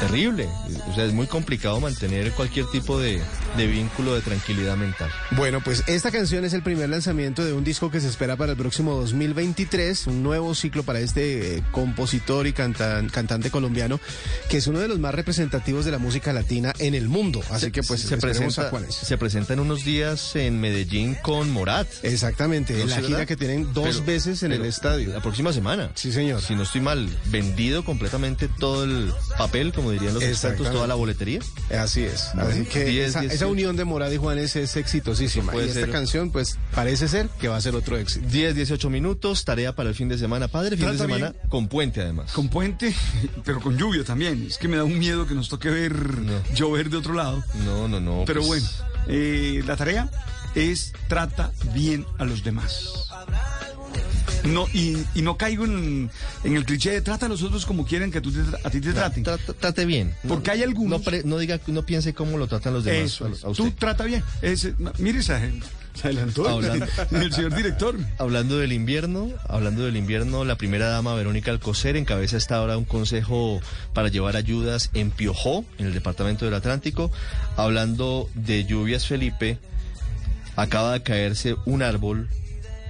terrible. 0.00 0.46
O 0.90 0.94
sea, 0.94 1.04
es 1.06 1.12
muy 1.12 1.26
complicado 1.26 1.80
mantener 1.80 2.30
cualquier 2.32 2.66
tipo 2.66 3.00
de, 3.00 3.20
de 3.56 3.66
vínculo 3.66 4.14
de 4.14 4.20
tranquilidad 4.20 4.76
mental. 4.76 5.10
Bueno, 5.32 5.60
pues 5.62 5.82
esta 5.86 6.10
canción 6.10 6.44
es 6.44 6.52
el 6.52 6.62
primer 6.62 6.88
lanzamiento 6.88 7.44
de 7.44 7.52
un 7.52 7.64
disco 7.64 7.90
que 7.90 8.00
se 8.00 8.08
espera 8.08 8.36
para 8.36 8.52
el 8.52 8.58
próximo 8.58 8.94
2023, 8.96 10.06
un 10.08 10.22
nuevo 10.22 10.54
ciclo 10.54 10.82
para 10.82 11.00
este 11.00 11.56
eh, 11.58 11.62
compositor 11.72 12.46
y 12.46 12.52
cantan- 12.52 13.10
cantante 13.10 13.50
colombiano, 13.50 14.00
que 14.48 14.58
es 14.58 14.66
uno 14.66 14.80
de 14.80 14.88
los 14.88 14.98
más 14.98 15.14
representativos 15.14 15.84
de 15.84 15.90
la 15.90 15.98
música 15.98 16.32
latina 16.32 16.72
en 16.78 16.94
el 16.94 17.08
mundo. 17.08 17.42
Así 17.50 17.70
que 17.70 17.82
pues 17.82 18.00
se 18.02 18.16
presenta, 18.18 18.68
a 18.68 18.90
se 18.90 19.18
presenta 19.18 19.52
en 19.54 19.60
unos 19.60 19.84
días 19.84 20.36
en 20.36 20.60
Medellín 20.60 21.16
con 21.22 21.50
Morat. 21.50 21.86
Exactamente, 22.02 22.74
¿No 22.74 22.80
en 22.80 22.90
la 22.90 22.96
gira 22.96 23.08
verdad? 23.10 23.26
que 23.26 23.36
tienen 23.36 23.72
dos 23.72 23.96
Pero- 23.96 24.04
veces 24.04 24.42
en 24.42 24.52
el 24.52 24.64
estadio. 24.64 25.12
La 25.12 25.20
próxima 25.22 25.52
semana. 25.52 25.90
Sí, 25.94 26.12
señor. 26.12 26.42
Si 26.42 26.54
no 26.54 26.62
estoy 26.62 26.80
mal, 26.80 27.08
vendido 27.26 27.84
completamente 27.84 28.48
todo 28.48 28.84
el 28.84 29.12
papel, 29.38 29.72
como 29.72 29.90
dirían 29.90 30.14
los 30.14 30.22
expertos, 30.22 30.70
toda 30.70 30.86
la 30.86 30.94
boletería. 30.94 31.40
Así 31.78 32.02
es. 32.02 32.26
Así 32.36 32.64
que 32.64 32.84
10, 32.84 33.08
esa, 33.10 33.20
18. 33.20 33.34
esa 33.34 33.45
unión 33.46 33.76
de 33.76 33.84
Morad 33.84 34.10
y 34.10 34.16
Juanes 34.16 34.56
es 34.56 34.76
exitosísima. 34.76 35.54
Y 35.54 35.60
esta 35.60 35.80
ser. 35.80 35.90
canción, 35.90 36.30
pues, 36.30 36.58
parece 36.74 37.08
ser 37.08 37.28
que 37.40 37.48
va 37.48 37.56
a 37.56 37.60
ser 37.60 37.74
otro 37.74 37.96
éxito. 37.96 38.26
10, 38.28 38.54
18 38.54 38.90
minutos, 38.90 39.44
tarea 39.44 39.74
para 39.74 39.88
el 39.88 39.94
fin 39.94 40.08
de 40.08 40.18
semana, 40.18 40.48
padre, 40.48 40.76
fin 40.76 40.90
de 40.90 40.98
semana 40.98 41.30
bien. 41.30 41.48
con 41.48 41.68
puente 41.68 42.00
además. 42.00 42.32
Con 42.32 42.48
puente, 42.48 42.94
pero 43.44 43.60
con 43.60 43.76
lluvia 43.76 44.04
también. 44.04 44.46
Es 44.48 44.58
que 44.58 44.68
me 44.68 44.76
da 44.76 44.84
un 44.84 44.98
miedo 44.98 45.26
que 45.26 45.34
nos 45.34 45.48
toque 45.48 45.70
ver 45.70 45.94
llover 46.54 46.90
de 46.90 46.96
otro 46.96 47.14
lado. 47.14 47.42
No, 47.64 47.88
no, 47.88 48.00
no. 48.00 48.24
Pero 48.26 48.42
pues, 48.42 48.80
bueno, 48.82 49.04
eh, 49.08 49.62
la 49.66 49.76
tarea 49.76 50.10
es 50.54 50.92
trata 51.08 51.52
bien 51.74 52.06
a 52.18 52.24
los 52.24 52.42
demás. 52.42 53.08
No, 54.44 54.66
y, 54.72 54.96
y 55.14 55.22
no 55.22 55.36
caigo 55.36 55.64
en, 55.64 56.08
en 56.44 56.56
el 56.56 56.64
cliché 56.64 56.90
de 56.92 57.00
trata 57.00 57.26
a 57.26 57.28
los 57.28 57.42
otros 57.42 57.66
como 57.66 57.84
quieren 57.84 58.12
que 58.12 58.20
tú 58.20 58.30
te 58.32 58.40
a 58.62 58.70
ti 58.70 58.80
te 58.80 58.92
traten. 58.92 59.22
Trate, 59.24 59.52
trate 59.54 59.84
bien. 59.86 60.14
Porque 60.28 60.50
hay 60.52 60.62
algunos- 60.62 61.00
No, 61.00 61.04
pre- 61.04 61.22
no 61.24 61.38
diga, 61.38 61.58
no 61.66 61.84
piense 61.84 62.14
cómo 62.14 62.38
lo 62.38 62.46
tratan 62.46 62.72
los 62.74 62.84
demás. 62.84 63.12
Eso 63.12 63.26
a- 63.26 63.30
es. 63.30 63.44
a 63.44 63.48
usted. 63.48 63.64
Tú 63.64 63.70
trata 63.72 64.04
bien. 64.04 64.22
No, 64.78 64.92
mire, 64.98 65.22
se, 65.22 65.34
se 65.94 66.06
adelantó 66.08 66.48
Hablando- 66.48 66.86
el 67.10 67.32
señor 67.32 67.56
director. 67.56 67.96
Hablando 68.18 68.56
del 68.58 68.72
invierno, 68.72 69.30
hablando 69.48 69.84
del 69.84 69.96
invierno, 69.96 70.44
la 70.44 70.56
primera 70.56 70.86
dama 70.90 71.14
Verónica 71.14 71.50
Alcocer 71.50 71.96
encabeza 71.96 72.36
esta 72.36 72.60
hora 72.62 72.78
un 72.78 72.84
consejo 72.84 73.60
para 73.94 74.08
llevar 74.08 74.36
ayudas 74.36 74.90
en 74.94 75.10
Piojó, 75.10 75.64
en 75.78 75.86
el 75.86 75.92
departamento 75.94 76.44
del 76.44 76.54
Atlántico. 76.54 77.10
Hablando 77.56 78.28
de 78.34 78.64
lluvias, 78.64 79.06
Felipe, 79.06 79.58
acaba 80.54 80.92
de 80.92 81.02
caerse 81.02 81.56
un 81.64 81.82
árbol 81.82 82.28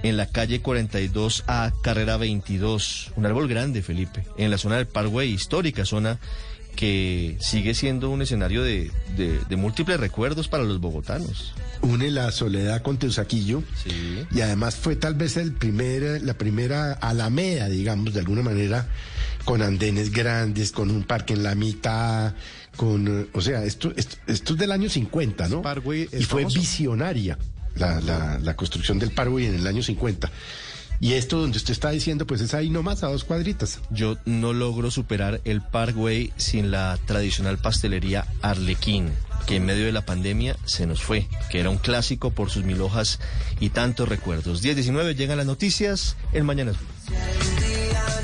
en 0.03 0.17
la 0.17 0.27
calle 0.27 0.61
42A, 0.61 1.73
carrera 1.81 2.17
22. 2.17 3.11
Un 3.15 3.25
árbol 3.25 3.47
grande, 3.47 3.81
Felipe, 3.81 4.23
en 4.37 4.51
la 4.51 4.57
zona 4.57 4.77
del 4.77 4.87
Parkway, 4.87 5.31
histórica 5.31 5.85
zona 5.85 6.19
que 6.75 7.37
sigue 7.39 7.73
siendo 7.73 8.11
un 8.11 8.21
escenario 8.21 8.61
de, 8.61 8.91
de- 9.15 9.39
de 9.49 9.55
múltiples 9.55 9.99
recuerdos 9.99 10.47
para 10.47 10.63
los 10.63 10.79
bogotanos. 10.79 11.55
une 11.81 12.11
la 12.11 12.31
soledad 12.31 12.83
con 12.83 12.97
Teusaquillo 12.97 13.63
Sí. 13.83 14.23
y 14.31 14.41
además 14.41 14.75
fue 14.75 14.95
tal 14.95 15.15
vez 15.15 15.37
el 15.37 15.53
primer, 15.53 16.21
la 16.21 16.35
primera 16.35 16.93
alameda, 16.93 17.67
digamos, 17.67 18.13
de 18.13 18.19
alguna 18.19 18.43
manera, 18.43 18.87
con 19.43 19.63
andenes 19.63 20.11
grandes, 20.11 20.71
con 20.71 20.91
un 20.91 21.03
parque 21.03 21.33
en 21.33 21.41
la 21.43 21.55
mitad, 21.55 22.35
con, 22.75 23.27
o 23.33 23.41
sea, 23.41 23.63
esto, 23.63 23.91
esto, 23.95 24.17
esto 24.27 24.53
es 24.53 24.59
del 24.59 24.71
año 24.71 24.87
50, 24.87 25.49
¿no? 25.49 25.63
Parkway 25.63 26.03
y 26.13 26.23
fue 26.25 26.43
famoso. 26.43 26.59
visionaria 26.59 27.39
la, 27.77 28.01
la, 28.01 28.39
la 28.39 28.55
construcción 28.55 28.99
del 28.99 29.11
Parkway 29.11 29.45
en 29.45 29.55
el 29.55 29.67
año 29.67 29.81
50. 29.83 30.31
Y 30.99 31.13
esto 31.13 31.39
donde 31.39 31.57
usted 31.57 31.73
está 31.73 31.91
diciendo, 31.91 32.25
pues 32.25 32.41
es 32.41 32.53
ahí 32.53 32.69
nomás, 32.69 33.03
a 33.03 33.07
dos 33.07 33.23
cuadritas. 33.23 33.81
Yo 33.91 34.17
no 34.25 34.53
logro 34.53 34.89
superar 34.89 35.41
el 35.45 35.61
Parkway 35.61 36.33
sin 36.37 36.71
la 36.71 36.97
tradicional 37.05 37.59
pastelería 37.59 38.25
Arlequín, 38.41 39.11
que 39.45 39.57
en 39.57 39.65
medio 39.65 39.85
de 39.85 39.91
la 39.91 40.05
pandemia 40.05 40.57
se 40.65 40.87
nos 40.87 41.03
fue, 41.03 41.27
que 41.51 41.59
era 41.59 41.69
un 41.69 41.77
clásico 41.77 42.31
por 42.31 42.49
sus 42.49 42.63
mil 42.63 42.81
hojas 42.81 43.19
y 43.59 43.69
tantos 43.69 44.09
recuerdos. 44.09 44.63
10-19 44.63 45.15
llegan 45.15 45.37
las 45.37 45.45
noticias, 45.45 46.15
el 46.33 46.43
Mañana 46.43 46.71
es 46.71 46.77
Blue. 46.77 46.87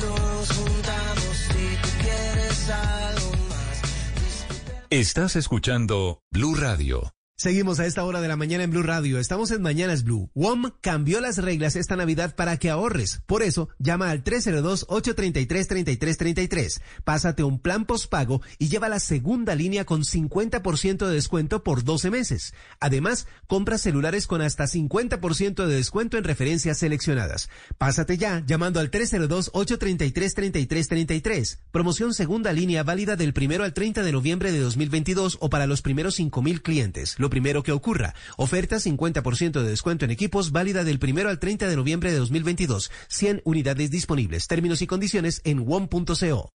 nos 0.01 0.51
juntamos 0.51 1.37
si 1.37 1.77
tú 1.81 1.89
quieres 2.01 2.69
algo 2.69 3.31
más. 3.49 4.45
Estás 4.89 5.35
escuchando 5.35 6.21
Blue 6.31 6.55
Radio. 6.55 7.13
Seguimos 7.35 7.79
a 7.79 7.87
esta 7.87 8.03
hora 8.03 8.21
de 8.21 8.27
la 8.27 8.35
mañana 8.35 8.63
en 8.63 8.69
Blue 8.69 8.83
Radio. 8.83 9.17
Estamos 9.17 9.49
en 9.49 9.63
Mañanas 9.63 10.03
Blue. 10.03 10.29
WOM 10.35 10.69
cambió 10.81 11.19
las 11.19 11.39
reglas 11.39 11.75
esta 11.75 11.95
Navidad 11.95 12.35
para 12.35 12.57
que 12.57 12.69
ahorres. 12.69 13.23
Por 13.25 13.41
eso, 13.41 13.69
llama 13.79 14.11
al 14.11 14.23
302-833-3333. 14.23 16.79
Pásate 17.03 17.41
un 17.43 17.57
plan 17.59 17.85
postpago 17.85 18.43
y 18.59 18.69
lleva 18.69 18.87
la 18.87 18.99
segunda 18.99 19.55
línea 19.55 19.83
con 19.83 20.03
50% 20.03 21.07
de 21.07 21.13
descuento 21.13 21.63
por 21.63 21.83
12 21.83 22.11
meses. 22.11 22.53
Además, 22.79 23.25
compra 23.47 23.79
celulares 23.79 24.27
con 24.27 24.43
hasta 24.43 24.65
50% 24.65 25.65
de 25.65 25.75
descuento 25.75 26.17
en 26.17 26.25
referencias 26.25 26.77
seleccionadas. 26.77 27.49
Pásate 27.79 28.19
ya 28.19 28.43
llamando 28.45 28.79
al 28.79 28.91
302-833-3333. 28.91 31.61
Promoción 31.71 32.13
segunda 32.13 32.53
línea 32.53 32.83
válida 32.83 33.15
del 33.15 33.33
primero 33.33 33.63
al 33.63 33.73
30 33.73 34.03
de 34.03 34.11
noviembre 34.11 34.51
de 34.51 34.59
2022 34.59 35.39
o 35.41 35.49
para 35.49 35.65
los 35.65 35.81
primeros 35.81 36.19
5.000 36.19 36.61
clientes. 36.61 37.15
Primero 37.33 37.63
que 37.63 37.71
ocurra. 37.71 38.13
Oferta 38.37 38.75
50% 38.75 39.63
de 39.63 39.67
descuento 39.67 40.05
en 40.05 40.11
equipos 40.11 40.51
válida 40.51 40.83
del 40.83 40.99
primero 40.99 41.29
al 41.29 41.39
30 41.39 41.67
de 41.67 41.75
noviembre 41.75 42.11
de 42.11 42.19
2022. 42.19 42.91
100 43.07 43.41
unidades 43.43 43.89
disponibles. 43.89 44.45
Términos 44.45 44.83
y 44.83 44.87
condiciones 44.87 45.41
en 45.43 45.65
one.co. 45.67 46.51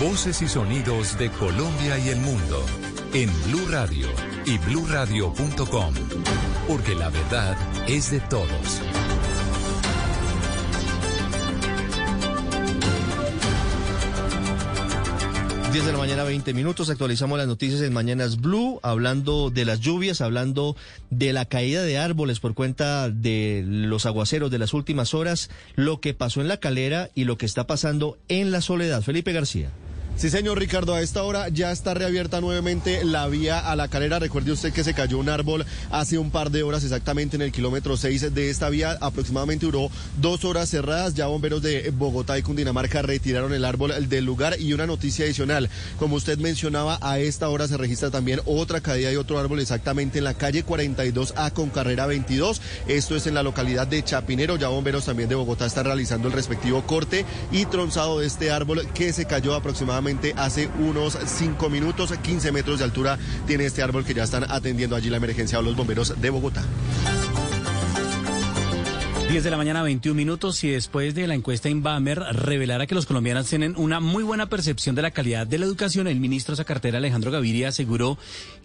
Voces 0.00 0.42
y 0.42 0.48
sonidos 0.48 1.16
de 1.16 1.30
Colombia 1.30 1.98
y 1.98 2.10
el 2.10 2.20
mundo 2.20 2.62
en 3.14 3.30
Blue 3.44 3.66
Radio 3.70 4.08
y 4.44 4.58
bluradio.com. 4.58 5.94
Porque 6.68 6.94
la 6.94 7.08
verdad 7.08 7.56
es 7.88 8.10
de 8.10 8.20
todos. 8.20 8.82
10 15.72 15.86
de 15.86 15.92
la 15.92 15.98
mañana, 15.98 16.24
20 16.24 16.52
minutos. 16.52 16.90
Actualizamos 16.90 17.38
las 17.38 17.46
noticias 17.46 17.80
en 17.80 17.94
Mañanas 17.94 18.42
Blue, 18.42 18.78
hablando 18.82 19.48
de 19.48 19.64
las 19.64 19.80
lluvias, 19.80 20.20
hablando 20.20 20.76
de 21.08 21.32
la 21.32 21.46
caída 21.46 21.82
de 21.82 21.96
árboles 21.96 22.40
por 22.40 22.52
cuenta 22.52 23.08
de 23.08 23.64
los 23.66 24.04
aguaceros 24.04 24.50
de 24.50 24.58
las 24.58 24.74
últimas 24.74 25.14
horas, 25.14 25.48
lo 25.74 25.98
que 25.98 26.12
pasó 26.12 26.42
en 26.42 26.48
la 26.48 26.58
calera 26.58 27.08
y 27.14 27.24
lo 27.24 27.38
que 27.38 27.46
está 27.46 27.66
pasando 27.66 28.18
en 28.28 28.50
la 28.50 28.60
soledad. 28.60 29.00
Felipe 29.00 29.32
García. 29.32 29.70
Sí, 30.14 30.30
señor 30.30 30.58
Ricardo, 30.58 30.94
a 30.94 31.00
esta 31.00 31.24
hora 31.24 31.48
ya 31.48 31.72
está 31.72 31.94
reabierta 31.94 32.40
nuevamente 32.40 33.04
la 33.04 33.26
vía 33.26 33.58
a 33.58 33.74
la 33.74 33.88
calera. 33.88 34.20
Recuerde 34.20 34.52
usted 34.52 34.72
que 34.72 34.84
se 34.84 34.94
cayó 34.94 35.18
un 35.18 35.28
árbol 35.28 35.66
hace 35.90 36.16
un 36.16 36.30
par 36.30 36.50
de 36.50 36.62
horas 36.62 36.84
exactamente 36.84 37.34
en 37.34 37.42
el 37.42 37.50
kilómetro 37.50 37.96
6 37.96 38.32
de 38.32 38.50
esta 38.50 38.68
vía. 38.68 38.96
Aproximadamente 39.00 39.66
duró 39.66 39.90
dos 40.20 40.44
horas 40.44 40.68
cerradas. 40.68 41.14
Ya 41.14 41.26
bomberos 41.26 41.62
de 41.62 41.90
Bogotá 41.90 42.38
y 42.38 42.42
Cundinamarca 42.42 43.02
retiraron 43.02 43.52
el 43.52 43.64
árbol 43.64 44.08
del 44.08 44.24
lugar. 44.24 44.60
Y 44.60 44.74
una 44.74 44.86
noticia 44.86 45.24
adicional, 45.24 45.68
como 45.98 46.16
usted 46.16 46.38
mencionaba, 46.38 46.98
a 47.00 47.18
esta 47.18 47.48
hora 47.48 47.66
se 47.66 47.78
registra 47.78 48.10
también 48.10 48.40
otra 48.44 48.80
caída 48.80 49.08
de 49.08 49.18
otro 49.18 49.40
árbol 49.40 49.60
exactamente 49.60 50.18
en 50.18 50.24
la 50.24 50.34
calle 50.34 50.64
42A 50.64 51.52
con 51.52 51.70
carrera 51.70 52.06
22. 52.06 52.60
Esto 52.86 53.16
es 53.16 53.26
en 53.26 53.34
la 53.34 53.42
localidad 53.42 53.88
de 53.88 54.04
Chapinero. 54.04 54.56
Ya 54.56 54.68
bomberos 54.68 55.06
también 55.06 55.30
de 55.30 55.34
Bogotá 55.34 55.66
están 55.66 55.86
realizando 55.86 56.28
el 56.28 56.34
respectivo 56.34 56.82
corte 56.86 57.24
y 57.50 57.64
tronzado 57.64 58.20
de 58.20 58.26
este 58.26 58.52
árbol 58.52 58.86
que 58.94 59.12
se 59.12 59.24
cayó 59.24 59.54
aproximadamente 59.54 60.01
hace 60.36 60.68
unos 60.78 61.16
5 61.24 61.70
minutos, 61.70 62.12
15 62.12 62.52
metros 62.52 62.78
de 62.78 62.84
altura 62.84 63.18
tiene 63.46 63.66
este 63.66 63.82
árbol 63.82 64.04
que 64.04 64.14
ya 64.14 64.24
están 64.24 64.44
atendiendo 64.50 64.96
allí 64.96 65.10
la 65.10 65.18
emergencia 65.18 65.58
a 65.58 65.62
los 65.62 65.76
bomberos 65.76 66.20
de 66.20 66.30
Bogotá. 66.30 66.62
10 69.32 69.44
de 69.44 69.50
la 69.50 69.56
mañana, 69.56 69.82
21 69.82 70.14
minutos, 70.14 70.62
y 70.62 70.68
después 70.68 71.14
de 71.14 71.26
la 71.26 71.34
encuesta 71.34 71.70
Inbamer 71.70 72.18
revelara 72.18 72.86
que 72.86 72.94
los 72.94 73.06
colombianos 73.06 73.48
tienen 73.48 73.72
una 73.78 73.98
muy 73.98 74.22
buena 74.22 74.50
percepción 74.50 74.94
de 74.94 75.00
la 75.00 75.10
calidad 75.10 75.46
de 75.46 75.56
la 75.56 75.64
educación, 75.64 76.06
el 76.06 76.20
ministro 76.20 76.52
de 76.52 76.56
esa 76.56 76.66
cartera, 76.66 76.98
Alejandro 76.98 77.30
Gaviria, 77.30 77.68
aseguró 77.68 78.18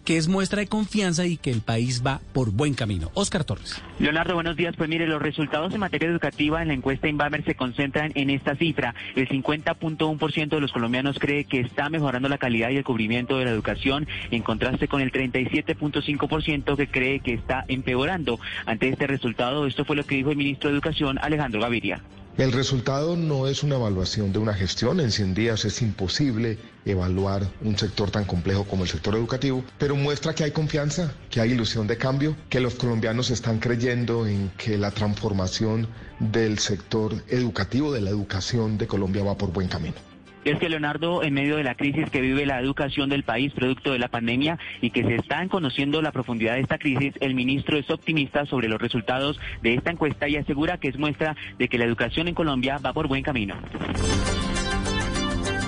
que 0.04 0.18
es 0.18 0.28
muestra 0.28 0.60
de 0.60 0.66
confianza 0.66 1.24
y 1.24 1.38
que 1.38 1.50
el 1.50 1.62
país 1.62 2.02
va 2.06 2.20
por 2.34 2.50
buen 2.50 2.74
camino. 2.74 3.10
Oscar 3.14 3.44
Torres. 3.44 3.82
Leonardo, 3.98 4.34
buenos 4.34 4.56
días. 4.56 4.74
Pues 4.76 4.90
mire, 4.90 5.06
los 5.06 5.22
resultados 5.22 5.72
en 5.72 5.80
materia 5.80 6.08
educativa 6.08 6.60
en 6.60 6.68
la 6.68 6.74
encuesta 6.74 7.08
Inbamer 7.08 7.44
se 7.44 7.54
concentran 7.54 8.12
en 8.14 8.28
esta 8.28 8.54
cifra. 8.54 8.94
El 9.16 9.26
50.1% 9.26 10.48
de 10.48 10.60
los 10.60 10.72
colombianos 10.72 11.18
cree 11.18 11.44
que 11.44 11.60
está 11.60 11.88
mejorando 11.88 12.28
la 12.28 12.36
calidad 12.36 12.68
y 12.70 12.76
el 12.76 12.84
cubrimiento 12.84 13.38
de 13.38 13.46
la 13.46 13.50
educación, 13.52 14.06
en 14.30 14.42
contraste 14.42 14.86
con 14.86 15.00
el 15.00 15.12
37.5% 15.12 16.76
que 16.76 16.88
cree 16.88 17.20
que 17.20 17.32
está 17.32 17.64
empeorando. 17.68 18.38
Ante 18.66 18.88
este 18.90 19.06
resultado, 19.06 19.66
esto 19.66 19.86
fue 19.86 19.96
lo 19.96 20.04
que 20.04 20.14
dijo 20.14 20.30
el 20.30 20.36
ministro 20.36 20.57
de 20.66 20.74
Educación, 20.74 21.18
Alejandro 21.22 21.60
Gaviria. 21.60 22.02
El 22.36 22.52
resultado 22.52 23.16
no 23.16 23.48
es 23.48 23.62
una 23.64 23.74
evaluación 23.74 24.32
de 24.32 24.38
una 24.38 24.54
gestión, 24.54 25.00
en 25.00 25.10
100 25.10 25.34
días 25.34 25.64
es 25.64 25.82
imposible 25.82 26.56
evaluar 26.84 27.42
un 27.62 27.76
sector 27.76 28.10
tan 28.10 28.24
complejo 28.24 28.64
como 28.64 28.84
el 28.84 28.88
sector 28.88 29.16
educativo, 29.16 29.64
pero 29.76 29.96
muestra 29.96 30.34
que 30.34 30.44
hay 30.44 30.52
confianza, 30.52 31.12
que 31.30 31.40
hay 31.40 31.50
ilusión 31.50 31.86
de 31.86 31.98
cambio, 31.98 32.36
que 32.48 32.60
los 32.60 32.74
colombianos 32.74 33.30
están 33.30 33.58
creyendo 33.58 34.26
en 34.26 34.50
que 34.56 34.78
la 34.78 34.92
transformación 34.92 35.88
del 36.20 36.58
sector 36.60 37.12
educativo, 37.28 37.92
de 37.92 38.02
la 38.02 38.10
educación 38.10 38.78
de 38.78 38.86
Colombia 38.86 39.24
va 39.24 39.36
por 39.36 39.52
buen 39.52 39.68
camino 39.68 40.07
es 40.50 40.58
que 40.58 40.68
Leonardo, 40.68 41.22
en 41.22 41.34
medio 41.34 41.56
de 41.56 41.64
la 41.64 41.74
crisis 41.74 42.08
que 42.10 42.20
vive 42.20 42.46
la 42.46 42.60
educación 42.60 43.08
del 43.08 43.22
país 43.22 43.52
producto 43.52 43.92
de 43.92 43.98
la 43.98 44.08
pandemia 44.08 44.58
y 44.80 44.90
que 44.90 45.02
se 45.02 45.16
están 45.16 45.48
conociendo 45.48 46.00
la 46.02 46.12
profundidad 46.12 46.54
de 46.54 46.60
esta 46.60 46.78
crisis, 46.78 47.14
el 47.20 47.34
ministro 47.34 47.76
es 47.78 47.90
optimista 47.90 48.46
sobre 48.46 48.68
los 48.68 48.80
resultados 48.80 49.38
de 49.62 49.74
esta 49.74 49.90
encuesta 49.90 50.28
y 50.28 50.36
asegura 50.36 50.78
que 50.78 50.88
es 50.88 50.98
muestra 50.98 51.36
de 51.58 51.68
que 51.68 51.78
la 51.78 51.84
educación 51.84 52.28
en 52.28 52.34
Colombia 52.34 52.78
va 52.78 52.92
por 52.92 53.08
buen 53.08 53.22
camino. 53.22 53.56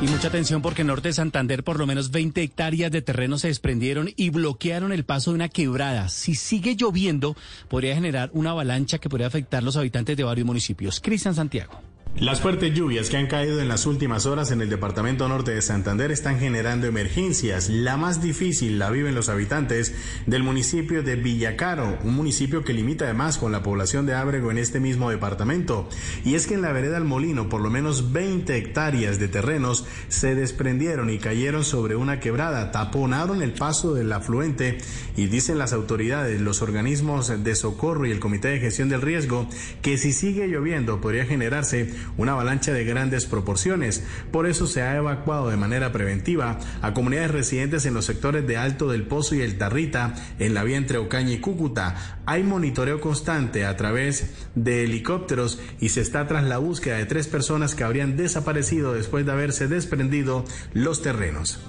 Y 0.03 0.07
mucha 0.07 0.29
atención 0.29 0.63
porque 0.63 0.81
en 0.81 0.87
Norte 0.87 1.09
de 1.09 1.13
Santander 1.13 1.63
por 1.63 1.79
lo 1.79 1.87
menos 1.87 2.11
20 2.11 2.43
hectáreas 2.43 2.91
de 2.91 3.03
terreno 3.03 3.37
se 3.37 3.49
desprendieron 3.49 4.09
y 4.17 4.31
bloquearon 4.31 4.93
el 4.93 5.05
paso 5.05 5.31
de 5.31 5.35
una 5.35 5.51
quebrada. 5.51 6.09
Si 6.09 6.35
sigue 6.35 6.75
lloviendo, 6.75 7.37
podría 7.69 7.95
generar 7.95 8.31
una 8.33 8.53
avalancha 8.53 8.97
que 8.99 9.11
podría 9.11 9.27
afectar 9.27 9.59
a 9.59 9.65
los 9.65 9.77
habitantes 9.77 10.17
de 10.17 10.25
varios 10.25 10.47
municipios. 10.47 11.01
Cristian 11.01 11.35
Santiago. 11.35 11.90
Las 12.19 12.43
fuertes 12.43 12.75
lluvias 12.75 13.09
que 13.09 13.17
han 13.17 13.29
caído 13.29 13.63
en 13.63 13.69
las 13.69 13.87
últimas 13.87 14.27
horas 14.27 14.51
en 14.51 14.61
el 14.61 14.69
departamento 14.69 15.27
norte 15.27 15.53
de 15.53 15.63
Santander 15.63 16.11
están 16.11 16.39
generando 16.39 16.87
emergencias. 16.87 17.71
La 17.71 17.97
más 17.97 18.21
difícil 18.21 18.79
la 18.79 18.91
viven 18.91 19.15
los 19.15 19.31
habitantes 19.31 19.95
del 20.27 20.43
municipio 20.43 21.03
de 21.03 21.17
Villacaro, 21.17 21.99
un 22.05 22.15
municipio 22.15 22.63
que 22.63 22.75
limita 22.75 23.07
además 23.07 23.39
con 23.39 23.53
la 23.53 23.63
población 23.63 24.05
de 24.05 24.15
Ábrego 24.15 24.51
en 24.51 24.59
este 24.59 24.81
mismo 24.81 25.09
departamento. 25.09 25.89
Y 26.23 26.35
es 26.35 26.47
que 26.47 26.55
en 26.55 26.63
la 26.63 26.73
vereda 26.73 26.95
del 26.95 27.05
Molino 27.05 27.49
por 27.49 27.63
lo 27.63 27.71
menos 27.71 28.13
20 28.13 28.55
hectáreas 28.55 29.19
de 29.19 29.29
terrenos 29.29 29.87
se 30.09 30.35
desprendieron 30.35 31.09
y 31.09 31.19
cayeron 31.19 31.65
sobre 31.65 31.97
una 31.97 32.21
quebrada, 32.21 32.71
taponaron 32.71 33.41
el 33.41 33.55
paso 33.55 33.95
del 33.95 34.13
afluente 34.13 34.77
y 35.17 35.27
dicen 35.29 35.57
las 35.57 35.73
autoridades, 35.73 36.39
los 36.39 36.61
organismos 36.61 37.33
de 37.43 37.55
socorro 37.55 38.05
y 38.05 38.11
el 38.11 38.21
Comité 38.21 38.49
de 38.49 38.61
Gestión 38.61 38.91
del 38.91 39.01
Riesgo 39.01 39.49
que 39.81 39.97
si 39.97 40.13
sigue 40.13 40.49
lloviendo 40.49 41.01
podría 41.01 41.25
generarse 41.25 42.00
una 42.17 42.33
avalancha 42.33 42.73
de 42.73 42.85
grandes 42.85 43.27
proporciones. 43.27 44.05
Por 44.31 44.47
eso 44.47 44.67
se 44.67 44.83
ha 44.83 44.97
evacuado 44.97 45.51
de 45.51 45.57
manera 45.57 45.93
preventiva 45.93 46.59
a 46.83 46.95
comunidades 46.95 47.31
residentes 47.31 47.87
en 47.87 47.95
los 47.95 48.05
sectores 48.05 48.47
de 48.47 48.57
Alto 48.57 48.89
del 48.89 49.05
Pozo 49.05 49.35
y 49.35 49.43
El 49.43 49.59
Tarrita, 49.59 50.15
en 50.39 50.55
la 50.55 50.65
vía 50.65 50.77
entre 50.77 50.99
Ocaña 50.99 51.33
y 51.33 51.41
Cúcuta. 51.41 52.21
Hay 52.27 52.43
monitoreo 52.43 53.01
constante 53.01 53.65
a 53.65 53.77
través 53.77 54.35
de 54.55 54.85
helicópteros 54.85 55.61
y 55.81 55.91
se 55.91 56.01
está 56.01 56.27
tras 56.27 56.45
la 56.45 56.59
búsqueda 56.59 56.97
de 56.97 57.07
tres 57.07 57.29
personas 57.29 57.75
que 57.75 57.85
habrían 57.85 58.17
desaparecido 58.17 58.93
después 58.93 59.27
de 59.27 59.33
haberse 59.33 59.69
desprendido 59.69 60.45
los 60.73 61.03
terrenos. 61.03 61.61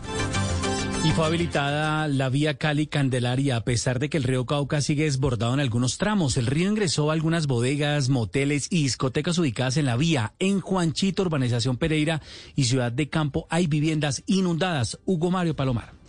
Fue 1.15 1.25
habilitada 1.25 2.07
la 2.07 2.29
vía 2.29 2.57
Cali-Candelaria 2.57 3.57
a 3.57 3.63
pesar 3.65 3.99
de 3.99 4.09
que 4.09 4.17
el 4.17 4.23
río 4.23 4.45
Cauca 4.45 4.79
sigue 4.79 5.03
desbordado 5.03 5.53
en 5.53 5.59
algunos 5.59 5.97
tramos. 5.97 6.37
El 6.37 6.45
río 6.45 6.69
ingresó 6.69 7.09
a 7.09 7.13
algunas 7.13 7.47
bodegas, 7.47 8.07
moteles 8.07 8.67
y 8.69 8.83
discotecas 8.83 9.37
ubicadas 9.37 9.75
en 9.75 9.85
la 9.85 9.97
vía. 9.97 10.33
En 10.39 10.61
Juanchito, 10.61 11.23
Urbanización 11.23 11.75
Pereira 11.75 12.21
y 12.55 12.63
Ciudad 12.63 12.93
de 12.93 13.09
Campo 13.09 13.45
hay 13.49 13.67
viviendas 13.67 14.23
inundadas. 14.25 14.99
Hugo 15.05 15.31
Mario 15.31 15.55
Palomar. 15.55 16.00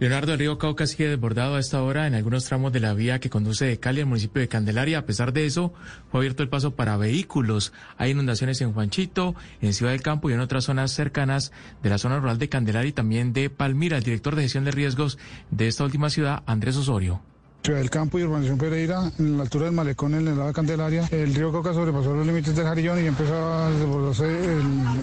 Leonardo, 0.00 0.32
el 0.32 0.38
río 0.38 0.58
Cauca 0.58 0.86
sigue 0.86 1.08
desbordado 1.08 1.56
a 1.56 1.58
esta 1.58 1.82
hora 1.82 2.06
en 2.06 2.14
algunos 2.14 2.44
tramos 2.44 2.72
de 2.72 2.78
la 2.78 2.94
vía 2.94 3.18
que 3.18 3.30
conduce 3.30 3.64
de 3.64 3.80
Cali 3.80 4.00
al 4.00 4.06
municipio 4.06 4.40
de 4.40 4.46
Candelaria. 4.46 4.98
A 4.98 5.06
pesar 5.06 5.32
de 5.32 5.44
eso, 5.44 5.74
fue 6.08 6.20
abierto 6.20 6.44
el 6.44 6.48
paso 6.48 6.76
para 6.76 6.96
vehículos. 6.96 7.72
Hay 7.96 8.12
inundaciones 8.12 8.60
en 8.60 8.72
Juanchito, 8.72 9.34
en 9.60 9.74
Ciudad 9.74 9.90
del 9.90 10.02
Campo 10.02 10.30
y 10.30 10.34
en 10.34 10.40
otras 10.40 10.64
zonas 10.64 10.92
cercanas 10.92 11.50
de 11.82 11.90
la 11.90 11.98
zona 11.98 12.20
rural 12.20 12.38
de 12.38 12.48
Candelaria 12.48 12.90
y 12.90 12.92
también 12.92 13.32
de 13.32 13.50
Palmira. 13.50 13.96
El 13.96 14.04
director 14.04 14.36
de 14.36 14.42
gestión 14.42 14.64
de 14.64 14.70
riesgos 14.70 15.18
de 15.50 15.66
esta 15.66 15.82
última 15.82 16.10
ciudad, 16.10 16.44
Andrés 16.46 16.76
Osorio. 16.76 17.20
Ciudad 17.62 17.80
del 17.80 17.90
Campo 17.90 18.18
y 18.18 18.22
Urbanización 18.22 18.58
Pereira, 18.58 19.12
en 19.18 19.36
la 19.36 19.42
altura 19.42 19.66
del 19.66 19.74
malecón 19.74 20.14
en 20.14 20.26
el 20.28 20.36
lado 20.36 20.46
de 20.46 20.52
Candelaria, 20.54 21.08
el 21.10 21.34
río 21.34 21.52
Cauca 21.52 21.74
sobrepasó 21.74 22.14
los 22.14 22.26
límites 22.26 22.54
del 22.54 22.64
Jarillón 22.64 23.02
y 23.02 23.06
empezó 23.06 23.34
a 23.34 23.70
desbordarse 23.70 24.24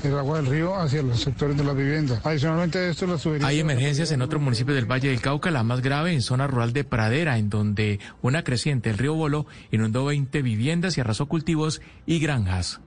el, 0.04 0.18
agua 0.18 0.38
del 0.38 0.48
río 0.48 0.76
hacia 0.76 1.04
los 1.04 1.20
sectores 1.20 1.58
de 1.58 1.64
la 1.64 1.74
vivienda. 1.74 2.22
Adicionalmente 2.24 2.90
esto, 2.90 3.06
las 3.06 3.22
tuberías... 3.22 3.48
Hay 3.48 3.60
emergencias 3.60 4.12
en 4.12 4.22
otro 4.22 4.40
municipio 4.40 4.74
del 4.74 4.90
Valle 4.90 5.10
del 5.10 5.22
Cauca, 5.22 5.52
la 5.52 5.64
más 5.64 5.82
grave 5.82 6.14
en 6.14 6.22
zona 6.22 6.48
rural 6.48 6.74
de 6.74 6.84
Pradera, 6.86 7.38
en 7.38 7.50
donde 7.50 8.00
una 8.22 8.44
creciente, 8.44 8.90
el 8.90 8.98
río 8.98 9.14
Bolo, 9.14 9.46
inundó 9.72 10.06
20 10.06 10.42
viviendas 10.42 10.98
y 10.98 11.02
arrasó 11.02 11.28
cultivos 11.28 11.82
y 12.06 12.20
granjas. 12.20 12.80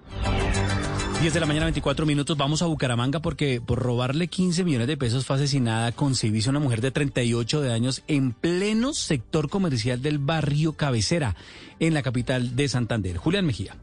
10 1.21 1.35
de 1.35 1.41
la 1.41 1.47
mañana, 1.47 1.67
24 1.67 2.07
minutos. 2.07 2.37
Vamos 2.37 2.63
a 2.63 2.67
Bucaramanga 2.67 3.19
porque 3.19 3.61
por 3.61 3.81
robarle 3.81 4.29
15 4.29 4.63
millones 4.63 4.87
de 4.87 4.97
pesos 4.97 5.27
fue 5.27 5.35
asesinada 5.35 5.91
con 5.91 6.15
a 6.15 6.51
una 6.51 6.61
mujer 6.61 6.81
de 6.81 6.93
38 6.93 7.61
de 7.61 7.73
años 7.73 8.05
en 8.07 8.33
pleno 8.33 8.95
sector 8.95 9.51
comercial 9.51 10.01
del 10.01 10.19
barrio 10.19 10.75
Cabecera, 10.75 11.35
en 11.81 11.95
la 11.95 12.03
capital 12.03 12.55
de 12.55 12.69
Santander. 12.69 13.17
Julián 13.17 13.47
Mejía. 13.47 13.75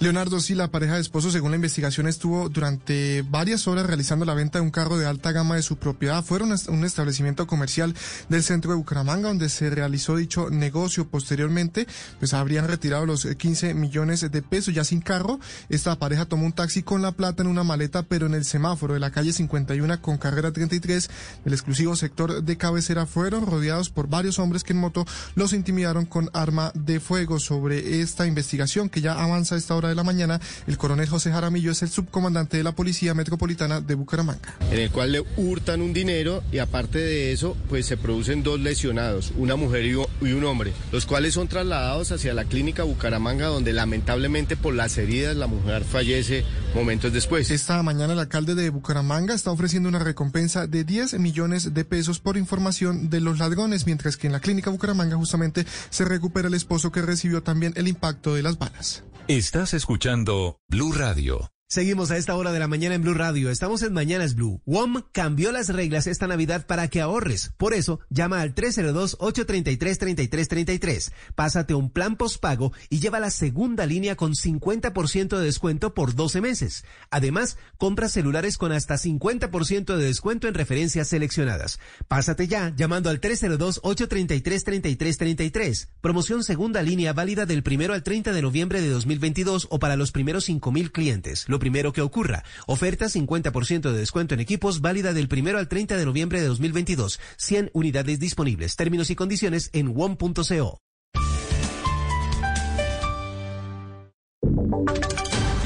Leonardo, 0.00 0.40
sí, 0.40 0.56
la 0.56 0.72
pareja 0.72 0.94
de 0.94 1.00
esposos, 1.00 1.32
según 1.32 1.52
la 1.52 1.56
investigación, 1.56 2.08
estuvo 2.08 2.48
durante 2.48 3.22
varias 3.22 3.68
horas 3.68 3.86
realizando 3.86 4.24
la 4.24 4.34
venta 4.34 4.58
de 4.58 4.64
un 4.64 4.72
carro 4.72 4.98
de 4.98 5.06
alta 5.06 5.30
gama 5.30 5.54
de 5.54 5.62
su 5.62 5.76
propiedad. 5.76 6.24
Fueron 6.24 6.52
a 6.52 6.56
un 6.68 6.84
establecimiento 6.84 7.46
comercial 7.46 7.94
del 8.28 8.42
centro 8.42 8.72
de 8.72 8.76
Bucaramanga 8.76 9.28
donde 9.28 9.48
se 9.48 9.70
realizó 9.70 10.16
dicho 10.16 10.50
negocio. 10.50 11.06
Posteriormente, 11.08 11.86
pues 12.18 12.34
habrían 12.34 12.66
retirado 12.66 13.06
los 13.06 13.24
15 13.24 13.74
millones 13.74 14.28
de 14.28 14.42
pesos 14.42 14.74
ya 14.74 14.82
sin 14.82 15.00
carro. 15.00 15.38
Esta 15.68 15.96
pareja 15.96 16.26
tomó 16.26 16.44
un 16.44 16.52
taxi 16.52 16.82
con 16.82 17.00
la 17.00 17.12
plata 17.12 17.42
en 17.42 17.48
una 17.48 17.62
maleta, 17.62 18.02
pero 18.02 18.26
en 18.26 18.34
el 18.34 18.44
semáforo 18.44 18.94
de 18.94 19.00
la 19.00 19.12
calle 19.12 19.32
51 19.32 20.02
con 20.02 20.18
carrera 20.18 20.52
33 20.52 21.08
del 21.44 21.52
exclusivo 21.52 21.94
sector 21.94 22.42
de 22.42 22.56
cabecera 22.56 23.06
fueron 23.06 23.46
rodeados 23.46 23.90
por 23.90 24.08
varios 24.08 24.40
hombres 24.40 24.64
que 24.64 24.72
en 24.72 24.80
moto 24.80 25.06
los 25.36 25.52
intimidaron 25.52 26.04
con 26.04 26.30
arma 26.32 26.72
de 26.74 26.98
fuego 26.98 27.38
sobre 27.38 28.00
esta 28.00 28.26
investigación 28.26 28.88
que 28.88 29.00
ya 29.00 29.12
avanza 29.12 29.54
a 29.54 29.58
esta 29.58 29.74
hora 29.76 29.83
de 29.88 29.94
la 29.94 30.04
mañana, 30.04 30.40
el 30.66 30.78
coronel 30.78 31.08
José 31.08 31.30
Jaramillo 31.32 31.72
es 31.72 31.82
el 31.82 31.88
subcomandante 31.88 32.56
de 32.56 32.64
la 32.64 32.72
Policía 32.72 33.14
Metropolitana 33.14 33.80
de 33.80 33.94
Bucaramanga. 33.94 34.54
En 34.70 34.78
el 34.78 34.90
cual 34.90 35.12
le 35.12 35.24
hurtan 35.36 35.80
un 35.80 35.92
dinero 35.92 36.42
y 36.52 36.58
aparte 36.58 36.98
de 36.98 37.32
eso, 37.32 37.56
pues 37.68 37.86
se 37.86 37.96
producen 37.96 38.42
dos 38.42 38.60
lesionados, 38.60 39.32
una 39.36 39.56
mujer 39.56 39.84
y 39.84 40.32
un 40.32 40.44
hombre, 40.44 40.72
los 40.92 41.06
cuales 41.06 41.34
son 41.34 41.48
trasladados 41.48 42.12
hacia 42.12 42.34
la 42.34 42.44
clínica 42.44 42.82
Bucaramanga, 42.84 43.46
donde 43.46 43.72
lamentablemente 43.72 44.56
por 44.56 44.74
las 44.74 44.96
heridas 44.98 45.36
la 45.36 45.46
mujer 45.46 45.84
fallece 45.84 46.44
momentos 46.74 47.12
después. 47.12 47.50
Esta 47.50 47.82
mañana 47.82 48.12
el 48.12 48.18
alcalde 48.18 48.54
de 48.54 48.70
Bucaramanga 48.70 49.34
está 49.34 49.50
ofreciendo 49.50 49.88
una 49.88 49.98
recompensa 49.98 50.66
de 50.66 50.84
10 50.84 51.18
millones 51.18 51.74
de 51.74 51.84
pesos 51.84 52.20
por 52.20 52.36
información 52.36 53.10
de 53.10 53.20
los 53.20 53.38
ladrones, 53.38 53.86
mientras 53.86 54.16
que 54.16 54.26
en 54.26 54.32
la 54.32 54.40
clínica 54.40 54.70
Bucaramanga 54.70 55.16
justamente 55.16 55.66
se 55.90 56.04
recupera 56.04 56.48
el 56.48 56.54
esposo 56.54 56.90
que 56.90 57.02
recibió 57.02 57.42
también 57.42 57.72
el 57.76 57.88
impacto 57.88 58.34
de 58.34 58.42
las 58.42 58.58
balas. 58.58 59.02
Estás 59.26 59.73
escuchando 59.74 60.58
Blue 60.68 60.92
Radio. 60.92 61.53
Seguimos 61.74 62.12
a 62.12 62.16
esta 62.16 62.36
hora 62.36 62.52
de 62.52 62.60
la 62.60 62.68
mañana 62.68 62.94
en 62.94 63.02
Blue 63.02 63.14
Radio. 63.14 63.50
Estamos 63.50 63.82
en 63.82 63.92
Mañanas 63.92 64.36
Blue. 64.36 64.62
WOM 64.64 65.02
cambió 65.10 65.50
las 65.50 65.70
reglas 65.70 66.06
esta 66.06 66.28
Navidad 66.28 66.68
para 66.68 66.86
que 66.86 67.00
ahorres. 67.00 67.52
Por 67.56 67.74
eso, 67.74 67.98
llama 68.10 68.42
al 68.42 68.54
302-833-3333. 68.54 71.10
Pásate 71.34 71.74
un 71.74 71.90
plan 71.90 72.14
postpago 72.14 72.72
y 72.90 73.00
lleva 73.00 73.18
la 73.18 73.30
segunda 73.30 73.86
línea 73.86 74.14
con 74.14 74.34
50% 74.34 75.36
de 75.36 75.44
descuento 75.44 75.94
por 75.94 76.14
12 76.14 76.40
meses. 76.40 76.84
Además, 77.10 77.58
compra 77.76 78.08
celulares 78.08 78.56
con 78.56 78.70
hasta 78.70 78.94
50% 78.94 79.96
de 79.96 80.04
descuento 80.04 80.46
en 80.46 80.54
referencias 80.54 81.08
seleccionadas. 81.08 81.80
Pásate 82.06 82.46
ya 82.46 82.72
llamando 82.76 83.10
al 83.10 83.20
302-833-3333. 83.20 85.88
Promoción 86.00 86.44
segunda 86.44 86.82
línea 86.82 87.12
válida 87.12 87.46
del 87.46 87.64
primero 87.64 87.94
al 87.94 88.04
30 88.04 88.32
de 88.32 88.42
noviembre 88.42 88.80
de 88.80 88.90
2022 88.90 89.66
o 89.70 89.80
para 89.80 89.96
los 89.96 90.12
primeros 90.12 90.48
5.000 90.48 90.92
clientes 90.92 91.46
primero 91.64 91.94
que 91.94 92.02
ocurra. 92.02 92.44
Oferta 92.66 93.06
50% 93.06 93.90
de 93.90 93.98
descuento 93.98 94.34
en 94.34 94.40
equipos 94.40 94.82
válida 94.82 95.14
del 95.14 95.28
primero 95.28 95.58
al 95.58 95.66
30 95.66 95.96
de 95.96 96.04
noviembre 96.04 96.42
de 96.42 96.46
2022. 96.48 97.18
100 97.38 97.70
unidades 97.72 98.20
disponibles. 98.20 98.76
Términos 98.76 99.08
y 99.08 99.16
condiciones 99.16 99.70
en 99.72 99.94
one.co. 99.96 100.78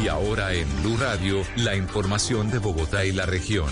Y 0.01 0.07
ahora 0.07 0.55
en 0.55 0.69
Blue 0.83 0.97
Radio, 0.99 1.43
la 1.57 1.75
información 1.75 2.49
de 2.53 2.59
Bogotá 2.59 3.05
y 3.05 3.11
la 3.11 3.27
región. 3.27 3.69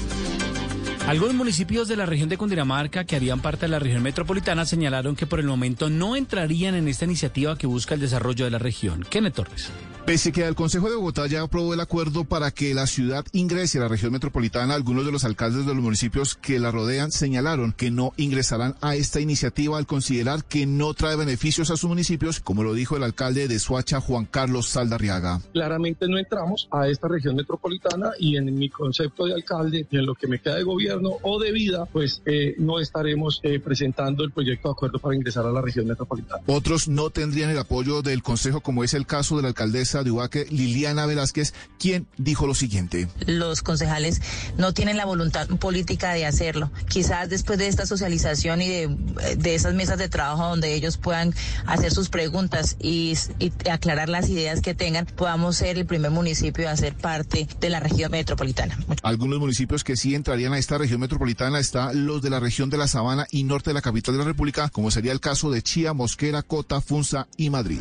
Algunos 1.07 1.37
municipios 1.37 1.87
de 1.87 1.95
la 1.95 2.07
región 2.07 2.29
de 2.29 2.37
Cundinamarca 2.37 3.05
que 3.05 3.15
harían 3.15 3.41
parte 3.41 3.67
de 3.67 3.69
la 3.69 3.79
región 3.79 4.03
metropolitana 4.03 4.65
señalaron 4.65 5.15
que 5.15 5.29
por 5.29 5.39
el 5.39 5.47
momento 5.47 5.89
no 5.89 6.17
entrarían 6.17 6.75
en 6.75 6.89
esta 6.89 7.05
iniciativa 7.05 7.57
que 7.57 7.69
busca 7.69 7.95
el 7.95 8.01
desarrollo 8.01 8.45
de 8.45 8.51
la 8.51 8.59
región. 8.59 9.07
Kenneth 9.09 9.35
Torres. 9.35 9.71
Pese 10.07 10.31
que 10.31 10.47
el 10.47 10.55
Consejo 10.55 10.89
de 10.89 10.95
Bogotá 10.95 11.27
ya 11.27 11.43
aprobó 11.43 11.75
el 11.75 11.81
acuerdo 11.81 12.23
para 12.23 12.53
que 12.53 12.73
la 12.75 12.87
ciudad 12.87 13.25
ingrese 13.33 13.79
a 13.79 13.81
la 13.81 13.89
región 13.89 14.13
metropolitana, 14.13 14.75
algunos 14.75 15.05
de 15.05 15.11
los 15.11 15.25
alcaldes 15.25 15.67
de 15.67 15.75
los 15.75 15.83
municipios 15.83 16.37
que 16.37 16.61
la 16.61 16.71
rodean 16.71 17.11
señalaron 17.11 17.73
que 17.73 17.91
no 17.91 18.13
ingresarán 18.17 18.77
a 18.83 18.95
esta 18.95 19.19
iniciativa 19.19 19.77
al 19.77 19.87
considerar 19.89 20.45
que 20.45 20.65
no 20.65 20.95
trae 20.95 21.17
beneficios 21.17 21.73
a 21.73 21.77
sus 21.77 21.89
municipios, 21.89 22.39
como 22.39 22.63
lo 22.63 22.73
dijo 22.73 22.97
el 22.97 23.03
alcalde 23.03 23.49
de 23.49 23.59
Suacha, 23.59 24.01
Juan 24.01 24.27
Carlos 24.27 24.69
Saldarriaga. 24.69 25.41
Claramente 25.53 26.07
no 26.07 26.19
entramos 26.19 26.69
a 26.71 26.87
esta 26.87 27.09
región 27.09 27.35
metropolitana 27.35 28.11
y 28.21 28.37
en 28.37 28.57
mi 28.57 28.71
concepto 28.71 29.25
de 29.25 29.35
alcalde 29.35 29.89
y 29.91 29.97
en 29.97 30.07
lo 30.07 30.15
que 30.15 30.29
me 30.29 30.39
queda 30.39 30.55
de 30.55 30.63
gobierno 30.63 31.15
o 31.23 31.41
de 31.41 31.51
vida, 31.51 31.85
pues 31.87 32.23
eh, 32.27 32.55
no 32.59 32.79
estaremos 32.79 33.41
eh, 33.43 33.59
presentando 33.59 34.23
el 34.23 34.31
proyecto 34.31 34.69
de 34.69 34.73
acuerdo 34.73 35.01
para 35.01 35.17
ingresar 35.17 35.47
a 35.47 35.51
la 35.51 35.61
región 35.61 35.89
metropolitana. 35.89 36.45
Otros 36.47 36.87
no 36.87 37.11
tendrían 37.11 37.51
el 37.51 37.59
apoyo 37.59 38.03
del 38.03 38.23
Consejo, 38.23 38.61
como 38.61 38.85
es 38.85 38.95
el 38.95 39.05
caso 39.05 39.35
de 39.35 39.43
la 39.43 39.49
alcaldesa 39.49 39.96
de 40.05 40.11
Ubaque, 40.11 40.47
Liliana 40.51 41.07
Velázquez, 41.07 41.55
quien 41.79 42.07
dijo 42.17 42.47
lo 42.47 42.55
siguiente. 42.55 43.09
Los 43.27 43.63
concejales 43.63 44.21
no 44.57 44.73
tienen 44.73 44.97
la 44.97 45.05
voluntad 45.05 45.49
política 45.49 46.13
de 46.13 46.27
hacerlo. 46.27 46.71
Quizás 46.89 47.29
después 47.29 47.59
de 47.59 47.69
esta 47.69 47.87
socialización 47.87 48.63
y 48.63 48.69
de, 48.69 48.97
de 49.37 49.55
esas 49.55 49.75
mesas 49.75 49.99
de 49.99 50.09
trabajo 50.09 50.49
donde 50.49 50.75
ellos 50.75 50.97
puedan 50.97 51.35
hacer 51.67 51.93
sus 51.93 52.09
preguntas 52.09 52.77
y, 52.81 53.15
y 53.39 53.53
aclarar 53.69 54.09
las 54.09 54.29
ideas 54.29 54.61
que 54.61 54.75
tengan, 54.75 55.07
podamos 55.07 55.57
ser 55.57 55.79
el 55.79 55.87
primer 55.87 56.11
municipio 56.11 56.69
a 56.69 56.77
ser 56.77 56.95
parte 56.95 57.49
de 57.61 57.71
la 57.71 57.81
región 57.81 58.11
metropolitana. 58.11 58.79
Algunos 59.03 59.39
municipios 59.39 59.85
que 59.85 59.97
sí 59.97 60.15
entrarían 60.15 60.53
a 60.53 60.59
esta 60.59 60.79
región 60.79 61.01
metropolitana 61.01 61.59
están 61.59 62.07
los 62.07 62.23
de 62.23 62.31
la 62.31 62.41
región 62.41 62.71
de 62.71 62.79
la 62.79 62.89
Sabana 62.89 63.27
y 63.31 63.45
norte 63.45 63.71
de 63.71 63.75
la 63.75 63.83
capital 63.83 64.15
de 64.15 64.19
la 64.19 64.25
República, 64.25 64.69
como 64.69 64.91
sería 64.91 65.13
el 65.13 65.21
caso 65.21 65.51
de 65.51 65.63
Chía, 65.63 65.93
Mosquera, 65.93 66.43
Cota, 66.43 66.81
Funza 66.81 67.27
y 67.37 67.51
Madrid. 67.51 67.81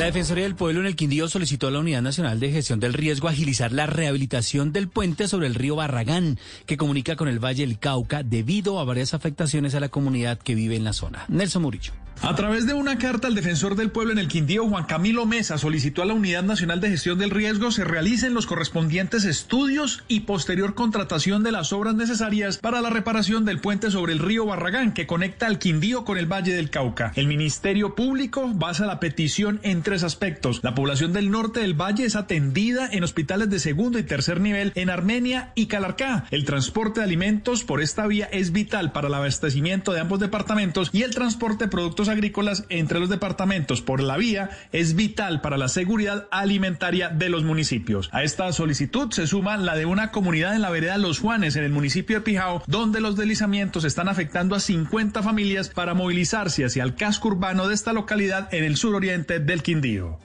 La 0.00 0.06
Defensoría 0.06 0.44
del 0.44 0.54
Pueblo 0.54 0.80
en 0.80 0.86
el 0.86 0.96
Quindío 0.96 1.28
solicitó 1.28 1.66
a 1.66 1.70
la 1.70 1.78
Unidad 1.78 2.00
Nacional 2.00 2.40
de 2.40 2.50
Gestión 2.50 2.80
del 2.80 2.94
Riesgo 2.94 3.28
agilizar 3.28 3.70
la 3.70 3.84
rehabilitación 3.84 4.72
del 4.72 4.88
puente 4.88 5.28
sobre 5.28 5.46
el 5.46 5.54
río 5.54 5.76
Barragán, 5.76 6.38
que 6.64 6.78
comunica 6.78 7.16
con 7.16 7.28
el 7.28 7.38
Valle 7.38 7.66
del 7.66 7.78
Cauca, 7.78 8.22
debido 8.22 8.80
a 8.80 8.84
varias 8.84 9.12
afectaciones 9.12 9.74
a 9.74 9.80
la 9.80 9.90
comunidad 9.90 10.38
que 10.38 10.54
vive 10.54 10.74
en 10.74 10.84
la 10.84 10.94
zona. 10.94 11.26
Nelson 11.28 11.60
Murillo. 11.60 11.92
A 12.22 12.34
través 12.34 12.66
de 12.66 12.74
una 12.74 12.98
carta 12.98 13.28
al 13.28 13.34
defensor 13.34 13.76
del 13.76 13.90
pueblo 13.90 14.12
en 14.12 14.18
el 14.18 14.28
Quindío, 14.28 14.68
Juan 14.68 14.84
Camilo 14.84 15.24
Mesa 15.24 15.56
solicitó 15.56 16.02
a 16.02 16.04
la 16.04 16.12
Unidad 16.12 16.42
Nacional 16.42 16.78
de 16.78 16.90
Gestión 16.90 17.18
del 17.18 17.30
Riesgo 17.30 17.70
se 17.70 17.82
realicen 17.82 18.34
los 18.34 18.46
correspondientes 18.46 19.24
estudios 19.24 20.04
y 20.06 20.20
posterior 20.20 20.74
contratación 20.74 21.42
de 21.42 21.50
las 21.50 21.72
obras 21.72 21.94
necesarias 21.94 22.58
para 22.58 22.82
la 22.82 22.90
reparación 22.90 23.46
del 23.46 23.58
puente 23.58 23.90
sobre 23.90 24.12
el 24.12 24.18
río 24.18 24.44
Barragán 24.44 24.92
que 24.92 25.06
conecta 25.06 25.46
al 25.46 25.58
Quindío 25.58 26.04
con 26.04 26.18
el 26.18 26.30
Valle 26.30 26.52
del 26.52 26.68
Cauca. 26.68 27.12
El 27.16 27.26
Ministerio 27.26 27.94
Público 27.94 28.50
basa 28.52 28.84
la 28.84 29.00
petición 29.00 29.58
en 29.62 29.82
tres 29.82 30.02
aspectos. 30.02 30.60
La 30.62 30.74
población 30.74 31.14
del 31.14 31.30
norte 31.30 31.60
del 31.60 31.72
valle 31.72 32.04
es 32.04 32.16
atendida 32.16 32.86
en 32.92 33.02
hospitales 33.02 33.48
de 33.48 33.58
segundo 33.58 33.98
y 33.98 34.02
tercer 34.02 34.40
nivel 34.40 34.72
en 34.74 34.90
Armenia 34.90 35.52
y 35.54 35.66
Calarcá. 35.68 36.26
El 36.30 36.44
transporte 36.44 37.00
de 37.00 37.04
alimentos 37.04 37.64
por 37.64 37.80
esta 37.80 38.06
vía 38.06 38.28
es 38.30 38.52
vital 38.52 38.92
para 38.92 39.08
el 39.08 39.14
abastecimiento 39.14 39.94
de 39.94 40.00
ambos 40.00 40.20
departamentos 40.20 40.90
y 40.92 41.02
el 41.02 41.14
transporte 41.14 41.64
de 41.64 41.70
productos 41.70 42.09
agrícolas 42.10 42.64
entre 42.68 43.00
los 43.00 43.08
departamentos 43.08 43.82
por 43.82 44.00
la 44.00 44.16
vía 44.16 44.50
es 44.72 44.94
vital 44.94 45.40
para 45.40 45.56
la 45.56 45.68
seguridad 45.68 46.26
alimentaria 46.30 47.08
de 47.08 47.28
los 47.28 47.44
municipios. 47.44 48.08
A 48.12 48.22
esta 48.22 48.52
solicitud 48.52 49.10
se 49.12 49.26
suma 49.26 49.56
la 49.56 49.76
de 49.76 49.86
una 49.86 50.10
comunidad 50.10 50.54
en 50.54 50.62
la 50.62 50.70
vereda 50.70 50.98
Los 50.98 51.18
Juanes, 51.18 51.56
en 51.56 51.64
el 51.64 51.72
municipio 51.72 52.16
de 52.16 52.22
Pijao, 52.22 52.62
donde 52.66 53.00
los 53.00 53.16
deslizamientos 53.16 53.84
están 53.84 54.08
afectando 54.08 54.54
a 54.54 54.60
50 54.60 55.22
familias 55.22 55.68
para 55.68 55.94
movilizarse 55.94 56.64
hacia 56.64 56.82
el 56.82 56.94
casco 56.94 57.28
urbano 57.28 57.68
de 57.68 57.74
esta 57.74 57.92
localidad 57.92 58.52
en 58.52 58.64
el 58.64 58.76
suroriente 58.76 59.38
del 59.38 59.62
Quindío. 59.62 60.18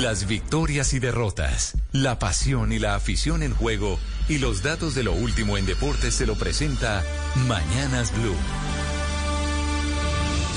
Las 0.00 0.26
victorias 0.26 0.92
y 0.92 0.98
derrotas, 0.98 1.76
la 1.92 2.18
pasión 2.18 2.72
y 2.72 2.80
la 2.80 2.96
afición 2.96 3.44
en 3.44 3.54
juego 3.54 3.98
y 4.28 4.38
los 4.38 4.62
datos 4.62 4.94
de 4.96 5.04
lo 5.04 5.12
último 5.12 5.56
en 5.56 5.66
deportes 5.66 6.14
se 6.14 6.26
lo 6.26 6.34
presenta 6.34 7.04
Mañanas 7.46 8.12
Blue. 8.12 8.34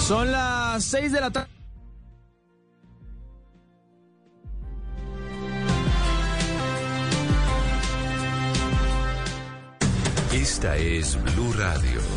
Son 0.08 0.32
las 0.32 0.84
6 0.86 1.12
de 1.12 1.22
la 1.22 1.30
tarde. 1.30 1.50
Esta 10.34 10.78
es 10.78 11.16
Blue 11.24 11.54
Radio. 11.54 12.17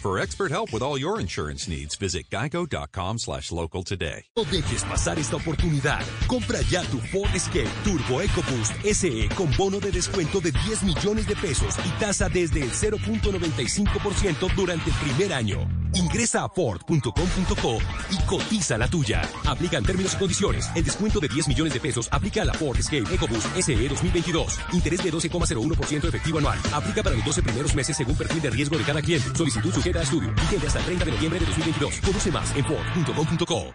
For 0.00 0.18
expert 0.18 0.50
help 0.50 0.72
with 0.72 0.80
all 0.80 0.96
your 0.96 1.20
insurance 1.20 1.68
needs, 1.68 1.94
visit 1.94 2.30
geico.com 2.30 3.18
slash 3.18 3.52
local 3.52 3.82
today. 3.82 4.24
No 4.34 4.44
dejes 4.44 4.82
pasar 4.84 5.18
esta 5.18 5.36
oportunidad. 5.36 6.00
Compra 6.26 6.62
ya 6.70 6.80
tu 6.84 6.96
Ford 7.12 7.28
Escape 7.34 7.68
Turbo 7.84 8.22
EcoBoost 8.22 8.72
SE 8.94 9.28
con 9.36 9.50
bono 9.58 9.78
de 9.78 9.92
descuento 9.92 10.40
de 10.40 10.52
10 10.52 10.84
millones 10.84 11.26
de 11.26 11.36
pesos 11.36 11.74
y 11.84 11.90
tasa 12.00 12.30
desde 12.30 12.62
el 12.62 12.70
0.95% 12.70 14.54
durante 14.56 14.88
el 14.88 14.96
primer 14.96 15.34
año. 15.34 15.68
Ingresa 15.92 16.44
a 16.44 16.48
Ford.com.co 16.48 17.78
y 18.10 18.26
cotiza 18.26 18.78
la 18.78 18.88
tuya. 18.88 19.28
Aplican 19.44 19.84
términos 19.84 20.14
y 20.14 20.16
condiciones. 20.16 20.70
El 20.74 20.84
descuento 20.84 21.20
de 21.20 21.28
10 21.28 21.48
millones 21.48 21.74
de 21.74 21.80
pesos 21.80 22.08
aplica 22.10 22.40
a 22.40 22.44
la 22.46 22.54
Ford 22.54 22.78
Escape 22.78 23.12
EcoBoost 23.12 23.54
SE 23.60 23.88
2022. 23.88 24.58
Interés 24.72 25.04
de 25.04 25.12
12,01% 25.12 26.08
efectivo 26.08 26.38
anual. 26.38 26.58
Aplica 26.72 27.02
para 27.02 27.16
los 27.16 27.24
12 27.26 27.42
primeros 27.42 27.74
meses 27.74 27.96
según 27.96 28.14
perfil 28.14 28.40
de 28.40 28.50
riesgo 28.50 28.78
de 28.78 28.84
cada 28.84 29.02
cliente. 29.02 29.36
Solicitud 29.36 29.74
sujeta 29.74 29.89
a 29.98 30.02
estudio. 30.02 30.32
Vigente 30.34 30.66
hasta 30.66 30.78
el 30.78 30.84
30 30.86 31.04
de 31.04 31.10
noviembre 31.12 31.40
de 31.40 31.46
2022. 31.46 32.00
Conoce 32.00 32.30
más 32.30 32.56
en 32.56 32.64
Ford.com.co. 32.64 33.74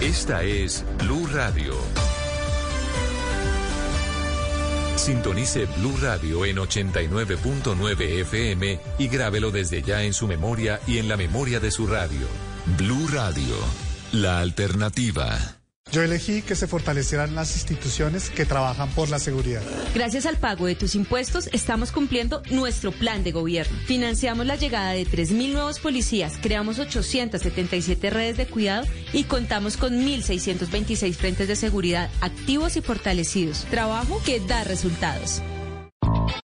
Esta 0.00 0.42
es 0.42 0.84
Blue 0.98 1.26
Radio. 1.32 1.74
Sintonice 4.96 5.66
Blue 5.78 5.96
Radio 6.02 6.44
en 6.44 6.56
89.9 6.56 8.20
FM 8.20 8.80
y 8.98 9.08
grábelo 9.08 9.50
desde 9.50 9.82
ya 9.82 10.02
en 10.02 10.12
su 10.12 10.26
memoria 10.26 10.80
y 10.86 10.98
en 10.98 11.08
la 11.08 11.16
memoria 11.16 11.58
de 11.60 11.70
su 11.70 11.86
radio. 11.86 12.26
Blue 12.76 13.08
Radio, 13.08 13.56
la 14.12 14.40
alternativa. 14.40 15.59
Yo 15.92 16.02
elegí 16.02 16.42
que 16.42 16.54
se 16.54 16.68
fortalecieran 16.68 17.34
las 17.34 17.54
instituciones 17.56 18.30
que 18.30 18.46
trabajan 18.46 18.88
por 18.90 19.08
la 19.08 19.18
seguridad. 19.18 19.62
Gracias 19.94 20.24
al 20.24 20.36
pago 20.36 20.66
de 20.66 20.76
tus 20.76 20.94
impuestos 20.94 21.48
estamos 21.52 21.90
cumpliendo 21.90 22.42
nuestro 22.50 22.92
plan 22.92 23.24
de 23.24 23.32
gobierno. 23.32 23.76
Financiamos 23.86 24.46
la 24.46 24.56
llegada 24.56 24.92
de 24.92 25.04
3.000 25.04 25.52
nuevos 25.52 25.80
policías, 25.80 26.38
creamos 26.40 26.78
877 26.78 28.10
redes 28.10 28.36
de 28.36 28.46
cuidado 28.46 28.86
y 29.12 29.24
contamos 29.24 29.76
con 29.76 29.94
1.626 29.94 31.14
frentes 31.14 31.48
de 31.48 31.56
seguridad 31.56 32.08
activos 32.20 32.76
y 32.76 32.82
fortalecidos. 32.82 33.64
Trabajo 33.70 34.22
que 34.24 34.40
da 34.40 34.62
resultados. 34.62 35.42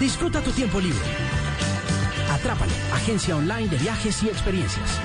Disfruta 0.00 0.40
tu 0.40 0.50
tiempo 0.50 0.80
libre. 0.80 0.98
Atrápalo, 2.32 2.72
agencia 2.94 3.36
online 3.36 3.68
de 3.68 3.76
viajes 3.76 4.22
y 4.22 4.28
experiencias. 4.28 4.98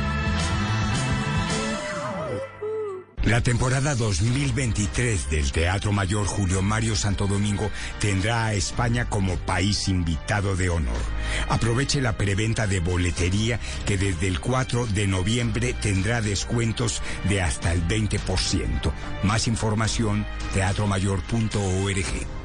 La 3.26 3.42
temporada 3.42 3.96
2023 3.96 5.32
del 5.32 5.52
Teatro 5.52 5.92
Mayor 5.92 6.28
Julio 6.28 6.62
Mario 6.62 6.96
Santo 6.96 7.28
Domingo 7.28 7.72
tendrá 8.00 8.46
a 8.46 8.54
España 8.54 9.10
como 9.10 9.36
país 9.36 9.90
invitado 9.90 10.56
de 10.56 10.70
honor. 10.70 11.02
Aproveche 11.50 12.02
la 12.02 12.16
preventa 12.16 12.66
de 12.66 12.80
boletería 12.80 13.60
que 13.86 13.98
desde 13.98 14.28
el 14.28 14.40
4 14.40 14.86
de 14.86 15.08
noviembre 15.08 15.74
tendrá 15.74 16.22
descuentos 16.22 17.02
de 17.28 17.42
hasta 17.42 17.74
el 17.74 17.86
20%. 17.86 18.92
Más 19.24 19.48
información, 19.48 20.26
teatromayor.org. 20.54 22.45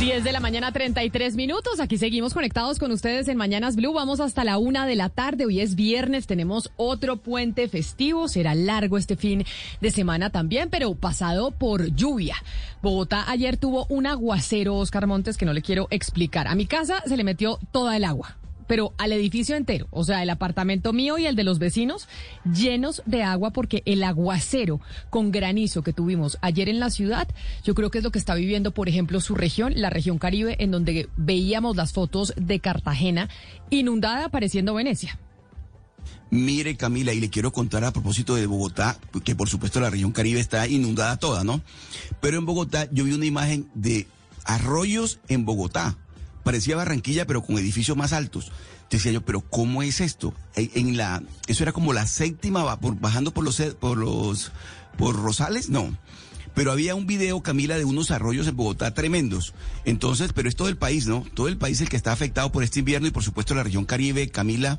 10 0.00 0.24
de 0.24 0.32
la 0.32 0.40
mañana, 0.40 0.72
33 0.72 1.36
minutos. 1.36 1.78
Aquí 1.78 1.98
seguimos 1.98 2.34
conectados 2.34 2.78
con 2.78 2.90
ustedes 2.90 3.28
en 3.28 3.36
Mañanas 3.36 3.76
Blue. 3.76 3.92
Vamos 3.92 4.20
hasta 4.20 4.44
la 4.44 4.58
una 4.58 4.86
de 4.86 4.96
la 4.96 5.08
tarde. 5.08 5.46
Hoy 5.46 5.60
es 5.60 5.76
viernes. 5.76 6.26
Tenemos 6.26 6.70
otro 6.76 7.16
puente 7.16 7.68
festivo. 7.68 8.26
Será 8.28 8.54
largo 8.54 8.98
este 8.98 9.16
fin 9.16 9.44
de 9.80 9.90
semana 9.90 10.30
también, 10.30 10.68
pero 10.68 10.94
pasado 10.94 11.52
por 11.52 11.94
lluvia. 11.94 12.36
Bogotá 12.82 13.30
ayer 13.30 13.56
tuvo 13.56 13.86
un 13.88 14.06
aguacero, 14.06 14.76
Oscar 14.76 15.06
Montes, 15.06 15.36
que 15.36 15.46
no 15.46 15.52
le 15.52 15.62
quiero 15.62 15.86
explicar. 15.90 16.48
A 16.48 16.54
mi 16.54 16.66
casa 16.66 17.02
se 17.06 17.16
le 17.16 17.24
metió 17.24 17.58
toda 17.70 17.96
el 17.96 18.04
agua 18.04 18.36
pero 18.66 18.92
al 18.98 19.12
edificio 19.12 19.56
entero, 19.56 19.86
o 19.90 20.04
sea, 20.04 20.22
el 20.22 20.30
apartamento 20.30 20.92
mío 20.92 21.18
y 21.18 21.26
el 21.26 21.36
de 21.36 21.44
los 21.44 21.58
vecinos, 21.58 22.08
llenos 22.44 23.02
de 23.06 23.22
agua 23.22 23.50
porque 23.50 23.82
el 23.86 24.02
aguacero 24.04 24.80
con 25.10 25.30
granizo 25.30 25.82
que 25.82 25.92
tuvimos 25.92 26.38
ayer 26.40 26.68
en 26.68 26.80
la 26.80 26.90
ciudad, 26.90 27.28
yo 27.64 27.74
creo 27.74 27.90
que 27.90 27.98
es 27.98 28.04
lo 28.04 28.10
que 28.10 28.18
está 28.18 28.34
viviendo, 28.34 28.72
por 28.72 28.88
ejemplo, 28.88 29.20
su 29.20 29.34
región, 29.34 29.72
la 29.76 29.90
región 29.90 30.18
Caribe, 30.18 30.56
en 30.58 30.70
donde 30.70 31.08
veíamos 31.16 31.76
las 31.76 31.92
fotos 31.92 32.32
de 32.36 32.60
Cartagena 32.60 33.28
inundada 33.70 34.28
pareciendo 34.28 34.74
Venecia. 34.74 35.18
Mire, 36.30 36.76
Camila, 36.76 37.12
y 37.12 37.20
le 37.20 37.30
quiero 37.30 37.52
contar 37.52 37.84
a 37.84 37.92
propósito 37.92 38.34
de 38.34 38.46
Bogotá, 38.46 38.98
que 39.24 39.36
por 39.36 39.48
supuesto 39.48 39.80
la 39.80 39.90
región 39.90 40.12
Caribe 40.12 40.40
está 40.40 40.66
inundada 40.66 41.16
toda, 41.16 41.44
¿no? 41.44 41.62
Pero 42.20 42.38
en 42.38 42.44
Bogotá 42.44 42.88
yo 42.90 43.04
vi 43.04 43.12
una 43.12 43.26
imagen 43.26 43.68
de 43.74 44.08
arroyos 44.44 45.20
en 45.28 45.44
Bogotá 45.44 45.96
parecía 46.44 46.76
Barranquilla, 46.76 47.26
pero 47.26 47.42
con 47.42 47.58
edificios 47.58 47.96
más 47.96 48.12
altos. 48.12 48.52
Decía 48.90 49.10
yo, 49.10 49.24
pero 49.24 49.40
¿cómo 49.40 49.82
es 49.82 50.00
esto? 50.00 50.32
En, 50.54 50.96
la, 50.96 51.22
eso 51.48 51.64
era 51.64 51.72
como 51.72 51.92
la 51.92 52.06
séptima, 52.06 52.62
bajando 53.00 53.32
por 53.32 53.42
los, 53.42 53.60
por 53.80 53.98
los, 53.98 54.52
por 54.96 55.16
Rosales, 55.16 55.70
no. 55.70 55.96
Pero 56.54 56.70
había 56.70 56.94
un 56.94 57.06
video, 57.06 57.42
Camila, 57.42 57.76
de 57.76 57.84
unos 57.84 58.12
arroyos 58.12 58.46
en 58.46 58.56
Bogotá 58.56 58.94
tremendos. 58.94 59.54
Entonces, 59.84 60.32
pero 60.32 60.48
es 60.48 60.54
todo 60.54 60.68
el 60.68 60.76
país, 60.76 61.06
¿no? 61.06 61.26
Todo 61.34 61.48
el 61.48 61.56
país 61.56 61.80
el 61.80 61.88
que 61.88 61.96
está 61.96 62.12
afectado 62.12 62.52
por 62.52 62.62
este 62.62 62.78
invierno 62.78 63.08
y 63.08 63.10
por 63.10 63.24
supuesto 63.24 63.56
la 63.56 63.64
región 63.64 63.84
Caribe, 63.84 64.28
Camila. 64.28 64.78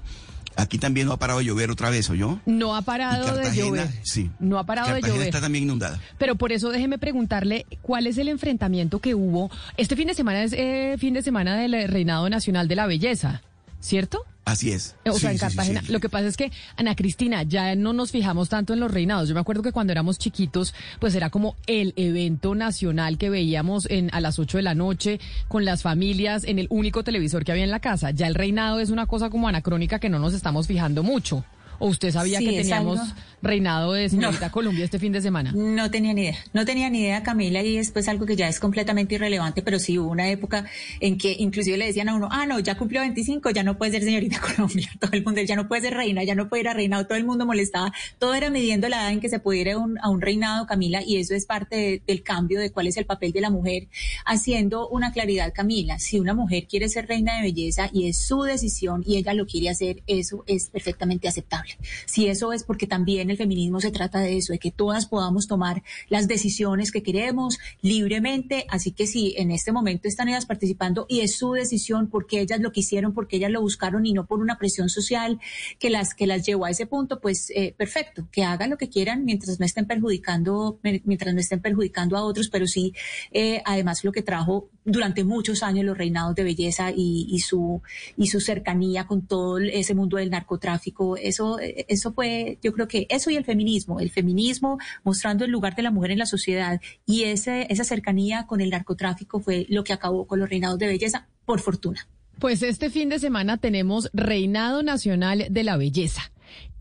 Aquí 0.56 0.78
también 0.78 1.08
no 1.08 1.14
ha 1.14 1.18
parado 1.18 1.40
de 1.40 1.46
llover 1.46 1.72
otra 1.72 1.90
vez, 1.90 2.10
¿o 2.10 2.16
yo? 2.16 2.40
No 2.46 2.76
ha 2.76 2.82
parado 2.82 3.36
de 3.36 3.54
llover. 3.56 3.90
Sí. 4.04 4.30
No 4.40 4.58
ha 4.58 4.66
parado 4.66 4.88
Cartagena 4.88 5.08
de 5.08 5.14
llover. 5.14 5.28
está 5.28 5.42
también 5.42 5.66
inundada. 5.66 6.00
Pero 6.18 6.36
por 6.36 6.52
eso 6.52 6.70
déjeme 6.70 6.98
preguntarle 6.98 7.66
cuál 7.82 8.08
es 8.08 8.18
el 8.18 8.30
enfrentamiento 8.30 9.00
que 9.00 9.16
hubo. 9.16 9.52
Este 9.78 9.96
fin 9.96 10.08
de 10.08 10.14
semana 10.14 10.44
es 10.44 10.54
eh, 10.54 10.96
fin 10.98 11.14
de 11.14 11.22
semana 11.22 11.58
del 11.58 11.88
Reinado 11.90 12.30
Nacional 12.30 12.68
de 12.68 12.76
la 12.76 12.88
Belleza, 12.88 13.42
¿cierto? 13.80 14.26
Así 14.46 14.72
es. 14.72 14.96
O 15.08 15.14
Sí, 15.14 15.22
sea, 15.22 15.32
en 15.32 15.38
sí, 15.38 15.42
Cartagena. 15.42 15.82
sí. 15.82 15.92
Lo 15.92 16.00
que 16.00 16.08
pasa 16.08 16.28
es 16.28 16.38
que, 16.38 16.52
Ana 16.78 16.96
Cristina, 16.96 17.42
ya 17.44 17.74
no 17.76 17.94
nos 17.94 18.12
fijamos 18.12 18.48
tanto 18.48 18.74
en 18.74 18.80
los 18.80 18.92
reinados. 18.92 19.28
Yo 19.28 19.34
me 19.34 19.42
acuerdo 19.42 19.64
que 19.64 19.72
cuando 19.72 19.92
éramos 19.92 20.20
chiquitos, 20.20 20.76
pues 21.00 21.16
era 21.16 21.32
como 21.32 21.56
el 21.66 21.94
evento 21.96 22.54
nacional 22.54 23.18
que 23.18 23.32
veíamos 23.32 23.88
en, 23.90 24.10
a 24.14 24.22
las 24.22 24.38
8 24.38 24.58
de 24.58 24.64
la 24.64 24.76
noche 24.76 25.20
con 25.48 25.66
las 25.66 25.82
familias 25.82 26.44
en 26.44 26.60
el 26.60 26.68
único 26.70 27.04
televisor 27.04 27.44
que 27.44 27.52
había 27.54 27.64
en 27.64 27.72
la 27.72 27.80
casa. 27.80 28.12
Ya 28.12 28.28
el 28.28 28.36
reinado 28.36 28.80
es 28.80 28.92
una 28.92 29.08
cosa 29.08 29.32
como 29.32 29.48
anacrónica 29.48 29.98
que 30.00 30.10
no 30.10 30.20
nos 30.20 30.34
estamos 30.36 30.68
fijando 30.68 31.02
mucho. 31.02 31.44
¿O 31.80 31.88
usted 31.88 32.12
sabía 32.12 32.40
Sí, 32.40 32.46
que 32.46 32.58
teníamos 32.58 33.00
algo- 33.00 33.14
reinado 33.42 33.94
de 33.94 34.10
señorita 34.10 34.48
No. 34.48 34.52
Colombia 34.52 34.86
este 34.86 34.98
fin 34.98 35.12
de 35.12 35.22
semana? 35.22 35.52
No 35.54 35.92
tenía 35.92 36.14
ni 36.14 36.22
idea, 36.22 36.38
no 36.54 36.66
tenía 36.66 36.90
ni 36.90 37.02
idea 37.02 37.22
Camila 37.22 37.62
y 37.62 37.78
después 37.78 38.08
algo 38.08 38.26
que 38.26 38.36
ya 38.36 38.48
es 38.48 38.60
completamente 38.60 39.16
irrelevante, 39.16 39.62
pero 39.62 39.78
sí 39.78 40.00
hubo 40.00 40.10
una 40.10 40.30
época 40.30 40.66
en 41.00 41.18
que 41.18 41.36
inclusive 41.38 41.78
le 41.78 41.86
decían 41.88 42.10
a 42.10 42.16
uno, 42.16 42.28
ah, 42.32 42.46
no, 42.48 42.60
ya 42.60 42.76
cumplió 42.76 43.02
25, 43.02 43.52
ya 43.52 43.64
no 43.64 43.78
puede 43.78 43.92
ser 43.92 44.04
señorita 44.04 44.40
Colombia, 44.56 44.90
todo 45.00 45.12
el 45.14 45.24
mundo, 45.24 45.42
ya 45.42 45.56
no 45.56 45.68
puede 45.68 45.84
ser 45.84 45.94
reina, 45.94 46.24
ya 46.24 46.34
no 46.34 46.50
puede 46.50 46.62
ir 46.62 46.68
a 46.70 46.74
reinado, 46.74 47.06
todo 47.06 47.18
el 47.18 47.26
mundo 47.26 47.46
molestaba, 47.46 47.92
todo 48.20 48.34
era 48.34 48.50
midiendo 48.50 48.90
la 48.90 49.02
edad 49.02 49.12
en 49.12 49.20
que 49.20 49.30
se 49.30 49.40
pudiera 49.40 49.72
ir 49.72 49.76
a 49.76 49.80
un, 49.80 49.98
a 50.00 50.10
un 50.10 50.22
reinado, 50.22 50.66
Camila, 50.66 51.02
y 51.06 51.18
eso 51.18 51.36
es 51.36 51.46
parte 51.46 51.76
de- 51.76 52.02
del 52.08 52.24
cambio 52.24 52.60
de 52.60 52.72
cuál 52.72 52.88
es 52.88 52.98
el 52.98 53.06
papel 53.06 53.32
de 53.32 53.42
la 53.42 53.50
mujer, 53.52 53.88
haciendo 54.26 54.88
una 54.90 55.12
claridad, 55.12 55.54
Camila, 55.54 56.00
si 56.00 56.20
una 56.20 56.34
mujer 56.34 56.66
quiere 56.68 56.90
ser 56.90 57.08
reina 57.08 57.36
de 57.38 57.44
belleza 57.44 57.90
y 57.94 58.08
es 58.08 58.18
su 58.18 58.42
decisión 58.44 59.04
y 59.06 59.18
ella 59.18 59.34
lo 59.34 59.46
quiere 59.46 59.70
hacer, 59.70 60.02
eso 60.08 60.44
es 60.48 60.70
perfectamente 60.70 61.28
aceptable. 61.28 61.65
Si 62.06 62.28
eso 62.28 62.54
es 62.54 62.64
porque 62.64 62.88
también 62.88 63.30
el 63.30 63.38
feminismo 63.38 63.80
se 63.80 63.92
trata 63.92 64.20
de 64.20 64.38
eso, 64.38 64.54
de 64.54 64.60
que 64.60 64.72
todas 64.72 65.06
podamos 65.06 65.48
tomar 65.48 65.84
las 66.10 66.28
decisiones 66.28 66.92
que 66.92 67.04
queremos 67.04 67.58
libremente. 67.82 68.66
Así 68.70 68.92
que 68.92 69.08
si 69.08 69.36
en 69.38 69.52
este 69.52 69.72
momento 69.72 70.08
están 70.08 70.30
ellas 70.30 70.46
participando 70.46 71.06
y 71.10 71.22
es 71.22 71.38
su 71.38 71.54
decisión 71.54 72.10
porque 72.10 72.42
ellas 72.42 72.60
lo 72.60 72.72
quisieron, 72.72 73.14
porque 73.14 73.38
ellas 73.38 73.52
lo 73.52 73.62
buscaron 73.62 74.06
y 74.06 74.14
no 74.14 74.26
por 74.26 74.40
una 74.40 74.58
presión 74.58 74.90
social 74.90 75.40
que 75.80 75.90
las, 75.90 76.14
que 76.14 76.28
las 76.28 76.46
llevó 76.46 76.66
a 76.66 76.72
ese 76.72 76.86
punto, 76.86 77.20
pues 77.20 77.52
eh, 77.56 77.74
perfecto, 77.78 78.28
que 78.32 78.44
hagan 78.44 78.70
lo 78.70 78.78
que 78.78 78.90
quieran 78.90 79.26
mientras 79.26 79.60
no 79.60 79.66
estén 79.66 79.86
perjudicando, 79.86 80.80
mientras 80.84 81.34
no 81.34 81.40
estén 81.40 81.62
perjudicando 81.62 82.18
a 82.18 82.24
otros, 82.24 82.50
pero 82.50 82.68
sí, 82.68 82.94
eh, 83.32 83.62
además 83.66 84.04
lo 84.04 84.12
que 84.12 84.22
trajo 84.22 84.70
durante 84.86 85.24
muchos 85.24 85.64
años 85.64 85.84
los 85.84 85.98
reinados 85.98 86.36
de 86.36 86.44
belleza 86.44 86.92
y, 86.92 87.28
y 87.30 87.40
su 87.40 87.82
y 88.16 88.28
su 88.28 88.40
cercanía 88.40 89.08
con 89.08 89.26
todo 89.26 89.58
ese 89.58 89.96
mundo 89.96 90.18
del 90.18 90.30
narcotráfico, 90.30 91.18
eso, 91.18 91.58
eso 91.60 92.14
fue, 92.14 92.60
yo 92.62 92.72
creo 92.74 92.88
que 92.88 93.08
eso 93.10 93.30
y 93.30 93.36
el 93.36 93.44
feminismo, 93.44 94.00
el 94.00 94.12
feminismo 94.12 94.78
mostrando 95.04 95.44
el 95.44 95.52
lugar 95.52 95.76
de 95.76 95.84
la 95.84 95.92
mujer 95.92 96.12
en 96.12 96.20
la 96.20 96.26
sociedad 96.26 96.80
y 97.06 97.24
ese, 97.24 97.68
esa 97.70 97.84
cercanía 97.84 98.46
con 98.48 98.62
el 98.62 98.70
narcotráfico 98.70 99.40
fue 99.40 99.66
lo 99.70 99.84
que 99.84 99.94
acabó 99.94 100.28
con 100.28 100.40
los 100.40 100.50
reinados 100.50 100.80
de 100.80 100.88
belleza, 100.88 101.28
por 101.46 101.60
fortuna. 101.60 102.08
Pues 102.40 102.62
este 102.64 102.90
fin 102.90 103.10
de 103.10 103.20
semana 103.20 103.58
tenemos 103.58 104.10
Reinado 104.14 104.84
Nacional 104.84 105.48
de 105.50 105.64
la 105.64 105.78
Belleza. 105.78 106.32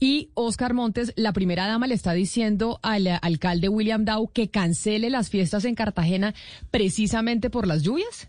Y 0.05 0.33
Oscar 0.35 0.75
Montes, 0.75 1.15
la 1.17 1.33
primera 1.33 1.67
dama, 1.67 1.87
le 1.87 1.95
está 1.95 2.13
diciendo 2.13 2.79
al 2.83 3.07
alcalde 3.23 3.71
William 3.71 4.05
Dow 4.05 4.31
que 4.31 4.51
cancele 4.51 5.09
las 5.09 5.31
fiestas 5.31 5.65
en 5.65 5.75
Cartagena 5.75 6.35
precisamente 6.71 7.49
por 7.49 7.67
las 7.67 7.83
lluvias. 7.83 8.29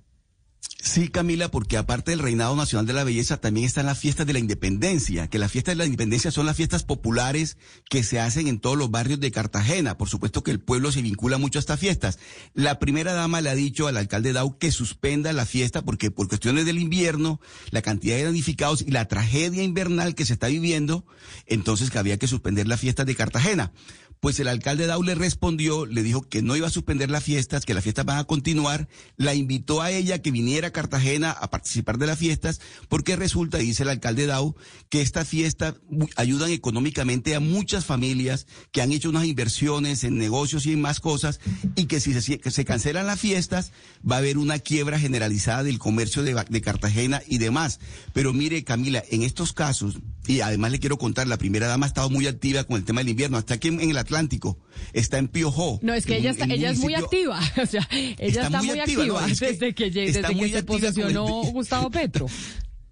Sí, 0.78 1.08
Camila, 1.08 1.50
porque 1.50 1.78
aparte 1.78 2.12
del 2.12 2.20
Reinado 2.20 2.56
Nacional 2.56 2.86
de 2.86 2.94
la 2.94 3.04
Belleza, 3.04 3.38
también 3.38 3.66
están 3.66 3.86
las 3.86 3.98
fiestas 3.98 4.28
de 4.28 4.34
la 4.34 4.40
Independencia, 4.40 5.28
que 5.28 5.40
las 5.40 5.52
fiestas 5.52 5.72
de 5.72 5.78
la 5.78 5.86
Independencia 5.86 6.32
son 6.32 6.46
las 6.46 6.58
fiestas 6.58 6.84
populares 6.84 7.58
que 7.90 8.04
se 8.04 8.20
hacen 8.20 8.48
en 8.48 8.60
todos 8.60 8.78
los 8.78 8.92
barrios 8.92 9.20
de 9.20 9.32
Cartagena. 9.32 9.98
Por 9.98 10.10
supuesto 10.10 10.44
que 10.44 10.52
el 10.52 10.60
pueblo 10.60 10.92
se 10.92 11.02
vincula 11.02 11.38
mucho 11.38 11.58
a 11.58 11.62
estas 11.62 11.80
fiestas. 11.80 12.20
La 12.54 12.78
primera 12.78 13.14
dama 13.14 13.42
le 13.42 13.50
ha 13.50 13.56
dicho 13.56 13.88
al 13.88 13.98
alcalde 13.98 14.34
Dau 14.34 14.58
que 14.60 14.72
suspenda 14.72 15.34
la 15.34 15.46
fiesta 15.46 15.82
porque 15.82 16.12
por 16.12 16.28
cuestiones 16.28 16.66
del 16.66 16.78
invierno, 16.78 17.40
la 17.72 17.82
cantidad 17.82 18.18
de 18.18 18.26
damnificados 18.26 18.82
y 18.82 18.92
la 18.92 19.08
tragedia 19.08 19.64
invernal 19.64 20.14
que 20.14 20.26
se 20.26 20.34
está 20.34 20.48
viviendo, 20.48 21.06
entonces 21.48 21.90
que 21.90 22.00
había 22.00 22.18
que 22.18 22.28
suspender 22.28 22.68
las 22.68 22.82
fiestas 22.82 23.06
de 23.06 23.16
Cartagena. 23.16 23.72
Pues 24.20 24.40
el 24.40 24.48
alcalde 24.48 24.88
Dau 24.88 25.04
le 25.04 25.16
respondió, 25.16 25.86
le 25.86 26.04
dijo 26.04 26.28
que 26.28 26.42
no 26.42 26.56
iba 26.56 26.68
a 26.68 26.72
suspender 26.72 27.12
las 27.12 27.24
fiestas, 27.24 27.66
que 27.66 27.74
las 27.74 27.84
fiestas 27.84 28.06
van 28.06 28.18
a 28.18 28.24
continuar, 28.24 28.88
la 29.18 29.36
invitó 29.36 29.82
a 29.82 29.92
ella 29.92 30.22
que 30.22 30.32
viniera 30.32 30.70
a 30.70 30.72
Cartagena 30.72 31.32
a 31.32 31.50
participar 31.50 31.98
de 31.98 32.08
las 32.08 32.20
fiestas, 32.20 32.62
porque 32.90 33.16
resulta, 33.16 33.58
dice 33.58 33.84
el 33.84 33.90
alcalde 33.90 34.26
Dau, 34.26 34.56
que 34.90 35.02
estas 35.02 35.28
fiestas 35.28 35.76
ayudan 36.16 36.52
económicamente 36.52 37.36
a 37.36 37.40
muchas 37.40 37.86
familias 37.86 38.48
que 38.72 38.82
han 38.82 38.92
hecho 38.92 39.10
unas 39.10 39.26
inversiones 39.26 40.04
en 40.04 40.18
negocios 40.18 40.66
y 40.66 40.74
en 40.74 40.82
más 40.82 41.00
cosas, 41.00 41.40
y 41.76 41.86
que 41.86 42.00
si 42.00 42.20
se, 42.20 42.40
que 42.40 42.66
cancelan 42.66 43.08
las 43.08 43.20
fiestas, 43.20 43.72
va 44.10 44.16
a 44.16 44.20
haber 44.20 44.38
una 44.38 44.60
quiebra 44.60 45.00
generalizada 45.00 45.64
del 45.64 45.80
comercio 45.80 46.24
de, 46.24 46.62
Cartagena 46.62 47.22
y 47.28 47.38
demás. 47.38 47.80
Pero 48.14 48.34
mire, 48.34 48.64
Camila, 48.64 49.04
en 49.10 49.24
estos 49.24 49.54
casos, 49.54 50.00
y 50.28 50.42
además 50.42 50.72
le 50.72 50.80
quiero 50.80 50.98
contar, 50.98 51.28
la 51.28 51.38
primera 51.38 51.68
dama 51.68 51.86
ha 51.86 51.90
estado 51.90 52.10
muy 52.10 52.28
activa 52.28 52.64
con 52.64 52.78
el 52.78 52.86
tema 52.86 53.02
del 53.02 53.10
invierno, 53.10 53.38
hasta 53.38 53.56
aquí 53.56 53.68
en, 53.68 53.82
el 53.82 53.98
Atlántico, 54.06 54.58
está 54.94 55.18
en 55.18 55.28
Piojó. 55.28 55.80
No, 55.82 55.94
es 55.94 56.06
que 56.06 56.18
ella, 56.18 56.32
un- 56.32 56.42
está, 56.42 56.54
ella 56.54 56.72
es 56.72 56.80
muy 56.80 56.96
activa. 56.96 57.40
O 57.62 57.66
sea, 57.66 57.88
ella 57.92 58.44
está, 58.44 58.62
muy 58.62 58.80
activa, 58.80 59.06
¿no? 59.06 59.20
Es 59.26 59.40
que 59.40 59.48
desde 59.52 59.74
que, 59.76 59.92
desde 59.92 60.22
que 60.22 60.28
se 60.28 60.34
con 60.34 60.40
el- 60.46 60.66
posesionó 60.66 61.26
Gustavo 61.52 61.90
Petro. 61.92 62.28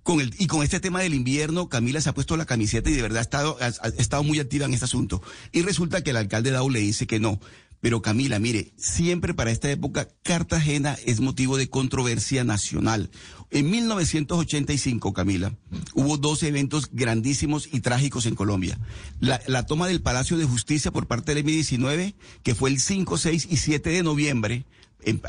Con 0.03 0.19
el, 0.19 0.35
y 0.37 0.47
con 0.47 0.63
este 0.63 0.81
tema 0.81 0.99
del 0.99 1.13
invierno, 1.13 1.69
Camila 1.69 2.01
se 2.01 2.09
ha 2.09 2.13
puesto 2.13 2.35
la 2.35 2.45
camiseta 2.45 2.89
y 2.89 2.93
de 2.93 3.01
verdad 3.01 3.19
ha 3.19 3.21
estado, 3.21 3.57
ha, 3.61 3.67
ha 3.67 3.87
estado 3.97 4.21
muy 4.21 4.37
activa 4.37 4.65
en 4.65 4.73
este 4.73 4.83
asunto. 4.83 5.21
Y 5.53 5.61
resulta 5.61 6.03
que 6.03 6.09
el 6.09 6.17
alcalde 6.17 6.51
Dau 6.51 6.69
le 6.69 6.79
dice 6.79 7.07
que 7.07 7.21
no. 7.21 7.39
Pero 7.83 8.01
Camila, 8.01 8.39
mire, 8.39 8.71
siempre 8.77 9.33
para 9.33 9.51
esta 9.51 9.69
época 9.69 10.07
Cartagena 10.23 10.95
es 11.05 11.19
motivo 11.19 11.57
de 11.57 11.69
controversia 11.69 12.45
nacional. 12.45 13.11
En 13.51 13.69
1985, 13.69 15.11
Camila, 15.11 15.57
hubo 15.93 16.15
dos 16.15 16.43
eventos 16.43 16.89
grandísimos 16.93 17.67
y 17.69 17.81
trágicos 17.81 18.25
en 18.25 18.35
Colombia. 18.35 18.79
La, 19.19 19.65
toma 19.65 19.87
del 19.87 20.01
Palacio 20.01 20.37
de 20.37 20.45
Justicia 20.45 20.91
por 20.91 21.07
parte 21.07 21.35
del 21.35 21.43
M-19, 21.45 22.15
que 22.41 22.55
fue 22.55 22.69
el 22.69 22.79
5, 22.79 23.17
6 23.17 23.47
y 23.51 23.57
7 23.57 23.89
de 23.89 24.01
noviembre, 24.01 24.65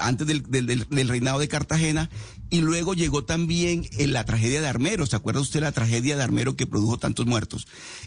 antes 0.01 0.27
del, 0.27 1.09
reinado 1.09 1.39
de 1.39 1.49
Cartagena, 1.49 2.11
y 2.51 2.61
luego 2.61 2.95
llegó 2.95 3.25
también 3.25 3.89
en 3.99 4.13
la 4.13 4.25
tragedia 4.25 4.61
de 4.61 4.69
Armero. 4.69 5.07
¿Se 5.07 5.17
acuerda 5.17 5.41
usted 5.41 5.61
la 5.61 5.73
tragedia 5.73 6.17
de 6.17 6.23
Armero 6.23 6.57
que 6.57 6.67
produjo 6.67 6.99
tantos 6.99 7.27
muertos? 7.27 7.67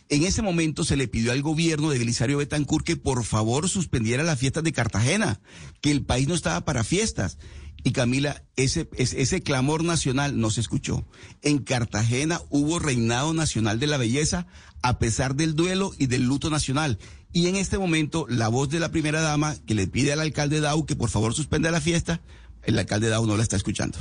En 0.10 0.24
ese 0.24 0.42
momento 0.42 0.84
se 0.84 0.98
le 0.98 1.08
pidió 1.08 1.32
al 1.32 1.42
gobierno 1.42 1.90
de 1.90 2.00
Belisario 2.00 2.38
Betancourt 2.38 2.86
que 2.86 2.96
por 2.96 3.24
favor 3.24 3.68
suspendiera 3.68 4.24
las 4.24 4.40
fiestas 4.40 4.64
de 4.64 4.74
Cartagena, 4.74 5.42
que 5.82 5.92
el 5.92 6.04
país 6.04 6.28
no 6.28 6.36
estaba 6.36 6.62
para 6.62 6.84
fiestas. 6.84 7.38
Y 7.84 7.92
Camila, 7.92 8.44
ese, 8.56 8.90
ese 8.98 9.42
clamor 9.42 9.84
nacional 9.84 10.40
no 10.40 10.50
se 10.50 10.62
escuchó. 10.62 11.06
En 11.42 11.60
Cartagena 11.60 12.42
hubo 12.50 12.80
reinado 12.80 13.34
nacional 13.34 13.80
de 13.80 13.88
la 13.88 13.98
belleza 13.98 14.48
a 14.82 15.00
pesar 15.00 15.36
del 15.36 15.56
duelo 15.56 15.92
y 15.98 16.08
del 16.08 16.24
luto 16.24 16.50
nacional. 16.50 17.00
Y 17.34 17.48
en 17.48 17.56
este 17.56 17.78
momento, 17.78 18.26
la 18.30 18.48
voz 18.48 18.70
de 18.70 18.80
la 18.80 18.90
primera 18.90 19.22
dama 19.22 19.56
que 19.66 19.76
le 19.76 19.88
pide 19.88 20.14
al 20.14 20.22
alcalde 20.22 20.60
Dau 20.60 20.86
que 20.86 20.96
por 20.96 21.10
favor 21.10 21.34
suspenda 21.34 21.72
la 21.72 21.82
fiesta, 21.82 22.22
el 22.64 22.78
alcalde 22.80 23.10
Dau 23.10 23.26
no 23.26 23.38
la 23.38 23.44
está 23.44 23.56
escuchando. 23.56 23.98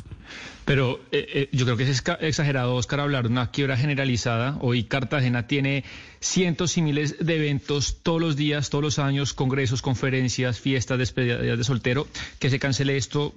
Pero 0.65 0.99
eh, 1.13 1.27
eh, 1.33 1.49
yo 1.53 1.65
creo 1.65 1.77
que 1.77 1.89
es 1.89 2.03
exagerado, 2.21 2.75
Oscar, 2.75 2.99
hablar 2.99 3.25
de 3.25 3.31
una 3.31 3.53
quiebra 3.53 3.77
generalizada. 3.77 4.59
Hoy 4.61 4.83
Cartagena 4.83 5.47
tiene 5.47 5.85
cientos 6.19 6.77
y 6.77 6.83
miles 6.83 7.17
de 7.21 7.37
eventos 7.37 7.99
todos 8.03 8.21
los 8.21 8.35
días, 8.35 8.69
todos 8.69 8.83
los 8.83 8.99
años, 8.99 9.33
congresos, 9.33 9.81
conferencias, 9.81 10.59
fiestas, 10.59 10.99
despedidas 10.99 11.57
de 11.57 11.65
soltero. 11.65 12.09
Que 12.41 12.51
se 12.51 12.59
cancele 12.59 12.97
esto, 12.97 13.33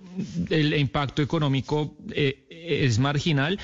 el 0.49 0.73
impacto 0.73 1.21
económico 1.21 1.95
eh, 2.11 2.47
es 2.49 2.97
marginal. 2.97 3.59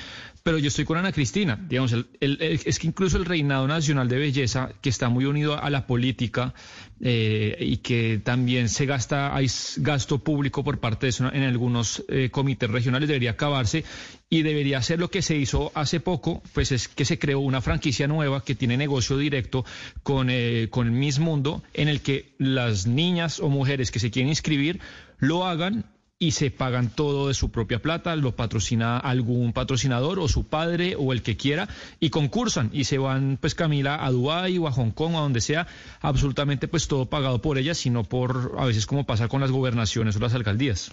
Pero 0.46 0.58
yo 0.58 0.68
estoy 0.68 0.84
con 0.84 0.96
Ana 0.96 1.10
Cristina, 1.10 1.58
digamos, 1.68 1.90
el- 1.90 2.06
el- 2.20 2.38
el- 2.40 2.60
es 2.64 2.78
que 2.78 2.86
incluso 2.86 3.16
el 3.16 3.24
reinado 3.24 3.66
nacional 3.66 4.06
de 4.08 4.16
belleza, 4.16 4.70
que 4.80 4.90
está 4.90 5.08
muy 5.08 5.24
unido 5.24 5.60
a 5.60 5.68
la 5.70 5.88
política 5.88 6.54
eh, 7.00 7.56
y 7.58 7.78
que 7.78 8.20
también 8.22 8.68
se 8.68 8.86
gasta, 8.86 9.34
hay 9.34 9.48
gasto 9.78 10.18
público 10.22 10.62
por 10.62 10.78
parte 10.78 11.06
de 11.06 11.10
eso 11.10 11.28
en 11.32 11.42
algunos 11.42 12.04
eh, 12.08 12.30
comités 12.30 12.70
regionales, 12.70 13.08
debería 13.08 13.32
acabarse 13.32 13.84
y 14.30 14.42
debería 14.42 14.80
ser 14.82 15.00
lo 15.00 15.10
que 15.10 15.20
se 15.20 15.36
hizo 15.36 15.72
hace 15.74 15.98
poco, 15.98 16.40
pues 16.54 16.70
es 16.70 16.86
que 16.86 17.04
se 17.04 17.18
creó 17.18 17.40
una 17.40 17.60
franquicia 17.60 18.06
nueva 18.06 18.44
que 18.44 18.54
tiene 18.54 18.76
negocio 18.76 19.18
directo 19.18 19.64
con, 20.04 20.28
eh, 20.30 20.68
con 20.70 20.96
Miss 20.96 21.18
Mundo, 21.18 21.64
en 21.74 21.88
el 21.88 22.02
que 22.02 22.36
las 22.38 22.86
niñas 22.86 23.40
o 23.40 23.48
mujeres 23.48 23.90
que 23.90 23.98
se 23.98 24.12
quieren 24.12 24.28
inscribir 24.28 24.78
lo 25.18 25.44
hagan 25.44 25.86
y 26.18 26.30
se 26.30 26.50
pagan 26.50 26.88
todo 26.88 27.28
de 27.28 27.34
su 27.34 27.50
propia 27.50 27.80
plata, 27.82 28.16
lo 28.16 28.34
patrocina 28.34 28.96
algún 28.98 29.52
patrocinador 29.52 30.18
o 30.18 30.28
su 30.28 30.44
padre 30.44 30.96
o 30.98 31.12
el 31.12 31.20
que 31.20 31.36
quiera 31.36 31.68
y 32.00 32.08
concursan 32.08 32.70
y 32.72 32.84
se 32.84 32.96
van 32.96 33.36
pues 33.38 33.54
Camila 33.54 34.02
a 34.02 34.10
Dubái 34.10 34.56
o 34.56 34.66
a 34.66 34.72
Hong 34.72 34.92
Kong 34.92 35.14
o 35.14 35.18
a 35.18 35.20
donde 35.22 35.42
sea, 35.42 35.66
absolutamente 36.00 36.68
pues 36.68 36.88
todo 36.88 37.04
pagado 37.04 37.42
por 37.42 37.58
ellas, 37.58 37.76
sino 37.76 38.02
por 38.04 38.54
a 38.58 38.64
veces 38.64 38.86
como 38.86 39.04
pasa 39.04 39.28
con 39.28 39.42
las 39.42 39.50
gobernaciones 39.50 40.16
o 40.16 40.20
las 40.20 40.32
alcaldías. 40.32 40.90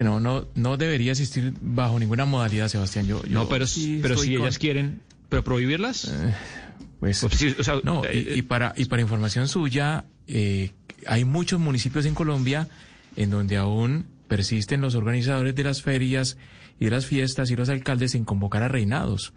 No, 0.00 0.18
no, 0.20 0.46
no 0.56 0.76
debería 0.76 1.12
existir 1.12 1.52
bajo 1.60 1.98
ninguna 1.98 2.24
modalidad, 2.24 2.68
Sebastián. 2.68 3.06
Yo, 3.06 3.22
yo 3.24 3.30
no, 3.30 3.48
pero, 3.48 3.66
sí 3.68 4.00
pero 4.02 4.16
si 4.16 4.34
con- 4.34 4.42
ellas 4.42 4.58
quieren, 4.58 5.00
pero 5.28 5.44
prohibirlas. 5.44 6.12
Pues, 7.00 7.18
sí, 7.18 7.54
o 7.58 7.62
sea, 7.62 7.76
no, 7.84 8.04
eh, 8.04 8.32
y, 8.34 8.38
y 8.40 8.42
para, 8.42 8.74
y 8.76 8.84
para 8.86 9.02
información 9.02 9.46
suya, 9.46 10.04
eh, 10.26 10.72
hay 11.06 11.24
muchos 11.24 11.60
municipios 11.60 12.04
en 12.06 12.14
Colombia 12.14 12.68
en 13.18 13.30
donde 13.30 13.56
aún 13.56 14.06
persisten 14.28 14.80
los 14.80 14.94
organizadores 14.94 15.52
de 15.56 15.64
las 15.64 15.82
ferias 15.82 16.38
y 16.78 16.84
de 16.84 16.92
las 16.92 17.06
fiestas 17.06 17.50
y 17.50 17.56
los 17.56 17.68
alcaldes 17.68 18.14
en 18.14 18.24
convocar 18.24 18.62
a 18.62 18.68
reinados. 18.68 19.34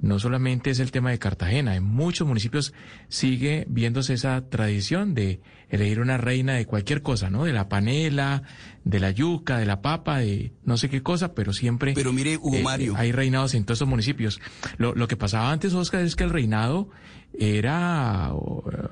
no 0.00 0.18
solamente 0.18 0.70
es 0.70 0.80
el 0.80 0.90
tema 0.90 1.10
de 1.10 1.18
Cartagena, 1.18 1.76
en 1.76 1.84
muchos 1.84 2.26
municipios 2.26 2.72
sigue 3.08 3.66
viéndose 3.68 4.14
esa 4.14 4.48
tradición 4.48 5.14
de 5.14 5.42
elegir 5.68 6.00
una 6.00 6.16
reina 6.16 6.54
de 6.54 6.66
cualquier 6.66 7.02
cosa, 7.02 7.30
¿no? 7.30 7.44
De 7.44 7.52
la 7.52 7.68
panela, 7.68 8.42
de 8.82 8.98
la 8.98 9.10
yuca, 9.12 9.58
de 9.58 9.66
la 9.66 9.80
papa, 9.80 10.18
de 10.18 10.52
no 10.64 10.76
sé 10.76 10.88
qué 10.88 11.02
cosa, 11.02 11.34
pero 11.34 11.52
siempre... 11.52 11.92
Pero 11.94 12.12
mire, 12.12 12.36
Hugo 12.36 12.56
eh, 12.56 12.62
Mario. 12.62 12.94
Hay 12.96 13.12
reinados 13.12 13.54
en 13.54 13.64
todos 13.64 13.78
esos 13.78 13.88
municipios. 13.88 14.40
Lo, 14.78 14.94
lo 14.94 15.06
que 15.06 15.16
pasaba 15.16 15.52
antes, 15.52 15.74
Oscar, 15.74 16.00
es 16.00 16.16
que 16.16 16.24
el 16.24 16.30
reinado 16.30 16.88
era 17.38 18.32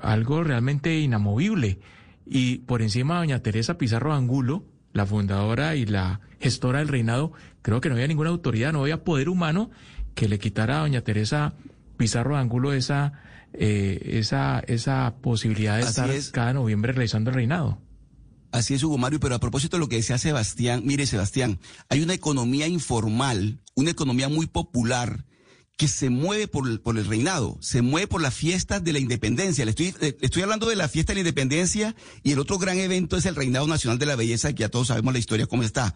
algo 0.01 0.43
realmente 0.43 0.97
inamovible. 0.97 1.79
Y 2.31 2.59
por 2.59 2.83
encima 2.83 3.15
de 3.15 3.19
doña 3.21 3.41
Teresa 3.41 3.79
Pizarro 3.79 4.13
Angulo, 4.13 4.63
la 4.93 5.07
fundadora 5.07 5.75
y 5.75 5.87
la 5.87 6.21
gestora 6.39 6.79
del 6.79 6.87
reinado, 6.87 7.31
creo 7.63 7.81
que 7.81 7.89
no 7.89 7.95
había 7.95 8.07
ninguna 8.07 8.29
autoridad, 8.29 8.71
no 8.71 8.81
había 8.81 9.03
poder 9.03 9.29
humano 9.29 9.71
que 10.13 10.29
le 10.29 10.37
quitara 10.37 10.77
a 10.77 10.81
doña 10.81 11.01
Teresa 11.01 11.55
Pizarro 11.97 12.37
Angulo 12.37 12.71
esa, 12.73 13.13
eh, 13.53 13.99
esa, 14.13 14.59
esa 14.59 15.15
posibilidad 15.21 15.77
de 15.77 15.81
Así 15.81 15.89
estar 15.89 16.09
es. 16.11 16.29
cada 16.29 16.53
noviembre 16.53 16.93
realizando 16.93 17.31
el 17.31 17.35
reinado. 17.35 17.81
Así 18.51 18.75
es, 18.75 18.83
Hugo 18.83 18.97
Mario, 18.97 19.19
pero 19.19 19.35
a 19.35 19.39
propósito 19.39 19.77
de 19.77 19.81
lo 19.81 19.89
que 19.89 19.97
decía 19.97 20.17
Sebastián, 20.17 20.83
mire, 20.85 21.07
Sebastián, 21.07 21.59
hay 21.89 22.01
una 22.01 22.13
economía 22.13 22.67
informal, 22.67 23.59
una 23.75 23.91
economía 23.91 24.29
muy 24.29 24.47
popular 24.47 25.25
que 25.79 25.87
se 25.87 26.09
mueve 26.09 26.49
por 26.49 26.67
el, 26.67 26.81
por 26.81 26.97
el 26.97 27.05
reinado, 27.05 27.57
se 27.61 27.81
mueve 27.81 28.05
por 28.07 28.21
las 28.21 28.33
fiestas 28.33 28.83
de 28.83 28.91
la 28.91 28.99
independencia. 28.99 29.63
Le 29.63 29.71
estoy, 29.71 29.87
eh, 30.01 30.17
le 30.19 30.25
estoy 30.25 30.41
hablando 30.43 30.67
de 30.67 30.75
la 30.75 30.89
fiesta 30.89 31.11
de 31.13 31.15
la 31.15 31.19
independencia 31.21 31.95
y 32.21 32.33
el 32.33 32.39
otro 32.39 32.57
gran 32.57 32.77
evento 32.79 33.15
es 33.15 33.25
el 33.25 33.33
Reinado 33.37 33.65
Nacional 33.65 33.97
de 33.97 34.05
la 34.05 34.17
Belleza, 34.17 34.51
que 34.51 34.59
ya 34.59 34.69
todos 34.69 34.89
sabemos 34.89 35.13
la 35.13 35.19
historia 35.19 35.47
cómo 35.47 35.63
está. 35.63 35.95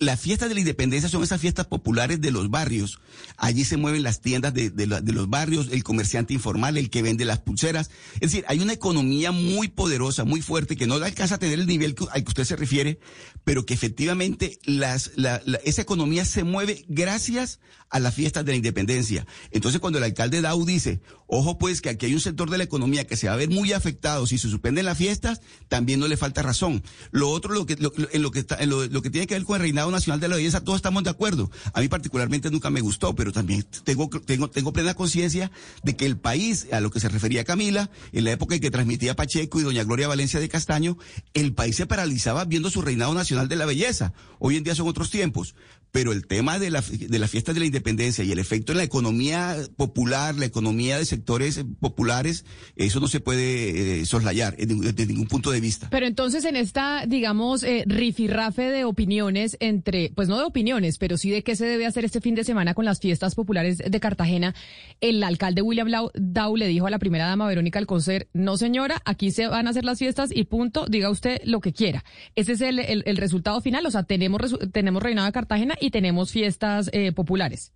Las 0.00 0.20
fiestas 0.20 0.48
de 0.48 0.54
la 0.54 0.60
independencia 0.60 1.08
son 1.08 1.24
esas 1.24 1.40
fiestas 1.40 1.66
populares 1.66 2.20
de 2.20 2.30
los 2.30 2.48
barrios. 2.48 3.00
Allí 3.36 3.64
se 3.64 3.76
mueven 3.76 4.04
las 4.04 4.20
tiendas 4.20 4.54
de, 4.54 4.70
de 4.70 4.86
de 4.86 5.12
los 5.12 5.28
barrios, 5.28 5.66
el 5.72 5.82
comerciante 5.82 6.32
informal, 6.32 6.76
el 6.78 6.88
que 6.88 7.02
vende 7.02 7.24
las 7.24 7.40
pulseras. 7.40 7.90
Es 8.14 8.30
decir, 8.30 8.44
hay 8.46 8.60
una 8.60 8.74
economía 8.74 9.32
muy 9.32 9.66
poderosa, 9.66 10.24
muy 10.24 10.40
fuerte, 10.40 10.76
que 10.76 10.86
no 10.86 10.94
alcanza 10.94 11.34
a 11.34 11.38
tener 11.38 11.58
el 11.58 11.66
nivel 11.66 11.96
al 12.12 12.22
que 12.22 12.28
usted 12.28 12.44
se 12.44 12.54
refiere, 12.54 13.00
pero 13.42 13.66
que 13.66 13.74
efectivamente 13.74 14.60
las, 14.62 15.10
la- 15.16 15.42
la- 15.44 15.58
esa 15.64 15.82
economía 15.82 16.24
se 16.24 16.44
mueve 16.44 16.84
gracias 16.88 17.58
a 17.90 18.00
las 18.00 18.14
fiestas 18.14 18.44
de 18.44 18.52
la 18.52 18.56
independencia. 18.56 19.26
Entonces, 19.50 19.80
cuando 19.80 19.98
el 19.98 20.04
alcalde 20.04 20.40
Dau 20.40 20.64
dice, 20.64 21.00
ojo 21.26 21.58
pues 21.58 21.80
que 21.80 21.88
aquí 21.90 22.06
hay 22.06 22.14
un 22.14 22.20
sector 22.20 22.50
de 22.50 22.58
la 22.58 22.64
economía 22.64 23.06
que 23.06 23.16
se 23.16 23.28
va 23.28 23.34
a 23.34 23.36
ver 23.36 23.48
muy 23.50 23.72
afectado 23.72 24.26
si 24.26 24.38
se 24.38 24.48
suspenden 24.48 24.84
las 24.84 24.98
fiestas, 24.98 25.40
también 25.68 26.00
no 26.00 26.08
le 26.08 26.16
falta 26.16 26.42
razón. 26.42 26.82
Lo 27.10 27.28
otro, 27.30 27.54
lo 27.54 27.66
que, 27.66 27.76
lo- 27.76 27.92
en 28.12 28.22
lo 28.22 28.30
que 28.30 28.40
está, 28.40 28.56
en 28.60 28.70
lo, 28.70 28.84
lo 28.86 29.02
que 29.02 29.10
tiene 29.10 29.26
que 29.26 29.34
ver 29.34 29.44
con 29.44 29.56
el 29.56 29.62
reinado 29.62 29.90
nacional 29.90 30.20
de 30.20 30.28
la 30.28 30.36
belleza, 30.36 30.62
todos 30.62 30.76
estamos 30.76 31.02
de 31.04 31.10
acuerdo. 31.10 31.50
A 31.72 31.80
mí 31.80 31.88
particularmente 31.88 32.50
nunca 32.50 32.70
me 32.70 32.80
gustó, 32.80 33.14
pero 33.14 33.32
también 33.32 33.64
tengo, 33.84 34.08
tengo, 34.08 34.50
tengo 34.50 34.72
plena 34.72 34.94
conciencia 34.94 35.50
de 35.82 35.96
que 35.96 36.06
el 36.06 36.18
país, 36.18 36.66
a 36.72 36.80
lo 36.80 36.90
que 36.90 37.00
se 37.00 37.08
refería 37.08 37.44
Camila, 37.44 37.90
en 38.12 38.24
la 38.24 38.32
época 38.32 38.54
en 38.54 38.60
que 38.60 38.70
transmitía 38.70 39.16
Pacheco 39.16 39.60
y 39.60 39.62
doña 39.64 39.84
Gloria 39.84 40.08
Valencia 40.08 40.40
de 40.40 40.48
Castaño, 40.48 40.98
el 41.34 41.54
país 41.54 41.76
se 41.76 41.86
paralizaba 41.86 42.44
viendo 42.44 42.70
su 42.70 42.82
reinado 42.82 43.14
nacional 43.14 43.48
de 43.48 43.56
la 43.56 43.66
belleza. 43.66 44.12
Hoy 44.38 44.56
en 44.56 44.64
día 44.64 44.74
son 44.74 44.88
otros 44.88 45.10
tiempos. 45.10 45.54
Pero 45.90 46.12
el 46.12 46.26
tema 46.26 46.58
de 46.58 46.70
la, 46.70 46.82
de 46.82 47.18
la 47.18 47.28
fiesta 47.28 47.52
de 47.54 47.60
la 47.60 47.66
independencia 47.66 48.22
y 48.24 48.30
el 48.32 48.38
efecto 48.38 48.72
en 48.72 48.78
la 48.78 48.84
economía 48.84 49.56
popular, 49.76 50.34
la 50.34 50.44
economía 50.44 50.98
de 50.98 51.04
sectores 51.06 51.64
populares, 51.80 52.44
eso 52.76 53.00
no 53.00 53.08
se 53.08 53.20
puede 53.20 54.00
eh, 54.00 54.06
soslayar 54.06 54.56
de- 54.56 54.66
desde 54.66 55.06
ningún 55.06 55.26
punto 55.28 55.50
de 55.50 55.60
vista. 55.60 55.88
Pero 55.90 56.06
entonces 56.06 56.44
en 56.44 56.56
esta, 56.56 57.04
digamos, 57.06 57.62
eh, 57.62 57.84
rifirrafe 57.86 58.62
de 58.70 58.84
opiniones 58.84 59.56
entre, 59.60 60.10
pues 60.14 60.28
no 60.28 60.36
de 60.38 60.44
opiniones, 60.44 60.98
pero 60.98 61.16
sí 61.16 61.30
de 61.30 61.42
qué 61.42 61.56
se 61.56 61.64
debe 61.64 61.86
hacer 61.86 62.04
este 62.04 62.20
fin 62.20 62.34
de 62.34 62.44
semana 62.44 62.74
con 62.74 62.84
las 62.84 63.00
fiestas 63.00 63.34
populares 63.34 63.78
de 63.78 64.00
Cartagena, 64.00 64.54
el 65.00 65.22
alcalde 65.22 65.62
William 65.62 65.88
Dow 66.14 66.56
le 66.56 66.66
dijo 66.68 66.86
a 66.86 66.90
la 66.90 66.98
primera 66.98 67.26
dama 67.26 67.46
Verónica 67.46 67.78
Alcocer, 67.78 68.28
no 68.34 68.56
señora, 68.56 69.00
aquí 69.04 69.30
se 69.30 69.46
van 69.46 69.66
a 69.66 69.70
hacer 69.70 69.84
las 69.84 69.98
fiestas 69.98 70.30
y 70.34 70.44
punto, 70.44 70.86
diga 70.88 71.10
usted 71.10 71.40
lo 71.44 71.60
que 71.60 71.72
quiera. 71.72 72.04
Ese 72.34 72.52
es 72.52 72.60
el, 72.60 72.78
el- 72.78 73.02
el 73.06 73.16
resultado 73.16 73.60
final, 73.60 73.86
o 73.86 73.90
sea, 73.90 74.02
tenemos, 74.02 74.56
tenemos 74.72 75.02
reinado 75.02 75.26
de 75.26 75.32
Cartagena 75.32 75.76
y 75.80 75.90
tenemos 75.90 76.30
fiestas 76.30 76.90
eh, 76.92 77.12
populares. 77.12 77.72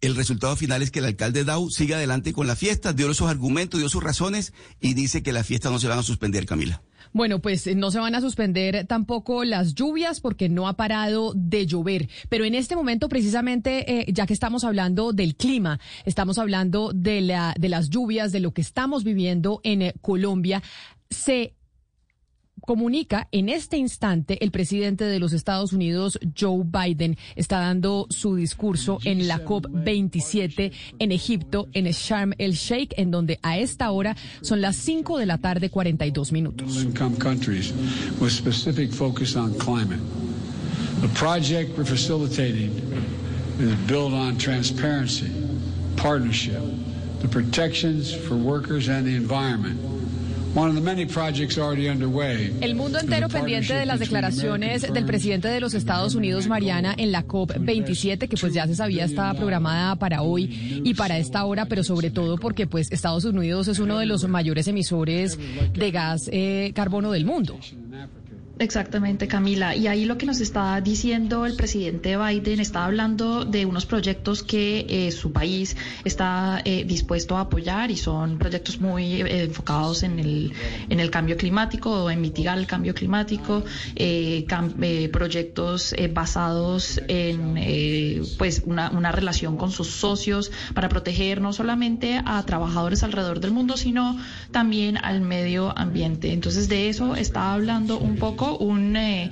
El 0.00 0.16
resultado 0.16 0.54
final 0.54 0.82
es 0.82 0.90
que 0.90 0.98
el 0.98 1.06
alcalde 1.06 1.44
Dau 1.44 1.70
sigue 1.70 1.94
adelante 1.94 2.34
con 2.34 2.46
la 2.46 2.56
fiesta, 2.56 2.92
dio 2.92 3.12
sus 3.14 3.28
argumentos, 3.28 3.80
dio 3.80 3.88
sus 3.88 4.02
razones 4.02 4.52
y 4.80 4.92
dice 4.92 5.22
que 5.22 5.32
las 5.32 5.46
fiestas 5.46 5.72
no 5.72 5.78
se 5.78 5.88
van 5.88 5.98
a 5.98 6.02
suspender, 6.02 6.44
Camila. 6.44 6.82
Bueno, 7.14 7.38
pues 7.38 7.66
eh, 7.66 7.74
no 7.74 7.90
se 7.90 8.00
van 8.00 8.14
a 8.14 8.20
suspender 8.20 8.86
tampoco 8.86 9.44
las 9.44 9.74
lluvias 9.74 10.20
porque 10.20 10.48
no 10.48 10.68
ha 10.68 10.74
parado 10.74 11.32
de 11.34 11.66
llover. 11.66 12.08
Pero 12.28 12.44
en 12.44 12.54
este 12.54 12.76
momento, 12.76 13.08
precisamente, 13.08 14.00
eh, 14.00 14.12
ya 14.12 14.26
que 14.26 14.34
estamos 14.34 14.64
hablando 14.64 15.12
del 15.12 15.36
clima, 15.36 15.80
estamos 16.04 16.38
hablando 16.38 16.92
de, 16.92 17.20
la, 17.20 17.54
de 17.58 17.68
las 17.68 17.88
lluvias, 17.88 18.32
de 18.32 18.40
lo 18.40 18.52
que 18.52 18.62
estamos 18.62 19.04
viviendo 19.04 19.60
en 19.62 19.82
eh, 19.82 19.94
Colombia, 20.02 20.62
se 21.08 21.54
comunica 22.64 23.28
en 23.32 23.48
este 23.48 23.76
instante 23.76 24.42
el 24.42 24.50
presidente 24.50 25.04
de 25.04 25.18
los 25.18 25.32
Estados 25.32 25.72
Unidos, 25.72 26.18
Joe 26.38 26.64
Biden, 26.64 27.16
está 27.36 27.60
dando 27.60 28.06
su 28.10 28.36
discurso 28.36 28.98
en 29.04 29.28
la 29.28 29.44
COP27 29.44 30.72
en 30.98 31.12
Egipto, 31.12 31.68
en 31.72 31.86
Sharm 31.86 32.32
el 32.38 32.54
Sheikh, 32.54 32.94
en 32.96 33.10
donde 33.10 33.38
a 33.42 33.58
esta 33.58 33.90
hora 33.90 34.16
son 34.40 34.60
las 34.60 34.76
5 34.76 35.18
de 35.18 35.26
la 35.26 35.38
tarde, 35.38 35.70
42 35.70 36.32
minutos. 36.32 36.86
The 41.00 41.08
project 41.08 41.76
we're 41.76 41.84
facilitating 41.84 42.70
is 43.58 43.74
built 43.86 44.14
on 44.14 44.38
transparency, 44.38 45.30
partnership, 45.96 46.62
the 47.20 47.28
protections 47.28 48.14
for 48.14 48.36
workers 48.36 48.88
and 48.88 49.04
the 49.06 49.14
environment. 49.14 49.78
El 52.60 52.76
mundo 52.76 53.00
entero 53.00 53.28
pendiente 53.28 53.74
de 53.74 53.86
las 53.86 53.98
declaraciones 53.98 54.82
del 54.82 55.04
presidente 55.04 55.48
de 55.48 55.58
los 55.58 55.74
Estados 55.74 56.14
Unidos, 56.14 56.46
Mariana, 56.46 56.94
en 56.96 57.10
la 57.10 57.26
COP27, 57.26 58.28
que 58.28 58.36
pues 58.36 58.54
ya 58.54 58.64
se 58.68 58.76
sabía 58.76 59.04
estaba 59.04 59.34
programada 59.34 59.96
para 59.96 60.22
hoy 60.22 60.80
y 60.84 60.94
para 60.94 61.18
esta 61.18 61.44
hora, 61.44 61.66
pero 61.66 61.82
sobre 61.82 62.10
todo 62.10 62.38
porque 62.38 62.68
pues 62.68 62.92
Estados 62.92 63.24
Unidos 63.24 63.66
es 63.66 63.80
uno 63.80 63.98
de 63.98 64.06
los 64.06 64.28
mayores 64.28 64.68
emisores 64.68 65.36
de 65.72 65.90
gas 65.90 66.28
eh, 66.32 66.70
carbono 66.72 67.10
del 67.10 67.24
mundo. 67.24 67.58
Exactamente, 68.56 69.26
Camila. 69.26 69.74
Y 69.74 69.88
ahí 69.88 70.04
lo 70.04 70.16
que 70.16 70.26
nos 70.26 70.40
está 70.40 70.80
diciendo 70.80 71.44
el 71.44 71.56
presidente 71.56 72.16
Biden 72.16 72.60
está 72.60 72.84
hablando 72.84 73.44
de 73.44 73.66
unos 73.66 73.84
proyectos 73.84 74.44
que 74.44 74.86
eh, 74.88 75.10
su 75.10 75.32
país 75.32 75.76
está 76.04 76.62
eh, 76.64 76.84
dispuesto 76.84 77.36
a 77.36 77.40
apoyar 77.40 77.90
y 77.90 77.96
son 77.96 78.38
proyectos 78.38 78.80
muy 78.80 79.22
eh, 79.22 79.42
enfocados 79.42 80.04
en 80.04 80.20
el, 80.20 80.52
en 80.88 81.00
el 81.00 81.10
cambio 81.10 81.36
climático 81.36 82.04
o 82.04 82.10
en 82.12 82.20
mitigar 82.20 82.56
el 82.56 82.68
cambio 82.68 82.94
climático, 82.94 83.64
eh, 83.96 84.44
cam- 84.46 84.74
eh, 84.82 85.08
proyectos 85.08 85.92
eh, 85.94 86.06
basados 86.06 87.00
en 87.08 87.54
pues 88.38 88.62
una, 88.66 88.88
una 88.90 89.10
relación 89.10 89.56
con 89.56 89.72
sus 89.72 89.88
socios 89.88 90.52
para 90.74 90.88
proteger 90.88 91.40
no 91.40 91.52
solamente 91.52 92.20
a 92.24 92.40
trabajadores 92.44 93.02
alrededor 93.02 93.40
del 93.40 93.50
mundo, 93.50 93.76
sino 93.76 94.16
también 94.52 94.96
al 94.96 95.22
medio 95.22 95.76
ambiente. 95.76 96.32
Entonces 96.32 96.68
de 96.68 96.88
eso 96.88 97.16
está 97.16 97.52
hablando 97.52 97.98
un 97.98 98.16
poco 98.16 98.43
un, 98.52 98.96
eh, 98.96 99.30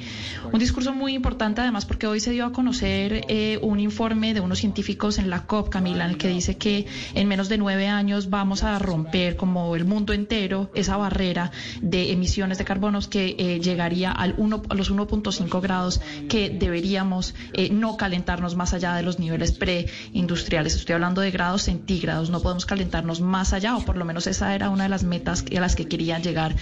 un 0.52 0.58
discurso 0.58 0.92
muy 0.92 1.14
importante, 1.14 1.60
además 1.60 1.84
porque 1.84 2.06
hoy 2.06 2.20
se 2.20 2.30
dio 2.30 2.46
a 2.46 2.52
conocer 2.52 3.24
eh, 3.28 3.58
un 3.62 3.80
informe 3.80 4.34
de 4.34 4.40
unos 4.40 4.58
científicos 4.58 5.18
en 5.18 5.30
la 5.30 5.46
COP, 5.46 5.68
Camila, 5.68 6.04
en 6.04 6.12
el 6.12 6.16
que 6.16 6.28
dice 6.28 6.56
que 6.56 6.86
en 7.14 7.28
menos 7.28 7.48
de 7.48 7.58
nueve 7.58 7.88
años 7.88 8.30
vamos 8.30 8.62
a 8.62 8.78
romper 8.78 9.36
como 9.36 9.76
el 9.76 9.84
mundo 9.84 10.12
entero 10.12 10.70
esa 10.74 10.96
barrera 10.96 11.50
de 11.80 12.12
emisiones 12.12 12.58
de 12.58 12.64
carbonos 12.64 13.08
que 13.08 13.36
eh, 13.38 13.60
llegaría 13.60 14.10
al 14.10 14.34
uno, 14.38 14.62
a 14.68 14.74
los 14.74 14.92
1.5 14.92 15.60
grados 15.60 16.00
que 16.28 16.50
deberíamos 16.50 17.34
no 17.70 17.96
calentarnos 17.96 18.56
más 18.56 18.74
allá 18.74 18.94
de 18.94 19.02
los 19.02 19.18
niveles 19.18 19.52
preindustriales. 19.52 20.74
Estoy 20.74 20.94
hablando 20.94 21.20
de 21.20 21.30
grados 21.30 21.62
centígrados, 21.62 22.30
no 22.30 22.40
podemos 22.40 22.66
calentarnos 22.66 23.20
más 23.20 23.52
allá, 23.52 23.76
o 23.76 23.84
por 23.84 23.96
lo 23.96 24.04
menos 24.04 24.26
esa 24.26 24.54
era 24.54 24.70
una 24.70 24.84
de 24.84 24.88
las 24.88 25.04
metas 25.04 25.44
a 25.54 25.60
las 25.60 25.76
que 25.76 25.86
querían 25.86 26.22
llegar 26.22 26.56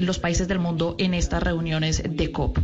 los 0.00 0.18
países 0.18 0.48
del 0.48 0.58
mundo 0.58 0.96
en 0.98 1.14
estas 1.14 1.42
reuniones 1.82 2.02
de 2.16 2.30
COP. 2.32 2.58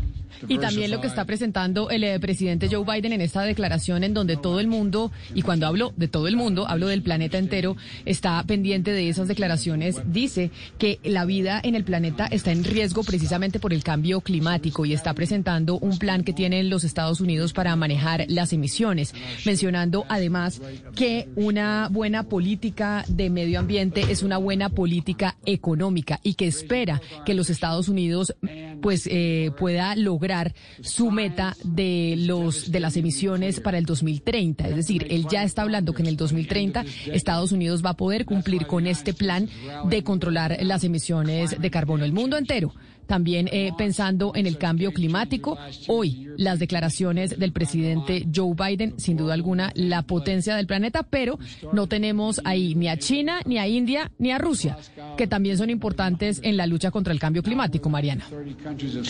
Y 0.46 0.58
también 0.58 0.90
lo 0.90 1.00
que 1.00 1.06
está 1.06 1.24
presentando 1.24 1.90
el 1.90 2.04
eh, 2.04 2.20
presidente 2.20 2.68
Joe 2.70 2.84
Biden 2.84 3.12
en 3.12 3.20
esta 3.20 3.42
declaración 3.42 4.04
en 4.04 4.14
donde 4.14 4.36
todo 4.36 4.60
el 4.60 4.66
mundo, 4.66 5.10
y 5.34 5.42
cuando 5.42 5.66
hablo 5.66 5.92
de 5.96 6.08
todo 6.08 6.28
el 6.28 6.36
mundo, 6.36 6.66
hablo 6.68 6.86
del 6.86 7.02
planeta 7.02 7.38
entero, 7.38 7.76
está 8.04 8.42
pendiente 8.44 8.92
de 8.92 9.08
esas 9.08 9.28
declaraciones, 9.28 9.96
dice 10.06 10.50
que 10.78 11.00
la 11.02 11.24
vida 11.24 11.60
en 11.62 11.74
el 11.74 11.84
planeta 11.84 12.26
está 12.26 12.52
en 12.52 12.64
riesgo 12.64 13.02
precisamente 13.02 13.58
por 13.58 13.72
el 13.72 13.82
cambio 13.82 14.20
climático 14.20 14.84
y 14.86 14.92
está 14.92 15.14
presentando 15.14 15.78
un 15.78 15.98
plan 15.98 16.22
que 16.22 16.32
tienen 16.32 16.70
los 16.70 16.84
Estados 16.84 17.20
Unidos 17.20 17.52
para 17.52 17.74
manejar 17.76 18.24
las 18.28 18.52
emisiones, 18.52 19.14
mencionando 19.44 20.04
además 20.08 20.60
que 20.94 21.28
una 21.36 21.88
buena 21.90 22.24
política 22.24 23.04
de 23.08 23.30
medio 23.30 23.58
ambiente 23.58 24.04
es 24.08 24.22
una 24.22 24.38
buena 24.38 24.68
política 24.68 25.36
económica 25.44 26.20
y 26.22 26.34
que 26.34 26.46
espera 26.46 27.00
que 27.24 27.34
los 27.34 27.50
Estados 27.50 27.88
Unidos 27.88 28.34
pues 28.80 29.08
eh, 29.10 29.50
pueda 29.58 29.96
lograr 29.96 30.27
lograr 30.28 30.54
su 30.82 31.10
meta 31.10 31.56
de 31.64 32.14
los 32.18 32.70
de 32.70 32.80
las 32.80 32.98
emisiones 32.98 33.60
para 33.60 33.78
el 33.78 33.86
2030. 33.86 34.68
Es 34.68 34.76
decir, 34.76 35.06
él 35.08 35.26
ya 35.30 35.42
está 35.42 35.62
hablando 35.62 35.94
que 35.94 36.02
en 36.02 36.08
el 36.08 36.16
2030 36.18 36.84
Estados 37.06 37.52
Unidos 37.52 37.82
va 37.82 37.90
a 37.90 37.96
poder 37.96 38.26
cumplir 38.26 38.66
con 38.66 38.86
este 38.86 39.14
plan 39.14 39.48
de 39.88 40.04
controlar 40.04 40.58
las 40.60 40.84
emisiones 40.84 41.58
de 41.58 41.70
carbono. 41.70 42.04
El 42.04 42.12
mundo 42.12 42.36
entero 42.36 42.74
también 43.08 43.48
eh, 43.50 43.72
pensando 43.76 44.32
en 44.34 44.46
el 44.46 44.58
cambio 44.58 44.92
climático. 44.92 45.58
Hoy 45.88 46.28
las 46.36 46.58
declaraciones 46.60 47.38
del 47.38 47.52
presidente 47.52 48.28
Joe 48.32 48.54
Biden, 48.54 49.00
sin 49.00 49.16
duda 49.16 49.34
alguna, 49.34 49.72
la 49.74 50.02
potencia 50.02 50.54
del 50.54 50.66
planeta, 50.66 51.02
pero 51.02 51.38
no 51.72 51.86
tenemos 51.88 52.40
ahí 52.44 52.74
ni 52.74 52.88
a 52.88 52.98
China, 52.98 53.40
ni 53.46 53.58
a 53.58 53.66
India, 53.66 54.12
ni 54.18 54.30
a 54.30 54.38
Rusia, 54.38 54.78
que 55.16 55.26
también 55.26 55.56
son 55.56 55.70
importantes 55.70 56.40
en 56.44 56.56
la 56.56 56.66
lucha 56.66 56.90
contra 56.90 57.12
el 57.12 57.18
cambio 57.18 57.42
climático, 57.42 57.88
Mariana. 57.88 58.24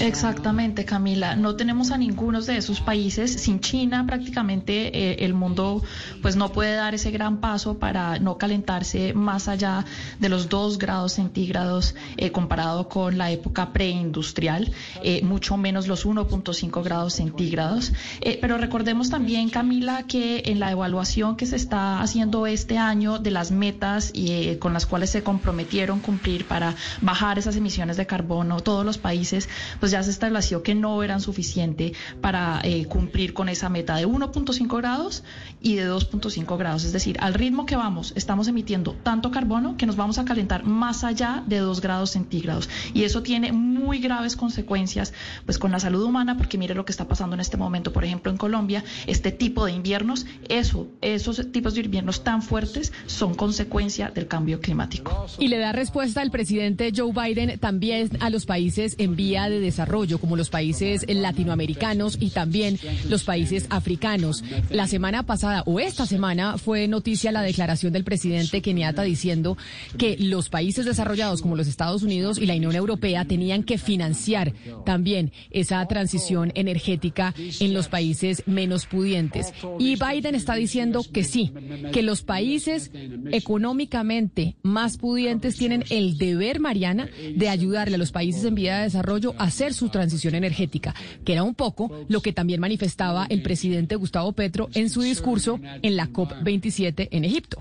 Exactamente, 0.01 0.85
Camila. 0.85 1.35
No 1.35 1.57
tenemos 1.57 1.91
a 1.91 1.99
ninguno 1.99 2.41
de 2.41 2.57
esos 2.57 2.81
países. 2.81 3.33
Sin 3.33 3.59
China, 3.59 4.07
prácticamente 4.07 4.97
eh, 4.97 5.25
el 5.25 5.35
mundo 5.35 5.83
pues 6.23 6.37
no 6.37 6.53
puede 6.53 6.77
dar 6.77 6.95
ese 6.95 7.11
gran 7.11 7.39
paso 7.41 7.79
para 7.79 8.21
no 8.21 8.39
calentarse 8.39 9.13
más 9.13 9.49
allá 9.49 9.85
de 10.21 10.29
los 10.29 10.49
dos 10.49 10.79
grados 10.79 11.15
centígrados 11.15 11.97
eh, 12.17 12.31
comparado 12.31 12.89
con 12.89 13.19
la 13.19 13.33
época 13.33 13.73
pre 13.73 13.88
industrial, 13.91 14.73
eh, 15.03 15.23
mucho 15.23 15.57
menos 15.57 15.87
los 15.89 16.07
1.5 16.07 16.83
grados 16.83 17.15
centígrados. 17.15 17.93
Eh, 18.21 18.39
pero 18.41 18.59
recordemos 18.59 19.11
también, 19.11 19.51
Camila, 19.51 20.05
que 20.05 20.43
en 20.47 20.61
la 20.61 20.71
evaluación 20.71 21.37
que 21.37 21.47
se 21.47 21.57
está 21.57 22.01
haciendo 22.01 22.47
este 22.47 22.79
año 22.79 23.19
de 23.19 23.31
las 23.31 23.51
metas 23.51 24.11
y, 24.15 24.33
eh, 24.33 24.59
con 24.59 24.73
las 24.73 24.87
cuales 24.87 25.11
se 25.11 25.23
comprometieron 25.23 26.01
cumplir 26.01 26.47
para 26.47 26.75
bajar 27.01 27.39
esas 27.39 27.57
emisiones 27.57 27.97
de 27.97 28.07
carbono, 28.07 28.61
todos 28.61 28.85
los 28.85 28.99
países, 28.99 29.49
pues 29.81 29.93
ya 29.93 30.03
se 30.03 30.11
estableció 30.11 30.63
que 30.63 30.75
no 30.75 31.03
eran 31.03 31.21
suficiente 31.21 31.93
para 32.21 32.63
cumplir 32.89 33.35
con 33.35 33.49
esa 33.49 33.69
meta 33.69 33.97
de 33.97 34.07
1.5 34.07 34.77
grados 34.77 35.23
y 35.61 35.75
de 35.77 35.91
2.5 35.91 36.57
grados. 36.59 36.85
Es 36.85 36.93
decir, 36.93 37.17
al 37.21 37.35
ritmo 37.35 37.67
que 37.67 37.77
vamos, 37.77 38.13
estamos 38.17 38.49
emitiendo 38.49 38.93
tanto 39.03 39.31
carbono 39.31 39.77
que 39.77 39.87
nos 39.87 39.97
vamos 39.97 40.19
a 40.19 40.25
calentar 40.25 40.65
más 40.65 41.05
allá 41.05 41.43
de 41.47 41.59
2 41.59 41.81
grados 41.81 42.11
centígrados. 42.11 42.69
Y 42.95 43.05
eso 43.05 43.23
tiene 43.23 43.53
muy 43.79 43.99
graves 43.99 44.37
consecuencias 44.37 45.13
pues 45.45 45.59
con 45.59 45.73
la 45.73 45.81
salud 45.81 46.03
humana, 46.03 46.37
porque 46.37 46.59
mire 46.59 46.75
lo 46.75 46.85
que 46.85 46.93
está 46.93 47.07
pasando 47.07 47.35
en 47.35 47.41
este 47.41 47.57
momento, 47.57 47.93
por 47.93 48.05
ejemplo, 48.05 48.31
en 48.31 48.39
Colombia, 48.39 48.85
este 49.07 49.33
tipo 49.33 49.65
de 49.65 49.73
inviernos, 49.73 50.27
eso, 50.49 50.89
esos 51.01 51.53
tipos 51.53 51.75
de 51.75 51.81
inviernos 51.83 52.25
tan 52.25 52.43
fuertes 52.43 52.93
son 53.07 53.35
consecuencia 53.35 54.11
del 54.11 54.27
cambio 54.27 54.61
climático. 54.61 55.27
Y 55.39 55.49
le 55.49 55.59
da 55.59 55.73
respuesta 55.73 56.23
el 56.23 56.31
presidente 56.31 56.93
Joe 56.95 57.13
Biden 57.13 57.59
también 57.59 58.11
a 58.21 58.31
los 58.31 58.47
países 58.47 58.95
en 58.99 59.17
vía 59.17 59.49
de 59.49 59.61
desarrollo, 59.61 60.19
como 60.19 60.37
los 60.37 60.51
países 60.51 61.05
latinoamericanos 61.09 62.19
y 62.21 62.31
también 62.31 62.79
los 63.09 63.25
países 63.25 63.67
africanos. 63.71 64.45
La 64.71 64.87
semana 64.87 65.25
pasada 65.25 65.63
o 65.67 65.81
esta 65.81 66.07
semana 66.07 66.59
fue 66.59 66.89
noticia 66.89 67.33
la 67.33 67.43
declaración 67.43 67.93
del 67.93 68.05
presidente 68.05 68.63
Kenyatta 68.63 69.03
diciendo 69.03 69.57
que 69.97 70.17
los 70.19 70.49
países 70.49 70.85
desarrollados 70.85 71.43
como 71.43 71.57
los 71.57 71.69
Estados 71.69 72.03
Unidos 72.03 72.39
y 72.39 72.47
la 72.47 72.55
Unión 72.55 72.75
Europea 72.75 73.25
tenían 73.25 73.63
que 73.69 73.77
financiar 73.77 74.55
también 74.87 75.31
esa 75.51 75.87
transición 75.87 76.53
energética 76.55 77.35
en 77.61 77.75
los 77.75 77.89
países 77.89 78.43
menos 78.47 78.87
pudientes. 78.87 79.53
Y 79.79 79.97
Biden 79.97 80.35
está 80.35 80.55
diciendo 80.55 81.05
que 81.13 81.23
sí, 81.23 81.53
que 81.93 82.03
los 82.03 82.23
países 82.23 82.91
económicamente 83.31 84.57
más 84.63 84.97
pudientes 84.97 85.57
tienen 85.57 85.85
el 85.91 86.17
deber, 86.17 86.61
Mariana, 86.61 87.11
de 87.37 87.49
ayudarle 87.51 87.97
a 87.97 87.99
los 87.99 88.11
países 88.11 88.43
en 88.45 88.55
vía 88.55 88.79
de 88.79 88.85
desarrollo 88.85 89.35
a 89.37 89.45
hacer 89.45 89.75
su 89.75 89.91
transición 89.91 90.35
energética, 90.35 90.95
que 91.27 91.35
era 91.35 91.43
un 91.43 91.55
poco 91.55 91.91
lo 92.09 92.23
que 92.23 92.33
también 92.33 92.61
manifestaba 92.61 93.27
el 93.29 93.43
presidente 93.43 93.97
Gustavo 93.97 94.33
Petro 94.33 94.71
en 94.73 94.89
su 94.89 95.03
discurso 95.03 95.61
en 95.83 95.97
la 95.97 96.09
COP27 96.09 97.09
en 97.11 97.25
Egipto. 97.27 97.59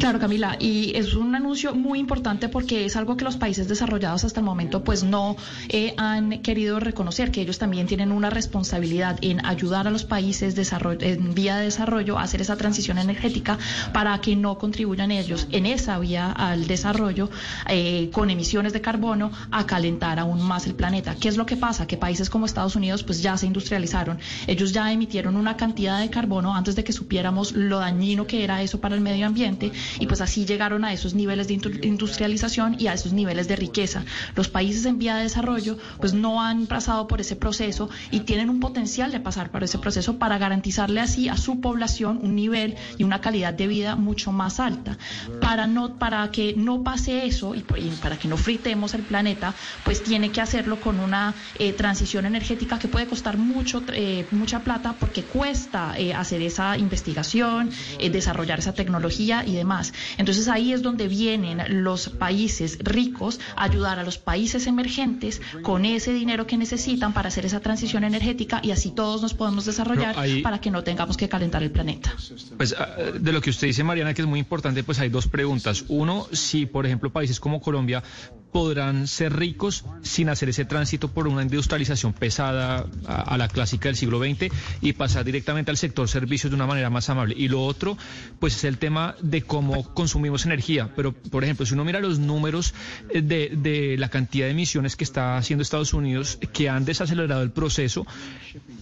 Claro, 0.00 0.18
Camila, 0.18 0.56
y 0.58 0.96
es 0.96 1.14
un 1.14 1.36
anuncio 1.36 1.76
muy 1.76 2.00
importante 2.00 2.48
porque 2.48 2.84
es 2.84 2.96
algo 2.96 3.16
que 3.16 3.24
los 3.24 3.36
países 3.36 3.68
desarrollados 3.68 4.24
hasta 4.24 4.40
el 4.40 4.46
momento 4.46 4.82
pues 4.88 5.04
no 5.04 5.36
eh, 5.68 5.92
han 5.98 6.40
querido 6.40 6.80
reconocer 6.80 7.30
que 7.30 7.42
ellos 7.42 7.58
también 7.58 7.86
tienen 7.86 8.10
una 8.10 8.30
responsabilidad 8.30 9.18
en 9.20 9.44
ayudar 9.44 9.86
a 9.86 9.90
los 9.90 10.04
países 10.04 10.56
en 11.00 11.34
vía 11.34 11.58
de 11.58 11.64
desarrollo 11.64 12.18
a 12.18 12.22
hacer 12.22 12.40
esa 12.40 12.56
transición 12.56 12.96
energética 12.96 13.58
para 13.92 14.18
que 14.22 14.34
no 14.34 14.56
contribuyan 14.56 15.10
ellos 15.10 15.46
en 15.52 15.66
esa 15.66 15.98
vía 15.98 16.32
al 16.32 16.66
desarrollo 16.66 17.28
eh, 17.68 18.08
con 18.14 18.30
emisiones 18.30 18.72
de 18.72 18.80
carbono 18.80 19.30
a 19.50 19.66
calentar 19.66 20.18
aún 20.18 20.40
más 20.40 20.66
el 20.66 20.74
planeta. 20.74 21.14
¿Qué 21.20 21.28
es 21.28 21.36
lo 21.36 21.44
que 21.44 21.58
pasa? 21.58 21.86
Que 21.86 21.98
países 21.98 22.30
como 22.30 22.46
Estados 22.46 22.74
Unidos 22.74 23.02
pues 23.02 23.20
ya 23.20 23.36
se 23.36 23.44
industrializaron, 23.44 24.18
ellos 24.46 24.72
ya 24.72 24.90
emitieron 24.90 25.36
una 25.36 25.58
cantidad 25.58 26.00
de 26.00 26.08
carbono 26.08 26.54
antes 26.54 26.76
de 26.76 26.84
que 26.84 26.94
supiéramos 26.94 27.52
lo 27.52 27.80
dañino 27.80 28.26
que 28.26 28.42
era 28.42 28.62
eso 28.62 28.80
para 28.80 28.94
el 28.94 29.02
medio 29.02 29.26
ambiente 29.26 29.70
y 30.00 30.06
pues 30.06 30.22
así 30.22 30.46
llegaron 30.46 30.86
a 30.86 30.94
esos 30.94 31.12
niveles 31.12 31.46
de 31.46 31.60
industrialización 31.82 32.76
y 32.78 32.86
a 32.86 32.94
esos 32.94 33.12
niveles 33.12 33.48
de 33.48 33.56
riqueza. 33.56 34.06
Los 34.34 34.48
países 34.48 34.67
en 34.68 34.98
vía 34.98 35.16
de 35.16 35.22
desarrollo 35.22 35.78
pues 35.98 36.12
no 36.12 36.42
han 36.42 36.66
pasado 36.66 37.06
por 37.06 37.20
ese 37.20 37.36
proceso 37.36 37.88
y 38.10 38.20
tienen 38.20 38.50
un 38.50 38.60
potencial 38.60 39.10
de 39.10 39.20
pasar 39.20 39.50
por 39.50 39.64
ese 39.64 39.78
proceso 39.78 40.18
para 40.18 40.38
garantizarle 40.38 41.00
así 41.00 41.28
a 41.28 41.36
su 41.36 41.60
población 41.60 42.20
un 42.22 42.34
nivel 42.34 42.76
y 42.98 43.04
una 43.04 43.20
calidad 43.20 43.54
de 43.54 43.66
vida 43.66 43.96
mucho 43.96 44.32
más 44.32 44.60
alta. 44.60 44.98
Para, 45.40 45.66
no, 45.66 45.96
para 45.96 46.30
que 46.30 46.54
no 46.56 46.82
pase 46.82 47.26
eso 47.26 47.54
y, 47.54 47.62
para 48.02 48.18
que 48.18 48.28
no 48.28 48.36
fritemos 48.36 48.94
el 48.94 49.02
planeta, 49.02 49.54
pues 49.84 50.02
tiene 50.02 50.30
que 50.30 50.40
hacerlo 50.40 50.80
con 50.80 51.00
una 51.00 51.34
eh, 51.58 51.72
transición 51.72 52.26
energética 52.26 52.78
que 52.78 52.88
puede 52.88 53.06
costar 53.06 53.38
mucho, 53.38 53.82
eh, 53.92 54.26
mucha 54.30 54.60
plata 54.60 54.94
porque 54.98 55.22
cuesta 55.22 55.94
eh, 55.98 56.14
hacer 56.14 56.42
esa 56.42 56.76
investigación, 56.76 57.70
desarrollar 57.98 58.58
esa 58.58 58.74
tecnología 58.74 59.44
y 59.46 59.54
demás. 59.54 59.92
Entonces 60.18 60.48
ahí 60.48 60.72
es 60.72 60.82
donde 60.82 61.08
vienen 61.08 61.82
los 61.82 62.08
países 62.08 62.78
ricos 62.80 63.40
a 63.56 63.64
ayudar 63.64 63.98
a 63.98 64.04
los 64.04 64.18
países 64.18 64.57
emergentes 64.66 65.40
con 65.62 65.84
ese 65.84 66.12
dinero 66.12 66.46
que 66.46 66.56
necesitan 66.56 67.12
para 67.12 67.28
hacer 67.28 67.46
esa 67.46 67.60
transición 67.60 68.04
energética 68.04 68.60
y 68.62 68.70
así 68.70 68.90
todos 68.90 69.22
nos 69.22 69.34
podemos 69.34 69.64
desarrollar 69.64 70.16
para 70.42 70.60
que 70.60 70.70
no 70.70 70.82
tengamos 70.82 71.16
que 71.16 71.28
calentar 71.28 71.62
el 71.62 71.70
planeta. 71.70 72.14
Pues 72.56 72.74
ah, 72.78 72.96
de 73.18 73.32
lo 73.32 73.40
que 73.40 73.50
usted 73.50 73.66
dice, 73.66 73.84
Mariana, 73.84 74.14
que 74.14 74.22
es 74.22 74.28
muy 74.28 74.38
importante, 74.38 74.82
pues 74.82 74.98
hay 74.98 75.08
dos 75.08 75.28
preguntas. 75.28 75.84
Uno, 75.88 76.26
si 76.32 76.66
por 76.66 76.86
ejemplo 76.86 77.10
países 77.10 77.40
como 77.40 77.60
Colombia 77.60 78.02
podrán 78.52 79.06
ser 79.06 79.36
ricos 79.36 79.84
sin 80.02 80.28
hacer 80.28 80.48
ese 80.48 80.64
tránsito 80.64 81.08
por 81.08 81.28
una 81.28 81.42
industrialización 81.42 82.12
pesada 82.12 82.86
a, 83.06 83.36
la 83.36 83.48
clásica 83.48 83.88
del 83.88 83.96
siglo 83.96 84.18
XX 84.18 84.52
y 84.80 84.92
pasar 84.94 85.24
directamente 85.24 85.70
al 85.70 85.76
sector 85.76 86.08
servicios 86.08 86.50
de 86.50 86.56
una 86.56 86.66
manera 86.66 86.90
más 86.90 87.08
amable. 87.10 87.34
Y 87.36 87.48
lo 87.48 87.64
otro, 87.64 87.96
pues 88.38 88.56
es 88.56 88.64
el 88.64 88.78
tema 88.78 89.14
de 89.20 89.42
cómo 89.42 89.92
consumimos 89.94 90.46
energía. 90.46 90.90
Pero, 90.96 91.12
por 91.12 91.44
ejemplo, 91.44 91.66
si 91.66 91.74
uno 91.74 91.84
mira 91.84 92.00
los 92.00 92.18
números 92.18 92.74
eh, 93.10 93.22
de, 93.22 93.52
de 93.54 93.96
la 93.98 94.08
cantidad 94.08 94.46
de 94.46 94.52
emisiones 94.52 94.96
que 94.96 95.04
está 95.04 95.36
haciendo 95.36 95.62
Estados 95.62 95.92
Unidos, 95.92 96.38
que 96.52 96.68
han 96.68 96.84
desacelerado 96.84 97.42
el 97.42 97.50
proceso, 97.50 98.06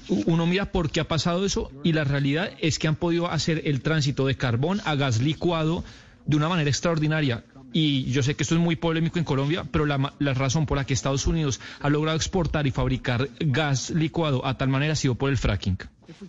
uno 0.09 0.47
mira 0.47 0.73
por 0.73 0.91
qué 0.91 1.01
ha 1.01 1.09
pasado 1.09 1.45
eso 1.45 1.71
y 1.83 1.93
la 1.93 2.05
realidad 2.05 2.51
es 2.61 2.79
que 2.79 2.89
han 2.89 2.97
podido 2.97 3.31
hacer 3.31 3.63
el 3.65 3.83
tránsito 3.83 4.27
de 4.27 4.37
carbón 4.37 4.81
a 4.85 4.95
gas 4.95 5.21
licuado 5.21 5.85
de 6.27 6.37
una 6.37 6.49
manera 6.49 6.69
extraordinaria 6.69 7.45
y 7.79 8.11
yo 8.11 8.23
sé 8.23 8.35
que 8.35 8.43
esto 8.43 8.55
es 8.55 8.61
muy 8.63 8.75
polémico 8.75 9.19
en 9.19 9.25
Colombia, 9.27 9.63
pero 9.71 9.85
la, 9.85 9.99
razón 10.33 10.65
por 10.65 10.79
la 10.79 10.87
que 10.87 10.95
Estados 10.95 11.27
Unidos 11.27 11.61
ha 11.81 11.91
logrado 11.91 12.17
exportar 12.17 12.67
y 12.67 12.71
fabricar 12.71 13.29
gas 13.39 13.91
licuado 13.91 14.47
a 14.47 14.57
tal 14.57 14.71
manera 14.71 14.95
ha 14.95 14.97
sido 14.97 15.15
por 15.15 15.29
el 15.29 15.37
fracking. 15.37 15.77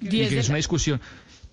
Y 0.01 0.09
que 0.09 0.40
es 0.40 0.50
una 0.50 0.58
discusión 0.58 1.00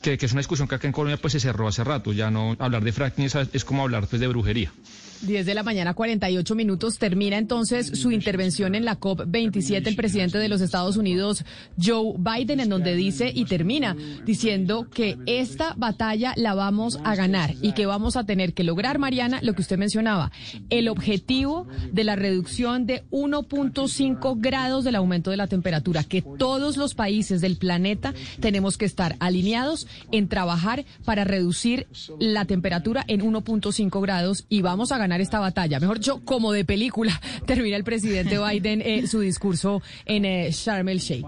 que, 0.03 0.19
es 0.21 0.33
una 0.33 0.41
discusión 0.41 0.67
que 0.67 0.75
acá 0.75 0.89
en 0.89 0.93
Colombia 0.93 1.17
pues 1.17 1.35
se 1.35 1.39
cerró 1.39 1.69
hace 1.69 1.85
rato. 1.85 2.13
Ya 2.13 2.29
no 2.29 2.57
hablar 2.59 2.83
de 2.83 2.91
fracking 2.91 3.27
es, 3.27 3.37
es 3.53 3.65
como 3.65 3.83
hablar 3.83 4.09
pues 4.09 4.19
de 4.19 4.27
brujería. 4.27 4.73
10 5.27 5.47
de 5.47 5.55
la 5.55 5.63
mañana, 5.63 5.95
48 5.95 6.55
minutos. 6.55 6.99
Termina 6.99 7.39
entonces 7.39 7.87
su 7.87 8.11
intervención 8.11 8.75
en 8.75 8.85
la 8.85 8.99
COP27 8.99 9.87
el 9.87 9.97
presidente 9.97 10.39
de 10.39 10.49
los 10.49 10.61
Estados 10.61 10.97
Unidos, 10.97 11.45
Joe 11.83 12.15
Biden, 12.19 12.61
en 12.61 12.69
donde 12.69 12.95
dice 12.95 13.33
y 13.35 13.45
termina 13.45 13.97
diciendo 14.25 14.89
que 14.91 15.19
esta 15.27 15.75
batalla 15.77 16.35
la 16.37 16.55
vamos 16.55 16.99
a 17.05 17.15
ganar 17.15 17.55
y 17.63 17.73
que 17.73 17.87
vamos 17.87 18.17
a 18.17 18.25
tener 18.25 18.55
que 18.55 18.65
lograr, 18.65 18.99
Mariana, 18.99 19.41
lo 19.43 19.55
que 19.55 19.63
usted 19.63 19.79
mencionaba, 19.79 20.31
el 20.71 20.89
objetivo 20.89 21.67
de 21.93 22.05
la 22.05 22.17
reducción 22.17 22.87
de 22.87 23.05
1.5 23.11 24.37
grados 24.39 24.85
del 24.85 24.97
aumento 24.97 25.31
de 25.31 25.37
la 25.37 25.47
temperatura, 25.47 26.05
que 26.05 26.23
todos 26.23 26.77
los 26.77 26.95
países 26.95 27.41
del 27.41 27.57
planeta 27.57 28.15
tenemos 28.41 28.77
que 28.79 28.85
estar 28.85 29.17
alineados 29.21 29.87
en 30.13 30.29
trabajar 30.29 30.85
para 31.05 31.25
reducir 31.25 31.87
la 32.19 32.45
temperatura 32.45 33.05
en 33.09 33.21
1.5 33.21 34.01
grados 34.01 34.47
y 34.49 34.63
vamos 34.63 34.93
a 34.93 34.99
ganar 34.99 35.14
esta 35.21 35.39
batalla. 35.41 35.81
Mejor 35.81 36.01
yo, 36.01 36.21
como 36.25 36.53
de 36.53 36.65
película, 36.65 37.21
termina 37.47 37.77
el 37.77 37.85
presidente 37.85 38.39
Biden 38.39 38.83
eh, 38.83 39.07
su 39.07 39.21
discurso 39.21 39.83
en 40.07 40.25
eh, 40.25 40.51
Sharm 40.51 40.89
el 40.89 40.99
Sheikh. 40.99 41.27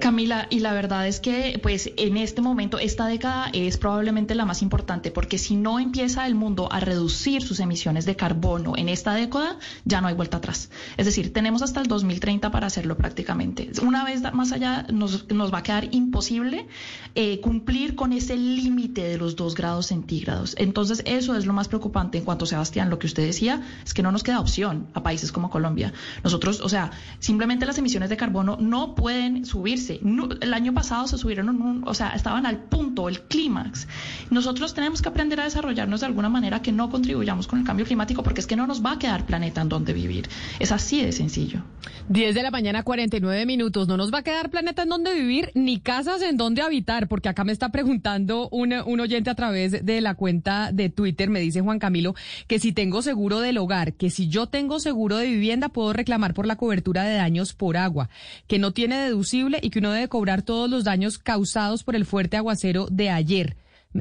Camila, 0.00 0.46
y 0.50 0.60
la 0.60 0.72
verdad 0.72 1.06
es 1.06 1.20
que 1.20 1.58
pues 1.62 1.90
en 1.96 2.16
este 2.16 2.40
momento 2.40 2.78
esta 2.78 3.06
década 3.06 3.50
es 3.52 3.78
probablemente 3.78 4.34
la 4.34 4.44
más 4.44 4.62
importante 4.62 5.10
porque 5.10 5.38
si 5.38 5.56
no 5.56 5.78
empieza 5.78 6.26
el 6.26 6.34
mundo 6.34 6.68
a 6.72 6.80
reducir 6.80 7.42
sus 7.42 7.60
emisiones 7.60 8.04
de 8.04 8.16
carbono 8.16 8.76
en 8.76 8.88
esta 8.88 9.14
década, 9.14 9.58
ya 9.84 10.00
no 10.00 10.08
hay 10.08 10.14
vuelta 10.14 10.38
atrás. 10.38 10.70
Es 10.96 11.06
decir, 11.06 11.32
tenemos 11.32 11.62
hasta 11.62 11.80
el 11.80 11.86
2030 11.86 12.50
para 12.50 12.66
hacerlo 12.66 12.96
prácticamente. 12.96 13.70
Una 13.82 14.04
vez 14.04 14.22
más 14.32 14.52
allá 14.52 14.86
nos, 14.92 15.28
nos 15.30 15.52
va 15.52 15.58
a 15.58 15.62
quedar 15.62 15.88
imposible 15.92 16.66
eh, 17.14 17.40
cumplir 17.40 17.94
con 17.94 18.12
ese 18.12 18.36
límite 18.36 19.02
de 19.02 19.18
los 19.18 19.36
dos 19.36 19.54
grados 19.54 19.86
centígrados. 19.86 20.54
Entonces 20.58 21.02
eso 21.06 21.36
es 21.36 21.46
lo 21.46 21.52
más 21.52 21.68
preocupante 21.68 22.18
en 22.18 22.24
cuanto, 22.24 22.46
Sebastián, 22.46 22.90
lo 22.90 22.98
que 22.98 23.01
usted 23.06 23.24
decía, 23.24 23.62
es 23.84 23.94
que 23.94 24.02
no 24.02 24.12
nos 24.12 24.22
queda 24.22 24.40
opción 24.40 24.86
a 24.94 25.02
países 25.02 25.32
como 25.32 25.50
Colombia. 25.50 25.92
Nosotros, 26.24 26.60
o 26.60 26.68
sea, 26.68 26.90
simplemente 27.18 27.66
las 27.66 27.78
emisiones 27.78 28.10
de 28.10 28.16
carbono 28.16 28.56
no 28.60 28.94
pueden 28.94 29.44
subirse. 29.44 30.00
el 30.40 30.54
año 30.54 30.74
pasado 30.74 31.06
se 31.06 31.18
subieron, 31.18 31.82
o 31.86 31.94
sea, 31.94 32.10
estaban 32.10 32.46
al 32.46 32.58
punto, 32.58 33.08
el 33.08 33.20
clímax. 33.22 33.88
Nosotros 34.30 34.74
tenemos 34.74 35.02
que 35.02 35.08
aprender 35.08 35.40
a 35.40 35.44
desarrollarnos 35.44 36.00
de 36.00 36.06
alguna 36.06 36.28
manera 36.28 36.62
que 36.62 36.72
no 36.72 36.90
contribuyamos 36.90 37.46
con 37.46 37.58
el 37.58 37.64
cambio 37.64 37.86
climático 37.86 38.22
porque 38.22 38.40
es 38.40 38.46
que 38.46 38.56
no 38.56 38.66
nos 38.66 38.84
va 38.84 38.92
a 38.92 38.98
quedar 38.98 39.26
planeta 39.26 39.60
en 39.60 39.68
donde 39.68 39.92
vivir. 39.92 40.28
Es 40.58 40.72
así 40.72 41.02
de 41.02 41.12
sencillo. 41.12 41.62
10 42.08 42.34
de 42.34 42.42
la 42.42 42.50
mañana, 42.50 42.82
49 42.82 43.46
minutos. 43.46 43.88
No 43.88 43.96
nos 43.96 44.12
va 44.12 44.18
a 44.18 44.22
quedar 44.22 44.50
planeta 44.50 44.82
en 44.82 44.88
donde 44.88 45.14
vivir 45.14 45.50
ni 45.54 45.80
casas 45.80 46.22
en 46.22 46.36
donde 46.36 46.62
habitar, 46.62 47.08
porque 47.08 47.28
acá 47.28 47.44
me 47.44 47.52
está 47.52 47.70
preguntando 47.70 48.48
un, 48.50 48.72
un 48.72 49.00
oyente 49.00 49.30
a 49.30 49.34
través 49.34 49.84
de 49.84 50.00
la 50.00 50.14
cuenta 50.14 50.72
de 50.72 50.88
Twitter, 50.88 51.30
me 51.30 51.40
dice 51.40 51.60
Juan 51.60 51.78
Camilo, 51.78 52.14
que 52.46 52.58
si 52.58 52.72
tengo 52.82 53.00
seguro 53.00 53.38
del 53.38 53.58
hogar, 53.58 53.92
que 53.92 54.10
si 54.10 54.26
yo 54.26 54.48
tengo 54.48 54.80
seguro 54.80 55.16
de 55.16 55.28
vivienda, 55.28 55.68
puedo 55.68 55.92
reclamar 55.92 56.34
por 56.34 56.46
la 56.46 56.56
cobertura 56.56 57.04
de 57.04 57.14
daños 57.14 57.54
por 57.54 57.76
agua, 57.76 58.10
que 58.48 58.58
no 58.58 58.72
tiene 58.72 58.96
deducible 58.96 59.60
y 59.62 59.70
que 59.70 59.78
uno 59.78 59.92
debe 59.92 60.08
cobrar 60.08 60.42
todos 60.42 60.68
los 60.68 60.82
daños 60.82 61.18
causados 61.18 61.84
por 61.84 61.94
el 61.94 62.04
fuerte 62.04 62.36
aguacero 62.36 62.88
de 62.90 63.08
ayer. 63.08 63.56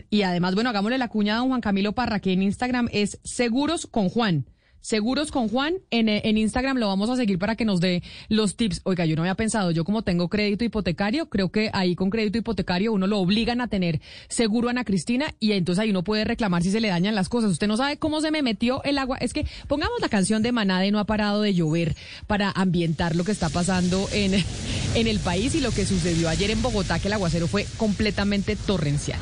Y 0.10 0.24
además, 0.24 0.56
bueno, 0.56 0.72
hagámosle 0.72 0.98
la 0.98 1.10
cuña 1.10 1.36
a 1.36 1.38
don 1.38 1.50
Juan 1.50 1.62
Camilo 1.62 1.92
Parra, 1.92 2.22
que 2.22 2.34
en 2.34 2.42
Instagram 2.42 2.90
es 2.92 3.20
Seguros 3.24 3.86
con 3.86 4.10
Juan. 4.10 4.48
Seguros 4.82 5.32
con 5.32 5.48
Juan, 5.48 5.76
en, 5.92 6.10
en, 6.10 6.38
Instagram 6.38 6.78
lo 6.78 6.88
vamos 6.88 7.10
a 7.10 7.16
seguir 7.16 7.38
para 7.38 7.56
que 7.56 7.66
nos 7.66 7.80
dé 7.80 8.02
los 8.30 8.56
tips. 8.56 8.82
Oiga, 8.84 9.06
yo 9.06 9.16
no 9.16 9.22
había 9.22 9.36
pensado, 9.36 9.70
yo 9.72 9.84
como 9.84 10.02
tengo 10.02 10.28
crédito 10.28 10.66
hipotecario, 10.66 11.30
creo 11.30 11.52
que 11.52 11.70
ahí 11.74 11.96
con 11.96 12.10
crédito 12.10 12.40
hipotecario 12.40 12.92
uno 12.92 13.06
lo 13.06 13.20
obligan 13.20 13.62
a 13.62 13.68
tener 13.68 14.02
seguro 14.28 14.70
Ana 14.70 14.84
Cristina 14.84 15.36
y 15.40 15.52
entonces 15.52 15.84
ahí 15.84 15.92
uno 15.92 16.04
puede 16.04 16.24
reclamar 16.24 16.64
si 16.64 16.72
se 16.72 16.82
le 16.82 16.88
dañan 16.88 17.14
las 17.14 17.30
cosas. 17.30 17.52
Usted 17.52 17.68
no 17.68 17.78
sabe 17.78 17.98
cómo 17.98 18.22
se 18.22 18.32
me 18.32 18.42
metió 18.42 18.84
el 18.84 18.98
agua. 18.98 19.18
Es 19.18 19.34
que 19.34 19.46
pongamos 19.68 20.00
la 20.02 20.10
canción 20.10 20.42
de 20.42 20.52
Maná 20.52 20.80
de 20.80 20.92
No 20.92 21.00
ha 21.00 21.06
parado 21.06 21.42
de 21.42 21.54
llover 21.54 21.96
para 22.26 22.52
ambientar 22.52 23.16
lo 23.16 23.24
que 23.24 23.32
está 23.32 23.50
pasando 23.50 24.08
en, 24.12 24.34
en 24.96 25.08
el 25.08 25.20
país 25.20 25.54
y 25.56 25.62
lo 25.62 25.72
que 25.72 25.86
sucedió 25.86 26.28
ayer 26.28 26.50
en 26.50 26.62
Bogotá, 26.62 27.00
que 27.00 27.08
el 27.08 27.14
aguacero 27.14 27.48
fue 27.48 27.66
completamente 27.78 28.56
torrencial. 28.56 29.20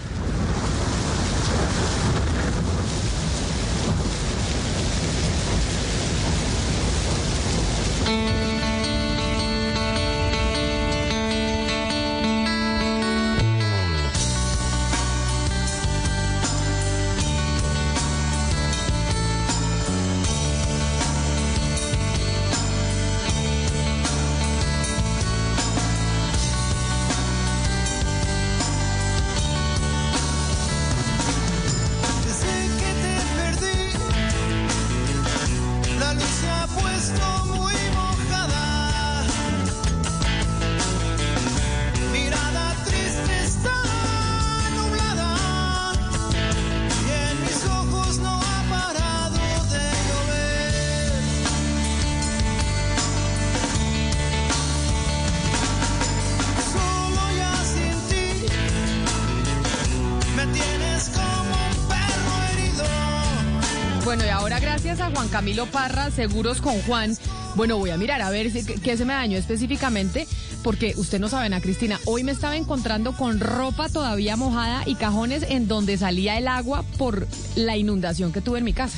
Camilo 65.29 65.65
Parra, 65.67 66.11
Seguros 66.11 66.61
con 66.61 66.81
Juan. 66.81 67.15
Bueno, 67.55 67.77
voy 67.77 67.89
a 67.89 67.97
mirar 67.97 68.21
a 68.21 68.29
ver 68.29 68.51
qué 68.51 68.97
se 68.97 69.05
me 69.05 69.13
dañó 69.13 69.37
específicamente, 69.37 70.27
porque 70.63 70.93
usted 70.97 71.19
no 71.19 71.29
sabe, 71.29 71.45
Ana 71.47 71.61
Cristina, 71.61 71.99
hoy 72.05 72.23
me 72.23 72.31
estaba 72.31 72.57
encontrando 72.57 73.13
con 73.13 73.39
ropa 73.39 73.89
todavía 73.89 74.35
mojada 74.35 74.83
y 74.85 74.95
cajones 74.95 75.43
en 75.49 75.67
donde 75.67 75.97
salía 75.97 76.37
el 76.37 76.47
agua 76.47 76.83
por 76.97 77.27
la 77.55 77.77
inundación 77.77 78.31
que 78.31 78.41
tuve 78.41 78.59
en 78.59 78.65
mi 78.65 78.73
casa. 78.73 78.97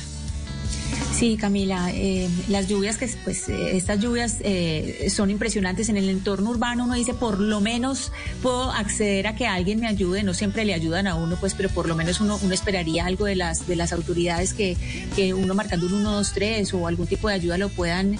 Sí, 1.22 1.36
Camila, 1.36 1.92
eh, 1.94 2.28
las 2.48 2.66
lluvias 2.66 2.96
que 2.96 3.08
pues 3.22 3.48
eh, 3.48 3.76
estas 3.76 4.00
lluvias 4.00 4.38
eh, 4.40 5.06
son 5.08 5.30
impresionantes 5.30 5.88
en 5.88 5.96
el 5.96 6.08
entorno 6.08 6.50
urbano. 6.50 6.82
Uno 6.82 6.94
dice 6.94 7.14
por 7.14 7.38
lo 7.38 7.60
menos 7.60 8.10
puedo 8.42 8.72
acceder 8.72 9.28
a 9.28 9.36
que 9.36 9.46
alguien 9.46 9.78
me 9.78 9.86
ayude. 9.86 10.24
No 10.24 10.34
siempre 10.34 10.64
le 10.64 10.74
ayudan 10.74 11.06
a 11.06 11.14
uno, 11.14 11.36
pues, 11.38 11.54
pero 11.54 11.68
por 11.68 11.86
lo 11.86 11.94
menos 11.94 12.20
uno, 12.20 12.40
uno 12.42 12.52
esperaría 12.52 13.06
algo 13.06 13.26
de 13.26 13.36
las 13.36 13.68
de 13.68 13.76
las 13.76 13.92
autoridades 13.92 14.52
que, 14.52 14.76
que 15.14 15.32
uno 15.32 15.54
marcando 15.54 15.86
un 15.86 15.94
1, 15.94 16.10
2, 16.10 16.32
3 16.32 16.74
o 16.74 16.88
algún 16.88 17.06
tipo 17.06 17.28
de 17.28 17.34
ayuda 17.34 17.56
lo 17.56 17.68
puedan 17.68 18.18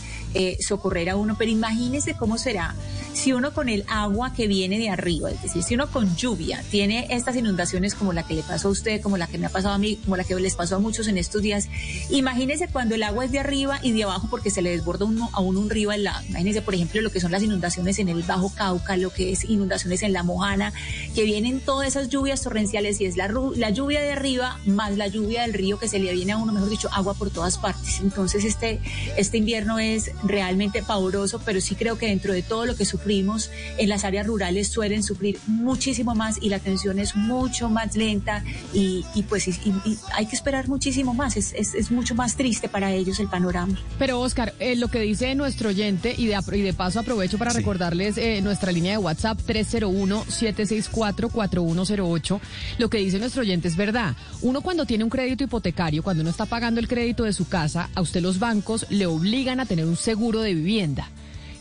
socorrer 0.61 1.11
a 1.11 1.17
uno. 1.17 1.35
Pero 1.37 1.51
imagínese 1.51 2.15
cómo 2.15 2.39
será 2.39 2.77
si 3.13 3.33
uno 3.33 3.53
con 3.53 3.69
el 3.69 3.85
agua 3.89 4.33
que 4.35 4.47
viene 4.47 4.79
de 4.79 4.91
arriba, 4.91 5.31
es 5.31 5.43
decir, 5.43 5.63
si 5.63 5.75
uno 5.75 5.91
con 5.91 6.17
lluvia 6.17 6.63
tiene 6.71 7.07
estas 7.11 7.37
inundaciones 7.37 7.95
como 7.95 8.13
la 8.13 8.23
que 8.23 8.35
le 8.35 8.43
pasó 8.43 8.69
a 8.69 8.71
usted, 8.71 9.01
como 9.01 9.17
la 9.17 9.27
que 9.27 9.39
me 9.39 9.47
ha 9.47 9.51
pasado 9.51 9.75
a 9.75 9.79
mí, 9.79 9.97
como 9.97 10.17
la 10.17 10.25
que 10.25 10.35
les 10.37 10.55
pasó 10.55 10.77
a 10.77 10.79
muchos 10.79 11.09
en 11.09 11.19
estos 11.19 11.43
días, 11.43 11.69
imagínese 12.11 12.69
cuando 12.69 12.95
el 12.95 13.03
agua 13.03 13.25
es 13.25 13.33
de 13.33 13.39
arriba 13.39 13.79
y 13.83 13.93
de 13.93 14.05
abajo 14.05 14.29
porque 14.31 14.51
se 14.51 14.63
le 14.63 14.71
desborda 14.71 15.05
uno, 15.05 15.29
a 15.33 15.41
uno 15.41 15.61
un 15.61 15.71
río 15.71 15.91
al 15.91 16.05
lado. 16.05 16.25
Imagínese, 16.29 16.63
por 16.63 16.75
ejemplo, 16.75 17.01
lo 17.01 17.11
que 17.11 17.21
son 17.21 17.33
las 17.33 17.43
inundaciones 17.43 17.99
en 17.99 18.09
el 18.09 18.23
Bajo 18.23 18.53
Cauca, 18.55 18.97
lo 18.97 19.11
que 19.11 19.33
es 19.33 19.45
inundaciones 19.45 20.03
en 20.03 20.13
la 20.13 20.23
Mojana, 20.23 20.73
que 21.15 21.25
vienen 21.25 21.61
todas 21.61 21.89
esas 21.89 22.09
lluvias 22.09 22.43
torrenciales 22.43 23.01
y 23.01 23.07
es 23.07 23.17
la, 23.17 23.29
la 23.57 23.71
lluvia 23.71 24.01
de 24.01 24.13
arriba 24.13 24.59
más 24.67 24.97
la 24.97 25.07
lluvia 25.07 25.43
del 25.43 25.55
río 25.55 25.79
que 25.79 25.89
se 25.89 25.99
le 25.99 26.13
viene 26.13 26.33
a 26.33 26.37
uno, 26.37 26.53
mejor 26.53 26.71
dicho, 26.71 26.89
agua 26.93 27.15
por 27.15 27.31
todas 27.31 27.59
partes. 27.59 28.01
Entonces 28.01 28.45
este, 28.45 28.81
este 29.17 29.39
invierno 29.39 29.79
es 29.79 30.11
realmente 30.23 30.83
pavoroso, 30.83 31.41
pero 31.45 31.61
sí 31.61 31.75
creo 31.75 31.99
que 31.99 32.07
dentro 32.07 32.33
de 32.33 32.43
todo 32.43 32.67
lo 32.67 32.77
que 32.77 32.85
sufrimos 33.03 33.51
en 33.79 33.89
las 33.89 34.05
áreas 34.05 34.29
rurales 34.29 34.69
suelen 34.69 35.03
sufrir 35.03 35.37
muchísimo 35.49 36.15
más 36.15 36.39
y 36.41 36.51
la 36.51 36.57
atención 36.57 37.01
es 37.01 37.17
mucho 37.17 37.69
más 37.69 37.97
lenta 37.97 38.45
y, 38.73 39.05
pues 39.29 39.49
hay 40.15 40.27
que 40.27 40.37
esperar 40.37 40.69
muchísimo 40.69 41.15
más, 41.15 41.37
es, 41.37 41.53
es, 41.53 41.91
mucho 41.91 42.15
más 42.15 42.37
triste 42.37 42.69
para 42.69 42.93
ellos 42.93 43.19
el 43.19 43.27
panorama. 43.29 43.77
Pero 43.99 44.21
Oscar, 44.21 44.55
eh, 44.61 44.77
lo 44.77 44.87
que 44.89 45.01
dice 45.01 45.35
nuestro 45.35 45.71
oyente 45.71 46.15
y 46.17 46.27
de, 46.27 46.39
y 46.53 46.61
de 46.61 46.75
paso 46.75 47.01
aprovecho 47.01 47.39
para 47.39 47.53
recordarles 47.53 48.17
eh, 48.19 48.41
nuestra 48.41 48.71
línea 48.71 48.93
de 48.93 48.99
WhatsApp 48.99 49.41
301-764-4108, 49.47 52.41
lo 52.79 52.89
que 52.89 52.99
dice 52.99 53.19
nuestro 53.19 53.43
oyente 53.43 53.67
es 53.69 53.77
verdad. 53.77 54.15
Uno 54.43 54.61
cuando 54.61 54.87
tiene 54.87 55.03
un 55.05 55.11
crédito 55.11 55.43
hipotecario, 55.45 56.05
cuando 56.05 56.21
uno 56.21 56.31
está 56.31 56.47
pagando 56.47 56.81
el 56.81 56.89
crédito 56.89 57.25
de 57.25 57.33
su 57.33 57.49
casa, 57.49 57.91
a 57.95 58.01
usted 58.01 58.23
los 58.23 58.39
bancos 58.39 58.87
le 58.91 59.07
obligan 59.07 59.59
a 59.59 59.67
tener 59.67 59.87
un 59.87 59.97
seguro 59.97 60.41
de 60.41 60.55
vivienda. 60.55 61.11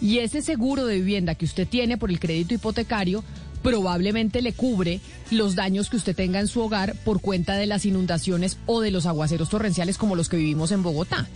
Y 0.02 0.20
ese 0.20 0.42
seguro 0.42 0.86
de 0.86 0.96
vivienda 0.96 1.36
que 1.36 1.46
usted 1.46 1.68
tiene 1.68 1.98
por 1.98 2.10
el 2.10 2.20
crédito 2.20 2.56
hipotecario 2.56 3.24
probablemente 3.62 4.42
le 4.42 4.54
cubre 4.54 5.00
los 5.30 5.56
daños 5.56 5.90
que 5.90 5.98
usted 5.98 6.16
tenga 6.16 6.40
en 6.40 6.48
su 6.48 6.62
hogar 6.62 6.96
por 7.06 7.22
cuenta 7.22 7.56
de 7.56 7.68
las 7.68 7.86
inundaciones 7.86 8.58
o 8.66 8.82
de 8.82 8.90
los 8.90 9.06
aguaceros 9.06 9.50
torrenciales 9.50 9.98
como 9.98 10.16
los 10.16 10.30
que 10.30 10.38
vivimos 10.38 10.72
en 10.72 10.82
Bogotá. 10.82 11.28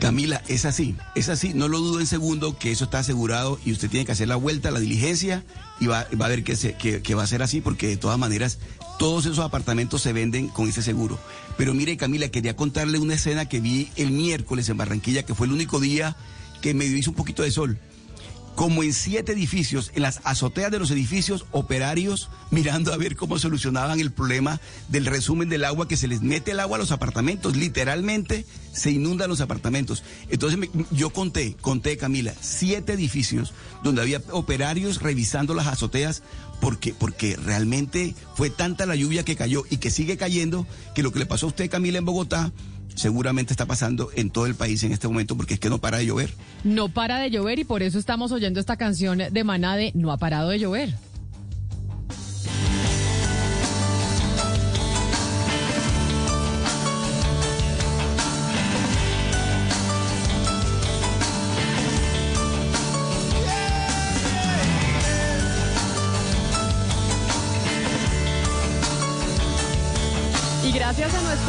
Camila, 0.00 0.42
es 0.46 0.64
así, 0.64 0.94
es 1.16 1.28
así, 1.28 1.54
no 1.54 1.66
lo 1.66 1.80
dudo 1.80 1.98
en 1.98 2.06
segundo 2.06 2.56
que 2.56 2.70
eso 2.70 2.84
está 2.84 3.00
asegurado 3.00 3.58
y 3.64 3.72
usted 3.72 3.90
tiene 3.90 4.06
que 4.06 4.12
hacer 4.12 4.28
la 4.28 4.36
vuelta, 4.36 4.70
la 4.70 4.78
diligencia 4.78 5.42
y 5.80 5.88
va, 5.88 6.00
a 6.00 6.28
ver 6.28 6.44
que, 6.44 7.14
va 7.16 7.22
a 7.24 7.26
ser 7.26 7.42
así 7.42 7.60
porque 7.60 7.88
de 7.88 7.96
todas 7.96 8.16
maneras 8.16 8.58
todos 9.00 9.26
esos 9.26 9.40
apartamentos 9.40 10.00
se 10.00 10.12
venden 10.12 10.48
con 10.48 10.68
ese 10.68 10.82
seguro. 10.82 11.18
Pero 11.56 11.74
mire 11.74 11.96
Camila, 11.96 12.28
quería 12.28 12.54
contarle 12.54 13.00
una 13.00 13.14
escena 13.14 13.46
que 13.46 13.58
vi 13.58 13.90
el 13.96 14.12
miércoles 14.12 14.68
en 14.68 14.76
Barranquilla, 14.76 15.24
que 15.24 15.34
fue 15.34 15.48
el 15.48 15.52
único 15.52 15.80
día 15.80 16.16
que 16.60 16.74
medio 16.74 16.96
hizo 16.96 17.10
un 17.10 17.16
poquito 17.16 17.42
de 17.42 17.50
sol. 17.50 17.78
como 18.54 18.82
en 18.82 18.92
siete 18.92 19.34
edificios, 19.34 19.92
en 19.94 20.02
las 20.02 20.20
azoteas 20.24 20.72
de 20.72 20.80
los 20.80 20.90
edificios, 20.90 21.46
operarios 21.52 22.28
mirando 22.50 22.92
a 22.92 22.96
ver 22.96 23.14
cómo 23.14 23.38
solucionaban 23.38 24.00
el 24.00 24.10
problema 24.10 24.60
del 24.88 25.06
resumen 25.06 25.48
del 25.48 25.64
agua 25.64 25.86
que 25.86 25.96
se 25.96 26.08
les 26.08 26.22
mete 26.22 26.50
el 26.50 26.58
agua 26.58 26.76
a 26.76 26.80
los 26.80 26.90
apartamentos. 26.90 27.54
Literalmente 27.54 28.44
se 28.72 28.90
inundan 28.90 29.30
los 29.30 29.40
apartamentos. 29.40 30.02
Entonces 30.28 30.58
yo 30.90 31.10
conté, 31.10 31.54
conté 31.60 31.96
Camila, 31.96 32.34
siete 32.40 32.94
edificios 32.94 33.52
donde 33.84 34.02
había 34.02 34.22
operarios 34.32 35.02
revisando 35.02 35.54
las 35.54 35.68
azoteas 35.68 36.24
porque, 36.60 36.94
porque 36.94 37.36
realmente 37.36 38.16
fue 38.34 38.50
tanta 38.50 38.86
la 38.86 38.96
lluvia 38.96 39.24
que 39.24 39.36
cayó 39.36 39.62
y 39.70 39.76
que 39.76 39.90
sigue 39.90 40.16
cayendo 40.16 40.66
que 40.96 41.04
lo 41.04 41.12
que 41.12 41.20
le 41.20 41.26
pasó 41.26 41.46
a 41.46 41.50
usted 41.50 41.70
Camila 41.70 41.98
en 41.98 42.04
Bogotá 42.04 42.52
seguramente 42.94 43.52
está 43.52 43.66
pasando 43.66 44.10
en 44.14 44.30
todo 44.30 44.46
el 44.46 44.54
país 44.54 44.82
en 44.82 44.92
este 44.92 45.08
momento 45.08 45.36
porque 45.36 45.54
es 45.54 45.60
que 45.60 45.70
no 45.70 45.78
para 45.78 45.98
de 45.98 46.06
llover. 46.06 46.30
No 46.64 46.88
para 46.88 47.18
de 47.18 47.30
llover 47.30 47.58
y 47.58 47.64
por 47.64 47.82
eso 47.82 47.98
estamos 47.98 48.32
oyendo 48.32 48.60
esta 48.60 48.76
canción 48.76 49.18
de 49.30 49.44
Maná 49.44 49.76
de 49.76 49.92
No 49.94 50.12
ha 50.12 50.18
parado 50.18 50.50
de 50.50 50.58
llover. 50.58 50.94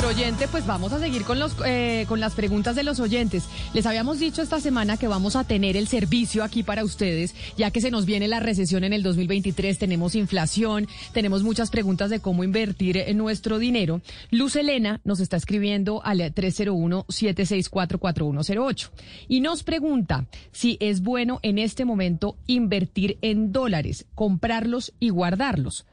Oyente, 0.09 0.47
pues 0.47 0.65
vamos 0.65 0.91
a 0.91 0.99
seguir 0.99 1.23
con, 1.23 1.37
los, 1.37 1.55
eh, 1.63 2.05
con 2.07 2.19
las 2.19 2.33
preguntas 2.33 2.75
de 2.75 2.81
los 2.81 2.99
oyentes. 2.99 3.47
Les 3.75 3.85
habíamos 3.85 4.17
dicho 4.17 4.41
esta 4.41 4.59
semana 4.59 4.97
que 4.97 5.07
vamos 5.07 5.35
a 5.35 5.43
tener 5.43 5.77
el 5.77 5.87
servicio 5.87 6.43
aquí 6.43 6.63
para 6.63 6.83
ustedes, 6.83 7.35
ya 7.57 7.69
que 7.69 7.79
se 7.79 7.91
nos 7.91 8.07
viene 8.07 8.27
la 8.27 8.39
recesión 8.39 8.83
en 8.83 8.93
el 8.93 9.03
2023, 9.03 9.77
tenemos 9.77 10.15
inflación, 10.15 10.87
tenemos 11.13 11.43
muchas 11.43 11.69
preguntas 11.69 12.09
de 12.09 12.21
cómo 12.21 12.43
invertir 12.43 13.05
nuestro 13.15 13.59
dinero. 13.59 14.01
Luz 14.31 14.55
Elena 14.55 14.99
nos 15.03 15.19
está 15.19 15.37
escribiendo 15.37 16.03
al 16.03 16.21
301-764-4108 16.21 18.89
y 19.27 19.41
nos 19.41 19.61
pregunta 19.61 20.25
si 20.51 20.77
es 20.79 21.01
bueno 21.01 21.39
en 21.43 21.59
este 21.59 21.85
momento 21.85 22.35
invertir 22.47 23.19
en 23.21 23.51
dólares, 23.51 24.07
comprarlos 24.15 24.91
y 24.99 25.09
guardarlos. 25.09 25.85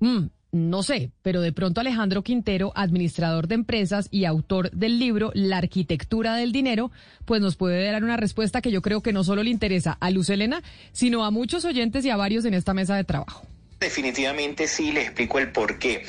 Mm, 0.00 0.28
no 0.50 0.82
sé, 0.82 1.10
pero 1.22 1.40
de 1.40 1.52
pronto 1.52 1.80
Alejandro 1.80 2.22
Quintero, 2.22 2.72
administrador 2.74 3.48
de 3.48 3.56
empresas 3.56 4.08
y 4.10 4.24
autor 4.24 4.70
del 4.70 4.98
libro 4.98 5.30
La 5.34 5.58
arquitectura 5.58 6.36
del 6.36 6.52
dinero, 6.52 6.90
pues 7.24 7.40
nos 7.40 7.56
puede 7.56 7.90
dar 7.90 8.02
una 8.02 8.16
respuesta 8.16 8.62
que 8.62 8.70
yo 8.70 8.80
creo 8.80 9.02
que 9.02 9.12
no 9.12 9.24
solo 9.24 9.42
le 9.42 9.50
interesa 9.50 9.96
a 10.00 10.10
Luz 10.10 10.30
Elena, 10.30 10.62
sino 10.92 11.24
a 11.24 11.30
muchos 11.30 11.64
oyentes 11.64 12.04
y 12.04 12.10
a 12.10 12.16
varios 12.16 12.44
en 12.44 12.54
esta 12.54 12.74
mesa 12.74 12.96
de 12.96 13.04
trabajo. 13.04 13.46
Definitivamente 13.80 14.66
sí, 14.66 14.90
les 14.90 15.04
explico 15.04 15.38
el 15.38 15.52
por 15.52 15.78
qué. 15.78 16.04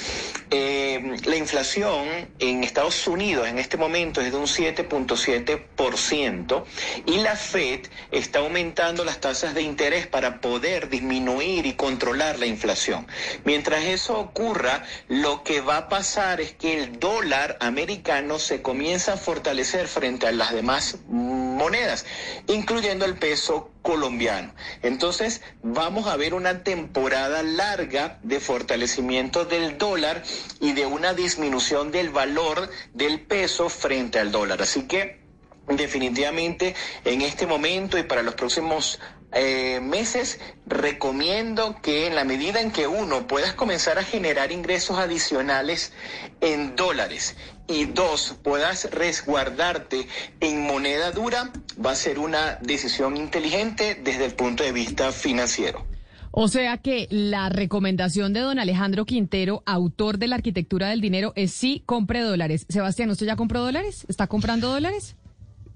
Eh, 0.50 1.18
la 1.26 1.36
inflación 1.36 2.08
en 2.40 2.64
Estados 2.64 3.06
Unidos 3.06 3.48
en 3.48 3.60
este 3.60 3.78
momento 3.78 4.22
es 4.22 4.32
de 4.32 4.38
un 4.40 4.48
7.7% 4.48 6.64
y 7.06 7.18
la 7.18 7.36
Fed 7.36 7.82
está 8.10 8.40
aumentando 8.40 9.06
las 9.06 9.20
tasas 9.20 9.54
de 9.54 9.62
interés 9.62 10.08
para 10.08 10.42
poder 10.42 10.90
disminuir 10.90 11.68
y 11.68 11.74
controlar 11.74 12.40
la 12.40 12.48
inflación. 12.48 13.06
Mientras 13.46 13.86
eso 13.86 14.18
ocurra, 14.18 14.84
lo 15.08 15.44
que 15.44 15.62
va 15.62 15.78
a 15.78 15.90
pasar 15.90 16.42
es 16.42 16.54
que 16.54 16.82
el 16.82 17.00
dólar 17.00 17.56
americano 17.62 18.40
se 18.40 18.64
comienza 18.64 19.14
a 19.14 19.18
fortalecer 19.18 19.88
frente 19.88 20.26
a 20.26 20.32
las 20.32 20.54
demás 20.54 20.98
monedas, 21.08 22.08
incluyendo 22.48 23.06
el 23.06 23.14
peso 23.14 23.70
colombiano. 23.82 24.54
Entonces, 24.82 25.42
vamos 25.64 26.08
a 26.08 26.18
ver 26.18 26.34
una 26.34 26.64
temporada 26.64 27.44
larga 27.44 28.20
de 28.24 28.40
fortalecimiento 28.40 29.46
del 29.46 29.78
dólar 29.78 30.24
y 30.60 30.74
de 30.74 30.86
una 30.86 31.14
disminución 31.14 31.92
del 31.92 32.10
valor 32.10 32.70
del 32.94 33.22
peso 33.22 33.70
frente 33.70 34.20
al 34.20 34.32
dólar. 34.32 34.62
Así 34.62 34.84
que, 34.84 35.22
definitivamente, 35.68 36.76
en 37.06 37.22
este 37.22 37.48
momento 37.48 37.98
y 37.98 38.04
para 38.04 38.24
los 38.24 38.36
próximos 38.36 39.00
eh, 39.32 39.80
meses, 39.82 40.40
recomiendo 40.66 41.80
que 41.82 42.08
en 42.08 42.16
la 42.16 42.24
medida 42.24 42.62
en 42.62 42.72
que 42.72 42.88
uno 42.88 43.28
puedas 43.28 43.54
comenzar 43.54 44.00
a 44.00 44.04
generar 44.04 44.52
ingresos 44.52 44.98
adicionales 44.98 45.94
en 46.42 46.76
dólares 46.76 47.36
y 47.70 47.86
dos, 47.86 48.36
puedas 48.44 48.90
resguardarte 48.92 50.08
en 50.40 50.62
moneda 50.64 51.12
dura, 51.12 51.52
va 51.84 51.92
a 51.92 51.96
ser 51.96 52.20
una 52.20 52.56
decisión 52.62 53.16
inteligente 53.16 54.00
desde 54.04 54.26
el 54.26 54.34
punto 54.34 54.64
de 54.64 54.72
vista 54.72 55.12
financiero. 55.12 55.86
O 56.32 56.48
sea 56.48 56.78
que 56.78 57.08
la 57.10 57.50
recomendación 57.50 58.34
de 58.34 58.42
don 58.42 58.60
Alejandro 58.60 59.06
Quintero, 59.06 59.64
autor 59.66 60.18
de 60.18 60.28
la 60.28 60.36
arquitectura 60.36 60.90
del 60.90 61.02
dinero, 61.02 61.34
es 61.36 61.52
sí 61.52 61.84
compre 61.86 62.22
dólares. 62.22 62.66
Sebastián, 62.70 63.10
¿usted 63.10 63.26
ya 63.26 63.36
compró 63.36 63.62
dólares? 63.62 64.06
¿Está 64.08 64.28
comprando 64.28 64.72
dólares? 64.72 65.16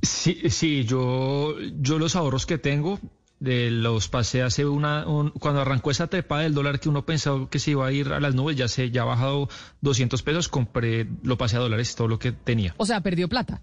Sí, 0.02 0.50
sí, 0.50 0.84
yo, 0.84 1.56
yo 1.80 1.98
los 1.98 2.16
ahorros 2.16 2.46
que 2.46 2.58
tengo 2.58 3.00
de 3.40 3.72
los 3.72 4.08
pasé 4.08 4.42
hace 4.42 4.66
una 4.66 5.06
un- 5.08 5.32
cuando 5.32 5.62
arrancó 5.62 5.92
esa 5.92 6.08
trepada 6.08 6.44
del 6.44 6.54
dólar 6.54 6.80
que 6.80 6.88
uno 6.90 7.06
pensaba 7.06 7.50
que 7.50 7.60
se 7.60 7.72
iba 7.72 7.86
a 7.86 7.92
ir 7.92 8.14
a 8.14 8.20
las 8.20 8.36
nubes 8.36 8.56
ya 8.56 8.68
se 8.68 8.90
ya 8.92 9.02
ha 9.02 9.06
bajado 9.06 9.50
200 9.82 10.22
pesos 10.24 10.48
compré 10.48 11.08
lo 11.24 11.38
pasé 11.38 11.58
a 11.58 11.60
dólares 11.60 11.96
todo 11.96 12.08
lo 12.08 12.20
que 12.20 12.32
tenía 12.32 12.74
O 12.78 12.86
sea, 12.86 13.02
perdió 13.02 13.28
plata. 13.28 13.62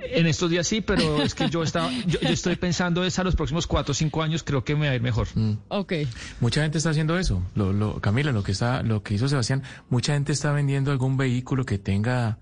en 0.00 0.26
estos 0.26 0.48
días 0.50 0.66
sí 0.66 0.80
pero 0.80 1.22
es 1.22 1.34
que 1.34 1.50
yo 1.50 1.62
estaba 1.62 1.90
yo, 2.06 2.18
yo 2.20 2.28
estoy 2.30 2.56
pensando 2.56 3.04
es 3.04 3.18
a 3.18 3.24
los 3.24 3.36
próximos 3.36 3.66
cuatro 3.66 3.92
o 3.92 3.94
cinco 3.94 4.22
años 4.22 4.42
creo 4.42 4.64
que 4.64 4.74
me 4.74 4.86
va 4.86 4.92
a 4.92 4.96
ir 4.96 5.02
mejor 5.02 5.28
Ok. 5.68 5.92
Mucha 6.40 6.62
gente 6.62 6.78
está 6.78 6.90
haciendo 6.90 7.18
eso. 7.18 7.42
Lo, 7.54 7.72
lo, 7.72 8.00
Camila, 8.00 8.32
lo 8.32 8.42
que 8.42 8.52
está, 8.52 8.82
lo 8.82 9.02
que 9.02 9.14
hizo 9.14 9.28
Sebastián, 9.28 9.62
mucha 9.90 10.14
gente 10.14 10.32
está 10.32 10.50
vendiendo 10.52 10.90
algún 10.92 11.16
vehículo 11.16 11.64
que 11.64 11.78
tenga 11.78 12.38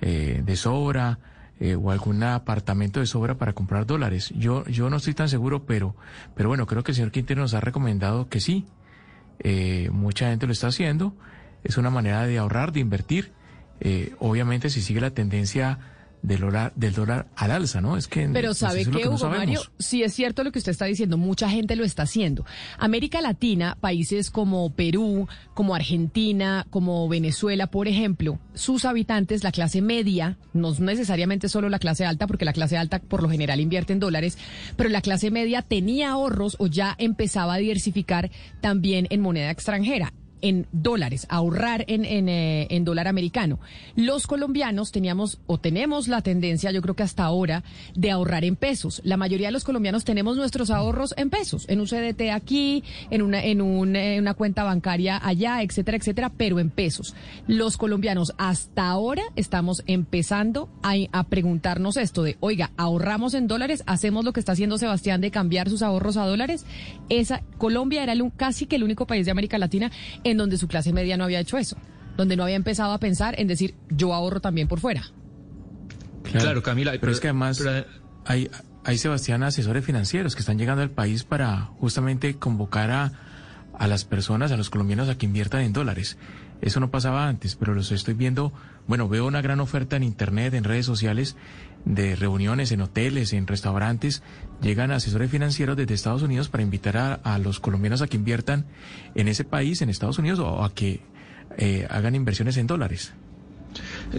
eh, 0.00 0.42
de 0.44 0.56
sobra 0.56 1.18
eh, 1.60 1.76
o 1.76 1.90
algún 1.90 2.22
apartamento 2.22 3.00
de 3.00 3.06
sobra 3.06 3.36
para 3.36 3.52
comprar 3.52 3.84
dólares. 3.84 4.32
Yo, 4.34 4.64
yo 4.64 4.88
no 4.88 4.96
estoy 4.96 5.12
tan 5.12 5.28
seguro, 5.28 5.66
pero, 5.66 5.94
pero 6.34 6.48
bueno, 6.48 6.66
creo 6.66 6.82
que 6.82 6.92
el 6.92 6.96
señor 6.96 7.12
Quintero 7.12 7.42
nos 7.42 7.52
ha 7.52 7.60
recomendado 7.60 8.30
que 8.30 8.40
sí. 8.40 8.66
Eh, 9.40 9.90
mucha 9.92 10.30
gente 10.30 10.46
lo 10.46 10.52
está 10.52 10.68
haciendo. 10.68 11.14
Es 11.62 11.76
una 11.76 11.90
manera 11.90 12.26
de 12.26 12.38
ahorrar, 12.38 12.72
de 12.72 12.80
invertir. 12.80 13.32
Eh, 13.80 14.14
obviamente, 14.18 14.70
si 14.70 14.80
sigue 14.80 15.02
la 15.02 15.10
tendencia 15.10 15.78
del 16.22 16.40
dólar, 16.40 16.72
del 16.76 16.92
dólar 16.94 17.28
al 17.36 17.50
alza, 17.50 17.80
¿no? 17.80 17.96
Es 17.96 18.08
que 18.08 18.28
Pero 18.28 18.48
pues, 18.48 18.58
¿sabe 18.58 18.84
que 18.84 19.04
no 19.04 19.14
Hugo 19.14 19.28
Mario? 19.28 19.60
sabemos. 19.60 19.72
Sí 19.78 20.02
es 20.02 20.12
cierto 20.12 20.44
lo 20.44 20.52
que 20.52 20.58
usted 20.58 20.72
está 20.72 20.84
diciendo, 20.84 21.16
mucha 21.18 21.48
gente 21.48 21.76
lo 21.76 21.84
está 21.84 22.02
haciendo. 22.02 22.44
América 22.78 23.20
Latina, 23.20 23.76
países 23.80 24.30
como 24.30 24.70
Perú, 24.74 25.28
como 25.54 25.74
Argentina, 25.74 26.66
como 26.70 27.08
Venezuela, 27.08 27.68
por 27.68 27.88
ejemplo, 27.88 28.38
sus 28.54 28.84
habitantes, 28.84 29.44
la 29.44 29.52
clase 29.52 29.82
media, 29.82 30.38
no 30.52 30.72
necesariamente 30.74 31.48
solo 31.48 31.68
la 31.68 31.78
clase 31.78 32.04
alta, 32.04 32.26
porque 32.26 32.44
la 32.44 32.52
clase 32.52 32.76
alta 32.76 32.98
por 32.98 33.22
lo 33.22 33.30
general 33.30 33.60
invierte 33.60 33.92
en 33.92 34.00
dólares, 34.00 34.38
pero 34.76 34.90
la 34.90 35.00
clase 35.00 35.30
media 35.30 35.62
tenía 35.62 36.10
ahorros 36.10 36.56
o 36.58 36.66
ya 36.66 36.94
empezaba 36.98 37.54
a 37.54 37.58
diversificar 37.58 38.30
también 38.60 39.06
en 39.10 39.20
moneda 39.20 39.50
extranjera 39.50 40.12
en 40.42 40.66
dólares, 40.72 41.26
ahorrar 41.28 41.84
en, 41.88 42.04
en, 42.04 42.28
eh, 42.28 42.66
en 42.70 42.84
dólar 42.84 43.08
americano. 43.08 43.58
Los 43.96 44.26
colombianos 44.26 44.92
teníamos 44.92 45.38
o 45.46 45.58
tenemos 45.58 46.08
la 46.08 46.22
tendencia, 46.22 46.70
yo 46.70 46.82
creo 46.82 46.94
que 46.94 47.02
hasta 47.02 47.24
ahora, 47.24 47.62
de 47.94 48.10
ahorrar 48.10 48.44
en 48.44 48.56
pesos. 48.56 49.00
La 49.04 49.16
mayoría 49.16 49.48
de 49.48 49.52
los 49.52 49.64
colombianos 49.64 50.04
tenemos 50.04 50.36
nuestros 50.36 50.70
ahorros 50.70 51.14
en 51.16 51.30
pesos, 51.30 51.66
en 51.68 51.80
un 51.80 51.86
CDT 51.86 52.30
aquí, 52.32 52.84
en 53.10 53.22
una, 53.22 53.42
en 53.42 53.60
eh, 53.96 54.18
una 54.18 54.34
cuenta 54.34 54.64
bancaria 54.64 55.20
allá, 55.22 55.62
etcétera, 55.62 55.96
etcétera, 55.96 56.32
pero 56.36 56.58
en 56.58 56.70
pesos. 56.70 57.14
Los 57.46 57.76
colombianos 57.76 58.32
hasta 58.38 58.88
ahora 58.88 59.22
estamos 59.36 59.82
empezando 59.86 60.68
a, 60.82 60.94
a 61.12 61.24
preguntarnos 61.24 61.96
esto 61.96 62.22
de, 62.22 62.36
oiga, 62.40 62.70
ahorramos 62.76 63.34
en 63.34 63.46
dólares, 63.46 63.82
hacemos 63.86 64.24
lo 64.24 64.32
que 64.32 64.40
está 64.40 64.52
haciendo 64.52 64.78
Sebastián 64.78 65.20
de 65.20 65.30
cambiar 65.30 65.68
sus 65.68 65.82
ahorros 65.82 66.16
a 66.16 66.26
dólares. 66.26 66.64
Esa, 67.08 67.42
Colombia 67.58 68.02
era 68.02 68.12
el 68.12 68.20
casi 68.36 68.66
que 68.66 68.76
el 68.76 68.84
único 68.84 69.06
país 69.06 69.24
de 69.24 69.32
América 69.32 69.58
Latina 69.58 69.90
donde 70.36 70.58
su 70.58 70.68
clase 70.68 70.92
media 70.92 71.16
no 71.16 71.24
había 71.24 71.40
hecho 71.40 71.58
eso, 71.58 71.76
donde 72.16 72.36
no 72.36 72.42
había 72.44 72.56
empezado 72.56 72.92
a 72.92 72.98
pensar 72.98 73.34
en 73.38 73.46
decir, 73.48 73.74
yo 73.90 74.12
ahorro 74.14 74.40
también 74.40 74.68
por 74.68 74.80
fuera. 74.80 75.02
Claro, 76.22 76.62
Camila, 76.62 76.90
Pero, 76.92 77.00
pero- 77.00 77.12
es 77.12 77.20
que 77.20 77.28
además 77.28 77.62
hay, 78.26 78.50
hay, 78.84 78.98
Sebastián, 78.98 79.42
asesores 79.42 79.84
financieros 79.84 80.34
que 80.34 80.40
están 80.40 80.58
llegando 80.58 80.82
al 80.82 80.90
país 80.90 81.24
para 81.24 81.62
justamente 81.78 82.34
convocar 82.36 82.90
a, 82.90 83.12
a 83.78 83.86
las 83.88 84.04
personas, 84.04 84.52
a 84.52 84.56
los 84.56 84.70
colombianos, 84.70 85.08
a 85.08 85.16
que 85.18 85.26
inviertan 85.26 85.62
en 85.62 85.72
dólares. 85.72 86.18
Eso 86.60 86.78
no 86.78 86.90
pasaba 86.90 87.26
antes, 87.26 87.56
pero 87.56 87.74
los 87.74 87.90
estoy 87.90 88.12
viendo, 88.14 88.52
bueno, 88.86 89.08
veo 89.08 89.26
una 89.26 89.40
gran 89.40 89.60
oferta 89.60 89.96
en 89.96 90.02
Internet, 90.02 90.52
en 90.52 90.64
redes 90.64 90.84
sociales, 90.84 91.36
de 91.84 92.16
reuniones 92.16 92.72
en 92.72 92.80
hoteles, 92.80 93.32
en 93.32 93.46
restaurantes. 93.46 94.22
Llegan 94.60 94.90
asesores 94.90 95.30
financieros 95.30 95.76
desde 95.76 95.94
Estados 95.94 96.22
Unidos 96.22 96.48
para 96.48 96.62
invitar 96.62 97.20
a, 97.22 97.38
los 97.38 97.60
colombianos 97.60 98.02
a 98.02 98.06
que 98.06 98.16
inviertan 98.16 98.66
en 99.14 99.28
ese 99.28 99.44
país, 99.44 99.82
en 99.82 99.90
Estados 99.90 100.18
Unidos, 100.18 100.38
o 100.40 100.64
a 100.64 100.74
que 100.74 101.00
eh, 101.56 101.86
hagan 101.90 102.14
inversiones 102.14 102.56
en 102.56 102.66
dólares. 102.66 103.12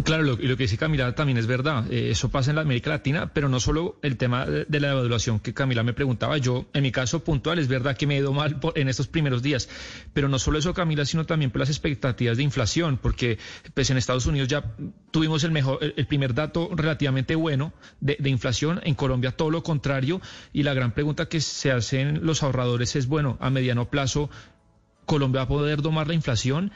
Claro, 0.04 0.24
lo, 0.24 0.32
lo 0.38 0.58
que 0.58 0.64
dice 0.64 0.78
Camila 0.78 1.14
también 1.14 1.38
es 1.38 1.48
verdad. 1.48 1.92
Eh, 1.92 2.12
eso 2.12 2.30
pasa 2.30 2.52
en 2.52 2.56
la 2.56 2.62
América 2.62 2.90
Latina, 2.90 3.32
pero 3.34 3.50
no 3.50 3.60
solo 3.60 3.98
el 4.02 4.16
tema 4.18 4.46
de, 4.46 4.80
la 4.80 4.90
devaluación 4.90 5.40
que 5.40 5.54
Camila 5.54 5.84
me 5.84 5.94
preguntaba. 5.94 6.38
Yo, 6.38 6.66
en 6.74 6.84
mi 6.84 6.92
caso 6.92 7.24
puntual, 7.24 7.60
es 7.60 7.68
verdad 7.68 7.98
que 7.98 8.08
me 8.08 8.16
he 8.16 8.20
ido 8.20 8.32
mal 8.34 8.60
por- 8.60 8.78
en 8.78 8.88
estos 8.88 9.08
primeros 9.08 9.42
días, 9.42 9.68
pero 10.14 10.30
no 10.30 10.40
solo 10.40 10.58
eso, 10.60 10.74
Camila, 10.74 11.04
sino 11.06 11.26
también 11.26 11.52
por 11.52 11.60
las 11.60 11.70
expectativas 11.70 12.38
de 12.38 12.44
inflación, 12.44 12.98
porque 12.98 13.38
pues 13.74 13.90
en 13.90 13.98
Estados 13.98 14.26
Unidos 14.26 14.48
ya 14.48 14.64
tuvimos 15.12 15.44
el 15.44 15.52
mejor, 15.52 15.80
el, 15.82 15.94
el 15.98 16.08
primer 16.08 16.34
dato 16.34 16.70
relativamente 16.74 17.36
bueno 17.36 17.74
de, 18.00 18.16
de 18.20 18.30
inflación. 18.30 18.80
En 18.84 18.96
Colombia 18.96 19.32
todo 19.32 19.50
lo 19.52 19.64
contrario. 19.64 20.22
Y 20.54 20.64
la 20.64 20.74
gran 20.74 20.94
pregunta 20.94 21.28
que 21.28 21.42
se 21.42 21.72
hacen 21.72 22.26
los 22.26 22.44
ahorradores 22.44 22.96
es, 22.96 23.08
bueno, 23.08 23.38
a 23.42 23.50
mediano 23.50 23.90
plazo, 23.90 24.30
Colombia 25.06 25.40
va 25.42 25.46
a 25.46 25.48
poder 25.50 25.82
domar 25.82 26.08
la 26.08 26.14
inflación. 26.14 26.72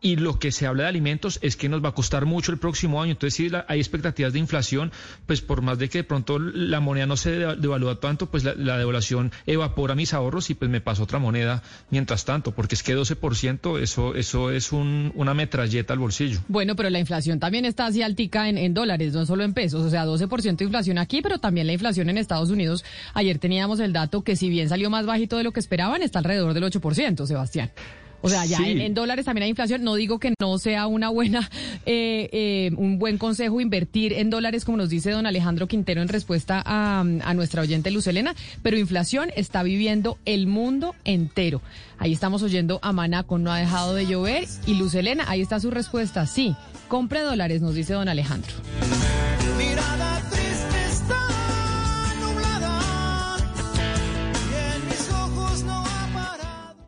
Y 0.00 0.14
lo 0.14 0.38
que 0.38 0.52
se 0.52 0.64
habla 0.66 0.84
de 0.84 0.90
alimentos 0.90 1.40
es 1.42 1.56
que 1.56 1.68
nos 1.68 1.82
va 1.84 1.88
a 1.88 1.92
costar 1.92 2.24
mucho 2.24 2.52
el 2.52 2.58
próximo 2.58 3.02
año. 3.02 3.12
Entonces, 3.12 3.34
si 3.34 3.50
hay 3.66 3.80
expectativas 3.80 4.32
de 4.32 4.38
inflación, 4.38 4.92
pues 5.26 5.40
por 5.40 5.60
más 5.60 5.78
de 5.78 5.88
que 5.88 5.98
de 5.98 6.04
pronto 6.04 6.38
la 6.38 6.78
moneda 6.78 7.06
no 7.06 7.16
se 7.16 7.32
deva- 7.32 7.56
devalúa 7.56 7.98
tanto, 7.98 8.26
pues 8.30 8.44
la, 8.44 8.54
la 8.54 8.78
devaluación 8.78 9.32
evapora 9.46 9.96
mis 9.96 10.14
ahorros 10.14 10.50
y 10.50 10.54
pues 10.54 10.70
me 10.70 10.80
pasa 10.80 11.02
otra 11.02 11.18
moneda 11.18 11.64
mientras 11.90 12.24
tanto, 12.24 12.52
porque 12.52 12.76
es 12.76 12.84
que 12.84 12.96
12%, 12.96 13.80
eso, 13.80 14.14
eso 14.14 14.52
es 14.52 14.70
un- 14.70 15.10
una 15.16 15.34
metralleta 15.34 15.94
al 15.94 15.98
bolsillo. 15.98 16.38
Bueno, 16.46 16.76
pero 16.76 16.90
la 16.90 17.00
inflación 17.00 17.40
también 17.40 17.64
está 17.64 17.86
así 17.86 18.00
altica 18.02 18.48
en, 18.48 18.56
en 18.56 18.74
dólares, 18.74 19.14
no 19.14 19.26
solo 19.26 19.42
en 19.42 19.52
pesos. 19.52 19.84
O 19.84 19.90
sea, 19.90 20.06
12% 20.06 20.56
de 20.58 20.64
inflación 20.64 20.98
aquí, 20.98 21.22
pero 21.22 21.38
también 21.38 21.66
la 21.66 21.72
inflación 21.72 22.08
en 22.08 22.18
Estados 22.18 22.50
Unidos. 22.50 22.84
Ayer 23.14 23.38
teníamos 23.40 23.80
el 23.80 23.92
dato 23.92 24.22
que 24.22 24.36
si 24.36 24.48
bien 24.48 24.68
salió 24.68 24.90
más 24.90 25.06
bajito 25.06 25.36
de 25.36 25.42
lo 25.42 25.50
que 25.50 25.58
esperaban, 25.58 26.02
está 26.02 26.20
alrededor 26.20 26.54
del 26.54 26.62
8%, 26.62 27.26
Sebastián. 27.26 27.72
O 28.20 28.28
sea, 28.28 28.44
ya 28.46 28.58
Sí. 28.58 28.70
en, 28.72 28.80
en 28.80 28.94
dólares 28.94 29.24
también 29.26 29.44
hay 29.44 29.50
inflación. 29.50 29.84
No 29.84 29.94
digo 29.94 30.18
que 30.18 30.34
no 30.40 30.58
sea 30.58 30.86
una 30.86 31.08
buena, 31.08 31.48
eh, 31.86 32.28
eh, 32.32 32.70
un 32.76 32.98
buen 32.98 33.16
consejo 33.18 33.60
invertir 33.60 34.12
en 34.12 34.28
dólares, 34.30 34.64
como 34.64 34.76
nos 34.78 34.88
dice 34.90 35.10
don 35.10 35.26
Alejandro 35.26 35.68
Quintero 35.68 36.02
en 36.02 36.08
respuesta 36.08 36.62
a, 36.64 37.00
a 37.00 37.34
nuestra 37.34 37.62
oyente 37.62 37.90
Luz 37.90 38.06
Elena, 38.08 38.34
pero 38.62 38.76
inflación 38.76 39.30
está 39.36 39.62
viviendo 39.62 40.18
el 40.24 40.46
mundo 40.46 40.94
entero. 41.04 41.62
Ahí 41.98 42.12
estamos 42.12 42.42
oyendo 42.42 42.78
a 42.82 42.92
Maná 42.92 43.22
con 43.22 43.42
No 43.42 43.52
ha 43.52 43.58
dejado 43.58 43.94
de 43.94 44.06
llover 44.06 44.46
y 44.66 44.74
Luz 44.74 44.94
Elena, 44.94 45.24
ahí 45.28 45.40
está 45.40 45.60
su 45.60 45.70
respuesta. 45.70 46.26
Sí, 46.26 46.54
compre 46.88 47.20
dólares, 47.20 47.60
nos 47.60 47.74
dice 47.74 47.92
don 47.94 48.08
Alejandro. 48.08 48.52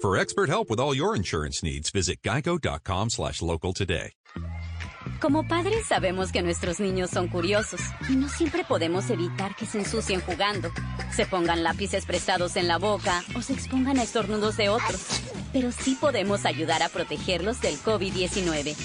For 0.00 0.18
expert 0.18 0.50
help 0.50 0.68
with 0.68 0.78
all 0.78 0.94
your 0.94 1.16
insurance 1.16 1.62
needs, 1.62 1.90
visit 1.90 2.20
geico.com 2.22 3.10
slash 3.10 3.40
local 3.40 3.72
today. 3.72 4.12
Como 5.20 5.48
padres 5.48 5.86
sabemos 5.86 6.30
que 6.30 6.42
nuestros 6.42 6.78
niños 6.78 7.08
son 7.10 7.28
curiosos 7.28 7.80
y 8.10 8.16
no 8.16 8.28
siempre 8.28 8.64
podemos 8.64 9.08
evitar 9.08 9.56
que 9.56 9.64
se 9.64 9.78
ensucien 9.78 10.20
jugando, 10.20 10.70
se 11.10 11.24
pongan 11.24 11.62
lápices 11.62 12.04
prestados 12.04 12.56
en 12.56 12.68
la 12.68 12.76
boca 12.76 13.24
o 13.34 13.40
se 13.40 13.54
expongan 13.54 13.98
a 13.98 14.02
estornudos 14.02 14.58
de 14.58 14.68
otros. 14.68 15.22
Pero 15.54 15.72
sí 15.72 15.96
podemos 15.98 16.44
ayudar 16.44 16.82
a 16.82 16.90
protegerlos 16.90 17.62
del 17.62 17.76
COVID-19. 17.78 18.76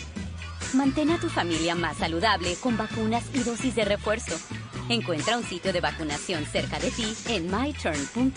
Mantén 0.73 1.11
a 1.11 1.19
tu 1.19 1.27
familia 1.27 1.75
más 1.75 1.97
saludable 1.97 2.55
con 2.61 2.77
vacunas 2.77 3.25
y 3.33 3.39
dosis 3.39 3.75
de 3.75 3.83
refuerzo. 3.83 4.37
Encuentra 4.87 5.37
un 5.37 5.43
sitio 5.43 5.73
de 5.73 5.81
vacunación 5.81 6.45
cerca 6.45 6.79
de 6.79 6.91
ti 6.91 7.13
en 7.27 7.51
myturn.ca.gov. 7.51 8.31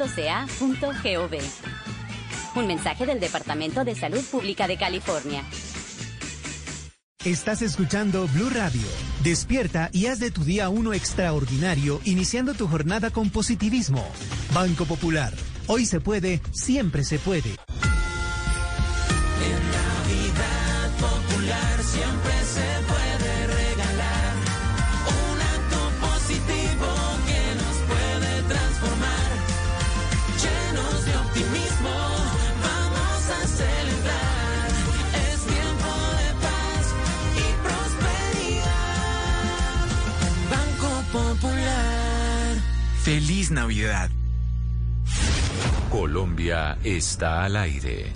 Un 2.56 2.68
mensaje 2.68 3.04
del 3.04 3.18
Departamento 3.18 3.84
de 3.84 3.96
Salud 3.96 4.22
Pública 4.30 4.68
de 4.68 4.76
California. 4.76 5.42
Estás 7.24 7.62
escuchando 7.62 8.28
Blue 8.28 8.50
Radio. 8.50 8.86
Despierta 9.24 9.88
y 9.92 10.06
haz 10.06 10.20
de 10.20 10.30
tu 10.30 10.44
día 10.44 10.68
uno 10.68 10.92
extraordinario, 10.92 12.00
iniciando 12.04 12.54
tu 12.54 12.68
jornada 12.68 13.10
con 13.10 13.30
positivismo. 13.30 14.06
Banco 14.52 14.84
Popular. 14.84 15.32
Hoy 15.66 15.86
se 15.86 16.00
puede, 16.00 16.40
siempre 16.52 17.02
se 17.02 17.18
puede. 17.18 17.56
Feliz 43.04 43.50
Navidad. 43.50 44.08
Colombia 45.90 46.78
está 46.82 47.44
al 47.44 47.54
aire. 47.56 48.10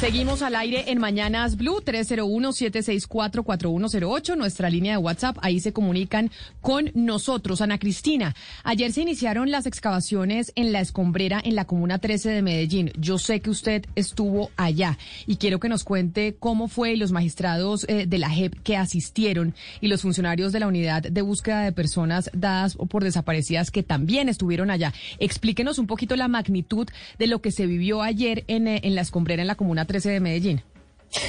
Seguimos 0.00 0.42
al 0.42 0.56
aire 0.56 0.84
en 0.88 0.98
Mañanas 0.98 1.56
Blue 1.56 1.80
301-764-4108, 1.82 4.36
nuestra 4.36 4.68
línea 4.68 4.92
de 4.92 4.98
WhatsApp. 4.98 5.38
Ahí 5.40 5.60
se 5.60 5.72
comunican 5.72 6.30
con 6.60 6.90
nosotros. 6.94 7.62
Ana 7.62 7.78
Cristina, 7.78 8.34
ayer 8.64 8.92
se 8.92 9.02
iniciaron 9.02 9.50
las 9.50 9.66
excavaciones 9.66 10.52
en 10.56 10.72
la 10.72 10.80
escombrera 10.80 11.40
en 11.42 11.54
la 11.54 11.64
Comuna 11.64 11.98
13 11.98 12.30
de 12.30 12.42
Medellín. 12.42 12.90
Yo 12.98 13.18
sé 13.18 13.40
que 13.40 13.48
usted 13.50 13.86
estuvo 13.94 14.50
allá 14.56 14.98
y 15.26 15.36
quiero 15.36 15.60
que 15.60 15.70
nos 15.70 15.84
cuente 15.84 16.36
cómo 16.38 16.68
fue 16.68 16.92
y 16.92 16.96
los 16.96 17.12
magistrados 17.12 17.86
eh, 17.88 18.04
de 18.06 18.18
la 18.18 18.28
JEP 18.28 18.60
que 18.62 18.76
asistieron 18.76 19.54
y 19.80 19.88
los 19.88 20.02
funcionarios 20.02 20.52
de 20.52 20.60
la 20.60 20.66
unidad 20.66 21.02
de 21.02 21.22
búsqueda 21.22 21.62
de 21.62 21.72
personas 21.72 22.30
dadas 22.34 22.76
por 22.76 23.04
desaparecidas 23.04 23.70
que 23.70 23.84
también 23.84 24.28
estuvieron 24.28 24.70
allá. 24.70 24.92
Explíquenos 25.18 25.78
un 25.78 25.86
poquito 25.86 26.14
la 26.16 26.28
magnitud 26.28 26.88
de 27.18 27.26
lo 27.26 27.40
que 27.40 27.52
se 27.52 27.64
vivió 27.66 28.02
ayer 28.02 28.44
en, 28.48 28.68
eh, 28.68 28.80
en 28.82 28.96
la 28.96 29.00
escombrera 29.00 29.40
en 29.40 29.48
la 29.48 29.54
Comuna 29.54 29.83
13 29.86 30.10
de 30.10 30.20
Medellín. 30.20 30.62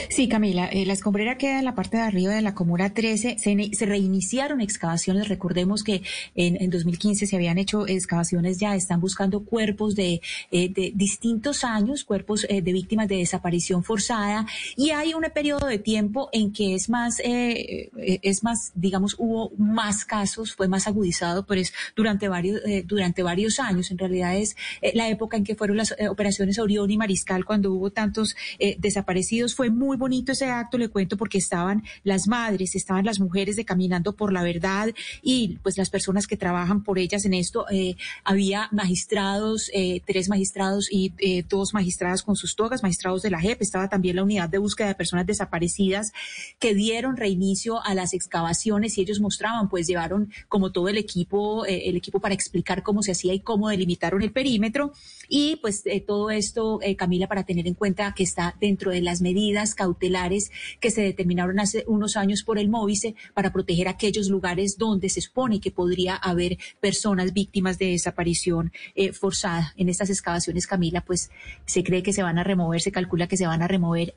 Sí, 0.09 0.27
Camila, 0.27 0.65
eh, 0.67 0.85
la 0.85 0.93
escombrera 0.93 1.37
queda 1.37 1.59
en 1.59 1.65
la 1.65 1.75
parte 1.75 1.97
de 1.97 2.03
arriba 2.03 2.33
de 2.33 2.41
la 2.41 2.55
Comuna 2.55 2.93
13. 2.93 3.37
Se, 3.37 3.85
reiniciaron 3.85 4.61
excavaciones. 4.61 5.27
Recordemos 5.27 5.83
que 5.83 6.01
en, 6.35 6.61
en 6.61 6.69
2015 6.69 7.27
se 7.27 7.35
habían 7.35 7.57
hecho 7.57 7.87
excavaciones 7.87 8.57
ya. 8.57 8.75
Están 8.75 8.99
buscando 8.99 9.43
cuerpos 9.43 9.95
de, 9.95 10.21
eh, 10.51 10.69
de 10.69 10.91
distintos 10.95 11.63
años, 11.63 12.03
cuerpos 12.03 12.45
eh, 12.49 12.61
de 12.61 12.73
víctimas 12.73 13.07
de 13.07 13.17
desaparición 13.17 13.83
forzada. 13.83 14.45
Y 14.75 14.91
hay 14.91 15.13
un 15.13 15.25
periodo 15.33 15.67
de 15.67 15.79
tiempo 15.79 16.29
en 16.31 16.53
que 16.53 16.75
es 16.75 16.89
más, 16.89 17.19
eh, 17.19 17.89
eh, 17.97 18.19
es 18.21 18.43
más, 18.43 18.71
digamos, 18.75 19.15
hubo 19.17 19.51
más 19.57 20.05
casos, 20.05 20.55
fue 20.55 20.67
más 20.67 20.87
agudizado, 20.87 21.45
pero 21.45 21.61
es 21.61 21.73
durante 21.95 22.27
varios, 22.27 22.61
durante 22.85 23.23
varios 23.23 23.59
años. 23.59 23.91
En 23.91 23.97
realidad 23.97 24.35
es 24.37 24.55
la 24.93 25.09
época 25.09 25.37
en 25.37 25.43
que 25.43 25.55
fueron 25.55 25.77
las 25.77 25.95
operaciones 26.09 26.59
Orión 26.59 26.89
y 26.89 26.97
Mariscal 26.97 27.45
cuando 27.45 27.73
hubo 27.73 27.91
tantos 27.91 28.35
desaparecidos. 28.77 29.55
Fue 29.55 29.69
muy 29.75 29.97
bonito 29.97 30.31
ese 30.31 30.47
acto, 30.47 30.77
le 30.77 30.89
cuento, 30.89 31.17
porque 31.17 31.37
estaban 31.37 31.83
las 32.03 32.27
madres, 32.27 32.75
estaban 32.75 33.05
las 33.05 33.19
mujeres 33.19 33.55
de 33.55 33.65
Caminando 33.65 34.13
por 34.13 34.33
la 34.33 34.43
Verdad 34.43 34.89
y 35.21 35.59
pues 35.61 35.77
las 35.77 35.89
personas 35.89 36.27
que 36.27 36.37
trabajan 36.37 36.83
por 36.83 36.99
ellas 36.99 37.25
en 37.25 37.33
esto. 37.33 37.65
Eh, 37.69 37.95
había 38.23 38.69
magistrados, 38.71 39.69
eh, 39.73 40.01
tres 40.05 40.29
magistrados 40.29 40.87
y 40.91 41.13
eh, 41.19 41.43
dos 41.47 41.73
magistradas 41.73 42.23
con 42.23 42.35
sus 42.35 42.55
togas, 42.55 42.83
magistrados 42.83 43.21
de 43.21 43.29
la 43.29 43.39
JEP. 43.39 43.61
Estaba 43.61 43.89
también 43.89 44.15
la 44.15 44.23
unidad 44.23 44.49
de 44.49 44.57
búsqueda 44.57 44.87
de 44.87 44.95
personas 44.95 45.25
desaparecidas 45.25 46.13
que 46.59 46.73
dieron 46.73 47.17
reinicio 47.17 47.83
a 47.83 47.93
las 47.93 48.13
excavaciones 48.13 48.97
y 48.97 49.01
ellos 49.01 49.19
mostraban, 49.19 49.69
pues 49.69 49.87
llevaron 49.87 50.31
como 50.47 50.71
todo 50.71 50.89
el 50.89 50.97
equipo, 50.97 51.65
eh, 51.65 51.89
el 51.89 51.95
equipo 51.95 52.19
para 52.19 52.33
explicar 52.33 52.83
cómo 52.83 53.03
se 53.03 53.11
hacía 53.11 53.33
y 53.33 53.39
cómo 53.39 53.69
delimitaron 53.69 54.21
el 54.21 54.31
perímetro. 54.31 54.93
Y 55.29 55.57
pues 55.57 55.83
eh, 55.85 56.01
todo 56.01 56.29
esto, 56.29 56.79
eh, 56.81 56.95
Camila, 56.95 57.27
para 57.27 57.43
tener 57.43 57.67
en 57.67 57.73
cuenta 57.73 58.13
que 58.15 58.23
está 58.23 58.55
dentro 58.59 58.91
de 58.91 59.01
las 59.01 59.21
medidas 59.21 59.75
cautelares 59.75 60.51
que 60.79 60.91
se 60.91 61.01
determinaron 61.01 61.59
hace 61.59 61.83
unos 61.87 62.15
años 62.15 62.43
por 62.43 62.59
el 62.59 62.69
Móvice 62.69 63.15
para 63.33 63.51
proteger 63.51 63.87
aquellos 63.87 64.29
lugares 64.29 64.77
donde 64.77 65.09
se 65.09 65.21
supone 65.21 65.59
que 65.59 65.71
podría 65.71 66.15
haber 66.15 66.57
personas 66.79 67.33
víctimas 67.33 67.77
de 67.77 67.91
desaparición 67.91 68.71
eh, 68.95 69.13
forzada. 69.13 69.73
En 69.77 69.89
estas 69.89 70.09
excavaciones, 70.09 70.67
Camila, 70.67 71.01
pues 71.01 71.29
se 71.65 71.83
cree 71.83 72.03
que 72.03 72.13
se 72.13 72.23
van 72.23 72.37
a 72.37 72.43
remover, 72.43 72.81
se 72.81 72.91
calcula 72.91 73.27
que 73.27 73.37
se 73.37 73.47
van 73.47 73.61
a 73.61 73.67
remover 73.67 74.15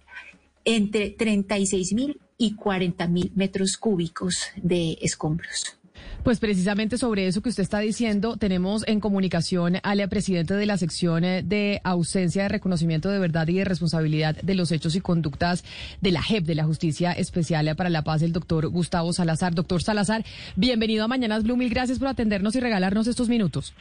entre 0.65 1.11
36 1.11 1.95
mil 1.95 2.21
y 2.37 2.55
40 2.55 3.07
mil 3.09 3.33
metros 3.35 3.77
cúbicos 3.77 4.49
de 4.57 4.99
escombros. 5.01 5.78
Pues 6.23 6.41
precisamente 6.41 6.99
sobre 6.99 7.27
eso 7.27 7.41
que 7.41 7.49
usted 7.49 7.63
está 7.63 7.79
diciendo, 7.79 8.37
tenemos 8.37 8.85
en 8.87 9.01
comunicación 9.01 9.79
al 9.83 10.09
presidente 10.09 10.55
de 10.55 10.67
la 10.67 10.77
sección 10.77 11.25
eh, 11.25 11.43
de 11.43 11.81
ausencia 11.85 12.43
de 12.43 12.49
reconocimiento 12.49 13.09
de 13.09 13.19
verdad 13.19 13.49
y 13.49 13.55
de 13.55 13.65
responsabilidad 13.65 14.37
de 14.43 14.55
los 14.55 14.73
hechos 14.73 14.95
y 14.95 15.01
conductas 15.01 15.65
de 16.01 16.13
la 16.13 16.23
JEP, 16.23 16.45
de 16.45 16.55
la 16.55 16.65
Justicia 16.65 17.13
Especial 17.13 17.75
para 17.77 17.91
la 17.91 18.03
Paz, 18.03 18.23
el 18.23 18.33
doctor 18.33 18.69
Gustavo 18.69 19.13
Salazar. 19.13 19.55
Doctor 19.55 19.83
Salazar, 19.83 20.25
bienvenido 20.57 21.05
a 21.05 21.09
Mañanas 21.09 21.43
Blue, 21.43 21.57
mil 21.57 21.71
gracias 21.71 21.99
por 21.99 22.09
atendernos 22.09 22.55
y 22.57 22.61
regalarnos 22.61 23.07
estos 23.07 23.29
minutos. 23.29 23.75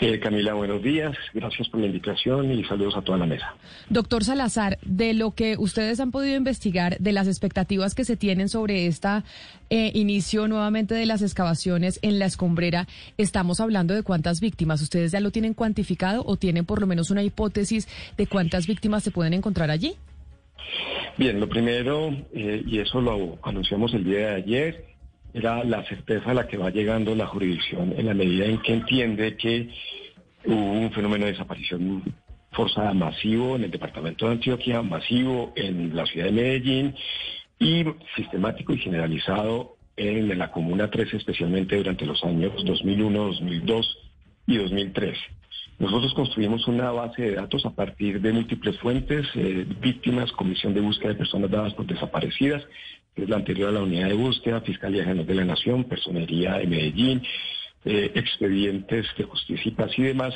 Eh, 0.00 0.18
Camila, 0.18 0.54
buenos 0.54 0.82
días. 0.82 1.16
Gracias 1.32 1.68
por 1.68 1.80
la 1.80 1.86
invitación 1.86 2.52
y 2.52 2.64
saludos 2.64 2.96
a 2.96 3.02
toda 3.02 3.18
la 3.18 3.26
mesa. 3.26 3.54
Doctor 3.88 4.24
Salazar, 4.24 4.78
de 4.82 5.14
lo 5.14 5.32
que 5.32 5.56
ustedes 5.58 6.00
han 6.00 6.10
podido 6.10 6.36
investigar, 6.36 6.98
de 6.98 7.12
las 7.12 7.26
expectativas 7.26 7.94
que 7.94 8.04
se 8.04 8.16
tienen 8.16 8.48
sobre 8.48 8.86
este 8.86 9.22
inicio 9.70 10.48
nuevamente 10.48 10.94
de 10.94 11.06
las 11.06 11.22
excavaciones 11.22 11.98
en 12.02 12.18
la 12.18 12.26
escombrera, 12.26 12.86
estamos 13.18 13.60
hablando 13.60 13.94
de 13.94 14.02
cuántas 14.02 14.40
víctimas. 14.40 14.82
¿Ustedes 14.82 15.12
ya 15.12 15.20
lo 15.20 15.30
tienen 15.30 15.54
cuantificado 15.54 16.24
o 16.26 16.36
tienen 16.36 16.64
por 16.64 16.80
lo 16.80 16.86
menos 16.86 17.10
una 17.10 17.22
hipótesis 17.22 17.88
de 18.16 18.26
cuántas 18.26 18.66
víctimas 18.66 19.02
se 19.02 19.10
pueden 19.10 19.34
encontrar 19.34 19.70
allí? 19.70 19.94
Bien, 21.16 21.40
lo 21.40 21.48
primero, 21.48 22.10
eh, 22.32 22.62
y 22.66 22.78
eso 22.78 23.00
lo 23.00 23.38
anunciamos 23.42 23.92
el 23.94 24.04
día 24.04 24.18
de 24.18 24.34
ayer, 24.36 24.89
era 25.32 25.64
la 25.64 25.84
certeza 25.84 26.30
a 26.30 26.34
la 26.34 26.46
que 26.46 26.56
va 26.56 26.70
llegando 26.70 27.14
la 27.14 27.26
jurisdicción 27.26 27.94
en 27.96 28.06
la 28.06 28.14
medida 28.14 28.46
en 28.46 28.60
que 28.62 28.74
entiende 28.74 29.36
que 29.36 29.68
hubo 30.44 30.72
un 30.72 30.90
fenómeno 30.92 31.26
de 31.26 31.32
desaparición 31.32 32.02
forzada 32.52 32.92
masivo 32.94 33.56
en 33.56 33.64
el 33.64 33.70
departamento 33.70 34.26
de 34.26 34.32
Antioquia, 34.32 34.82
masivo 34.82 35.52
en 35.56 35.94
la 35.94 36.06
ciudad 36.06 36.26
de 36.26 36.32
Medellín 36.32 36.94
y 37.58 37.84
sistemático 38.16 38.72
y 38.72 38.78
generalizado 38.78 39.76
en 39.96 40.36
la 40.38 40.50
Comuna 40.50 40.90
13, 40.90 41.18
especialmente 41.18 41.76
durante 41.76 42.06
los 42.06 42.24
años 42.24 42.52
2001, 42.64 43.24
2002 43.24 43.98
y 44.46 44.56
2003. 44.56 45.18
Nosotros 45.78 46.12
construimos 46.12 46.66
una 46.68 46.90
base 46.90 47.22
de 47.22 47.34
datos 47.36 47.64
a 47.64 47.70
partir 47.70 48.20
de 48.20 48.32
múltiples 48.32 48.78
fuentes, 48.78 49.26
eh, 49.34 49.66
víctimas, 49.80 50.30
comisión 50.32 50.74
de 50.74 50.80
búsqueda 50.80 51.10
de 51.10 51.14
personas 51.14 51.50
dadas 51.50 51.72
por 51.74 51.86
desaparecidas, 51.86 52.62
que 53.14 53.24
es 53.24 53.28
la 53.28 53.36
anterior 53.36 53.68
a 53.68 53.72
la 53.72 53.82
unidad 53.82 54.08
de 54.08 54.14
búsqueda, 54.14 54.60
Fiscalía 54.60 55.04
General 55.04 55.26
de 55.26 55.34
la 55.34 55.44
Nación, 55.44 55.84
Personería 55.84 56.58
de 56.58 56.66
Medellín, 56.66 57.22
eh, 57.84 58.12
expedientes 58.14 59.06
de 59.16 59.24
justicia 59.24 59.70
y 59.70 59.74
paz 59.74 59.90
y 59.96 60.02
demás, 60.02 60.34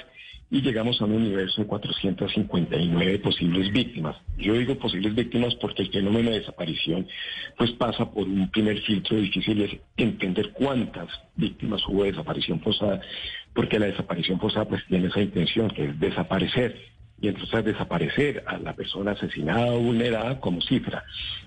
y 0.51 0.61
llegamos 0.61 1.01
a 1.01 1.05
un 1.05 1.13
universo 1.15 1.63
de 1.63 1.67
459 1.67 3.19
posibles 3.19 3.73
víctimas. 3.73 4.17
Yo 4.37 4.55
digo 4.55 4.77
posibles 4.77 5.15
víctimas 5.15 5.55
porque 5.57 5.83
el 5.83 5.91
fenómeno 5.91 6.31
de 6.31 6.41
desaparición 6.41 7.07
pues 7.57 7.73
pasa 7.73 8.11
por 8.11 8.25
un 8.29 8.51
primer 8.51 8.81
filtro 8.83 9.17
difícil 9.17 9.63
es 9.63 9.77
entender 9.97 10.53
cuántas 10.53 11.09
víctimas 11.35 11.83
hubo 11.89 12.05
de 12.05 12.13
desaparición 12.13 12.61
forzada, 12.61 13.01
porque 13.53 13.79
la 13.79 13.87
desaparición 13.87 14.39
forzada 14.39 14.67
pues 14.67 14.85
tiene 14.87 15.09
esa 15.09 15.23
intención 15.23 15.71
que 15.71 15.87
es 15.87 15.99
desaparecer 15.99 16.79
y 17.21 17.29
entonces 17.29 17.65
desaparecer 17.65 18.45
a 18.47 18.59
la 18.59 18.75
persona 18.75 19.13
asesinada 19.13 19.73
o 19.73 19.81
vulnerada 19.81 20.41
como 20.41 20.61
cifra. 20.61 21.05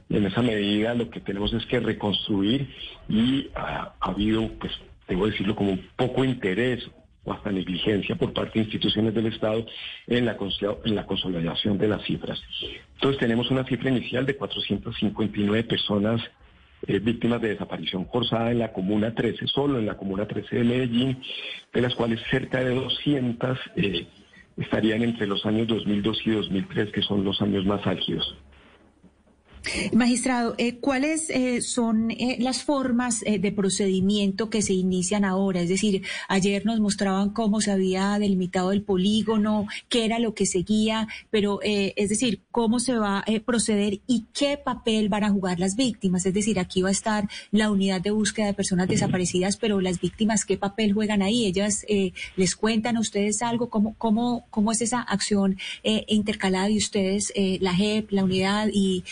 En 0.09 0.25
esa 0.25 0.41
medida 0.41 0.93
lo 0.93 1.09
que 1.09 1.19
tenemos 1.19 1.53
es 1.53 1.65
que 1.65 1.79
reconstruir 1.79 2.69
y 3.09 3.49
ha, 3.55 3.93
habido, 3.99 4.47
pues, 4.59 4.71
debo 5.07 5.27
decirlo, 5.27 5.55
como 5.55 5.77
poco 5.95 6.23
interés 6.23 6.89
o 7.25 7.33
hasta 7.33 7.51
negligencia 7.51 8.15
por 8.15 8.31
parte 8.31 8.53
de 8.59 8.65
instituciones 8.65 9.13
del 9.13 9.27
Estado 9.27 9.65
en 10.07 10.25
la, 10.25 10.37
en 10.85 10.95
la 10.95 11.05
consolidación 11.05 11.77
de 11.77 11.89
las 11.89 12.03
cifras. 12.03 12.41
Entonces 12.95 13.19
tenemos 13.19 13.51
una 13.51 13.65
cifra 13.65 13.89
inicial 13.89 14.25
de 14.25 14.37
459 14.37 15.63
personas 15.65 16.21
eh, 16.85 16.99
víctimas 16.99 17.41
de 17.41 17.49
desaparición 17.49 18.07
forzada 18.07 18.51
en 18.51 18.59
la 18.59 18.71
Comuna 18.71 19.13
13, 19.13 19.47
solo 19.47 19.79
en 19.79 19.87
la 19.87 19.97
Comuna 19.97 20.27
13 20.27 20.57
de 20.57 20.63
Medellín, 20.63 21.21
de 21.73 21.81
las 21.81 21.95
cuales 21.95 22.21
cerca 22.29 22.63
de 22.63 22.75
200 22.75 23.59
eh, 23.75 24.07
estarían 24.57 25.01
entre 25.01 25.27
los 25.27 25.45
años 25.45 25.67
2002 25.67 26.21
y 26.25 26.31
2003, 26.31 26.91
que 26.91 27.01
son 27.01 27.23
los 27.23 27.41
años 27.41 27.65
más 27.65 27.85
álgidos. 27.87 28.37
Magistrado, 29.91 30.55
eh, 30.57 30.77
¿cuáles 30.77 31.29
eh, 31.29 31.61
son 31.61 32.11
eh, 32.11 32.37
las 32.39 32.63
formas 32.63 33.21
de 33.21 33.51
procedimiento 33.51 34.49
que 34.49 34.61
se 34.61 34.73
inician 34.73 35.25
ahora? 35.25 35.61
Es 35.61 35.69
decir, 35.69 36.03
ayer 36.27 36.65
nos 36.65 36.79
mostraban 36.79 37.31
cómo 37.31 37.61
se 37.61 37.71
había 37.71 38.17
delimitado 38.19 38.71
el 38.71 38.81
polígono, 38.81 39.67
qué 39.89 40.05
era 40.05 40.19
lo 40.19 40.33
que 40.33 40.45
seguía, 40.45 41.07
pero 41.29 41.59
es 41.61 42.09
decir, 42.09 42.41
cómo 42.51 42.79
se 42.79 42.97
va 42.97 43.19
a 43.19 43.25
proceder 43.45 43.99
y 44.07 44.25
qué 44.33 44.57
papel 44.57 45.09
van 45.09 45.23
a 45.23 45.29
jugar 45.29 45.59
las 45.59 45.75
víctimas. 45.75 46.25
Es 46.25 46.33
decir, 46.33 46.59
aquí 46.59 46.81
va 46.81 46.89
a 46.89 46.93
estar 46.93 47.27
la 47.51 47.69
unidad 47.71 48.01
de 48.01 48.11
búsqueda 48.11 48.47
de 48.47 48.53
personas 48.53 48.87
desaparecidas, 48.87 49.57
pero 49.57 49.81
las 49.81 49.99
víctimas, 49.99 50.45
¿qué 50.45 50.57
papel 50.57 50.93
juegan 50.93 51.21
ahí? 51.21 51.45
Ellas 51.45 51.85
les 52.35 52.55
cuentan 52.55 52.97
a 52.97 52.99
ustedes 53.01 53.41
algo, 53.41 53.69
cómo, 53.69 53.95
cómo, 53.97 54.45
cómo 54.49 54.71
es 54.71 54.81
esa 54.81 55.01
acción 55.01 55.57
intercalada 55.83 56.67
de 56.67 56.77
ustedes, 56.77 57.33
la 57.59 57.73
JEP, 57.75 58.11
la 58.11 58.23
unidad 58.23 58.69
y 58.73 59.03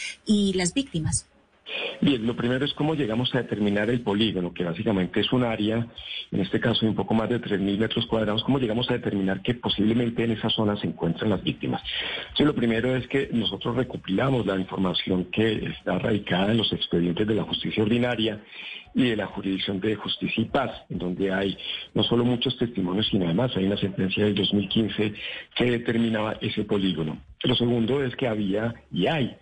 las 0.53 0.73
víctimas? 0.73 1.27
Bien, 2.01 2.25
lo 2.25 2.35
primero 2.35 2.63
es 2.63 2.73
cómo 2.73 2.93
llegamos 2.93 3.33
a 3.33 3.39
determinar 3.39 3.89
el 3.89 4.01
polígono, 4.01 4.53
que 4.53 4.63
básicamente 4.63 5.21
es 5.21 5.31
un 5.31 5.43
área, 5.43 5.87
en 6.31 6.41
este 6.41 6.59
caso 6.59 6.81
de 6.81 6.89
un 6.89 6.95
poco 6.95 7.13
más 7.13 7.29
de 7.29 7.41
3.000 7.41 7.77
metros 7.77 8.05
cuadrados, 8.05 8.43
cómo 8.43 8.59
llegamos 8.59 8.89
a 8.89 8.93
determinar 8.93 9.41
que 9.41 9.55
posiblemente 9.55 10.23
en 10.23 10.31
esa 10.31 10.49
zona 10.49 10.77
se 10.77 10.87
encuentran 10.87 11.31
las 11.31 11.43
víctimas. 11.43 11.81
Lo 12.37 12.53
primero 12.53 12.95
es 12.95 13.07
que 13.07 13.29
nosotros 13.31 13.75
recopilamos 13.75 14.45
la 14.45 14.57
información 14.57 15.25
que 15.25 15.65
está 15.65 15.97
radicada 15.97 16.51
en 16.51 16.57
los 16.57 16.71
expedientes 16.71 17.25
de 17.25 17.35
la 17.35 17.43
justicia 17.43 17.81
ordinaria 17.81 18.41
y 18.93 19.09
de 19.09 19.15
la 19.15 19.25
jurisdicción 19.25 19.79
de 19.79 19.95
justicia 19.95 20.43
y 20.43 20.45
paz, 20.45 20.71
donde 20.89 21.33
hay 21.33 21.57
no 21.93 22.03
solo 22.03 22.23
muchos 22.23 22.57
testimonios, 22.57 23.07
sino 23.07 23.25
además 23.25 23.51
hay 23.57 23.65
una 23.65 23.77
sentencia 23.77 24.23
del 24.23 24.35
2015 24.35 25.13
que 25.55 25.71
determinaba 25.71 26.37
ese 26.39 26.63
polígono. 26.63 27.17
Lo 27.43 27.55
segundo 27.55 28.03
es 28.03 28.15
que 28.15 28.27
había 28.27 28.73
y 28.91 29.07
hay 29.07 29.35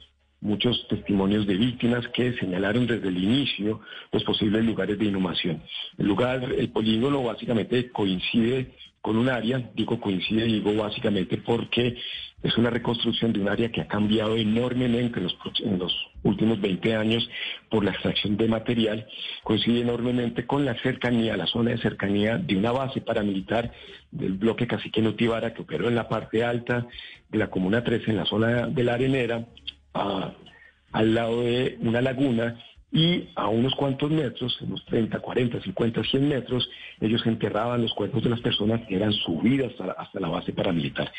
muchos 0.44 0.86
testimonios 0.90 1.48
de 1.48 1.56
víctimas 1.56 2.08
que 2.10 2.34
señalaron 2.34 2.86
desde 2.86 3.08
el 3.08 3.18
inicio 3.18 3.80
los 4.12 4.24
posibles 4.24 4.64
lugares 4.66 5.00
de 5.00 5.06
inhumación. 5.06 5.64
El 5.98 6.08
lugar, 6.08 6.44
el 6.44 6.70
polígono 6.70 7.24
básicamente 7.24 7.90
coincide 7.90 8.74
con 9.02 9.18
un 9.18 9.30
área, 9.30 9.70
digo 9.74 10.00
coincide, 10.00 10.46
digo 10.46 10.74
básicamente 10.76 11.38
porque 11.38 11.98
es 12.42 12.58
una 12.58 12.70
reconstrucción 12.70 13.32
de 13.32 13.40
un 13.40 13.50
área 13.50 13.72
que 13.72 13.82
ha 13.82 13.88
cambiado 13.88 14.36
enormemente 14.36 15.20
en 15.20 15.80
los, 15.80 15.96
últimos 16.24 16.60
20 16.62 16.96
años 16.96 17.30
por 17.70 17.84
la 17.84 17.92
extracción 17.92 18.38
de 18.38 18.48
material, 18.48 19.08
coincide 19.44 19.82
enormemente 19.82 20.46
con 20.46 20.66
la 20.66 20.76
cercanía, 20.82 21.38
la 21.38 21.48
zona 21.48 21.72
de 21.72 21.78
cercanía 21.80 22.38
de 22.38 22.56
una 22.56 22.72
base 22.72 23.02
paramilitar 23.02 23.72
del 24.12 24.34
bloque 24.34 24.68
Cacique 24.68 25.02
Notibara 25.02 25.54
que 25.54 25.64
operó 25.64 25.88
en 25.88 25.96
la 25.96 26.08
parte 26.08 26.44
alta 26.44 26.86
de 27.30 27.38
la 27.38 27.50
Comuna 27.50 27.84
13, 27.84 28.12
en 28.12 28.18
la 28.18 28.26
zona 28.26 28.68
de 28.68 28.84
la 28.84 28.94
Arenera, 28.94 29.46
al 29.94 31.14
lado 31.14 31.42
de 31.42 31.78
una 31.82 32.02
laguna 32.02 32.58
y 32.94 33.30
a 33.36 33.48
unos 33.48 33.74
cuantos 33.74 34.12
metros, 34.12 34.62
unos 34.62 34.86
30, 34.86 35.20
40, 35.20 35.62
50, 35.62 36.04
100 36.04 36.30
metros, 36.30 36.70
ellos 37.02 37.26
enterraban 37.26 37.82
los 37.82 37.92
cuerpos 37.96 38.24
de 38.24 38.30
las 38.30 38.40
personas 38.40 38.82
que 38.88 38.96
eran 38.96 39.12
subidas 39.12 39.74
hasta 39.98 40.20
la, 40.20 40.28
base 40.28 40.54
paramilitar. 40.54 41.12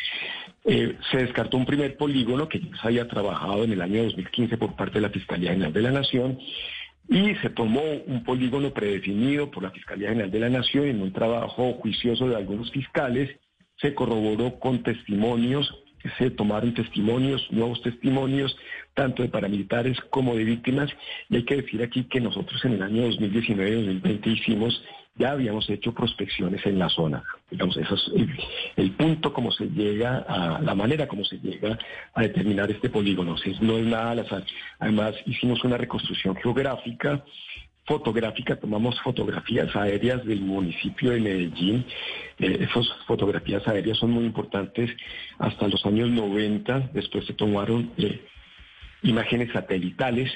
Eh, 0.65 0.97
se 1.11 1.19
descartó 1.19 1.57
un 1.57 1.67
primer 1.67 1.97
polígono 1.97 2.49
que 2.49 2.61
ya 2.61 2.69
se 2.81 2.86
había 2.86 3.09
trabajado 3.09 3.65
en 3.65 3.73
el 3.73 3.83
año 3.83 4.05
2015 4.05 4.57
por 4.57 4.77
parte 4.77 4.94
de 4.94 5.01
la 5.01 5.11
Fiscalía 5.11 5.51
General 5.51 5.73
de 5.73 5.83
la 5.83 5.91
Nación 5.91 6.39
y 7.09 7.35
se 7.36 7.51
tomó 7.51 7.83
un 8.07 8.23
polígono 8.23 8.73
predefinido 8.73 9.51
por 9.51 9.65
la 9.65 9.73
Fiscalía 9.73 10.11
General 10.11 10.31
de 10.31 10.41
la 10.41 10.51
Nación 10.51 10.86
en 10.86 11.03
un 11.03 11.12
trabajo 11.12 11.73
juicioso 11.75 12.28
de 12.28 12.36
algunos 12.36 12.70
fiscales, 12.70 13.36
se 13.78 13.94
corroboró 13.94 14.61
con 14.61 14.85
testimonios 14.85 15.75
se 16.18 16.31
tomaron 16.31 16.74
testimonios, 16.74 17.47
nuevos 17.50 17.83
testimonios, 17.83 18.57
tanto 18.94 19.23
de 19.23 19.28
paramilitares 19.28 19.99
como 20.10 20.34
de 20.34 20.44
víctimas. 20.44 20.91
Y 21.28 21.36
hay 21.36 21.44
que 21.44 21.57
decir 21.57 21.83
aquí 21.83 22.05
que 22.05 22.20
nosotros 22.20 22.65
en 22.65 22.74
el 22.74 22.83
año 22.83 23.08
2019-2020 23.08 24.26
hicimos, 24.26 24.83
ya 25.16 25.33
habíamos 25.33 25.68
hecho 25.70 25.94
prospecciones 25.94 26.65
en 26.66 26.78
la 26.78 26.89
zona. 26.89 27.23
Digamos, 27.50 27.76
eso 27.76 27.94
es 27.94 28.10
el, 28.76 28.91
punto 28.92 29.33
como 29.33 29.52
se 29.52 29.66
llega 29.66 30.24
a, 30.28 30.60
la 30.60 30.74
manera 30.74 31.07
como 31.07 31.24
se 31.24 31.39
llega 31.39 31.78
a 32.15 32.23
determinar 32.23 32.70
este 32.70 32.91
polígono. 32.91 33.36
no 33.60 33.78
es 33.78 33.86
nada 33.86 34.10
al 34.10 34.18
azar. 34.20 34.44
Además, 34.81 35.15
hicimos 35.26 35.62
una 35.65 35.76
reconstrucción 35.76 36.34
geográfica 36.36 37.24
fotográfica, 37.87 38.57
tomamos 38.57 39.01
fotografías 39.03 39.75
aéreas 39.77 40.25
del 40.25 40.41
municipio 40.41 41.11
de 41.11 41.21
Medellín. 41.21 41.85
Eh, 42.39 42.67
esas 42.69 42.87
fotografías 43.07 43.67
aéreas 43.69 43.99
son 43.99 44.11
muy 44.13 44.25
importantes 44.25 44.91
hasta 45.39 45.69
los 45.69 45.85
años 45.87 46.11
90. 46.11 46.91
Después 46.93 47.27
se 47.27 47.35
tomaron 47.35 47.93
eh, 47.99 48.25
imágenes 49.03 49.53
satelitales 49.53 50.33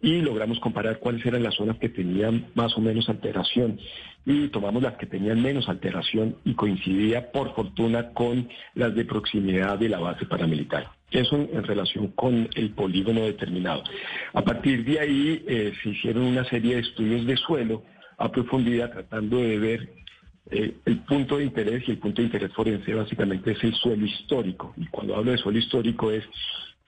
y 0.00 0.20
logramos 0.20 0.60
comparar 0.60 0.98
cuáles 0.98 1.24
eran 1.26 1.42
las 1.42 1.54
zonas 1.54 1.78
que 1.78 1.88
tenían 1.88 2.50
más 2.54 2.76
o 2.76 2.80
menos 2.80 3.08
alteración 3.08 3.80
y 4.28 4.48
tomamos 4.48 4.82
las 4.82 4.96
que 4.96 5.06
tenían 5.06 5.42
menos 5.42 5.70
alteración 5.70 6.36
y 6.44 6.52
coincidía 6.52 7.32
por 7.32 7.54
fortuna 7.54 8.10
con 8.12 8.46
las 8.74 8.94
de 8.94 9.06
proximidad 9.06 9.78
de 9.78 9.88
la 9.88 9.98
base 9.98 10.26
paramilitar. 10.26 10.90
Eso 11.10 11.36
en, 11.36 11.64
relación 11.64 12.08
con 12.08 12.46
el 12.54 12.70
polígono 12.72 13.22
determinado. 13.22 13.82
A 14.34 14.42
partir 14.42 14.84
de 14.84 15.00
ahí 15.00 15.42
eh, 15.48 15.72
se 15.82 15.88
hicieron 15.88 16.24
una 16.24 16.44
serie 16.44 16.74
de 16.74 16.82
estudios 16.82 17.24
de 17.24 17.38
suelo 17.38 17.82
a 18.18 18.30
profundidad 18.30 18.92
tratando 18.92 19.38
de 19.38 19.58
ver 19.58 19.92
eh, 20.50 20.74
el 20.84 20.98
punto 21.04 21.38
de 21.38 21.44
interés 21.44 21.84
y 21.86 21.92
el 21.92 21.98
punto 21.98 22.20
de 22.20 22.26
interés 22.26 22.52
forense 22.52 22.92
básicamente 22.92 23.52
es 23.52 23.64
el 23.64 23.74
suelo 23.76 24.04
histórico. 24.04 24.74
Y 24.76 24.86
cuando 24.88 25.16
hablo 25.16 25.30
de 25.30 25.38
suelo 25.38 25.58
histórico 25.58 26.10
es 26.10 26.24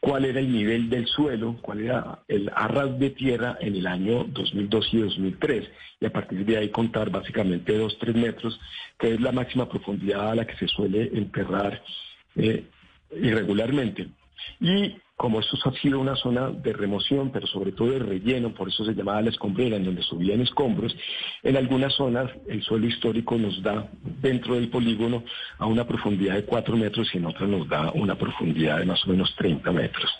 cuál 0.00 0.24
era 0.24 0.40
el 0.40 0.50
nivel 0.50 0.88
del 0.88 1.06
suelo, 1.06 1.58
cuál 1.60 1.80
era 1.80 2.20
el 2.26 2.50
arras 2.54 2.98
de 2.98 3.10
tierra 3.10 3.58
en 3.60 3.76
el 3.76 3.86
año 3.86 4.24
2002 4.24 4.88
y 4.92 4.98
2003. 4.98 5.70
Y 6.00 6.06
a 6.06 6.12
partir 6.12 6.44
de 6.46 6.56
ahí 6.56 6.70
contar 6.70 7.10
básicamente 7.10 7.76
dos, 7.76 7.98
tres 7.98 8.16
metros, 8.16 8.58
que 8.98 9.14
es 9.14 9.20
la 9.20 9.32
máxima 9.32 9.68
profundidad 9.68 10.30
a 10.30 10.34
la 10.34 10.46
que 10.46 10.56
se 10.56 10.68
suele 10.68 11.10
enterrar 11.12 11.82
eh, 12.36 12.64
irregularmente. 13.14 14.08
Y 14.60 14.96
como 15.20 15.40
esto 15.40 15.58
ha 15.66 15.72
sido 15.72 16.00
una 16.00 16.16
zona 16.16 16.48
de 16.48 16.72
remoción, 16.72 17.30
pero 17.30 17.46
sobre 17.46 17.72
todo 17.72 17.90
de 17.90 17.98
relleno, 17.98 18.54
por 18.54 18.68
eso 18.68 18.86
se 18.86 18.94
llamaba 18.94 19.20
la 19.20 19.28
escombrera, 19.28 19.76
en 19.76 19.84
donde 19.84 20.00
subían 20.00 20.40
escombros, 20.40 20.96
en 21.42 21.58
algunas 21.58 21.92
zonas 21.92 22.30
el 22.48 22.62
suelo 22.62 22.86
histórico 22.86 23.36
nos 23.36 23.62
da 23.62 23.86
dentro 24.02 24.54
del 24.54 24.70
polígono 24.70 25.22
a 25.58 25.66
una 25.66 25.86
profundidad 25.86 26.36
de 26.36 26.46
4 26.46 26.74
metros 26.74 27.14
y 27.14 27.18
en 27.18 27.26
otras 27.26 27.50
nos 27.50 27.68
da 27.68 27.92
una 27.92 28.14
profundidad 28.14 28.78
de 28.78 28.86
más 28.86 29.04
o 29.04 29.10
menos 29.10 29.34
30 29.36 29.70
metros. 29.72 30.10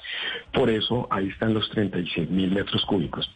Por 0.52 0.68
eso 0.68 1.08
ahí 1.10 1.28
están 1.28 1.54
los 1.54 1.70
36 1.70 2.28
mil 2.28 2.50
metros 2.50 2.84
cúbicos. 2.84 3.26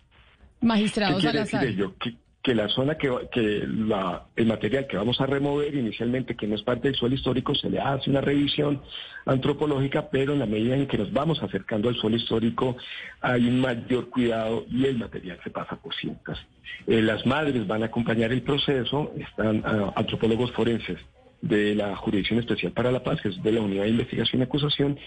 Magistrado 0.60 1.16
¿Qué 1.16 1.22
quiere 1.22 1.46
Salazar. 1.46 1.60
decir 1.62 1.78
ello? 1.78 1.94
Que, 1.98 2.14
que 2.44 2.54
la 2.54 2.68
zona 2.68 2.98
que, 2.98 3.10
que 3.32 3.62
el 3.62 4.46
material 4.46 4.86
que 4.86 4.98
vamos 4.98 5.18
a 5.18 5.24
remover 5.24 5.74
inicialmente, 5.74 6.36
que 6.36 6.46
no 6.46 6.56
es 6.56 6.62
parte 6.62 6.88
del 6.88 6.94
suelo 6.94 7.14
histórico, 7.14 7.54
se 7.54 7.70
le 7.70 7.80
hace 7.80 8.10
una 8.10 8.20
revisión 8.20 8.82
antropológica, 9.24 10.10
pero 10.10 10.34
en 10.34 10.40
la 10.40 10.46
medida 10.46 10.76
en 10.76 10.86
que 10.86 10.98
nos 10.98 11.10
vamos 11.10 11.42
acercando 11.42 11.88
al 11.88 11.96
suelo 11.96 12.16
histórico 12.16 12.76
hay 13.22 13.48
un 13.48 13.62
mayor 13.62 14.10
cuidado 14.10 14.66
y 14.70 14.84
el 14.84 14.98
material 14.98 15.40
se 15.42 15.48
pasa 15.48 15.76
por 15.76 15.94
cintas. 15.94 16.38
Eh, 16.86 17.00
las 17.00 17.24
madres 17.24 17.66
van 17.66 17.82
a 17.82 17.86
acompañar 17.86 18.30
el 18.30 18.42
proceso, 18.42 19.14
están 19.16 19.62
ah, 19.64 19.94
antropólogos 19.96 20.52
forenses 20.52 20.98
de 21.40 21.74
la 21.74 21.96
Jurisdicción 21.96 22.40
Especial 22.40 22.72
para 22.72 22.92
la 22.92 23.02
Paz, 23.02 23.22
que 23.22 23.30
es 23.30 23.42
de 23.42 23.52
la 23.52 23.62
Unidad 23.62 23.84
de 23.84 23.90
Investigación 23.90 24.42
y 24.42 24.44
Acusación, 24.44 24.98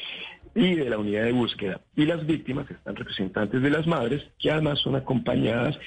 y 0.55 0.73
de 0.73 0.89
la 0.89 0.97
Unidad 0.97 1.25
de 1.25 1.33
Búsqueda. 1.33 1.81
Y 1.95 2.05
las 2.05 2.25
víctimas 2.25 2.69
están 2.71 2.95
representantes 2.95 3.61
de 3.61 3.69
las 3.69 3.85
madres, 3.85 4.23
que 4.39 4.49
además 4.49 4.79
son 4.79 4.95
acompañadas 4.95 5.77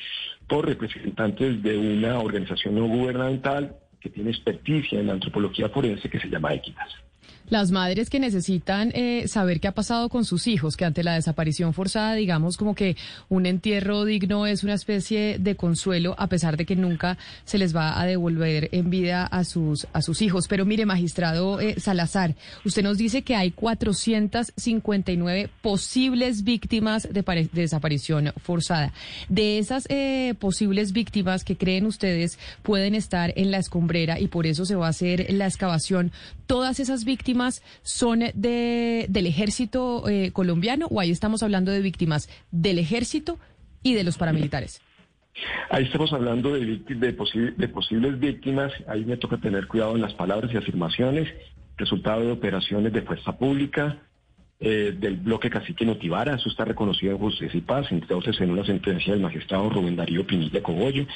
por 0.51 0.67
representantes 0.67 1.63
de 1.63 1.79
una 1.79 2.19
organización 2.19 2.75
no 2.75 2.87
gubernamental 2.87 3.77
que 4.01 4.11
tiene 4.11 4.31
experticia 4.31 4.99
en 4.99 5.07
la 5.07 5.13
antropología 5.13 5.69
forense 5.69 6.11
que 6.11 6.19
se 6.19 6.29
llama 6.29 6.53
Equitas. 6.53 6.89
Las 7.51 7.73
madres 7.73 8.11
que 8.11 8.21
necesitan 8.21 8.93
eh, 8.95 9.27
saber 9.27 9.59
qué 9.59 9.67
ha 9.67 9.73
pasado 9.73 10.09
con 10.09 10.25
sus 10.25 10.47
hijos, 10.47 10.77
que 10.77 10.85
ante 10.85 11.03
la 11.03 11.15
desaparición 11.15 11.75
forzada, 11.75 12.15
digamos 12.15 12.57
como 12.57 12.77
que 12.77 12.97
un 13.29 13.45
entierro 13.45 14.05
digno 14.05 14.47
es 14.47 14.63
una 14.63 14.75
especie 14.75 15.37
de 15.37 15.57
consuelo, 15.57 16.15
a 16.17 16.29
pesar 16.29 16.57
de 16.57 16.65
que 16.65 16.77
nunca 16.77 17.19
se 17.45 17.59
les 17.59 17.75
va 17.75 18.01
a 18.01 18.07
devolver 18.07 18.69
en 18.71 18.89
vida 18.89 19.27
a 19.27 19.43
sus, 19.43 19.89
a 19.93 20.01
sus 20.01 20.23
hijos. 20.23 20.47
Pero 20.47 20.65
mire, 20.65 20.87
magistrado 20.87 21.59
eh, 21.59 21.81
Salazar, 21.81 22.37
usted 22.65 22.85
nos 22.85 22.99
dice 22.99 23.23
que 23.23 23.35
hay 23.35 23.51
459 23.51 25.51
posibles 25.61 26.45
víctimas 26.45 27.09
de, 27.11 27.51
desaparición 27.53 28.33
forzada. 28.37 28.93
De 29.29 29.59
esas 29.59 29.87
eh, 29.89 30.35
posibles 30.39 30.93
víctimas 30.93 31.43
que 31.43 31.57
creen 31.57 31.87
ustedes 31.87 32.39
pueden 32.63 32.95
estar 32.95 33.33
en 33.35 33.51
la 33.51 33.59
escombrera 33.59 34.21
y 34.21 34.29
por 34.29 34.47
eso 34.47 34.65
se 34.65 34.77
va 34.77 34.87
a 34.87 34.91
hacer 34.91 35.27
la 35.31 35.47
excavación, 35.47 36.13
¿todas 36.47 36.79
esas 36.79 37.05
víctimas 37.05 37.40
son 37.83 38.21
de, 38.35 39.07
del 39.09 39.27
ejército 39.27 40.09
eh, 40.09 40.31
colombiano 40.33 40.87
o 40.91 41.01
ahí 41.01 41.11
estamos 41.11 41.43
hablando 41.43 41.71
de 41.73 41.81
víctimas 41.81 42.29
del 42.51 42.79
ejército 42.79 43.39
y 43.83 43.95
de 43.95 44.05
los 44.05 44.19
paramilitares? 44.19 44.81
Ahí 45.71 45.85
estamos 45.85 46.13
hablando 46.13 46.53
de, 46.55 46.67
de, 46.87 47.17
posi- 47.17 47.55
de 47.57 47.69
posibles 47.69 48.19
víctimas, 48.19 48.73
ahí 48.89 49.05
me 49.05 49.17
toca 49.17 49.39
tener 49.39 49.67
cuidado 49.69 49.95
en 49.97 50.03
las 50.03 50.13
palabras 50.15 50.53
y 50.53 50.57
afirmaciones, 50.57 51.29
resultado 51.79 52.21
de 52.23 52.33
operaciones 52.33 52.93
de 52.93 53.01
fuerza 53.03 53.39
pública, 53.39 53.99
eh, 54.63 54.95
del 54.99 55.17
bloque 55.17 55.49
Cacique 55.49 55.87
Notivara, 55.87 56.35
eso 56.35 56.51
está 56.51 56.67
reconocido 56.67 57.13
en 57.13 57.19
Justicia 57.19 57.57
y 57.57 57.63
Paz, 57.63 57.87
entonces 57.91 58.39
en 58.43 58.51
una 58.51 58.67
sentencia 58.67 59.15
del 59.15 59.23
magistrado 59.23 59.71
Rubén 59.71 59.97
Darío 59.97 60.27
Pinilla 60.27 60.63
Cogollo 60.63 61.07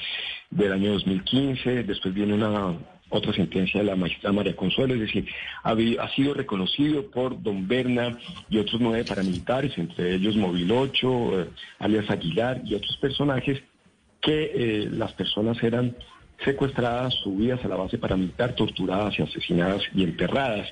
del 0.50 0.72
año 0.72 0.92
2015, 0.92 1.82
después 1.82 2.14
viene 2.14 2.32
una 2.32 2.78
otra 3.10 3.32
sentencia 3.32 3.80
de 3.80 3.86
la 3.86 3.96
magistrada 3.96 4.34
María 4.34 4.56
Consuelo, 4.56 4.94
es 4.94 5.00
decir, 5.00 5.26
ha, 5.62 6.08
sido 6.14 6.34
reconocido 6.34 7.10
por 7.10 7.40
don 7.42 7.68
Berna 7.68 8.18
y 8.48 8.58
otros 8.58 8.80
nueve 8.80 9.04
paramilitares, 9.04 9.76
entre 9.78 10.14
ellos 10.14 10.36
Móvil 10.36 10.70
8, 10.70 11.40
eh, 11.40 11.48
alias 11.78 12.10
Aguilar 12.10 12.62
y 12.64 12.74
otros 12.74 12.96
personajes, 12.96 13.62
que 14.20 14.52
eh, 14.54 14.88
las 14.90 15.12
personas 15.12 15.62
eran 15.62 15.96
secuestradas, 16.44 17.14
subidas 17.22 17.64
a 17.64 17.68
la 17.68 17.76
base 17.76 17.98
paramilitar, 17.98 18.54
torturadas 18.54 19.18
y 19.18 19.22
asesinadas 19.22 19.82
y 19.94 20.02
enterradas. 20.02 20.68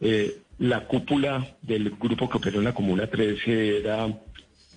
Eh, 0.00 0.36
la 0.58 0.86
cúpula 0.86 1.56
del 1.62 1.90
grupo 1.90 2.28
que 2.28 2.36
operó 2.36 2.58
en 2.58 2.64
la 2.64 2.74
Comuna 2.74 3.06
13 3.06 3.78
era 3.78 4.06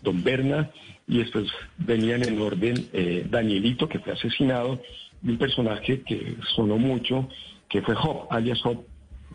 Don 0.02 0.24
Berna 0.24 0.72
y 1.08 1.20
después 1.20 1.46
venían 1.78 2.24
en 2.24 2.42
orden 2.42 2.88
Danielito, 3.30 3.88
que 3.88 4.00
fue 4.00 4.14
asesinado, 4.14 4.82
y 5.26 5.32
un 5.32 5.38
personaje 5.38 6.02
que 6.02 6.38
sonó 6.56 6.78
mucho, 6.78 7.28
que 7.68 7.82
fue 7.82 7.95
Job, 7.95 8.28
alias 8.30 8.62
Job, 8.62 8.86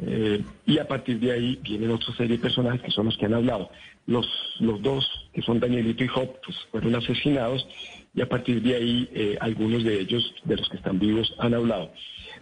eh, 0.02 0.42
y 0.64 0.78
a 0.78 0.86
partir 0.86 1.18
de 1.18 1.32
ahí 1.32 1.58
vienen 1.62 1.90
otra 1.90 2.14
serie 2.14 2.36
de 2.36 2.42
personajes 2.42 2.80
que 2.80 2.90
son 2.90 3.06
los 3.06 3.18
que 3.18 3.26
han 3.26 3.34
hablado. 3.34 3.70
Los, 4.06 4.26
los 4.60 4.80
dos, 4.80 5.28
que 5.34 5.42
son 5.42 5.60
Danielito 5.60 6.04
y 6.04 6.08
Job, 6.08 6.30
pues 6.44 6.56
fueron 6.70 6.94
asesinados 6.94 7.66
y 8.14 8.20
a 8.22 8.28
partir 8.28 8.62
de 8.62 8.74
ahí 8.74 9.08
eh, 9.12 9.36
algunos 9.40 9.84
de 9.84 10.00
ellos, 10.00 10.32
de 10.44 10.56
los 10.56 10.68
que 10.68 10.76
están 10.76 10.98
vivos, 10.98 11.34
han 11.38 11.54
hablado. 11.54 11.92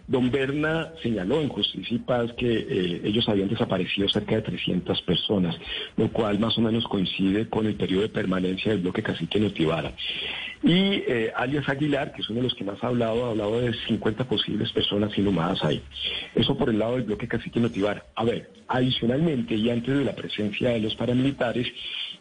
Don 0.09 0.31
Berna 0.31 0.91
señaló 1.03 1.39
en 1.39 1.49
Justicia 1.49 1.95
y 1.95 1.99
Paz 1.99 2.33
que 2.33 2.51
eh, 2.51 3.01
ellos 3.03 3.29
habían 3.29 3.47
desaparecido 3.47 4.09
cerca 4.09 4.35
de 4.37 4.41
300 4.41 5.01
personas, 5.03 5.55
lo 5.97 6.11
cual 6.11 6.39
más 6.39 6.57
o 6.57 6.61
menos 6.61 6.83
coincide 6.85 7.47
con 7.47 7.67
el 7.67 7.75
periodo 7.75 8.01
de 8.01 8.09
permanencia 8.09 8.71
del 8.71 8.81
bloque 8.81 9.03
Cacique 9.03 9.39
Notivara. 9.39 9.93
Y 10.63 11.03
eh, 11.07 11.31
alias 11.35 11.69
Aguilar, 11.69 12.11
que 12.11 12.21
es 12.21 12.29
uno 12.29 12.37
de 12.39 12.45
los 12.45 12.55
que 12.55 12.63
más 12.63 12.83
ha 12.83 12.87
hablado, 12.87 13.27
ha 13.27 13.29
hablado 13.29 13.61
de 13.61 13.71
50 13.87 14.27
posibles 14.27 14.71
personas 14.71 15.15
inhumadas 15.15 15.63
ahí. 15.63 15.79
Eso 16.33 16.57
por 16.57 16.69
el 16.71 16.79
lado 16.79 16.93
del 16.95 17.03
bloque 17.03 17.27
Cacique 17.27 17.59
Notivara. 17.59 18.03
A 18.15 18.23
ver, 18.25 18.49
adicionalmente 18.67 19.53
y 19.55 19.69
antes 19.69 19.95
de 19.95 20.03
la 20.05 20.15
presencia 20.15 20.69
de 20.71 20.79
los 20.79 20.95
paramilitares, 20.95 21.67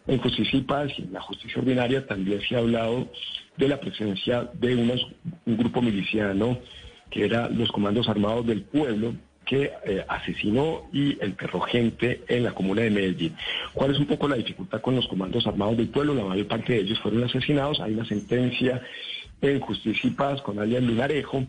en 0.07 0.19
Justicia 0.19 0.59
y 0.59 0.63
Paz 0.63 0.93
y 0.99 1.03
en 1.05 1.13
la 1.15 1.21
justicia 1.23 1.59
ordinaria 1.59 2.07
también 2.07 2.41
se 2.47 2.55
ha 2.55 2.59
hablado 2.59 3.09
de 3.57 3.67
la 3.69 3.81
presencia 3.81 4.49
de 4.55 4.77
unos- 4.77 5.07
un 5.47 5.57
grupo 5.57 5.81
miliciano 5.83 6.59
que 7.11 7.25
era 7.25 7.49
los 7.49 7.71
comandos 7.73 8.09
armados 8.09 8.47
del 8.47 8.63
pueblo 8.63 9.15
que 9.47 9.73
eh, 9.87 10.05
asesinó 10.09 10.83
y 10.93 11.17
enterró 11.25 11.61
gente 11.61 12.23
en 12.29 12.45
la 12.45 12.53
comuna 12.53 12.83
de 12.83 12.91
Medellín. 12.91 13.35
¿Cuál 13.73 13.93
es 13.93 13.99
un 13.99 14.05
poco 14.07 14.29
la 14.29 14.37
dificultad 14.37 14.83
con 14.83 14.95
los 14.95 15.09
comandos 15.09 15.47
armados 15.47 15.77
del 15.79 15.89
pueblo? 15.89 16.15
La 16.15 16.25
mayor 16.25 16.47
parte 16.47 16.75
de 16.75 16.81
ellos 16.81 16.99
fueron 17.01 17.25
asesinados. 17.25 17.81
Hay 17.81 17.95
una 17.95 18.05
sentencia 18.05 18.83
en 19.41 19.59
Justicia 19.61 20.09
y 20.09 20.13
Paz 20.13 20.43
con 20.43 20.59
alias 20.59 20.83
Lunarejo. 20.83 21.47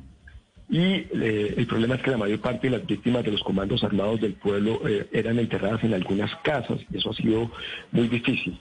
Y 0.69 0.81
eh, 0.83 1.55
el 1.57 1.65
problema 1.67 1.95
es 1.95 2.01
que 2.03 2.11
la 2.11 2.17
mayor 2.17 2.39
parte 2.39 2.69
de 2.69 2.77
las 2.77 2.87
víctimas 2.87 3.23
de 3.25 3.31
los 3.31 3.43
comandos 3.43 3.83
armados 3.83 4.21
del 4.21 4.33
pueblo 4.33 4.79
eh, 4.87 5.07
eran 5.11 5.37
enterradas 5.39 5.83
en 5.83 5.93
algunas 5.93 6.33
casas 6.37 6.79
y 6.93 6.97
eso 6.99 7.09
ha 7.09 7.13
sido 7.15 7.51
muy 7.91 8.07
difícil. 8.07 8.57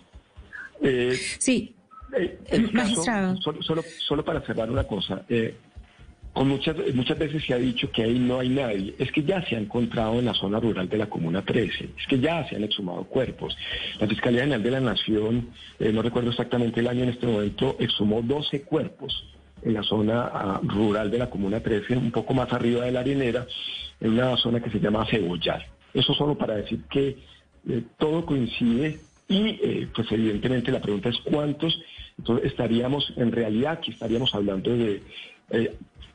Eh, 0.83 1.13
Sí, 1.39 1.75
eh, 2.17 2.39
caso- 2.51 2.73
magistrado. 2.73 3.37
solo, 3.37 3.63
solo, 3.63 3.83
solo 3.99 4.25
para 4.25 4.41
cerrar 4.41 4.71
una 4.71 4.85
cosa. 4.85 5.25
Muchas, 6.45 6.77
muchas 6.95 7.19
veces 7.19 7.45
se 7.45 7.55
ha 7.55 7.59
dicho 7.59 7.91
que 7.91 8.05
ahí 8.05 8.19
no 8.19 8.39
hay 8.39 8.49
nadie. 8.49 8.95
Es 8.99 9.11
que 9.11 9.23
ya 9.23 9.45
se 9.47 9.57
ha 9.57 9.59
encontrado 9.59 10.19
en 10.19 10.27
la 10.27 10.35
zona 10.35 10.61
rural 10.61 10.89
de 10.89 10.99
la 10.99 11.07
Comuna 11.07 11.43
13. 11.43 11.91
Es 11.99 12.07
que 12.07 12.21
ya 12.21 12.47
se 12.49 12.57
han 12.57 12.65
exhumado 12.65 13.05
cuerpos. 13.05 13.57
La 13.99 14.07
Fiscalía 14.07 14.43
General 14.43 14.63
de 14.63 14.71
la 14.71 14.81
Nación, 14.81 15.49
eh, 15.79 15.93
no 15.93 16.03
recuerdo 16.03 16.31
exactamente 16.31 16.81
el 16.81 16.89
año 16.89 17.03
en 17.03 17.09
este 17.11 17.27
momento, 17.27 17.77
exhumó 17.81 18.23
12 18.23 18.63
cuerpos 18.63 19.25
en 19.63 19.75
la 19.75 19.83
zona 19.83 20.31
ah, 20.33 20.61
rural 20.63 21.11
de 21.11 21.19
la 21.19 21.31
Comuna 21.31 21.61
13, 21.61 21.97
un 21.97 22.13
poco 22.13 22.35
más 22.35 22.53
arriba 22.53 22.85
de 22.85 22.93
la 22.93 23.01
arenera, 23.01 23.47
en 24.01 24.13
una 24.13 24.37
zona 24.37 24.61
que 24.61 24.71
se 24.71 24.79
llama 24.79 25.07
Cebollar. 25.07 25.67
Eso 25.93 26.15
solo 26.15 26.37
para 26.39 26.55
decir 26.55 26.85
que 26.91 27.17
eh, 27.69 27.83
todo 27.99 28.25
coincide 28.25 29.01
y 29.27 29.59
eh, 29.63 29.89
pues 29.95 30.11
evidentemente 30.13 30.71
la 30.71 30.81
pregunta 30.81 31.09
es 31.09 31.19
cuántos. 31.25 31.81
Entonces 32.17 32.47
estaríamos, 32.47 33.13
en 33.17 33.33
realidad 33.33 33.73
aquí 33.73 33.91
estaríamos 33.91 34.35
hablando 34.35 34.77
de 34.77 35.03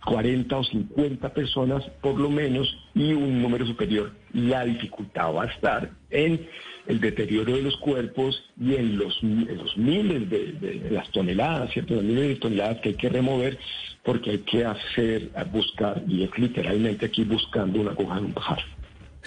40 0.05 0.57
o 0.57 0.63
50 0.63 1.33
personas 1.33 1.83
por 2.01 2.19
lo 2.19 2.29
menos 2.29 2.77
y 2.93 3.13
un 3.13 3.41
número 3.41 3.65
superior. 3.65 4.11
La 4.33 4.65
dificultad 4.65 5.33
va 5.33 5.43
a 5.43 5.47
estar 5.47 5.91
en 6.09 6.47
el 6.87 6.99
deterioro 6.99 7.55
de 7.55 7.61
los 7.61 7.77
cuerpos 7.77 8.43
y 8.59 8.75
en 8.75 8.97
los, 8.97 9.23
miles 9.23 10.29
de, 10.29 10.89
las 10.91 11.09
toneladas, 11.11 11.71
¿cierto? 11.71 11.95
Los 11.95 12.03
miles 12.03 12.27
de 12.29 12.35
toneladas 12.35 12.79
que 12.81 12.89
hay 12.89 12.95
que 12.95 13.09
remover 13.09 13.57
porque 14.03 14.31
hay 14.31 14.39
que 14.39 14.65
hacer, 14.65 15.29
buscar, 15.51 16.03
y 16.07 16.23
es 16.23 16.37
literalmente 16.37 17.05
aquí 17.05 17.23
buscando 17.23 17.79
una 17.79 17.91
aguja 17.91 18.17
en 18.17 18.25
un 18.25 18.33
pajar. 18.33 18.72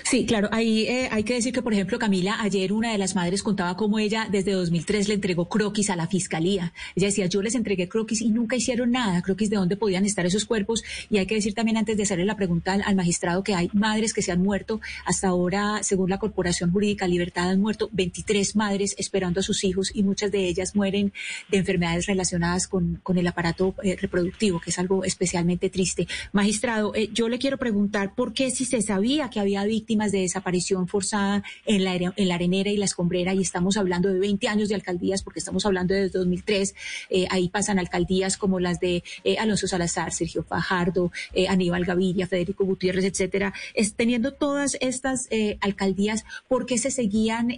Sí, 0.05 0.26
claro, 0.26 0.49
ahí 0.52 0.86
eh, 0.86 1.08
hay 1.10 1.25
que 1.25 1.34
decir 1.34 1.52
que, 1.52 1.62
por 1.62 1.73
ejemplo, 1.73 1.99
Camila, 1.99 2.36
ayer 2.41 2.73
una 2.73 2.92
de 2.92 2.99
las 2.99 3.15
madres 3.15 3.42
contaba 3.42 3.76
cómo 3.76 3.99
ella 3.99 4.28
desde 4.31 4.52
2003 4.52 5.08
le 5.08 5.15
entregó 5.15 5.49
croquis 5.49 5.91
a 5.91 5.97
la 5.97 6.07
fiscalía. 6.07 6.73
Ella 6.94 7.08
decía, 7.08 7.26
yo 7.26 7.42
les 7.42 7.55
entregué 7.55 7.89
croquis 7.89 8.20
y 8.20 8.28
nunca 8.28 8.57
hicieron 8.57 8.92
nada, 8.92 9.23
croquis 9.23 9.50
de 9.50 9.57
dónde 9.57 9.76
podían 9.76 10.05
estar 10.05 10.26
esos 10.26 10.44
cuerpos. 10.44 10.84
Y 11.10 11.18
hay 11.18 11.26
que 11.26 11.34
decir 11.34 11.55
también, 11.55 11.76
antes 11.76 11.97
de 11.97 12.02
hacerle 12.05 12.25
la 12.25 12.36
pregunta 12.36 12.75
al, 12.75 12.94
magistrado, 12.94 13.42
que 13.42 13.55
hay 13.55 13.70
madres 13.73 14.12
que 14.12 14.23
se 14.23 14.33
han 14.33 14.42
muerto. 14.42 14.81
Hasta 15.05 15.28
ahora, 15.28 15.83
según 15.83 16.10
la 16.10 16.18
Corporación 16.18 16.70
Jurídica 16.70 17.08
Libertad, 17.08 17.50
han 17.50 17.60
muerto 17.60 17.89
23 17.92 18.55
madres 18.55 18.94
esperando 18.99 19.41
a 19.41 19.42
sus 19.42 19.65
hijos 19.65 19.91
y 19.94 20.02
muchas 20.02 20.31
de 20.31 20.47
ellas 20.47 20.76
mueren 20.76 21.12
de 21.49 21.58
enfermedades 21.58 22.07
relacionadas 22.07 22.68
con, 22.68 23.00
con 23.02 23.18
el 23.18 23.26
aparato 23.26 23.75
eh, 23.83 23.97
reproductivo, 23.97 24.60
que 24.60 24.70
es 24.70 24.78
algo 24.78 25.05
especialmente 25.05 25.70
triste. 25.70 26.07
Magistrado, 26.33 26.94
eh, 26.94 27.08
yo 27.12 27.28
le 27.28 27.39
quiero 27.39 27.57
preguntar 27.57 28.15
por 28.15 28.34
qué 28.34 28.50
si 28.50 28.65
se 28.65 28.83
sabía 28.83 29.31
que 29.31 29.41
había 29.41 29.65
víctimas 29.65 29.85
de 29.86 30.20
desaparición 30.20 30.89
forzada 30.89 31.42
en 31.65 31.84
la, 31.84 31.94
en 31.94 32.28
la 32.28 32.34
arenera 32.34 32.70
y 32.70 32.76
la 32.76 32.86
escombrera 32.86 33.32
y 33.34 33.40
estamos 33.40 33.76
hablando 33.76 34.12
de 34.12 34.18
20 34.18 34.48
años 34.48 34.68
de 34.68 34.74
alcaldías 34.74 35.23
porque 35.23 35.39
estamos 35.39 35.65
hablando 35.65 35.94
de 35.94 36.08
2003. 36.08 36.74
Eh, 37.08 37.26
ahí 37.31 37.48
pasan 37.48 37.78
alcaldías 37.78 38.36
como 38.36 38.58
las 38.58 38.81
de 38.81 39.05
eh, 39.23 39.39
Alonso 39.39 39.68
Salazar, 39.68 40.12
Sergio 40.12 40.42
Fajardo, 40.42 41.12
eh, 41.32 41.47
Aníbal 41.48 41.84
Gavilla, 41.84 42.26
Federico 42.26 42.65
Gutiérrez, 42.65 43.05
etcétera. 43.05 43.55
Es, 43.74 43.94
teniendo 43.94 44.32
todas 44.32 44.76
estas 44.81 45.28
alcaldías, 45.60 46.24
¿por 46.48 46.66
qué 46.66 46.78
se 46.78 46.90
seguían 46.90 47.52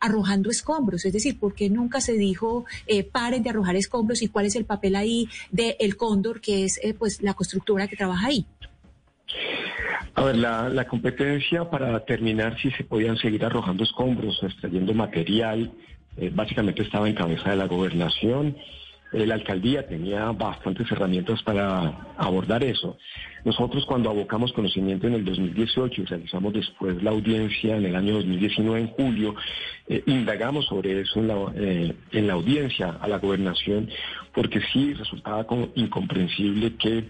arrojando 0.00 0.50
escombros? 0.50 1.04
Es 1.04 1.12
decir, 1.12 1.38
¿por 1.38 1.54
qué 1.54 1.68
nunca 1.68 2.00
se 2.00 2.14
dijo 2.14 2.64
paren 3.12 3.42
de 3.42 3.50
arrojar 3.50 3.76
escombros 3.76 4.22
y 4.22 4.28
cuál 4.28 4.46
es 4.46 4.56
el 4.56 4.64
papel 4.64 4.96
ahí 4.96 5.28
de 5.50 5.76
El 5.80 5.96
Cóndor, 5.96 6.40
que 6.40 6.64
es 6.64 6.80
pues 6.98 7.22
la 7.22 7.34
constructora 7.34 7.88
que 7.88 7.96
trabaja 7.96 8.28
ahí? 8.28 8.46
A 10.14 10.24
ver, 10.24 10.36
la, 10.36 10.84
competencia 10.88 11.70
para 11.70 11.92
determinar 11.92 12.58
si 12.60 12.70
se 12.72 12.84
podían 12.84 13.16
seguir 13.18 13.44
arrojando 13.44 13.84
escombros, 13.84 14.42
extrayendo 14.42 14.92
material, 14.94 15.70
eh, 16.16 16.30
básicamente 16.34 16.82
estaba 16.82 17.08
en 17.08 17.14
cabeza 17.14 17.50
de 17.50 17.56
la 17.56 17.66
gobernación. 17.66 18.56
Eh, 19.12 19.26
la 19.26 19.34
alcaldía 19.34 19.86
tenía 19.86 20.32
bastantes 20.32 20.90
herramientas 20.90 21.42
para 21.42 22.14
abordar 22.16 22.64
eso. 22.64 22.98
Nosotros 23.44 23.86
cuando 23.86 24.10
abocamos 24.10 24.52
conocimiento 24.52 25.06
en 25.06 25.14
el 25.14 25.24
2018 25.24 26.02
y 26.02 26.04
realizamos 26.04 26.52
después 26.52 27.00
la 27.02 27.10
audiencia 27.10 27.76
en 27.76 27.86
el 27.86 27.94
año 27.94 28.14
2019, 28.14 28.80
en 28.80 28.88
julio, 28.88 29.34
eh, 29.86 30.02
indagamos 30.06 30.66
sobre 30.66 31.00
eso 31.00 31.20
en 31.20 31.28
la, 31.28 31.94
en 32.12 32.26
la 32.26 32.32
audiencia 32.32 32.98
a 33.00 33.06
la 33.06 33.18
gobernación, 33.18 33.88
porque 34.34 34.60
sí 34.72 34.94
resultaba 34.94 35.46
como 35.46 35.68
incomprensible 35.76 36.74
que 36.74 37.04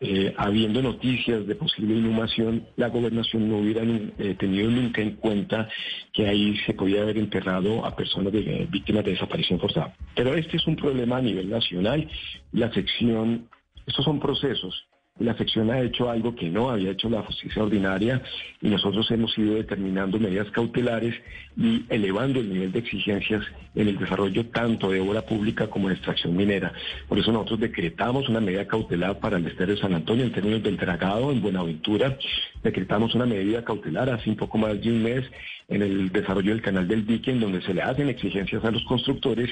eh, 0.00 0.34
habiendo 0.36 0.82
noticias 0.82 1.46
de 1.46 1.54
posible 1.54 1.94
inhumación, 1.94 2.66
la 2.76 2.88
gobernación 2.88 3.48
no 3.48 3.58
hubiera 3.58 3.82
eh, 3.82 4.34
tenido 4.38 4.70
nunca 4.70 5.00
en 5.00 5.16
cuenta 5.16 5.68
que 6.12 6.26
ahí 6.26 6.56
se 6.66 6.74
podía 6.74 7.02
haber 7.02 7.16
enterrado 7.16 7.84
a 7.84 7.96
personas 7.96 8.32
eh, 8.34 8.66
víctimas 8.70 9.04
de 9.04 9.12
desaparición 9.12 9.58
forzada. 9.58 9.94
Pero 10.14 10.34
este 10.34 10.58
es 10.58 10.66
un 10.66 10.76
problema 10.76 11.16
a 11.16 11.22
nivel 11.22 11.48
nacional. 11.48 12.08
La 12.52 12.70
sección, 12.72 13.48
estos 13.86 14.04
son 14.04 14.20
procesos 14.20 14.86
la 15.18 15.36
sección 15.36 15.70
ha 15.70 15.80
hecho 15.80 16.10
algo 16.10 16.34
que 16.34 16.50
no 16.50 16.70
había 16.70 16.90
hecho 16.90 17.08
la 17.08 17.22
justicia 17.22 17.62
ordinaria 17.62 18.22
y 18.60 18.68
nosotros 18.68 19.10
hemos 19.10 19.36
ido 19.38 19.54
determinando 19.54 20.18
medidas 20.18 20.50
cautelares 20.50 21.14
y 21.56 21.84
elevando 21.88 22.40
el 22.40 22.52
nivel 22.52 22.72
de 22.72 22.80
exigencias 22.80 23.42
en 23.74 23.88
el 23.88 23.98
desarrollo 23.98 24.46
tanto 24.46 24.90
de 24.90 25.00
obra 25.00 25.22
pública 25.22 25.68
como 25.68 25.88
de 25.88 25.94
extracción 25.94 26.36
minera. 26.36 26.72
Por 27.08 27.18
eso 27.18 27.32
nosotros 27.32 27.60
decretamos 27.60 28.28
una 28.28 28.40
medida 28.40 28.66
cautelar 28.66 29.18
para 29.18 29.38
el 29.38 29.46
estero 29.46 29.72
de 29.74 29.80
San 29.80 29.94
Antonio 29.94 30.24
en 30.24 30.32
términos 30.32 30.62
del 30.62 30.76
dragado 30.76 31.32
en 31.32 31.40
Buenaventura. 31.40 32.18
Decretamos 32.62 33.14
una 33.14 33.26
medida 33.26 33.64
cautelar 33.64 34.10
hace 34.10 34.28
un 34.28 34.36
poco 34.36 34.58
más 34.58 34.80
de 34.80 34.90
un 34.90 35.02
mes 35.02 35.24
en 35.68 35.82
el 35.82 36.10
desarrollo 36.10 36.50
del 36.50 36.62
canal 36.62 36.86
del 36.86 37.06
dique 37.06 37.30
en 37.30 37.40
donde 37.40 37.60
se 37.62 37.74
le 37.74 37.82
hacen 37.82 38.08
exigencias 38.08 38.64
a 38.64 38.70
los 38.70 38.84
constructores 38.84 39.50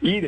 y 0.00 0.20